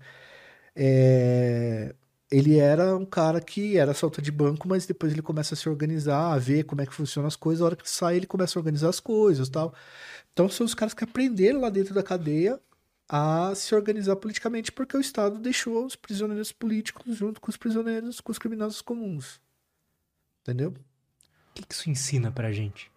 É, 0.75 1.95
ele 2.31 2.57
era 2.59 2.95
um 2.95 3.05
cara 3.05 3.41
que 3.41 3.77
era 3.77 3.93
salta 3.95 4.21
de 4.21 4.31
banco, 4.31 4.67
mas 4.67 4.85
depois 4.85 5.11
ele 5.11 5.21
começa 5.23 5.55
a 5.55 5.57
se 5.57 5.67
organizar, 5.67 6.33
a 6.33 6.37
ver 6.37 6.63
como 6.63 6.81
é 6.81 6.85
que 6.85 6.93
funcionam 6.93 7.27
as 7.27 7.35
coisas. 7.35 7.61
A 7.61 7.65
hora 7.65 7.75
que 7.75 7.89
sai, 7.89 8.17
ele 8.17 8.27
começa 8.27 8.59
a 8.59 8.61
organizar 8.61 8.89
as 8.89 8.99
coisas 8.99 9.49
tal. 9.49 9.73
Então 10.33 10.47
são 10.49 10.65
os 10.65 10.75
caras 10.75 10.93
que 10.93 11.03
aprenderam 11.03 11.61
lá 11.61 11.69
dentro 11.69 11.93
da 11.95 12.03
cadeia 12.03 12.59
a 13.13 13.53
se 13.53 13.75
organizar 13.75 14.15
politicamente, 14.15 14.71
porque 14.71 14.95
o 14.95 15.01
Estado 15.01 15.37
deixou 15.37 15.85
os 15.85 15.97
prisioneiros 15.97 16.53
políticos 16.53 17.17
junto 17.17 17.41
com 17.41 17.49
os 17.49 17.57
prisioneiros, 17.57 18.21
com 18.21 18.31
os 18.31 18.39
criminosos 18.39 18.81
comuns. 18.81 19.41
Entendeu? 20.41 20.69
O 20.69 21.53
que, 21.53 21.65
que 21.65 21.73
isso 21.73 21.89
ensina 21.89 22.31
pra 22.31 22.53
gente? 22.53 22.89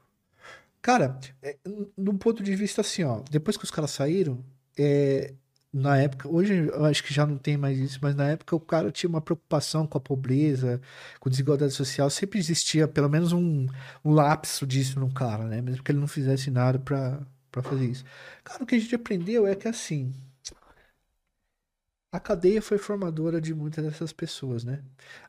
Cara, 0.80 1.18
é, 1.42 1.56
num 1.96 2.16
ponto 2.16 2.44
de 2.44 2.54
vista 2.54 2.80
assim, 2.80 3.02
ó, 3.02 3.22
depois 3.28 3.56
que 3.56 3.64
os 3.64 3.72
caras 3.72 3.90
saíram, 3.90 4.44
é, 4.78 5.34
na 5.72 5.96
época, 5.98 6.28
hoje 6.28 6.68
eu 6.68 6.84
acho 6.84 7.02
que 7.02 7.12
já 7.12 7.26
não 7.26 7.36
tem 7.36 7.56
mais 7.56 7.76
isso, 7.76 7.98
mas 8.00 8.14
na 8.14 8.28
época 8.28 8.54
o 8.54 8.60
cara 8.60 8.92
tinha 8.92 9.10
uma 9.10 9.20
preocupação 9.20 9.84
com 9.84 9.98
a 9.98 10.00
pobreza, 10.00 10.80
com 11.18 11.28
desigualdade 11.28 11.72
social, 11.72 12.08
sempre 12.08 12.38
existia 12.38 12.86
pelo 12.86 13.10
menos 13.10 13.32
um, 13.32 13.66
um 14.04 14.12
lapso 14.12 14.64
disso 14.64 15.00
no 15.00 15.12
cara, 15.12 15.44
né? 15.46 15.60
Mesmo 15.60 15.82
que 15.82 15.90
ele 15.90 15.98
não 15.98 16.06
fizesse 16.06 16.52
nada 16.52 16.78
pra, 16.78 17.20
pra 17.54 17.62
fazer 17.62 17.86
isso. 17.86 18.04
Cara, 18.42 18.64
o 18.64 18.66
que 18.66 18.74
a 18.74 18.78
gente 18.78 18.94
aprendeu 18.94 19.46
é 19.46 19.54
que 19.54 19.68
assim, 19.68 20.12
a 22.10 22.18
cadeia 22.18 22.60
foi 22.60 22.78
formadora 22.78 23.40
de 23.40 23.54
muitas 23.54 23.84
dessas 23.84 24.12
pessoas, 24.12 24.64
né? 24.64 24.82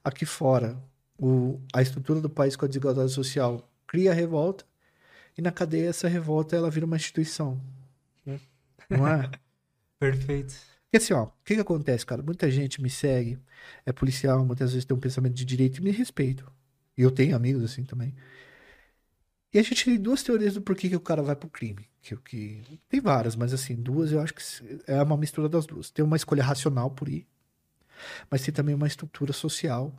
Aqui 0.04 0.26
fora, 0.26 0.76
o, 1.20 1.62
a 1.72 1.84
estrutura 1.84 2.20
do 2.20 2.30
país 2.30 2.56
com 2.56 2.66
a 2.66 2.68
desigualdade 2.68 3.12
social 3.12 3.70
cria 3.86 4.12
revolta, 4.12 4.66
e 5.38 5.42
na 5.42 5.52
cadeia 5.52 5.90
essa 5.90 6.08
revolta 6.08 6.56
ela 6.56 6.72
vira 6.72 6.86
uma 6.88 6.96
instituição. 6.96 7.62
né? 8.26 8.40
Não 8.90 9.08
é? 9.08 9.30
Perfeito. 10.00 10.56
Porque 10.86 10.98
assim, 10.98 11.14
ó, 11.14 11.26
o 11.26 11.32
que 11.44 11.56
que 11.56 11.62
acontece, 11.62 12.06
cara? 12.06 12.24
Muita 12.24 12.50
gente 12.50 12.82
me 12.82 12.90
segue, 12.90 13.38
é 13.86 13.92
policial, 13.92 14.44
muitas 14.44 14.72
vezes 14.72 14.86
tem 14.86 14.98
um 14.98 15.00
pensamento 15.00 15.34
de 15.36 15.46
direito 15.46 15.78
e 15.78 15.82
me 15.82 15.92
respeito. 15.92 16.52
E 16.98 17.02
eu 17.04 17.12
tenho 17.12 17.36
amigos 17.36 17.64
assim 17.64 17.84
também. 17.84 18.16
E 19.56 19.60
a 19.60 19.64
gente 19.64 19.86
tem 19.86 19.98
duas 19.98 20.22
teorias 20.22 20.54
do 20.56 20.62
porquê 20.62 20.90
que 20.90 20.98
o 20.98 21.00
cara 21.00 21.24
vai 21.24 21.34
pro 21.34 21.48
crime. 21.48 21.88
Que, 22.02 22.14
que... 22.18 22.62
Tem 22.90 23.00
várias, 23.00 23.38
mas 23.38 23.54
assim, 23.54 23.74
duas 23.74 24.12
eu 24.12 24.20
acho 24.20 24.34
que 24.34 24.44
é 24.86 25.02
uma 25.02 25.16
mistura 25.16 25.48
das 25.48 25.66
duas. 25.66 25.90
Tem 25.90 26.04
uma 26.04 26.18
escolha 26.18 26.44
racional 26.44 26.92
por 26.92 27.08
ir, 27.08 27.26
mas 28.30 28.42
tem 28.42 28.54
também 28.54 28.76
uma 28.76 28.86
estrutura 28.86 29.32
social 29.32 29.96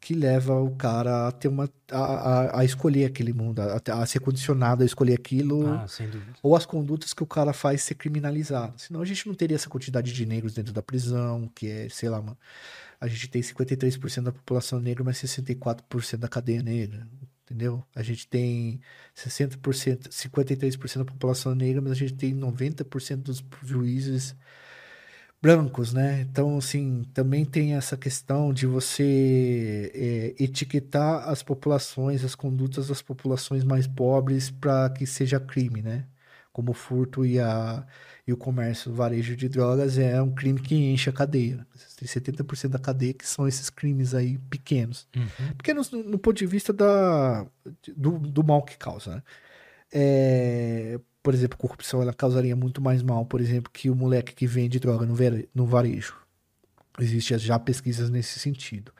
que 0.00 0.14
leva 0.14 0.60
o 0.60 0.74
cara 0.74 1.28
a 1.28 1.30
ter 1.30 1.46
uma 1.46 1.70
a, 1.92 1.98
a, 1.98 2.60
a 2.60 2.64
escolher 2.64 3.04
aquele 3.04 3.32
mundo, 3.32 3.60
a, 3.60 3.80
a, 4.02 4.04
ser 4.04 4.18
condicionado 4.18 4.82
a 4.82 4.86
escolher 4.86 5.14
aquilo, 5.14 5.68
Ah, 5.68 5.86
sem 5.86 6.10
dúvida. 6.10 6.32
ou 6.42 6.56
as 6.56 6.66
condutas 6.66 7.14
que 7.14 7.22
o 7.22 7.26
cara 7.26 7.52
faz 7.52 7.84
ser 7.84 7.94
criminalizado. 7.94 8.80
Senão 8.80 9.00
a 9.00 9.04
gente 9.04 9.28
não 9.28 9.34
teria 9.36 9.54
essa 9.54 9.68
quantidade 9.68 10.12
de 10.12 10.26
negros 10.26 10.54
dentro 10.54 10.72
da 10.72 10.82
prisão, 10.82 11.48
que 11.54 11.68
é, 11.68 11.88
sei 11.88 12.08
lá, 12.08 12.20
mano, 12.20 12.36
a 13.00 13.06
gente 13.06 13.28
tem 13.28 13.40
53% 13.40 14.22
da 14.22 14.32
população 14.32 14.80
negra, 14.80 15.04
mas 15.04 15.18
64% 15.18 16.16
da 16.16 16.26
cadeia 16.26 16.64
negra, 16.64 17.06
entendeu? 17.52 17.84
A 17.94 18.02
gente 18.02 18.26
tem 18.26 18.80
60%, 19.14 20.08
53% 20.08 20.98
da 20.98 21.04
população 21.04 21.54
negra, 21.54 21.82
mas 21.82 21.92
a 21.92 21.94
gente 21.94 22.14
tem 22.14 22.34
90% 22.34 23.16
dos 23.18 23.44
juízes 23.62 24.34
brancos, 25.40 25.92
né? 25.92 26.22
Então, 26.22 26.56
assim, 26.58 27.04
também 27.12 27.44
tem 27.44 27.74
essa 27.74 27.96
questão 27.96 28.52
de 28.52 28.66
você 28.66 29.90
é, 29.94 30.44
etiquetar 30.44 31.28
as 31.28 31.42
populações, 31.42 32.24
as 32.24 32.34
condutas 32.34 32.88
das 32.88 33.02
populações 33.02 33.64
mais 33.64 33.86
pobres 33.86 34.50
para 34.50 34.88
que 34.90 35.06
seja 35.06 35.38
crime, 35.40 35.82
né? 35.82 36.06
Como 36.52 36.72
furto 36.72 37.24
e, 37.26 37.38
a, 37.40 37.86
e 38.26 38.32
o 38.32 38.36
comércio, 38.36 38.92
o 38.92 38.94
varejo 38.94 39.34
de 39.36 39.48
drogas 39.48 39.98
é 39.98 40.20
um 40.22 40.30
crime 40.32 40.60
que 40.60 40.74
enche 40.74 41.10
a 41.10 41.12
cadeia. 41.12 41.66
Tem 41.96 42.06
70% 42.06 42.68
da 42.68 42.78
cadeia 42.78 43.12
que 43.12 43.26
são 43.26 43.48
esses 43.48 43.68
crimes 43.68 44.14
aí 44.14 44.38
pequenos. 44.48 45.08
Uhum. 45.16 45.54
Pequenos 45.56 45.90
no, 45.90 46.02
no 46.04 46.18
ponto 46.18 46.36
de 46.38 46.46
vista 46.46 46.72
da, 46.72 47.44
do, 47.96 48.18
do 48.18 48.44
mal 48.44 48.62
que 48.62 48.76
causa, 48.76 49.16
né? 49.16 49.22
É, 49.94 50.98
por 51.22 51.34
exemplo, 51.34 51.58
corrupção 51.58 52.00
ela 52.00 52.14
causaria 52.14 52.56
muito 52.56 52.80
mais 52.80 53.02
mal, 53.02 53.26
por 53.26 53.40
exemplo, 53.40 53.70
que 53.72 53.90
o 53.90 53.94
moleque 53.94 54.34
que 54.34 54.46
vende 54.46 54.78
droga 54.80 55.04
no, 55.04 55.14
vere- 55.14 55.48
no 55.54 55.66
varejo. 55.66 56.16
Existem 57.00 57.38
já 57.38 57.58
pesquisas 57.58 58.08
nesse 58.08 58.38
sentido. 58.38 58.92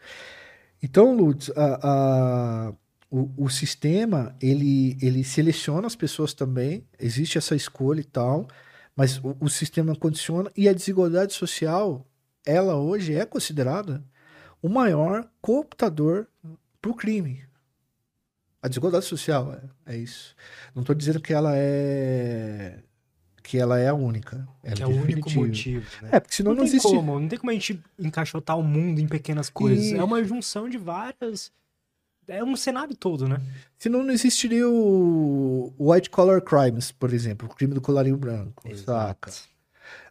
Então, 0.82 1.14
Lutz, 1.16 1.50
a- 1.56 1.80
a- 2.68 2.72
o, 3.10 3.30
o 3.44 3.48
sistema 3.50 4.34
ele, 4.40 4.96
ele 5.00 5.22
seleciona 5.22 5.86
as 5.86 5.94
pessoas 5.96 6.32
também, 6.34 6.84
existe 6.98 7.38
essa 7.38 7.54
escolha 7.54 8.00
e 8.00 8.04
tal, 8.04 8.48
mas 8.96 9.18
o, 9.18 9.36
o 9.40 9.48
sistema 9.48 9.94
condiciona 9.96 10.50
e 10.56 10.68
a 10.68 10.72
desigualdade 10.72 11.32
social, 11.32 12.06
ela 12.44 12.76
hoje 12.76 13.14
é 13.14 13.24
considerada 13.24 14.04
o 14.60 14.68
maior 14.68 15.28
cooptador 15.40 16.26
para 16.80 16.90
o 16.90 16.94
crime. 16.94 17.44
A 18.62 18.68
desigualdade 18.68 19.06
social 19.06 19.52
é, 19.86 19.94
é 19.94 19.96
isso. 19.96 20.36
Não 20.74 20.82
estou 20.82 20.94
dizendo 20.94 21.20
que 21.20 21.32
ela 21.32 21.52
é 21.56 22.78
que 23.42 23.58
ela 23.58 23.78
é 23.78 23.88
a 23.88 23.94
única. 23.94 24.48
Ela 24.62 24.76
Que 24.76 24.82
é 24.82 24.86
o 24.86 24.90
único 24.90 25.30
motivo, 25.32 25.86
né? 26.00 26.10
É, 26.12 26.20
porque 26.20 26.34
senão 26.34 26.52
não, 26.52 26.58
não, 26.58 26.64
tem 26.64 26.76
existe. 26.76 26.88
como, 26.88 27.18
não 27.18 27.28
tem 27.28 27.38
como 27.38 27.50
a 27.50 27.54
gente 27.54 27.82
encaixotar 27.98 28.56
o 28.56 28.62
mundo 28.62 29.00
em 29.00 29.08
pequenas 29.08 29.50
coisas. 29.50 29.86
Isso. 29.86 29.96
É 29.96 30.04
uma 30.04 30.22
junção 30.22 30.68
de 30.68 30.78
várias. 30.78 31.50
É 32.28 32.42
um 32.42 32.54
cenário 32.56 32.94
todo, 32.96 33.28
né? 33.28 33.40
Senão 33.78 34.02
não 34.02 34.12
existiria 34.12 34.68
o 34.68 35.72
white 35.78 36.08
collar 36.08 36.40
crimes, 36.40 36.92
por 36.92 37.12
exemplo, 37.12 37.48
o 37.48 37.54
crime 37.54 37.74
do 37.74 37.80
colarinho 37.80 38.16
branco, 38.16 38.62
saca? 38.76 39.32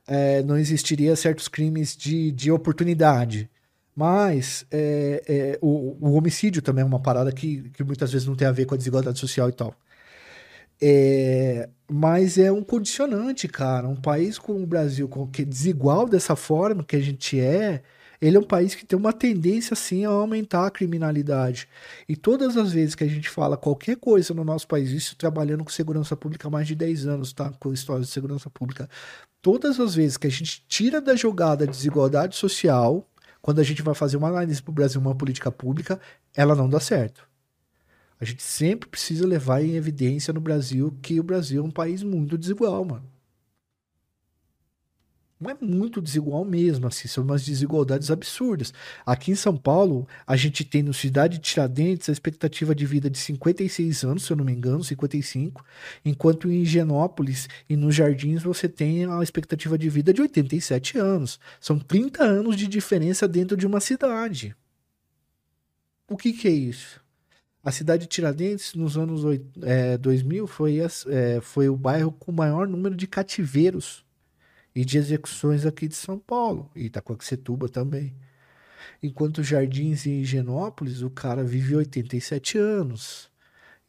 É, 0.06 0.44
não 0.44 0.58
existiria 0.58 1.16
certos 1.16 1.48
crimes 1.48 1.96
de, 1.96 2.32
de 2.32 2.52
oportunidade. 2.52 3.50
Mas 3.96 4.66
é, 4.72 5.24
é, 5.28 5.60
o, 5.62 5.98
o 6.00 6.14
homicídio 6.14 6.62
também 6.62 6.82
é 6.82 6.86
uma 6.86 7.00
parada 7.00 7.32
que, 7.32 7.70
que 7.72 7.84
muitas 7.84 8.12
vezes 8.12 8.28
não 8.28 8.36
tem 8.36 8.48
a 8.48 8.52
ver 8.52 8.66
com 8.66 8.74
a 8.74 8.78
desigualdade 8.78 9.20
social 9.20 9.50
e 9.50 9.54
tal. 9.54 9.76
É, 10.82 11.70
mas 11.90 12.38
é 12.38 12.52
um 12.52 12.64
condicionante, 12.64 13.48
cara. 13.48 13.88
Um 13.88 13.96
país 13.96 14.40
como 14.40 14.64
o 14.64 14.66
Brasil, 14.66 15.08
com, 15.08 15.28
que 15.28 15.44
é 15.44 15.46
desigual 15.46 16.08
dessa 16.08 16.36
forma 16.36 16.84
que 16.84 16.96
a 16.96 17.00
gente 17.00 17.40
é, 17.40 17.84
ele 18.22 18.38
é 18.38 18.40
um 18.40 18.44
país 18.44 18.76
que 18.76 18.86
tem 18.86 18.98
uma 18.98 19.12
tendência, 19.12 19.74
assim, 19.74 20.06
a 20.06 20.10
aumentar 20.10 20.68
a 20.68 20.72
criminalidade. 20.72 21.68
E 22.08 22.16
todas 22.16 22.56
as 22.56 22.72
vezes 22.72 22.94
que 22.94 23.04
a 23.04 23.08
gente 23.08 23.28
fala 23.28 23.58
qualquer 23.58 23.98
coisa 23.98 24.32
no 24.34 24.44
nosso 24.44 24.68
país, 24.68 24.92
isso 24.92 25.16
trabalhando 25.16 25.64
com 25.64 25.72
segurança 25.72 26.16
pública 26.16 26.48
há 26.48 26.52
mais 26.52 26.68
de 26.68 26.76
10 26.76 27.08
anos, 27.08 27.34
tá? 27.34 27.52
Com 27.60 27.74
história 27.74 28.04
de 28.04 28.12
segurança 28.12 28.48
pública. 28.50 28.88
Todas 29.42 29.80
as 29.80 29.96
vezes 29.96 30.18
que 30.18 30.28
a 30.28 30.32
gente 30.32 30.64
tira 30.68 31.02
da 31.02 31.16
jogada 31.16 31.64
a 31.64 31.68
desigualdade 31.68 32.36
social, 32.36 33.08
quando 33.42 33.60
a 33.60 33.64
gente 33.64 33.82
vai 33.82 33.96
fazer 33.96 34.18
uma 34.18 34.28
análise 34.28 34.62
para 34.62 34.72
o 34.72 34.76
Brasil, 34.76 35.02
uma 35.02 35.16
política 35.16 35.52
pública, 35.52 36.00
ela 36.36 36.56
não 36.56 36.70
dá 36.70 36.80
certo. 36.80 37.28
A 38.20 38.26
gente 38.26 38.44
sempre 38.44 38.88
precisa 38.88 39.26
levar 39.26 39.64
em 39.64 39.74
evidência 39.74 40.32
no 40.32 40.40
Brasil 40.40 40.96
que 41.02 41.20
o 41.20 41.24
Brasil 41.24 41.64
é 41.64 41.66
um 41.66 41.72
país 41.72 42.04
muito 42.04 42.38
desigual, 42.38 42.86
mano. 42.86 43.04
Não 45.42 45.50
é 45.50 45.58
muito 45.60 46.00
desigual 46.00 46.46
mesmo, 46.46 46.86
assim, 46.86 47.08
são 47.08 47.24
umas 47.24 47.44
desigualdades 47.44 48.12
absurdas. 48.12 48.72
Aqui 49.04 49.32
em 49.32 49.36
São 49.36 49.58
Paulo, 49.58 50.08
a 50.28 50.36
gente 50.38 50.64
tem 50.64 50.84
no 50.84 50.94
Cidade 50.94 51.40
de 51.40 51.44
Tiradentes 51.44 52.10
a 52.10 52.12
expectativa 52.12 52.76
de 52.76 52.86
vida 52.86 53.10
de 53.10 53.18
56 53.18 54.04
anos, 54.04 54.24
se 54.24 54.32
eu 54.32 54.38
não 54.38 54.46
me 54.46 54.52
engano, 54.54 54.84
55, 54.84 55.66
enquanto 56.06 56.48
em 56.48 56.62
Higienópolis 56.62 57.50
e 57.68 57.76
nos 57.76 57.96
Jardins 57.96 58.44
você 58.44 58.70
tem 58.70 59.06
a 59.06 59.24
expectativa 59.24 59.80
de 59.80 59.90
vida 59.90 60.14
de 60.14 60.22
87 60.22 61.00
anos. 61.00 61.40
São 61.60 61.80
30 61.80 62.24
anos 62.24 62.56
de 62.56 62.68
diferença 62.68 63.28
dentro 63.28 63.58
de 63.58 63.66
uma 63.66 63.80
cidade. 63.80 64.56
O 66.08 66.16
que, 66.18 66.34
que 66.34 66.48
é 66.48 66.52
isso? 66.52 67.02
A 67.64 67.72
cidade 67.72 68.04
de 68.04 68.10
Tiradentes, 68.10 68.76
nos 68.76 68.96
anos 68.96 69.24
oit- 69.24 69.44
é, 69.64 69.98
2000, 69.98 70.46
foi, 70.46 70.78
é, 71.08 71.42
foi 71.42 71.68
o 71.68 71.76
bairro 71.76 72.12
com 72.12 72.32
o 72.32 72.36
maior 72.36 72.68
número 72.68 72.96
de 72.96 73.08
cativeiros 73.08 74.06
e 74.76 74.86
de 74.86 74.98
execuções 74.98 75.66
aqui 75.66 75.88
de 75.88 75.96
São 75.96 76.18
Paulo, 76.18 76.70
e 76.76 76.86
Itacoaxetuba 76.86 77.68
também. 77.68 78.16
Enquanto 79.02 79.44
Jardins 79.44 80.06
e 80.06 80.22
Higienópolis, 80.22 81.02
o 81.02 81.10
cara 81.10 81.44
vive 81.44 81.76
87 81.76 82.58
anos. 82.58 83.32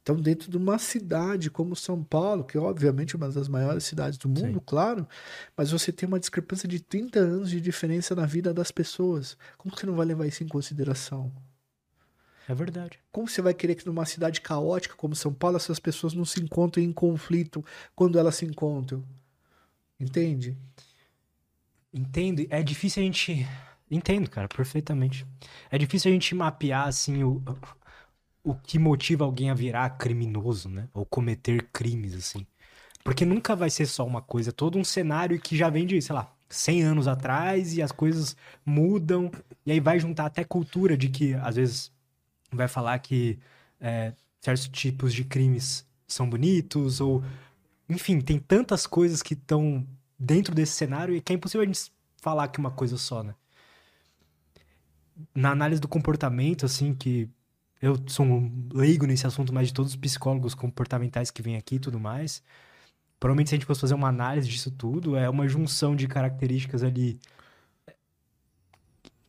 Então, 0.03 0.17
dentro 0.17 0.51
de 0.51 0.57
uma 0.57 0.79
cidade 0.79 1.49
como 1.49 1.77
São 1.77 2.03
Paulo, 2.03 2.45
que 2.45 2.57
é 2.57 2.61
obviamente 2.61 3.15
uma 3.15 3.29
das 3.29 3.47
maiores 3.47 3.85
cidades 3.85 4.19
do 4.19 4.29
mundo, 4.29 4.59
Sim. 4.59 4.65
claro, 4.67 5.07
mas 5.57 5.71
você 5.71 5.93
tem 5.93 6.09
uma 6.09 6.19
discrepância 6.19 6.69
de 6.69 6.81
30 6.81 7.21
anos 7.21 7.51
de 7.51 7.61
diferença 7.61 8.15
na 8.15 8.27
vida 8.27 8.53
das 8.53 8.73
pessoas. 8.73 9.37
Como 9.57 9.73
que 9.73 9.81
você 9.81 9.87
não 9.87 9.95
vai 9.95 10.07
levar 10.07 10.27
isso 10.27 10.43
em 10.43 10.49
consideração? 10.49 11.33
É 12.49 12.55
verdade. 12.55 12.99
Como 13.13 13.29
você 13.29 13.41
vai 13.41 13.55
querer 13.55 13.77
que 13.77 13.87
numa 13.87 14.05
cidade 14.05 14.41
caótica 14.41 14.97
como 14.97 15.15
São 15.15 15.33
Paulo 15.33 15.57
essas 15.57 15.79
pessoas 15.79 16.15
não 16.15 16.25
se 16.25 16.43
encontrem 16.43 16.85
em 16.85 16.93
conflito 16.93 17.65
quando 17.95 18.19
elas 18.19 18.35
se 18.35 18.45
encontram? 18.45 19.05
Entende? 20.03 20.57
Entendo. 21.93 22.45
É 22.51 22.63
difícil 22.63 23.03
a 23.03 23.07
gente. 23.07 23.47
Entendo, 23.91 24.29
cara, 24.29 24.49
perfeitamente. 24.49 25.25
É 25.71 25.79
difícil 25.79 26.11
a 26.11 26.15
gente 26.15 26.35
mapear, 26.35 26.89
assim, 26.89 27.23
o, 27.23 27.43
o 28.43 28.55
que 28.55 28.79
motiva 28.79 29.25
alguém 29.25 29.51
a 29.51 29.55
virar 29.55 29.91
criminoso, 29.91 30.69
né? 30.69 30.89
Ou 30.93 31.05
cometer 31.07 31.69
crimes, 31.73 32.15
assim. 32.15 32.47
Porque 33.05 33.25
nunca 33.25 33.55
vai 33.55 33.71
ser 33.71 33.87
só 33.87 34.07
uma 34.07 34.23
coisa, 34.23 34.51
é 34.51 34.53
todo 34.53 34.79
um 34.79 34.85
cenário 34.85 35.41
que 35.41 35.57
já 35.57 35.71
vem 35.71 35.87
de, 35.87 36.01
sei 36.03 36.15
lá, 36.15 36.33
100 36.49 36.83
anos 36.83 37.09
atrás 37.09 37.77
e 37.77 37.83
as 37.83 37.93
coisas 37.93 38.37
mudam. 38.65 39.31
E 39.67 39.73
aí 39.73 39.81
vai 39.81 39.99
juntar 40.01 40.27
até 40.27 40.45
cultura 40.45 40.97
de 40.97 41.09
que, 41.09 41.35
às 41.35 41.57
vezes, 41.57 41.93
vai 42.53 42.69
falar 42.69 42.99
que 43.01 43.39
é, 43.81 44.15
certos 44.41 44.69
tipos 44.69 45.15
de 45.15 45.25
crimes 45.25 45.87
são 46.09 46.29
bonitos, 46.29 47.01
ou. 47.01 47.23
Enfim, 47.89 48.21
tem 48.21 48.39
tantas 48.39 48.87
coisas 48.87 49.23
que 49.23 49.35
estão 49.35 49.87
dentro 50.19 50.55
desse 50.55 50.73
cenário 50.73 51.15
e 51.15 51.21
que 51.21 51.33
é 51.33 51.37
impossível 51.37 51.63
a 51.63 51.67
gente 51.67 51.91
falar 52.17 52.49
que 52.49 52.59
uma 52.59 52.71
coisa 52.71 52.97
só, 52.97 53.23
né? 53.23 53.35
Na 55.35 55.51
análise 55.51 55.81
do 55.81 55.89
comportamento, 55.89 56.65
assim, 56.65 56.95
que 56.95 57.29
eu 57.81 58.01
sou 58.07 58.25
um 58.25 58.69
leigo 58.73 59.07
nesse 59.07 59.27
assunto, 59.27 59.53
mas 59.53 59.69
de 59.69 59.75
todos 59.75 59.93
os 59.93 59.97
psicólogos 59.97 60.55
comportamentais 60.55 61.31
que 61.31 61.43
vêm 61.43 61.57
aqui 61.57 61.75
e 61.75 61.81
tudo 61.81 61.99
mais, 61.99 62.43
provavelmente 63.19 63.51
se 63.51 63.55
a 63.57 63.59
gente 63.59 63.67
fosse 63.67 63.81
fazer 63.81 63.95
uma 63.95 64.09
análise 64.09 64.49
disso 64.49 64.71
tudo, 64.71 65.17
é 65.17 65.29
uma 65.29 65.49
junção 65.49 65.97
de 65.97 66.07
características 66.07 66.83
ali 66.85 67.19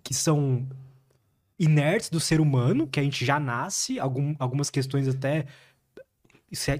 que 0.04 0.14
são 0.14 0.68
inertes 1.58 2.10
do 2.10 2.20
ser 2.20 2.40
humano, 2.42 2.88
que 2.88 3.00
a 3.00 3.04
gente 3.04 3.26
já 3.26 3.40
nasce, 3.40 4.00
algum, 4.00 4.36
algumas 4.38 4.70
questões 4.70 5.08
até 5.08 5.46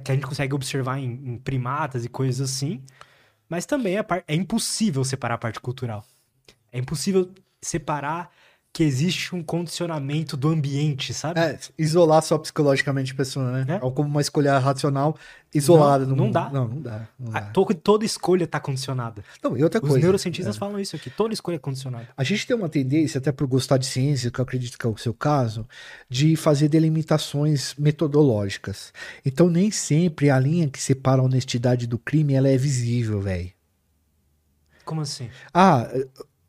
que 0.04 0.12
a 0.12 0.16
gente 0.16 0.26
consegue 0.26 0.54
observar 0.54 1.00
em, 1.00 1.12
em 1.34 1.38
primatas 1.38 2.06
e 2.06 2.10
coisas 2.10 2.52
assim, 2.52 2.84
mas 3.50 3.66
também 3.66 4.02
par- 4.04 4.24
é 4.28 4.36
impossível 4.36 5.04
separar 5.04 5.36
a 5.36 5.38
parte 5.38 5.60
cultural. 5.60 6.06
É 6.72 6.80
impossível 6.80 7.34
separar 7.62 8.32
que 8.76 8.84
existe 8.84 9.36
um 9.36 9.44
condicionamento 9.44 10.36
do 10.36 10.50
ambiente, 10.50 11.14
sabe? 11.14 11.40
É, 11.40 11.60
isolar 11.78 12.24
só 12.24 12.40
psicologicamente 12.40 13.12
a 13.12 13.16
pessoa, 13.16 13.64
né? 13.64 13.76
É. 13.76 13.86
Ou 13.86 13.92
como 13.92 14.10
uma 14.10 14.20
escolha 14.20 14.58
racional 14.58 15.16
isolada 15.54 16.06
Não, 16.06 16.10
no 16.10 16.16
não 16.16 16.24
mundo. 16.26 16.34
dá. 16.34 16.50
Não, 16.50 16.68
não 16.68 16.82
dá. 16.82 17.08
Não, 17.20 17.36
A- 17.36 17.40
dá. 17.40 17.52
to- 17.52 17.72
toda 17.76 18.04
escolha 18.04 18.48
tá 18.48 18.60
condicionada. 18.60 19.24
Não, 19.44 19.56
e 19.56 19.64
outra 19.64 19.80
Os 19.80 19.88
coisa. 19.88 20.02
neurocientistas 20.04 20.56
é. 20.56 20.60
falam 20.60 20.80
isso 20.80 20.96
aqui. 20.96 21.12
Toda 21.12 21.32
escolha 21.36 21.58
é 21.58 21.60
condicionada. 21.60 22.08
A 22.18 22.24
gente 22.24 22.48
tem 22.48 22.56
uma 22.56 22.68
tendência, 22.68 23.20
até 23.20 23.32
por 23.32 23.46
gostar 23.46 23.78
de 23.78 23.86
ciência, 23.86 24.32
que 24.32 24.40
eu 24.40 24.44
acredito 24.44 24.76
que 24.76 24.88
é 24.88 24.90
o 24.90 24.98
seu 24.98 25.14
caso, 25.14 25.68
de 26.10 26.36
fazer 26.36 26.68
delimitações 26.68 27.76
metodológicas. 27.78 28.92
Então, 29.24 29.52
nem 29.52 29.70
sempre 29.70 30.32
a 30.32 30.40
linha 30.40 30.68
que 30.68 30.82
separa 30.82 31.22
a 31.22 31.26
honestidade 31.26 31.86
do 31.86 32.00
crime 32.00 32.34
ela 32.34 32.50
é 32.50 32.58
visível, 32.58 33.22
velho. 33.22 33.52
Como 34.84 35.02
assim? 35.02 35.30
Ah, 35.54 35.88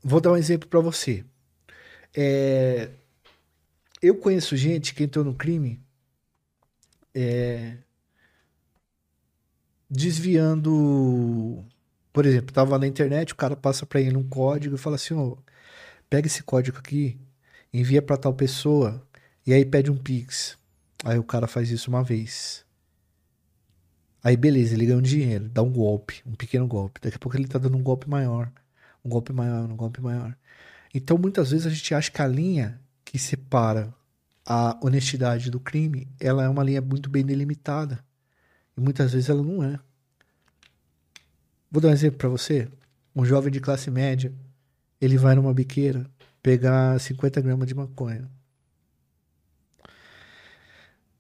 vou 0.03 0.23
dar 0.23 0.33
um 0.33 0.37
exemplo 0.39 0.67
pra 0.71 0.81
você. 0.81 1.23
É, 2.17 2.91
eu 4.01 4.17
conheço 4.17 4.57
gente 4.57 4.95
que 4.95 5.05
entrou 5.05 5.25
no 5.25 5.35
crime 5.35 5.81
é, 7.15 7.77
desviando. 9.91 11.65
Por 12.13 12.27
exemplo, 12.27 12.53
tava 12.53 12.79
na 12.79 12.87
internet, 12.87 13.33
o 13.33 13.37
cara 13.37 13.57
passa 13.57 13.87
pra 13.87 14.01
ele 14.01 14.17
um 14.17 14.29
código 14.29 14.75
e 14.77 14.79
fala 14.79 14.97
assim: 14.97 15.15
ó, 15.15 15.37
pega 16.09 16.27
esse 16.27 16.43
código 16.43 16.79
aqui, 16.79 17.19
envia 17.73 18.03
pra 18.03 18.17
tal 18.17 18.35
pessoa 18.35 19.07
e 19.47 19.53
aí 19.53 19.65
pede 19.65 19.91
um 19.91 19.97
pix. 19.97 20.59
Aí 21.05 21.19
o 21.19 21.25
cara 21.25 21.47
faz 21.47 21.71
isso 21.71 21.91
uma 21.91 22.03
vez. 22.03 22.65
Aí 24.23 24.37
beleza, 24.37 24.75
ele 24.75 24.87
ganha 24.87 24.99
um 24.99 25.03
dinheiro, 25.03 25.49
dá 25.51 25.63
um 25.63 25.71
golpe, 25.73 26.23
um 26.27 26.35
pequeno 26.35 26.67
golpe. 26.67 27.01
Daqui 27.01 27.17
a 27.17 27.19
pouco 27.19 27.37
ele 27.37 27.47
tá 27.47 27.59
dando 27.59 27.77
um 27.77 27.83
golpe 27.83 28.09
maior, 28.09 28.51
um 29.05 29.09
golpe 29.11 29.33
maior, 29.33 29.71
um 29.71 29.77
golpe 29.77 30.01
maior. 30.01 30.37
Então 30.95 31.19
muitas 31.19 31.51
vezes 31.51 31.67
a 31.67 31.71
gente 31.71 31.93
acha 31.93 32.11
que 32.11 32.23
a 32.23 32.27
linha 32.27 32.81
que 33.05 33.19
separa 33.19 33.93
a 34.47 34.79
honestidade 34.81 35.51
do 35.51 35.59
crime, 35.59 36.07
ela 36.21 36.45
é 36.45 36.49
uma 36.49 36.63
linha 36.63 36.81
muito 36.81 37.11
bem 37.11 37.25
delimitada. 37.25 38.05
E 38.77 38.81
muitas 38.81 39.13
vezes 39.13 39.29
ela 39.29 39.43
não 39.43 39.63
é. 39.65 39.79
Vou 41.71 41.81
dar 41.81 41.89
um 41.89 41.93
exemplo 41.93 42.19
pra 42.19 42.29
você. 42.29 42.69
Um 43.17 43.25
jovem 43.25 43.51
de 43.51 43.61
classe 43.61 43.91
média, 43.91 44.33
ele 45.01 45.17
vai 45.17 45.35
numa 45.35 45.53
biqueira 45.53 46.09
pegar 46.43 47.01
50 47.01 47.41
gramas 47.41 47.67
de 47.67 47.75
maconha. 47.75 48.31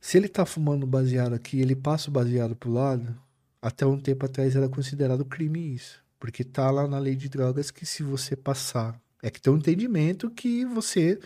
Se 0.00 0.18
ele 0.18 0.28
tá 0.28 0.44
fumando 0.44 0.86
baseado 0.86 1.32
aqui, 1.32 1.60
ele 1.60 1.74
passa 1.74 2.10
o 2.10 2.12
baseado 2.12 2.54
pro 2.54 2.70
lado, 2.70 3.18
até 3.62 3.86
um 3.86 3.98
tempo 3.98 4.26
atrás 4.26 4.54
era 4.54 4.68
considerado 4.68 5.24
crime 5.24 5.74
isso. 5.74 6.04
Porque 6.20 6.44
tá 6.44 6.70
lá 6.70 6.86
na 6.86 6.98
lei 6.98 7.16
de 7.16 7.28
drogas 7.28 7.70
que 7.70 7.86
se 7.86 8.02
você 8.02 8.36
passar, 8.36 9.00
é 9.24 9.30
que 9.30 9.40
tem 9.40 9.50
um 9.50 9.56
entendimento 9.56 10.30
que 10.30 10.66
você, 10.66 11.18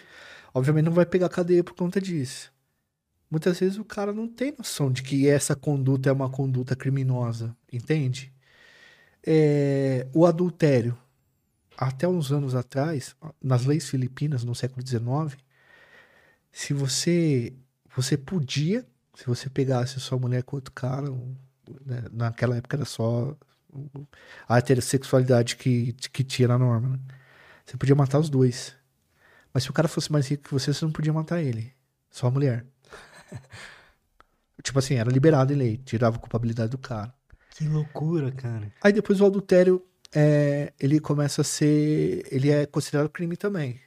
obviamente, 0.55 0.85
não 0.85 0.93
vai 0.93 1.05
pegar 1.05 1.29
cadeia 1.29 1.65
por 1.65 1.75
conta 1.75 2.01
disso. 2.01 2.53
Muitas 3.29 3.59
vezes 3.59 3.77
o 3.77 3.85
cara 3.85 4.13
não 4.13 4.29
tem 4.29 4.55
noção 4.57 4.91
de 4.91 5.03
que 5.03 5.29
essa 5.29 5.57
conduta 5.57 6.09
é 6.09 6.13
uma 6.13 6.31
conduta 6.31 6.77
criminosa, 6.77 7.57
entende? 7.73 8.33
É, 9.27 10.07
o 10.15 10.25
adultério, 10.25 10.97
até 11.77 12.07
uns 12.07 12.31
anos 12.31 12.55
atrás, 12.55 13.17
nas 13.43 13.65
leis 13.65 13.89
filipinas, 13.91 14.45
no 14.45 14.55
século 14.55 14.87
XIX, 14.87 15.37
se 16.53 16.73
você 16.73 17.53
você 17.97 18.17
podia, 18.17 18.87
se 19.15 19.27
você 19.27 19.51
pegasse 19.51 19.99
sua 19.99 20.19
mulher 20.19 20.45
com 20.45 20.57
outro 20.57 20.73
cara, 20.73 21.11
né, 21.85 22.05
naquela 22.13 22.57
época 22.57 22.77
era 22.77 22.85
só 22.85 23.37
a 24.49 24.59
heterossexualidade 24.59 25.57
que, 25.57 25.93
que 26.13 26.23
tinha 26.23 26.47
na 26.49 26.59
norma, 26.59 26.91
né? 26.91 27.18
Você 27.69 27.77
podia 27.77 27.95
matar 27.95 28.19
os 28.19 28.31
dois. 28.31 28.75
Mas 29.53 29.65
se 29.65 29.71
o 29.71 29.75
cara 29.75 29.89
fosse 29.89 30.11
mais 30.11 30.27
rico 30.27 30.45
que 30.45 30.53
você, 30.53 30.73
você 30.73 30.83
não 30.87 30.93
podia 30.93 31.13
matar 31.13 31.43
ele. 31.43 31.71
Só 32.11 32.29
a 32.29 32.31
mulher. 32.31 32.65
tipo 34.65 34.79
assim, 34.79 34.95
era 34.95 35.11
liberado 35.11 35.53
em 35.53 35.57
lei, 35.57 35.77
tirava 35.77 36.17
a 36.17 36.19
culpabilidade 36.19 36.71
do 36.71 36.79
cara. 36.79 37.13
Que 37.51 37.69
loucura, 37.69 38.33
cara. 38.33 38.73
Aí 38.83 38.91
depois 38.91 39.21
o 39.21 39.27
adultério, 39.27 39.85
é, 40.15 40.73
ele 40.81 40.99
começa 40.99 41.43
a 41.43 41.45
ser. 41.45 42.27
Ele 42.33 42.51
é 42.51 42.65
considerado 42.65 43.11
crime 43.11 43.37
também. 43.37 43.79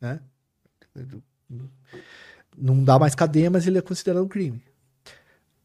Né? 0.00 0.18
Não 2.56 2.82
dá 2.82 2.98
mais 2.98 3.14
cadeia, 3.14 3.50
mas 3.50 3.66
ele 3.66 3.76
é 3.76 3.82
considerado 3.82 4.24
um 4.24 4.28
crime. 4.28 4.64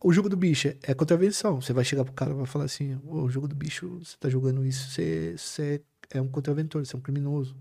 O 0.01 0.11
jogo 0.11 0.27
do 0.27 0.35
bicho 0.35 0.67
é 0.83 0.93
contravenção. 0.93 1.61
Você 1.61 1.71
vai 1.71 1.85
chegar 1.85 2.03
pro 2.03 2.13
cara 2.13 2.31
e 2.31 2.33
vai 2.33 2.45
falar 2.45 2.65
assim: 2.65 2.99
"Ô, 3.05 3.21
o 3.21 3.29
jogo 3.29 3.47
do 3.47 3.55
bicho, 3.55 3.99
você 4.03 4.17
tá 4.19 4.27
jogando 4.29 4.65
isso, 4.65 4.89
você, 4.89 5.35
você 5.37 5.75
é 5.75 5.81
um 6.15 6.27
contraventor, 6.27 6.85
você 6.85 6.95
é 6.95 6.99
um 6.99 7.01
criminoso. 7.01 7.55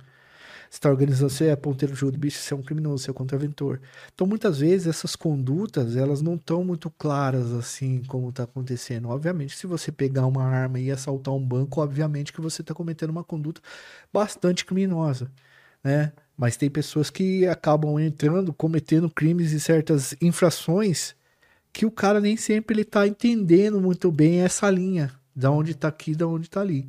Você 0.71 0.81
tá 0.81 0.91
organizando, 0.91 1.31
você 1.31 1.47
é 1.47 1.57
ponteiro 1.57 1.95
do 1.95 1.99
jogo 1.99 2.13
do 2.13 2.19
bicho, 2.19 2.39
você 2.39 2.53
é 2.53 2.57
um 2.57 2.63
criminoso, 2.63 3.05
você 3.05 3.11
é 3.11 3.13
um 3.13 3.15
contraventor. 3.15 3.81
Então, 4.15 4.27
muitas 4.27 4.59
vezes, 4.59 4.87
essas 4.87 5.15
condutas, 5.15 5.97
elas 5.97 6.21
não 6.23 6.35
estão 6.35 6.65
muito 6.65 6.91
claras 6.91 7.53
assim 7.53 8.03
como 8.09 8.33
tá 8.33 8.45
acontecendo. 8.45 9.09
Obviamente, 9.09 9.57
se 9.57 9.67
você 9.67 9.93
pegar 9.93 10.27
uma 10.27 10.45
arma 10.45 10.79
e 10.81 10.91
assaltar 10.91 11.35
um 11.35 11.45
banco, 11.45 11.81
obviamente 11.81 12.33
que 12.33 12.41
você 12.41 12.63
tá 12.63 12.75
cometendo 12.75 13.11
uma 13.11 13.25
conduta 13.25 13.61
bastante 14.13 14.65
criminosa, 14.65 15.31
né? 15.83 16.13
Mas 16.37 16.57
tem 16.57 16.69
pessoas 16.69 17.11
que 17.11 17.47
acabam 17.47 17.99
entrando, 17.99 18.53
cometendo 18.53 19.09
crimes 19.09 19.53
e 19.53 19.61
certas 19.61 20.15
infrações 20.21 21.15
que 21.73 21.87
o 21.87 21.91
cara 21.91 22.21
nem 22.21 22.37
sempre 22.37 22.75
ele 22.75 22.85
tá 22.85 23.07
entendendo 23.07 23.81
muito 23.81 24.11
bem 24.11 24.41
essa 24.41 24.71
linha, 24.71 25.13
da 25.35 25.51
onde 25.51 25.75
tá 25.75 25.89
aqui, 25.89 26.15
da 26.15 26.27
onde 26.27 26.49
tá 26.49 26.61
ali. 26.61 26.87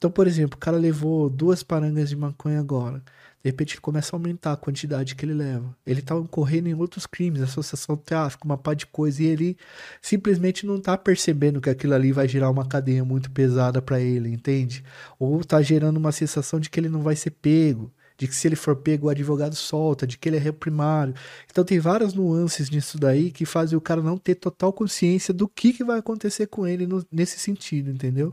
Então, 0.00 0.10
por 0.10 0.26
exemplo, 0.26 0.56
o 0.56 0.58
cara 0.60 0.78
levou 0.78 1.28
duas 1.28 1.62
parangas 1.62 2.08
de 2.08 2.16
maconha 2.16 2.58
agora. 2.58 3.00
De 3.44 3.50
repente 3.50 3.74
ele 3.74 3.82
começa 3.82 4.16
a 4.16 4.18
aumentar 4.18 4.52
a 4.52 4.56
quantidade 4.56 5.14
que 5.14 5.26
ele 5.26 5.34
leva. 5.34 5.76
Ele 5.86 6.00
tá 6.00 6.14
incorrendo 6.16 6.68
em 6.70 6.74
outros 6.74 7.06
crimes, 7.06 7.42
associação 7.42 7.96
de 7.96 8.02
tráfico, 8.02 8.46
uma 8.46 8.56
pá 8.56 8.72
de 8.74 8.86
coisa, 8.86 9.22
e 9.22 9.26
ele 9.26 9.58
simplesmente 10.00 10.64
não 10.66 10.80
tá 10.80 10.96
percebendo 10.96 11.60
que 11.60 11.68
aquilo 11.68 11.94
ali 11.94 12.12
vai 12.12 12.26
gerar 12.26 12.48
uma 12.50 12.66
cadeia 12.66 13.04
muito 13.04 13.30
pesada 13.30 13.82
para 13.82 14.00
ele, 14.00 14.30
entende? 14.30 14.82
Ou 15.18 15.44
tá 15.44 15.60
gerando 15.62 15.98
uma 15.98 16.12
sensação 16.12 16.58
de 16.58 16.70
que 16.70 16.80
ele 16.80 16.88
não 16.88 17.02
vai 17.02 17.14
ser 17.16 17.30
pego, 17.32 17.92
de 18.16 18.26
que 18.26 18.34
se 18.34 18.48
ele 18.48 18.56
for 18.56 18.76
pego 18.76 19.06
o 19.06 19.10
advogado 19.10 19.54
solta, 19.54 20.06
de 20.06 20.16
que 20.18 20.28
ele 20.30 20.36
é 20.36 20.40
réu 20.40 20.54
primário. 20.54 21.14
Então 21.50 21.62
tem 21.64 21.78
várias 21.78 22.14
nuances 22.14 22.70
nisso 22.70 22.98
daí 22.98 23.30
que 23.30 23.44
fazem 23.46 23.76
o 23.76 23.80
cara 23.82 24.02
não 24.02 24.16
ter 24.18 24.34
total 24.34 24.72
consciência 24.72 25.32
do 25.34 25.46
que, 25.48 25.72
que 25.74 25.84
vai 25.84 25.98
acontecer 25.98 26.46
com 26.46 26.66
ele 26.66 26.86
no- 26.86 27.04
nesse 27.12 27.38
sentido, 27.38 27.90
entendeu? 27.90 28.32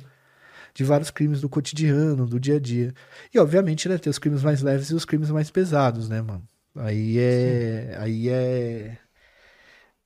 De 0.78 0.84
vários 0.84 1.10
crimes 1.10 1.41
do 1.41 1.49
cotidiano, 1.49 2.28
do 2.28 2.40
dia 2.40 2.58
a 2.58 2.60
dia. 2.60 2.94
E 3.34 3.40
obviamente, 3.40 3.90
né, 3.90 3.98
tem 3.98 4.12
os 4.12 4.20
crimes 4.20 4.44
mais 4.44 4.62
leves 4.62 4.91
e 4.91 4.94
os 4.94 5.06
crimes 5.06 5.32
mais 5.32 5.49
pesados, 5.49 6.08
né, 6.08 6.22
mano? 6.22 6.44
Aí 6.76 7.18
é, 7.18 7.98
aí 7.99 8.30
é 8.30 8.95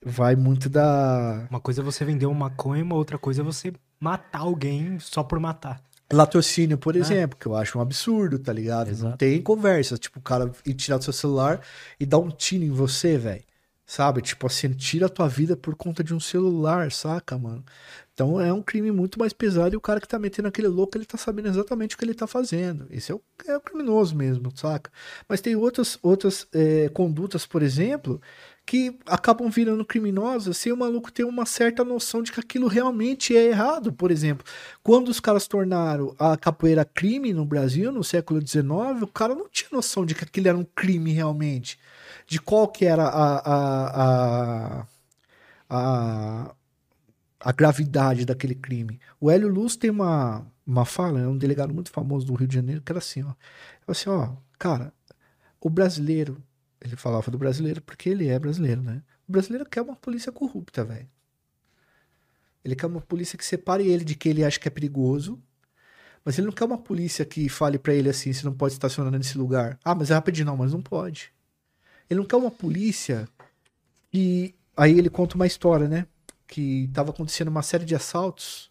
vai 0.03 0.33
muito 0.33 0.69
da 0.69 1.45
Uma 1.49 1.59
coisa 1.59 1.81
é 1.81 1.83
você 1.83 2.05
vender 2.05 2.25
uma 2.25 2.47
maconha, 2.49 2.81
uma 2.85 2.95
outra 2.95 3.17
coisa 3.17 3.41
é 3.41 3.43
você 3.43 3.73
matar 3.99 4.39
alguém 4.39 4.97
só 4.97 5.21
por 5.21 5.41
matar. 5.41 5.83
latrocínio, 6.11 6.77
por 6.77 6.95
exemplo, 6.95 7.37
que 7.37 7.45
eu 7.45 7.53
acho 7.53 7.77
um 7.77 7.81
absurdo, 7.81 8.39
tá 8.39 8.53
ligado? 8.53 8.87
Não 8.87 8.93
Exato. 8.93 9.17
tem 9.17 9.41
conversa, 9.41 9.97
tipo, 9.97 10.19
o 10.19 10.21
cara 10.21 10.49
ir 10.65 10.73
tirar 10.73 10.99
do 10.99 11.03
seu 11.03 11.11
celular 11.13 11.59
e 11.99 12.05
dar 12.05 12.19
um 12.19 12.29
tiro 12.29 12.63
em 12.63 12.71
você, 12.71 13.17
velho. 13.17 13.43
Sabe? 13.85 14.21
Tipo 14.21 14.47
assim, 14.47 14.69
tira 14.69 15.07
a 15.07 15.09
tua 15.09 15.27
vida 15.27 15.57
por 15.57 15.75
conta 15.75 16.01
de 16.01 16.13
um 16.13 16.19
celular, 16.19 16.89
saca, 16.93 17.37
mano? 17.37 17.61
Então 18.21 18.39
é 18.39 18.53
um 18.53 18.61
crime 18.61 18.91
muito 18.91 19.17
mais 19.17 19.33
pesado 19.33 19.73
e 19.73 19.77
o 19.77 19.81
cara 19.81 19.99
que 19.99 20.07
tá 20.07 20.19
metendo 20.19 20.47
aquele 20.47 20.67
louco, 20.67 20.95
ele 20.95 21.05
tá 21.05 21.17
sabendo 21.17 21.47
exatamente 21.47 21.95
o 21.95 21.97
que 21.97 22.05
ele 22.05 22.13
tá 22.13 22.27
fazendo. 22.27 22.85
Esse 22.91 23.11
é 23.11 23.15
o, 23.15 23.21
é 23.47 23.57
o 23.57 23.59
criminoso 23.59 24.15
mesmo, 24.15 24.55
saca? 24.55 24.91
Mas 25.27 25.41
tem 25.41 25.55
outras, 25.55 25.97
outras 26.03 26.47
é, 26.53 26.87
condutas, 26.89 27.47
por 27.47 27.63
exemplo, 27.63 28.21
que 28.63 28.95
acabam 29.07 29.49
virando 29.49 29.83
criminosas 29.83 30.55
sem 30.55 30.71
o 30.71 30.77
maluco 30.77 31.11
ter 31.11 31.23
uma 31.23 31.47
certa 31.47 31.83
noção 31.83 32.21
de 32.21 32.31
que 32.31 32.39
aquilo 32.39 32.67
realmente 32.67 33.35
é 33.35 33.47
errado. 33.47 33.91
Por 33.91 34.11
exemplo, 34.11 34.45
quando 34.83 35.09
os 35.09 35.19
caras 35.19 35.47
tornaram 35.47 36.15
a 36.19 36.37
capoeira 36.37 36.85
crime 36.85 37.33
no 37.33 37.43
Brasil, 37.43 37.91
no 37.91 38.03
século 38.03 38.39
XIX, 38.39 39.01
o 39.01 39.07
cara 39.07 39.33
não 39.33 39.49
tinha 39.49 39.69
noção 39.71 40.05
de 40.05 40.13
que 40.13 40.23
aquilo 40.23 40.47
era 40.47 40.57
um 40.57 40.65
crime 40.75 41.11
realmente. 41.11 41.79
De 42.27 42.39
qual 42.39 42.67
que 42.67 42.85
era 42.85 43.03
a, 43.03 43.37
a, 43.39 44.79
a, 44.79 44.87
a, 45.71 46.55
a 47.43 47.51
gravidade 47.51 48.25
daquele 48.25 48.55
crime. 48.55 48.99
O 49.19 49.29
Hélio 49.29 49.49
Luz 49.49 49.75
tem 49.75 49.89
uma, 49.89 50.45
uma 50.65 50.85
fala, 50.85 51.19
é 51.19 51.27
um 51.27 51.37
delegado 51.37 51.73
muito 51.73 51.89
famoso 51.89 52.25
do 52.25 52.35
Rio 52.35 52.47
de 52.47 52.55
Janeiro, 52.55 52.81
que 52.81 52.91
era 52.91 52.99
assim, 52.99 53.23
ó. 53.23 53.33
Assim, 53.87 54.09
ó, 54.09 54.35
cara, 54.59 54.93
o 55.59 55.69
brasileiro, 55.69 56.41
ele 56.79 56.95
falava 56.95 57.29
do 57.31 57.37
brasileiro 57.37 57.81
porque 57.81 58.09
ele 58.09 58.27
é 58.27 58.37
brasileiro, 58.37 58.81
né? 58.81 59.01
O 59.27 59.31
brasileiro 59.31 59.67
quer 59.67 59.81
uma 59.81 59.95
polícia 59.95 60.31
corrupta, 60.31 60.83
velho. 60.83 61.09
Ele 62.63 62.75
quer 62.75 62.85
uma 62.85 63.01
polícia 63.01 63.37
que 63.37 63.45
separe 63.45 63.87
ele 63.87 64.05
de 64.05 64.15
que 64.15 64.29
ele 64.29 64.43
acha 64.43 64.59
que 64.59 64.67
é 64.67 64.71
perigoso, 64.71 65.41
mas 66.23 66.37
ele 66.37 66.45
não 66.45 66.53
quer 66.53 66.65
uma 66.65 66.77
polícia 66.77 67.25
que 67.25 67.49
fale 67.49 67.79
pra 67.79 67.93
ele 67.93 68.09
assim, 68.09 68.31
você 68.31 68.45
não 68.45 68.53
pode 68.53 68.73
estacionar 68.73 69.11
nesse 69.11 69.37
lugar. 69.37 69.79
Ah, 69.83 69.95
mas 69.95 70.11
é 70.11 70.13
rapidinho, 70.13 70.45
não, 70.45 70.57
mas 70.57 70.73
não 70.73 70.81
pode. 70.81 71.33
Ele 72.07 72.19
não 72.19 72.27
quer 72.27 72.35
uma 72.35 72.51
polícia 72.51 73.27
e 74.13 74.53
aí 74.77 74.97
ele 74.97 75.09
conta 75.09 75.35
uma 75.35 75.47
história, 75.47 75.87
né? 75.87 76.05
Que 76.51 76.89
tava 76.93 77.11
acontecendo 77.11 77.47
uma 77.47 77.63
série 77.63 77.85
de 77.85 77.95
assaltos. 77.95 78.69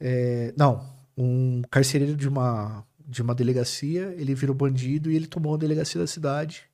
É, 0.00 0.52
não, 0.56 0.84
um 1.16 1.62
carcereiro 1.70 2.16
de 2.16 2.28
uma, 2.28 2.84
de 3.06 3.22
uma 3.22 3.36
delegacia, 3.36 4.12
ele 4.18 4.34
virou 4.34 4.54
bandido 4.54 5.08
e 5.08 5.14
ele 5.14 5.28
tomou 5.28 5.54
a 5.54 5.58
delegacia 5.58 6.00
da 6.00 6.08
cidade. 6.08 6.64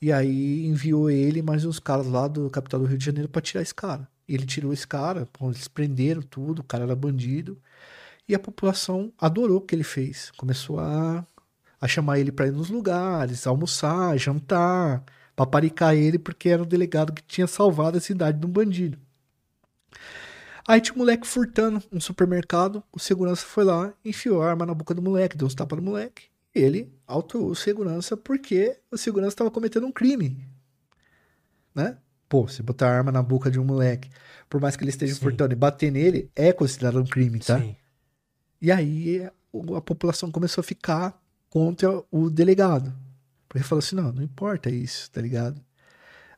E 0.00 0.10
aí 0.10 0.64
enviou 0.66 1.10
ele 1.10 1.42
mais 1.42 1.66
uns 1.66 1.78
caras 1.78 2.06
lá 2.06 2.26
do 2.26 2.48
capital 2.48 2.80
do 2.80 2.86
Rio 2.86 2.96
de 2.96 3.04
Janeiro 3.04 3.28
para 3.28 3.42
tirar 3.42 3.60
esse 3.60 3.74
cara. 3.74 4.08
E 4.26 4.34
ele 4.34 4.46
tirou 4.46 4.72
esse 4.72 4.86
cara, 4.86 5.28
eles 5.42 5.68
prenderam 5.68 6.22
tudo, 6.22 6.60
o 6.60 6.64
cara 6.64 6.84
era 6.84 6.96
bandido. 6.96 7.60
E 8.26 8.34
a 8.34 8.38
população 8.38 9.12
adorou 9.18 9.58
o 9.58 9.60
que 9.60 9.74
ele 9.74 9.84
fez. 9.84 10.32
Começou 10.38 10.80
a, 10.80 11.22
a 11.78 11.86
chamar 11.86 12.18
ele 12.18 12.32
para 12.32 12.46
ir 12.46 12.52
nos 12.52 12.70
lugares, 12.70 13.46
almoçar, 13.46 14.16
jantar, 14.16 15.04
paparicar 15.36 15.94
ele, 15.94 16.18
porque 16.18 16.48
era 16.48 16.62
o 16.62 16.66
delegado 16.66 17.12
que 17.12 17.22
tinha 17.22 17.46
salvado 17.46 17.98
a 17.98 18.00
cidade 18.00 18.40
de 18.40 18.46
um 18.46 18.50
bandido. 18.50 18.98
Aí 20.66 20.80
tinha 20.80 20.94
um 20.94 20.98
moleque 20.98 21.26
furtando 21.26 21.80
um 21.92 22.00
supermercado, 22.00 22.82
o 22.92 22.98
segurança 22.98 23.44
foi 23.46 23.62
lá, 23.62 23.92
enfiou 24.04 24.42
a 24.42 24.48
arma 24.48 24.66
na 24.66 24.74
boca 24.74 24.94
do 24.94 25.02
moleque, 25.02 25.36
deu 25.36 25.46
uns 25.46 25.54
tapas 25.54 25.78
no 25.78 25.84
moleque. 25.84 26.24
Ele 26.52 26.90
autuou 27.06 27.50
o 27.50 27.54
segurança 27.54 28.16
porque 28.16 28.76
o 28.90 28.96
segurança 28.96 29.34
estava 29.34 29.50
cometendo 29.50 29.86
um 29.86 29.92
crime. 29.92 30.44
Né? 31.74 31.98
Pô, 32.28 32.48
você 32.48 32.62
botar 32.62 32.88
a 32.88 32.96
arma 32.96 33.12
na 33.12 33.22
boca 33.22 33.50
de 33.50 33.60
um 33.60 33.64
moleque, 33.64 34.10
por 34.48 34.60
mais 34.60 34.74
que 34.74 34.82
ele 34.82 34.90
esteja 34.90 35.14
Sim. 35.14 35.20
furtando 35.20 35.52
e 35.52 35.56
bater 35.56 35.92
nele, 35.92 36.30
é 36.34 36.52
considerado 36.52 36.98
um 36.98 37.04
crime, 37.04 37.38
tá? 37.38 37.60
Sim. 37.60 37.76
E 38.60 38.72
aí 38.72 39.22
a 39.76 39.80
população 39.80 40.32
começou 40.32 40.62
a 40.62 40.64
ficar 40.64 41.22
contra 41.48 42.02
o 42.10 42.28
delegado. 42.28 42.92
Porque 43.56 43.68
falou 43.68 43.78
assim: 43.78 43.96
não, 43.96 44.12
não 44.12 44.22
importa 44.22 44.68
isso, 44.68 45.10
tá 45.10 45.20
ligado? 45.20 45.64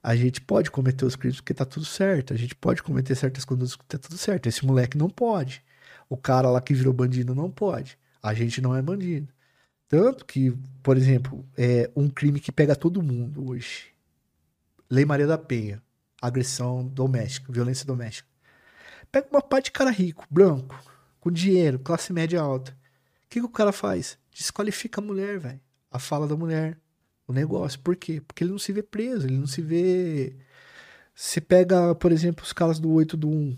A 0.00 0.14
gente 0.14 0.40
pode 0.40 0.70
cometer 0.70 1.04
os 1.04 1.16
crimes 1.16 1.40
porque 1.40 1.52
tá 1.52 1.64
tudo 1.64 1.84
certo. 1.84 2.32
A 2.32 2.36
gente 2.36 2.54
pode 2.54 2.80
cometer 2.80 3.16
certas 3.16 3.44
condutas 3.44 3.74
porque 3.74 3.96
tá 3.96 3.98
tudo 3.98 4.16
certo. 4.16 4.46
Esse 4.48 4.64
moleque 4.64 4.96
não 4.96 5.10
pode. 5.10 5.64
O 6.08 6.16
cara 6.16 6.48
lá 6.48 6.60
que 6.60 6.72
virou 6.72 6.92
bandido 6.92 7.34
não 7.34 7.50
pode. 7.50 7.98
A 8.22 8.32
gente 8.34 8.60
não 8.60 8.74
é 8.76 8.80
bandido. 8.80 9.32
Tanto 9.88 10.24
que, 10.24 10.56
por 10.80 10.96
exemplo, 10.96 11.44
é 11.56 11.90
um 11.96 12.08
crime 12.08 12.38
que 12.38 12.52
pega 12.52 12.76
todo 12.76 13.02
mundo 13.02 13.48
hoje. 13.50 13.88
Lei 14.88 15.04
Maria 15.04 15.26
da 15.26 15.36
Penha. 15.36 15.82
Agressão 16.22 16.86
doméstica, 16.86 17.52
violência 17.52 17.84
doméstica. 17.84 18.28
Pega 19.10 19.26
uma 19.30 19.42
parte 19.42 19.66
de 19.66 19.72
cara 19.72 19.90
rico, 19.90 20.24
branco, 20.30 20.80
com 21.18 21.30
dinheiro, 21.32 21.80
classe 21.80 22.12
média 22.12 22.40
alta. 22.40 22.70
O 23.24 23.28
que, 23.28 23.40
que 23.40 23.46
o 23.46 23.50
cara 23.50 23.72
faz? 23.72 24.16
Desqualifica 24.32 25.00
a 25.00 25.04
mulher, 25.04 25.38
velho. 25.40 25.60
A 25.90 25.98
fala 25.98 26.26
da 26.26 26.36
mulher 26.36 26.78
o 27.28 27.32
negócio. 27.32 27.78
Por 27.78 27.94
quê? 27.94 28.20
Porque 28.26 28.42
ele 28.42 28.50
não 28.50 28.58
se 28.58 28.72
vê 28.72 28.82
preso, 28.82 29.26
ele 29.26 29.36
não 29.36 29.46
se 29.46 29.60
vê. 29.60 30.34
Você 31.14 31.40
pega, 31.40 31.94
por 31.94 32.10
exemplo, 32.10 32.42
os 32.42 32.52
caras 32.52 32.80
do 32.80 32.90
8 32.90 33.16
do 33.16 33.28
1 33.28 33.56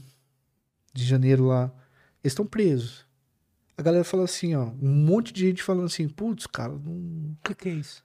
de 0.92 1.04
janeiro 1.04 1.46
lá, 1.46 1.72
eles 2.22 2.32
estão 2.32 2.44
presos. 2.44 3.06
A 3.78 3.82
galera 3.82 4.04
fala 4.04 4.24
assim, 4.24 4.54
ó, 4.54 4.70
um 4.82 4.90
monte 4.90 5.32
de 5.32 5.46
gente 5.46 5.62
falando 5.62 5.86
assim, 5.86 6.08
putz, 6.08 6.46
cara, 6.46 6.72
não. 6.72 7.32
O 7.32 7.36
que, 7.44 7.54
que 7.54 7.68
é 7.68 7.72
isso? 7.72 8.04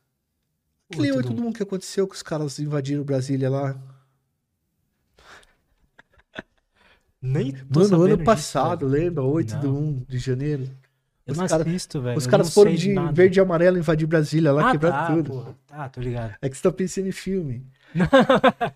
Aquele 0.90 1.12
8 1.12 1.34
do 1.34 1.48
1 1.48 1.54
que 1.54 1.64
aconteceu 1.64 2.08
que 2.08 2.16
os 2.16 2.22
caras 2.24 2.60
invadiram 2.60 3.04
Brasília 3.04 3.50
lá. 3.50 3.82
Nem 7.20 7.54
Mano, 7.74 8.04
ano 8.04 8.24
passado, 8.24 8.86
disso, 8.86 8.98
lembra? 8.98 9.24
8 9.24 9.56
não. 9.56 9.62
do 9.62 9.78
1 9.78 10.06
de 10.08 10.20
janeiro. 10.20 10.70
Eu 11.26 11.32
os 11.32 11.38
não 11.38 11.48
cara, 11.48 11.64
assisto, 11.64 12.00
velho. 12.02 12.18
Os 12.18 12.28
caras 12.28 12.54
foram 12.54 12.74
de, 12.74 12.94
de 12.94 13.14
verde 13.14 13.40
e 13.40 13.42
amarelo 13.42 13.80
invadir 13.80 14.06
Brasília 14.06 14.52
lá, 14.52 14.70
ah, 14.70 14.72
quebrar 14.72 14.92
tá, 14.92 15.14
tudo. 15.14 15.32
Porra. 15.32 15.56
Ah, 15.72 15.90
tô 15.90 16.00
ligado. 16.00 16.36
É 16.40 16.48
que 16.48 16.56
você 16.56 16.62
tá 16.62 16.72
pensando 16.72 17.08
em 17.08 17.12
filme. 17.12 17.66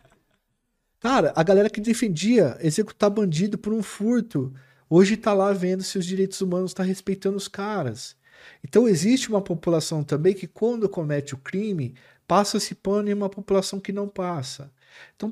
cara, 1.00 1.32
a 1.36 1.44
galera 1.44 1.70
que 1.70 1.80
defendia 1.80 2.58
executar 2.60 3.12
bandido 3.12 3.58
por 3.58 3.72
um 3.72 3.84
furto, 3.84 4.52
hoje 4.90 5.16
tá 5.16 5.32
lá 5.32 5.54
vendo 5.54 5.84
se 5.84 6.00
os 6.00 6.06
direitos 6.06 6.42
humanos 6.42 6.74
tá 6.74 6.82
respeitando 6.82 7.38
os 7.38 7.48
caras. 7.48 8.16
Então 8.64 8.88
existe 8.88 9.30
uma 9.30 9.42
população 9.42 10.04
também 10.04 10.34
que 10.34 10.48
quando 10.48 10.90
comete 10.90 11.36
o 11.36 11.38
crime, 11.38 11.94
passa-se 12.28 12.74
pano 12.74 13.10
em 13.10 13.14
uma 13.14 13.30
população 13.30 13.80
que 13.80 13.92
não 13.92 14.08
passa. 14.08 14.72
Então 15.16 15.32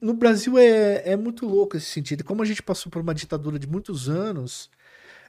no 0.00 0.12
Brasil 0.12 0.58
é, 0.58 1.12
é 1.12 1.16
muito 1.16 1.46
louco 1.46 1.76
esse 1.76 1.86
sentido. 1.86 2.24
Como 2.24 2.42
a 2.42 2.44
gente 2.44 2.62
passou 2.62 2.90
por 2.90 3.00
uma 3.00 3.14
ditadura 3.14 3.58
de 3.58 3.66
muitos 3.68 4.08
anos, 4.08 4.68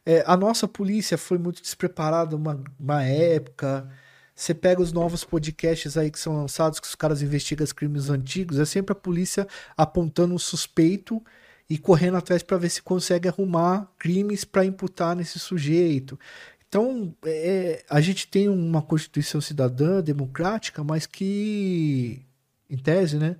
é, 0.05 0.23
a 0.25 0.35
nossa 0.37 0.67
polícia 0.67 1.17
foi 1.17 1.37
muito 1.37 1.61
despreparada 1.61 2.35
uma, 2.35 2.63
uma 2.79 3.03
época. 3.03 3.89
Você 4.35 4.53
pega 4.53 4.81
os 4.81 4.93
novos 4.93 5.23
podcasts 5.23 5.97
aí 5.97 6.09
que 6.09 6.19
são 6.19 6.35
lançados, 6.35 6.79
que 6.79 6.87
os 6.87 6.95
caras 6.95 7.21
investigam 7.21 7.63
os 7.63 7.73
crimes 7.73 8.09
antigos, 8.09 8.57
é 8.59 8.65
sempre 8.65 8.93
a 8.93 8.95
polícia 8.95 9.47
apontando 9.75 10.33
um 10.33 10.39
suspeito 10.39 11.21
e 11.69 11.77
correndo 11.77 12.17
atrás 12.17 12.41
para 12.41 12.57
ver 12.57 12.69
se 12.69 12.81
consegue 12.81 13.27
arrumar 13.27 13.91
crimes 13.97 14.43
para 14.45 14.65
imputar 14.65 15.15
nesse 15.15 15.37
sujeito. 15.37 16.19
Então, 16.67 17.15
é, 17.25 17.83
a 17.89 17.99
gente 17.99 18.27
tem 18.27 18.47
uma 18.47 18.81
Constituição 18.81 19.41
cidadã, 19.41 20.01
democrática, 20.01 20.83
mas 20.83 21.05
que, 21.05 22.25
em 22.69 22.77
tese, 22.77 23.17
né, 23.17 23.37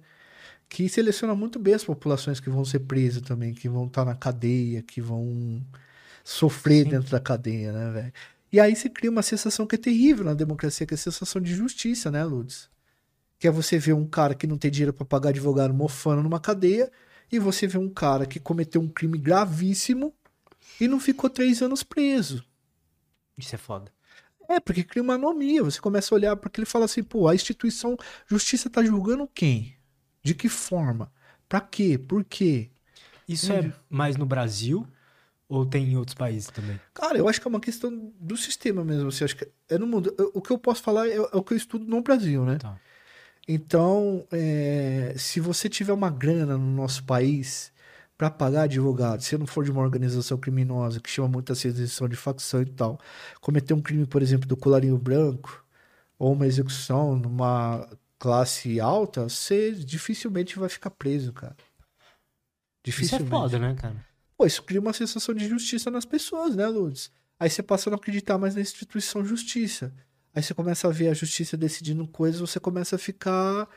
que 0.67 0.89
seleciona 0.89 1.35
muito 1.35 1.59
bem 1.59 1.73
as 1.75 1.83
populações 1.83 2.39
que 2.39 2.49
vão 2.49 2.65
ser 2.65 2.79
presas 2.81 3.21
também, 3.23 3.53
que 3.53 3.69
vão 3.69 3.87
estar 3.87 4.05
tá 4.05 4.11
na 4.11 4.15
cadeia, 4.17 4.83
que 4.83 5.01
vão 5.01 5.61
sofrer 6.29 6.83
Sim. 6.83 6.91
dentro 6.91 7.09
da 7.09 7.19
cadeia, 7.19 7.73
né, 7.73 7.91
velho? 7.91 8.13
E 8.51 8.59
aí 8.59 8.75
se 8.75 8.87
cria 8.89 9.09
uma 9.09 9.23
sensação 9.23 9.65
que 9.65 9.75
é 9.75 9.77
terrível 9.77 10.23
na 10.23 10.35
democracia, 10.35 10.85
que 10.85 10.93
é 10.93 10.95
a 10.95 10.97
sensação 10.97 11.41
de 11.41 11.53
justiça, 11.55 12.11
né, 12.11 12.23
Lourdes? 12.23 12.69
Que 13.39 13.47
é 13.47 13.51
você 13.51 13.79
ver 13.79 13.93
um 13.93 14.05
cara 14.05 14.35
que 14.35 14.45
não 14.45 14.57
tem 14.57 14.69
dinheiro 14.69 14.93
para 14.93 15.05
pagar 15.05 15.29
advogado 15.29 15.73
mofando 15.73 16.21
numa 16.21 16.39
cadeia, 16.39 16.91
e 17.31 17.39
você 17.39 17.65
vê 17.65 17.77
um 17.79 17.89
cara 17.89 18.27
que 18.27 18.39
cometeu 18.39 18.79
um 18.79 18.87
crime 18.87 19.17
gravíssimo 19.17 20.13
e 20.79 20.87
não 20.87 20.99
ficou 20.99 21.29
três 21.29 21.61
anos 21.61 21.81
preso. 21.81 22.43
Isso 23.37 23.55
é 23.55 23.57
foda. 23.57 23.91
É, 24.47 24.59
porque 24.59 24.83
cria 24.83 25.03
uma 25.03 25.13
anomia. 25.13 25.63
Você 25.63 25.79
começa 25.79 26.13
a 26.13 26.15
olhar 26.15 26.35
porque 26.35 26.59
ele 26.59 26.65
fala 26.65 26.85
assim, 26.85 27.03
pô, 27.03 27.27
a 27.27 27.35
instituição 27.35 27.95
justiça 28.27 28.69
tá 28.69 28.83
julgando 28.83 29.27
quem? 29.27 29.75
De 30.23 30.33
que 30.33 30.49
forma? 30.49 31.11
Pra 31.47 31.61
quê? 31.61 31.97
Por 31.97 32.23
quê? 32.23 32.69
Isso 33.27 33.51
é 33.51 33.71
mais 33.89 34.15
no 34.15 34.25
Brasil 34.25 34.87
ou 35.49 35.65
tem 35.65 35.89
em 35.89 35.97
outros 35.97 36.13
países 36.13 36.49
também? 36.51 36.79
Cara, 36.93 37.17
eu 37.17 37.27
acho 37.27 37.41
que 37.41 37.47
é 37.47 37.49
uma 37.49 37.59
questão 37.59 38.13
do 38.19 38.37
sistema 38.37 38.85
mesmo. 38.85 39.11
Você 39.11 39.23
acha 39.23 39.35
que 39.35 39.47
é 39.67 39.77
no 39.79 39.87
mundo. 39.87 40.13
o 40.33 40.41
que 40.41 40.51
eu 40.51 40.59
posso 40.59 40.83
falar 40.83 41.07
é, 41.09 41.15
é, 41.15 41.19
o 41.19 41.41
que 41.41 41.53
eu 41.53 41.57
estudo 41.57 41.85
no 41.85 42.03
Brasil, 42.03 42.45
né? 42.45 42.59
Tá. 42.59 42.79
Então, 43.47 44.27
é, 44.31 45.15
se 45.17 45.39
você 45.39 45.67
tiver 45.67 45.91
uma 45.91 46.11
grana 46.11 46.55
no 46.55 46.71
nosso 46.75 47.03
país 47.03 47.73
para 48.15 48.29
pagar 48.29 48.63
advogado, 48.63 49.21
se 49.21 49.35
não 49.39 49.47
for 49.47 49.63
de 49.63 49.71
uma 49.71 49.81
organização 49.81 50.37
criminosa 50.37 50.99
que 50.99 51.09
chama 51.09 51.27
muita 51.27 51.53
exceção 51.53 52.07
de 52.07 52.15
facção 52.15 52.61
e 52.61 52.65
tal, 52.67 52.99
cometer 53.41 53.73
um 53.73 53.81
crime, 53.81 54.05
por 54.05 54.21
exemplo, 54.21 54.47
do 54.47 54.55
colarinho 54.55 54.99
branco 54.99 55.65
ou 56.19 56.33
uma 56.33 56.45
execução 56.45 57.15
numa 57.15 57.89
classe 58.19 58.79
alta, 58.79 59.27
você 59.27 59.71
dificilmente 59.71 60.59
vai 60.59 60.69
ficar 60.69 60.91
preso, 60.91 61.33
cara. 61.33 61.55
Dificilmente. 62.83 63.25
Isso 63.25 63.35
é 63.35 63.39
foda, 63.39 63.57
né, 63.57 63.73
cara? 63.73 64.08
Pô, 64.39 64.45
isso 64.45 64.63
cria 64.63 64.79
uma 64.79 64.93
sensação 64.93 65.35
de 65.35 65.49
justiça 65.49 65.91
nas 65.91 66.05
pessoas, 66.05 66.55
né, 66.55 66.65
Lourdes? 66.65 67.11
Aí 67.37 67.49
você 67.49 67.61
passa 67.61 67.89
a 67.89 67.91
não 67.91 67.97
acreditar 67.97 68.37
mais 68.37 68.55
na 68.55 68.61
instituição 68.61 69.25
justiça. 69.25 69.93
Aí 70.33 70.41
você 70.41 70.53
começa 70.53 70.87
a 70.87 70.91
ver 70.91 71.09
a 71.09 71.13
justiça 71.13 71.57
decidindo 71.57 72.07
coisas, 72.07 72.39
você 72.39 72.57
começa 72.57 72.95
a 72.95 72.99
ficar 72.99 73.67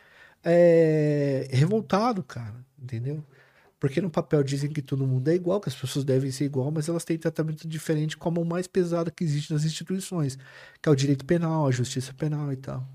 é, 0.44 1.48
revoltado, 1.50 2.22
cara, 2.22 2.64
entendeu? 2.78 3.24
Porque 3.80 4.00
no 4.00 4.08
papel 4.08 4.44
dizem 4.44 4.72
que 4.72 4.80
todo 4.80 5.04
mundo 5.04 5.26
é 5.28 5.34
igual, 5.34 5.60
que 5.60 5.68
as 5.68 5.74
pessoas 5.74 6.04
devem 6.04 6.30
ser 6.30 6.44
igual, 6.44 6.70
mas 6.70 6.88
elas 6.88 7.04
têm 7.04 7.18
tratamento 7.18 7.66
diferente 7.66 8.16
como 8.16 8.40
o 8.40 8.44
mais 8.46 8.68
pesado 8.68 9.10
que 9.10 9.24
existe 9.24 9.52
nas 9.52 9.64
instituições, 9.64 10.38
que 10.80 10.88
é 10.88 10.92
o 10.92 10.94
direito 10.94 11.24
penal, 11.24 11.66
a 11.66 11.72
justiça 11.72 12.14
penal 12.14 12.52
e 12.52 12.56
tal. 12.56 12.88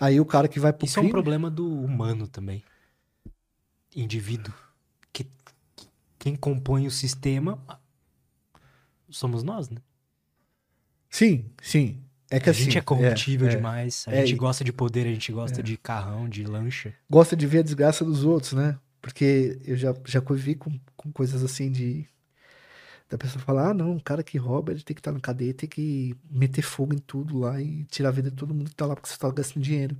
Aí 0.00 0.20
o 0.20 0.24
cara 0.24 0.46
que 0.46 0.60
vai 0.60 0.72
pro 0.72 0.86
Isso 0.86 0.94
crime... 0.94 1.08
é 1.08 1.10
um 1.10 1.12
problema 1.12 1.50
do 1.50 1.68
humano 1.68 2.28
também 2.28 2.62
indivíduo. 3.94 4.54
Que, 5.12 5.26
quem 6.18 6.36
compõe 6.36 6.86
o 6.86 6.90
sistema 6.90 7.58
somos 9.08 9.42
nós, 9.42 9.68
né? 9.68 9.78
Sim, 11.08 11.44
sim. 11.60 12.02
É 12.30 12.38
que 12.38 12.48
a 12.48 12.52
assim, 12.52 12.64
gente 12.64 12.78
é 12.78 12.80
corruptível 12.80 13.48
é, 13.48 13.50
demais. 13.50 14.04
A 14.06 14.14
é, 14.14 14.24
gente 14.24 14.36
gosta 14.36 14.62
de 14.62 14.72
poder, 14.72 15.06
a 15.06 15.10
gente 15.10 15.32
gosta 15.32 15.60
é. 15.60 15.62
de 15.62 15.76
carrão, 15.76 16.28
de 16.28 16.44
lancha. 16.44 16.94
Gosta 17.10 17.34
de 17.34 17.44
ver 17.44 17.58
a 17.58 17.62
desgraça 17.62 18.04
dos 18.04 18.24
outros, 18.24 18.52
né? 18.52 18.78
Porque 19.02 19.58
eu 19.64 19.76
já, 19.76 19.92
já 20.06 20.20
convivi 20.20 20.54
com, 20.54 20.78
com 20.96 21.10
coisas 21.10 21.42
assim 21.42 21.70
de. 21.72 22.06
Da 23.08 23.18
pessoa 23.18 23.42
falar, 23.42 23.70
ah, 23.70 23.74
não, 23.74 23.96
o 23.96 24.00
cara 24.00 24.22
que 24.22 24.38
rouba, 24.38 24.70
ele 24.70 24.84
tem 24.84 24.94
que 24.94 25.00
estar 25.00 25.10
na 25.10 25.18
cadeia, 25.18 25.52
tem 25.52 25.68
que 25.68 26.14
meter 26.30 26.62
fogo 26.62 26.94
em 26.94 26.98
tudo 26.98 27.40
lá 27.40 27.60
e 27.60 27.82
tirar 27.86 28.10
a 28.10 28.12
vida 28.12 28.30
de 28.30 28.36
todo 28.36 28.54
mundo 28.54 28.70
que 28.70 28.76
tá 28.76 28.86
lá 28.86 28.94
porque 28.94 29.08
você 29.08 29.18
tá 29.18 29.28
gastando 29.32 29.64
dinheiro. 29.64 29.96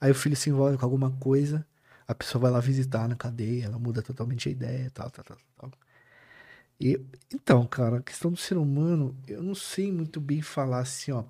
Aí 0.00 0.10
o 0.10 0.14
filho 0.14 0.34
se 0.34 0.50
envolve 0.50 0.76
com 0.76 0.84
alguma 0.84 1.12
coisa, 1.12 1.64
a 2.08 2.14
pessoa 2.14 2.42
vai 2.42 2.50
lá 2.50 2.60
visitar 2.60 3.06
na 3.08 3.14
cadeia, 3.14 3.66
ela 3.66 3.78
muda 3.78 4.02
totalmente 4.02 4.48
a 4.48 4.52
ideia, 4.52 4.90
tal, 4.90 5.10
tal, 5.10 5.24
tal, 5.24 5.38
tal. 5.58 5.70
E, 6.80 7.00
então, 7.32 7.66
cara, 7.66 7.98
a 7.98 8.02
questão 8.02 8.30
do 8.30 8.36
ser 8.36 8.56
humano, 8.56 9.16
eu 9.26 9.42
não 9.42 9.54
sei 9.54 9.92
muito 9.92 10.20
bem 10.20 10.40
falar 10.42 10.80
assim, 10.80 11.12
ó. 11.12 11.24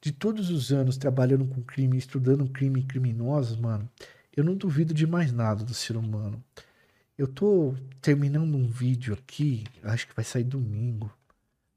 De 0.00 0.12
todos 0.12 0.50
os 0.50 0.72
anos 0.72 0.96
trabalhando 0.96 1.46
com 1.46 1.62
crime, 1.62 1.96
estudando 1.96 2.48
crime 2.48 2.80
e 2.80 2.84
criminosos, 2.84 3.56
mano, 3.56 3.88
eu 4.36 4.42
não 4.44 4.56
duvido 4.56 4.92
de 4.92 5.06
mais 5.06 5.32
nada 5.32 5.64
do 5.64 5.74
ser 5.74 5.96
humano. 5.96 6.42
Eu 7.16 7.28
tô 7.28 7.74
terminando 8.02 8.54
um 8.56 8.66
vídeo 8.66 9.14
aqui, 9.14 9.64
acho 9.84 10.08
que 10.08 10.16
vai 10.16 10.24
sair 10.24 10.44
domingo. 10.44 11.12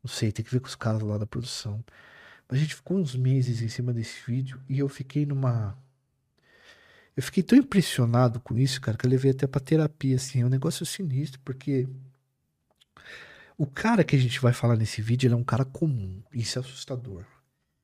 Não 0.04 0.10
sei, 0.10 0.32
tem 0.32 0.44
que 0.44 0.52
ver 0.52 0.60
com 0.60 0.68
os 0.68 0.76
caras 0.76 1.02
lá 1.02 1.18
da 1.18 1.28
produção. 1.28 1.84
Mas 2.50 2.60
a 2.60 2.62
gente 2.62 2.76
ficou 2.76 2.98
uns 2.98 3.16
meses 3.16 3.62
em 3.62 3.68
cima 3.68 3.94
desse 3.94 4.16
vídeo 4.26 4.60
e 4.70 4.80
eu 4.80 4.90
fiquei 4.90 5.26
numa. 5.26 5.78
Eu 7.18 7.24
fiquei 7.24 7.42
tão 7.42 7.58
impressionado 7.58 8.40
com 8.40 8.56
isso, 8.56 8.80
cara, 8.80 8.96
que 8.96 9.04
eu 9.04 9.10
levei 9.10 9.32
até 9.32 9.48
pra 9.48 9.60
terapia, 9.60 10.16
assim. 10.18 10.42
É 10.42 10.46
um 10.46 10.50
negócio 10.50 10.86
sinistro, 10.86 11.40
porque. 11.44 11.90
O 13.58 13.66
cara 13.66 14.04
que 14.04 14.16
a 14.16 14.20
gente 14.20 14.40
vai 14.40 14.54
falar 14.54 14.76
nesse 14.76 15.02
vídeo, 15.02 15.28
ele 15.28 15.34
é 15.34 15.38
um 15.38 15.44
cara 15.44 15.66
comum. 15.66 16.22
Isso 16.32 16.60
é 16.60 16.62
assustador. 16.62 17.22
Ele 17.22 17.28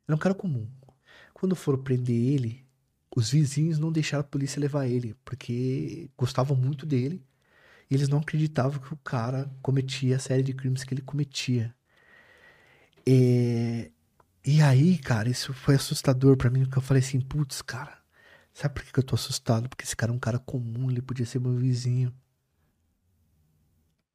é 0.10 0.15
um 0.15 0.19
cara 0.19 0.35
comum. 0.35 0.69
Quando 1.34 1.55
foram 1.55 1.81
prender 1.81 2.15
ele, 2.15 2.64
os 3.15 3.31
vizinhos 3.31 3.80
não 3.80 3.91
deixaram 3.91 4.22
a 4.22 4.23
polícia 4.23 4.60
levar 4.60 4.88
ele, 4.88 5.15
porque 5.26 6.11
gostavam 6.15 6.55
muito 6.55 6.85
dele. 6.85 7.26
E 7.89 7.95
eles 7.95 8.07
não 8.10 8.19
acreditavam 8.19 8.80
que 8.80 8.93
o 8.93 8.97
cara 8.97 9.51
cometia 9.64 10.18
a 10.18 10.19
série 10.19 10.43
de 10.43 10.53
crimes 10.53 10.84
que 10.84 10.93
ele 10.93 11.01
cometia. 11.01 11.73
É... 13.07 13.91
E 14.45 14.61
aí, 14.61 14.97
cara, 14.99 15.30
isso 15.30 15.53
foi 15.53 15.76
assustador 15.76 16.38
para 16.38 16.49
mim, 16.51 16.65
porque 16.65 16.77
eu 16.77 16.81
falei 16.84 17.01
assim, 17.01 17.19
putz, 17.19 17.61
cara, 17.61 18.02
sabe 18.53 18.75
por 18.75 18.84
que 18.84 18.99
eu 18.99 19.03
tô 19.03 19.15
assustado? 19.15 19.67
Porque 19.67 19.84
esse 19.84 19.95
cara 19.95 20.11
é 20.11 20.15
um 20.15 20.19
cara 20.19 20.39
comum, 20.39 20.89
ele 20.89 21.01
podia 21.01 21.25
ser 21.25 21.39
meu 21.39 21.55
vizinho. 21.55 22.13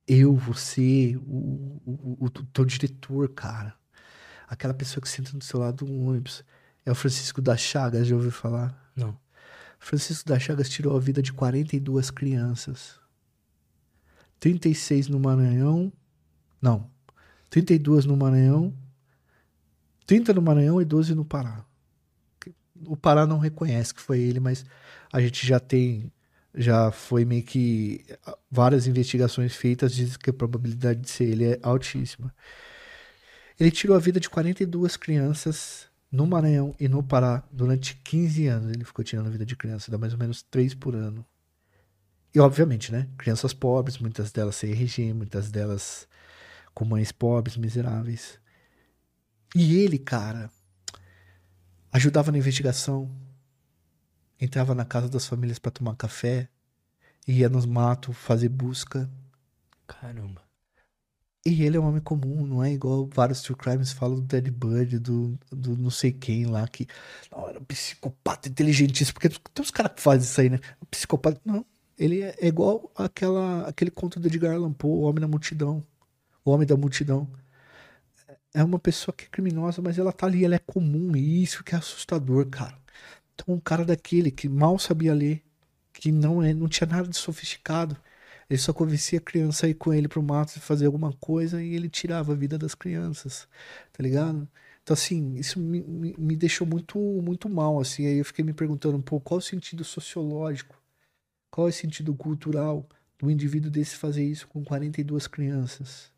Eu, 0.06 0.34
você, 0.36 1.16
o, 1.26 1.80
o, 1.84 2.16
o, 2.20 2.24
o 2.24 2.30
teu 2.30 2.64
diretor, 2.64 3.28
cara. 3.30 3.74
Aquela 4.46 4.72
pessoa 4.72 5.02
que 5.02 5.08
senta 5.08 5.36
do 5.36 5.44
seu 5.44 5.60
lado 5.60 5.84
do 5.84 5.92
ônibus. 5.92 6.42
É 6.86 6.90
o 6.90 6.94
Francisco 6.94 7.42
da 7.42 7.56
Chagas, 7.56 8.06
já 8.06 8.16
ouviu 8.16 8.30
falar? 8.30 8.90
Não. 8.96 9.18
Francisco 9.78 10.28
da 10.28 10.38
Chagas 10.38 10.68
tirou 10.68 10.96
a 10.96 11.00
vida 11.00 11.22
de 11.22 11.32
42 11.32 12.10
crianças. 12.10 12.98
36 14.40 15.08
no 15.08 15.20
Maranhão. 15.20 15.92
Não. 16.60 16.90
32 17.50 18.04
no 18.04 18.16
Maranhão. 18.16 18.74
30 20.06 20.32
no 20.32 20.42
Maranhão 20.42 20.80
e 20.80 20.84
12 20.84 21.14
no 21.14 21.24
Pará. 21.24 21.64
O 22.86 22.96
Pará 22.96 23.26
não 23.26 23.38
reconhece 23.38 23.94
que 23.94 24.00
foi 24.00 24.20
ele, 24.20 24.40
mas 24.40 24.64
a 25.12 25.20
gente 25.20 25.46
já 25.46 25.60
tem. 25.60 26.12
Já 26.54 26.90
foi 26.90 27.24
meio 27.24 27.42
que 27.42 28.04
várias 28.50 28.86
investigações 28.86 29.54
feitas, 29.54 29.94
diz 29.94 30.16
que 30.16 30.30
a 30.30 30.32
probabilidade 30.32 31.00
de 31.00 31.10
ser 31.10 31.24
ele 31.24 31.44
é 31.44 31.58
altíssima. 31.62 32.34
Ele 33.60 33.70
tirou 33.70 33.96
a 33.96 34.00
vida 34.00 34.18
de 34.18 34.30
42 34.30 34.96
crianças 34.96 35.86
no 36.10 36.26
Maranhão 36.26 36.74
e 36.80 36.88
no 36.88 37.02
Pará 37.02 37.44
durante 37.52 37.94
15 37.96 38.46
anos. 38.46 38.70
Ele 38.72 38.84
ficou 38.84 39.04
tirando 39.04 39.26
a 39.26 39.30
vida 39.30 39.44
de 39.44 39.56
crianças, 39.56 39.88
dá 39.88 39.98
mais 39.98 40.12
ou 40.12 40.18
menos 40.18 40.42
3 40.42 40.74
por 40.74 40.94
ano. 40.94 41.24
E 42.34 42.40
obviamente, 42.40 42.92
né? 42.92 43.08
Crianças 43.16 43.52
pobres, 43.52 43.98
muitas 43.98 44.32
delas 44.32 44.56
sem 44.56 44.70
RG, 44.72 45.12
muitas 45.12 45.50
delas 45.50 46.08
com 46.74 46.84
mães 46.84 47.10
pobres, 47.10 47.56
miseráveis. 47.56 48.38
E 49.54 49.76
ele, 49.78 49.98
cara, 49.98 50.50
ajudava 51.92 52.30
na 52.30 52.38
investigação, 52.38 53.10
entrava 54.40 54.74
na 54.74 54.84
casa 54.84 55.08
das 55.08 55.26
famílias 55.26 55.58
para 55.58 55.72
tomar 55.72 55.96
café, 55.96 56.48
ia 57.26 57.48
nos 57.48 57.66
matos 57.66 58.16
fazer 58.16 58.48
busca. 58.48 59.08
Caramba. 59.86 60.42
E 61.46 61.62
ele 61.62 61.76
é 61.76 61.80
um 61.80 61.86
homem 61.86 62.00
comum, 62.00 62.46
não 62.46 62.62
é 62.62 62.72
igual 62.72 63.08
vários 63.12 63.40
true 63.40 63.56
crimes 63.56 63.92
falam 63.92 64.16
do 64.16 64.22
Dead 64.22 64.50
Bird, 64.50 64.98
do, 64.98 65.38
do 65.50 65.76
não 65.76 65.88
sei 65.90 66.12
quem 66.12 66.44
lá, 66.44 66.66
que 66.68 66.86
não, 67.30 67.48
era 67.48 67.58
um 67.58 67.64
psicopata 67.64 68.48
inteligentíssimo, 68.48 69.14
porque 69.14 69.28
tem 69.28 69.62
uns 69.62 69.70
caras 69.70 69.92
que 69.94 70.02
fazem 70.02 70.28
isso 70.28 70.40
aí, 70.40 70.50
né? 70.50 70.60
Um 70.82 70.86
psicopata, 70.90 71.40
não. 71.44 71.64
Ele 71.98 72.22
é, 72.22 72.34
é 72.38 72.46
igual 72.48 72.90
aquela, 72.94 73.66
aquele 73.66 73.90
conto 73.90 74.20
do 74.20 74.26
Edgar 74.28 74.54
Allan 74.54 74.72
Poe, 74.72 74.90
O 74.90 75.02
Homem 75.02 75.20
da 75.20 75.28
Multidão. 75.28 75.82
O 76.44 76.50
Homem 76.50 76.66
da 76.66 76.76
Multidão. 76.76 77.28
É 78.54 78.64
uma 78.64 78.78
pessoa 78.78 79.14
que 79.14 79.24
é 79.24 79.28
criminosa, 79.28 79.82
mas 79.82 79.98
ela 79.98 80.12
tá 80.12 80.26
ali, 80.26 80.44
ela 80.44 80.54
é 80.54 80.58
comum, 80.58 81.14
e 81.16 81.42
isso 81.42 81.62
que 81.62 81.74
é 81.74 81.78
assustador, 81.78 82.46
cara. 82.48 82.78
Então, 83.34 83.54
um 83.54 83.60
cara 83.60 83.84
daquele 83.84 84.30
que 84.30 84.48
mal 84.48 84.78
sabia 84.78 85.14
ler, 85.14 85.42
que 85.92 86.10
não, 86.12 86.42
é, 86.42 86.54
não 86.54 86.68
tinha 86.68 86.86
nada 86.88 87.08
de 87.08 87.16
sofisticado, 87.16 87.96
ele 88.48 88.58
só 88.58 88.72
convencia 88.72 89.18
a 89.18 89.22
criança 89.22 89.66
a 89.66 89.68
ir 89.68 89.74
com 89.74 89.92
ele 89.92 90.08
pro 90.08 90.22
mato 90.22 90.56
e 90.56 90.60
fazer 90.60 90.86
alguma 90.86 91.12
coisa 91.14 91.62
e 91.62 91.74
ele 91.74 91.88
tirava 91.88 92.32
a 92.32 92.36
vida 92.36 92.58
das 92.58 92.74
crianças, 92.74 93.48
tá 93.92 94.02
ligado? 94.02 94.48
Então, 94.82 94.94
assim, 94.94 95.34
isso 95.36 95.60
me, 95.60 95.82
me, 95.82 96.14
me 96.18 96.36
deixou 96.36 96.66
muito, 96.66 96.98
muito 96.98 97.48
mal, 97.48 97.78
assim. 97.80 98.06
Aí 98.06 98.18
eu 98.18 98.24
fiquei 98.24 98.44
me 98.44 98.54
perguntando, 98.54 99.00
pô, 99.02 99.20
qual 99.20 99.38
o 99.38 99.42
sentido 99.42 99.84
sociológico? 99.84 100.80
Qual 101.50 101.66
é 101.68 101.70
o 101.70 101.72
sentido 101.72 102.14
cultural 102.14 102.88
do 103.18 103.30
indivíduo 103.30 103.70
desse 103.70 103.96
fazer 103.96 104.24
isso 104.24 104.48
com 104.48 104.64
42 104.64 105.26
crianças? 105.26 106.10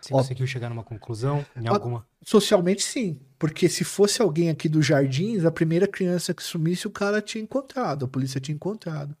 Você 0.00 0.10
conseguiu 0.10 0.46
chegar 0.46 0.68
numa 0.68 0.84
conclusão 0.84 1.44
em 1.56 1.66
alguma? 1.66 2.06
Socialmente, 2.22 2.82
sim. 2.82 3.20
Porque 3.38 3.68
se 3.68 3.84
fosse 3.84 4.22
alguém 4.22 4.48
aqui 4.50 4.68
dos 4.68 4.86
jardins, 4.86 5.44
a 5.44 5.50
primeira 5.50 5.88
criança 5.88 6.32
que 6.32 6.42
sumisse, 6.42 6.86
o 6.86 6.90
cara 6.90 7.20
tinha 7.20 7.42
encontrado, 7.42 8.04
a 8.04 8.08
polícia 8.08 8.40
tinha 8.40 8.54
encontrado. 8.54 9.16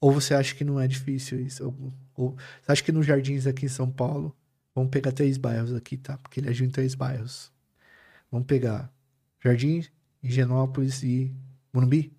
Ou 0.00 0.12
você 0.12 0.34
acha 0.34 0.54
que 0.54 0.64
não 0.64 0.80
é 0.80 0.86
difícil 0.86 1.40
isso? 1.40 1.64
Ou, 1.64 1.92
ou 2.14 2.36
você 2.62 2.72
acha 2.72 2.82
que 2.82 2.92
nos 2.92 3.06
jardins 3.06 3.46
aqui 3.46 3.66
em 3.66 3.68
São 3.68 3.90
Paulo, 3.90 4.34
vamos 4.74 4.90
pegar 4.90 5.12
três 5.12 5.36
bairros 5.36 5.72
aqui, 5.74 5.96
tá? 5.96 6.18
Porque 6.18 6.40
ele 6.40 6.48
agiu 6.48 6.66
em 6.66 6.70
três 6.70 6.94
bairros. 6.94 7.52
Vamos 8.30 8.46
pegar 8.46 8.92
Jardim, 9.42 9.84
Higienópolis 10.22 11.02
e 11.02 11.34
Morumbi? 11.72 12.12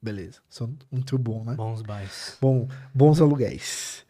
Beleza. 0.00 0.40
São 0.50 0.76
um 0.90 1.00
trio 1.00 1.18
bom, 1.18 1.44
né? 1.44 1.54
Bons 1.54 1.80
bairros. 1.82 2.36
Bom, 2.40 2.68
bons 2.92 3.20
aluguéis. 3.20 4.04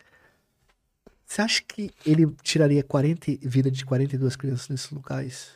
Você 1.33 1.41
acha 1.41 1.63
que 1.67 1.91
ele 2.05 2.27
tiraria 2.43 2.85
40, 2.85 3.39
vida 3.41 3.71
de 3.71 3.87
42 3.87 4.37
crianças 4.37 4.69
nesses 4.69 4.91
locais? 4.91 5.49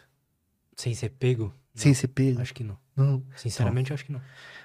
Sem 0.75 0.95
ser 0.95 1.11
pego? 1.11 1.53
Sem 1.75 1.93
Não, 1.93 1.95
ser 1.95 2.09
pego? 2.09 2.41
Acho 2.41 2.55
que 2.55 2.65
não. 2.65 2.79
Não. 2.97 3.23
Sinceramente, 3.37 3.93
acho 3.93 4.07
que 4.07 4.11
não. 4.11 4.23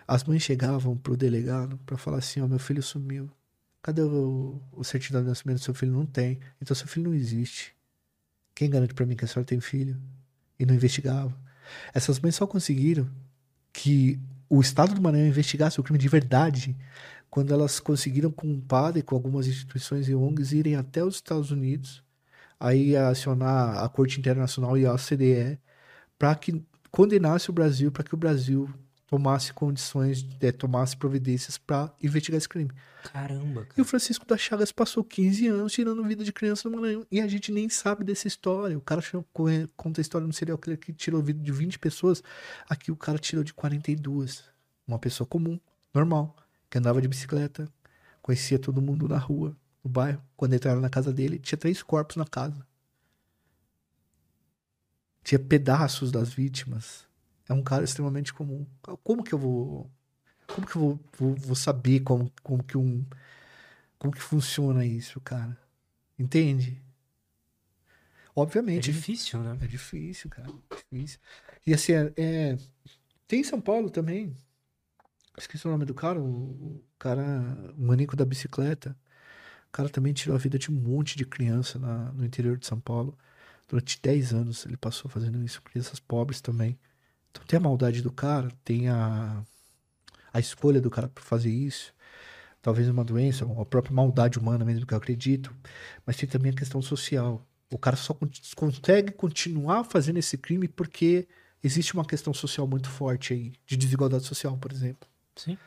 As 0.08 0.24
mães 0.24 0.42
chegavam 0.42 0.96
pro 0.96 1.18
delegado 1.18 1.78
pra 1.86 1.98
falar 1.98 2.20
assim, 2.20 2.40
ó, 2.40 2.48
meu 2.48 2.60
filho 2.60 2.82
sumiu. 2.82 3.30
Cadê 3.84 4.02
o, 4.02 4.62
o 4.72 4.86
certidão 4.86 5.22
de 5.22 5.28
nascimento 5.28 5.58
do 5.58 5.64
seu 5.66 5.74
filho? 5.74 5.92
Não 5.92 6.06
tem. 6.06 6.40
Então 6.62 6.74
seu 6.74 6.88
filho 6.88 7.10
não 7.10 7.14
existe. 7.14 7.76
Quem 8.56 8.70
garante 8.70 8.94
pra 8.94 9.06
mim 9.06 9.18
que 9.18 9.26
a 9.26 9.28
senhora 9.28 9.46
tem 9.46 9.60
filho? 9.60 10.02
E 10.58 10.66
não 10.66 10.74
investigava. 10.74 11.38
Essas 11.94 12.22
mães 12.22 12.36
só 12.36 12.48
conseguiram 12.48 13.06
que 13.74 14.18
o 14.48 14.62
Estado 14.62 14.96
do 14.96 15.02
Maranhão 15.02 15.28
investigasse 15.28 15.78
o 15.78 15.84
crime 15.84 16.00
de 16.00 16.08
verdade 16.08 16.74
quando 17.32 17.53
elas 17.53 17.80
conseguiram 17.80 18.30
com 18.30 18.45
um 18.45 18.60
padre, 18.60 19.02
com 19.02 19.16
algumas 19.16 19.48
instituições 19.48 20.10
e 20.10 20.14
ONGs, 20.14 20.52
irem 20.52 20.76
até 20.76 21.02
os 21.03 21.16
Estados 21.16 21.49
Unidos, 21.49 22.03
aí 22.60 22.95
acionar 22.95 23.82
a 23.82 23.88
Corte 23.88 24.20
Internacional 24.20 24.78
e 24.78 24.86
a 24.86 24.94
OCDE 24.94 25.58
para 26.20 26.36
que 26.36 26.62
condenasse 26.91 27.49
o 27.49 27.53
Brasil, 27.53 27.90
para 27.90 28.03
que 28.03 28.14
o 28.14 28.18
Brasil 28.18 28.70
tomasse 29.08 29.53
condições, 29.53 30.28
eh, 30.41 30.52
tomasse 30.52 30.95
providências 30.95 31.58
para 31.58 31.94
investigar 32.03 32.38
esse 32.38 32.49
crime. 32.49 32.72
Caramba, 33.12 33.62
E 33.62 33.66
cara. 33.66 33.82
o 33.82 33.86
Francisco 33.86 34.26
da 34.26 34.38
Chagas 34.38 34.72
passou 34.72 35.03
15 35.03 35.48
anos 35.48 35.74
tirando 35.74 36.03
vida 36.03 36.24
de 36.24 36.32
criança 36.32 36.70
no 36.70 36.78
Maranhão. 36.78 37.06
E 37.10 37.20
a 37.20 37.28
gente 37.28 37.52
nem 37.52 37.68
sabe 37.70 38.03
dessa 38.03 38.28
história. 38.28 38.78
O 38.78 38.82
cara 38.82 39.02
conta 39.76 39.99
a 39.99 40.03
história 40.03 40.28
no 40.28 40.34
serial 40.34 40.58
killer 40.58 40.78
que 40.78 40.94
tirou 40.94 41.22
vida 41.22 41.41
de 41.41 41.52
20 41.52 41.80
pessoas. 41.80 42.22
Aqui 42.70 42.91
o 42.91 42.95
cara 42.95 43.18
tirou 43.18 43.44
de 43.44 43.53
42. 43.53 44.44
Uma 44.88 44.99
pessoa 44.99 45.28
comum, 45.28 45.60
normal, 45.94 46.36
que 46.72 46.80
andava 46.80 47.02
de 47.02 47.10
bicicleta, 47.10 47.69
conhecia 48.23 48.60
todo 48.60 48.81
mundo 48.81 49.07
na 49.10 49.19
rua, 49.19 49.57
no 49.84 49.91
bairro. 49.91 50.23
Quando 50.38 50.56
entraram 50.56 50.81
na 50.81 50.89
casa 50.91 51.14
dele, 51.14 51.39
tinha 51.39 51.60
três 51.60 51.84
corpos 51.84 52.18
na 52.18 52.26
casa. 52.26 52.65
Tinha 55.23 55.39
pedaços 55.39 56.11
das 56.11 56.34
vítimas. 56.34 57.07
É 57.48 57.53
um 57.53 57.64
cara 57.64 57.84
extremamente 57.84 58.34
comum. 58.34 58.65
Como 59.03 59.23
que 59.23 59.34
eu 59.34 59.39
vou. 59.39 59.91
Como 60.48 60.68
que 60.68 60.76
eu 60.77 60.81
vou, 60.81 60.99
vou, 61.18 61.35
vou 61.35 61.56
saber 61.56 62.02
como, 62.02 62.31
como 62.43 62.64
que 62.64 62.77
um. 62.77 63.06
Como 63.99 64.14
que 64.14 64.22
funciona 64.22 64.85
isso, 64.85 65.22
cara? 65.22 65.57
Entende? 66.19 66.81
É 68.35 68.39
Obviamente. 68.41 68.91
difícil, 68.91 69.41
né? 69.41 69.57
É 69.61 69.68
difícil, 69.68 70.30
cara. 70.30 70.49
Difícil. 70.69 71.19
E 71.65 71.73
assim, 71.73 71.93
é, 71.93 72.14
é- 72.18 72.57
tem 73.27 73.41
em 73.41 73.43
São 73.43 73.61
Paulo 73.61 73.89
também. 73.89 74.35
Esqueci 75.41 75.68
o 75.68 75.72
nome 75.72 75.85
do 75.85 75.93
cara, 75.93 76.19
o, 76.22 76.84
cara, 76.99 77.23
o 77.77 77.81
manico 77.81 78.15
da 78.15 78.23
bicicleta. 78.26 78.95
O 79.69 79.72
cara 79.72 79.89
também 79.89 80.13
tirou 80.13 80.35
a 80.35 80.39
vida 80.39 80.59
de 80.59 80.72
um 80.72 80.76
monte 80.76 81.18
de 81.18 81.26
criança 81.26 81.80
na- 81.80 82.11
no 82.13 82.26
interior 82.26 82.57
de 82.57 82.68
São 82.68 82.80
Paulo. 82.80 83.18
Durante 83.68 83.99
10 84.01 84.34
anos 84.34 84.65
ele 84.65 84.77
passou 84.77 85.09
fazendo 85.11 85.43
isso. 85.43 85.61
Crianças 85.63 85.99
pobres 85.99 86.41
também. 86.41 86.80
Então 87.31 87.43
tem 87.45 87.57
a 87.57 87.61
maldade 87.61 88.01
do 88.03 88.11
cara, 88.11 88.49
tem 88.65 88.89
a, 88.89 89.43
a 90.34 90.39
escolha 90.39 90.81
do 90.81 90.89
cara 90.91 91.09
por 91.09 91.23
fazer 91.23 91.51
isso. 91.51 91.93
Talvez 92.61 92.89
uma 92.89 93.03
doença, 93.05 93.45
uma 93.45 93.65
própria 93.65 93.93
maldade 93.95 94.39
humana 94.39 94.65
mesmo, 94.65 94.85
que 94.88 94.93
eu 94.93 94.99
acredito. 94.99 95.55
Mas 96.05 96.18
tem 96.18 96.30
também 96.30 96.51
a 96.53 96.55
questão 96.55 96.81
social. 96.81 97.45
O 97.72 97.80
cara 97.80 97.97
só 97.97 98.13
con- 98.13 98.30
consegue 98.55 99.13
continuar 99.13 99.85
fazendo 99.85 100.19
esse 100.19 100.38
crime 100.38 100.68
porque 100.69 101.27
existe 101.63 101.93
uma 101.95 102.05
questão 102.05 102.34
social 102.34 102.68
muito 102.68 102.89
forte 102.89 103.34
aí, 103.34 103.53
de 103.68 103.77
desigualdade 103.77 104.26
social, 104.26 104.57
por 104.57 104.72
exemplo. 104.73 105.11
Sim. 105.36 105.58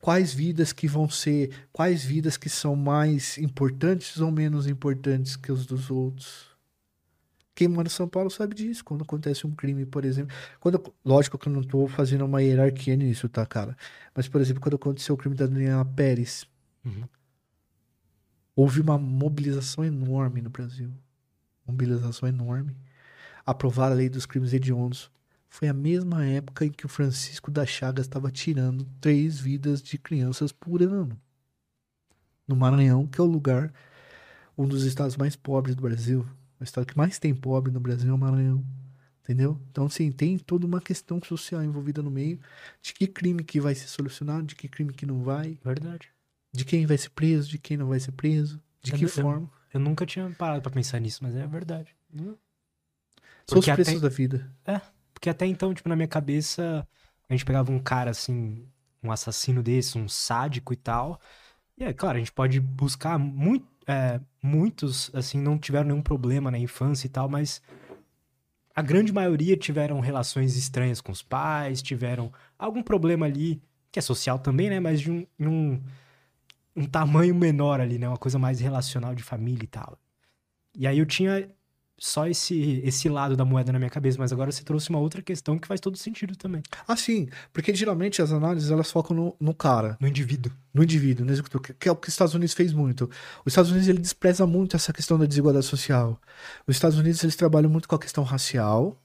quais 0.00 0.32
vidas 0.32 0.72
que 0.72 0.86
vão 0.86 1.08
ser, 1.08 1.68
quais 1.72 2.04
vidas 2.04 2.36
que 2.36 2.48
são 2.48 2.76
mais 2.76 3.38
importantes 3.38 4.18
ou 4.18 4.30
menos 4.30 4.66
importantes 4.66 5.36
que 5.36 5.52
os 5.52 5.66
dos 5.66 5.90
outros. 5.90 6.50
Quem 7.54 7.68
mora 7.68 7.88
em 7.88 7.90
São 7.90 8.08
Paulo 8.08 8.30
sabe 8.30 8.54
disso, 8.54 8.82
quando 8.82 9.02
acontece 9.02 9.46
um 9.46 9.54
crime, 9.54 9.84
por 9.84 10.04
exemplo. 10.04 10.34
Quando, 10.58 10.82
lógico 11.04 11.36
que 11.36 11.46
eu 11.46 11.52
não 11.52 11.60
estou 11.60 11.86
fazendo 11.88 12.24
uma 12.24 12.40
hierarquia 12.40 12.96
nisso, 12.96 13.28
tá, 13.28 13.44
cara? 13.44 13.76
Mas, 14.14 14.26
por 14.28 14.40
exemplo, 14.40 14.62
quando 14.62 14.76
aconteceu 14.76 15.14
o 15.14 15.18
crime 15.18 15.36
da 15.36 15.46
Daniela 15.46 15.84
Pérez, 15.84 16.46
uhum. 16.82 17.04
houve 18.56 18.80
uma 18.80 18.96
mobilização 18.96 19.84
enorme 19.84 20.40
no 20.40 20.48
Brasil. 20.48 20.90
Mobilização 21.66 22.26
enorme. 22.26 22.74
Aprovar 23.44 23.92
a 23.92 23.94
lei 23.94 24.08
dos 24.08 24.24
crimes 24.24 24.54
hediondos 24.54 25.10
foi 25.50 25.66
a 25.66 25.74
mesma 25.74 26.24
época 26.24 26.64
em 26.64 26.70
que 26.70 26.86
o 26.86 26.88
Francisco 26.88 27.50
da 27.50 27.66
Chagas 27.66 28.06
estava 28.06 28.30
tirando 28.30 28.86
três 29.00 29.38
vidas 29.40 29.82
de 29.82 29.98
crianças 29.98 30.52
por 30.52 30.80
ano. 30.80 31.20
No 32.46 32.54
Maranhão, 32.54 33.06
que 33.06 33.20
é 33.20 33.24
o 33.24 33.26
lugar, 33.26 33.72
um 34.56 34.66
dos 34.66 34.84
estados 34.84 35.16
mais 35.16 35.34
pobres 35.34 35.74
do 35.74 35.82
Brasil. 35.82 36.24
O 36.60 36.64
estado 36.64 36.86
que 36.86 36.96
mais 36.96 37.18
tem 37.18 37.34
pobre 37.34 37.72
no 37.72 37.80
Brasil 37.80 38.10
é 38.10 38.14
o 38.14 38.18
Maranhão. 38.18 38.64
Entendeu? 39.24 39.60
Então, 39.70 39.86
assim, 39.86 40.12
tem 40.12 40.38
toda 40.38 40.64
uma 40.64 40.80
questão 40.80 41.20
social 41.22 41.62
envolvida 41.64 42.00
no 42.00 42.10
meio 42.10 42.38
de 42.80 42.94
que 42.94 43.08
crime 43.08 43.42
que 43.42 43.60
vai 43.60 43.74
ser 43.74 43.88
solucionado, 43.88 44.46
de 44.46 44.54
que 44.54 44.68
crime 44.68 44.92
que 44.92 45.04
não 45.04 45.22
vai. 45.22 45.58
Verdade. 45.64 46.10
De 46.52 46.64
quem 46.64 46.86
vai 46.86 46.96
ser 46.96 47.10
preso, 47.10 47.50
de 47.50 47.58
quem 47.58 47.76
não 47.76 47.88
vai 47.88 47.98
ser 47.98 48.12
preso, 48.12 48.62
de 48.80 48.92
eu 48.92 48.98
que 48.98 49.08
forma. 49.08 49.50
Eu, 49.74 49.80
eu, 49.80 49.80
nunca 49.80 50.06
tinha 50.06 50.30
parado 50.30 50.62
para 50.62 50.70
pensar 50.70 51.00
nisso, 51.00 51.22
mas 51.22 51.34
é 51.34 51.46
verdade. 51.46 51.94
Hum. 52.14 52.36
São 53.46 53.58
os 53.58 53.66
preços 53.66 53.94
até... 53.94 54.00
da 54.00 54.08
vida. 54.08 54.50
É, 54.64 54.80
porque 55.20 55.28
até 55.28 55.44
então, 55.44 55.74
tipo, 55.74 55.86
na 55.86 55.94
minha 55.94 56.08
cabeça, 56.08 56.88
a 57.28 57.34
gente 57.34 57.44
pegava 57.44 57.70
um 57.70 57.78
cara 57.78 58.10
assim, 58.10 58.66
um 59.02 59.12
assassino 59.12 59.62
desse, 59.62 59.98
um 59.98 60.08
sádico 60.08 60.72
e 60.72 60.76
tal. 60.76 61.20
E 61.76 61.84
é 61.84 61.92
claro, 61.92 62.16
a 62.16 62.18
gente 62.18 62.32
pode 62.32 62.58
buscar 62.58 63.18
muito. 63.18 63.68
É, 63.86 64.18
muitos, 64.42 65.10
assim, 65.14 65.38
não 65.38 65.58
tiveram 65.58 65.88
nenhum 65.88 66.02
problema 66.02 66.50
na 66.50 66.58
infância 66.58 67.06
e 67.06 67.10
tal, 67.10 67.28
mas 67.28 67.60
a 68.74 68.80
grande 68.82 69.12
maioria 69.12 69.56
tiveram 69.56 70.00
relações 70.00 70.56
estranhas 70.56 71.00
com 71.00 71.12
os 71.12 71.22
pais, 71.22 71.82
tiveram 71.82 72.32
algum 72.58 72.82
problema 72.82 73.26
ali, 73.26 73.60
que 73.92 73.98
é 73.98 74.02
social 74.02 74.38
também, 74.38 74.70
né? 74.70 74.80
Mas 74.80 75.00
de 75.00 75.10
um, 75.10 75.26
um, 75.38 75.82
um 76.76 76.86
tamanho 76.86 77.34
menor 77.34 77.80
ali, 77.80 77.98
né? 77.98 78.08
Uma 78.08 78.16
coisa 78.16 78.38
mais 78.38 78.60
relacional 78.60 79.14
de 79.14 79.22
família 79.22 79.64
e 79.64 79.66
tal. 79.66 79.98
E 80.74 80.86
aí 80.86 80.98
eu 80.98 81.06
tinha 81.06 81.50
só 82.02 82.26
esse, 82.26 82.80
esse 82.82 83.10
lado 83.10 83.36
da 83.36 83.44
moeda 83.44 83.70
na 83.70 83.78
minha 83.78 83.90
cabeça, 83.90 84.16
mas 84.18 84.32
agora 84.32 84.50
você 84.50 84.64
trouxe 84.64 84.88
uma 84.88 84.98
outra 84.98 85.20
questão 85.20 85.58
que 85.58 85.68
faz 85.68 85.78
todo 85.80 85.98
sentido 85.98 86.34
também. 86.34 86.62
Ah, 86.88 86.96
sim, 86.96 87.28
porque 87.52 87.74
geralmente 87.74 88.22
as 88.22 88.32
análises 88.32 88.70
elas 88.70 88.90
focam 88.90 89.14
no, 89.14 89.36
no 89.38 89.54
cara. 89.54 89.98
No 90.00 90.08
indivíduo. 90.08 90.50
No 90.72 90.82
indivíduo, 90.82 91.26
no 91.26 91.30
executor, 91.30 91.60
que 91.60 91.88
é 91.88 91.92
o 91.92 91.96
que 91.96 92.08
os 92.08 92.14
Estados 92.14 92.34
Unidos 92.34 92.54
fez 92.54 92.72
muito. 92.72 93.04
Os 93.44 93.52
Estados 93.52 93.70
Unidos 93.70 93.86
ele 93.86 93.98
despreza 93.98 94.46
muito 94.46 94.74
essa 94.74 94.94
questão 94.94 95.18
da 95.18 95.26
desigualdade 95.26 95.66
social. 95.66 96.18
Os 96.66 96.74
Estados 96.74 96.96
Unidos 96.98 97.22
eles 97.22 97.36
trabalham 97.36 97.68
muito 97.68 97.86
com 97.86 97.94
a 97.94 97.98
questão 97.98 98.24
racial, 98.24 98.98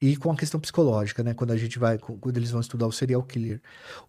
e 0.00 0.16
com 0.16 0.30
a 0.30 0.36
questão 0.36 0.60
psicológica, 0.60 1.22
né? 1.22 1.32
Quando 1.34 1.52
a 1.52 1.56
gente 1.56 1.78
vai, 1.78 1.98
quando 1.98 2.36
eles 2.36 2.50
vão 2.50 2.60
estudar 2.60 2.86
o 2.86 2.92
serial 2.92 3.22
killer. 3.22 3.60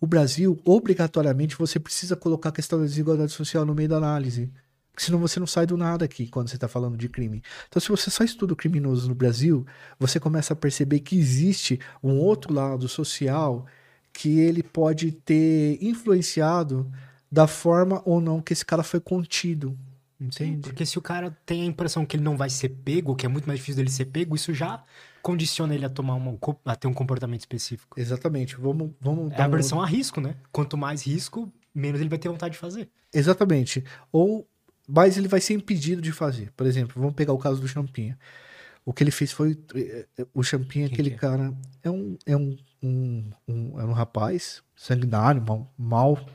O 0.02 0.06
Brasil, 0.06 0.60
obrigatoriamente, 0.66 1.58
você 1.58 1.80
precisa 1.80 2.16
colocar 2.16 2.50
a 2.50 2.52
questão 2.52 2.78
da 2.80 2.86
desigualdade 2.86 3.32
social 3.32 3.66
no 3.66 3.74
meio 3.74 3.88
da 3.88 3.98
análise. 3.98 4.52
Porque 4.98 5.06
senão 5.06 5.20
você 5.20 5.40
não 5.40 5.46
sai 5.46 5.68
do 5.68 5.78
nada 5.78 6.06
aqui 6.06 6.28
quando 6.28 6.50
você 6.50 6.56
está 6.56 6.68
falando 6.68 6.98
de 6.98 7.08
crime. 7.08 7.44
Então, 7.68 7.80
se 7.80 7.88
você 7.88 8.10
só 8.10 8.24
estuda 8.24 8.54
o 8.54 8.56
criminoso 8.56 9.08
no 9.08 9.14
Brasil, 9.14 9.64
você 10.00 10.20
começa 10.20 10.54
a 10.54 10.56
perceber 10.56 11.02
que 11.02 11.16
existe 11.16 11.80
um 12.02 12.18
outro 12.18 12.52
lado 12.52 12.88
social 12.88 13.68
que 14.12 14.40
ele 14.40 14.64
pode 14.64 15.12
ter 15.12 15.78
influenciado 15.80 16.92
da 17.32 17.46
forma 17.46 18.02
ou 18.06 18.20
não 18.20 18.42
que 18.42 18.54
esse 18.54 18.66
cara 18.66 18.82
foi 18.82 19.00
contido. 19.00 19.78
Entende? 20.20 20.56
Sim, 20.56 20.62
porque 20.62 20.84
se 20.84 20.98
o 20.98 21.02
cara 21.02 21.38
tem 21.46 21.62
a 21.62 21.66
impressão 21.66 22.04
que 22.04 22.18
ele 22.18 22.24
não 22.24 22.36
vai 22.36 22.50
ser 22.50 22.70
pego, 22.70 23.16
que 23.16 23.24
é 23.24 23.30
muito 23.30 23.46
mais 23.46 23.60
difícil 23.60 23.78
dele 23.78 23.92
ser 23.92 24.06
pego, 24.06 24.36
isso 24.36 24.52
já 24.52 24.84
condiciona 25.22 25.76
ele 25.76 25.86
a 25.86 25.90
tomar 25.90 26.16
uma, 26.16 26.36
a 26.66 26.76
ter 26.76 26.88
um 26.88 26.94
comportamento 26.94 27.42
específico. 27.42 28.00
Exatamente. 28.00 28.56
Vamos, 28.56 28.90
vamos 29.00 29.32
é 29.32 29.44
a 29.44 29.48
versão 29.48 29.78
um... 29.78 29.82
a 29.82 29.86
risco, 29.86 30.20
né? 30.20 30.38
Quanto 30.52 30.76
mais 30.76 31.06
risco, 31.06 31.54
menos 31.72 32.02
ele 32.02 32.10
vai 32.10 32.18
ter 32.18 32.30
vontade 32.30 32.54
de 32.54 32.60
fazer. 32.60 32.90
Exatamente. 33.14 33.84
Ou 34.12 34.50
mas 34.88 35.18
ele 35.18 35.28
vai 35.28 35.42
ser 35.42 35.54
impedido 35.54 36.02
de 36.02 36.12
fazer. 36.12 36.52
Por 36.56 36.66
exemplo, 36.66 37.02
vamos 37.02 37.16
pegar 37.16 37.34
o 37.34 37.38
caso 37.38 37.60
do 37.60 37.68
Champinha. 37.68 38.18
O 38.86 38.94
que 38.94 39.04
ele 39.04 39.12
fez 39.12 39.34
foi. 39.34 39.58
O 40.34 40.42
Champinha, 40.42 40.88
aquele 40.88 41.12
é? 41.12 41.16
cara, 41.16 41.54
é 41.84 41.90
um, 41.90 42.18
é 42.26 42.38
um, 42.38 42.58
um, 42.82 43.32
um, 43.48 43.80
é 43.82 43.84
um 43.84 43.92
rapaz 43.92 44.64
sanguinário, 44.76 45.42
mal, 45.42 45.74
mal, 45.78 46.30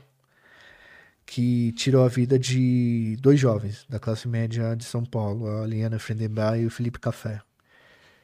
que 1.25 1.71
tirou 1.71 2.05
a 2.05 2.07
vida 2.07 2.37
de 2.37 3.17
dois 3.19 3.39
jovens 3.39 3.87
da 3.89 3.99
classe 3.99 4.27
média 4.27 4.75
de 4.75 4.83
São 4.83 5.03
Paulo, 5.03 5.47
a 5.47 5.65
Liana 5.65 5.97
Frendenberg 5.97 6.61
e 6.61 6.67
o 6.67 6.69
Felipe 6.69 6.99
Café. 6.99 7.41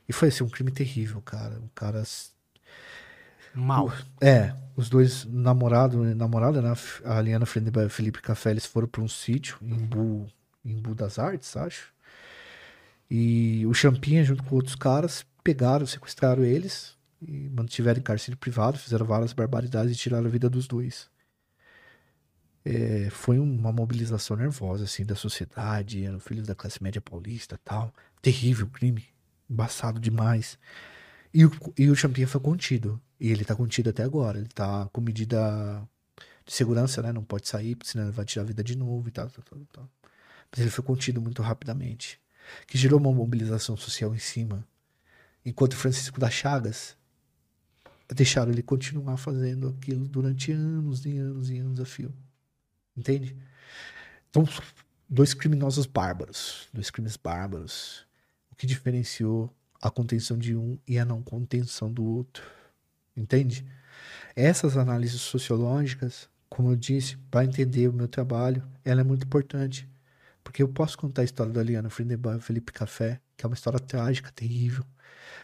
E 0.08 0.14
foi 0.14 0.28
assim, 0.28 0.44
um 0.44 0.50
crime 0.50 0.72
terrível, 0.72 1.22
cara. 1.22 1.60
Um 1.60 1.70
cara 1.74 2.04
Mal. 3.60 3.92
É, 4.22 4.54
os 4.76 4.90
dois 4.90 5.26
namorados, 5.26 6.16
namorada, 6.16 6.62
né? 6.62 6.74
A 7.06 7.22
Liana 7.22 7.46
Frendenberg 7.46 7.86
e 7.86 7.92
o 7.92 7.94
Felipe 7.94 8.22
Café, 8.22 8.52
eles 8.52 8.66
foram 8.66 8.88
para 8.88 9.02
um 9.02 9.08
sítio 9.08 9.58
em 9.62 9.76
Bu, 9.76 10.28
em 10.64 10.76
Bu 10.76 10.96
das 10.96 11.20
Artes, 11.20 11.56
acho. 11.58 11.94
E 13.10 13.66
o 13.66 13.74
Champinha, 13.74 14.24
junto 14.24 14.44
com 14.44 14.56
outros 14.56 14.76
caras, 14.76 15.26
pegaram, 15.44 15.86
sequestraram 15.86 16.44
eles 16.44 16.96
e 17.22 17.50
mantiveram 17.50 18.00
em 18.00 18.04
cárcere 18.04 18.38
privado, 18.38 18.78
fizeram 18.78 19.06
várias 19.06 19.34
barbaridades 19.34 19.94
e 19.94 20.00
tiraram 20.00 20.28
a 20.28 20.30
vida 20.30 20.50
dos 20.50 20.68
dois. 20.68 21.10
É, 22.64 23.10
foi 23.10 23.40
uma 23.40 23.72
mobilização 23.72 24.38
nervosa, 24.38 24.84
assim, 24.84 25.06
da 25.06 25.16
sociedade, 25.16 26.06
eram 26.06 26.20
filhos 26.20 26.46
da 26.46 26.54
classe 26.54 26.82
média 26.84 27.02
paulista 27.02 27.60
tal. 27.64 27.94
Terrível 28.22 28.68
crime, 28.68 29.06
embaçado 29.50 30.00
demais. 30.00 30.58
E 31.34 31.46
o, 31.46 31.52
e 31.78 31.90
o 31.90 31.96
Champinha 31.96 32.28
foi 32.28 32.42
contido. 32.42 33.02
E 33.20 33.32
ele 33.32 33.46
tá 33.46 33.56
contido 33.56 33.90
até 33.90 34.04
agora. 34.04 34.40
Ele 34.40 34.48
tá 34.48 34.90
com 34.92 35.02
medida 35.02 35.88
de 36.46 36.54
segurança, 36.54 37.02
né? 37.02 37.12
Não 37.12 37.24
pode 37.24 37.48
sair, 37.48 37.78
senão 37.84 38.06
ele 38.06 38.12
vai 38.12 38.26
tirar 38.26 38.44
a 38.44 38.46
vida 38.46 38.64
de 38.64 38.76
novo 38.76 39.08
e 39.08 39.12
tal, 39.12 39.30
tal, 39.30 39.44
tal, 39.44 39.60
tal. 39.72 39.90
Mas 40.52 40.60
ele 40.62 40.70
foi 40.70 40.84
contido 40.84 41.22
muito 41.22 41.42
rapidamente. 41.42 42.20
Que 42.66 42.78
gerou 42.78 43.00
uma 43.00 43.12
mobilização 43.12 43.78
social 43.78 44.16
em 44.16 44.20
cima. 44.20 44.68
Enquanto 45.46 45.76
Francisco 45.76 46.20
das 46.20 46.34
Chagas 46.34 46.98
deixaram 48.14 48.52
ele 48.52 48.64
continuar 48.64 49.18
fazendo 49.18 49.70
aquilo 49.70 50.08
durante 50.08 50.52
anos 50.52 51.06
e 51.06 51.18
anos 51.18 51.50
e 51.50 51.60
anos 51.60 51.80
a 51.80 51.86
fio. 51.86 52.12
Entende? 52.98 53.38
Então, 54.30 54.48
dois 55.08 55.34
criminosos 55.34 55.86
bárbaros. 55.86 56.68
Dois 56.74 56.90
crimes 56.90 57.16
bárbaros. 57.16 58.06
O 58.52 58.56
que 58.56 58.66
diferenciou 58.66 59.54
a 59.82 59.90
contenção 59.90 60.38
de 60.38 60.56
um 60.56 60.78
e 60.88 60.98
a 60.98 61.06
não 61.06 61.22
contenção 61.22 61.92
do 61.92 62.04
outro. 62.04 62.44
Entende? 63.16 63.66
Essas 64.36 64.78
análises 64.78 65.22
sociológicas, 65.22 66.30
como 66.50 66.72
eu 66.72 66.76
disse, 66.76 67.18
para 67.30 67.46
entender 67.46 67.88
o 67.88 67.94
meu 67.94 68.08
trabalho, 68.08 68.68
ela 68.84 69.02
é 69.02 69.04
muito 69.04 69.26
importante. 69.26 69.88
Porque 70.44 70.64
eu 70.64 70.68
posso 70.68 70.98
contar 70.98 71.22
a 71.22 71.26
história 71.26 71.52
da 71.52 71.62
Liana 71.62 71.90
Friedenbach 71.90 72.40
e 72.40 72.42
Felipe 72.42 72.72
Café, 72.72 73.20
que 73.36 73.46
é 73.46 73.48
uma 73.48 73.56
história 73.56 73.80
trágica, 73.80 74.32
terrível. 74.32 74.86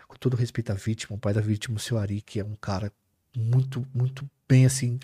Com 0.08 0.16
todo 0.16 0.38
respeito 0.38 0.72
à 0.72 0.76
vítima, 0.76 1.16
o 1.16 1.20
pai 1.20 1.34
da 1.34 1.42
vítima, 1.42 1.78
o 1.78 1.80
seu 1.80 1.98
Ari, 1.98 2.22
que 2.22 2.40
é 2.40 2.44
um 2.44 2.56
cara 2.56 2.92
muito, 3.36 3.86
muito 3.94 4.30
bem 4.48 4.66
assim, 4.66 5.00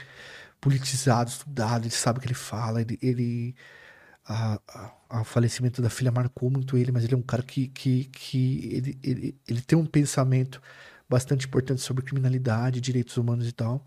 politizado, 0.60 1.30
estudado, 1.30 1.84
ele 1.84 1.91
sabe 1.91 2.20
o 2.20 2.22
que 2.22 2.28
ele 2.28 2.34
fala, 2.34 2.82
ele, 2.82 2.98
ele 3.02 3.56
o 5.10 5.23
falecimento 5.23 5.81
da 5.81 5.89
filha 5.89 6.11
marcou 6.11 6.49
muito 6.49 6.77
ele, 6.77 6.91
mas 6.91 7.03
ele 7.03 7.14
é 7.14 7.18
um 7.18 7.22
cara 7.22 7.43
que, 7.43 7.68
que, 7.68 8.06
que 8.06 8.69
ele, 8.73 8.99
ele, 9.03 9.41
ele 9.48 9.61
tem 9.61 9.77
um 9.77 9.85
pensamento 9.85 10.61
bastante 11.10 11.48
importante 11.48 11.81
sobre 11.81 12.03
criminalidade, 12.03 12.80
direitos 12.80 13.18
humanos 13.18 13.48
e 13.48 13.52
tal. 13.52 13.84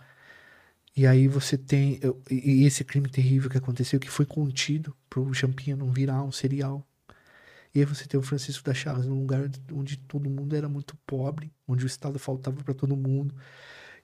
E 0.96 1.06
aí 1.06 1.26
você 1.26 1.58
tem 1.58 2.00
e 2.30 2.64
esse 2.64 2.84
crime 2.84 3.08
terrível 3.08 3.50
que 3.50 3.58
aconteceu, 3.58 3.98
que 3.98 4.10
foi 4.10 4.26
contido 4.26 4.94
para 5.10 5.20
o 5.20 5.34
Champinha 5.34 5.76
não 5.76 5.92
virar 5.92 6.22
um 6.22 6.30
serial. 6.30 6.86
E 7.74 7.80
aí 7.80 7.84
você 7.84 8.06
tem 8.06 8.18
o 8.18 8.22
Francisco 8.22 8.64
da 8.64 8.72
Chagas 8.72 9.06
num 9.06 9.20
lugar 9.20 9.50
onde 9.72 9.96
todo 9.96 10.30
mundo 10.30 10.54
era 10.54 10.68
muito 10.68 10.96
pobre, 11.06 11.52
onde 11.66 11.84
o 11.84 11.86
Estado 11.88 12.18
faltava 12.18 12.62
para 12.62 12.74
todo 12.74 12.96
mundo. 12.96 13.34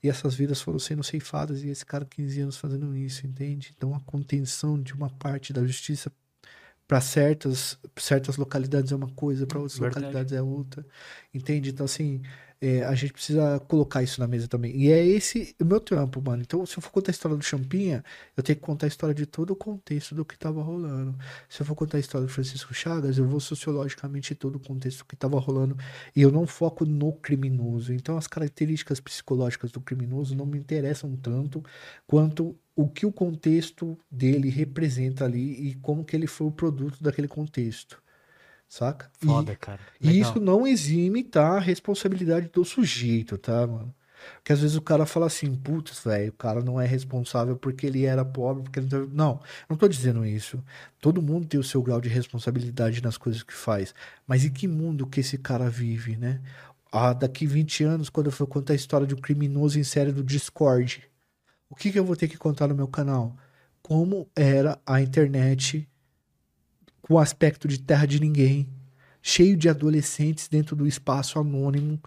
E 0.03 0.09
essas 0.09 0.35
vidas 0.35 0.61
foram 0.61 0.79
sendo 0.79 1.03
ceifadas 1.05 1.63
e 1.63 1.69
esse 1.69 1.85
cara 1.85 2.05
15 2.05 2.41
anos 2.41 2.57
fazendo 2.57 2.97
isso, 2.97 3.27
entende? 3.27 3.73
Então 3.77 3.95
a 3.95 4.01
contenção 4.01 4.81
de 4.81 4.95
uma 4.95 5.11
parte 5.11 5.53
da 5.53 5.65
justiça 5.67 6.11
para 6.89 7.01
certas 7.01 7.79
certas 7.97 8.37
localidades 8.37 8.91
é 8.93 8.97
uma 8.97 9.11
coisa, 9.11 9.47
para 9.47 9.59
outras 9.59 9.79
Verdade. 9.79 10.07
localidades 10.07 10.33
é 10.33 10.43
outra. 10.43 10.85
Entende? 11.33 11.71
Então 11.71 11.85
assim, 11.85 12.23
é, 12.61 12.85
a 12.85 12.95
gente 12.95 13.13
precisa 13.15 13.59
colocar 13.61 14.03
isso 14.03 14.21
na 14.21 14.27
mesa 14.27 14.47
também. 14.47 14.77
E 14.77 14.93
é 14.93 15.05
esse 15.05 15.55
o 15.61 15.65
meu 15.65 15.81
trampo, 15.81 16.21
mano. 16.21 16.43
Então, 16.43 16.65
se 16.67 16.77
eu 16.77 16.83
for 16.83 16.91
contar 16.91 17.11
a 17.11 17.13
história 17.13 17.37
do 17.37 17.43
Champinha, 17.43 18.05
eu 18.37 18.43
tenho 18.43 18.57
que 18.59 18.63
contar 18.63 18.87
a 18.87 18.89
história 18.89 19.15
de 19.15 19.25
todo 19.25 19.53
o 19.53 19.57
contexto 19.57 20.15
do 20.15 20.25
que 20.25 20.39
tava 20.39 20.63
rolando. 20.63 21.17
Se 21.49 21.63
eu 21.63 21.67
for 21.67 21.75
contar 21.75 21.97
a 21.97 22.01
história 22.01 22.27
do 22.27 22.33
Francisco 22.33 22.75
Chagas, 22.75 23.17
eu 23.17 23.27
vou 23.27 23.41
sociologicamente 23.41 24.35
todo 24.35 24.57
o 24.57 24.61
contexto 24.61 25.07
que 25.07 25.17
tava 25.17 25.41
rolando. 25.41 25.77
E 26.15 26.21
eu 26.21 26.31
não 26.31 26.47
foco 26.47 26.85
no 26.85 27.13
criminoso. 27.15 27.95
Então, 27.95 28.19
as 28.19 28.27
características 28.27 29.01
psicológicas 29.01 29.73
do 29.73 29.81
criminoso 29.81 30.37
não 30.37 30.45
me 30.45 30.59
interessam 30.59 31.17
tanto 31.17 31.65
quanto 32.07 32.55
o 32.77 32.89
que 32.89 33.07
o 33.07 33.13
contexto 33.13 33.99
dele 34.11 34.51
representa 34.51 35.25
ali 35.25 35.69
e 35.69 35.75
como 35.77 36.05
que 36.05 36.15
ele 36.15 36.27
foi 36.27 36.47
o 36.47 36.53
produto 36.53 37.03
daquele 37.03 37.29
contexto. 37.29 38.03
Saca? 38.71 39.11
Foda, 39.19 39.53
e, 39.53 39.57
cara. 39.57 39.81
E 40.01 40.07
Legal. 40.07 40.23
isso 40.23 40.41
não 40.41 40.65
exime, 40.65 41.25
tá? 41.25 41.57
A 41.57 41.59
responsabilidade 41.59 42.49
do 42.51 42.65
sujeito, 42.65 43.37
tá, 43.37 43.67
mano? 43.67 43.93
Porque 44.37 44.53
às 44.53 44.61
vezes 44.61 44.77
o 44.77 44.83
cara 44.83 45.05
fala 45.05 45.27
assim, 45.27 45.53
putz, 45.57 46.05
velho, 46.05 46.31
o 46.31 46.35
cara 46.35 46.63
não 46.63 46.81
é 46.81 46.87
responsável 46.87 47.57
porque 47.57 47.85
ele 47.85 48.05
era 48.05 48.25
pobre, 48.25 48.63
porque 48.63 48.79
ele 48.79 48.87
não... 48.89 49.01
teve-" 49.01 49.17
Não, 49.17 49.41
não 49.71 49.77
tô 49.77 49.89
dizendo 49.89 50.25
isso. 50.25 50.63
Todo 51.01 51.21
mundo 51.21 51.49
tem 51.49 51.59
o 51.59 51.65
seu 51.65 51.83
grau 51.83 52.01
de 52.01 52.09
responsabilidade 52.09 53.03
nas 53.03 53.19
coisas 53.19 53.43
que 53.43 53.53
faz. 53.53 53.93
Mas 54.25 54.45
em 54.45 54.53
que 54.53 54.69
mundo 54.69 55.05
que 55.05 55.19
esse 55.19 55.37
cara 55.37 55.69
vive, 55.69 56.17
né? 56.17 56.41
Ah, 56.93 57.13
daqui 57.13 57.47
20 57.47 57.83
anos, 57.83 58.09
quando 58.09 58.27
eu 58.27 58.33
for 58.33 58.47
contar 58.47 58.75
a 58.75 58.77
história 58.77 59.07
de 59.07 59.17
um 59.17 59.21
criminoso 59.21 59.81
em 59.81 59.85
série 59.85 60.13
do 60.13 60.23
Discord, 60.23 61.03
o 61.69 61.75
que 61.75 61.91
que 61.91 61.99
eu 61.99 62.05
vou 62.05 62.15
ter 62.15 62.29
que 62.29 62.39
contar 62.39 62.69
no 62.69 62.75
meu 62.77 62.87
canal? 62.87 63.37
Como 63.83 64.31
era 64.37 64.79
a 64.87 65.01
internet 65.01 65.89
com 67.03 67.19
aspecto 67.19 67.67
de 67.69 67.79
terra 67.79 68.07
de 68.07 68.21
ninguém, 68.21 68.69
cheio 69.23 69.57
de 69.57 69.69
adolescentes 69.69 70.49
dentro 70.49 70.75
do 70.77 70.87
espaço 70.87 71.39
anônimo, 71.39 72.01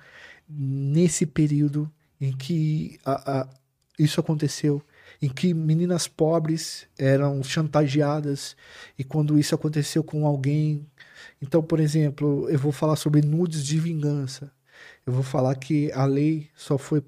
nesse 0.49 1.25
período 1.25 1.91
em 2.19 2.31
que 2.35 2.99
a- 3.05 3.41
a- 3.41 3.49
isso 3.99 4.19
aconteceu, 4.19 4.81
em 5.21 5.29
que 5.29 5.53
meninas 5.53 6.07
pobres 6.07 6.87
eram 6.97 7.43
chantageadas, 7.43 8.55
e 8.97 9.03
quando 9.03 9.37
isso 9.37 9.53
aconteceu 9.55 10.03
com 10.03 10.25
alguém. 10.25 10.85
Então, 11.41 11.61
por 11.61 11.79
exemplo, 11.79 12.49
eu 12.49 12.57
vou 12.59 12.71
falar 12.71 12.95
sobre 12.95 13.21
nudes 13.21 13.63
de 13.65 13.79
vingança. 13.79 14.51
Eu 15.05 15.13
vou 15.13 15.23
falar 15.23 15.55
que 15.55 15.91
a 15.91 16.05
lei 16.05 16.49
só 16.55 16.77
foi 16.77 17.03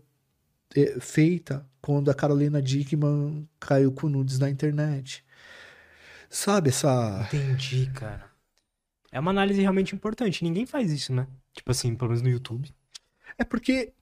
eh, 0.75 0.97
feita 0.99 1.65
quando 1.81 2.11
a 2.11 2.13
Carolina 2.15 2.61
Dickman 2.61 3.47
caiu 3.59 3.91
com 3.91 4.09
nudes 4.09 4.39
na 4.39 4.49
internet. 4.49 5.24
Sabe 6.29 6.69
essa. 6.69 7.27
Entendi, 7.27 7.89
cara. 7.93 8.25
É 9.11 9.19
uma 9.19 9.31
análise 9.31 9.61
realmente 9.61 9.95
importante. 9.95 10.43
Ninguém 10.43 10.65
faz 10.65 10.91
isso, 10.91 11.13
né? 11.13 11.27
Tipo 11.53 11.71
assim, 11.71 11.95
pelo 11.95 12.09
menos 12.09 12.21
no 12.21 12.29
YouTube. 12.29 12.69
É 13.37 13.43
porque. 13.43 13.93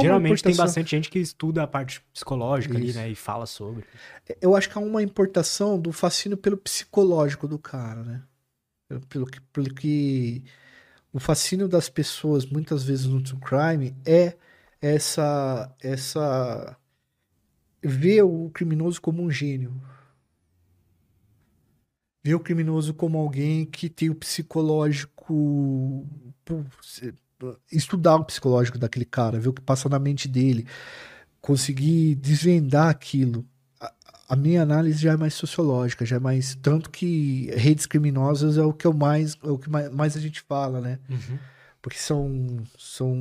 Geralmente 0.00 0.42
tem 0.42 0.52
importação- 0.52 0.64
bastante 0.64 0.90
gente 0.92 1.10
que 1.10 1.18
estuda 1.18 1.62
a 1.62 1.66
parte 1.66 2.00
psicológica 2.12 2.74
ali, 2.74 2.88
Isso. 2.88 2.98
né? 2.98 3.10
E 3.10 3.14
fala 3.14 3.44
sobre. 3.44 3.84
Eu 4.40 4.56
acho 4.56 4.70
que 4.70 4.78
há 4.78 4.80
uma 4.80 5.02
importação 5.02 5.78
do 5.78 5.92
fascínio 5.92 6.38
pelo 6.38 6.56
psicológico 6.56 7.46
do 7.46 7.58
cara, 7.58 8.02
né? 8.02 8.22
Pelo, 8.88 9.00
pelo 9.06 9.26
que, 9.26 9.40
pelo 9.42 9.74
que 9.74 10.42
o 11.12 11.20
fascínio 11.20 11.68
das 11.68 11.90
pessoas, 11.90 12.46
muitas 12.46 12.82
vezes 12.82 13.04
no 13.04 13.22
true 13.22 13.38
crime, 13.40 13.94
é 14.06 14.34
essa 14.80 15.70
essa 15.82 16.76
ver 17.82 18.22
o 18.22 18.50
criminoso 18.54 19.00
como 19.02 19.22
um 19.22 19.30
gênio. 19.30 19.78
Ver 22.24 22.34
o 22.34 22.40
criminoso 22.40 22.94
como 22.94 23.18
alguém 23.18 23.66
que 23.66 23.88
tem 23.88 24.08
o 24.08 24.14
psicológico 24.14 26.06
estudar 27.70 28.16
o 28.16 28.24
psicológico 28.24 28.78
daquele 28.78 29.04
cara, 29.04 29.38
ver 29.38 29.48
o 29.48 29.52
que 29.52 29.60
passa 29.60 29.88
na 29.88 29.98
mente 29.98 30.26
dele, 30.26 30.66
conseguir 31.40 32.14
desvendar 32.14 32.88
aquilo 32.88 33.44
a 34.28 34.36
minha 34.36 34.62
análise 34.62 34.98
já 35.02 35.12
é 35.12 35.16
mais 35.16 35.34
sociológica, 35.34 36.04
já 36.04 36.16
é 36.16 36.18
mais 36.18 36.54
tanto 36.56 36.90
que 36.90 37.50
redes 37.54 37.86
criminosas 37.86 38.56
é 38.56 38.62
o 38.62 38.72
que 38.72 38.86
eu 38.86 38.92
mais 38.92 39.36
é 39.44 39.48
o 39.48 39.58
que 39.58 39.68
mais, 39.68 39.92
mais 39.92 40.16
a 40.16 40.20
gente 40.20 40.40
fala, 40.40 40.80
né? 40.80 40.98
Porque 41.84 41.98
são 41.98 42.64
são 42.78 43.14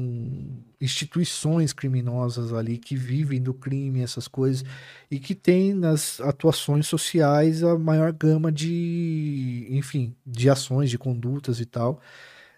instituições 0.79 1.73
criminosas 1.73 2.53
ali 2.53 2.77
que 2.77 2.95
vivem 2.95 3.41
do 3.41 3.53
crime, 3.53 4.01
essas 4.01 4.25
coisas 4.25 4.63
e 5.11 5.19
que 5.19 5.35
têm 5.35 5.73
nas 5.73 6.21
atuações 6.21 6.87
sociais 6.87 7.61
a 7.61 7.77
maior 7.77 8.13
gama 8.13 8.49
de, 8.49 9.67
enfim, 9.69 10.15
de 10.25 10.49
ações, 10.49 10.89
de 10.89 10.97
condutas 10.97 11.59
e 11.59 11.65
tal. 11.65 11.99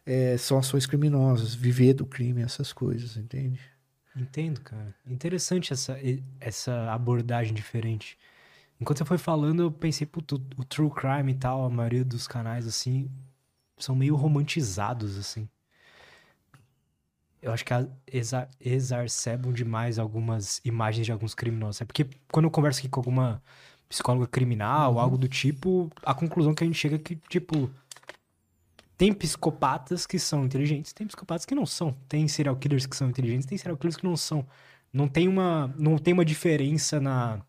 É, 0.06 0.38
são 0.38 0.60
ações 0.60 0.86
criminosas, 0.86 1.56
viver 1.56 1.95
do 1.95 2.06
crime, 2.06 2.44
essas 2.44 2.72
coisas, 2.72 3.18
entende? 3.18 3.60
Entendo, 4.15 4.61
cara. 4.61 4.94
Interessante 5.07 5.73
essa, 5.73 5.98
essa 6.40 6.94
abordagem 6.94 7.52
diferente. 7.52 8.15
Enquanto 8.80 8.99
você 8.99 9.06
foi 9.06 9.18
falando, 9.18 9.64
eu 9.64 9.72
pensei, 9.72 10.06
puto, 10.06 10.36
o 10.56 10.64
true 10.64 10.91
crime 10.91 11.32
e 11.32 11.36
tal, 11.36 11.65
a 11.65 11.69
maioria 11.72 12.06
dos 12.06 12.27
canais, 12.27 12.68
assim, 12.68 13.10
são 13.76 13.95
meio 13.95 14.15
romantizados, 14.15 15.18
assim. 15.18 15.49
Eu 17.45 17.53
acho 17.53 17.63
que 17.63 17.72
exa 18.07 18.49
exacerbam 18.59 19.53
demais 19.53 19.99
algumas 19.99 20.59
imagens 20.65 21.05
de 21.05 21.11
alguns 21.11 21.35
criminosos. 21.35 21.80
É 21.81 21.85
porque 21.85 22.07
quando 22.31 22.45
eu 22.45 22.51
converso 22.51 22.80
aqui 22.80 22.89
com 22.89 22.99
alguma 22.99 23.39
psicóloga 23.88 24.26
criminal, 24.27 24.93
Uhum. 24.93 24.99
algo 24.99 25.17
do 25.17 25.27
tipo, 25.27 25.91
a 26.03 26.13
conclusão 26.15 26.55
que 26.55 26.63
a 26.63 26.67
gente 26.67 26.77
chega 26.80 26.95
é 26.95 26.99
que, 26.99 27.15
tipo, 27.30 27.69
tem 28.97 29.13
psicopatas 29.13 30.07
que 30.07 30.17
são 30.17 30.45
inteligentes, 30.45 30.91
tem 30.93 31.05
psicopatas 31.05 31.45
que 31.45 31.53
não 31.53 31.65
são. 31.67 31.95
Tem 32.09 32.27
serial 32.27 32.55
killers 32.55 32.88
que 32.88 32.95
são 32.95 33.09
inteligentes, 33.09 33.45
tem 33.45 33.57
serial 33.57 33.77
killers 33.77 33.97
que 33.97 34.05
não 34.05 34.17
são. 34.17 34.47
Não 34.91 35.07
tem 35.07 35.27
uma, 35.27 35.73
não 35.77 35.97
tem 35.99 36.13
uma 36.13 36.26
diferença 36.26 36.99
na. 36.99 37.41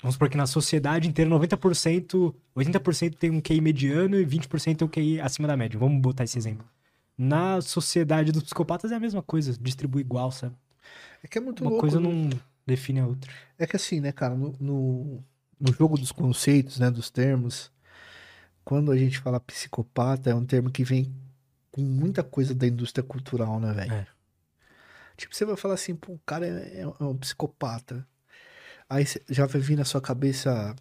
Vamos 0.00 0.14
supor 0.14 0.28
que 0.28 0.36
na 0.36 0.46
sociedade 0.46 1.08
inteira, 1.08 1.30
90%, 1.30 2.34
80% 2.54 3.16
tem 3.16 3.30
um 3.30 3.40
QI 3.40 3.60
mediano 3.60 4.16
e 4.20 4.24
20% 4.24 4.76
tem 4.78 4.86
um 4.86 4.90
QI 4.90 5.20
acima 5.20 5.48
da 5.48 5.56
média. 5.56 5.78
Vamos 5.78 6.00
botar 6.00 6.24
esse 6.24 6.38
exemplo. 6.38 6.73
Na 7.16 7.60
sociedade 7.60 8.32
dos 8.32 8.42
psicopatas 8.42 8.90
é 8.90 8.96
a 8.96 9.00
mesma 9.00 9.22
coisa, 9.22 9.56
distribui 9.60 10.00
igual, 10.00 10.32
sabe? 10.32 10.56
É 11.22 11.28
que 11.28 11.38
é 11.38 11.40
muito 11.40 11.62
Uma 11.62 11.70
louco. 11.70 11.80
coisa 11.82 12.00
né? 12.00 12.08
não 12.08 12.30
define 12.66 13.00
a 13.00 13.06
outra. 13.06 13.30
É 13.58 13.66
que 13.66 13.76
assim, 13.76 14.00
né, 14.00 14.10
cara, 14.12 14.34
no, 14.34 14.54
no, 14.60 15.24
no 15.60 15.72
jogo 15.72 15.96
dos 15.96 16.12
conceitos, 16.12 16.78
né, 16.78 16.90
dos 16.90 17.10
termos, 17.10 17.70
quando 18.64 18.90
a 18.90 18.96
gente 18.96 19.18
fala 19.18 19.38
psicopata, 19.38 20.30
é 20.30 20.34
um 20.34 20.44
termo 20.44 20.70
que 20.70 20.82
vem 20.84 21.14
com 21.70 21.82
muita 21.82 22.22
coisa 22.22 22.54
da 22.54 22.66
indústria 22.66 23.02
cultural, 23.02 23.60
né, 23.60 23.72
velho? 23.72 23.92
É. 23.92 24.06
Tipo, 25.16 25.34
você 25.34 25.44
vai 25.44 25.56
falar 25.56 25.74
assim, 25.74 25.94
pô, 25.94 26.12
o 26.14 26.20
cara 26.26 26.46
é, 26.46 26.80
é 26.80 27.04
um 27.04 27.16
psicopata. 27.16 28.06
Aí 28.88 29.04
já 29.28 29.46
vai 29.46 29.60
vir 29.60 29.76
na 29.76 29.84
sua 29.84 30.00
cabeça 30.00 30.74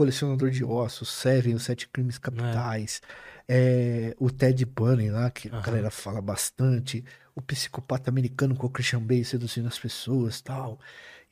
Colecionador 0.00 0.50
de 0.50 0.64
Ossos, 0.64 1.10
Seven, 1.10 1.54
Os 1.54 1.64
Sete 1.64 1.86
Crimes 1.86 2.16
Capitais, 2.16 3.02
é, 3.46 4.16
o 4.18 4.30
Ted 4.30 4.64
Bundy 4.64 5.10
lá, 5.10 5.30
que 5.30 5.50
a 5.50 5.52
Aham. 5.52 5.60
galera 5.62 5.90
fala 5.90 6.22
bastante, 6.22 7.04
o 7.34 7.42
psicopata 7.42 8.08
americano 8.08 8.56
com 8.56 8.66
o 8.66 8.70
Christian 8.70 9.02
Bale 9.02 9.26
seduzindo 9.26 9.68
as 9.68 9.78
pessoas 9.78 10.40
tal. 10.40 10.80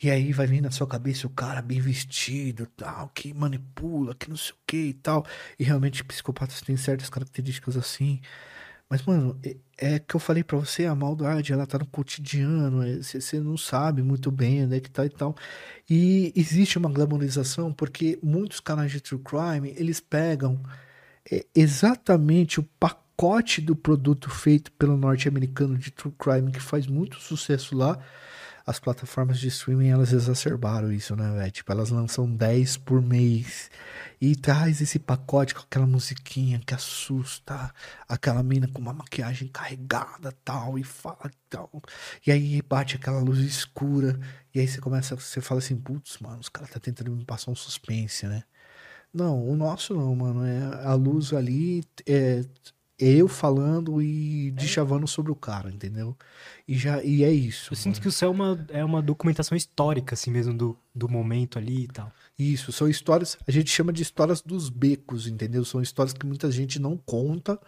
E 0.03 0.11
aí 0.11 0.35
vai 0.35 0.47
vir 0.47 0.61
na 0.61 0.71
sua 0.71 0.87
cabeça 0.87 1.27
o 1.27 1.31
cara 1.31 1.63
bem 1.63 1.81
vestido, 1.81 2.67
tal, 2.67 3.09
que 3.15 3.33
manipula, 3.33 4.15
que 4.15 4.29
não 4.29 4.37
sei 4.37 4.53
o 4.53 4.57
que 4.67 4.77
e 4.77 4.93
tal. 4.93 5.25
E 5.59 5.65
realmente 5.65 6.05
psicopatas 6.05 6.61
têm 6.61 6.77
certas 6.77 7.09
características 7.09 7.75
assim. 7.75 8.21
Mas, 8.91 9.03
mano, 9.05 9.39
é, 9.45 9.57
é 9.97 9.99
que 9.99 10.15
eu 10.17 10.21
falei 10.21 10.43
pra 10.43 10.57
você, 10.57 10.87
a 10.87 10.95
maldade, 10.95 11.53
ela 11.53 11.67
tá 11.67 11.79
no 11.79 11.87
cotidiano, 11.87 12.83
você 13.03 13.39
não 13.41 13.57
sabe 13.57 14.03
muito 14.03 14.31
bem 14.31 14.65
onde 14.65 14.77
é 14.77 14.81
que 14.81 14.91
tá 14.91 15.05
e 15.05 15.11
tal. 15.11 15.37
E 15.89 16.33
existe 16.35 16.79
uma 16.79 16.91
glamorização 16.91 17.73
porque 17.73 18.19
muitos 18.23 18.61
canais 18.61 18.91
de 18.91 19.01
true 19.01 19.21
crime, 19.23 19.75
eles 19.77 20.01
pegam 20.01 20.61
é, 21.31 21.45
exatamente 21.55 22.61
o 22.61 22.65
pacote 22.81 23.61
do 23.61 23.77
produto 23.77 24.31
feito 24.31 24.73
pelo 24.73 24.97
norte-americano 24.97 25.77
de 25.77 25.91
true 25.91 26.15
crime, 26.19 26.51
que 26.53 26.61
faz 26.61 26.87
muito 26.87 27.21
sucesso 27.21 27.77
lá. 27.77 27.99
As 28.69 28.79
plataformas 28.79 29.39
de 29.39 29.49
streaming, 29.49 29.89
elas 29.89 30.13
exacerbaram 30.13 30.93
isso, 30.93 31.17
né, 31.17 31.33
velho? 31.39 31.51
Tipo, 31.51 31.73
elas 31.73 31.89
lançam 31.89 32.31
10 32.31 32.77
por 32.77 33.01
mês 33.01 33.71
e 34.21 34.37
traz 34.37 34.83
esse 34.83 34.99
pacote 34.99 35.55
com 35.55 35.63
aquela 35.63 35.87
musiquinha 35.87 36.61
que 36.67 36.75
assusta, 36.75 37.73
aquela 38.07 38.43
mina 38.43 38.69
com 38.69 38.83
uma 38.83 38.93
maquiagem 38.93 39.49
carregada 39.49 40.33
tal, 40.45 40.79
e 40.79 40.85
fala 40.85 41.31
tal. 41.49 41.71
E 42.27 42.31
aí 42.31 42.61
bate 42.61 42.97
aquela 42.97 43.21
luz 43.21 43.39
escura, 43.39 44.21
e 44.55 44.61
aí 44.61 44.69
você 44.69 44.83
começa, 44.83 45.17
você 45.17 45.41
fala 45.41 45.61
assim, 45.61 45.75
putz, 45.75 46.19
mano, 46.19 46.39
os 46.39 46.51
caras 46.51 46.69
tá 46.69 46.79
tentando 46.79 47.11
me 47.17 47.25
passar 47.25 47.51
um 47.51 47.55
suspense, 47.55 48.27
né? 48.27 48.45
Não, 49.15 49.49
o 49.49 49.57
nosso 49.57 49.95
não, 49.95 50.15
mano. 50.15 50.45
É 50.45 50.85
a 50.87 50.93
luz 50.95 51.33
ali 51.33 51.83
é, 52.07 52.45
eu 52.99 53.29
falando 53.29 54.03
e 54.03 54.51
deschavando 54.53 55.07
sobre 55.07 55.31
o 55.31 55.37
cara, 55.37 55.71
entendeu? 55.71 56.17
E 56.67 56.77
já 56.77 57.03
e 57.03 57.23
é 57.23 57.31
isso. 57.31 57.73
Eu 57.73 57.77
sinto 57.77 57.95
mano. 57.95 58.03
que 58.03 58.09
isso 58.09 58.25
é 58.25 58.29
uma, 58.29 58.67
é 58.71 58.85
uma 58.85 59.01
documentação 59.01 59.57
histórica, 59.57 60.15
assim 60.15 60.31
mesmo, 60.31 60.53
do, 60.53 60.79
do 60.95 61.09
momento 61.09 61.59
ali 61.59 61.85
e 61.85 61.89
tal. 61.89 62.13
Isso, 62.39 62.73
são 62.73 62.89
histórias, 62.89 63.39
a 63.47 63.51
gente 63.51 63.71
chama 63.71 63.93
de 63.93 64.03
histórias 64.03 64.41
dos 64.41 64.69
becos, 64.69 65.27
entendeu? 65.27 65.65
São 65.65 65.83
histórias 65.83 66.13
que 66.13 66.27
muita 66.27 66.51
gente 66.51 66.79
não 66.79 66.97
conta, 66.97 67.59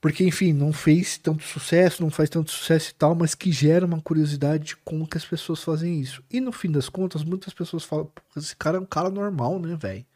porque, 0.00 0.24
enfim, 0.24 0.52
não 0.52 0.72
fez 0.72 1.18
tanto 1.18 1.42
sucesso, 1.42 2.02
não 2.02 2.10
faz 2.10 2.30
tanto 2.30 2.50
sucesso 2.52 2.90
e 2.90 2.94
tal, 2.94 3.16
mas 3.16 3.34
que 3.34 3.50
gera 3.50 3.84
uma 3.84 4.00
curiosidade 4.00 4.64
de 4.64 4.76
como 4.76 5.08
que 5.08 5.16
as 5.16 5.24
pessoas 5.24 5.62
fazem 5.62 6.00
isso. 6.00 6.22
E 6.30 6.40
no 6.40 6.52
fim 6.52 6.70
das 6.70 6.88
contas, 6.88 7.24
muitas 7.24 7.52
pessoas 7.52 7.82
falam, 7.84 8.06
"Pô, 8.06 8.22
esse 8.36 8.54
cara 8.54 8.76
é 8.78 8.80
um 8.80 8.86
cara 8.86 9.10
normal, 9.10 9.58
né, 9.58 9.76
velho? 9.76 10.06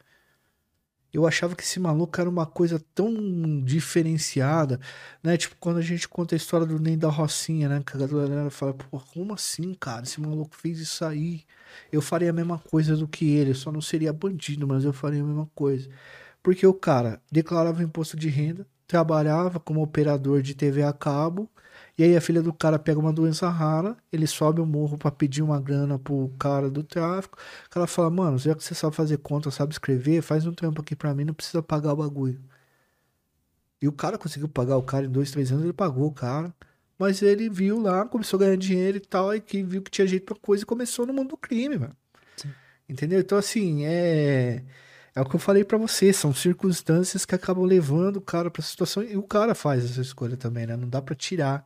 Eu 1.13 1.27
achava 1.27 1.55
que 1.55 1.63
esse 1.63 1.79
maluco 1.79 2.19
era 2.19 2.29
uma 2.29 2.45
coisa 2.45 2.83
tão 2.95 3.61
diferenciada, 3.63 4.79
né? 5.21 5.37
Tipo, 5.37 5.55
quando 5.59 5.77
a 5.77 5.81
gente 5.81 6.07
conta 6.09 6.33
a 6.33 6.37
história 6.37 6.65
do 6.65 6.79
Nem 6.79 6.97
da 6.97 7.07
Rocinha, 7.09 7.69
né? 7.69 7.83
Que 7.85 7.95
a 7.95 8.07
galera 8.07 8.49
fala, 8.49 8.73
pô, 8.73 8.99
como 8.99 9.33
assim, 9.33 9.75
cara? 9.75 10.03
Esse 10.03 10.19
maluco 10.19 10.55
fez 10.55 10.79
isso 10.79 11.05
aí. 11.05 11.43
Eu 11.91 12.01
faria 12.01 12.31
a 12.31 12.33
mesma 12.33 12.57
coisa 12.57 12.97
do 12.97 13.07
que 13.07 13.31
ele, 13.31 13.51
eu 13.51 13.55
só 13.55 13.71
não 13.71 13.81
seria 13.81 14.11
bandido, 14.11 14.67
mas 14.67 14.83
eu 14.83 14.93
faria 14.93 15.21
a 15.21 15.25
mesma 15.25 15.47
coisa. 15.53 15.87
Porque 16.41 16.65
o 16.65 16.73
cara 16.73 17.21
declarava 17.31 17.83
imposto 17.83 18.17
de 18.17 18.29
renda, 18.29 18.67
trabalhava 18.87 19.59
como 19.59 19.81
operador 19.81 20.41
de 20.41 20.55
TV 20.55 20.83
a 20.83 20.93
cabo, 20.93 21.49
e 21.97 22.03
aí 22.03 22.17
a 22.17 22.21
filha 22.21 22.41
do 22.41 22.51
cara 22.51 22.79
pega 22.79 22.99
uma 22.99 23.13
doença 23.13 23.49
rara, 23.49 23.95
ele 24.11 24.25
sobe 24.25 24.59
o 24.59 24.65
morro 24.65 24.97
para 24.97 25.11
pedir 25.11 25.43
uma 25.43 25.59
grana 25.61 25.99
pro 25.99 26.29
cara 26.39 26.69
do 26.69 26.83
tráfico. 26.83 27.37
O 27.67 27.69
cara 27.69 27.85
fala, 27.87 28.09
mano, 28.09 28.37
já 28.39 28.55
que 28.55 28.63
você 28.63 28.73
sabe 28.73 28.95
fazer 28.95 29.17
conta, 29.19 29.51
sabe 29.51 29.73
escrever, 29.73 30.21
faz 30.21 30.45
um 30.47 30.53
trampo 30.53 30.81
aqui 30.81 30.95
pra 30.95 31.13
mim, 31.13 31.23
não 31.25 31.33
precisa 31.33 31.61
pagar 31.61 31.93
o 31.93 31.97
bagulho. 31.97 32.41
E 33.81 33.87
o 33.87 33.91
cara 33.91 34.17
conseguiu 34.17 34.47
pagar 34.47 34.77
o 34.77 34.83
cara 34.83 35.05
em 35.05 35.09
dois, 35.09 35.31
três 35.31 35.51
anos, 35.51 35.63
ele 35.63 35.73
pagou 35.73 36.07
o 36.07 36.11
cara. 36.13 36.53
Mas 36.97 37.21
ele 37.21 37.49
viu 37.49 37.79
lá, 37.81 38.05
começou 38.05 38.37
a 38.37 38.41
ganhar 38.45 38.57
dinheiro 38.57 38.97
e 38.97 39.01
tal, 39.01 39.35
e 39.35 39.41
que 39.41 39.61
viu 39.63 39.81
que 39.81 39.91
tinha 39.91 40.07
jeito 40.07 40.25
pra 40.25 40.35
coisa 40.35 40.63
e 40.63 40.65
começou 40.65 41.05
no 41.05 41.13
mundo 41.13 41.29
do 41.29 41.37
crime, 41.37 41.77
mano. 41.77 41.95
Entendeu? 42.87 43.19
Então, 43.19 43.37
assim, 43.37 43.85
é. 43.85 44.63
É 45.15 45.21
o 45.21 45.25
que 45.25 45.35
eu 45.35 45.39
falei 45.39 45.63
para 45.63 45.77
você, 45.77 46.11
são 46.11 46.33
circunstâncias 46.33 47.23
que 47.25 47.35
acabam 47.35 47.63
levando 47.65 48.17
o 48.17 48.21
cara 48.21 48.49
para 48.49 48.63
situação 48.63 49.03
e 49.03 49.15
o 49.15 49.21
cara 49.21 49.53
faz 49.53 49.85
essa 49.85 50.01
escolha 50.01 50.35
também, 50.35 50.65
né? 50.65 50.75
Não 50.75 50.89
dá 50.89 51.01
para 51.01 51.13
tirar 51.15 51.65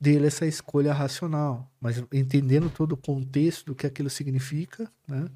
dele 0.00 0.26
essa 0.26 0.44
escolha 0.44 0.92
racional, 0.92 1.70
mas 1.80 2.02
entendendo 2.12 2.68
todo 2.68 2.92
o 2.92 2.96
contexto 2.96 3.66
do 3.66 3.74
que 3.76 3.86
aquilo 3.86 4.10
significa, 4.10 4.90
né? 5.06 5.26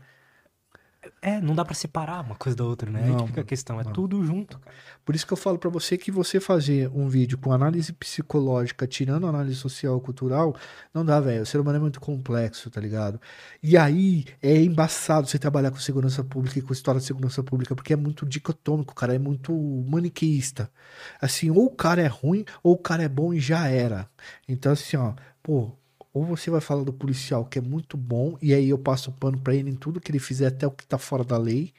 É, 1.21 1.41
não 1.41 1.55
dá 1.55 1.65
para 1.65 1.75
separar 1.75 2.25
uma 2.25 2.35
coisa 2.35 2.57
da 2.57 2.65
outra, 2.65 2.91
né? 2.91 3.07
Não, 3.07 3.15
Aí 3.15 3.21
que 3.23 3.27
fica 3.29 3.41
a 3.41 3.45
questão, 3.45 3.81
é 3.81 3.85
não. 3.85 3.93
tudo 3.93 4.25
junto, 4.25 4.59
cara. 4.59 4.75
Por 5.05 5.15
isso 5.15 5.27
que 5.27 5.33
eu 5.33 5.37
falo 5.37 5.59
para 5.59 5.69
você 5.71 5.99
que 5.99 6.11
você 6.11 6.41
fazer 6.41 6.91
um 6.95 7.09
vídeo 7.09 7.37
com 7.37 7.53
análise 7.53 7.93
psicológica, 7.93 8.87
tirando 8.87 9.27
análise 9.27 9.57
social 9.57 10.01
cultural, 10.01 10.57
não 10.93 11.05
dá, 11.05 11.21
velho. 11.21 11.43
O 11.43 11.47
ser 11.47 11.61
humano 11.61 11.77
é 11.77 11.81
muito 11.81 12.01
complexo, 12.01 12.71
tá 12.71 12.81
ligado? 12.81 13.21
E 13.63 13.77
aí 13.77 14.25
é 14.43 14.57
embaçado 14.57 15.27
você 15.27 15.39
trabalhar 15.39 15.71
com 15.71 15.79
segurança 15.79 16.25
pública 16.25 16.59
e 16.59 16.63
com 16.63 16.73
história 16.73 17.01
de 17.01 17.07
segurança 17.07 17.43
pública, 17.43 17.75
porque 17.75 17.93
é 17.93 17.97
muito 17.97 18.25
dicotômico, 18.27 18.95
cara, 18.95 19.15
é 19.15 19.19
muito 19.19 19.53
maniqueísta. 19.89 20.71
Assim, 21.21 21.51
ou 21.51 21.67
o 21.67 21.71
cara 21.71 22.01
é 22.03 22.07
ruim, 22.07 22.45
ou 22.63 22.75
o 22.75 22.79
cara 22.79 23.03
é 23.03 23.09
bom 23.09 23.33
e 23.35 23.41
já 23.41 23.69
era. 23.69 24.09
Então, 24.49 24.73
assim, 24.73 24.97
ó, 24.97 25.15
pô, 25.43 25.73
ou 26.15 26.25
você 26.25 26.51
vai 26.51 26.61
falar 26.61 26.85
do 26.85 26.93
policial 26.93 27.45
que 27.45 27.59
é 27.59 27.63
muito 27.63 27.97
bom, 27.97 28.39
e 28.41 28.55
aí 28.55 28.71
eu 28.71 28.79
passo 28.79 29.11
o 29.11 29.13
pano 29.13 29.39
pra 29.39 29.55
ele 29.55 29.71
em 29.71 29.75
tudo 29.77 30.01
que 30.01 30.13
ele 30.13 30.21
fizer, 30.21 30.47
até 30.47 30.67
o 30.67 30.71
que 30.71 30.87
tá 30.87 30.99
fora 30.99 31.25
da 31.25 31.37
lei. 31.37 31.75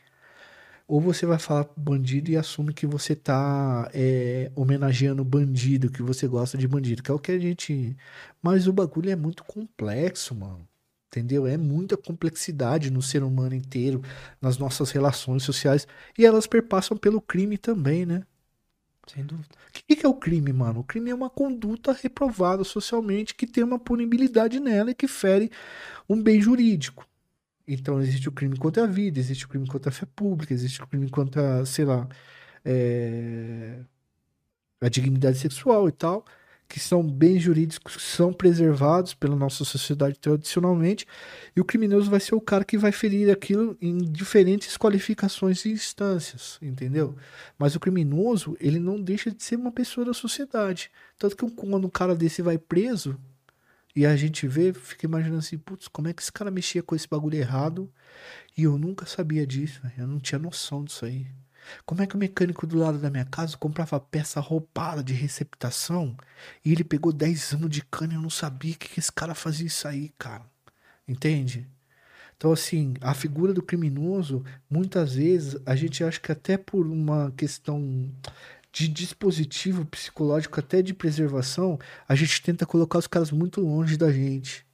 Ou 0.87 1.01
você 1.01 1.25
vai 1.25 1.39
falar 1.39 1.65
pro 1.65 1.81
bandido 1.81 2.29
e 2.29 2.37
assume 2.37 2.73
que 2.73 2.85
você 2.85 3.15
tá 3.15 3.89
é, 3.93 4.51
homenageando 4.55 5.23
bandido, 5.25 5.89
que 5.91 6.03
você 6.03 6.27
gosta 6.27 6.57
de 6.57 6.67
bandido, 6.67 7.01
que 7.01 7.09
é 7.11 7.13
o 7.13 7.19
que 7.19 7.31
a 7.31 7.39
gente. 7.39 7.97
Mas 8.41 8.67
o 8.67 8.73
bagulho 8.73 9.09
é 9.09 9.15
muito 9.15 9.43
complexo, 9.43 10.35
mano. 10.35 10.67
Entendeu? 11.07 11.47
É 11.47 11.57
muita 11.57 11.97
complexidade 11.97 12.91
no 12.91 13.01
ser 13.01 13.23
humano 13.23 13.55
inteiro, 13.55 14.01
nas 14.41 14.57
nossas 14.57 14.91
relações 14.91 15.43
sociais. 15.43 15.87
E 16.17 16.25
elas 16.25 16.45
perpassam 16.45 16.97
pelo 16.97 17.21
crime 17.21 17.57
também, 17.57 18.05
né? 18.05 18.23
Sem 19.07 19.23
dúvida. 19.23 19.49
O 19.69 19.71
que, 19.71 19.95
que 19.95 20.05
é 20.05 20.09
o 20.09 20.15
crime, 20.15 20.51
mano? 20.51 20.79
O 20.79 20.83
crime 20.83 21.11
é 21.11 21.15
uma 21.15 21.29
conduta 21.29 21.93
reprovada 21.93 22.63
socialmente 22.63 23.35
que 23.35 23.45
tem 23.45 23.63
uma 23.63 23.77
punibilidade 23.77 24.59
nela 24.59 24.91
e 24.91 24.95
que 24.95 25.07
fere 25.07 25.51
um 26.09 26.21
bem 26.21 26.41
jurídico. 26.41 27.07
Então 27.67 28.01
existe 28.01 28.29
o 28.29 28.31
crime 28.31 28.57
contra 28.57 28.83
a 28.83 28.87
vida, 28.87 29.19
existe 29.19 29.45
o 29.45 29.49
crime 29.49 29.67
contra 29.67 29.89
a 29.89 29.93
fé 29.93 30.05
pública, 30.15 30.53
existe 30.53 30.81
o 30.83 30.87
crime 30.87 31.09
contra, 31.09 31.65
sei 31.65 31.85
lá, 31.85 32.07
é... 32.63 33.79
a 34.81 34.89
dignidade 34.89 35.37
sexual 35.37 35.87
e 35.87 35.91
tal 35.91 36.25
que 36.67 36.79
são 36.79 37.03
bens 37.03 37.41
jurídicos 37.41 37.95
que 37.95 38.01
são 38.01 38.33
preservados 38.33 39.13
pela 39.13 39.35
nossa 39.35 39.63
sociedade 39.63 40.17
tradicionalmente, 40.19 41.05
e 41.55 41.61
o 41.61 41.65
criminoso 41.65 42.09
vai 42.09 42.19
ser 42.19 42.35
o 42.35 42.41
cara 42.41 42.65
que 42.65 42.77
vai 42.77 42.91
ferir 42.91 43.31
aquilo 43.31 43.77
em 43.81 43.97
diferentes 43.97 44.77
qualificações 44.77 45.63
e 45.65 45.71
instâncias, 45.71 46.57
entendeu? 46.61 47.15
Mas 47.57 47.75
o 47.75 47.79
criminoso, 47.79 48.57
ele 48.59 48.79
não 48.79 49.01
deixa 49.01 49.31
de 49.31 49.43
ser 49.43 49.55
uma 49.55 49.71
pessoa 49.71 50.05
da 50.05 50.13
sociedade. 50.13 50.91
Tanto 51.17 51.35
que 51.35 51.49
quando 51.51 51.85
um 51.85 51.89
cara 51.89 52.15
desse 52.15 52.41
vai 52.41 52.57
preso, 52.57 53.17
e 53.95 54.05
a 54.05 54.15
gente 54.15 54.45
vê, 54.45 54.73
fica 54.73 55.05
imaginando 55.05 55.39
assim, 55.39 55.57
putz, 55.57 55.87
como 55.87 56.09
é 56.09 56.13
que 56.13 56.21
esse 56.21 56.31
cara 56.31 56.51
mexia 56.51 56.83
com 56.83 56.95
esse 56.95 57.07
bagulho 57.07 57.37
errado, 57.37 57.89
e 58.57 58.63
eu 58.63 58.77
nunca 58.77 59.05
sabia 59.05 59.47
disso, 59.47 59.81
eu 59.97 60.05
não 60.05 60.19
tinha 60.19 60.39
noção 60.39 60.83
disso 60.83 61.05
aí. 61.05 61.27
Como 61.85 62.01
é 62.01 62.07
que 62.07 62.15
o 62.15 62.19
mecânico 62.19 62.67
do 62.67 62.77
lado 62.77 62.97
da 62.99 63.09
minha 63.09 63.25
casa 63.25 63.57
comprava 63.57 63.99
peça 63.99 64.39
roupada 64.39 65.03
de 65.03 65.13
receptação 65.13 66.15
e 66.63 66.71
ele 66.71 66.83
pegou 66.83 67.11
10 67.13 67.53
anos 67.53 67.69
de 67.69 67.81
cana 67.83 68.13
e 68.13 68.15
eu 68.15 68.21
não 68.21 68.29
sabia 68.29 68.75
que, 68.75 68.89
que 68.89 68.99
esse 68.99 69.11
cara 69.11 69.35
fazia 69.35 69.67
isso 69.67 69.87
aí, 69.87 70.09
cara? 70.17 70.43
Entende? 71.07 71.67
Então, 72.37 72.51
assim, 72.51 72.95
a 73.01 73.13
figura 73.13 73.53
do 73.53 73.61
criminoso, 73.63 74.43
muitas 74.69 75.15
vezes, 75.15 75.57
a 75.65 75.75
gente 75.75 76.03
acha 76.03 76.19
que 76.19 76.31
até 76.31 76.57
por 76.57 76.85
uma 76.85 77.31
questão 77.37 78.11
de 78.71 78.87
dispositivo 78.89 79.85
psicológico, 79.85 80.59
até 80.59 80.81
de 80.81 80.93
preservação, 80.93 81.79
a 82.07 82.13
gente 82.15 82.41
tenta 82.41 82.65
colocar 82.65 82.99
os 82.99 83.07
caras 83.07 83.31
muito 83.31 83.61
longe 83.61 83.95
da 83.97 84.11
gente. 84.11 84.65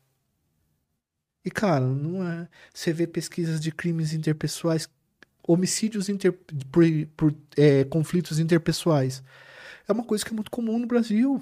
E, 1.46 1.52
cara, 1.52 1.86
não 1.86 2.24
é. 2.28 2.48
Você 2.74 2.94
vê 2.94 3.08
pesquisas 3.08 3.60
de 3.60 3.72
crimes 3.72 4.14
interpessoais 4.14 4.90
homicídios 5.48 6.10
inter, 6.10 6.34
por, 6.72 6.84
por 7.16 7.36
é, 7.58 7.84
conflitos 7.86 8.40
interpessoais. 8.40 9.24
É 9.88 9.92
uma 9.92 10.04
coisa 10.04 10.24
que 10.24 10.32
é 10.32 10.36
muito 10.36 10.52
comum 10.52 10.80
no 10.80 10.88
Brasil. 10.88 11.42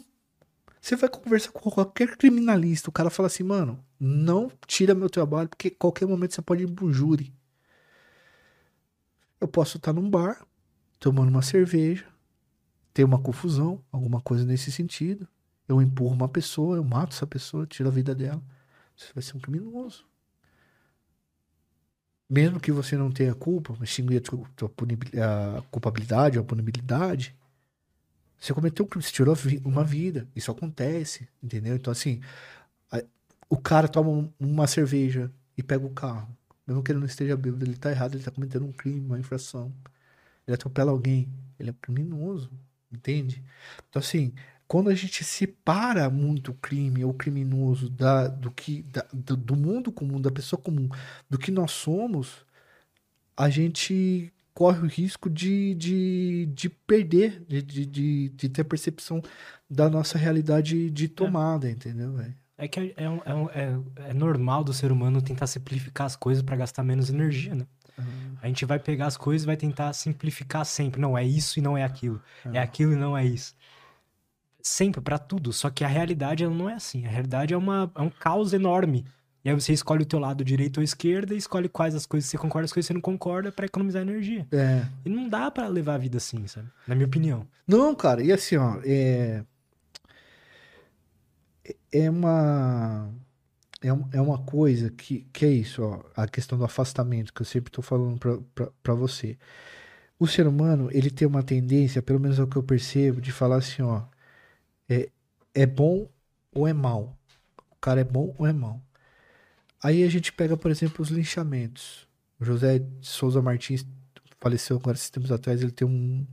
Você 0.82 0.96
vai 0.96 1.10
conversar 1.10 1.52
com 1.52 1.70
qualquer 1.70 2.16
criminalista, 2.16 2.90
o 2.90 2.94
cara 2.94 3.10
fala 3.10 3.28
assim, 3.28 3.44
mano, 3.44 3.84
não 4.00 4.50
tira 4.66 4.96
meu 4.96 5.10
trabalho, 5.10 5.50
porque 5.50 5.70
qualquer 5.70 6.08
momento 6.08 6.34
você 6.34 6.42
pode 6.42 6.64
ir 6.64 6.72
pro 6.72 6.92
júri. 6.92 7.34
Eu 9.42 9.48
posso 9.48 9.78
estar 9.78 9.94
num 9.94 10.10
bar, 10.10 10.46
tomando 11.00 11.30
uma 11.30 11.42
cerveja, 11.42 12.06
ter 12.94 13.04
uma 13.04 13.20
confusão, 13.20 13.84
alguma 13.92 14.22
coisa 14.22 14.46
nesse 14.46 14.72
sentido. 14.72 15.28
Eu 15.68 15.82
empurro 15.82 16.14
uma 16.14 16.30
pessoa, 16.30 16.78
eu 16.78 16.84
mato 16.84 17.14
essa 17.14 17.28
pessoa, 17.28 17.68
tiro 17.68 17.90
a 17.90 17.92
vida 17.92 18.16
dela. 18.16 18.42
Você 18.96 19.14
vai 19.14 19.22
ser 19.22 19.38
um 19.38 19.40
criminoso 19.40 20.09
mesmo 22.30 22.60
que 22.60 22.72
você 22.72 22.96
não 22.96 23.12
tenha 23.12 23.34
culpa, 23.34 23.76
extinguir 23.82 24.22
a, 24.22 25.58
a 25.58 25.62
culpabilidade 25.64 26.38
ou 26.38 26.44
a 26.44 26.48
punibilidade, 26.48 27.36
você 28.40 28.54
cometeu 28.54 28.86
um 28.86 28.88
crime, 28.88 29.04
você 29.04 29.12
tirou 29.12 29.36
uma 29.66 29.84
vida. 29.84 30.28
Isso 30.36 30.52
acontece, 30.52 31.28
entendeu? 31.44 31.76
Então, 31.76 31.92
assim, 31.92 32.22
a, 32.92 33.04
o 33.50 33.58
cara 33.58 33.88
toma 33.88 34.32
uma 34.40 34.68
cerveja 34.68 35.32
e 35.58 35.64
pega 35.64 35.86
o 35.86 35.90
carro. 35.90 36.30
Mesmo 36.66 36.84
que 36.84 36.92
ele 36.92 37.00
não 37.00 37.08
esteja 37.08 37.36
bêbado, 37.36 37.66
ele 37.66 37.76
tá 37.76 37.92
errado, 37.92 38.16
ele 38.16 38.24
tá 38.24 38.32
cometendo 38.32 38.66
um 38.66 38.72
crime, 38.72 39.06
uma 39.06 39.20
infração. 39.20 39.74
Ele 40.48 40.56
atropela 40.56 40.92
alguém. 40.92 41.28
Ele 41.60 41.72
é 41.72 41.74
criminoso, 41.82 42.52
entende? 42.92 43.44
Então, 43.90 44.00
assim, 44.00 44.34
quando 44.70 44.92
a 44.92 44.94
gente 44.94 45.24
separa 45.24 46.12
muito 46.12 46.52
o 46.52 46.54
crime 46.54 47.04
ou 47.04 47.10
o 47.10 47.14
criminoso 47.16 47.90
da, 47.90 48.28
do, 48.28 48.52
que, 48.52 48.84
da, 48.84 49.04
do, 49.12 49.36
do, 49.36 49.56
mundo 49.56 49.92
comum, 49.92 50.22
da 50.22 50.30
pessoa 50.30 50.62
comum, 50.62 50.88
do 51.28 51.40
que 51.40 51.50
nós 51.50 51.72
somos, 51.72 52.46
a 53.36 53.50
gente 53.50 54.32
corre 54.54 54.78
o 54.82 54.86
risco 54.86 55.28
de, 55.28 55.74
de, 55.74 56.46
de 56.54 56.70
perder, 56.70 57.44
de, 57.48 57.64
de, 57.64 58.30
de, 58.30 58.50
ter 58.50 58.64
percepção 58.64 59.24
da 59.68 59.90
nossa 59.90 60.20
realidade 60.20 60.92
de 60.92 61.08
tomada, 61.08 61.68
é. 61.68 61.72
entendeu, 61.72 62.14
velho? 62.14 62.36
É 62.56 62.68
que 62.68 62.80
é, 62.80 62.94
é, 62.96 63.06
é, 63.56 64.10
é, 64.10 64.14
normal 64.14 64.64
do 64.64 64.72
ser 64.72 64.92
humano 64.92 65.20
tentar 65.20 65.48
simplificar 65.48 66.06
as 66.06 66.16
coisas 66.16 66.44
para 66.44 66.58
gastar 66.58 66.84
menos 66.84 67.10
energia, 67.10 67.56
né? 67.56 67.66
Uhum. 67.98 68.36
A 68.40 68.46
gente 68.46 68.66
vai 68.66 68.78
pegar 68.78 69.08
as 69.08 69.18
coisas 69.18 69.46
e 69.46 69.48
vai 69.48 69.58
tentar 69.58 69.92
simplificar 69.94 70.64
sempre. 70.64 71.02
Não, 71.02 71.18
é 71.18 71.26
isso 71.26 71.58
e 71.58 71.62
não 71.62 71.76
é 71.76 71.84
aquilo. 71.84 72.22
Uhum. 72.46 72.54
É 72.54 72.60
aquilo 72.60 72.94
e 72.94 72.96
não 72.96 73.18
é 73.18 73.26
isso 73.26 73.56
sempre 74.62 75.02
para 75.02 75.18
tudo. 75.18 75.52
Só 75.54 75.70
que 75.70 75.84
a 75.84 75.88
realidade 75.88 76.44
ela 76.44 76.54
não 76.54 76.70
é 76.70 76.74
assim. 76.74 77.06
A 77.06 77.10
realidade 77.10 77.54
é, 77.54 77.58
uma, 77.58 77.92
é 77.96 78.02
um 78.02 78.10
caos 78.10 78.54
enorme. 78.54 79.06
E 79.44 79.50
aí 79.50 79.56
você 79.56 79.72
escolhe 79.72 80.04
o 80.04 80.06
teu 80.06 80.20
lado 80.20 80.44
direito 80.44 80.78
ou 80.80 80.84
esquerda 80.84 81.34
e 81.34 81.38
escolhe 81.38 81.70
quais 81.70 81.96
as 81.96 82.06
coisas 82.06 82.30
você 82.30 82.38
concorda, 82.38 82.66
as 82.66 82.74
coisas 82.74 82.88
você 82.88 82.94
não 82.94 83.02
concorda 83.02 83.52
para 83.52 83.66
economizar 83.66 84.02
energia. 84.02 84.46
É. 84.52 84.86
E 85.06 85.10
não 85.10 85.30
dá 85.30 85.50
para 85.50 85.68
levar 85.68 85.96
a 85.96 85.98
vida 85.98 86.18
assim, 86.18 86.46
sabe? 86.48 86.68
Na 86.86 86.94
minha 86.94 87.08
opinião. 87.08 87.48
Não, 87.66 87.96
cara. 87.96 88.22
E 88.22 88.32
assim, 88.32 88.58
ó, 88.58 88.80
é 88.84 89.44
é 91.92 92.10
uma 92.10 93.10
é, 93.82 93.88
é 93.88 94.22
uma 94.22 94.38
coisa 94.40 94.90
que, 94.90 95.26
que 95.32 95.46
é 95.46 95.50
isso, 95.50 95.84
ó, 95.84 96.02
a 96.16 96.28
questão 96.28 96.58
do 96.58 96.66
afastamento 96.66 97.34
que 97.34 97.42
eu 97.42 97.46
sempre 97.46 97.72
tô 97.72 97.82
falando 97.82 98.20
para 98.84 98.94
você. 98.94 99.38
O 100.20 100.28
ser 100.28 100.48
humano, 100.48 100.90
ele 100.92 101.10
tem 101.10 101.28
uma 101.28 101.42
tendência, 101.44 102.02
pelo 102.02 102.20
menos 102.20 102.40
é 102.40 102.44
o 102.44 102.48
que 102.48 102.58
eu 102.58 102.64
percebo, 102.64 103.22
de 103.22 103.32
falar 103.32 103.58
assim, 103.58 103.82
ó, 103.82 104.04
é, 104.90 105.10
é 105.54 105.66
bom 105.66 106.10
ou 106.52 106.68
é 106.68 106.74
mal. 106.74 107.18
O 107.72 107.76
cara 107.80 108.02
é 108.02 108.04
bom 108.04 108.36
ou 108.38 108.48
é 108.48 108.54
mal. 108.54 108.82
Aí 109.82 110.04
a 110.04 110.10
gente 110.10 110.34
pega, 110.34 110.58
por 110.58 110.72
exemplo, 110.72 111.02
os 111.02 111.10
linchamentos. 111.10 112.08
O 112.40 112.46
José 112.46 112.80
de 112.80 113.08
Souza 113.08 113.42
Martins 113.42 113.86
faleceu 114.40 114.78
agora 114.78 114.96
esses 114.96 115.10
tempos 115.10 115.32
atrás, 115.32 115.62
ele 115.62 115.72
tem 115.72 115.88
um, 115.88 116.26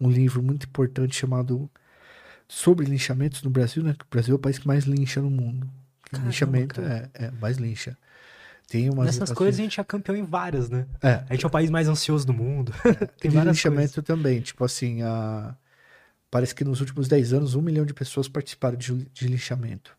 um 0.00 0.10
livro 0.10 0.42
muito 0.42 0.66
importante 0.66 1.14
chamado 1.16 1.70
Sobre 2.48 2.86
Linchamentos 2.86 3.42
no 3.42 3.50
Brasil, 3.50 3.82
né? 3.82 3.94
Que 3.94 4.04
o 4.04 4.08
Brasil 4.10 4.34
é 4.34 4.36
o 4.36 4.38
país 4.38 4.58
que 4.58 4.66
mais 4.66 4.84
lincha 4.84 5.20
no 5.20 5.30
mundo. 5.30 5.68
Caramba, 6.10 6.28
linchamento 6.28 6.80
cara. 6.80 7.10
é, 7.14 7.26
é 7.26 7.30
mais 7.32 7.56
lincha. 7.56 7.96
Tem 8.68 8.90
umas 8.90 9.06
Nessas 9.06 9.32
coisas 9.32 9.60
a 9.60 9.62
gente 9.62 9.80
é 9.80 9.84
campeão 9.84 10.16
em 10.16 10.24
várias, 10.24 10.68
né? 10.68 10.86
É, 11.02 11.24
A 11.28 11.34
gente 11.34 11.44
é 11.44 11.48
o 11.48 11.50
país 11.50 11.70
mais 11.70 11.88
ansioso 11.88 12.26
do 12.26 12.34
mundo. 12.34 12.72
Tem 13.20 13.30
de 13.30 13.36
várias 13.36 13.56
linchamento 13.56 14.02
também. 14.02 14.40
Tipo 14.40 14.64
assim, 14.64 15.02
a... 15.02 15.54
parece 16.36 16.54
que 16.54 16.64
nos 16.64 16.82
últimos 16.82 17.08
10 17.08 17.32
anos, 17.32 17.54
um 17.54 17.62
milhão 17.62 17.86
de 17.86 17.94
pessoas 17.94 18.28
participaram 18.28 18.76
de, 18.76 18.92
de 19.06 19.26
linchamento. 19.26 19.96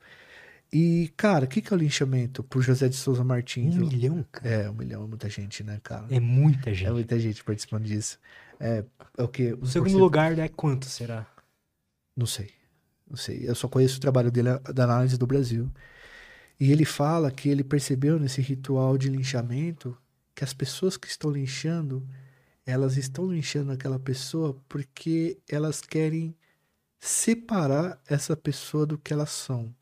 E, 0.71 1.11
cara, 1.17 1.45
o 1.45 1.47
que, 1.47 1.63
que 1.63 1.73
é 1.73 1.75
o 1.75 1.79
linchamento 1.79 2.43
pro 2.43 2.61
José 2.61 2.87
de 2.87 2.95
Souza 2.95 3.23
Martins? 3.23 3.75
Um 3.75 3.87
milhão, 3.87 4.23
cara. 4.31 4.47
É, 4.47 4.69
um 4.69 4.73
milhão 4.75 5.03
é 5.03 5.07
muita 5.07 5.27
gente, 5.27 5.63
né, 5.63 5.79
cara? 5.81 6.05
É 6.11 6.19
muita 6.19 6.69
É 6.69 6.73
gente. 6.75 6.91
muita 6.91 7.19
gente 7.19 7.43
participando 7.43 7.85
disso. 7.85 8.19
É, 8.59 8.85
é 9.17 9.23
o 9.23 9.27
que? 9.27 9.53
O 9.59 9.65
segundo 9.65 9.97
lugar 9.97 10.37
é 10.37 10.47
quanto, 10.47 10.85
será? 10.85 11.25
Não 12.15 12.27
sei. 12.27 12.51
Não 13.09 13.17
sei. 13.17 13.49
Eu 13.49 13.55
só 13.55 13.67
conheço 13.67 13.97
o 13.97 14.01
trabalho 14.01 14.29
dele 14.29 14.49
da 14.75 14.83
análise 14.83 15.17
do 15.17 15.25
Brasil. 15.25 15.71
E 16.59 16.71
ele 16.71 16.85
fala 16.85 17.31
que 17.31 17.49
ele 17.49 17.63
percebeu 17.63 18.19
nesse 18.19 18.43
ritual 18.43 18.95
de 18.95 19.09
linchamento 19.09 19.97
que 20.35 20.43
as 20.43 20.53
pessoas 20.53 20.97
que 20.97 21.07
estão 21.07 21.31
linchando, 21.31 22.07
elas 22.67 22.97
estão 22.97 23.31
linchando 23.31 23.71
aquela 23.71 23.97
pessoa 23.97 24.53
porque 24.67 25.39
elas 25.47 25.79
querem 25.79 26.35
separar 26.99 27.97
essa 28.05 28.35
pessoa 28.35 28.85
do 28.85 28.97
que 28.97 29.13
elas 29.13 29.29
são. 29.29 29.73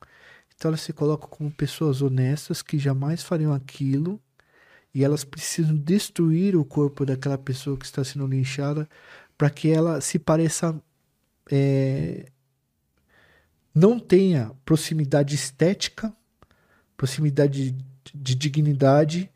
Então 0.54 0.68
elas 0.70 0.82
se 0.82 0.92
colocam 0.92 1.28
como 1.28 1.50
pessoas 1.50 2.00
honestas 2.00 2.62
que 2.62 2.78
jamais 2.78 3.24
fariam 3.24 3.52
aquilo 3.52 4.22
e 4.94 5.04
elas 5.04 5.24
precisam 5.24 5.76
destruir 5.76 6.54
o 6.56 6.64
corpo 6.64 7.04
daquela 7.04 7.36
pessoa 7.36 7.76
que 7.76 7.84
está 7.84 8.04
sendo 8.04 8.26
linchada 8.26 8.88
para 9.36 9.50
que 9.50 9.68
ela 9.68 10.00
se 10.00 10.18
pareça 10.18 10.80
é, 11.50 12.30
não 13.74 13.98
tenha 13.98 14.52
proximidade 14.64 15.34
estética, 15.34 16.14
proximidade 16.96 17.72
de, 17.72 17.84
de 18.14 18.34
dignidade 18.36 19.28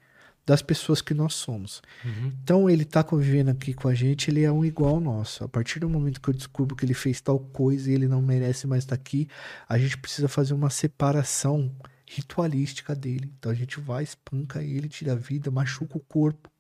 das 0.45 0.63
pessoas 0.63 1.01
que 1.01 1.15
nós 1.15 1.35
somos. 1.35 1.83
Uhum. 2.05 2.33
Então 2.43 2.69
ele 2.69 2.85
tá 2.85 3.03
convivendo 3.03 3.51
aqui 3.51 3.73
com 3.73 3.89
a 3.89 3.95
gente, 3.95 4.31
ele 4.31 4.43
é 4.43 4.51
um 4.51 4.65
igual 4.65 5.01
nosso. 5.01 5.45
A 5.45 5.49
partir 5.49 5.79
do 5.79 5.89
momento 5.89 6.21
que 6.21 6.29
eu 6.29 6.35
descubro 6.35 6.75
que 6.75 6.85
ele 6.85 6.95
fez 6.95 7.21
tal 7.21 7.39
coisa 7.39 7.91
e 7.91 7.95
ele 7.95 8.09
não 8.09 8.21
merece 8.21 8.67
mais 8.67 8.85
estar 8.85 8.95
aqui, 8.95 9.29
a 9.69 9.79
gente 9.79 9.99
precisa 9.99 10.29
fazer 10.29 10.55
uma 10.55 10.71
separação 10.71 11.75
ritualística 12.07 12.95
dele. 12.95 13.33
Então 13.39 13.53
a 13.53 13.55
gente 13.55 13.79
vai, 13.79 14.03
espanca 14.03 14.63
ele, 14.63 14.89
tira 14.89 15.13
a 15.13 15.17
vida, 15.17 15.51
machuca 15.51 15.97
o 15.97 16.01
corpo. 16.01 16.51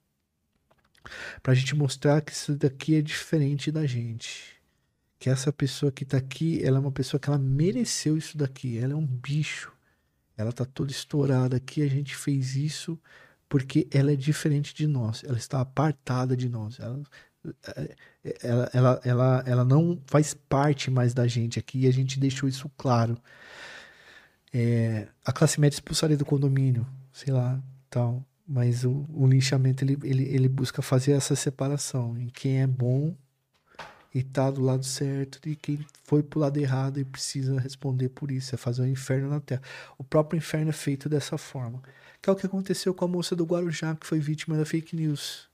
Pra 1.43 1.55
gente 1.55 1.74
mostrar 1.74 2.20
que 2.20 2.32
isso 2.32 2.55
daqui 2.55 2.94
é 2.94 3.02
diferente 3.02 3.73
da 3.73 3.86
gente. 3.86 4.61
Que 5.19 5.28
essa 5.28 5.52
pessoa 5.52 5.90
que 5.90 6.05
tá 6.05 6.16
aqui, 6.16 6.62
ela 6.62 6.78
é 6.78 6.81
uma 6.81 6.93
pessoa 6.93 7.19
que 7.20 7.28
ela 7.28 7.39
mereceu 7.39 8.16
isso 8.16 8.39
daqui. 8.39 8.78
Ela 8.78 8.93
é 8.93 8.97
um 8.97 9.07
bicho. 9.07 9.73
Ela 10.36 10.52
tá 10.52 10.65
toda 10.65 10.93
estourada 10.93 11.57
aqui. 11.57 11.82
A 11.82 11.89
gente 11.89 12.15
fez 12.15 12.55
isso 12.55 12.98
porque 13.51 13.89
ela 13.93 14.13
é 14.13 14.17
diferente 14.17 14.73
de 14.73 14.87
nós. 14.87 15.25
Ela 15.25 15.37
está 15.37 15.61
apartada 15.61 16.37
de 16.37 16.49
nós. 16.49 16.79
Ela, 16.79 17.03
ela, 18.41 18.71
ela, 18.73 19.01
ela, 19.05 19.45
ela 19.45 19.65
não 19.65 20.01
faz 20.07 20.33
parte 20.33 20.89
mais 20.89 21.13
da 21.13 21.27
gente 21.27 21.59
aqui 21.59 21.81
e 21.81 21.87
a 21.89 21.93
gente 21.93 22.21
deixou 22.21 22.49
isso 22.49 22.71
claro. 22.79 23.19
É, 24.55 25.09
a 25.25 25.33
classe 25.33 25.61
média 25.61 25.75
expulsaria 25.75 26.17
do 26.17 26.25
condomínio, 26.25 26.87
sei 27.13 27.33
lá, 27.35 27.61
tal. 27.91 28.25
Mas 28.47 28.85
o, 28.85 29.05
o 29.13 29.27
linchamento 29.27 29.83
ele, 29.83 29.99
ele, 30.05 30.25
ele 30.25 30.49
busca 30.49 30.81
fazer 30.81 31.13
essa 31.13 31.35
separação 31.35 32.17
em 32.17 32.29
quem 32.29 32.63
é 32.63 32.67
bom 32.69 33.17
e 34.15 34.23
tá 34.23 34.49
do 34.49 34.61
lado 34.61 34.85
certo 34.85 35.41
e 35.49 35.57
quem 35.57 35.85
foi 36.05 36.23
pro 36.23 36.39
lado 36.39 36.57
errado 36.59 37.01
e 37.01 37.05
precisa 37.05 37.59
responder 37.59 38.11
por 38.11 38.31
isso, 38.31 38.55
é 38.55 38.59
fazer 38.59 38.83
um 38.83 38.87
inferno 38.87 39.29
na 39.29 39.41
terra. 39.41 39.63
O 39.99 40.05
próprio 40.05 40.39
inferno 40.39 40.71
é 40.71 40.73
feito 40.73 41.09
dessa 41.09 41.37
forma. 41.37 41.83
Que 42.23 42.29
é 42.29 42.33
o 42.33 42.37
que 42.37 42.47
aconteceu 42.47 42.93
com 42.93 43.05
a 43.05 43.09
moça 43.09 43.35
do 43.35 43.45
Guarujá, 43.45 43.95
que 43.95 44.07
foi 44.07 44.21
vítima 44.21 44.57
da 44.57 44.65
fake 44.65 44.95
news. 44.95 45.49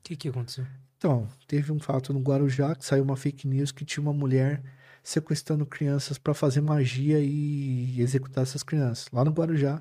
O 0.00 0.02
que, 0.02 0.16
que 0.16 0.28
aconteceu? 0.28 0.66
Então, 0.98 1.28
teve 1.46 1.72
um 1.72 1.78
fato 1.78 2.12
no 2.12 2.20
Guarujá 2.20 2.74
que 2.74 2.84
saiu 2.84 3.04
uma 3.04 3.16
fake 3.16 3.46
news 3.46 3.72
que 3.72 3.84
tinha 3.84 4.02
uma 4.02 4.12
mulher 4.12 4.62
sequestrando 5.02 5.64
crianças 5.64 6.18
para 6.18 6.34
fazer 6.34 6.60
magia 6.60 7.18
e 7.20 8.00
executar 8.00 8.42
essas 8.42 8.62
crianças, 8.62 9.08
lá 9.12 9.24
no 9.24 9.30
Guarujá. 9.30 9.80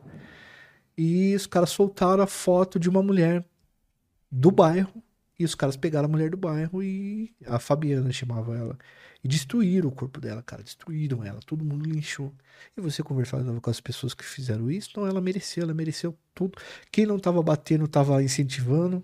E 0.98 1.36
os 1.36 1.46
caras 1.46 1.72
soltaram 1.72 2.24
a 2.24 2.28
foto 2.28 2.80
de 2.80 2.90
uma 2.90 3.02
mulher 3.04 3.46
do 4.32 4.52
bairro, 4.52 5.04
e 5.40 5.46
os 5.46 5.56
caras 5.56 5.78
pegaram 5.78 6.08
a 6.08 6.12
mulher 6.12 6.30
do 6.30 6.38
bairro 6.38 6.84
e 6.84 7.34
a 7.48 7.58
Fabiana 7.60 8.12
chamava 8.12 8.56
ela. 8.58 8.78
E 9.24 9.28
destruíram 9.28 9.90
o 9.90 9.92
corpo 9.92 10.20
dela, 10.20 10.44
cara, 10.44 10.62
destruíram 10.64 11.24
ela, 11.24 11.40
todo 11.46 11.66
mundo 11.66 11.90
linchou. 11.90 12.34
E 12.78 12.82
você 12.82 13.02
conversava 13.02 13.60
com 13.62 13.70
as 13.70 13.80
pessoas 13.82 14.14
que 14.14 14.24
fizeram 14.26 14.70
isso, 14.70 14.90
então 14.92 15.08
ela 15.08 15.22
mereceu, 15.22 15.64
ela 15.64 15.74
mereceu 15.74 16.18
tudo. 16.36 16.58
Quem 16.92 17.06
não 17.06 17.20
tava 17.20 17.42
batendo, 17.42 17.88
tava 17.88 18.22
incentivando. 18.24 19.04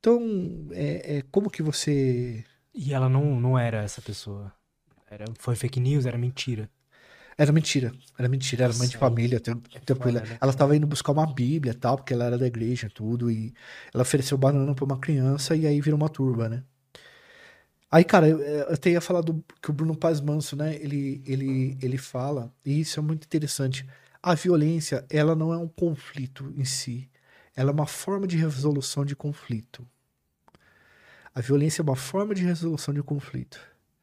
Então, 0.00 0.68
é, 0.72 1.18
é 1.18 1.22
como 1.30 1.50
que 1.50 1.62
você 1.62 2.44
E 2.74 2.92
ela 2.94 3.08
não, 3.08 3.40
não 3.40 3.58
era 3.58 3.82
essa 3.82 4.02
pessoa. 4.02 4.52
Era, 5.10 5.26
foi 5.38 5.54
fake 5.56 5.80
news, 5.80 6.06
era 6.06 6.18
mentira. 6.18 6.70
Era 7.42 7.50
mentira, 7.50 7.92
era 8.16 8.28
mentira, 8.28 8.64
era 8.66 8.74
mãe 8.74 8.86
de 8.86 8.96
família, 8.96 9.40
tem- 9.40 9.56
tranquila. 9.84 10.20
foda, 10.20 10.32
né, 10.32 10.38
Ela 10.40 10.52
estava 10.52 10.76
indo 10.76 10.86
buscar 10.86 11.10
uma 11.10 11.26
bíblia 11.26 11.72
e 11.72 11.74
tal, 11.74 11.96
porque 11.96 12.14
ela 12.14 12.24
era 12.24 12.38
da 12.38 12.46
igreja 12.46 12.86
e 12.86 12.90
tudo, 12.90 13.32
e 13.32 13.52
ela 13.92 14.02
ofereceu 14.02 14.38
banana 14.38 14.72
pra 14.76 14.84
uma 14.84 14.96
criança 14.96 15.56
e 15.56 15.66
aí 15.66 15.80
virou 15.80 15.98
uma 15.98 16.08
turba, 16.08 16.48
né? 16.48 16.62
Aí, 17.90 18.04
cara, 18.04 18.28
eu, 18.28 18.38
eu 18.38 18.72
até 18.72 18.90
ia 18.90 19.00
falar 19.00 19.22
do, 19.22 19.44
que 19.60 19.70
o 19.70 19.72
Bruno 19.72 19.96
Paz 19.96 20.20
Manso, 20.20 20.54
né, 20.54 20.76
ele, 20.76 21.20
ele, 21.26 21.76
ele 21.82 21.98
fala, 21.98 22.54
e 22.64 22.78
isso 22.78 23.00
é 23.00 23.02
muito 23.02 23.24
interessante, 23.24 23.84
a 24.22 24.34
violência, 24.34 25.04
ela 25.10 25.34
não 25.34 25.52
é 25.52 25.58
um 25.58 25.66
conflito 25.66 26.54
em 26.56 26.64
si, 26.64 27.10
ela 27.56 27.70
é 27.70 27.74
uma 27.74 27.88
forma 27.88 28.24
de 28.24 28.36
resolução 28.36 29.04
de 29.04 29.16
conflito. 29.16 29.84
A 31.34 31.40
violência 31.40 31.82
é 31.82 31.84
uma 31.84 31.96
forma 31.96 32.36
de 32.36 32.44
resolução 32.44 32.94
de 32.94 33.02
conflito. 33.02 33.60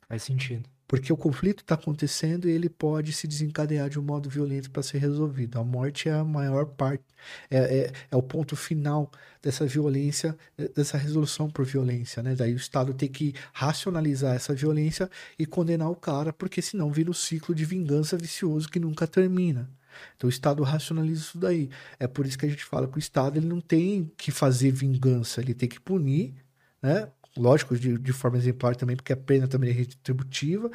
Faz 0.10 0.24
sentido. 0.24 0.70
Porque 0.90 1.14
o 1.14 1.18
conflito 1.18 1.60
está 1.60 1.76
acontecendo 1.76 2.50
e 2.50 2.52
ele 2.52 2.68
pode 2.68 3.14
se 3.14 3.28
desencadear 3.28 3.92
de 3.92 4.00
um 4.00 4.02
modo 4.02 4.28
violento 4.28 4.72
para 4.72 4.82
ser 4.82 4.98
resolvido. 4.98 5.60
A 5.60 5.64
morte 5.64 6.10
é 6.10 6.14
a 6.14 6.24
maior 6.24 6.66
parte, 6.66 7.04
é, 7.48 7.58
é, 7.60 7.92
é 8.10 8.16
o 8.16 8.24
ponto 8.24 8.56
final 8.56 9.12
dessa 9.40 9.68
violência, 9.68 10.36
eh, 10.58 10.68
dessa 10.76 10.98
resolução 10.98 11.48
por 11.48 11.64
violência, 11.64 12.24
né? 12.24 12.34
Daí 12.34 12.54
o 12.54 12.58
Estado 12.58 12.92
tem 12.92 13.08
que 13.08 13.36
racionalizar 13.54 14.36
essa 14.36 14.52
violência 14.56 15.08
e 15.38 15.46
condenar 15.46 15.92
o 15.92 15.96
cara, 15.96 16.34
porque 16.34 16.60
senão 16.60 16.92
vira 16.92 17.12
um 17.12 17.14
ciclo 17.14 17.54
de 17.54 17.66
vingança 17.66 18.18
vicioso 18.18 18.68
que 18.68 18.80
nunca 18.80 19.06
termina. 19.06 19.70
Então 20.18 20.28
o 20.28 20.32
Estado 20.32 20.64
racionaliza 20.64 21.22
isso 21.22 21.38
daí. 21.38 21.70
É 22.00 22.08
por 22.08 22.26
isso 22.26 22.38
que 22.38 22.48
a 22.48 22.50
gente 22.50 22.66
fala 22.66 22.88
que 22.88 22.98
o 22.98 23.00
Estado 23.00 23.38
ele 23.38 23.46
não 23.46 23.62
tem 23.62 24.12
que 24.18 24.32
fazer 24.32 24.72
vingança, 24.72 25.40
ele 25.40 25.54
tem 25.54 25.70
que 25.70 25.80
punir, 25.80 26.34
né? 26.82 27.10
Lógico, 27.38 27.78
de, 27.78 27.98
de 27.98 28.14
forma 28.14 28.38
exemplar 28.38 28.76
também, 28.76 28.96
porque 28.96 29.14
a 29.14 29.18
pena 29.18 29.48
também 29.48 29.70
é 29.70 29.74
retributiva, 29.74 30.70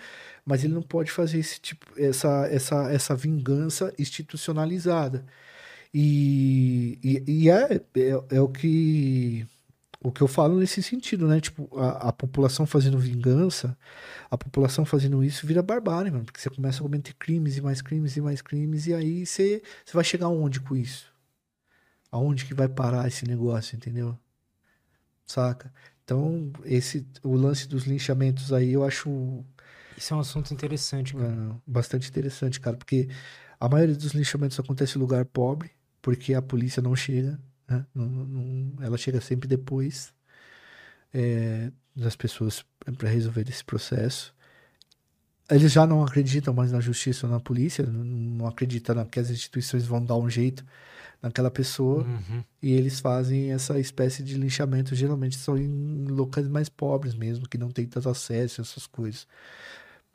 mas 0.44 0.64
ele 0.64 0.72
não 0.74 0.82
pode 0.82 1.10
fazer 1.10 1.38
esse 1.38 1.60
tipo, 1.60 1.86
essa, 1.98 2.46
essa, 2.48 2.92
essa 2.92 3.14
vingança 3.16 3.92
institucionalizada. 3.98 5.24
E, 5.94 6.98
e, 7.02 7.24
e 7.44 7.50
é, 7.50 7.74
é, 7.96 8.36
é 8.36 8.40
o 8.40 8.48
que 8.48 9.46
o 10.02 10.12
que 10.12 10.20
eu 10.22 10.28
falo 10.28 10.58
nesse 10.58 10.82
sentido, 10.82 11.26
né? 11.26 11.40
Tipo, 11.40 11.68
a, 11.78 12.08
a 12.10 12.12
população 12.12 12.66
fazendo 12.66 12.98
vingança, 12.98 13.76
a 14.30 14.36
população 14.38 14.84
fazendo 14.84 15.24
isso 15.24 15.46
vira 15.46 15.62
barbárie, 15.62 16.10
mano, 16.12 16.24
porque 16.26 16.40
você 16.40 16.50
começa 16.50 16.80
a 16.80 16.82
cometer 16.82 17.14
crimes 17.14 17.56
e 17.56 17.62
mais 17.62 17.82
crimes 17.82 18.16
e 18.16 18.20
mais 18.20 18.42
crimes, 18.42 18.86
e 18.86 18.94
aí 18.94 19.26
você, 19.26 19.62
você 19.84 19.94
vai 19.94 20.04
chegar 20.04 20.26
aonde 20.26 20.60
com 20.60 20.76
isso? 20.76 21.12
Aonde 22.10 22.46
que 22.46 22.54
vai 22.54 22.68
parar 22.68 23.06
esse 23.08 23.26
negócio, 23.26 23.76
entendeu? 23.76 24.18
Saca? 25.26 25.72
Então, 26.04 26.52
esse, 26.64 27.06
o 27.22 27.34
lance 27.36 27.66
dos 27.68 27.84
linchamentos 27.84 28.52
aí 28.52 28.72
eu 28.72 28.84
acho 28.84 29.44
Isso 29.96 30.12
é 30.14 30.16
um 30.16 30.20
assunto 30.20 30.52
interessante, 30.52 31.14
cara. 31.14 31.34
ah, 31.34 31.56
bastante 31.66 32.08
interessante, 32.08 32.60
cara, 32.60 32.76
porque 32.76 33.08
a 33.58 33.68
maioria 33.68 33.94
dos 33.96 34.12
linchamentos 34.12 34.58
acontece 34.58 34.96
em 34.98 35.00
lugar 35.00 35.24
pobre, 35.26 35.70
porque 36.02 36.34
a 36.34 36.42
polícia 36.42 36.82
não 36.82 36.94
chega, 36.96 37.40
né? 37.68 37.86
Não- 37.94 38.06
não- 38.06 38.82
ela 38.84 38.96
chega 38.98 39.20
sempre 39.20 39.48
depois 39.48 40.12
é, 41.12 41.72
das 41.94 42.16
pessoas 42.16 42.64
para 42.98 43.08
resolver 43.08 43.48
esse 43.48 43.64
processo. 43.64 44.33
Eles 45.50 45.72
já 45.72 45.86
não 45.86 46.02
acreditam 46.02 46.54
mais 46.54 46.72
na 46.72 46.80
justiça 46.80 47.26
ou 47.26 47.32
na 47.32 47.38
polícia, 47.38 47.84
não, 47.84 48.46
acreditam 48.46 49.04
que 49.04 49.20
as 49.20 49.30
instituições 49.30 49.84
vão 49.84 50.02
dar 50.02 50.16
um 50.16 50.28
jeito 50.28 50.64
naquela 51.20 51.50
pessoa. 51.50 52.02
Uhum. 52.02 52.42
E 52.62 52.72
eles 52.72 52.98
fazem 53.00 53.52
essa 53.52 53.78
espécie 53.78 54.22
de 54.22 54.36
linchamento, 54.36 54.94
geralmente 54.94 55.36
são 55.36 55.58
em 55.58 56.06
locais 56.06 56.48
mais 56.48 56.68
pobres 56.68 57.14
mesmo, 57.14 57.48
que 57.48 57.58
não 57.58 57.70
tem 57.70 57.86
tanto 57.86 58.08
acesso 58.08 58.60
a 58.60 58.62
essas 58.62 58.86
coisas. 58.86 59.26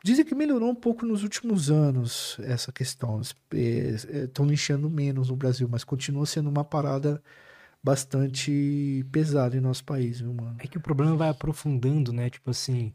Dizem 0.03 0.25
que 0.25 0.33
melhorou 0.33 0.69
um 0.69 0.75
pouco 0.75 1.05
nos 1.05 1.23
últimos 1.23 1.69
anos 1.69 2.37
essa 2.41 2.71
questão. 2.71 3.21
Estão 3.21 4.45
linchando 4.45 4.89
menos 4.89 5.29
no 5.29 5.35
Brasil, 5.35 5.67
mas 5.69 5.83
continua 5.83 6.25
sendo 6.25 6.49
uma 6.49 6.63
parada 6.63 7.21
bastante 7.83 9.05
pesado 9.11 9.55
em 9.57 9.59
nosso 9.59 9.83
país, 9.83 10.21
viu, 10.21 10.33
mano? 10.33 10.55
É 10.59 10.67
que 10.67 10.77
o 10.77 10.81
problema 10.81 11.15
vai 11.15 11.29
aprofundando, 11.29 12.11
né? 12.13 12.29
Tipo 12.29 12.51
assim, 12.51 12.93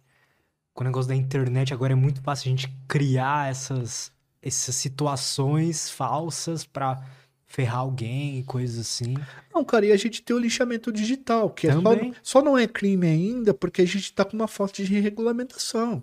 com 0.74 0.82
o 0.82 0.86
negócio 0.86 1.08
da 1.08 1.14
internet 1.14 1.72
agora 1.72 1.92
é 1.92 1.96
muito 1.96 2.20
fácil 2.20 2.48
a 2.48 2.50
gente 2.50 2.68
criar 2.88 3.48
essas, 3.50 4.12
essas 4.42 4.74
situações 4.74 5.88
falsas 5.88 6.66
pra 6.66 7.00
ferrar 7.46 7.78
alguém 7.78 8.40
e 8.40 8.42
coisas 8.42 8.78
assim. 8.80 9.14
Não, 9.54 9.64
cara, 9.64 9.86
e 9.86 9.92
a 9.92 9.96
gente 9.96 10.20
tem 10.20 10.34
o 10.34 10.38
lixamento 10.40 10.90
digital, 10.92 11.48
que 11.50 11.68
é 11.68 11.72
só, 11.72 11.78
só 12.22 12.42
não 12.42 12.58
é 12.58 12.66
crime 12.66 13.06
ainda 13.06 13.54
porque 13.54 13.82
a 13.82 13.86
gente 13.86 14.12
tá 14.12 14.24
com 14.24 14.36
uma 14.36 14.48
falta 14.48 14.82
de 14.84 14.98
regulamentação. 15.00 16.02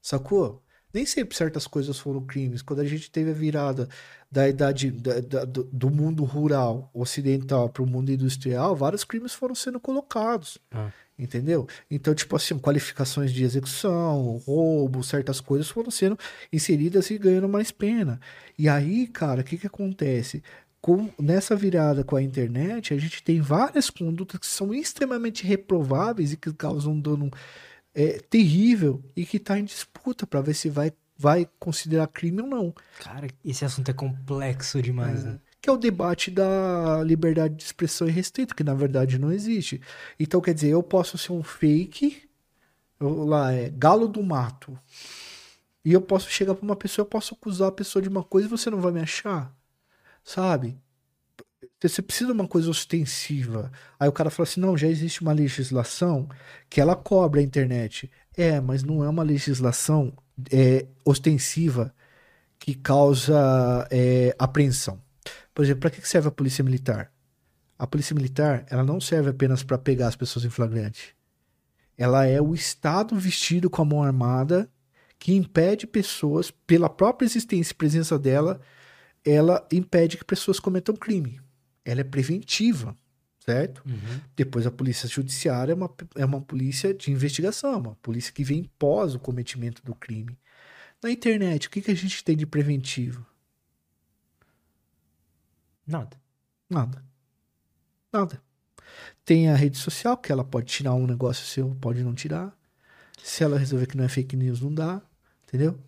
Sacou? 0.00 0.62
Nem 0.92 1.06
sempre 1.06 1.34
certas 1.34 1.66
coisas 1.66 1.98
foram 1.98 2.20
crimes. 2.26 2.60
Quando 2.60 2.80
a 2.80 2.84
gente 2.84 3.10
teve 3.10 3.30
a 3.30 3.34
virada 3.34 3.88
da 4.30 4.46
idade 4.46 4.90
da- 4.90 5.20
da- 5.20 5.44
do, 5.46 5.64
do 5.64 5.90
mundo 5.90 6.22
rural 6.24 6.90
ocidental 6.92 7.70
para 7.70 7.82
o 7.82 7.86
mundo 7.86 8.12
industrial, 8.12 8.76
vários 8.76 9.02
crimes 9.04 9.32
foram 9.32 9.54
sendo 9.54 9.80
colocados. 9.80 10.58
Ah. 10.70 10.90
Entendeu? 11.22 11.68
Então, 11.88 12.12
tipo 12.14 12.34
assim, 12.34 12.58
qualificações 12.58 13.32
de 13.32 13.44
execução, 13.44 14.38
roubo, 14.44 15.04
certas 15.04 15.40
coisas 15.40 15.68
foram 15.68 15.88
sendo 15.88 16.18
inseridas 16.52 17.10
e 17.10 17.18
ganhando 17.18 17.48
mais 17.48 17.70
pena. 17.70 18.20
E 18.58 18.68
aí, 18.68 19.06
cara, 19.06 19.42
o 19.42 19.44
que 19.44 19.56
que 19.56 19.68
acontece? 19.68 20.42
Com, 20.80 21.08
nessa 21.16 21.54
virada 21.54 22.02
com 22.02 22.16
a 22.16 22.22
internet, 22.22 22.92
a 22.92 22.98
gente 22.98 23.22
tem 23.22 23.40
várias 23.40 23.88
condutas 23.88 24.40
que 24.40 24.46
são 24.48 24.74
extremamente 24.74 25.46
reprováveis 25.46 26.32
e 26.32 26.36
que 26.36 26.52
causam 26.52 26.94
um 26.94 27.00
dano 27.00 27.30
é, 27.94 28.18
terrível 28.28 29.00
e 29.14 29.24
que 29.24 29.36
está 29.36 29.56
em 29.56 29.64
disputa 29.64 30.26
para 30.26 30.40
ver 30.40 30.54
se 30.54 30.68
vai, 30.68 30.92
vai 31.16 31.48
considerar 31.60 32.08
crime 32.08 32.42
ou 32.42 32.48
não. 32.48 32.74
Cara, 32.98 33.28
esse 33.44 33.64
assunto 33.64 33.92
é 33.92 33.94
complexo 33.94 34.82
demais, 34.82 35.22
né? 35.22 35.38
Que 35.62 35.70
é 35.70 35.72
o 35.72 35.76
debate 35.78 36.30
da 36.30 37.02
liberdade 37.04 37.54
de 37.54 37.62
expressão 37.62 38.08
irrestrita, 38.08 38.54
que 38.54 38.64
na 38.64 38.74
verdade 38.74 39.18
não 39.18 39.32
existe. 39.32 39.80
Então, 40.18 40.40
quer 40.40 40.54
dizer, 40.54 40.70
eu 40.70 40.82
posso 40.82 41.16
ser 41.16 41.32
um 41.32 41.42
fake, 41.42 42.28
lá 43.00 43.52
é 43.52 43.70
galo 43.70 44.08
do 44.08 44.22
mato, 44.22 44.78
e 45.84 45.92
eu 45.92 46.00
posso 46.02 46.30
chegar 46.30 46.54
para 46.54 46.64
uma 46.64 46.76
pessoa, 46.76 47.04
eu 47.04 47.08
posso 47.08 47.34
acusar 47.34 47.68
a 47.68 47.72
pessoa 47.72 48.02
de 48.02 48.08
uma 48.08 48.22
coisa 48.24 48.46
e 48.48 48.50
você 48.50 48.70
não 48.70 48.80
vai 48.80 48.92
me 48.92 49.00
achar, 49.00 49.54
sabe? 50.24 50.78
Você 51.80 52.00
precisa 52.02 52.26
de 52.26 52.32
uma 52.32 52.46
coisa 52.46 52.70
ostensiva. 52.70 53.72
Aí 53.98 54.08
o 54.08 54.12
cara 54.12 54.30
fala 54.30 54.48
assim: 54.48 54.60
não, 54.60 54.76
já 54.76 54.86
existe 54.88 55.20
uma 55.22 55.32
legislação 55.32 56.28
que 56.70 56.80
ela 56.80 56.94
cobra 56.94 57.40
a 57.40 57.42
internet. 57.42 58.10
É, 58.36 58.60
mas 58.60 58.82
não 58.82 59.04
é 59.04 59.08
uma 59.08 59.22
legislação 59.22 60.12
é, 60.50 60.86
ostensiva 61.04 61.94
que 62.58 62.74
causa 62.74 63.86
é, 63.90 64.34
apreensão. 64.38 65.00
Por 65.54 65.64
exemplo, 65.64 65.80
para 65.80 65.90
que 65.90 66.06
serve 66.06 66.28
a 66.28 66.32
polícia 66.32 66.64
militar? 66.64 67.12
A 67.78 67.86
polícia 67.86 68.14
militar, 68.14 68.64
ela 68.70 68.84
não 68.84 69.00
serve 69.00 69.30
apenas 69.30 69.62
para 69.62 69.76
pegar 69.76 70.08
as 70.08 70.16
pessoas 70.16 70.44
em 70.44 70.50
flagrante. 70.50 71.16
Ela 71.96 72.26
é 72.26 72.40
o 72.40 72.54
Estado 72.54 73.16
vestido 73.16 73.68
com 73.68 73.82
a 73.82 73.84
mão 73.84 74.02
armada 74.02 74.70
que 75.18 75.32
impede 75.32 75.86
pessoas, 75.86 76.50
pela 76.50 76.88
própria 76.88 77.26
existência 77.26 77.72
e 77.72 77.76
presença 77.76 78.18
dela, 78.18 78.60
ela 79.24 79.64
impede 79.70 80.16
que 80.16 80.24
pessoas 80.24 80.58
cometam 80.58 80.96
crime. 80.96 81.40
Ela 81.84 82.00
é 82.00 82.04
preventiva, 82.04 82.96
certo? 83.38 83.84
Uhum. 83.86 84.20
Depois 84.34 84.66
a 84.66 84.70
polícia 84.72 85.08
judiciária 85.08 85.70
é 85.70 85.74
uma, 85.76 85.88
é 86.16 86.24
uma 86.24 86.40
polícia 86.40 86.92
de 86.92 87.12
investigação, 87.12 87.78
uma 87.78 87.94
polícia 88.02 88.32
que 88.32 88.42
vem 88.42 88.68
pós 88.76 89.14
o 89.14 89.20
cometimento 89.20 89.80
do 89.84 89.94
crime. 89.94 90.36
Na 91.00 91.08
internet, 91.08 91.68
o 91.68 91.70
que, 91.70 91.82
que 91.82 91.92
a 91.92 91.96
gente 91.96 92.24
tem 92.24 92.36
de 92.36 92.44
preventivo? 92.44 93.24
Nada. 95.86 96.16
Nada. 96.68 97.04
Nada. 98.12 98.42
Tem 99.24 99.48
a 99.48 99.54
rede 99.56 99.78
social, 99.78 100.16
que 100.16 100.30
ela 100.32 100.44
pode 100.44 100.66
tirar 100.66 100.94
um 100.94 101.06
negócio 101.06 101.44
seu, 101.46 101.74
pode 101.76 102.02
não 102.02 102.14
tirar. 102.14 102.56
Se 103.22 103.44
ela 103.44 103.58
resolver 103.58 103.86
que 103.86 103.96
não 103.96 104.04
é 104.04 104.08
fake 104.08 104.36
news, 104.36 104.60
não 104.60 104.72
dá. 104.74 105.00
Entendeu? 105.46 105.78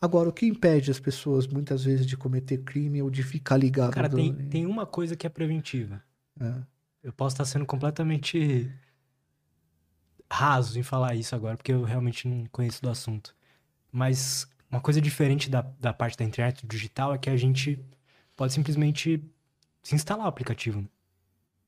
Agora, 0.00 0.28
o 0.28 0.32
que 0.32 0.46
impede 0.46 0.90
as 0.90 1.00
pessoas, 1.00 1.46
muitas 1.46 1.84
vezes, 1.84 2.06
de 2.06 2.16
cometer 2.16 2.58
crime 2.58 3.00
ou 3.02 3.10
de 3.10 3.22
ficar 3.22 3.56
ligado? 3.56 3.92
Cara, 3.92 4.08
no- 4.08 4.16
tem, 4.16 4.34
tem 4.48 4.66
uma 4.66 4.84
coisa 4.86 5.16
que 5.16 5.26
é 5.26 5.30
preventiva. 5.30 6.02
É. 6.40 6.54
Eu 7.02 7.12
posso 7.12 7.34
estar 7.34 7.44
sendo 7.44 7.64
completamente 7.64 8.70
raso 10.30 10.78
em 10.78 10.82
falar 10.82 11.14
isso 11.14 11.34
agora, 11.34 11.56
porque 11.56 11.72
eu 11.72 11.82
realmente 11.84 12.26
não 12.28 12.46
conheço 12.46 12.82
do 12.82 12.90
assunto. 12.90 13.34
Mas 13.92 14.46
uma 14.70 14.80
coisa 14.80 15.00
diferente 15.00 15.48
da, 15.48 15.62
da 15.80 15.92
parte 15.92 16.16
da 16.18 16.24
internet 16.24 16.62
do 16.66 16.68
digital 16.68 17.14
é 17.14 17.18
que 17.18 17.30
a 17.30 17.36
gente 17.36 17.78
pode 18.36 18.52
simplesmente 18.52 19.22
se 19.82 19.94
instalar 19.94 20.26
o 20.26 20.28
aplicativo. 20.28 20.82
né? 20.82 20.88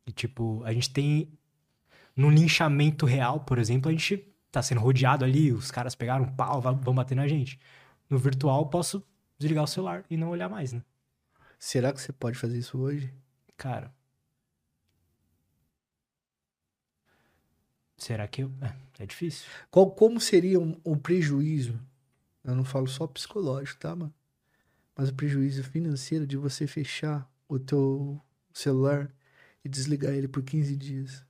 E, 0.06 0.12
tipo, 0.12 0.62
a 0.64 0.72
gente 0.72 0.90
tem. 0.90 1.32
No 2.14 2.30
linchamento 2.30 3.06
real, 3.06 3.40
por 3.40 3.58
exemplo, 3.58 3.88
a 3.88 3.92
gente 3.92 4.18
tá 4.50 4.62
sendo 4.62 4.80
rodeado 4.80 5.24
ali, 5.24 5.52
os 5.52 5.70
caras 5.70 5.94
pegaram 5.94 6.24
um 6.24 6.34
pau, 6.34 6.60
vão 6.60 6.94
bater 6.94 7.14
na 7.14 7.28
gente. 7.28 7.60
No 8.10 8.18
virtual, 8.18 8.62
eu 8.62 8.66
posso 8.66 9.04
desligar 9.38 9.64
o 9.64 9.68
celular 9.68 10.04
e 10.10 10.16
não 10.16 10.30
olhar 10.30 10.48
mais, 10.48 10.72
né? 10.72 10.82
Será 11.58 11.92
que 11.92 12.00
você 12.00 12.12
pode 12.12 12.38
fazer 12.38 12.58
isso 12.58 12.78
hoje? 12.78 13.12
Cara. 13.56 13.94
Será 17.96 18.26
que 18.28 18.42
eu. 18.42 18.52
É, 18.60 19.02
é 19.02 19.06
difícil. 19.06 19.48
Qual, 19.70 19.90
como 19.90 20.20
seria 20.20 20.58
um, 20.60 20.80
um 20.84 20.96
prejuízo? 20.98 21.78
Eu 22.44 22.54
não 22.54 22.64
falo 22.64 22.86
só 22.86 23.06
psicológico, 23.06 23.80
tá, 23.80 23.94
mano? 23.94 24.14
Mas 24.98 25.10
o 25.10 25.14
prejuízo 25.14 25.64
financeiro 25.64 26.26
de 26.26 26.36
você 26.36 26.66
fechar 26.66 27.30
o 27.48 27.58
teu 27.58 28.20
celular 28.52 29.14
e 29.64 29.68
desligar 29.68 30.12
ele 30.12 30.28
por 30.28 30.42
15 30.42 30.76
dias. 30.76 31.24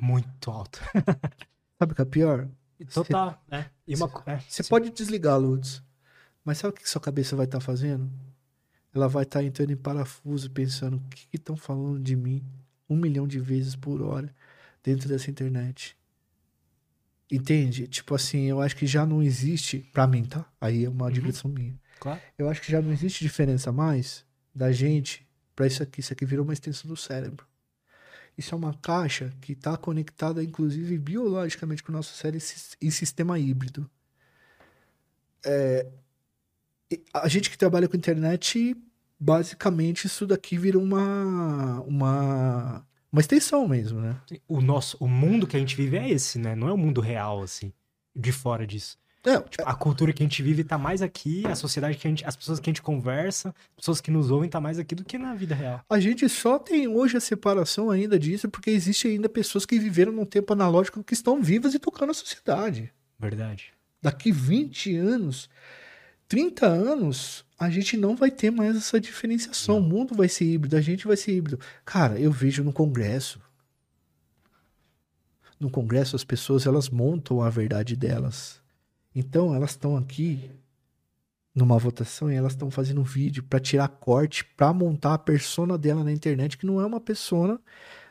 Muito 0.00 0.50
alto. 0.50 0.80
Sabe 1.78 1.92
o 1.92 1.94
que 1.94 2.02
é 2.02 2.06
pior? 2.06 2.48
Total, 2.92 3.44
né? 3.48 3.70
E 3.86 3.94
uma, 3.94 4.08
co- 4.08 4.28
é, 4.28 4.38
Você 4.38 4.64
pode 4.64 4.90
desligar, 4.90 5.38
Lutz. 5.38 5.82
Mas 6.44 6.58
sabe 6.58 6.74
o 6.74 6.76
que 6.76 6.88
sua 6.88 7.00
cabeça 7.00 7.36
vai 7.36 7.46
estar 7.46 7.60
fazendo? 7.60 8.10
Ela 8.94 9.08
vai 9.08 9.24
estar 9.24 9.42
entrando 9.42 9.72
em 9.72 9.76
parafuso, 9.76 10.50
pensando: 10.50 10.96
o 10.96 11.00
que 11.10 11.36
estão 11.36 11.56
falando 11.56 12.00
de 12.00 12.16
mim 12.16 12.44
um 12.88 12.96
milhão 12.96 13.26
de 13.28 13.38
vezes 13.40 13.76
por 13.76 14.02
hora 14.02 14.34
dentro 14.82 15.08
dessa 15.08 15.30
internet. 15.30 15.96
Entende? 17.30 17.88
Tipo 17.88 18.14
assim, 18.14 18.42
eu 18.44 18.60
acho 18.60 18.76
que 18.76 18.86
já 18.86 19.04
não 19.06 19.22
existe, 19.22 19.78
pra 19.92 20.06
mim, 20.06 20.24
tá? 20.24 20.44
Aí 20.60 20.84
é 20.84 20.88
uma 20.88 21.10
digressão 21.10 21.50
minha. 21.50 21.74
Claro. 21.98 22.20
Eu 22.38 22.48
acho 22.48 22.60
que 22.60 22.70
já 22.70 22.80
não 22.82 22.92
existe 22.92 23.24
diferença 23.24 23.72
mais 23.72 24.24
da 24.54 24.70
gente 24.70 25.26
pra 25.56 25.66
isso 25.66 25.82
aqui. 25.82 26.00
Isso 26.00 26.12
aqui 26.12 26.24
virou 26.24 26.44
uma 26.44 26.52
extensão 26.52 26.88
do 26.88 26.96
cérebro. 26.96 27.46
Isso 28.36 28.54
é 28.54 28.58
uma 28.58 28.74
caixa 28.74 29.32
que 29.40 29.52
está 29.52 29.76
conectada, 29.76 30.42
inclusive, 30.42 30.98
biologicamente 30.98 31.82
com 31.82 31.92
o 31.92 31.94
nosso 31.94 32.14
cérebro 32.14 32.38
em 32.38 32.40
sis- 32.40 32.76
em 32.82 32.90
sistema 32.90 33.38
híbrido. 33.38 33.88
É, 35.44 35.86
a 37.12 37.28
gente 37.28 37.50
que 37.50 37.56
trabalha 37.58 37.88
com 37.88 37.96
internet, 37.96 38.76
basicamente, 39.18 40.06
isso 40.06 40.26
daqui 40.26 40.58
vira 40.58 40.78
uma, 40.78 41.80
uma, 41.82 42.86
uma 43.14 43.20
extensão 43.20 43.68
mesmo, 43.68 44.00
né? 44.00 44.16
O 44.48 44.60
nosso, 44.60 44.96
o 44.98 45.06
mundo 45.06 45.46
que 45.46 45.56
a 45.56 45.60
gente 45.60 45.76
vive 45.76 45.96
é 45.96 46.10
esse, 46.10 46.36
né? 46.36 46.56
Não 46.56 46.68
é 46.68 46.72
o 46.72 46.76
mundo 46.76 47.00
real, 47.00 47.44
assim, 47.44 47.72
de 48.14 48.32
fora 48.32 48.66
disso. 48.66 48.98
É, 49.22 49.38
Tipo, 49.38 49.62
a 49.64 49.72
cultura 49.72 50.12
que 50.12 50.20
a 50.20 50.26
gente 50.26 50.42
vive 50.42 50.64
tá 50.64 50.76
mais 50.76 51.00
aqui, 51.00 51.46
a 51.46 51.54
sociedade 51.54 51.96
que 51.96 52.08
a 52.08 52.10
gente, 52.10 52.24
as 52.24 52.34
pessoas 52.34 52.58
que 52.58 52.68
a 52.68 52.72
gente 52.72 52.82
conversa, 52.82 53.50
as 53.50 53.76
pessoas 53.76 54.00
que 54.00 54.10
nos 54.10 54.32
ouvem 54.32 54.50
tá 54.50 54.60
mais 54.60 54.80
aqui 54.80 54.96
do 54.96 55.04
que 55.04 55.16
na 55.16 55.32
vida 55.32 55.54
real. 55.54 55.80
A 55.88 56.00
gente 56.00 56.28
só 56.28 56.58
tem 56.58 56.88
hoje 56.88 57.16
a 57.16 57.20
separação 57.20 57.88
ainda 57.88 58.18
disso 58.18 58.48
porque 58.48 58.70
existe 58.70 59.06
ainda 59.06 59.28
pessoas 59.28 59.64
que 59.64 59.78
viveram 59.78 60.10
num 60.10 60.26
tempo 60.26 60.52
analógico 60.52 61.04
que 61.04 61.14
estão 61.14 61.40
vivas 61.40 61.72
e 61.72 61.78
tocando 61.78 62.10
a 62.10 62.14
sociedade. 62.14 62.92
Verdade. 63.16 63.72
Daqui 64.02 64.32
20 64.32 64.96
anos, 64.96 65.48
30 66.26 66.66
anos, 66.66 67.43
a 67.58 67.70
gente 67.70 67.96
não 67.96 68.16
vai 68.16 68.30
ter 68.30 68.50
mais 68.50 68.76
essa 68.76 69.00
diferenciação. 69.00 69.78
O 69.78 69.82
mundo 69.82 70.14
vai 70.14 70.28
ser 70.28 70.44
híbrido, 70.44 70.76
a 70.76 70.80
gente 70.80 71.06
vai 71.06 71.16
ser 71.16 71.36
híbrido. 71.36 71.60
Cara, 71.84 72.18
eu 72.18 72.30
vejo 72.30 72.64
no 72.64 72.72
Congresso. 72.72 73.40
No 75.58 75.70
Congresso, 75.70 76.16
as 76.16 76.24
pessoas 76.24 76.66
elas 76.66 76.90
montam 76.90 77.40
a 77.40 77.48
verdade 77.48 77.96
delas. 77.96 78.60
Então, 79.14 79.54
elas 79.54 79.70
estão 79.70 79.96
aqui 79.96 80.50
numa 81.54 81.78
votação 81.78 82.30
e 82.30 82.34
elas 82.34 82.52
estão 82.52 82.70
fazendo 82.70 83.00
um 83.00 83.04
vídeo 83.04 83.44
para 83.44 83.60
tirar 83.60 83.86
corte, 83.86 84.44
para 84.44 84.72
montar 84.72 85.14
a 85.14 85.18
persona 85.18 85.78
dela 85.78 86.02
na 86.02 86.10
internet, 86.10 86.58
que 86.58 86.66
não 86.66 86.80
é 86.80 86.86
uma 86.86 87.00
persona, 87.00 87.60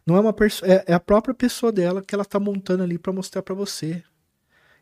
não 0.06 0.15
é 0.15 0.20
uma 0.22 0.32
pessoa, 0.32 0.72
é, 0.72 0.86
é 0.88 0.94
a 0.94 0.99
própria 0.99 1.34
pessoa 1.34 1.72
dela 1.72 2.02
que 2.02 2.15
ela 2.15 2.24
tá 2.24 2.40
montando 2.40 2.84
ali 2.84 2.98
para 2.98 3.11
mostrar 3.11 3.41
para 3.41 3.53
você. 3.53 4.02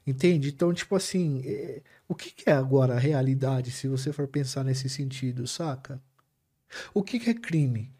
Entende? 0.05 0.49
Então, 0.49 0.73
tipo 0.73 0.95
assim, 0.95 1.41
é, 1.45 1.81
o 2.07 2.15
que, 2.15 2.31
que 2.31 2.49
é 2.49 2.53
agora 2.53 2.95
a 2.95 2.99
realidade, 2.99 3.71
se 3.71 3.87
você 3.87 4.11
for 4.11 4.27
pensar 4.27 4.63
nesse 4.63 4.89
sentido, 4.89 5.47
saca? 5.47 6.01
O 6.93 7.03
que, 7.03 7.19
que 7.19 7.29
é 7.29 7.33
crime? 7.33 7.91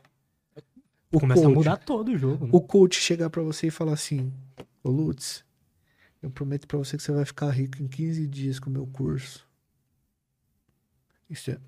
O 1.12 1.20
Começa 1.20 1.42
coach, 1.42 1.52
a 1.52 1.56
mudar 1.56 1.78
todo 1.78 2.10
o 2.10 2.18
jogo, 2.18 2.46
né? 2.46 2.52
o 2.54 2.62
coach 2.62 3.00
chegar 3.00 3.30
pra 3.30 3.44
você 3.44 3.68
e 3.68 3.72
falar 3.72 3.94
assim: 3.94 4.34
Ô 4.82 4.90
Lutz, 4.90 5.44
eu 6.24 6.32
prometo 6.32 6.66
pra 6.66 6.78
você 6.78 6.96
que 6.96 7.04
você 7.04 7.12
vai 7.12 7.26
ficar 7.26 7.50
rico 7.52 7.82
em 7.84 7.88
15 7.88 8.26
dias 8.28 8.60
com 8.60 8.70
o 8.70 8.74
meu 8.74 8.88
curso. 8.88 9.46
Isso, 11.30 11.52
é, 11.52 11.60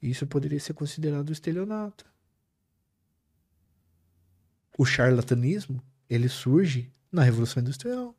isso 0.00 0.26
poderia 0.26 0.60
ser 0.60 0.74
considerado 0.74 1.32
estelionato. 1.32 2.12
o 4.76 4.84
charlatanismo, 4.84 5.82
ele 6.08 6.28
surge 6.28 6.90
na 7.10 7.22
Revolução 7.22 7.60
Industrial. 7.60 8.14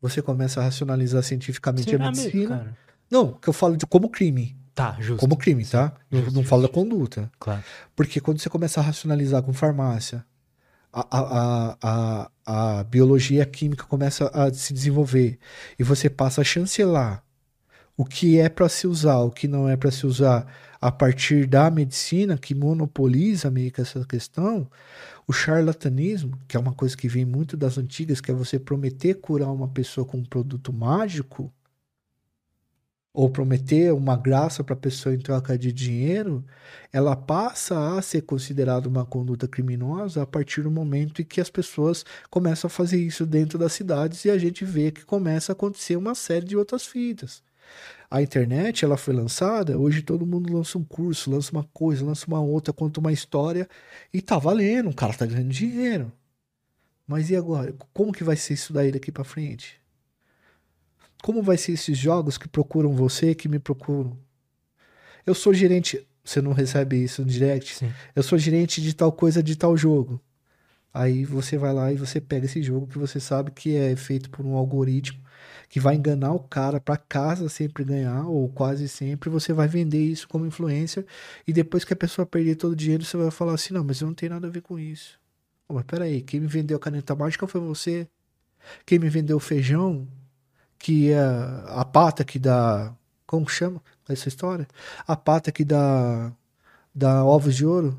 Você 0.00 0.22
começa 0.22 0.60
a 0.60 0.64
racionalizar 0.64 1.22
cientificamente 1.22 1.90
Será 1.90 2.06
a 2.06 2.10
mesmo, 2.10 2.24
medicina. 2.24 2.58
cara? 2.58 2.76
não, 3.10 3.32
que 3.32 3.48
eu 3.48 3.52
falo 3.52 3.76
de 3.76 3.86
como 3.86 4.08
crime. 4.08 4.56
Tá, 4.74 4.96
justo. 4.98 5.20
Como 5.20 5.36
crime, 5.36 5.64
tá? 5.64 5.92
Não, 6.10 6.20
Justo, 6.20 6.34
não 6.34 6.44
falo 6.44 6.62
da 6.62 6.68
conduta. 6.68 7.30
Claro. 7.38 7.62
Porque 7.94 8.20
quando 8.20 8.38
você 8.38 8.48
começa 8.48 8.80
a 8.80 8.82
racionalizar 8.82 9.42
com 9.42 9.52
farmácia, 9.52 10.24
a, 10.92 11.06
a, 11.10 11.76
a, 11.82 12.30
a, 12.46 12.84
biologia 12.84 13.42
a 13.42 13.46
química 13.46 13.84
começa 13.84 14.28
a 14.28 14.52
se 14.52 14.72
desenvolver 14.72 15.38
e 15.78 15.84
você 15.84 16.08
passa 16.08 16.40
a 16.40 16.44
chancelar 16.44 17.22
o 17.96 18.04
que 18.04 18.38
é 18.38 18.48
para 18.48 18.68
se 18.68 18.86
usar, 18.86 19.18
o 19.18 19.30
que 19.30 19.46
não 19.46 19.68
é 19.68 19.76
para 19.76 19.90
se 19.90 20.06
usar 20.06 20.46
a 20.80 20.90
partir 20.90 21.46
da 21.46 21.70
medicina 21.70 22.38
que 22.38 22.54
monopoliza 22.54 23.50
meio 23.50 23.70
que 23.70 23.82
essa 23.82 24.04
questão, 24.06 24.66
o 25.30 25.32
charlatanismo, 25.32 26.36
que 26.48 26.56
é 26.56 26.60
uma 26.60 26.74
coisa 26.74 26.96
que 26.96 27.06
vem 27.06 27.24
muito 27.24 27.56
das 27.56 27.78
antigas, 27.78 28.20
que 28.20 28.32
é 28.32 28.34
você 28.34 28.58
prometer 28.58 29.14
curar 29.14 29.52
uma 29.52 29.68
pessoa 29.68 30.04
com 30.04 30.18
um 30.18 30.24
produto 30.24 30.72
mágico, 30.72 31.52
ou 33.14 33.30
prometer 33.30 33.92
uma 33.92 34.16
graça 34.16 34.64
para 34.64 34.74
a 34.74 34.78
pessoa 34.78 35.14
em 35.14 35.20
troca 35.20 35.56
de 35.56 35.72
dinheiro, 35.72 36.44
ela 36.92 37.14
passa 37.14 37.96
a 37.96 38.02
ser 38.02 38.22
considerada 38.22 38.88
uma 38.88 39.06
conduta 39.06 39.46
criminosa 39.46 40.22
a 40.22 40.26
partir 40.26 40.62
do 40.62 40.70
momento 40.70 41.22
em 41.22 41.24
que 41.24 41.40
as 41.40 41.50
pessoas 41.50 42.04
começam 42.28 42.66
a 42.66 42.70
fazer 42.70 42.98
isso 43.00 43.24
dentro 43.24 43.56
das 43.56 43.72
cidades 43.72 44.24
e 44.24 44.30
a 44.30 44.38
gente 44.38 44.64
vê 44.64 44.90
que 44.90 45.04
começa 45.04 45.52
a 45.52 45.54
acontecer 45.54 45.94
uma 45.96 46.16
série 46.16 46.46
de 46.46 46.56
outras 46.56 46.86
fitas. 46.86 47.40
A 48.10 48.20
internet, 48.20 48.84
ela 48.84 48.96
foi 48.96 49.14
lançada, 49.14 49.78
hoje 49.78 50.02
todo 50.02 50.26
mundo 50.26 50.52
lança 50.52 50.76
um 50.76 50.84
curso, 50.84 51.30
lança 51.30 51.52
uma 51.52 51.64
coisa, 51.72 52.04
lança 52.04 52.26
uma 52.26 52.40
outra, 52.40 52.72
conta 52.72 52.98
uma 52.98 53.12
história 53.12 53.68
e 54.12 54.20
tá 54.20 54.36
valendo, 54.36 54.90
o 54.90 54.94
cara 54.94 55.14
tá 55.14 55.24
ganhando 55.26 55.48
dinheiro. 55.48 56.12
Mas 57.06 57.30
e 57.30 57.36
agora? 57.36 57.74
Como 57.92 58.12
que 58.12 58.24
vai 58.24 58.36
ser 58.36 58.54
isso 58.54 58.72
daí 58.72 58.90
daqui 58.90 59.12
para 59.12 59.24
frente? 59.24 59.80
Como 61.22 61.42
vai 61.42 61.56
ser 61.56 61.72
esses 61.72 61.96
jogos 61.96 62.38
que 62.38 62.48
procuram 62.48 62.94
você, 62.94 63.34
que 63.34 63.48
me 63.48 63.58
procuram? 63.58 64.16
Eu 65.24 65.34
sou 65.34 65.52
gerente, 65.52 66.06
você 66.24 66.40
não 66.40 66.52
recebe 66.52 66.96
isso 66.96 67.22
no 67.22 67.28
direct? 67.28 67.76
Sim. 67.76 67.92
Eu 68.14 68.22
sou 68.22 68.38
gerente 68.38 68.80
de 68.80 68.94
tal 68.94 69.12
coisa, 69.12 69.42
de 69.42 69.54
tal 69.56 69.76
jogo. 69.76 70.20
Aí 70.92 71.24
você 71.24 71.56
vai 71.56 71.72
lá 71.72 71.92
e 71.92 71.96
você 71.96 72.20
pega 72.20 72.46
esse 72.46 72.62
jogo 72.62 72.86
que 72.86 72.98
você 72.98 73.20
sabe 73.20 73.50
que 73.52 73.76
é 73.76 73.94
feito 73.96 74.30
por 74.30 74.44
um 74.44 74.54
algoritmo 74.54 75.20
que 75.68 75.78
vai 75.78 75.94
enganar 75.94 76.32
o 76.32 76.40
cara 76.40 76.80
para 76.80 76.96
casa 76.96 77.48
sempre 77.48 77.84
ganhar, 77.84 78.26
ou 78.26 78.48
quase 78.48 78.88
sempre, 78.88 79.30
você 79.30 79.52
vai 79.52 79.68
vender 79.68 80.02
isso 80.02 80.28
como 80.28 80.44
influencer, 80.44 81.06
e 81.46 81.52
depois 81.52 81.84
que 81.84 81.92
a 81.92 81.96
pessoa 81.96 82.26
perder 82.26 82.56
todo 82.56 82.72
o 82.72 82.76
dinheiro, 82.76 83.04
você 83.04 83.16
vai 83.16 83.30
falar 83.30 83.54
assim, 83.54 83.72
não, 83.72 83.84
mas 83.84 84.00
eu 84.00 84.08
não 84.08 84.14
tenho 84.14 84.32
nada 84.32 84.48
a 84.48 84.50
ver 84.50 84.62
com 84.62 84.78
isso. 84.78 85.18
Pô, 85.68 85.74
mas 85.74 85.84
peraí, 85.84 86.22
quem 86.22 86.40
me 86.40 86.48
vendeu 86.48 86.76
a 86.76 86.80
caneta 86.80 87.14
mágica 87.14 87.46
foi 87.46 87.60
você. 87.60 88.08
Quem 88.84 88.98
me 88.98 89.08
vendeu 89.08 89.36
o 89.36 89.40
feijão, 89.40 90.08
que 90.78 91.12
é 91.12 91.20
a 91.66 91.84
pata 91.84 92.24
que 92.24 92.38
dá. 92.38 92.92
Como 93.26 93.48
chama 93.48 93.80
essa 94.08 94.28
história? 94.28 94.66
A 95.06 95.14
pata 95.16 95.52
que 95.52 95.64
dá, 95.64 96.32
dá 96.92 97.24
ovos 97.24 97.54
de 97.54 97.64
ouro. 97.64 97.96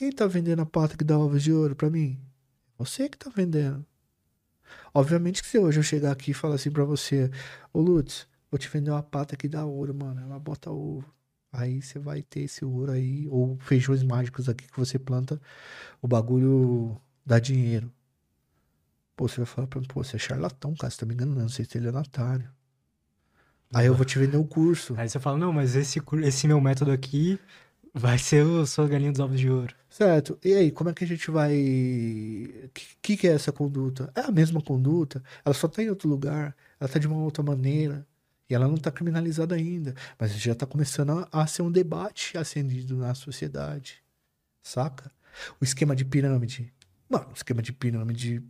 Quem 0.00 0.10
tá 0.10 0.26
vendendo 0.26 0.62
a 0.62 0.64
pata 0.64 0.96
que 0.96 1.04
dá 1.04 1.18
ovos 1.18 1.42
de 1.42 1.52
ouro 1.52 1.76
pra 1.76 1.90
mim? 1.90 2.18
Você 2.78 3.06
que 3.06 3.18
tá 3.18 3.28
vendendo. 3.28 3.84
Obviamente 4.94 5.42
que 5.42 5.48
se 5.50 5.58
hoje 5.58 5.78
eu 5.78 5.82
chegar 5.82 6.10
aqui 6.10 6.30
e 6.30 6.34
falar 6.34 6.54
assim 6.54 6.70
pra 6.70 6.84
você, 6.84 7.30
ô 7.70 7.82
Lutz, 7.82 8.26
vou 8.50 8.58
te 8.58 8.66
vender 8.66 8.90
uma 8.90 9.02
pata 9.02 9.36
que 9.36 9.46
dá 9.46 9.62
ouro, 9.66 9.94
mano. 9.94 10.22
Ela 10.22 10.38
bota 10.38 10.70
ovo. 10.70 11.04
Aí 11.52 11.82
você 11.82 11.98
vai 11.98 12.22
ter 12.22 12.40
esse 12.40 12.64
ouro 12.64 12.92
aí, 12.92 13.28
ou 13.28 13.58
feijões 13.58 14.02
mágicos 14.02 14.48
aqui 14.48 14.66
que 14.66 14.78
você 14.78 14.98
planta, 14.98 15.38
o 16.00 16.08
bagulho 16.08 16.98
dá 17.26 17.38
dinheiro. 17.38 17.92
Pô, 19.14 19.28
você 19.28 19.36
vai 19.36 19.46
falar 19.46 19.66
pra 19.66 19.82
mim, 19.82 19.86
pô, 19.86 20.02
você 20.02 20.16
é 20.16 20.18
charlatão, 20.18 20.74
cara, 20.76 20.90
você 20.90 20.96
tá 20.96 21.04
me 21.04 21.12
enganando, 21.12 21.50
você 21.50 21.60
é 21.60 21.64
estelionatário. 21.64 22.48
Aí 23.70 23.84
eu 23.84 23.94
vou 23.94 24.06
te 24.06 24.18
vender 24.18 24.38
um 24.38 24.46
curso. 24.46 24.94
Aí 24.96 25.10
você 25.10 25.20
fala, 25.20 25.36
não, 25.36 25.52
mas 25.52 25.76
esse, 25.76 26.00
esse 26.22 26.46
meu 26.48 26.58
método 26.58 26.90
aqui 26.90 27.38
vai 27.94 28.18
ser 28.18 28.44
o 28.44 28.66
sua 28.66 28.88
galinha 28.88 29.10
dos 29.10 29.20
ovos 29.20 29.38
de 29.40 29.50
ouro. 29.50 29.74
Certo. 29.88 30.38
E 30.44 30.54
aí, 30.54 30.70
como 30.70 30.90
é 30.90 30.94
que 30.94 31.04
a 31.04 31.06
gente 31.06 31.30
vai. 31.30 31.54
O 31.54 32.70
que, 33.02 33.16
que, 33.16 33.28
é 33.28 33.32
essa 33.32 33.52
conduta? 33.52 34.12
É 34.14 34.20
a 34.20 34.30
mesma 34.30 34.60
conduta, 34.62 35.22
ela 35.44 35.54
só 35.54 35.68
tá 35.68 35.82
em 35.82 35.90
outro 35.90 36.08
lugar, 36.08 36.56
ela 36.78 36.88
tá 36.88 36.98
de 36.98 37.06
uma 37.06 37.18
outra 37.18 37.42
maneira. 37.42 38.06
E 38.48 38.54
ela 38.54 38.66
não 38.66 38.76
tá 38.76 38.90
criminalizada 38.90 39.54
ainda. 39.54 39.94
Mas 40.18 40.32
já 40.34 40.54
tá 40.54 40.66
começando 40.66 41.28
a, 41.30 41.42
a 41.42 41.46
ser 41.46 41.62
um 41.62 41.70
debate 41.70 42.36
acendido 42.36 42.96
na 42.96 43.14
sociedade. 43.14 44.02
Saca? 44.62 45.10
O 45.60 45.64
esquema 45.64 45.94
de 45.94 46.04
pirâmide. 46.04 46.72
Mano, 47.08 47.28
o 47.30 47.34
esquema 47.34 47.62
de 47.62 47.72
pirâmide. 47.72 48.42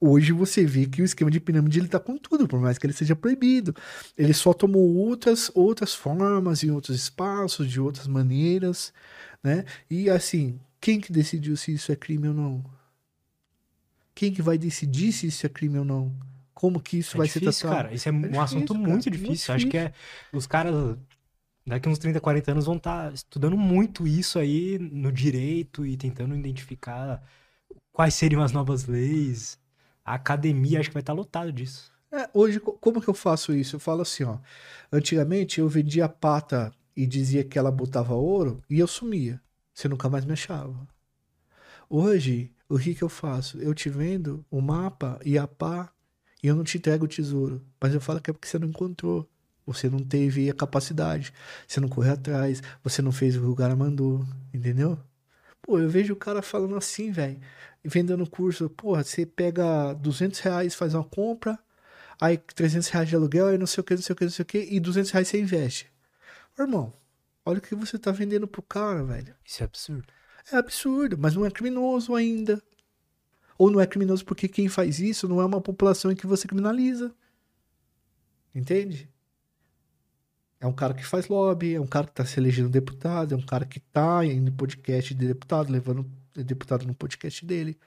Hoje 0.00 0.32
você 0.32 0.64
vê 0.64 0.86
que 0.86 1.02
o 1.02 1.04
esquema 1.04 1.30
de 1.30 1.40
pirâmide 1.40 1.78
ele 1.80 1.88
tá 1.88 1.98
com 1.98 2.16
tudo, 2.16 2.46
por 2.46 2.60
mais 2.60 2.78
que 2.78 2.86
ele 2.86 2.92
seja 2.92 3.16
proibido. 3.16 3.74
Ele 4.16 4.32
só 4.32 4.52
tomou 4.52 4.94
outras, 4.96 5.50
outras 5.54 5.94
formas, 5.94 6.62
em 6.62 6.70
outros 6.70 6.96
espaços, 6.96 7.70
de 7.70 7.80
outras 7.80 8.06
maneiras 8.06 8.92
né? 9.42 9.64
E 9.90 10.10
assim, 10.10 10.60
quem 10.80 11.00
que 11.00 11.12
decidiu 11.12 11.56
se 11.56 11.72
isso 11.72 11.92
é 11.92 11.96
crime 11.96 12.28
ou 12.28 12.34
não? 12.34 12.64
Quem 14.14 14.32
que 14.32 14.42
vai 14.42 14.58
decidir 14.58 15.12
se 15.12 15.26
isso 15.28 15.46
é 15.46 15.48
crime 15.48 15.78
ou 15.78 15.84
não? 15.84 16.14
Como 16.54 16.80
que 16.80 16.98
isso 16.98 17.16
É 17.16 17.18
vai 17.18 17.28
difícil, 17.28 17.52
ser 17.52 17.66
tratado? 17.66 17.84
cara. 17.84 17.94
Isso 17.94 18.08
é 18.08 18.12
um 18.12 18.32
difícil, 18.32 18.40
assunto 18.42 18.74
cara, 18.74 18.78
muito 18.78 19.10
muito 19.10 19.10
difícil. 19.10 19.54
Acho 19.54 19.66
que 19.68 19.78
difícil. 19.78 19.78
é. 19.78 19.92
Os 20.32 20.46
caras, 20.46 20.98
daqui 21.66 21.88
uns 21.88 21.98
30, 21.98 22.20
40 22.20 22.52
anos, 22.52 22.66
vão 22.66 22.76
estar 22.76 23.12
estudando 23.12 23.56
muito 23.56 24.06
isso 24.06 24.38
aí 24.38 24.78
no 24.78 25.12
direito 25.12 25.86
e 25.86 25.96
tentando 25.96 26.34
identificar 26.36 27.22
quais 27.98 28.14
seriam 28.14 28.40
as 28.44 28.52
novas 28.52 28.84
leis. 28.86 29.58
A 30.04 30.14
academia 30.14 30.78
acho 30.78 30.88
que 30.88 30.94
vai 30.94 31.02
estar 31.02 31.12
lotada 31.12 31.52
disso. 31.52 31.92
É, 32.12 32.30
hoje, 32.32 32.60
co- 32.60 32.74
como 32.74 33.00
que 33.02 33.08
eu 33.08 33.12
faço 33.14 33.52
isso? 33.52 33.74
Eu 33.74 33.80
falo 33.80 34.02
assim, 34.02 34.22
ó. 34.22 34.38
Antigamente 34.92 35.58
eu 35.58 35.68
vendia 35.68 36.08
pata 36.08 36.72
e 36.96 37.04
dizia 37.04 37.42
que 37.42 37.58
ela 37.58 37.72
botava 37.72 38.14
ouro 38.14 38.62
e 38.70 38.78
eu 38.78 38.86
sumia. 38.86 39.42
Você 39.74 39.88
nunca 39.88 40.08
mais 40.08 40.24
me 40.24 40.32
achava. 40.32 40.86
Hoje, 41.90 42.52
o 42.68 42.78
que 42.78 42.94
que 42.94 43.02
eu 43.02 43.08
faço? 43.08 43.58
Eu 43.58 43.74
te 43.74 43.88
vendo 43.90 44.44
o 44.48 44.60
mapa 44.60 45.18
e 45.24 45.36
a 45.36 45.48
pá 45.48 45.90
e 46.40 46.46
eu 46.46 46.54
não 46.54 46.62
te 46.62 46.78
entrego 46.78 47.04
o 47.04 47.08
tesouro. 47.08 47.64
Mas 47.80 47.92
eu 47.94 48.00
falo 48.00 48.20
que 48.20 48.30
é 48.30 48.32
porque 48.32 48.46
você 48.46 48.60
não 48.60 48.68
encontrou. 48.68 49.28
Você 49.66 49.90
não 49.90 49.98
teve 49.98 50.48
a 50.48 50.54
capacidade. 50.54 51.32
Você 51.66 51.80
não 51.80 51.88
correu 51.88 52.12
atrás. 52.14 52.62
Você 52.84 53.02
não 53.02 53.10
fez 53.10 53.36
o 53.36 53.40
que 53.40 53.46
o 53.46 53.56
cara 53.56 53.74
mandou. 53.74 54.24
Entendeu? 54.54 54.98
Pô, 55.68 55.78
eu 55.78 55.90
vejo 55.90 56.14
o 56.14 56.16
cara 56.16 56.40
falando 56.40 56.74
assim, 56.76 57.10
velho. 57.10 57.38
Vendendo 57.84 58.26
curso. 58.26 58.70
Porra, 58.70 59.04
você 59.04 59.26
pega 59.26 59.92
200 59.92 60.40
reais, 60.40 60.74
faz 60.74 60.94
uma 60.94 61.04
compra. 61.04 61.58
Aí 62.18 62.38
300 62.38 62.88
reais 62.88 63.06
de 63.06 63.14
aluguel, 63.14 63.48
aí 63.48 63.58
não 63.58 63.66
sei 63.66 63.82
o 63.82 63.84
que, 63.84 63.94
não 63.94 64.00
sei 64.00 64.14
o 64.14 64.16
que, 64.16 64.24
não 64.24 64.30
sei 64.30 64.42
o 64.44 64.46
que. 64.46 64.58
E 64.60 64.80
200 64.80 65.10
reais 65.10 65.28
você 65.28 65.38
investe. 65.38 65.92
Irmão, 66.58 66.94
olha 67.44 67.58
o 67.58 67.60
que 67.60 67.74
você 67.74 67.98
tá 67.98 68.10
vendendo 68.10 68.48
pro 68.48 68.62
cara, 68.62 69.04
velho. 69.04 69.34
Isso 69.44 69.62
é 69.62 69.66
absurdo. 69.66 70.06
É 70.50 70.56
absurdo, 70.56 71.18
mas 71.18 71.34
não 71.34 71.44
é 71.44 71.50
criminoso 71.50 72.14
ainda. 72.14 72.62
Ou 73.58 73.70
não 73.70 73.78
é 73.78 73.86
criminoso 73.86 74.24
porque 74.24 74.48
quem 74.48 74.70
faz 74.70 74.98
isso 75.00 75.28
não 75.28 75.38
é 75.38 75.44
uma 75.44 75.60
população 75.60 76.10
em 76.10 76.16
que 76.16 76.26
você 76.26 76.48
criminaliza. 76.48 77.14
Entende? 78.54 79.10
É 80.60 80.66
um 80.66 80.72
cara 80.72 80.92
que 80.94 81.04
faz 81.06 81.28
lobby, 81.28 81.74
é 81.74 81.80
um 81.80 81.86
cara 81.86 82.06
que 82.06 82.12
tá 82.14 82.24
se 82.24 82.38
elegendo 82.40 82.68
deputado, 82.68 83.32
é 83.34 83.36
um 83.38 83.46
cara 83.46 83.64
que 83.64 83.78
tá 83.80 84.24
indo 84.24 84.48
em 84.50 84.52
podcast 84.54 85.14
de 85.14 85.26
deputado, 85.28 85.70
levando 85.70 86.04
deputado 86.34 86.86
no 86.86 86.94
podcast 86.94 87.44
dele. 87.46 87.78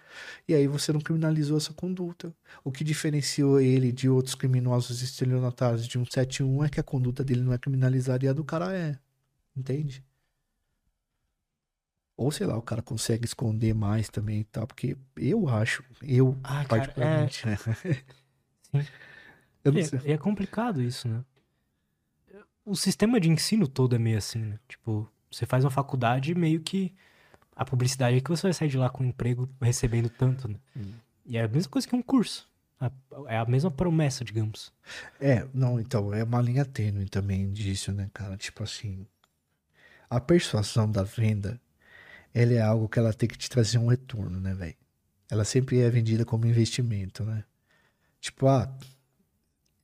E 0.48 0.54
aí 0.56 0.68
você 0.68 0.94
não 0.94 1.02
criminalizou 1.02 1.58
essa 1.58 1.74
conduta. 1.74 2.34
O 2.64 2.72
que 2.72 2.84
diferenciou 2.84 3.60
ele 3.62 3.92
de 3.92 4.10
outros 4.10 4.36
criminosos 4.36 5.02
estelionatários 5.02 5.86
de 5.86 5.94
171 5.94 6.64
é 6.64 6.70
que 6.70 6.80
a 6.80 6.84
conduta 6.84 7.24
dele 7.24 7.42
não 7.42 7.54
é 7.54 7.58
criminalizada 7.58 8.26
e 8.26 8.30
a 8.30 8.34
do 8.34 8.44
cara 8.44 8.74
é. 8.76 8.98
Entende? 9.56 10.04
Ou 12.18 12.32
sei 12.32 12.46
lá, 12.46 12.58
o 12.58 12.62
cara 12.62 12.82
consegue 12.82 13.26
esconder 13.26 13.74
mais 13.74 14.08
também 14.10 14.42
e 14.42 14.44
tal, 14.44 14.68
porque 14.68 14.96
eu 15.18 15.48
acho, 15.50 15.84
eu 16.02 16.38
Ah, 16.44 16.64
cara, 16.66 16.68
particularmente, 16.68 17.46
né? 17.48 17.58
Sim. 17.58 17.74
Eu 19.64 19.72
não 19.74 19.80
É, 19.80 19.84
sei. 19.84 20.00
e 20.06 20.12
é 20.12 20.18
complicado 20.18 20.82
isso, 20.82 21.08
né? 21.08 21.24
O 22.66 22.76
sistema 22.76 23.20
de 23.20 23.30
ensino 23.30 23.68
todo 23.68 23.96
é 23.96 24.00
meio 24.00 24.18
assim, 24.18 24.40
né? 24.40 24.60
Tipo, 24.68 25.10
você 25.30 25.46
faz 25.46 25.64
uma 25.64 25.72
faculdade 25.72 26.32
e 26.32 26.36
meio 26.36 26.62
que 26.62 26.94
a 27.56 27.66
publicidade 27.66 28.18
é 28.18 28.22
que 28.22 28.30
você 28.30 28.44
vai 28.44 28.54
sair 28.54 28.70
de 28.70 28.78
lá 28.78 28.90
com 28.90 29.04
um 29.04 29.08
emprego 29.08 29.50
recebendo 29.62 30.10
tanto, 30.10 30.48
né? 30.48 30.56
Hum. 30.76 30.94
E 31.26 31.38
é 31.38 31.44
a 31.44 31.48
mesma 31.48 31.70
coisa 31.70 31.88
que 31.88 31.96
um 31.96 32.02
curso. 32.02 32.50
É 33.28 33.38
a 33.38 33.46
mesma 33.46 33.70
promessa, 33.70 34.26
digamos. 34.26 34.74
É, 35.20 35.48
não, 35.54 35.80
então, 35.80 36.12
é 36.14 36.24
uma 36.24 36.42
linha 36.42 36.66
tênue 36.66 37.08
também 37.08 37.52
disso, 37.52 37.92
né, 37.92 38.10
cara? 38.12 38.36
Tipo 38.38 38.64
assim, 38.64 39.06
a 40.10 40.20
persuasão 40.20 40.90
da 40.90 41.04
venda, 41.04 41.62
ela 42.34 42.54
é 42.54 42.62
algo 42.62 42.90
que 42.90 42.98
ela 42.98 43.14
tem 43.14 43.30
que 43.30 43.38
te 43.38 43.50
trazer 43.50 43.78
um 43.78 43.88
retorno, 43.88 44.40
né, 44.40 44.54
velho? 44.56 44.76
Ela 45.30 45.46
sempre 45.46 45.80
é 45.80 45.90
vendida 45.90 46.26
como 46.26 46.48
investimento, 46.48 47.24
né? 47.24 47.44
Tipo, 48.20 48.48
ah, 48.48 48.76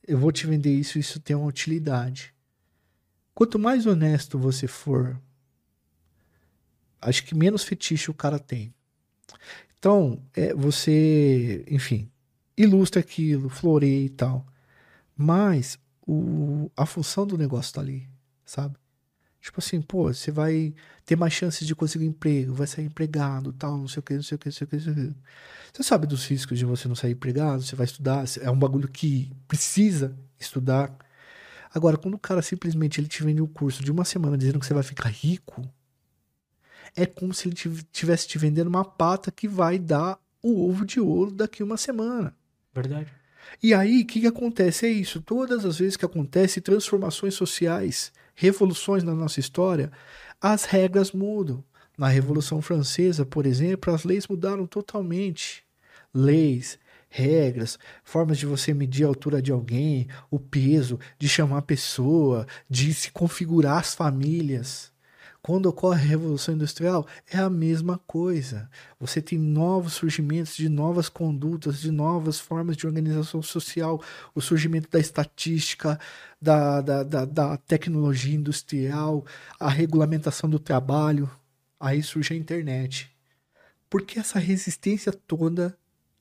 eu 0.08 0.18
vou 0.18 0.32
te 0.32 0.48
vender 0.48 0.74
isso, 0.74 0.98
isso 0.98 1.20
tem 1.20 1.36
uma 1.36 1.46
utilidade. 1.46 2.34
Quanto 3.38 3.60
mais 3.60 3.86
honesto 3.86 4.40
você 4.40 4.66
for 4.66 5.16
acho 7.00 7.24
que 7.24 7.36
menos 7.36 7.64
fetiche 7.64 8.10
o 8.10 8.14
cara 8.16 8.40
tem. 8.40 8.74
Então, 9.78 10.20
é, 10.34 10.56
você, 10.56 11.64
enfim, 11.70 12.10
ilustra 12.58 13.00
aquilo, 13.00 13.48
floreia 13.48 14.06
e 14.06 14.10
tal. 14.10 14.44
Mas 15.16 15.78
o, 16.02 16.72
a 16.76 16.84
função 16.88 17.28
do 17.28 17.38
negócio 17.38 17.76
tá 17.76 17.82
ali, 17.82 18.10
sabe? 18.44 18.76
Tipo 19.40 19.60
assim, 19.60 19.84
pô, 19.84 20.12
você 20.12 20.32
vai 20.32 20.74
ter 21.06 21.16
mais 21.16 21.32
chances 21.32 21.68
de 21.68 21.76
conseguir 21.76 22.08
emprego, 22.08 22.56
vai 22.56 22.66
sair 22.66 22.86
empregado, 22.86 23.54
tal, 23.54 23.78
não 23.78 23.88
sei 23.88 24.00
o 24.00 24.04
que, 24.04 24.16
não 24.16 24.24
sei 24.24 24.36
o 24.36 24.40
que, 24.40 24.48
não 24.48 24.54
sei 24.54 24.66
o 24.66 24.68
que, 24.68 24.76
não 24.78 24.84
sei 24.84 24.94
o 24.94 24.96
que. 24.96 25.16
Você 25.74 25.84
sabe 25.84 26.08
dos 26.08 26.26
riscos 26.26 26.58
de 26.58 26.66
você 26.66 26.88
não 26.88 26.96
sair 26.96 27.12
empregado, 27.12 27.62
você 27.62 27.76
vai 27.76 27.86
estudar, 27.86 28.26
é 28.42 28.50
um 28.50 28.58
bagulho 28.58 28.88
que 28.88 29.32
precisa 29.48 30.18
estudar. 30.40 30.92
Agora, 31.78 31.96
quando 31.96 32.16
o 32.16 32.20
cara 32.20 32.42
simplesmente 32.42 33.00
ele 33.00 33.08
te 33.08 33.24
vende 33.24 33.40
um 33.40 33.46
curso 33.46 33.84
de 33.84 33.92
uma 33.92 34.04
semana 34.04 34.36
dizendo 34.36 34.60
que 34.60 34.66
você 34.66 34.74
vai 34.74 34.82
ficar 34.82 35.10
rico, 35.10 35.62
é 36.96 37.06
como 37.06 37.32
se 37.36 37.48
ele 37.48 37.56
tivesse 37.92 38.28
te 38.28 38.40
vendendo 38.40 38.68
uma 38.68 38.84
pata 38.84 39.32
que 39.32 39.48
vai 39.48 39.78
dar 39.78 40.20
o 40.42 40.68
ovo 40.68 40.84
de 40.84 41.00
ouro 41.00 41.30
daqui 41.30 41.62
uma 41.62 41.78
semana. 41.78 42.36
Verdade. 42.74 43.14
E 43.62 43.76
aí, 43.76 44.02
o 44.02 44.08
que, 44.08 44.22
que 44.22 44.26
acontece? 44.26 44.88
É 44.88 44.90
isso. 44.90 45.22
Todas 45.22 45.66
as 45.66 45.78
vezes 45.78 45.96
que 45.96 46.04
acontecem 46.04 46.64
transformações 46.64 47.36
sociais, 47.36 48.12
revoluções 48.34 49.04
na 49.04 49.14
nossa 49.14 49.40
história, 49.40 49.92
as 50.42 50.66
regras 50.66 51.12
mudam. 51.12 51.64
Na 51.96 52.08
Revolução 52.08 52.60
Francesa, 52.60 53.24
por 53.24 53.46
exemplo, 53.46 53.94
as 53.94 54.04
leis 54.04 54.28
mudaram 54.28 54.66
totalmente. 54.66 55.64
Leis, 56.12 56.80
regras, 57.18 57.80
formas 58.04 58.38
de 58.38 58.46
você 58.46 58.76
medir 58.76 59.04
a 59.04 59.08
altura 59.08 59.42
de 59.42 59.52
alguém, 59.52 60.08
o 60.30 60.40
peso, 60.40 61.00
de 61.18 61.28
chamar 61.28 61.58
a 61.58 61.62
pessoa, 61.64 62.46
de 62.70 62.94
se 62.94 63.12
configurar 63.12 63.80
as 63.80 63.96
famílias. 63.96 64.92
Quando 65.42 65.68
ocorre 65.68 66.04
a 66.04 66.10
Revolução 66.10 66.54
Industrial, 66.54 67.08
é 67.32 67.38
a 67.38 67.50
mesma 67.50 68.00
coisa. 68.06 68.70
Você 69.00 69.20
tem 69.20 69.40
novos 69.40 69.94
surgimentos 69.94 70.56
de 70.56 70.70
novas 70.70 71.10
condutas, 71.10 71.80
de 71.80 71.90
novas 71.90 72.40
formas 72.40 72.78
de 72.78 72.86
organização 72.86 73.42
social, 73.42 74.00
o 74.36 74.42
surgimento 74.42 74.90
da 74.92 75.00
estatística, 75.00 76.00
da, 76.40 76.82
da, 76.82 77.02
da, 77.04 77.26
da 77.26 77.58
tecnologia 77.58 78.36
industrial, 78.36 79.26
a 79.60 79.70
regulamentação 79.70 80.50
do 80.50 80.60
trabalho. 80.60 81.30
Aí 81.80 82.04
surge 82.04 82.34
a 82.34 82.38
internet. 82.38 83.10
Por 83.90 84.04
que 84.04 84.20
essa 84.20 84.38
resistência 84.38 85.12
toda 85.12 85.76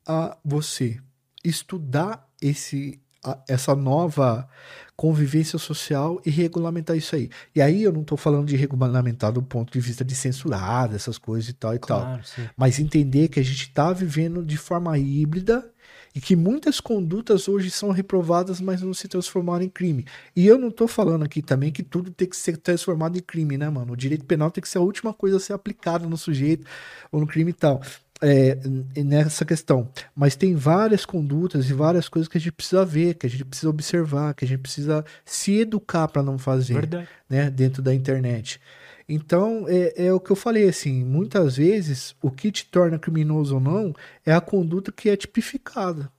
a 0.07 0.37
você 0.45 0.99
estudar 1.45 2.29
esse, 2.41 3.01
essa 3.49 3.75
nova 3.75 4.49
convivência 4.97 5.59
social 5.59 6.21
e 6.25 6.31
regulamentar 6.31 6.97
isso 6.97 7.15
aí. 7.15 7.29
E 7.55 7.61
aí 7.61 7.83
eu 7.83 7.93
não 7.93 8.01
estou 8.01 8.17
falando 8.17 8.47
de 8.47 8.57
regulamentar 8.57 9.33
do 9.33 9.43
ponto 9.43 9.73
de 9.73 9.81
vista 9.81 10.05
de 10.05 10.15
censurar 10.15 10.95
essas 10.95 11.19
coisas 11.19 11.51
e 11.51 11.53
tal 11.53 11.75
e 11.75 11.79
claro, 11.79 12.05
tal. 12.05 12.25
Sim. 12.25 12.49
Mas 12.57 12.79
entender 12.79 13.29
que 13.29 13.39
a 13.39 13.45
gente 13.45 13.63
está 13.63 13.93
vivendo 13.93 14.45
de 14.45 14.57
forma 14.57 14.97
híbrida 14.99 15.71
e 16.15 16.21
que 16.21 16.35
muitas 16.35 16.81
condutas 16.81 17.47
hoje 17.47 17.71
são 17.71 17.91
reprovadas, 17.91 18.59
mas 18.59 18.81
não 18.81 18.95
se 18.95 19.07
transformaram 19.07 19.63
em 19.63 19.69
crime. 19.69 20.07
E 20.35 20.47
eu 20.47 20.57
não 20.57 20.69
estou 20.69 20.89
falando 20.89 21.25
aqui 21.25 21.43
também 21.43 21.71
que 21.71 21.83
tudo 21.83 22.11
tem 22.11 22.27
que 22.27 22.37
ser 22.37 22.57
transformado 22.57 23.19
em 23.19 23.21
crime, 23.21 23.59
né, 23.59 23.69
mano? 23.69 23.93
O 23.93 23.97
direito 23.97 24.25
penal 24.25 24.51
tem 24.51 24.63
que 24.63 24.69
ser 24.69 24.79
a 24.79 24.81
última 24.81 25.13
coisa 25.13 25.37
a 25.37 25.41
ser 25.41 25.53
aplicada 25.53 26.09
no 26.09 26.17
sujeito 26.17 26.67
ou 27.13 27.21
no 27.21 27.27
crime 27.27 27.51
e 27.51 27.55
tal 27.55 27.83
é, 28.21 28.59
nessa 29.03 29.45
questão. 29.45 29.89
Mas 30.15 30.37
tem 30.37 30.55
várias 30.55 31.05
condutas 31.05 31.69
e 31.69 31.73
várias 31.73 32.09
coisas 32.09 32.29
que 32.29 32.39
a 32.39 32.41
gente 32.41 32.53
precisa 32.53 32.85
ver, 32.85 33.15
que 33.15 33.27
a 33.27 33.31
gente 33.31 33.45
precisa 33.45 33.71
observar, 33.71 34.35
que 34.35 34.45
a 34.45 34.49
gente 34.49 34.61
precisa 34.61 35.05
se 35.25 35.61
educar 35.61 36.09
para 36.09 36.23
não 36.23 36.39
fazer 36.39 36.75
Verdade. 36.75 37.09
né, 37.29 37.51
dentro 37.51 37.83
da 37.83 37.95
internet. 37.95 38.61
Então, 39.09 39.67
é, 39.69 40.07
é 40.07 40.13
o 40.13 40.19
que 40.19 40.33
eu 40.33 40.37
falei, 40.37 40.69
assim, 40.69 41.05
muitas 41.05 41.57
vezes 41.57 42.17
o 42.21 42.31
que 42.31 42.51
te 42.51 42.67
torna 42.67 42.99
criminoso 42.99 43.55
ou 43.55 43.61
não 43.61 43.95
é 44.25 44.33
a 44.33 44.41
conduta 44.41 44.91
que 44.91 45.09
é 45.09 45.17
tipificada. 45.17 46.11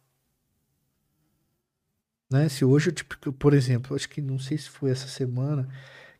Né? 2.32 2.48
Se 2.49 2.64
hoje, 2.64 2.94
eu, 3.26 3.34
por 3.34 3.53
exemplo, 3.53 3.95
acho 3.95 4.07
que 4.07 4.22
não 4.22 4.40
sei 4.40 4.57
se 4.57 4.69
foi 4.69 4.91
essa 4.91 5.07
semana 5.07 5.68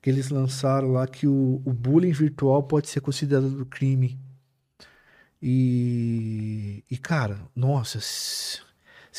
que 0.02 0.10
eles 0.10 0.30
lançaram 0.30 0.92
lá 0.92 1.08
que 1.08 1.28
o, 1.28 1.62
o 1.66 1.74
bullying 1.74 2.12
virtual 2.12 2.64
pode 2.64 2.90
ser 2.90 3.02
considerado 3.02 3.66
crime. 3.66 4.18
E, 5.42 6.84
e 6.90 6.98
cara, 6.98 7.40
nossa, 7.56 8.00
se, 8.02 8.62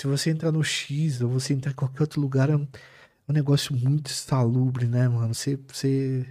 você 0.05 0.31
entrar 0.31 0.51
no 0.51 0.65
X 0.65 1.21
ou 1.21 1.29
você 1.29 1.55
entrar 1.55 1.73
em 1.73 1.75
qualquer 1.75 2.03
outro 2.03 2.21
lugar, 2.21 2.51
é 2.51 2.57
um, 2.57 2.65
é 2.65 3.31
um 3.31 3.33
negócio 3.33 3.75
muito 3.77 4.11
salubre, 4.11 4.87
né, 4.87 5.09
mano? 5.09 5.35
Você, 5.35 5.59
você 5.69 6.27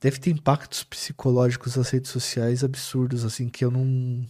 deve 0.00 0.18
ter 0.18 0.30
impactos 0.30 0.84
psicológicos 0.84 1.76
nas 1.76 1.90
redes 1.90 2.10
sociais 2.10 2.62
absurdos, 2.62 3.24
assim, 3.24 3.48
que 3.48 3.64
eu 3.64 3.70
não. 3.70 4.26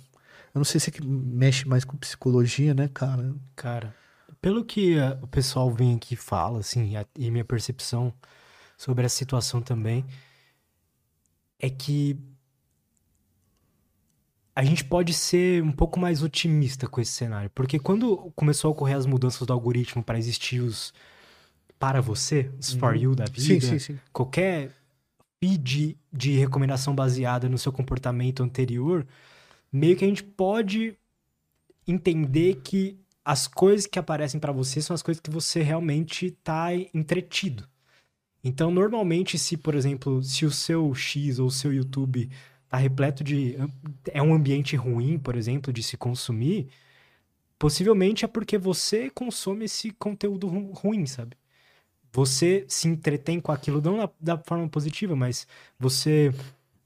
Eu 0.54 0.60
não 0.60 0.64
sei 0.64 0.80
se 0.80 0.88
é 0.88 0.92
que 0.92 1.04
mexe 1.04 1.68
mais 1.68 1.84
com 1.84 1.96
psicologia, 1.98 2.72
né, 2.72 2.88
cara? 2.88 3.34
Cara, 3.54 3.94
pelo 4.40 4.64
que 4.64 4.96
uh, 4.96 5.18
o 5.22 5.26
pessoal 5.26 5.70
vem 5.70 5.96
aqui 5.96 6.14
e 6.14 6.16
fala, 6.16 6.60
assim, 6.60 6.94
e 7.14 7.30
minha 7.30 7.44
percepção 7.44 8.12
sobre 8.76 9.04
a 9.04 9.08
situação 9.08 9.60
também, 9.60 10.06
é 11.58 11.68
que 11.68 12.18
a 14.56 14.64
gente 14.64 14.82
pode 14.82 15.12
ser 15.12 15.62
um 15.62 15.70
pouco 15.70 16.00
mais 16.00 16.22
otimista 16.22 16.88
com 16.88 16.98
esse 16.98 17.12
cenário, 17.12 17.50
porque 17.54 17.78
quando 17.78 18.32
começou 18.34 18.70
a 18.70 18.72
ocorrer 18.72 18.96
as 18.96 19.04
mudanças 19.04 19.46
do 19.46 19.52
algoritmo 19.52 20.02
para 20.02 20.18
existir 20.18 20.60
os 20.60 20.94
para 21.78 22.00
você, 22.00 22.50
os 22.58 22.72
uhum. 22.72 22.78
for 22.78 22.96
you 22.96 23.14
da 23.14 23.26
vida, 23.26 23.40
sim, 23.40 23.60
sim, 23.60 23.78
sim. 23.78 23.98
qualquer 24.10 24.72
feed 25.38 25.98
de 26.10 26.38
recomendação 26.38 26.94
baseada 26.94 27.50
no 27.50 27.58
seu 27.58 27.70
comportamento 27.70 28.42
anterior, 28.42 29.06
meio 29.70 29.94
que 29.94 30.06
a 30.06 30.08
gente 30.08 30.24
pode 30.24 30.96
entender 31.86 32.62
que 32.64 32.98
as 33.22 33.46
coisas 33.46 33.86
que 33.86 33.98
aparecem 33.98 34.40
para 34.40 34.52
você 34.52 34.80
são 34.80 34.94
as 34.94 35.02
coisas 35.02 35.20
que 35.20 35.30
você 35.30 35.60
realmente 35.60 36.30
tá 36.30 36.68
entretido. 36.94 37.68
Então, 38.42 38.70
normalmente, 38.70 39.38
se, 39.38 39.56
por 39.58 39.74
exemplo, 39.74 40.22
se 40.22 40.46
o 40.46 40.50
seu 40.50 40.94
X 40.94 41.38
ou 41.38 41.48
o 41.48 41.50
seu 41.50 41.74
YouTube 41.74 42.30
tá 42.68 42.76
repleto 42.76 43.22
de. 43.22 43.56
É 44.06 44.22
um 44.22 44.34
ambiente 44.34 44.76
ruim, 44.76 45.18
por 45.18 45.36
exemplo, 45.36 45.72
de 45.72 45.82
se 45.82 45.96
consumir, 45.96 46.68
possivelmente 47.58 48.24
é 48.24 48.28
porque 48.28 48.58
você 48.58 49.10
consome 49.10 49.64
esse 49.64 49.90
conteúdo 49.92 50.46
ruim, 50.46 51.06
sabe? 51.06 51.36
Você 52.12 52.64
se 52.68 52.88
entretém 52.88 53.40
com 53.40 53.52
aquilo, 53.52 53.80
não 53.80 53.98
da, 53.98 54.10
da 54.20 54.38
forma 54.38 54.68
positiva, 54.68 55.14
mas 55.14 55.46
você 55.78 56.32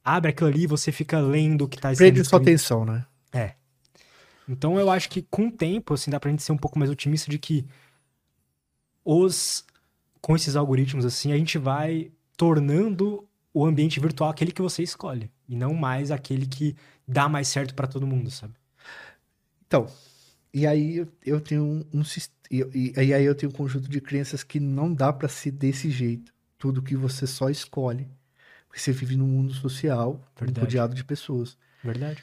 abre 0.04 0.30
aquilo 0.30 0.48
ali, 0.48 0.66
você 0.66 0.90
fica 0.90 1.20
lendo 1.20 1.64
o 1.64 1.68
que 1.68 1.78
tá 1.78 1.92
escrito. 1.92 2.14
Prende 2.14 2.28
sua 2.28 2.40
atenção, 2.40 2.84
né? 2.84 3.06
É. 3.32 3.54
Então 4.48 4.78
eu 4.78 4.90
acho 4.90 5.08
que 5.08 5.22
com 5.22 5.46
o 5.46 5.52
tempo, 5.52 5.94
assim, 5.94 6.10
dá 6.10 6.18
pra 6.18 6.30
gente 6.30 6.42
ser 6.42 6.52
um 6.52 6.58
pouco 6.58 6.78
mais 6.78 6.90
otimista 6.90 7.30
de 7.30 7.38
que 7.38 7.64
os. 9.04 9.64
Com 10.20 10.36
esses 10.36 10.54
algoritmos, 10.54 11.06
assim, 11.06 11.32
a 11.32 11.36
gente 11.36 11.56
vai 11.56 12.10
tornando 12.36 13.26
o 13.52 13.64
ambiente 13.66 13.98
virtual 14.00 14.30
aquele 14.30 14.52
que 14.52 14.62
você 14.62 14.82
escolhe 14.82 15.30
e 15.48 15.56
não 15.56 15.74
mais 15.74 16.10
aquele 16.10 16.46
que 16.46 16.76
dá 17.06 17.28
mais 17.28 17.48
certo 17.48 17.74
para 17.74 17.86
todo 17.86 18.06
mundo, 18.06 18.30
sabe? 18.30 18.54
Então, 19.66 19.86
e 20.52 20.66
aí 20.66 21.06
eu, 21.24 21.40
tenho 21.40 21.62
um, 21.62 21.84
um 22.00 22.02
e, 22.50 22.92
e, 22.96 23.14
aí 23.14 23.24
eu 23.24 23.34
tenho 23.34 23.50
um 23.50 23.54
conjunto 23.54 23.88
de 23.88 24.00
crenças 24.00 24.42
que 24.42 24.58
não 24.58 24.92
dá 24.92 25.12
para 25.12 25.28
ser 25.28 25.52
desse 25.52 25.90
jeito. 25.90 26.32
Tudo 26.58 26.82
que 26.82 26.96
você 26.96 27.26
só 27.26 27.48
escolhe. 27.48 28.08
Porque 28.66 28.80
você 28.80 28.92
vive 28.92 29.16
num 29.16 29.26
mundo 29.26 29.52
social, 29.52 30.20
rodeado 30.36 30.94
de 30.94 31.04
pessoas. 31.04 31.56
Verdade. 31.82 32.22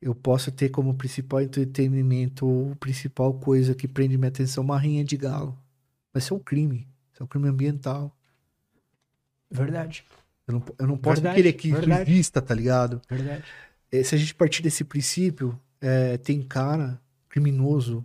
Eu 0.00 0.14
posso 0.14 0.52
ter 0.52 0.68
como 0.68 0.94
principal 0.94 1.40
entretenimento 1.40 2.46
ou 2.46 2.76
principal 2.76 3.34
coisa 3.34 3.74
que 3.74 3.88
prende 3.88 4.16
minha 4.16 4.28
atenção 4.28 4.62
uma 4.62 4.78
rinha 4.78 5.04
de 5.04 5.16
galo. 5.16 5.58
Vai 6.12 6.20
ser 6.20 6.34
um 6.34 6.38
crime. 6.38 6.86
Isso 7.12 7.22
é 7.22 7.24
um 7.24 7.28
crime 7.28 7.48
ambiental. 7.48 8.16
Verdade. 9.50 10.04
Eu 10.46 10.54
não, 10.54 10.64
eu 10.78 10.86
não 10.86 10.96
posso 10.96 11.22
verdade, 11.22 11.36
querer 11.36 11.52
que 11.54 11.72
verdade. 11.72 12.10
exista, 12.10 12.42
tá 12.42 12.54
ligado? 12.54 13.00
Verdade. 13.08 13.44
É, 13.90 14.02
se 14.02 14.14
a 14.14 14.18
gente 14.18 14.34
partir 14.34 14.62
desse 14.62 14.84
princípio, 14.84 15.58
é, 15.80 16.18
tem 16.18 16.42
cara 16.42 17.00
criminoso, 17.28 18.04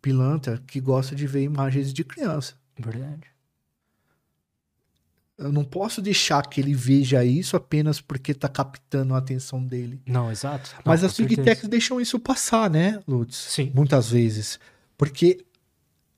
pilantra, 0.00 0.62
que 0.66 0.80
gosta 0.80 1.14
de 1.14 1.26
ver 1.26 1.42
imagens 1.42 1.92
de 1.92 2.04
criança. 2.04 2.54
Verdade. 2.78 3.32
Eu 5.38 5.50
não 5.50 5.64
posso 5.64 6.00
deixar 6.00 6.46
que 6.46 6.60
ele 6.60 6.74
veja 6.74 7.24
isso 7.24 7.56
apenas 7.56 8.00
porque 8.00 8.32
tá 8.32 8.48
captando 8.48 9.14
a 9.14 9.18
atenção 9.18 9.64
dele. 9.64 10.00
Não, 10.06 10.30
exato. 10.30 10.70
Não, 10.76 10.82
Mas 10.84 11.02
as 11.02 11.18
big 11.18 11.36
techs 11.36 11.68
deixam 11.68 12.00
isso 12.00 12.18
passar, 12.18 12.70
né, 12.70 13.02
Lutz? 13.08 13.36
Sim. 13.36 13.72
Muitas 13.74 14.10
vezes. 14.10 14.60
Porque 14.96 15.44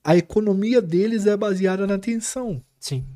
a 0.02 0.16
economia 0.16 0.82
deles 0.82 1.26
é 1.26 1.36
baseada 1.36 1.86
na 1.86 1.94
atenção. 1.94 2.60
Sim. 2.78 3.06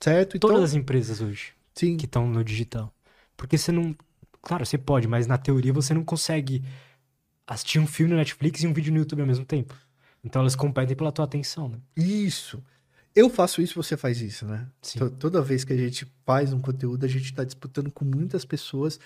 Certo? 0.00 0.38
Todas 0.38 0.56
então, 0.56 0.64
as 0.64 0.74
empresas 0.74 1.20
hoje. 1.20 1.52
Sim. 1.80 1.96
que 1.96 2.06
estão 2.06 2.28
no 2.28 2.44
digital. 2.44 2.92
Porque 3.36 3.56
você 3.58 3.72
não. 3.72 3.94
Claro, 4.42 4.64
você 4.64 4.78
pode, 4.78 5.06
mas 5.08 5.26
na 5.26 5.36
teoria 5.38 5.72
você 5.72 5.92
não 5.92 6.04
consegue 6.04 6.62
assistir 7.46 7.78
um 7.78 7.86
filme 7.86 8.12
no 8.12 8.18
Netflix 8.18 8.62
e 8.62 8.66
um 8.66 8.72
vídeo 8.72 8.92
no 8.92 8.98
YouTube 9.00 9.20
ao 9.20 9.26
mesmo 9.26 9.44
tempo. 9.44 9.74
Então 10.24 10.40
elas 10.42 10.54
competem 10.56 10.96
pela 10.96 11.10
tua 11.12 11.24
atenção, 11.24 11.68
né? 11.68 11.78
Isso. 11.96 12.62
Eu 13.14 13.28
faço 13.28 13.60
isso, 13.60 13.74
você 13.82 13.96
faz 13.96 14.20
isso, 14.20 14.46
né? 14.46 14.68
Sim. 14.80 15.00
To- 15.00 15.10
Toda 15.10 15.42
vez 15.42 15.64
que 15.64 15.72
a 15.72 15.76
gente 15.76 16.06
faz 16.24 16.52
um 16.52 16.60
conteúdo, 16.60 17.04
a 17.04 17.08
gente 17.08 17.34
tá 17.34 17.42
disputando 17.42 17.90
com 17.90 18.04
muitas 18.04 18.44
pessoas 18.44 19.00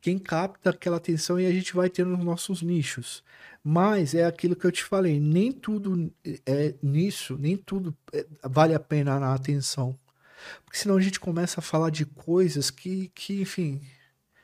quem 0.00 0.18
capta 0.18 0.70
aquela 0.70 0.96
atenção 0.96 1.38
e 1.38 1.44
a 1.44 1.52
gente 1.52 1.74
vai 1.74 1.90
tendo 1.90 2.16
os 2.16 2.24
nossos 2.24 2.62
nichos. 2.62 3.22
Mas 3.62 4.14
é 4.14 4.24
aquilo 4.24 4.56
que 4.56 4.64
eu 4.66 4.72
te 4.72 4.82
falei, 4.82 5.20
nem 5.20 5.52
tudo 5.52 6.10
é 6.46 6.74
nisso, 6.82 7.36
nem 7.38 7.54
tudo 7.56 7.94
é- 8.14 8.26
vale 8.48 8.74
a 8.74 8.80
pena 8.80 9.14
a 9.16 9.34
atenção. 9.34 9.94
Porque 10.64 10.78
senão 10.78 10.96
a 10.96 11.00
gente 11.00 11.20
começa 11.20 11.60
a 11.60 11.62
falar 11.62 11.90
de 11.90 12.04
coisas 12.04 12.70
que, 12.70 13.10
que, 13.14 13.42
enfim, 13.42 13.80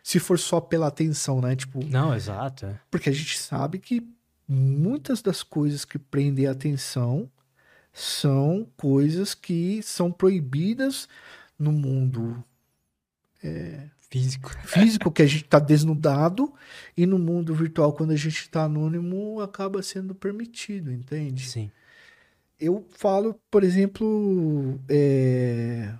se 0.02 0.18
for 0.18 0.38
só 0.38 0.60
pela 0.60 0.86
atenção, 0.86 1.40
né? 1.40 1.54
Tipo, 1.56 1.84
Não, 1.84 2.14
exato. 2.14 2.66
é. 2.66 2.80
porque 2.90 3.10
a 3.10 3.12
gente 3.12 3.38
sabe 3.38 3.78
que 3.78 4.06
muitas 4.48 5.20
das 5.22 5.42
coisas 5.42 5.84
que 5.84 5.98
prendem 5.98 6.46
a 6.46 6.52
atenção 6.52 7.30
são 7.92 8.66
coisas 8.76 9.34
que 9.34 9.82
são 9.82 10.12
proibidas 10.12 11.08
no 11.58 11.72
mundo 11.72 12.44
Físico. 14.10 14.50
físico, 14.64 15.10
que 15.10 15.22
a 15.22 15.26
gente 15.26 15.44
está 15.44 15.58
desnudado, 15.58 16.52
e 16.96 17.06
no 17.06 17.18
mundo 17.18 17.54
virtual, 17.54 17.92
quando 17.92 18.12
a 18.12 18.16
gente 18.16 18.40
está 18.40 18.64
anônimo, 18.64 19.40
acaba 19.40 19.82
sendo 19.82 20.14
permitido, 20.14 20.92
entende? 20.92 21.48
Sim. 21.48 21.70
Eu 22.58 22.86
falo, 22.90 23.34
por 23.50 23.62
exemplo, 23.62 24.80
é... 24.88 25.94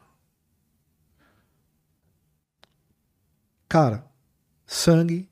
cara, 3.68 4.06
sangue, 4.66 5.28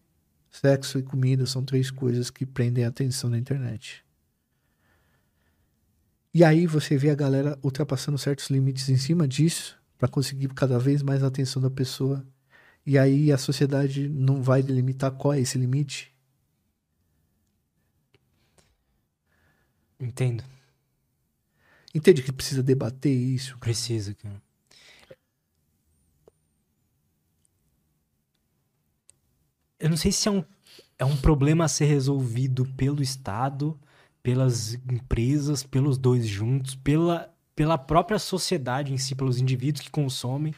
sexo 0.51 0.99
e 0.99 1.03
comida 1.03 1.47
são 1.47 1.65
três 1.65 1.91
coisas 1.91 2.31
que 2.31 2.45
prendem 2.45 2.85
a 2.85 2.89
atenção 2.89 3.31
na 3.31 3.39
internet. 3.39 4.05
E 6.33 6.45
aí 6.45 6.67
você 6.67 6.97
vê 6.99 7.11
a 7.11 7.15
galera 7.15 7.59
ultrapassando 7.63 8.19
certos 8.19 8.51
limites 8.51 8.89
em 8.89 8.97
cima 8.97 9.27
disso 9.27 9.81
para 9.97 10.09
conseguir 10.09 10.49
cada 10.49 10.79
vez 10.79 11.03
mais 11.03 11.23
a 11.23 11.29
atenção 11.29 11.63
da 11.63 11.71
pessoa. 11.71 12.27
E 12.85 12.99
aí 12.99 13.33
a 13.33 13.39
sociedade 13.39 14.09
não 14.09 14.43
vai 14.43 14.63
delimitar 14.63 15.13
qual 15.13 15.33
é 15.33 15.41
esse 15.41 15.57
limite. 15.57 16.13
Entendo. 19.99 20.54
Entende 21.95 22.23
que 22.23 22.31
precisa 22.33 22.63
debater 22.63 23.11
isso? 23.13 23.57
Precisa, 23.59 24.15
cara. 24.15 24.43
Eu 29.79 29.91
não 29.91 29.97
sei 29.97 30.13
se 30.13 30.29
é 30.29 30.31
um, 30.31 30.45
é 30.99 31.05
um 31.05 31.17
problema 31.17 31.65
a 31.65 31.69
ser 31.69 31.87
resolvido 31.87 32.65
pelo 32.77 33.03
Estado, 33.03 33.79
pelas 34.23 34.75
empresas, 34.75 35.63
pelos 35.63 35.99
dois 35.99 36.27
juntos, 36.27 36.75
pela, 36.77 37.35
pela 37.55 37.77
própria 37.79 38.19
sociedade 38.19 38.93
em 38.93 38.99
si, 38.99 39.15
pelos 39.15 39.41
indivíduos 39.41 39.85
que 39.85 39.91
consomem. 39.91 40.55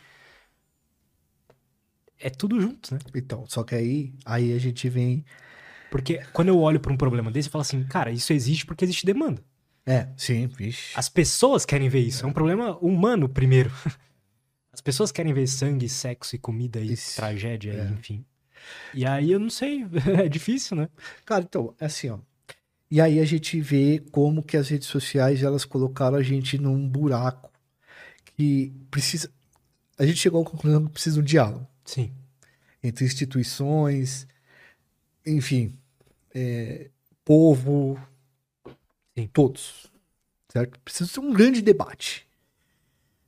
É 2.18 2.30
tudo 2.30 2.60
junto, 2.60 2.94
né? 2.94 3.00
Então, 3.14 3.44
só 3.46 3.62
que 3.62 3.74
aí, 3.74 4.14
aí 4.24 4.52
a 4.52 4.58
gente 4.58 4.88
vem 4.88 5.24
Porque 5.90 6.18
quando 6.32 6.48
eu 6.48 6.58
olho 6.60 6.80
para 6.80 6.92
um 6.92 6.96
problema 6.98 7.30
desse, 7.32 7.48
eu 7.48 7.52
falo 7.52 7.62
assim, 7.62 7.84
cara, 7.86 8.12
isso 8.12 8.32
existe 8.32 8.66
porque 8.66 8.84
existe 8.84 9.06
demanda. 9.06 9.42
É, 9.86 10.08
sim, 10.16 10.46
vixe. 10.48 10.92
As 10.96 11.08
pessoas 11.08 11.64
querem 11.64 11.88
ver 11.88 12.00
isso. 12.00 12.24
É 12.24 12.28
um 12.28 12.32
problema 12.32 12.76
humano 12.78 13.28
primeiro. 13.28 13.70
As 14.72 14.80
pessoas 14.82 15.10
querem 15.10 15.32
ver 15.32 15.46
sangue, 15.46 15.88
sexo 15.88 16.36
e 16.36 16.38
comida 16.38 16.80
e 16.80 16.92
Isso. 16.92 17.16
tragédia, 17.16 17.72
É. 17.72 17.88
e 17.88 17.92
enfim. 17.94 18.24
E 18.92 19.06
aí 19.06 19.32
eu 19.32 19.38
não 19.40 19.48
sei, 19.48 19.86
é 20.22 20.28
difícil, 20.28 20.76
né? 20.76 20.88
Cara, 21.24 21.42
então, 21.44 21.74
é 21.80 21.86
assim, 21.86 22.10
ó. 22.10 22.18
E 22.90 23.00
aí 23.00 23.18
a 23.18 23.24
gente 23.24 23.58
vê 23.60 24.02
como 24.12 24.42
que 24.42 24.54
as 24.56 24.68
redes 24.68 24.88
sociais, 24.88 25.42
elas 25.42 25.64
colocaram 25.64 26.16
a 26.18 26.22
gente 26.22 26.58
num 26.58 26.86
buraco 26.88 27.50
que 28.36 28.70
precisa... 28.90 29.30
A 29.98 30.04
gente 30.04 30.18
chegou 30.18 30.42
à 30.42 30.44
conclusão 30.44 30.84
que 30.84 30.92
precisa 30.92 31.14
de 31.16 31.20
um 31.22 31.24
diálogo 31.24 31.66
Sim. 31.84 32.12
entre 32.82 33.04
instituições, 33.06 34.26
enfim, 35.24 35.72
é, 36.34 36.90
povo, 37.24 37.98
Sim. 39.16 39.26
todos, 39.28 39.90
certo? 40.48 40.78
Precisa 40.80 41.10
ser 41.10 41.20
um 41.20 41.32
grande 41.32 41.62
debate. 41.62 42.26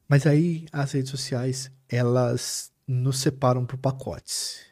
Mas 0.09 0.27
aí 0.27 0.66
as 0.73 0.93
redes 0.93 1.10
sociais, 1.10 1.70
elas 1.89 2.73
nos 2.86 3.19
separam 3.19 3.66
por 3.66 3.78
pacotes. 3.78 4.66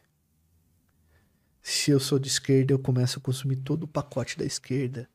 Se 1.62 1.90
eu 1.90 1.98
sou 1.98 2.18
de 2.18 2.28
esquerda, 2.28 2.72
eu 2.72 2.78
começo 2.78 3.18
a 3.18 3.22
consumir 3.22 3.56
todo 3.56 3.84
o 3.84 3.88
pacote 3.88 4.38
da 4.38 4.44
esquerda. 4.44 5.08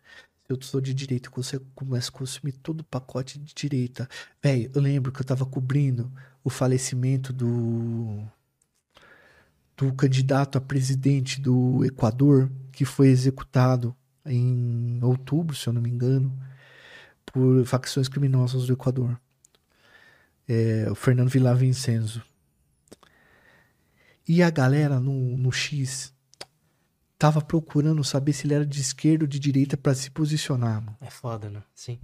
Se 0.45 0.52
eu 0.52 0.61
sou 0.61 0.82
de 0.82 0.94
direita, 0.94 1.30
eu 1.53 1.61
começo 1.73 2.10
a 2.10 2.14
consumir 2.14 2.52
todo 2.53 2.82
o 2.82 2.84
pacote 2.84 3.40
de 3.40 3.53
direita. 3.53 4.07
Velho, 4.44 4.69
eu 4.73 4.82
lembro 4.82 5.11
que 5.11 5.22
eu 5.22 5.26
tava 5.26 5.45
cobrindo 5.45 6.11
o 6.44 6.49
falecimento 6.49 7.32
do 7.32 8.28
do 9.78 9.91
candidato 9.94 10.57
a 10.57 10.61
presidente 10.61 11.41
do 11.41 11.84
Equador, 11.84 12.52
que 12.72 12.86
foi 12.86 13.07
executado 13.07 13.95
em 14.26 14.99
outubro, 15.03 15.56
se 15.56 15.68
eu 15.68 15.73
não 15.73 15.81
me 15.81 15.89
engano, 15.89 16.31
por 17.26 17.65
facções 17.65 18.07
criminosas 18.07 18.65
do 18.68 18.73
Equador. 18.73 19.19
É, 20.48 20.88
o 20.89 20.95
Fernando 20.95 21.30
Villavicenzo. 21.30 22.23
E 24.27 24.43
a 24.43 24.49
galera 24.49 24.99
no, 24.99 25.38
no 25.38 25.52
X 25.52 26.14
tava 27.18 27.41
procurando 27.41 28.03
saber 28.03 28.34
se 28.34 28.48
ele 28.48 28.53
era 28.53 28.65
de 28.65 28.81
esquerda 28.81 29.23
ou 29.23 29.27
de 29.27 29.39
direita 29.39 29.77
para 29.77 29.93
se 29.93 30.10
posicionar. 30.10 30.81
mano. 30.81 30.98
É 31.02 31.10
foda, 31.10 31.49
né? 31.49 31.61
Sim. 31.76 31.99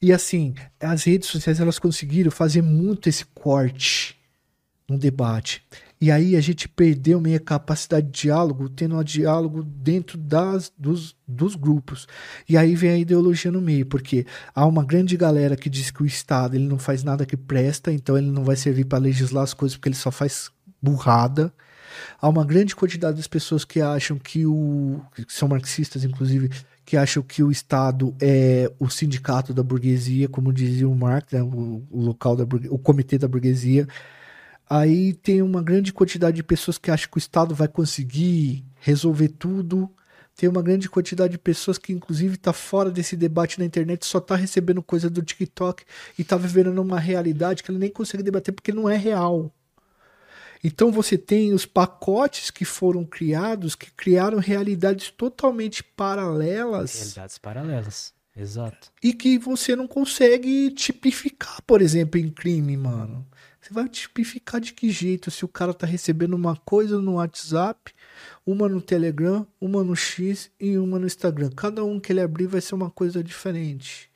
E 0.00 0.12
assim, 0.12 0.54
as 0.78 1.04
redes 1.04 1.28
sociais 1.28 1.60
elas 1.60 1.78
conseguiram 1.78 2.30
fazer 2.30 2.62
muito 2.62 3.08
esse 3.08 3.24
corte 3.26 4.17
no 4.88 4.96
debate. 4.96 5.62
E 6.00 6.10
aí 6.10 6.36
a 6.36 6.40
gente 6.40 6.68
perdeu 6.68 7.20
meio 7.20 7.36
a 7.36 7.40
capacidade 7.40 8.06
de 8.06 8.22
diálogo, 8.22 8.68
tendo 8.68 8.96
um 8.96 9.02
diálogo 9.02 9.62
dentro 9.62 10.16
das, 10.16 10.72
dos, 10.78 11.14
dos 11.26 11.56
grupos. 11.56 12.06
E 12.48 12.56
aí 12.56 12.76
vem 12.76 12.90
a 12.90 12.98
ideologia 12.98 13.50
no 13.50 13.60
meio, 13.60 13.84
porque 13.84 14.24
há 14.54 14.64
uma 14.64 14.84
grande 14.84 15.16
galera 15.16 15.56
que 15.56 15.68
diz 15.68 15.90
que 15.90 16.02
o 16.02 16.06
Estado 16.06 16.54
ele 16.54 16.68
não 16.68 16.78
faz 16.78 17.02
nada 17.02 17.26
que 17.26 17.36
presta, 17.36 17.92
então 17.92 18.16
ele 18.16 18.30
não 18.30 18.44
vai 18.44 18.54
servir 18.54 18.84
para 18.84 18.98
legislar 18.98 19.42
as 19.42 19.52
coisas 19.52 19.76
porque 19.76 19.88
ele 19.88 19.96
só 19.96 20.10
faz 20.10 20.50
burrada. 20.80 21.52
Há 22.20 22.28
uma 22.28 22.44
grande 22.44 22.76
quantidade 22.76 23.16
das 23.16 23.26
pessoas 23.26 23.64
que 23.64 23.80
acham 23.80 24.18
que 24.18 24.46
o. 24.46 25.00
que 25.14 25.24
são 25.28 25.48
marxistas, 25.48 26.04
inclusive, 26.04 26.48
que 26.84 26.96
acham 26.96 27.22
que 27.24 27.42
o 27.42 27.50
Estado 27.50 28.14
é 28.20 28.70
o 28.78 28.88
sindicato 28.88 29.52
da 29.52 29.64
burguesia, 29.64 30.28
como 30.28 30.52
dizia 30.52 30.88
o 30.88 30.94
Marx, 30.94 31.32
né, 31.32 31.42
o, 31.42 31.82
o 31.90 32.00
local 32.00 32.36
da 32.36 32.44
o 32.70 32.78
comitê 32.78 33.18
da 33.18 33.26
burguesia. 33.26 33.86
Aí 34.68 35.14
tem 35.14 35.40
uma 35.40 35.62
grande 35.62 35.92
quantidade 35.92 36.36
de 36.36 36.42
pessoas 36.42 36.76
que 36.76 36.90
acham 36.90 37.08
que 37.10 37.16
o 37.16 37.18
Estado 37.18 37.54
vai 37.54 37.68
conseguir 37.68 38.64
resolver 38.80 39.28
tudo. 39.28 39.90
Tem 40.36 40.48
uma 40.48 40.62
grande 40.62 40.88
quantidade 40.88 41.32
de 41.32 41.38
pessoas 41.38 41.78
que, 41.78 41.92
inclusive, 41.92 42.34
está 42.34 42.52
fora 42.52 42.90
desse 42.90 43.16
debate 43.16 43.58
na 43.58 43.64
internet, 43.64 44.06
só 44.06 44.18
está 44.18 44.36
recebendo 44.36 44.82
coisa 44.82 45.10
do 45.10 45.22
TikTok 45.22 45.84
e 46.18 46.22
está 46.22 46.36
vivendo 46.36 46.72
numa 46.72 47.00
realidade 47.00 47.62
que 47.62 47.70
ele 47.70 47.78
nem 47.78 47.90
consegue 47.90 48.22
debater 48.22 48.52
porque 48.52 48.72
não 48.72 48.88
é 48.88 48.96
real. 48.96 49.52
Então 50.62 50.90
você 50.90 51.16
tem 51.16 51.52
os 51.52 51.64
pacotes 51.64 52.50
que 52.50 52.64
foram 52.64 53.04
criados 53.04 53.74
que 53.74 53.90
criaram 53.92 54.38
realidades 54.38 55.10
totalmente 55.10 55.84
paralelas 55.84 56.94
Realidades 56.94 57.38
paralelas. 57.38 58.12
Exato. 58.36 58.92
e 59.02 59.12
que 59.12 59.38
você 59.38 59.74
não 59.74 59.88
consegue 59.88 60.70
tipificar, 60.70 61.60
por 61.62 61.82
exemplo, 61.82 62.20
em 62.20 62.28
crime, 62.28 62.76
mano. 62.76 63.26
Você 63.68 63.74
vai 63.74 63.86
tipificar 63.86 64.62
de 64.62 64.72
que 64.72 64.90
jeito 64.90 65.30
se 65.30 65.44
o 65.44 65.48
cara 65.48 65.74
tá 65.74 65.86
recebendo 65.86 66.32
uma 66.32 66.56
coisa 66.56 66.98
no 67.02 67.16
WhatsApp, 67.16 67.92
uma 68.46 68.66
no 68.66 68.80
Telegram, 68.80 69.46
uma 69.60 69.84
no 69.84 69.94
X 69.94 70.50
e 70.58 70.78
uma 70.78 70.98
no 70.98 71.06
Instagram. 71.06 71.50
Cada 71.50 71.84
um 71.84 72.00
que 72.00 72.10
ele 72.10 72.22
abrir 72.22 72.46
vai 72.46 72.62
ser 72.62 72.74
uma 72.74 72.90
coisa 72.90 73.22
diferente. 73.22 74.10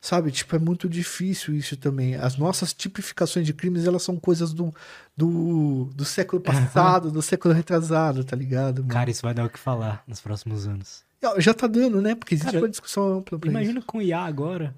Sabe, 0.00 0.30
tipo, 0.30 0.54
é 0.54 0.58
muito 0.60 0.88
difícil 0.88 1.52
isso 1.56 1.76
também. 1.76 2.14
As 2.14 2.36
nossas 2.36 2.72
tipificações 2.72 3.44
de 3.44 3.52
crimes, 3.52 3.86
elas 3.86 4.04
são 4.04 4.20
coisas 4.20 4.52
do, 4.52 4.72
do, 5.16 5.90
do 5.92 6.04
século 6.04 6.40
passado, 6.40 7.10
do 7.10 7.20
século 7.20 7.52
retrasado, 7.52 8.22
tá 8.22 8.36
ligado? 8.36 8.82
mano? 8.82 8.94
Cara, 8.94 9.10
isso 9.10 9.22
vai 9.22 9.34
dar 9.34 9.46
o 9.46 9.50
que 9.50 9.58
falar 9.58 10.04
nos 10.06 10.20
próximos 10.20 10.68
anos. 10.68 11.04
Já 11.38 11.52
tá 11.52 11.66
dando, 11.66 12.00
né? 12.00 12.14
Porque 12.14 12.34
existe 12.34 12.52
Cara, 12.52 12.62
uma 12.62 12.70
discussão 12.70 13.18
ampla 13.18 13.36
pra 13.36 13.50
isso. 13.50 13.58
Imagina 13.58 13.82
com 13.82 14.00
IA 14.00 14.20
agora. 14.20 14.76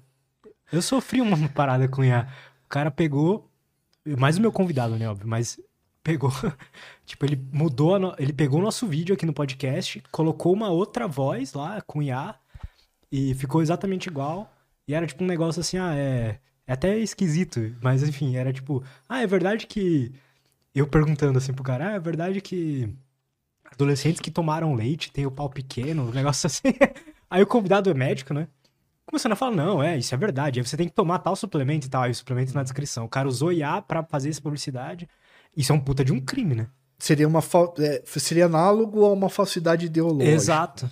Eu 0.73 0.81
sofri 0.81 1.21
uma 1.21 1.37
parada 1.49 1.87
com 1.87 2.03
IA. 2.03 2.27
O 2.65 2.69
cara 2.69 2.89
pegou. 2.89 3.48
Mais 4.17 4.37
o 4.37 4.41
meu 4.41 4.51
convidado, 4.51 4.95
né, 4.97 5.07
óbvio, 5.09 5.27
mas 5.27 5.59
pegou. 6.03 6.31
tipo, 7.05 7.25
ele 7.25 7.35
mudou. 7.51 7.99
no- 7.99 8.15
Ele 8.17 8.33
pegou 8.33 8.59
o 8.59 8.63
nosso 8.63 8.87
vídeo 8.87 9.13
aqui 9.15 9.25
no 9.25 9.33
podcast, 9.33 10.01
colocou 10.11 10.53
uma 10.53 10.69
outra 10.69 11.07
voz 11.07 11.53
lá 11.53 11.81
com 11.81 12.01
IA 12.01 12.35
e 13.11 13.33
ficou 13.35 13.61
exatamente 13.61 14.07
igual. 14.09 14.51
E 14.87 14.93
era 14.93 15.05
tipo 15.07 15.23
um 15.23 15.27
negócio 15.27 15.59
assim, 15.61 15.77
ah, 15.77 15.95
é. 15.95 16.39
É 16.67 16.73
até 16.73 16.97
esquisito, 16.99 17.75
mas 17.81 18.03
enfim, 18.03 18.35
era 18.35 18.53
tipo, 18.53 18.83
ah, 19.07 19.21
é 19.21 19.27
verdade 19.27 19.67
que. 19.67 20.13
Eu 20.75 20.87
perguntando 20.87 21.37
assim 21.39 21.53
pro 21.53 21.63
cara, 21.63 21.89
ah, 21.89 21.93
é 21.95 21.99
verdade 21.99 22.41
que 22.41 22.89
adolescentes 23.71 24.21
que 24.21 24.31
tomaram 24.31 24.73
leite 24.75 25.11
têm 25.11 25.25
o 25.25 25.31
pau 25.31 25.49
pequeno, 25.49 26.03
um 26.09 26.11
negócio 26.11 26.45
assim. 26.47 26.69
Aí 27.29 27.41
o 27.43 27.47
convidado 27.47 27.89
é 27.89 27.93
médico, 27.93 28.33
né? 28.33 28.47
Começando 29.09 29.33
a 29.33 29.35
falar, 29.35 29.55
não, 29.55 29.81
é, 29.81 29.97
isso 29.97 30.13
é 30.13 30.17
verdade. 30.17 30.59
Aí 30.59 30.65
você 30.65 30.77
tem 30.77 30.87
que 30.87 30.93
tomar 30.93 31.19
tal 31.19 31.35
suplemento 31.35 31.87
e 31.87 31.89
tal. 31.89 32.03
Aí 32.03 32.11
o 32.11 32.15
suplemento 32.15 32.53
na 32.53 32.63
descrição. 32.63 33.05
O 33.05 33.09
cara 33.09 33.27
usou 33.27 33.51
IA 33.51 33.81
pra 33.81 34.03
fazer 34.03 34.29
essa 34.29 34.41
publicidade. 34.41 35.07
Isso 35.55 35.71
é 35.71 35.75
um 35.75 35.79
puta 35.79 36.05
de 36.05 36.13
um 36.13 36.19
crime, 36.19 36.55
né? 36.55 36.67
Seria 36.97 37.27
uma 37.27 37.41
fal... 37.41 37.73
é, 37.79 38.01
seria 38.05 38.45
análogo 38.45 39.05
a 39.05 39.11
uma 39.11 39.29
falsidade 39.29 39.87
ideológica. 39.87 40.31
Exato. 40.31 40.89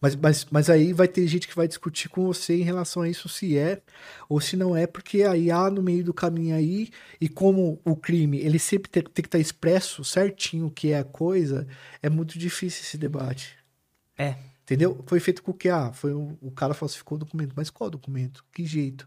Mas, 0.00 0.16
mas, 0.16 0.46
mas 0.50 0.70
aí 0.70 0.92
vai 0.92 1.06
ter 1.06 1.26
gente 1.26 1.46
que 1.46 1.54
vai 1.54 1.68
discutir 1.68 2.08
com 2.08 2.26
você 2.26 2.56
em 2.56 2.62
relação 2.62 3.02
a 3.02 3.08
isso 3.08 3.28
se 3.28 3.56
é 3.56 3.80
ou 4.28 4.40
se 4.40 4.56
não 4.56 4.76
é, 4.76 4.86
porque 4.86 5.22
aí 5.22 5.50
há 5.50 5.70
no 5.70 5.82
meio 5.82 6.02
do 6.02 6.12
caminho 6.12 6.56
aí, 6.56 6.90
e 7.20 7.28
como 7.28 7.80
o 7.84 7.94
crime 7.94 8.38
ele 8.38 8.58
sempre 8.58 8.90
tem, 8.90 9.02
tem 9.02 9.22
que 9.22 9.28
estar 9.28 9.38
expresso 9.38 10.04
certinho 10.04 10.66
o 10.66 10.70
que 10.70 10.90
é 10.90 10.98
a 10.98 11.04
coisa, 11.04 11.66
é 12.02 12.08
muito 12.08 12.38
difícil 12.38 12.82
esse 12.82 12.98
debate. 12.98 13.56
É. 14.18 14.36
Entendeu? 14.64 15.02
Foi 15.06 15.20
feito 15.20 15.42
com 15.42 15.50
o 15.50 15.54
que? 15.54 15.68
Ah, 15.68 15.92
foi 15.92 16.12
o 16.14 16.50
cara 16.56 16.72
falsificou 16.72 17.16
o 17.16 17.18
documento. 17.18 17.52
Mas 17.54 17.68
qual 17.70 17.90
documento? 17.90 18.44
Que 18.50 18.64
jeito? 18.64 19.06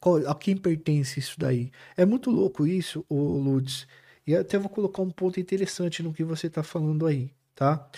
Qual, 0.00 0.16
a 0.28 0.34
quem 0.34 0.56
pertence 0.56 1.20
isso 1.20 1.38
daí? 1.38 1.70
É 1.96 2.04
muito 2.04 2.30
louco 2.30 2.66
isso, 2.66 3.04
o 3.08 3.38
Lutz. 3.38 3.86
E 4.26 4.34
até 4.34 4.58
vou 4.58 4.68
colocar 4.68 5.02
um 5.02 5.10
ponto 5.10 5.38
interessante 5.38 6.02
no 6.02 6.12
que 6.12 6.24
você 6.24 6.48
está 6.48 6.62
falando 6.62 7.06
aí, 7.06 7.30
tá? 7.54 7.88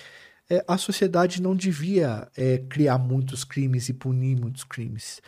É, 0.51 0.65
a 0.69 0.79
sociedade 0.79 1.43
não 1.43 1.57
devia 1.57 2.29
é, 2.37 2.59
criar 2.59 2.99
muitos 2.99 3.45
crimes 3.45 3.89
e 3.89 3.95
punir 3.95 4.39
muitos 4.39 4.65
crimes. 4.65 5.21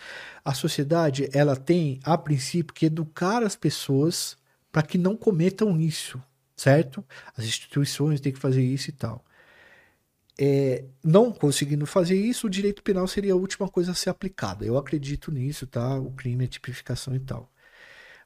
A 0.44 0.54
sociedade, 0.54 1.28
ela 1.32 1.56
tem, 1.56 2.00
a 2.04 2.16
princípio, 2.18 2.74
que 2.74 2.86
educar 2.86 3.42
as 3.42 3.56
pessoas 3.56 4.36
para 4.72 4.82
que 4.82 4.98
não 4.98 5.16
cometam 5.16 5.78
isso, 5.80 6.22
certo? 6.56 7.04
As 7.36 7.44
instituições 7.44 8.20
têm 8.20 8.32
que 8.32 8.38
fazer 8.38 8.62
isso 8.62 8.90
e 8.90 8.92
tal. 8.92 9.24
É, 10.42 10.84
não 11.04 11.30
conseguindo 11.30 11.84
fazer 11.84 12.16
isso, 12.16 12.46
o 12.46 12.50
direito 12.50 12.82
penal 12.82 13.06
seria 13.06 13.34
a 13.34 13.36
última 13.36 13.68
coisa 13.68 13.92
a 13.92 13.94
ser 13.94 14.08
aplicada. 14.08 14.64
Eu 14.64 14.78
acredito 14.78 15.30
nisso, 15.30 15.66
tá? 15.66 15.98
O 15.98 16.12
crime, 16.12 16.44
a 16.44 16.48
tipificação 16.48 17.14
e 17.14 17.20
tal. 17.20 17.50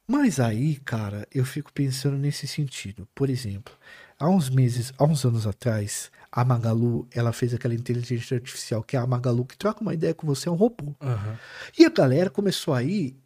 Mas 0.06 0.38
aí, 0.38 0.76
cara, 0.76 1.26
eu 1.34 1.44
fico 1.44 1.72
pensando 1.72 2.16
nesse 2.16 2.46
sentido. 2.46 3.08
Por 3.14 3.28
exemplo, 3.28 3.74
há 4.16 4.28
uns 4.28 4.48
meses, 4.48 4.92
há 4.96 5.04
uns 5.04 5.24
anos 5.24 5.44
atrás, 5.44 6.10
a 6.30 6.44
Magalu, 6.44 7.08
ela 7.10 7.32
fez 7.32 7.52
aquela 7.52 7.74
inteligência 7.74 8.36
artificial 8.36 8.82
que 8.82 8.96
é 8.96 9.00
a 9.00 9.06
Magalu, 9.06 9.44
que 9.44 9.56
troca 9.56 9.80
uma 9.80 9.94
ideia 9.94 10.14
com 10.14 10.26
você, 10.26 10.48
é 10.48 10.52
um 10.52 10.56
robô. 10.56 10.94
Uhum. 11.00 11.36
E 11.76 11.84
a 11.84 11.90
galera 11.90 12.30
começou 12.30 12.74
aí 12.74 13.16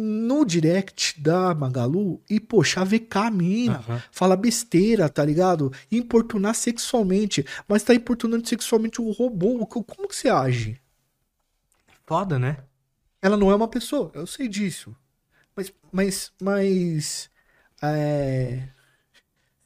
no 0.00 0.44
direct 0.44 1.20
da 1.20 1.52
Magalu 1.54 2.22
e, 2.30 2.38
poxa, 2.38 2.84
VK 2.84 3.16
a 3.16 3.30
mina, 3.30 3.84
Uhum. 3.88 3.98
fala 4.12 4.36
besteira, 4.36 5.08
tá 5.08 5.24
ligado? 5.24 5.72
E 5.90 5.98
importunar 5.98 6.54
sexualmente. 6.54 7.44
Mas 7.66 7.82
tá 7.82 7.92
importunando 7.94 8.48
sexualmente 8.48 9.00
o 9.02 9.10
robô. 9.10 9.66
Co- 9.66 9.82
Como 9.82 10.06
que 10.06 10.14
você 10.14 10.28
age? 10.28 10.80
Foda, 12.06 12.38
né? 12.38 12.58
Ela 13.20 13.36
não 13.36 13.50
é 13.50 13.54
uma 13.54 13.68
pessoa, 13.68 14.10
eu 14.14 14.26
sei 14.26 14.46
disso. 14.48 14.94
Mas, 15.56 15.72
mas, 15.92 16.32
mas. 16.40 17.30
É... 17.82 18.68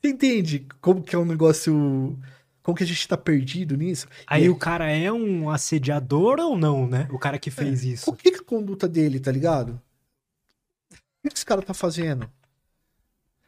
Você 0.01 0.09
entende 0.11 0.67
como 0.81 1.03
que 1.03 1.15
é 1.15 1.19
um 1.19 1.25
negócio. 1.25 2.19
Como 2.63 2.77
que 2.77 2.85
a 2.85 2.87
gente 2.87 3.07
tá 3.07 3.17
perdido 3.17 3.77
nisso? 3.77 4.07
Aí 4.27 4.45
E- 4.45 4.49
o 4.49 4.57
cara 4.57 4.89
é 4.91 5.13
um 5.13 5.51
assediador 5.51 6.39
ou 6.41 6.57
não, 6.57 6.87
né? 6.87 7.07
O 7.11 7.19
cara 7.19 7.39
que 7.39 7.51
fez 7.51 7.85
isso. 7.85 8.09
O 8.11 8.15
que, 8.15 8.31
que 8.31 8.39
é 8.39 8.41
a 8.41 8.45
conduta 8.45 8.89
dele, 8.89 9.21
tá 9.21 9.31
ligado? 9.31 9.81
O 11.25 11.29
que 11.29 11.35
esse 11.35 11.47
cara 11.47 11.63
tá 11.63 11.73
fazendo? 11.73 12.29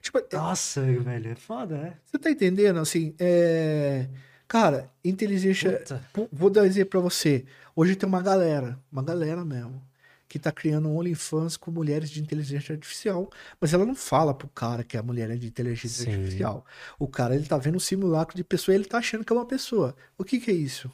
Tipo, 0.00 0.18
é- 0.18 0.26
Nossa, 0.32 0.82
velho, 0.82 1.30
é 1.30 1.34
foda, 1.34 1.76
né? 1.76 1.96
você 2.04 2.18
tá 2.18 2.30
entendendo? 2.30 2.78
Assim, 2.78 3.14
é. 3.18 4.08
Cara, 4.46 4.92
inteligência. 5.04 5.78
Puta. 5.78 6.28
Vou 6.30 6.50
dar 6.50 6.62
um 6.62 6.66
exemplo 6.66 6.90
pra 6.90 7.00
você. 7.00 7.44
Hoje 7.74 7.96
tem 7.96 8.06
uma 8.08 8.22
galera, 8.22 8.78
uma 8.92 9.02
galera 9.02 9.44
mesmo, 9.44 9.82
que 10.28 10.38
tá 10.38 10.52
criando 10.52 10.88
um 10.88 10.96
OnlyFans 10.96 11.56
com 11.56 11.70
mulheres 11.70 12.10
de 12.10 12.20
inteligência 12.20 12.74
artificial, 12.74 13.28
mas 13.58 13.72
ela 13.72 13.86
não 13.86 13.94
fala 13.94 14.34
pro 14.34 14.46
cara 14.48 14.84
que 14.84 14.96
a 14.96 15.02
mulher 15.02 15.30
é 15.30 15.36
de 15.36 15.46
inteligência 15.46 16.04
Sim. 16.04 16.12
artificial. 16.12 16.64
O 16.98 17.08
cara, 17.08 17.34
ele 17.34 17.46
tá 17.46 17.56
vendo 17.56 17.76
um 17.76 17.80
simulacro 17.80 18.36
de 18.36 18.44
pessoa 18.44 18.74
e 18.74 18.76
ele 18.78 18.84
tá 18.84 18.98
achando 18.98 19.24
que 19.24 19.32
é 19.32 19.36
uma 19.36 19.46
pessoa. 19.46 19.96
O 20.18 20.22
que 20.22 20.38
que 20.38 20.50
é 20.50 20.54
isso? 20.54 20.92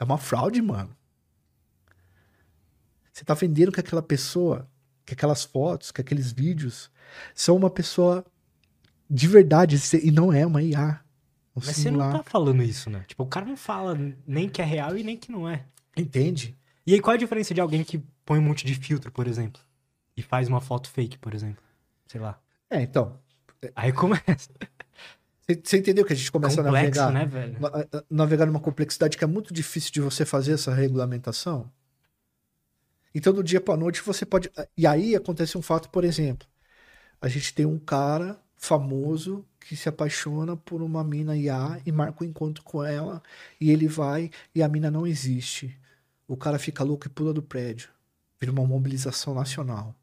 É 0.00 0.04
uma 0.04 0.18
fraude, 0.18 0.60
mano. 0.62 0.96
Você 3.12 3.24
tá 3.24 3.34
vendendo 3.34 3.70
que 3.72 3.80
aquela 3.80 4.02
pessoa, 4.02 4.68
que 5.08 5.14
aquelas 5.14 5.42
fotos, 5.42 5.90
que 5.90 6.02
aqueles 6.02 6.30
vídeos 6.30 6.90
são 7.34 7.56
uma 7.56 7.70
pessoa 7.70 8.22
de 9.08 9.26
verdade 9.26 9.76
e 10.02 10.10
não 10.10 10.30
é 10.30 10.46
uma 10.46 10.62
IA. 10.62 11.00
Um 11.56 11.60
Mas 11.64 11.76
você 11.76 11.90
não 11.90 12.12
tá 12.12 12.22
falando 12.22 12.62
isso, 12.62 12.90
né? 12.90 13.04
Tipo, 13.08 13.22
o 13.22 13.26
cara 13.26 13.46
não 13.46 13.56
fala 13.56 13.98
nem 14.26 14.50
que 14.50 14.60
é 14.60 14.64
real 14.66 14.98
e 14.98 15.02
nem 15.02 15.16
que 15.16 15.32
não 15.32 15.48
é. 15.48 15.64
Entende? 15.96 16.58
E 16.86 16.92
aí, 16.92 17.00
qual 17.00 17.14
a 17.14 17.18
diferença 17.18 17.54
de 17.54 17.60
alguém 17.60 17.82
que 17.82 18.02
põe 18.24 18.38
um 18.38 18.42
monte 18.42 18.66
de 18.66 18.74
filtro, 18.74 19.10
por 19.10 19.26
exemplo? 19.26 19.62
E 20.14 20.22
faz 20.22 20.46
uma 20.46 20.60
foto 20.60 20.90
fake, 20.90 21.16
por 21.18 21.32
exemplo? 21.34 21.62
Sei 22.06 22.20
lá. 22.20 22.38
É, 22.68 22.82
então. 22.82 23.18
Aí 23.74 23.90
começa. 23.92 24.50
Você 25.64 25.78
entendeu 25.78 26.04
que 26.04 26.12
a 26.12 26.16
gente 26.16 26.30
começa 26.30 26.60
a 26.60 26.64
Complexo, 26.64 27.00
navegar, 27.00 27.12
né, 27.12 27.58
a- 27.92 28.04
navegar 28.10 28.44
numa 28.44 28.60
complexidade 28.60 29.16
que 29.16 29.24
é 29.24 29.26
muito 29.26 29.54
difícil 29.54 29.90
de 29.90 30.00
você 30.02 30.26
fazer 30.26 30.52
essa 30.52 30.74
regulamentação? 30.74 31.70
Então, 33.14 33.32
do 33.32 33.42
dia 33.42 33.60
pra 33.60 33.76
noite, 33.76 34.02
você 34.02 34.24
pode. 34.26 34.50
E 34.76 34.86
aí 34.86 35.14
acontece 35.16 35.56
um 35.58 35.62
fato, 35.62 35.88
por 35.90 36.04
exemplo. 36.04 36.46
A 37.20 37.28
gente 37.28 37.54
tem 37.54 37.66
um 37.66 37.78
cara 37.78 38.40
famoso 38.56 39.44
que 39.60 39.76
se 39.76 39.88
apaixona 39.88 40.56
por 40.56 40.82
uma 40.82 41.04
mina 41.04 41.36
IA 41.36 41.80
e 41.86 41.92
marca 41.92 42.24
um 42.24 42.26
encontro 42.26 42.62
com 42.64 42.82
ela 42.84 43.22
e 43.60 43.70
ele 43.70 43.86
vai 43.88 44.30
e 44.54 44.62
a 44.62 44.68
mina 44.68 44.90
não 44.90 45.06
existe. 45.06 45.78
O 46.26 46.36
cara 46.36 46.58
fica 46.58 46.84
louco 46.84 47.06
e 47.06 47.10
pula 47.10 47.32
do 47.32 47.42
prédio. 47.42 47.90
Vira 48.40 48.52
uma 48.52 48.66
mobilização 48.66 49.34
nacional. 49.34 49.94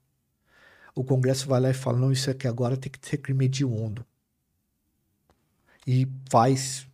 O 0.95 1.03
Congresso 1.03 1.48
vai 1.48 1.61
lá 1.61 1.69
e 1.69 1.73
fala: 1.73 1.99
não, 1.99 2.11
isso 2.11 2.30
aqui 2.32 2.48
agora 2.48 2.77
tem 2.77 2.91
que 2.91 2.99
ser 3.07 3.18
crime 3.18 3.45
hediondo. 3.45 4.06
E 5.86 6.07
faz 6.30 6.88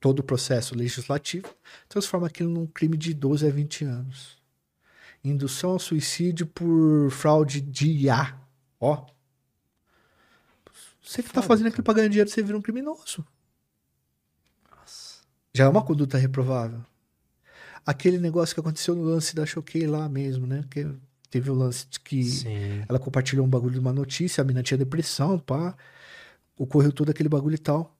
todo 0.00 0.20
o 0.20 0.22
processo 0.22 0.74
legislativo, 0.76 1.52
transforma 1.88 2.26
aquilo 2.28 2.50
num 2.50 2.66
crime 2.66 2.96
de 2.96 3.12
12 3.14 3.46
a 3.46 3.50
20 3.50 3.84
anos. 3.84 4.35
Indução 5.28 5.70
ao 5.70 5.78
suicídio 5.78 6.46
por 6.46 7.10
fraude 7.10 7.60
de 7.60 7.88
IA. 7.88 8.38
Ó. 8.78 9.06
Você 11.02 11.22
que 11.22 11.32
tá 11.32 11.42
fazendo 11.42 11.66
aquilo 11.66 11.82
pra 11.82 11.94
ganhar 11.94 12.08
dinheiro, 12.08 12.30
você 12.30 12.42
vira 12.42 12.56
um 12.56 12.62
criminoso. 12.62 13.26
Nossa. 14.70 15.22
Já 15.52 15.64
é 15.64 15.68
uma 15.68 15.84
conduta 15.84 16.16
reprovável. 16.16 16.80
Aquele 17.84 18.18
negócio 18.18 18.54
que 18.54 18.60
aconteceu 18.60 18.94
no 18.94 19.02
lance 19.02 19.34
da 19.34 19.44
Choquei 19.44 19.86
lá 19.86 20.08
mesmo, 20.08 20.46
né? 20.46 20.64
Que 20.70 20.88
teve 21.28 21.50
o 21.50 21.54
lance 21.54 21.86
de 21.88 21.98
que 21.98 22.22
Sim. 22.22 22.84
ela 22.88 22.98
compartilhou 22.98 23.44
um 23.44 23.48
bagulho 23.50 23.74
de 23.74 23.80
uma 23.80 23.92
notícia, 23.92 24.42
a 24.42 24.44
mina 24.44 24.62
tinha 24.62 24.78
depressão, 24.78 25.38
pá. 25.40 25.76
Ocorreu 26.56 26.92
todo 26.92 27.10
aquele 27.10 27.28
bagulho 27.28 27.54
e 27.56 27.58
tal. 27.58 27.96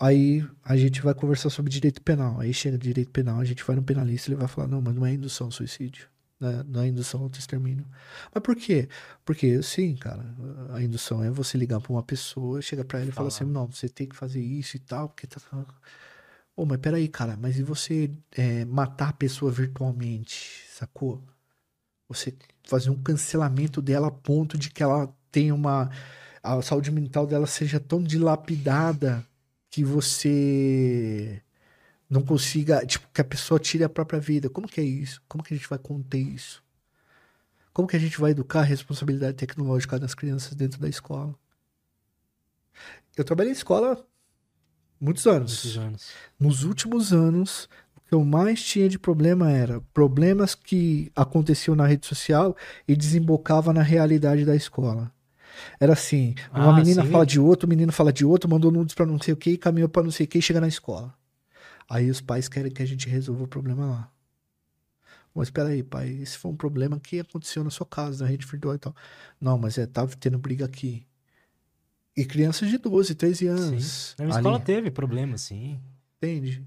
Aí 0.00 0.46
a 0.64 0.76
gente 0.78 1.02
vai 1.02 1.14
conversar 1.14 1.50
sobre 1.50 1.70
direito 1.70 2.00
penal. 2.00 2.40
Aí 2.40 2.54
chega 2.54 2.78
direito 2.78 3.10
penal, 3.10 3.38
a 3.38 3.44
gente 3.44 3.62
vai 3.62 3.76
no 3.76 3.82
penalista 3.82 4.30
e 4.30 4.32
ele 4.32 4.40
vai 4.40 4.48
falar: 4.48 4.66
não, 4.66 4.80
mas 4.80 4.94
não 4.94 5.04
é 5.04 5.12
indução 5.12 5.48
ao 5.48 5.52
suicídio. 5.52 6.08
Não 6.64 6.82
é 6.82 6.88
indução 6.88 7.22
ao 7.22 7.30
extermínio. 7.30 7.86
Mas 8.34 8.42
por 8.42 8.56
quê? 8.56 8.88
Porque, 9.24 9.62
sim, 9.62 9.94
cara, 9.96 10.24
a 10.72 10.82
indução 10.82 11.22
é 11.22 11.30
você 11.30 11.56
ligar 11.56 11.80
pra 11.80 11.92
uma 11.92 12.02
pessoa, 12.02 12.60
chega 12.60 12.84
pra 12.84 13.00
ela 13.00 13.08
e 13.08 13.12
fala 13.12 13.30
Falar. 13.30 13.44
assim: 13.46 13.52
não, 13.52 13.66
você 13.66 13.88
tem 13.88 14.06
que 14.06 14.16
fazer 14.16 14.40
isso 14.40 14.76
e 14.76 14.80
tal, 14.80 15.08
porque 15.08 15.26
tá. 15.26 15.40
Ô, 16.56 16.66
mas 16.66 16.78
peraí, 16.78 17.08
cara, 17.08 17.36
mas 17.40 17.58
e 17.58 17.62
você 17.62 18.10
é, 18.32 18.64
matar 18.64 19.10
a 19.10 19.12
pessoa 19.12 19.50
virtualmente, 19.50 20.64
sacou? 20.70 21.22
Você 22.08 22.34
fazer 22.64 22.90
um 22.90 23.02
cancelamento 23.02 23.80
dela 23.80 24.08
a 24.08 24.10
ponto 24.10 24.58
de 24.58 24.70
que 24.70 24.82
ela 24.82 25.14
tenha 25.30 25.54
uma. 25.54 25.90
A 26.42 26.60
saúde 26.60 26.90
mental 26.90 27.26
dela 27.26 27.46
seja 27.46 27.80
tão 27.80 28.02
dilapidada 28.02 29.24
que 29.70 29.84
você 29.84 31.40
não 32.12 32.22
consiga. 32.22 32.84
Tipo, 32.86 33.08
que 33.12 33.20
a 33.20 33.24
pessoa 33.24 33.58
tire 33.58 33.82
a 33.84 33.88
própria 33.88 34.20
vida. 34.20 34.50
Como 34.50 34.68
que 34.68 34.80
é 34.80 34.84
isso? 34.84 35.22
Como 35.26 35.42
que 35.42 35.54
a 35.54 35.56
gente 35.56 35.68
vai 35.68 35.78
conter 35.78 36.18
isso? 36.20 36.62
Como 37.72 37.88
que 37.88 37.96
a 37.96 37.98
gente 37.98 38.20
vai 38.20 38.32
educar 38.32 38.60
a 38.60 38.64
responsabilidade 38.64 39.34
tecnológica 39.36 39.98
das 39.98 40.14
crianças 40.14 40.54
dentro 40.54 40.78
da 40.78 40.88
escola? 40.88 41.34
Eu 43.16 43.24
trabalhei 43.24 43.50
em 43.52 43.54
escola 43.56 44.04
muitos 45.00 45.26
anos. 45.26 45.64
Muitos 45.64 45.78
anos. 45.78 46.10
Nos 46.38 46.64
últimos 46.64 47.12
anos, 47.14 47.68
o 47.96 48.00
que 48.02 48.14
eu 48.14 48.22
mais 48.24 48.62
tinha 48.62 48.88
de 48.90 48.98
problema 48.98 49.50
era 49.50 49.80
problemas 49.94 50.54
que 50.54 51.10
aconteciam 51.16 51.74
na 51.74 51.86
rede 51.86 52.06
social 52.06 52.54
e 52.86 52.94
desembocava 52.94 53.72
na 53.72 53.82
realidade 53.82 54.44
da 54.44 54.54
escola. 54.54 55.10
Era 55.80 55.92
assim, 55.94 56.34
uma 56.52 56.70
Ah, 56.70 56.72
menina 56.72 57.02
sim. 57.04 57.10
fala 57.10 57.24
de 57.26 57.40
outro, 57.40 57.66
o 57.66 57.68
menino 57.70 57.92
fala 57.92 58.12
de 58.12 58.24
outro, 58.24 58.50
mandou 58.50 58.70
nudes 58.70 58.94
pra 58.94 59.06
não 59.06 59.20
sei 59.20 59.32
o 59.34 59.36
que, 59.36 59.56
caminhou 59.56 59.88
pra 59.88 60.02
não 60.02 60.10
sei 60.10 60.26
o 60.26 60.28
que 60.28 60.38
e 60.38 60.42
chega 60.42 60.60
na 60.60 60.68
escola. 60.68 61.14
Aí 61.88 62.10
os 62.10 62.20
pais 62.20 62.48
querem 62.48 62.70
que 62.72 62.82
a 62.82 62.86
gente 62.86 63.08
resolva 63.08 63.44
o 63.44 63.48
problema 63.48 63.86
lá. 63.86 64.12
Mas 65.34 65.48
espera 65.48 65.70
aí, 65.70 65.82
pai, 65.82 66.08
esse 66.10 66.36
foi 66.36 66.50
um 66.50 66.56
problema 66.56 67.00
que 67.00 67.20
aconteceu 67.20 67.64
na 67.64 67.70
sua 67.70 67.86
casa, 67.86 68.24
na 68.24 68.30
rede 68.30 68.46
virtual 68.46 68.74
e 68.74 68.78
tal. 68.78 68.94
Não, 69.40 69.56
mas 69.56 69.78
é, 69.78 69.86
tava 69.86 70.14
tendo 70.16 70.38
briga 70.38 70.64
aqui. 70.66 71.06
E 72.14 72.24
crianças 72.26 72.68
de 72.68 72.76
12, 72.76 73.14
13 73.14 73.46
anos. 73.46 74.14
Ali. 74.24 74.40
escola 74.40 74.60
teve 74.60 74.90
problema, 74.90 75.38
sim. 75.38 75.80
Entende? 76.18 76.66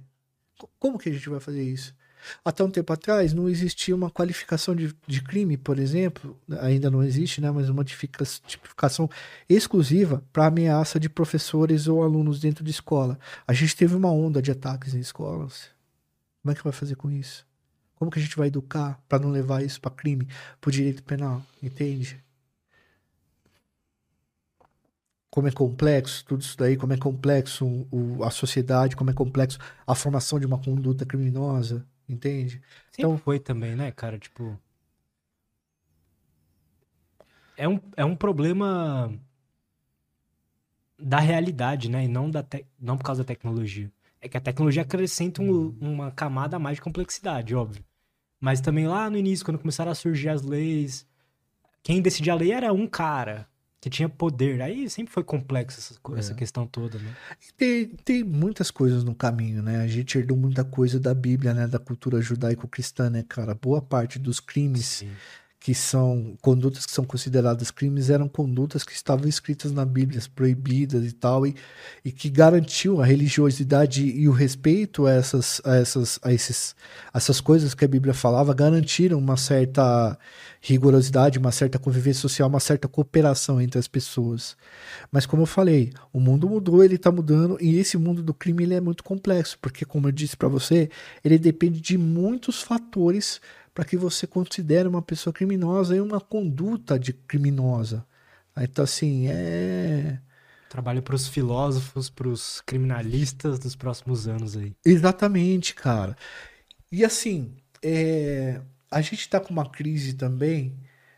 Co- 0.58 0.70
Como 0.80 0.98
que 0.98 1.10
a 1.10 1.14
gente 1.14 1.30
vai 1.30 1.40
fazer 1.40 1.62
isso? 1.64 1.96
Até 2.44 2.64
um 2.64 2.70
tempo 2.70 2.92
atrás 2.92 3.34
não 3.34 3.50
existia 3.50 3.96
uma 3.96 4.10
qualificação 4.10 4.76
de, 4.76 4.96
de 5.08 5.22
crime, 5.22 5.58
por 5.58 5.80
exemplo, 5.80 6.38
ainda 6.60 6.90
não 6.90 7.04
existe, 7.04 7.42
né? 7.42 7.52
Mas 7.52 7.70
uma 7.70 7.84
tipificação 7.84 9.10
exclusiva 9.50 10.24
para 10.32 10.48
ameaça 10.48 11.00
de 11.00 11.10
professores 11.10 11.88
ou 11.88 12.04
alunos 12.04 12.40
dentro 12.40 12.64
de 12.64 12.72
escola. 12.72 13.20
A 13.48 13.54
gente 13.54 13.76
teve 13.76 13.96
uma 13.96 14.12
onda 14.12 14.42
de 14.42 14.52
ataques 14.52 14.94
em 14.94 15.00
escolas. 15.00 15.70
Como 16.42 16.52
é 16.52 16.56
que 16.56 16.64
vai 16.64 16.74
fazer 16.74 16.96
com 16.96 17.12
isso? 17.12 17.46
Como 17.96 18.12
que 18.12 18.20
a 18.20 18.22
gente 18.22 18.38
vai 18.38 18.48
educar 18.48 19.00
para 19.08 19.20
não 19.20 19.32
levar 19.32 19.64
isso 19.64 19.80
para 19.80 19.92
crime, 19.92 20.28
para 20.60 20.72
direito 20.72 21.04
penal? 21.04 21.42
Entende? 21.64 22.24
como 25.36 25.50
é 25.50 25.52
complexo 25.52 26.24
tudo 26.26 26.40
isso 26.40 26.58
daí, 26.58 26.78
como 26.78 26.94
é 26.94 26.98
complexo 26.98 27.66
o, 27.92 28.24
a 28.24 28.32
sociedade, 28.32 28.96
como 28.96 29.10
é 29.10 29.14
complexo 29.14 29.60
a 29.86 29.94
formação 29.94 30.40
de 30.40 30.46
uma 30.46 30.58
conduta 30.58 31.06
criminosa, 31.06 31.86
entende? 32.08 32.62
Sempre 32.92 32.94
então 32.98 33.18
foi 33.18 33.40
também, 33.40 33.76
né, 33.76 33.92
cara? 33.92 34.18
Tipo. 34.20 34.60
É 37.58 37.68
um, 37.68 37.80
é 37.96 38.04
um 38.04 38.16
problema 38.16 39.12
da 41.00 41.20
realidade, 41.20 41.90
né? 41.90 42.06
E 42.06 42.08
não, 42.08 42.30
da 42.30 42.44
te... 42.44 42.66
não 42.80 42.98
por 42.98 43.04
causa 43.04 43.24
da 43.24 43.28
tecnologia. 43.28 43.92
É 44.22 44.28
que 44.28 44.38
a 44.38 44.42
tecnologia 44.42 44.82
acrescenta 44.82 45.42
um, 45.42 45.70
uma 45.80 46.12
camada 46.12 46.58
a 46.58 46.60
mais 46.60 46.78
de 46.78 46.82
complexidade, 46.82 47.56
óbvio. 47.56 47.84
Mas 48.40 48.62
também 48.62 48.88
lá 48.88 49.10
no 49.10 49.18
início, 49.18 49.46
quando 49.46 49.60
começaram 49.60 49.92
a 49.92 49.96
surgir 49.96 50.30
as 50.30 50.42
leis, 50.42 51.08
quem 51.84 52.02
decidia 52.02 52.34
a 52.34 52.36
lei 52.36 52.52
era 52.52 52.74
um 52.74 52.88
cara 52.88 53.48
que 53.86 53.90
tinha 53.92 54.10
poder. 54.10 54.64
Aí 54.64 54.90
sempre 54.90 55.14
foi 55.14 55.24
complexo 55.24 55.80
essa, 55.80 56.18
essa 56.18 56.32
é. 56.32 56.36
questão 56.36 56.66
toda, 56.66 56.98
né? 56.98 57.16
Tem, 57.56 57.86
tem 58.04 58.24
muitas 58.24 58.72
coisas 58.72 59.04
no 59.04 59.14
caminho, 59.14 59.62
né? 59.62 59.78
A 59.78 59.86
gente 59.86 60.18
herdou 60.18 60.36
muita 60.36 60.64
coisa 60.64 61.00
da 61.00 61.14
Bíblia, 61.14 61.54
né? 61.54 61.68
Da 61.68 61.78
cultura 61.78 62.20
judaico-cristã, 62.20 63.12
né, 63.12 63.24
cara? 63.30 63.54
Boa 63.54 63.84
parte 63.84 64.18
dos 64.18 64.40
crimes 64.40 64.86
Sim 64.86 65.12
que 65.66 65.74
são 65.74 66.38
condutas 66.44 66.86
que 66.86 66.92
são 66.92 67.04
consideradas 67.04 67.72
crimes 67.72 68.12
eram 68.12 68.28
condutas 68.28 68.84
que 68.84 68.92
estavam 68.92 69.28
escritas 69.28 69.72
na 69.72 69.84
Bíblia, 69.84 70.22
proibidas 70.36 71.04
e 71.04 71.12
tal, 71.12 71.44
e, 71.48 71.56
e 72.04 72.12
que 72.12 72.30
garantiu 72.30 73.02
a 73.02 73.06
religiosidade 73.06 74.06
e 74.06 74.30
o 74.30 74.32
respeito 74.32 75.08
a 75.08 75.12
essas, 75.12 75.60
a 75.66 75.76
essas, 75.78 76.20
a 76.22 76.32
esses, 76.32 76.76
essas 77.12 77.42
coisas 77.42 77.74
que 77.74 77.84
a 77.84 77.88
Bíblia 77.88 78.14
falava, 78.14 78.54
garantiram 78.54 79.18
uma 79.18 79.38
certa 79.38 80.16
rigorosidade, 80.68 81.38
uma 81.38 81.52
certa 81.52 81.78
convivência 81.78 82.22
social, 82.22 82.50
uma 82.50 82.60
certa 82.60 82.88
cooperação 82.88 83.62
entre 83.62 83.78
as 83.78 83.88
pessoas. 83.88 84.58
Mas 85.12 85.26
como 85.26 85.44
eu 85.44 85.46
falei, 85.46 85.94
o 86.12 86.20
mundo 86.20 86.50
mudou, 86.50 86.84
ele 86.84 86.96
está 86.96 87.12
mudando, 87.12 87.56
e 87.62 87.78
esse 87.78 87.98
mundo 87.98 88.24
do 88.24 88.34
crime 88.34 88.64
ele 88.64 88.74
é 88.74 88.82
muito 88.82 89.04
complexo, 89.04 89.60
porque 89.62 89.86
como 89.86 90.08
eu 90.08 90.12
disse 90.12 90.36
para 90.36 90.48
você, 90.48 90.90
ele 91.24 91.38
depende 91.38 91.80
de 91.80 91.98
muitos 91.98 92.64
fatores 92.64 93.40
para 93.76 93.86
que 93.86 93.96
você 93.96 94.26
considere 94.26 94.88
uma 94.88 95.02
pessoa 95.04 95.32
criminosa 95.32 95.96
e 95.96 96.02
uma 96.02 96.20
conduta 96.20 96.98
de 96.98 97.14
criminosa. 97.14 98.04
Então, 98.58 98.84
assim, 98.84 99.28
é. 99.28 100.18
Trabalho 100.70 101.04
para 101.04 101.16
os 101.16 101.28
filósofos, 101.28 102.10
para 102.10 102.28
os 102.28 102.62
criminalistas 102.62 103.60
dos 103.60 103.76
próximos 103.76 104.28
anos 104.28 104.58
aí. 104.58 104.74
Exatamente, 104.84 105.76
cara. 105.76 106.18
E 106.92 107.06
assim, 107.06 107.54
é... 107.84 108.62
a 108.96 109.02
gente 109.02 109.20
está 109.20 109.42
com 109.42 109.52
uma 109.52 109.70
crise 109.70 110.14
também 110.14 110.74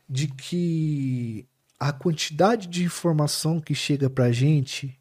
de 0.09 0.27
que 0.27 1.45
a 1.79 1.93
quantidade 1.93 2.67
de 2.67 2.83
informação 2.83 3.59
que 3.59 3.75
chega 3.75 4.09
para 4.09 4.25
a 4.25 4.31
gente, 4.31 4.99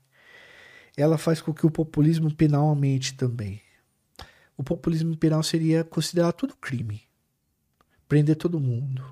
ela 0.94 1.16
faz 1.16 1.40
com 1.40 1.54
que 1.54 1.64
o 1.64 1.70
populismo 1.70 2.30
penal 2.34 2.68
aumente 2.68 3.14
também. 3.14 3.62
O 4.58 4.62
populismo 4.62 5.16
penal 5.16 5.42
seria 5.42 5.82
considerar 5.84 6.32
tudo 6.32 6.54
crime 6.54 7.02
prender 8.06 8.36
todo 8.36 8.60
mundo. 8.60 9.02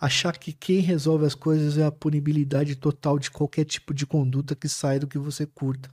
Achar 0.00 0.38
que 0.38 0.52
quem 0.52 0.78
resolve 0.78 1.26
as 1.26 1.34
coisas 1.34 1.76
é 1.76 1.84
a 1.84 1.90
punibilidade 1.90 2.76
total 2.76 3.18
de 3.18 3.32
qualquer 3.32 3.64
tipo 3.64 3.92
de 3.92 4.06
conduta 4.06 4.54
que 4.54 4.68
sai 4.68 5.00
do 5.00 5.08
que 5.08 5.18
você 5.18 5.44
curta, 5.44 5.90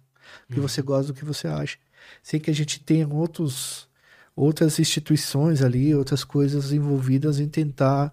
que 0.48 0.60
uhum. 0.60 0.68
você 0.68 0.82
gosta, 0.82 1.12
do 1.12 1.18
que 1.18 1.26
você 1.26 1.48
acha. 1.48 1.80
Sem 2.22 2.40
que 2.40 2.52
a 2.52 2.54
gente 2.54 2.80
tenha 2.80 3.08
outros, 3.08 3.90
outras 4.36 4.80
instituições 4.80 5.62
ali, 5.62 5.94
outras 5.94 6.24
coisas 6.24 6.72
envolvidas 6.72 7.40
em 7.40 7.48
tentar 7.48 8.12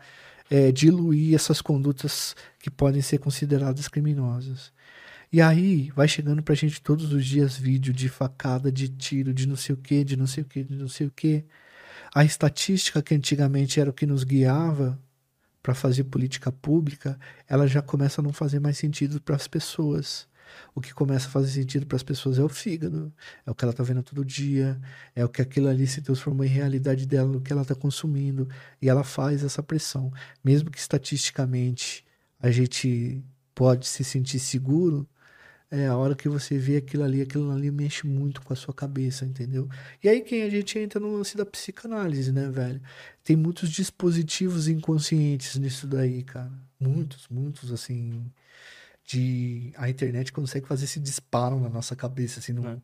é, 0.50 0.72
diluir 0.72 1.34
essas 1.34 1.60
condutas 1.60 2.34
que 2.58 2.70
podem 2.70 3.00
ser 3.00 3.18
consideradas 3.18 3.88
criminosas. 3.88 4.72
E 5.32 5.40
aí 5.40 5.90
vai 5.94 6.08
chegando 6.08 6.42
pra 6.42 6.54
gente 6.56 6.82
todos 6.82 7.12
os 7.12 7.24
dias 7.24 7.56
vídeo 7.56 7.92
de 7.92 8.08
facada, 8.08 8.70
de 8.72 8.88
tiro, 8.88 9.32
de 9.32 9.46
não 9.46 9.56
sei 9.56 9.74
o 9.74 9.78
que, 9.78 10.02
de 10.02 10.16
não 10.16 10.26
sei 10.26 10.42
o 10.42 10.46
que, 10.46 10.64
de 10.64 10.74
não 10.74 10.88
sei 10.88 11.06
o 11.06 11.10
que. 11.10 11.44
A 12.12 12.24
estatística 12.24 13.00
que 13.00 13.14
antigamente 13.14 13.80
era 13.80 13.90
o 13.90 13.92
que 13.92 14.06
nos 14.06 14.24
guiava 14.24 14.98
para 15.62 15.74
fazer 15.74 16.04
política 16.04 16.50
pública, 16.50 17.18
ela 17.48 17.66
já 17.68 17.80
começa 17.80 18.20
a 18.20 18.24
não 18.24 18.32
fazer 18.32 18.58
mais 18.60 18.78
sentido 18.78 19.20
para 19.20 19.36
as 19.36 19.46
pessoas. 19.46 20.26
O 20.74 20.80
que 20.80 20.92
começa 20.94 21.26
a 21.26 21.30
fazer 21.30 21.50
sentido 21.50 21.86
para 21.86 21.96
as 21.96 22.02
pessoas 22.02 22.38
é 22.38 22.42
o 22.42 22.48
fígado, 22.48 23.12
é 23.46 23.50
o 23.50 23.54
que 23.54 23.64
ela 23.64 23.72
está 23.72 23.82
vendo 23.82 24.02
todo 24.02 24.24
dia, 24.24 24.80
é 25.14 25.24
o 25.24 25.28
que 25.28 25.42
aquilo 25.42 25.68
ali 25.68 25.86
se 25.86 26.02
transformou 26.02 26.44
em 26.44 26.48
realidade 26.48 27.06
dela, 27.06 27.28
no 27.28 27.40
que 27.40 27.52
ela 27.52 27.62
está 27.62 27.74
consumindo, 27.74 28.48
e 28.80 28.88
ela 28.88 29.04
faz 29.04 29.44
essa 29.44 29.62
pressão. 29.62 30.12
Mesmo 30.44 30.70
que 30.70 30.78
estatisticamente 30.78 32.04
a 32.38 32.50
gente 32.50 33.22
pode 33.54 33.86
se 33.86 34.02
sentir 34.04 34.38
seguro, 34.38 35.08
é 35.70 35.86
a 35.86 35.96
hora 35.96 36.16
que 36.16 36.28
você 36.28 36.58
vê 36.58 36.76
aquilo 36.78 37.04
ali, 37.04 37.22
aquilo 37.22 37.50
ali 37.52 37.70
mexe 37.70 38.04
muito 38.06 38.42
com 38.42 38.52
a 38.52 38.56
sua 38.56 38.74
cabeça, 38.74 39.24
entendeu? 39.24 39.68
E 40.02 40.08
aí 40.08 40.20
que 40.20 40.42
a 40.42 40.50
gente 40.50 40.76
entra 40.78 40.98
no 40.98 41.16
lance 41.16 41.36
da 41.36 41.46
psicanálise, 41.46 42.32
né, 42.32 42.48
velho? 42.50 42.80
Tem 43.22 43.36
muitos 43.36 43.70
dispositivos 43.70 44.66
inconscientes 44.66 45.56
nisso 45.56 45.86
daí, 45.86 46.24
cara. 46.24 46.50
Muitos, 46.80 47.28
muitos, 47.28 47.70
assim. 47.70 48.24
De. 49.10 49.72
A 49.76 49.90
internet 49.90 50.32
consegue 50.32 50.66
fazer 50.66 50.84
esse 50.84 51.00
disparo 51.00 51.58
na 51.58 51.68
nossa 51.68 51.96
cabeça, 51.96 52.38
assim, 52.38 52.52
no, 52.52 52.66
é. 52.66 52.76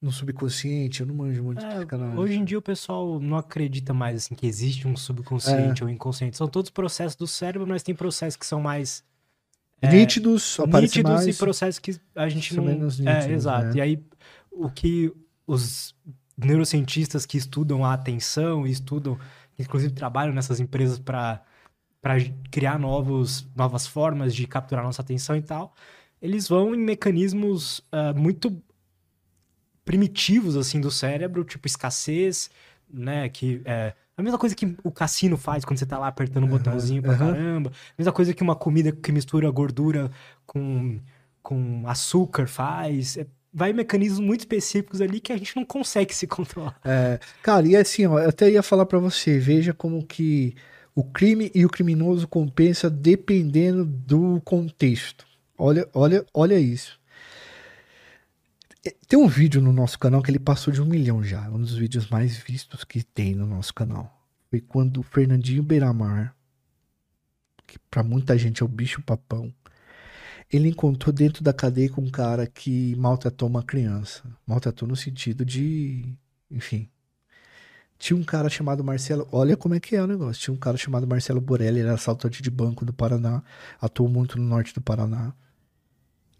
no 0.00 0.12
subconsciente. 0.12 1.00
Eu 1.00 1.06
não 1.06 1.14
manjo 1.16 1.42
muito 1.42 1.64
é, 1.64 1.68
de 1.68 1.74
psicanálise. 1.74 2.16
Hoje 2.16 2.34
em 2.34 2.44
dia 2.44 2.58
o 2.58 2.62
pessoal 2.62 3.18
não 3.18 3.36
acredita 3.36 3.92
mais, 3.92 4.16
assim, 4.16 4.34
que 4.34 4.46
existe 4.46 4.86
um 4.86 4.96
subconsciente 4.96 5.82
é. 5.82 5.84
ou 5.84 5.90
inconsciente. 5.90 6.36
São 6.36 6.46
todos 6.46 6.70
processos 6.70 7.16
do 7.16 7.26
cérebro, 7.26 7.66
mas 7.66 7.82
tem 7.82 7.94
processos 7.94 8.36
que 8.36 8.46
são 8.46 8.60
mais 8.60 9.02
é, 9.82 9.90
nítidos, 9.90 10.58
nítidos 10.80 11.12
mais, 11.12 11.26
e 11.26 11.34
processos 11.34 11.78
que 11.80 11.98
a 12.14 12.28
gente 12.28 12.54
não. 12.54 12.64
Menos 12.64 12.98
nítidos, 13.00 13.24
é, 13.26 13.32
exato. 13.32 13.66
Né? 13.66 13.72
E 13.76 13.80
aí, 13.80 14.04
o 14.50 14.70
que 14.70 15.12
os 15.44 15.92
neurocientistas 16.36 17.26
que 17.26 17.36
estudam 17.36 17.84
a 17.84 17.92
atenção 17.92 18.66
e 18.66 18.70
estudam, 18.70 19.18
inclusive 19.58 19.92
trabalham 19.92 20.32
nessas 20.32 20.60
empresas 20.60 20.98
para 20.98 21.42
criar 22.50 22.78
novos, 22.78 23.46
novas 23.54 23.86
formas 23.86 24.34
de 24.34 24.46
capturar 24.46 24.84
nossa 24.84 25.02
atenção 25.02 25.36
e 25.36 25.42
tal, 25.42 25.74
eles 26.20 26.48
vão 26.48 26.74
em 26.74 26.78
mecanismos 26.78 27.78
uh, 27.92 28.16
muito 28.16 28.62
primitivos 29.84 30.56
assim 30.56 30.80
do 30.80 30.90
cérebro, 30.90 31.44
tipo 31.44 31.66
escassez, 31.66 32.50
né, 32.92 33.28
que 33.28 33.62
é, 33.64 33.94
a 34.16 34.22
mesma 34.22 34.38
coisa 34.38 34.54
que 34.54 34.74
o 34.82 34.90
cassino 34.90 35.36
faz 35.36 35.64
quando 35.64 35.78
você 35.78 35.84
tá 35.84 35.98
lá 35.98 36.08
apertando 36.08 36.44
um 36.44 36.46
uhum, 36.46 36.56
botãozinho 36.56 37.02
pra 37.02 37.12
uhum. 37.12 37.18
caramba. 37.18 37.70
A 37.70 37.94
mesma 37.98 38.12
coisa 38.12 38.32
que 38.32 38.42
uma 38.42 38.56
comida 38.56 38.90
que 38.90 39.12
mistura 39.12 39.50
gordura 39.50 40.10
com, 40.46 40.98
com 41.42 41.86
açúcar 41.86 42.48
faz. 42.48 43.18
É, 43.18 43.26
vai 43.52 43.70
em 43.70 43.74
mecanismos 43.74 44.20
muito 44.20 44.40
específicos 44.40 45.02
ali 45.02 45.20
que 45.20 45.32
a 45.32 45.36
gente 45.36 45.54
não 45.54 45.66
consegue 45.66 46.14
se 46.14 46.26
controlar. 46.28 46.78
É, 46.82 47.20
cara, 47.42 47.66
e 47.66 47.76
assim, 47.76 48.06
ó, 48.06 48.18
eu 48.18 48.30
até 48.30 48.50
ia 48.50 48.62
falar 48.62 48.86
para 48.86 48.98
você, 48.98 49.38
veja 49.38 49.74
como 49.74 50.04
que 50.04 50.54
o 50.96 51.04
crime 51.04 51.52
e 51.54 51.66
o 51.66 51.68
criminoso 51.68 52.26
compensa 52.26 52.88
dependendo 52.88 53.84
do 53.84 54.40
contexto. 54.40 55.26
Olha, 55.58 55.86
olha, 55.92 56.24
olha 56.32 56.58
isso. 56.58 56.98
Tem 59.06 59.18
um 59.18 59.28
vídeo 59.28 59.60
no 59.60 59.74
nosso 59.74 59.98
canal 59.98 60.22
que 60.22 60.30
ele 60.30 60.38
passou 60.38 60.72
de 60.72 60.80
um 60.80 60.86
milhão 60.86 61.22
já. 61.22 61.50
Um 61.50 61.60
dos 61.60 61.74
vídeos 61.74 62.08
mais 62.08 62.38
vistos 62.38 62.82
que 62.82 63.02
tem 63.02 63.34
no 63.34 63.46
nosso 63.46 63.74
canal. 63.74 64.26
Foi 64.48 64.58
quando 64.58 65.00
o 65.00 65.02
Fernandinho 65.02 65.62
Beiramar, 65.62 66.34
que 67.66 67.78
para 67.90 68.02
muita 68.02 68.38
gente 68.38 68.62
é 68.62 68.64
o 68.64 68.68
bicho 68.68 69.02
papão, 69.02 69.52
ele 70.50 70.70
encontrou 70.70 71.12
dentro 71.12 71.44
da 71.44 71.52
cadeia 71.52 71.90
com 71.90 72.00
um 72.00 72.10
cara 72.10 72.46
que 72.46 72.96
maltratou 72.96 73.50
uma 73.50 73.62
criança. 73.62 74.22
Maltratou 74.46 74.88
no 74.88 74.96
sentido 74.96 75.44
de. 75.44 76.16
Enfim. 76.50 76.88
Tinha 77.98 78.16
um 78.16 78.24
cara 78.24 78.48
chamado 78.48 78.84
Marcelo. 78.84 79.26
Olha 79.32 79.56
como 79.56 79.74
é 79.74 79.80
que 79.80 79.96
é 79.96 80.02
o 80.02 80.06
negócio. 80.06 80.42
Tinha 80.42 80.54
um 80.54 80.58
cara 80.58 80.76
chamado 80.76 81.06
Marcelo 81.06 81.40
Borelli, 81.40 81.80
era 81.80 81.94
assaltante 81.94 82.42
de 82.42 82.50
banco 82.50 82.84
do 82.84 82.92
Paraná. 82.92 83.42
Atuou 83.80 84.08
muito 84.08 84.38
no 84.38 84.44
norte 84.44 84.74
do 84.74 84.80
Paraná. 84.80 85.32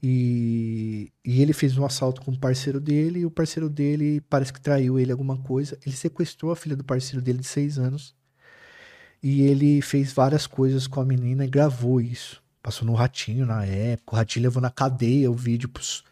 E, 0.03 1.11
e 1.25 1.41
ele 1.41 1.53
fez 1.53 1.77
um 1.79 1.85
assalto 1.85 2.21
com 2.21 2.31
o 2.31 2.39
parceiro 2.39 2.79
dele, 2.81 3.21
e 3.21 3.27
o 3.27 3.31
parceiro 3.31 3.69
dele 3.69 4.21
parece 4.29 4.53
que 4.53 4.61
traiu 4.61 4.99
ele 4.99 5.11
alguma 5.11 5.37
coisa. 5.39 5.79
Ele 5.85 5.97
sequestrou 5.97 6.53
a 6.53 6.57
filha 6.57 6.77
do 6.77 6.85
parceiro 6.85 7.23
dele 7.23 7.39
de 7.39 7.47
seis 7.47 7.79
anos. 7.79 8.15
E 9.23 9.43
ele 9.43 9.81
fez 9.81 10.13
várias 10.13 10.47
coisas 10.47 10.87
com 10.87 11.01
a 11.01 11.05
menina 11.05 11.45
e 11.45 11.49
gravou 11.49 12.01
isso. 12.01 12.43
Passou 12.63 12.87
no 12.87 12.95
Ratinho 12.95 13.47
na 13.47 13.65
época. 13.65 14.15
O 14.15 14.17
Ratinho 14.17 14.45
levou 14.45 14.61
na 14.61 14.71
cadeia 14.71 15.31
o 15.31 15.35
vídeo 15.35 15.69
pros, 15.69 16.05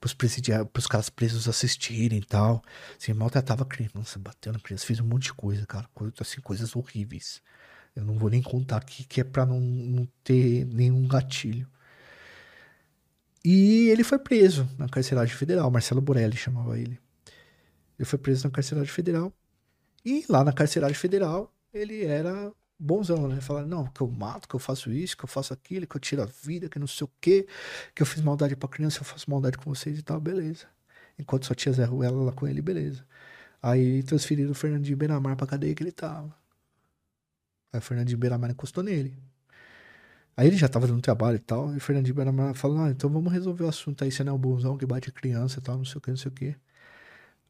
pros, 0.00 0.14
presidiários, 0.14 0.68
pros 0.72 0.86
caras 0.86 1.10
presos 1.10 1.48
assistirem 1.48 2.18
e 2.18 2.24
tal. 2.24 2.62
Assim, 2.98 3.12
maltratava 3.12 3.64
criança, 3.64 4.18
batendo 4.18 4.58
criança, 4.60 4.86
fez 4.86 5.00
um 5.00 5.06
monte 5.06 5.24
de 5.24 5.34
coisa, 5.34 5.66
cara. 5.66 5.88
Assim, 6.18 6.40
coisas 6.40 6.74
horríveis. 6.74 7.42
Eu 7.94 8.04
não 8.04 8.18
vou 8.18 8.30
nem 8.30 8.42
contar 8.42 8.78
aqui, 8.78 9.04
que 9.04 9.20
é 9.20 9.24
pra 9.24 9.44
não, 9.44 9.60
não 9.60 10.08
ter 10.24 10.64
nenhum 10.66 11.06
gatilho. 11.06 11.68
E 13.44 13.88
ele 13.88 14.04
foi 14.04 14.18
preso 14.18 14.68
na 14.78 14.88
carceragem 14.88 15.34
federal. 15.34 15.70
Marcelo 15.70 16.00
Borelli 16.00 16.36
chamava 16.36 16.78
ele. 16.78 16.98
Ele 17.98 18.06
foi 18.06 18.18
preso 18.18 18.44
na 18.44 18.50
carceragem 18.50 18.90
federal. 18.90 19.32
E 20.04 20.24
lá 20.28 20.44
na 20.44 20.52
carceragem 20.52 20.96
federal, 20.96 21.52
ele 21.72 22.04
era 22.04 22.52
bonzão, 22.80 23.28
né? 23.28 23.40
Falar, 23.40 23.66
não, 23.66 23.86
que 23.86 24.00
eu 24.00 24.08
mato, 24.08 24.48
que 24.48 24.54
eu 24.54 24.60
faço 24.60 24.90
isso, 24.90 25.16
que 25.16 25.24
eu 25.24 25.28
faço 25.28 25.52
aquilo, 25.52 25.86
que 25.86 25.96
eu 25.96 26.00
tiro 26.00 26.22
a 26.22 26.26
vida, 26.26 26.68
que 26.68 26.78
não 26.78 26.86
sei 26.86 27.04
o 27.04 27.10
quê, 27.20 27.46
que 27.94 28.02
eu 28.02 28.06
fiz 28.06 28.22
maldade 28.22 28.56
pra 28.56 28.68
criança, 28.68 29.00
eu 29.00 29.04
faço 29.04 29.30
maldade 29.30 29.58
com 29.58 29.72
vocês 29.72 29.98
e 29.98 30.02
tal, 30.02 30.20
beleza. 30.20 30.66
Enquanto 31.18 31.46
só 31.46 31.54
tinha 31.54 31.72
Zé 31.72 31.84
Ruela 31.84 32.22
lá 32.24 32.32
com 32.32 32.48
ele, 32.48 32.62
beleza. 32.62 33.04
Aí 33.62 34.02
transferiram 34.02 34.52
o 34.52 34.54
Fernandinho 34.54 34.96
Beiramar 34.96 35.36
pra 35.36 35.46
cadeia 35.46 35.74
que 35.74 35.82
ele 35.82 35.92
tava. 35.92 36.34
Aí 37.72 37.78
o 37.78 37.82
Fernandinho 37.82 38.18
Beiramar 38.18 38.50
encostou 38.50 38.82
nele. 38.82 39.16
Aí 40.36 40.46
ele 40.46 40.56
já 40.56 40.68
tava 40.68 40.86
dando 40.86 41.02
trabalho 41.02 41.36
e 41.36 41.40
tal, 41.40 41.74
e 41.74 41.76
o 41.76 41.80
Fernandinho 41.80 42.14
Beiramar 42.14 42.54
falou, 42.54 42.78
ah, 42.82 42.90
então 42.90 43.10
vamos 43.10 43.32
resolver 43.32 43.64
o 43.64 43.68
assunto 43.68 44.02
aí, 44.04 44.10
você 44.10 44.24
não 44.24 44.32
é 44.32 44.36
o 44.36 44.38
bonzão 44.38 44.78
que 44.78 44.86
bate 44.86 45.12
criança 45.12 45.58
e 45.58 45.62
tal, 45.62 45.76
não 45.76 45.84
sei 45.84 45.98
o 45.98 46.00
que, 46.00 46.10
não 46.10 46.16
sei 46.16 46.30
o 46.30 46.34
que. 46.34 46.56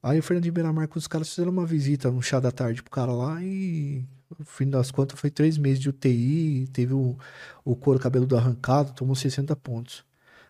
Aí 0.02 0.18
o 0.18 0.23
Fernandinho 0.23 0.52
Beiramar 0.55 0.89
com 0.89 0.99
os 0.99 1.07
caras 1.07 1.28
fizeram 1.28 1.52
uma 1.52 1.67
visita 1.67 2.10
no 2.10 2.23
chá 2.23 2.41
da 2.41 2.50
tarde 2.50 2.83
pro 2.83 2.91
cara 2.91 3.12
lá 3.12 3.42
e 3.42 4.05
no 4.39 4.44
fim 4.44 4.68
das 4.68 4.91
contas, 4.91 5.18
foi 5.18 5.31
três 5.31 5.59
meses 5.59 5.81
de 5.81 5.89
UTI, 5.89 6.68
teve 6.73 6.94
o, 6.94 7.17
o 7.65 7.75
couro 7.75 7.99
cabeludo 7.99 8.36
arrancado, 8.36 8.92
tomou 8.92 9.15
60 9.15 9.55
pontos. 9.57 10.05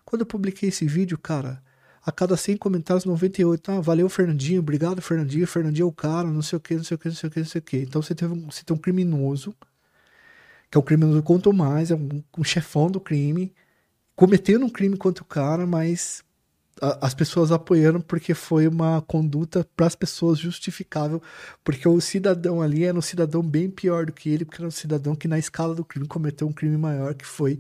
Quando 0.05 0.23
eu 0.23 0.27
publiquei 0.27 0.69
esse 0.69 0.87
vídeo, 0.87 1.19
cara, 1.19 1.63
a 2.05 2.11
cada 2.11 2.37
100 2.37 2.57
comentários, 2.57 3.05
98, 3.05 3.73
ah, 3.73 3.81
valeu, 3.81 4.09
Fernandinho, 4.09 4.61
obrigado, 4.61 5.03
Fernandinho, 5.03 5.47
Fernandinho 5.47 5.85
é 5.85 5.89
o 5.89 5.93
cara, 5.93 6.29
não 6.29 6.43
sei 6.43 6.57
o 6.57 6.61
que, 6.61 6.75
não 6.75 6.85
sei 6.85 6.95
o 6.95 6.99
que, 6.99 7.09
não 7.09 7.15
sei 7.15 7.29
o 7.29 7.31
que, 7.31 7.41
não 7.41 7.47
sei 7.47 7.59
o 7.59 7.63
que. 7.63 7.77
Então 7.79 8.03
você, 8.03 8.15
teve 8.15 8.33
um, 8.33 8.51
você 8.51 8.65
tem 8.65 8.75
um 8.75 8.81
criminoso, 8.81 9.55
que 10.71 10.79
é 10.79 10.81
o 10.81 10.83
criminoso 10.83 11.23
quanto 11.23 11.53
mais, 11.53 11.91
é 11.91 11.95
um, 11.95 12.23
um 12.39 12.45
chefão 12.45 12.91
do 12.91 13.01
crime, 13.01 13.53
cometendo 14.17 14.65
um 14.65 14.71
crime 14.71 14.97
contra 14.97 15.23
o 15.23 15.27
cara, 15.27 15.67
mas 15.67 16.23
as 16.81 17.15
pessoas 17.15 17.53
apoiando 17.53 18.01
porque 18.01 18.35
foi 18.35 18.67
uma 18.67 19.03
conduta 19.03 19.67
para 19.77 19.87
as 19.87 19.95
pessoas 19.95 20.39
justificável, 20.39 21.23
porque 21.63 21.87
o 21.89 22.01
cidadão 22.01 22.63
ali 22.63 22.85
era 22.85 22.97
um 22.97 23.03
cidadão 23.03 23.43
bem 23.43 23.69
pior 23.69 24.07
do 24.07 24.13
que 24.13 24.29
ele, 24.29 24.45
porque 24.45 24.61
era 24.61 24.69
um 24.69 24.71
cidadão 24.71 25.15
que 25.15 25.29
na 25.29 25.39
escala 25.39 25.75
do 25.75 25.85
crime 25.85 26.07
cometeu 26.07 26.47
um 26.49 26.53
crime 26.53 26.77
maior 26.77 27.15
que 27.15 27.27
foi 27.27 27.59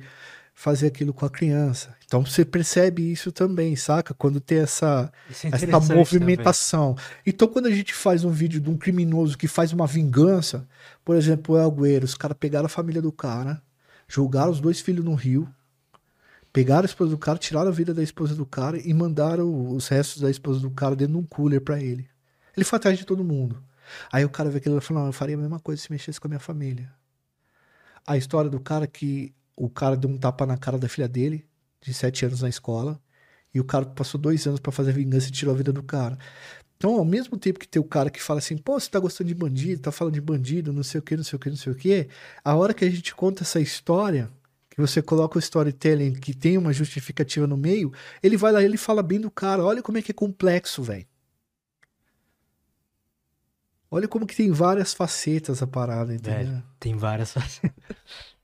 fazer 0.54 0.88
aquilo 0.88 1.14
com 1.14 1.24
a 1.24 1.30
criança. 1.30 1.94
Então 2.04 2.24
você 2.24 2.44
percebe 2.44 3.10
isso 3.10 3.32
também, 3.32 3.74
saca? 3.76 4.12
Quando 4.12 4.40
tem 4.40 4.58
essa, 4.58 5.10
é 5.44 5.48
essa 5.48 5.94
movimentação. 5.94 6.94
Também. 6.94 7.22
Então 7.26 7.48
quando 7.48 7.66
a 7.66 7.70
gente 7.70 7.94
faz 7.94 8.24
um 8.24 8.30
vídeo 8.30 8.60
de 8.60 8.68
um 8.68 8.76
criminoso 8.76 9.38
que 9.38 9.48
faz 9.48 9.72
uma 9.72 9.86
vingança, 9.86 10.66
por 11.04 11.16
exemplo, 11.16 11.54
o 11.54 11.58
Algueiro, 11.58 12.04
os 12.04 12.14
caras 12.14 12.36
pegaram 12.38 12.66
a 12.66 12.70
família 12.70 13.00
do 13.00 13.10
cara, 13.10 13.62
julgaram 14.06 14.50
os 14.50 14.60
dois 14.60 14.80
filhos 14.80 15.04
no 15.04 15.14
Rio, 15.14 15.48
Pegaram 16.52 16.82
a 16.82 16.86
esposa 16.86 17.10
do 17.10 17.18
cara, 17.18 17.38
tiraram 17.38 17.68
a 17.68 17.72
vida 17.72 17.94
da 17.94 18.02
esposa 18.02 18.34
do 18.34 18.44
cara 18.44 18.78
e 18.78 18.92
mandaram 18.92 19.72
os 19.72 19.86
restos 19.88 20.20
da 20.20 20.30
esposa 20.30 20.60
do 20.60 20.70
cara 20.70 20.96
dentro 20.96 21.14
de 21.14 21.18
um 21.20 21.24
cooler 21.24 21.60
para 21.60 21.80
ele. 21.80 22.08
Ele 22.56 22.64
foi 22.64 22.76
atrás 22.76 22.98
de 22.98 23.04
todo 23.04 23.22
mundo. 23.22 23.62
Aí 24.12 24.24
o 24.24 24.30
cara 24.30 24.50
vê 24.50 24.58
aquilo 24.58 24.78
e 24.78 24.80
falou: 24.80 25.02
Não, 25.02 25.08
eu 25.08 25.12
faria 25.12 25.36
a 25.36 25.38
mesma 25.38 25.60
coisa 25.60 25.80
se 25.80 25.90
mexesse 25.90 26.20
com 26.20 26.26
a 26.26 26.30
minha 26.30 26.40
família. 26.40 26.92
A 28.06 28.16
história 28.16 28.50
do 28.50 28.58
cara 28.60 28.86
que 28.86 29.34
o 29.56 29.68
cara 29.68 29.96
deu 29.96 30.10
um 30.10 30.18
tapa 30.18 30.46
na 30.46 30.56
cara 30.56 30.78
da 30.78 30.88
filha 30.88 31.08
dele, 31.08 31.46
de 31.80 31.92
sete 31.94 32.24
anos 32.24 32.42
na 32.42 32.48
escola, 32.48 33.00
e 33.54 33.60
o 33.60 33.64
cara 33.64 33.86
passou 33.86 34.20
dois 34.20 34.46
anos 34.46 34.58
para 34.58 34.72
fazer 34.72 34.92
vingança 34.92 35.28
e 35.28 35.32
tirou 35.32 35.54
a 35.54 35.56
vida 35.56 35.72
do 35.72 35.82
cara. 35.82 36.18
Então, 36.76 36.96
ao 36.96 37.04
mesmo 37.04 37.36
tempo 37.36 37.58
que 37.58 37.68
tem 37.68 37.80
o 37.80 37.84
cara 37.84 38.08
que 38.08 38.22
fala 38.22 38.38
assim, 38.38 38.56
pô, 38.56 38.80
você 38.80 38.88
tá 38.88 38.98
gostando 38.98 39.28
de 39.28 39.34
bandido, 39.34 39.82
tá 39.82 39.92
falando 39.92 40.14
de 40.14 40.20
bandido, 40.20 40.72
não 40.72 40.82
sei 40.82 40.98
o 40.98 41.02
que, 41.02 41.14
não 41.14 41.22
sei 41.22 41.36
o 41.36 41.38
que, 41.38 41.50
não 41.50 41.56
sei 41.56 41.72
o 41.72 41.76
que, 41.76 42.08
a 42.42 42.56
hora 42.56 42.72
que 42.72 42.86
a 42.86 42.90
gente 42.90 43.14
conta 43.14 43.42
essa 43.42 43.60
história, 43.60 44.30
você 44.80 45.02
coloca 45.02 45.36
o 45.36 45.40
storytelling 45.40 46.14
que 46.14 46.34
tem 46.34 46.56
uma 46.56 46.72
justificativa 46.72 47.46
no 47.46 47.56
meio, 47.56 47.92
ele 48.22 48.36
vai 48.36 48.52
lá 48.52 48.62
e 48.62 48.64
ele 48.64 48.76
fala 48.76 49.02
bem 49.02 49.20
do 49.20 49.30
cara. 49.30 49.64
Olha 49.64 49.82
como 49.82 49.98
é 49.98 50.02
que 50.02 50.10
é 50.10 50.14
complexo, 50.14 50.82
velho. 50.82 51.06
Olha 53.90 54.06
como 54.06 54.26
que 54.26 54.36
tem 54.36 54.52
várias 54.52 54.94
facetas 54.94 55.62
a 55.62 55.66
parada, 55.66 56.14
entendeu? 56.14 56.56
É, 56.56 56.62
tem 56.78 56.96
várias 56.96 57.32
facetas. 57.32 57.72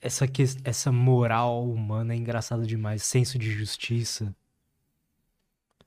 essa, 0.00 0.28
que, 0.28 0.44
essa 0.62 0.92
moral 0.92 1.68
humana 1.68 2.14
é 2.14 2.16
engraçada 2.16 2.64
demais. 2.64 3.02
Senso 3.02 3.38
de 3.38 3.50
justiça. 3.50 4.34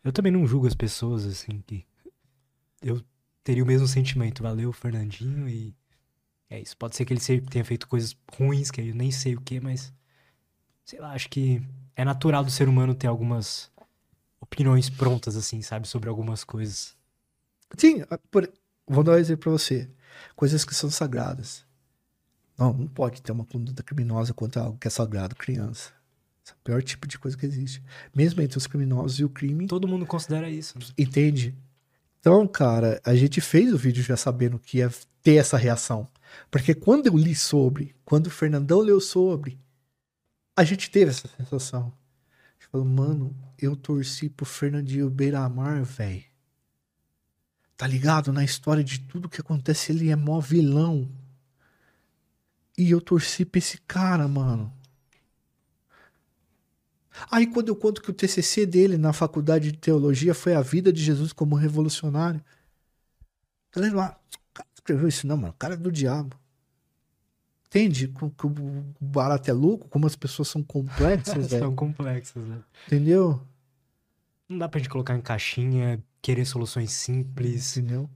Eu 0.03 0.11
também 0.11 0.31
não 0.31 0.45
julgo 0.45 0.67
as 0.67 0.75
pessoas, 0.75 1.25
assim, 1.25 1.63
que... 1.65 1.85
Eu 2.81 3.01
teria 3.43 3.63
o 3.63 3.67
mesmo 3.67 3.87
sentimento. 3.87 4.43
Valeu, 4.43 4.73
Fernandinho, 4.73 5.47
e 5.47 5.73
é 6.49 6.59
isso. 6.59 6.75
Pode 6.77 6.95
ser 6.95 7.05
que 7.05 7.13
ele 7.13 7.41
tenha 7.41 7.65
feito 7.65 7.87
coisas 7.87 8.15
ruins, 8.33 8.71
que 8.71 8.81
eu 8.81 8.95
nem 8.95 9.11
sei 9.11 9.35
o 9.35 9.41
que, 9.41 9.59
mas. 9.59 9.93
Sei 10.85 10.99
lá, 10.99 11.11
acho 11.11 11.29
que 11.29 11.61
é 11.95 12.05
natural 12.05 12.43
do 12.43 12.51
ser 12.51 12.69
humano 12.69 12.95
ter 12.95 13.07
algumas 13.07 13.69
opiniões 14.39 14.89
prontas, 14.89 15.35
assim, 15.35 15.61
sabe? 15.61 15.87
Sobre 15.87 16.09
algumas 16.09 16.43
coisas. 16.43 16.95
Sim, 17.77 18.03
por... 18.31 18.49
vou 18.87 19.03
dar 19.03 19.13
um 19.13 19.17
exemplo 19.17 19.43
pra 19.43 19.51
você. 19.51 19.89
Coisas 20.35 20.63
que 20.63 20.73
são 20.73 20.89
sagradas. 20.89 21.65
Não, 22.57 22.73
não 22.73 22.87
pode 22.87 23.21
ter 23.21 23.31
uma 23.31 23.45
conduta 23.45 23.83
criminosa 23.83 24.33
contra 24.33 24.63
algo 24.63 24.77
que 24.77 24.87
é 24.87 24.91
sagrado, 24.91 25.35
criança. 25.35 25.91
Esse 26.43 26.53
é 26.53 26.55
o 26.55 26.63
pior 26.63 26.81
tipo 26.81 27.07
de 27.07 27.19
coisa 27.19 27.37
que 27.37 27.45
existe. 27.45 27.83
Mesmo 28.15 28.41
entre 28.41 28.57
os 28.57 28.65
criminosos 28.65 29.19
e 29.19 29.25
o 29.25 29.29
crime. 29.29 29.67
Todo 29.67 29.87
mundo 29.87 30.05
considera 30.05 30.49
isso. 30.49 30.79
Né? 30.79 30.85
Entende? 30.97 31.53
Então, 32.19 32.47
cara, 32.47 33.01
a 33.05 33.13
gente 33.15 33.41
fez 33.41 33.73
o 33.73 33.77
vídeo 33.77 34.01
já 34.01 34.15
sabendo 34.17 34.57
que 34.57 34.77
ia 34.77 34.89
ter 35.21 35.35
essa 35.35 35.57
reação. 35.57 36.07
Porque 36.49 36.73
quando 36.73 37.07
eu 37.07 37.17
li 37.17 37.35
sobre, 37.35 37.95
quando 38.05 38.27
o 38.27 38.31
Fernandão 38.31 38.79
leu 38.79 38.99
sobre, 38.99 39.59
a 40.55 40.63
gente 40.63 40.89
teve 40.89 41.11
essa 41.11 41.27
sensação. 41.27 41.93
A 42.51 42.53
gente 42.53 42.71
falou, 42.71 42.87
mano, 42.87 43.35
eu 43.59 43.75
torci 43.75 44.29
pro 44.29 44.45
Fernandinho 44.45 45.09
Beiramar, 45.09 45.83
velho. 45.83 46.23
Tá 47.75 47.85
ligado? 47.85 48.33
Na 48.33 48.43
história 48.43 48.83
de 48.83 48.99
tudo 48.99 49.29
que 49.29 49.39
acontece, 49.39 49.91
ele 49.91 50.09
é 50.09 50.15
mó 50.15 50.39
vilão. 50.39 51.09
E 52.77 52.89
eu 52.89 52.99
torci 52.99 53.45
pra 53.45 53.59
esse 53.59 53.77
cara, 53.87 54.27
mano. 54.27 54.73
Aí 57.31 57.47
quando 57.47 57.69
eu 57.69 57.75
conto 57.75 58.01
que 58.01 58.11
o 58.11 58.13
TCC 58.13 58.65
dele 58.65 58.97
na 58.97 59.11
faculdade 59.11 59.71
de 59.71 59.77
teologia 59.77 60.33
foi 60.33 60.53
a 60.53 60.61
vida 60.61 60.93
de 60.93 61.03
Jesus 61.03 61.33
como 61.33 61.55
revolucionário. 61.55 62.43
Galera, 63.71 64.19
escreveu 64.87 65.07
isso, 65.07 65.27
não, 65.27 65.35
mano. 65.35 65.53
O 65.53 65.57
cara 65.57 65.73
é 65.73 65.77
do 65.77 65.91
diabo. 65.91 66.37
Entende? 67.67 68.07
Que 68.07 68.47
o 68.47 68.85
barato 69.01 69.49
é 69.49 69.53
louco, 69.53 69.89
como 69.89 70.07
as 70.07 70.15
pessoas 70.15 70.47
são 70.47 70.63
complexas, 70.63 71.47
São 71.51 71.75
complexas, 71.75 72.41
né? 72.45 72.59
Entendeu? 72.87 73.41
Não 74.47 74.57
dá 74.57 74.69
pra 74.69 74.79
gente 74.79 74.89
colocar 74.89 75.15
em 75.15 75.21
caixinha, 75.21 76.01
querer 76.21 76.45
soluções 76.45 76.91
simples. 76.91 77.75
Entendeu? 77.75 78.09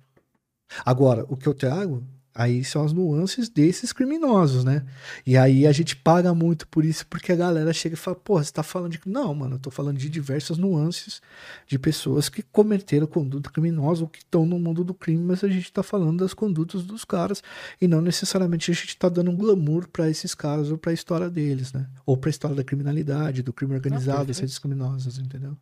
Agora, 0.85 1.25
o 1.27 1.35
que 1.35 1.47
eu 1.47 1.53
trago 1.53 2.01
Aí 2.33 2.63
são 2.63 2.85
as 2.85 2.93
nuances 2.93 3.49
desses 3.49 3.91
criminosos, 3.91 4.63
né? 4.63 4.85
E 5.25 5.35
aí 5.35 5.67
a 5.67 5.71
gente 5.73 5.97
paga 5.97 6.33
muito 6.33 6.65
por 6.67 6.85
isso, 6.85 7.05
porque 7.07 7.29
a 7.31 7.35
galera 7.35 7.73
chega 7.73 7.95
e 7.95 7.97
fala, 7.97 8.15
pô, 8.15 8.41
você 8.41 8.51
tá 8.51 8.63
falando 8.63 8.93
de. 8.93 9.01
Não, 9.05 9.35
mano, 9.35 9.55
eu 9.55 9.59
tô 9.59 9.69
falando 9.69 9.97
de 9.97 10.09
diversas 10.09 10.57
nuances 10.57 11.21
de 11.67 11.77
pessoas 11.77 12.29
que 12.29 12.41
cometeram 12.41 13.05
conduta 13.05 13.49
criminosa 13.49 14.03
ou 14.03 14.07
que 14.07 14.19
estão 14.19 14.45
no 14.45 14.57
mundo 14.57 14.81
do 14.81 14.93
crime, 14.93 15.21
mas 15.21 15.43
a 15.43 15.49
gente 15.49 15.71
tá 15.73 15.83
falando 15.83 16.19
das 16.19 16.33
condutas 16.33 16.83
dos 16.83 17.03
caras 17.03 17.43
e 17.81 17.87
não 17.87 17.99
necessariamente 17.99 18.71
a 18.71 18.73
gente 18.73 18.95
tá 18.95 19.09
dando 19.09 19.29
um 19.29 19.35
glamour 19.35 19.89
para 19.89 20.09
esses 20.09 20.33
caras 20.33 20.71
ou 20.71 20.77
pra 20.77 20.93
história 20.93 21.29
deles, 21.29 21.73
né? 21.73 21.85
Ou 22.05 22.15
pra 22.15 22.29
história 22.29 22.55
da 22.55 22.63
criminalidade, 22.63 23.43
do 23.43 23.51
crime 23.51 23.75
organizado, 23.75 24.21
ah, 24.21 24.25
desses 24.25 24.57
criminosos, 24.57 25.17
entendeu? 25.17 25.57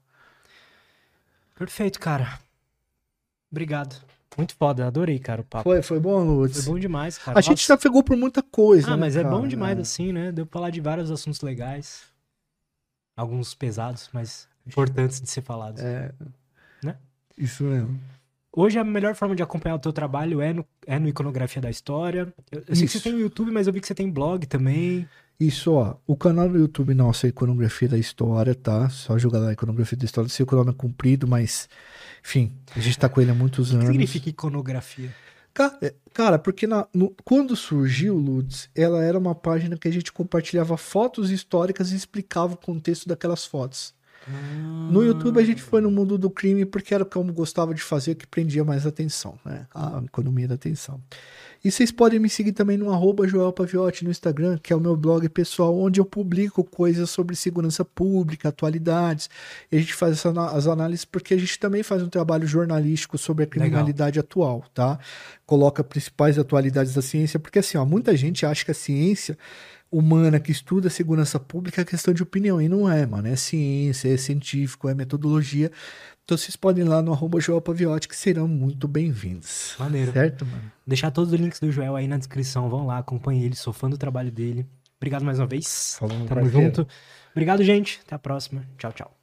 Perfeito, 1.56 2.00
cara. 2.00 2.40
Obrigado. 3.52 4.19
Muito 4.38 4.56
foda, 4.56 4.88
adorei, 4.88 5.20
cara, 5.20 5.42
o 5.42 5.44
papo. 5.44 5.64
Foi, 5.64 5.82
foi 5.82 6.00
bom, 6.00 6.24
Lutz. 6.24 6.64
Foi 6.64 6.74
bom 6.74 6.80
demais, 6.80 7.18
cara. 7.18 7.38
A 7.38 7.42
gente 7.42 7.66
já 7.68 7.78
pegou 7.78 8.04
por 8.04 8.16
muita 8.16 8.42
coisa, 8.42 8.88
Ah, 8.88 8.92
né, 8.92 8.98
mas 8.98 9.16
cara? 9.16 9.28
é 9.28 9.32
bom 9.32 9.48
demais 9.48 9.78
é. 9.78 9.82
assim, 9.82 10.14
né? 10.14 10.32
Deu 10.32 10.46
pra 10.46 10.60
falar 10.60 10.70
de 10.70 10.80
vários 10.80 11.12
assuntos 11.12 11.42
legais. 11.42 12.04
Alguns 13.18 13.54
pesados, 13.54 14.10
mas 14.14 14.48
importantes 14.66 15.20
de 15.20 15.30
ser 15.30 15.42
falados. 15.42 15.82
É. 15.82 16.12
Né? 16.82 16.96
Isso 17.38 17.64
mesmo. 17.64 18.00
Hoje 18.56 18.80
a 18.80 18.84
melhor 18.84 19.14
forma 19.14 19.36
de 19.36 19.44
acompanhar 19.44 19.76
o 19.76 19.80
teu 19.80 19.92
trabalho 19.94 20.42
é 20.42 20.54
no, 20.54 20.66
é 20.88 20.98
no 20.98 21.08
Iconografia 21.08 21.62
da 21.62 21.70
História. 21.70 22.34
Eu, 22.52 22.64
eu 22.68 22.76
sei 22.76 22.88
que 22.88 22.94
você 22.94 23.00
tem 23.00 23.14
o 23.14 23.20
YouTube, 23.20 23.52
mas 23.52 23.68
eu 23.68 23.74
vi 23.74 23.82
que 23.82 23.88
você 23.88 23.94
tem 23.94 24.10
blog 24.10 24.46
também. 24.48 25.08
Isso, 25.40 25.74
ó. 25.74 25.96
O 26.08 26.16
canal 26.16 26.50
do 26.50 26.58
YouTube 26.58 26.94
nosso 26.94 27.26
é 27.26 27.30
Iconografia 27.30 27.88
da 27.90 27.98
História, 27.98 28.56
tá? 28.56 28.90
Só 28.90 29.18
jogar 29.18 29.40
lá 29.40 29.54
Iconografia 29.54 29.98
da 29.98 30.06
História. 30.06 30.30
Sei 30.30 30.46
que 30.46 30.54
o 30.54 30.58
nome 30.58 30.72
é 30.72 30.74
comprido, 30.74 31.28
mas 31.28 31.70
enfim, 32.24 32.52
a 32.76 32.80
gente 32.80 32.98
tá 32.98 33.08
com 33.10 33.22
ele 33.22 33.32
há 33.32 33.34
muitos 33.34 33.72
anos. 33.72 33.84
O 33.84 33.88
que 33.88 33.94
significa 33.94 34.30
iconografia? 34.30 35.14
É, 35.82 35.94
cara, 36.14 36.40
porque 36.40 36.66
na, 36.66 36.88
no, 36.94 37.14
quando 37.26 37.56
surgiu 37.56 38.16
o 38.16 38.20
Lutz, 38.20 38.70
ela 38.74 39.04
era 39.04 39.18
uma 39.18 39.36
página 39.36 39.78
que 39.78 39.88
a 39.88 39.92
gente 39.92 40.12
compartilhava 40.12 40.78
fotos 40.78 41.32
históricas 41.32 41.92
e 41.92 41.96
explicava 41.96 42.54
o 42.54 42.58
contexto 42.58 43.08
daquelas 43.08 43.46
fotos. 43.46 43.94
No 44.90 45.04
YouTube 45.04 45.40
a 45.40 45.44
gente 45.44 45.62
foi 45.62 45.82
no 45.82 45.92
mundo 45.92 46.18
do 46.18 46.30
crime 46.30 46.66
porque 46.66 46.94
era 46.94 47.04
o 47.04 47.06
que 47.06 47.16
eu 47.16 47.24
gostava 47.26 47.74
de 47.74 47.82
fazer, 47.82 48.16
que 48.16 48.26
prendia 48.26 48.64
mais 48.64 48.88
atenção, 48.88 49.38
né? 49.46 49.68
A 49.74 50.02
economia 50.04 50.48
da 50.48 50.56
atenção. 50.56 51.00
E 51.64 51.70
vocês 51.70 51.92
podem 51.92 52.20
me 52.20 52.30
seguir 52.30 52.54
também 52.54 52.78
no 52.78 52.92
arroba 52.92 53.28
Joel 53.28 53.52
Paviotti 53.52 54.06
no 54.06 54.12
Instagram, 54.12 54.58
que 54.64 54.72
é 54.72 54.76
o 54.76 54.80
meu 54.80 54.96
blog 54.96 55.28
pessoal, 55.30 55.78
onde 55.78 56.00
eu 56.00 56.06
publico 56.06 56.64
coisas 56.64 57.10
sobre 57.10 57.36
segurança 57.36 57.84
pública, 57.84 58.48
atualidades. 58.50 59.30
E 59.70 59.76
a 59.76 59.80
gente 59.80 59.94
faz 59.94 60.14
essa, 60.14 60.32
as 60.52 60.68
análises 60.68 61.04
porque 61.04 61.34
a 61.34 61.38
gente 61.38 61.60
também 61.60 61.84
faz 61.84 62.02
um 62.02 62.08
trabalho 62.08 62.48
jornalístico 62.48 63.18
sobre 63.18 63.44
a 63.44 63.48
criminalidade 63.48 64.18
Legal. 64.18 64.28
atual, 64.28 64.66
tá? 64.74 64.98
Coloca 65.46 65.84
principais 65.84 66.40
atualidades 66.40 66.94
da 66.94 67.02
ciência, 67.02 67.38
porque 67.40 67.60
assim, 67.60 67.78
ó, 67.78 67.86
muita 67.86 68.16
gente 68.16 68.46
acha 68.46 68.64
que 68.64 68.72
a 68.72 68.76
ciência 68.76 69.38
humana 69.92 70.40
que 70.40 70.52
estuda 70.52 70.90
segurança 70.90 71.40
pública 71.40 71.82
é 71.82 71.86
questão 71.86 72.14
de 72.14 72.24
opinião, 72.24 72.62
e 72.62 72.70
não 72.70 72.90
é, 72.90 73.06
mano. 73.06 73.28
É 73.28 73.36
ciência, 73.36 74.14
é 74.14 74.18
científico, 74.18 74.88
é 74.90 74.94
metodologia. 74.94 75.72
Então 76.24 76.38
vocês 76.38 76.56
podem 76.56 76.86
ir 76.86 76.88
lá 76.88 77.02
no 77.02 77.12
arroba 77.12 77.40
Joel 77.40 77.62
Paviotti, 77.62 78.08
que 78.08 78.16
serão 78.16 78.48
muito 78.48 78.88
bem-vindos. 78.88 79.76
Maneiro. 79.80 80.12
Certo, 80.12 80.46
mano? 80.46 80.72
Deixar 80.86 81.10
todos 81.12 81.34
os 81.34 81.40
links 81.40 81.60
do 81.60 81.72
Joel 81.72 81.96
aí 81.96 82.08
na 82.08 82.18
descrição. 82.18 82.70
Vão 82.70 82.86
lá, 82.86 83.00
acompanhem 83.00 83.44
ele, 83.44 83.56
sou 83.56 83.74
fã 83.74 83.90
do 83.90 83.98
trabalho 83.98 84.32
dele. 84.32 84.66
Obrigado 84.98 85.24
mais 85.24 85.40
uma 85.40 85.48
vez. 85.48 85.96
Falou, 85.98 86.26
Tamo 86.28 86.50
junto. 86.50 86.88
Obrigado, 87.32 87.64
gente. 87.64 88.00
Até 88.06 88.16
a 88.16 88.20
próxima. 88.20 88.64
Tchau, 88.78 88.92
tchau. 88.92 89.19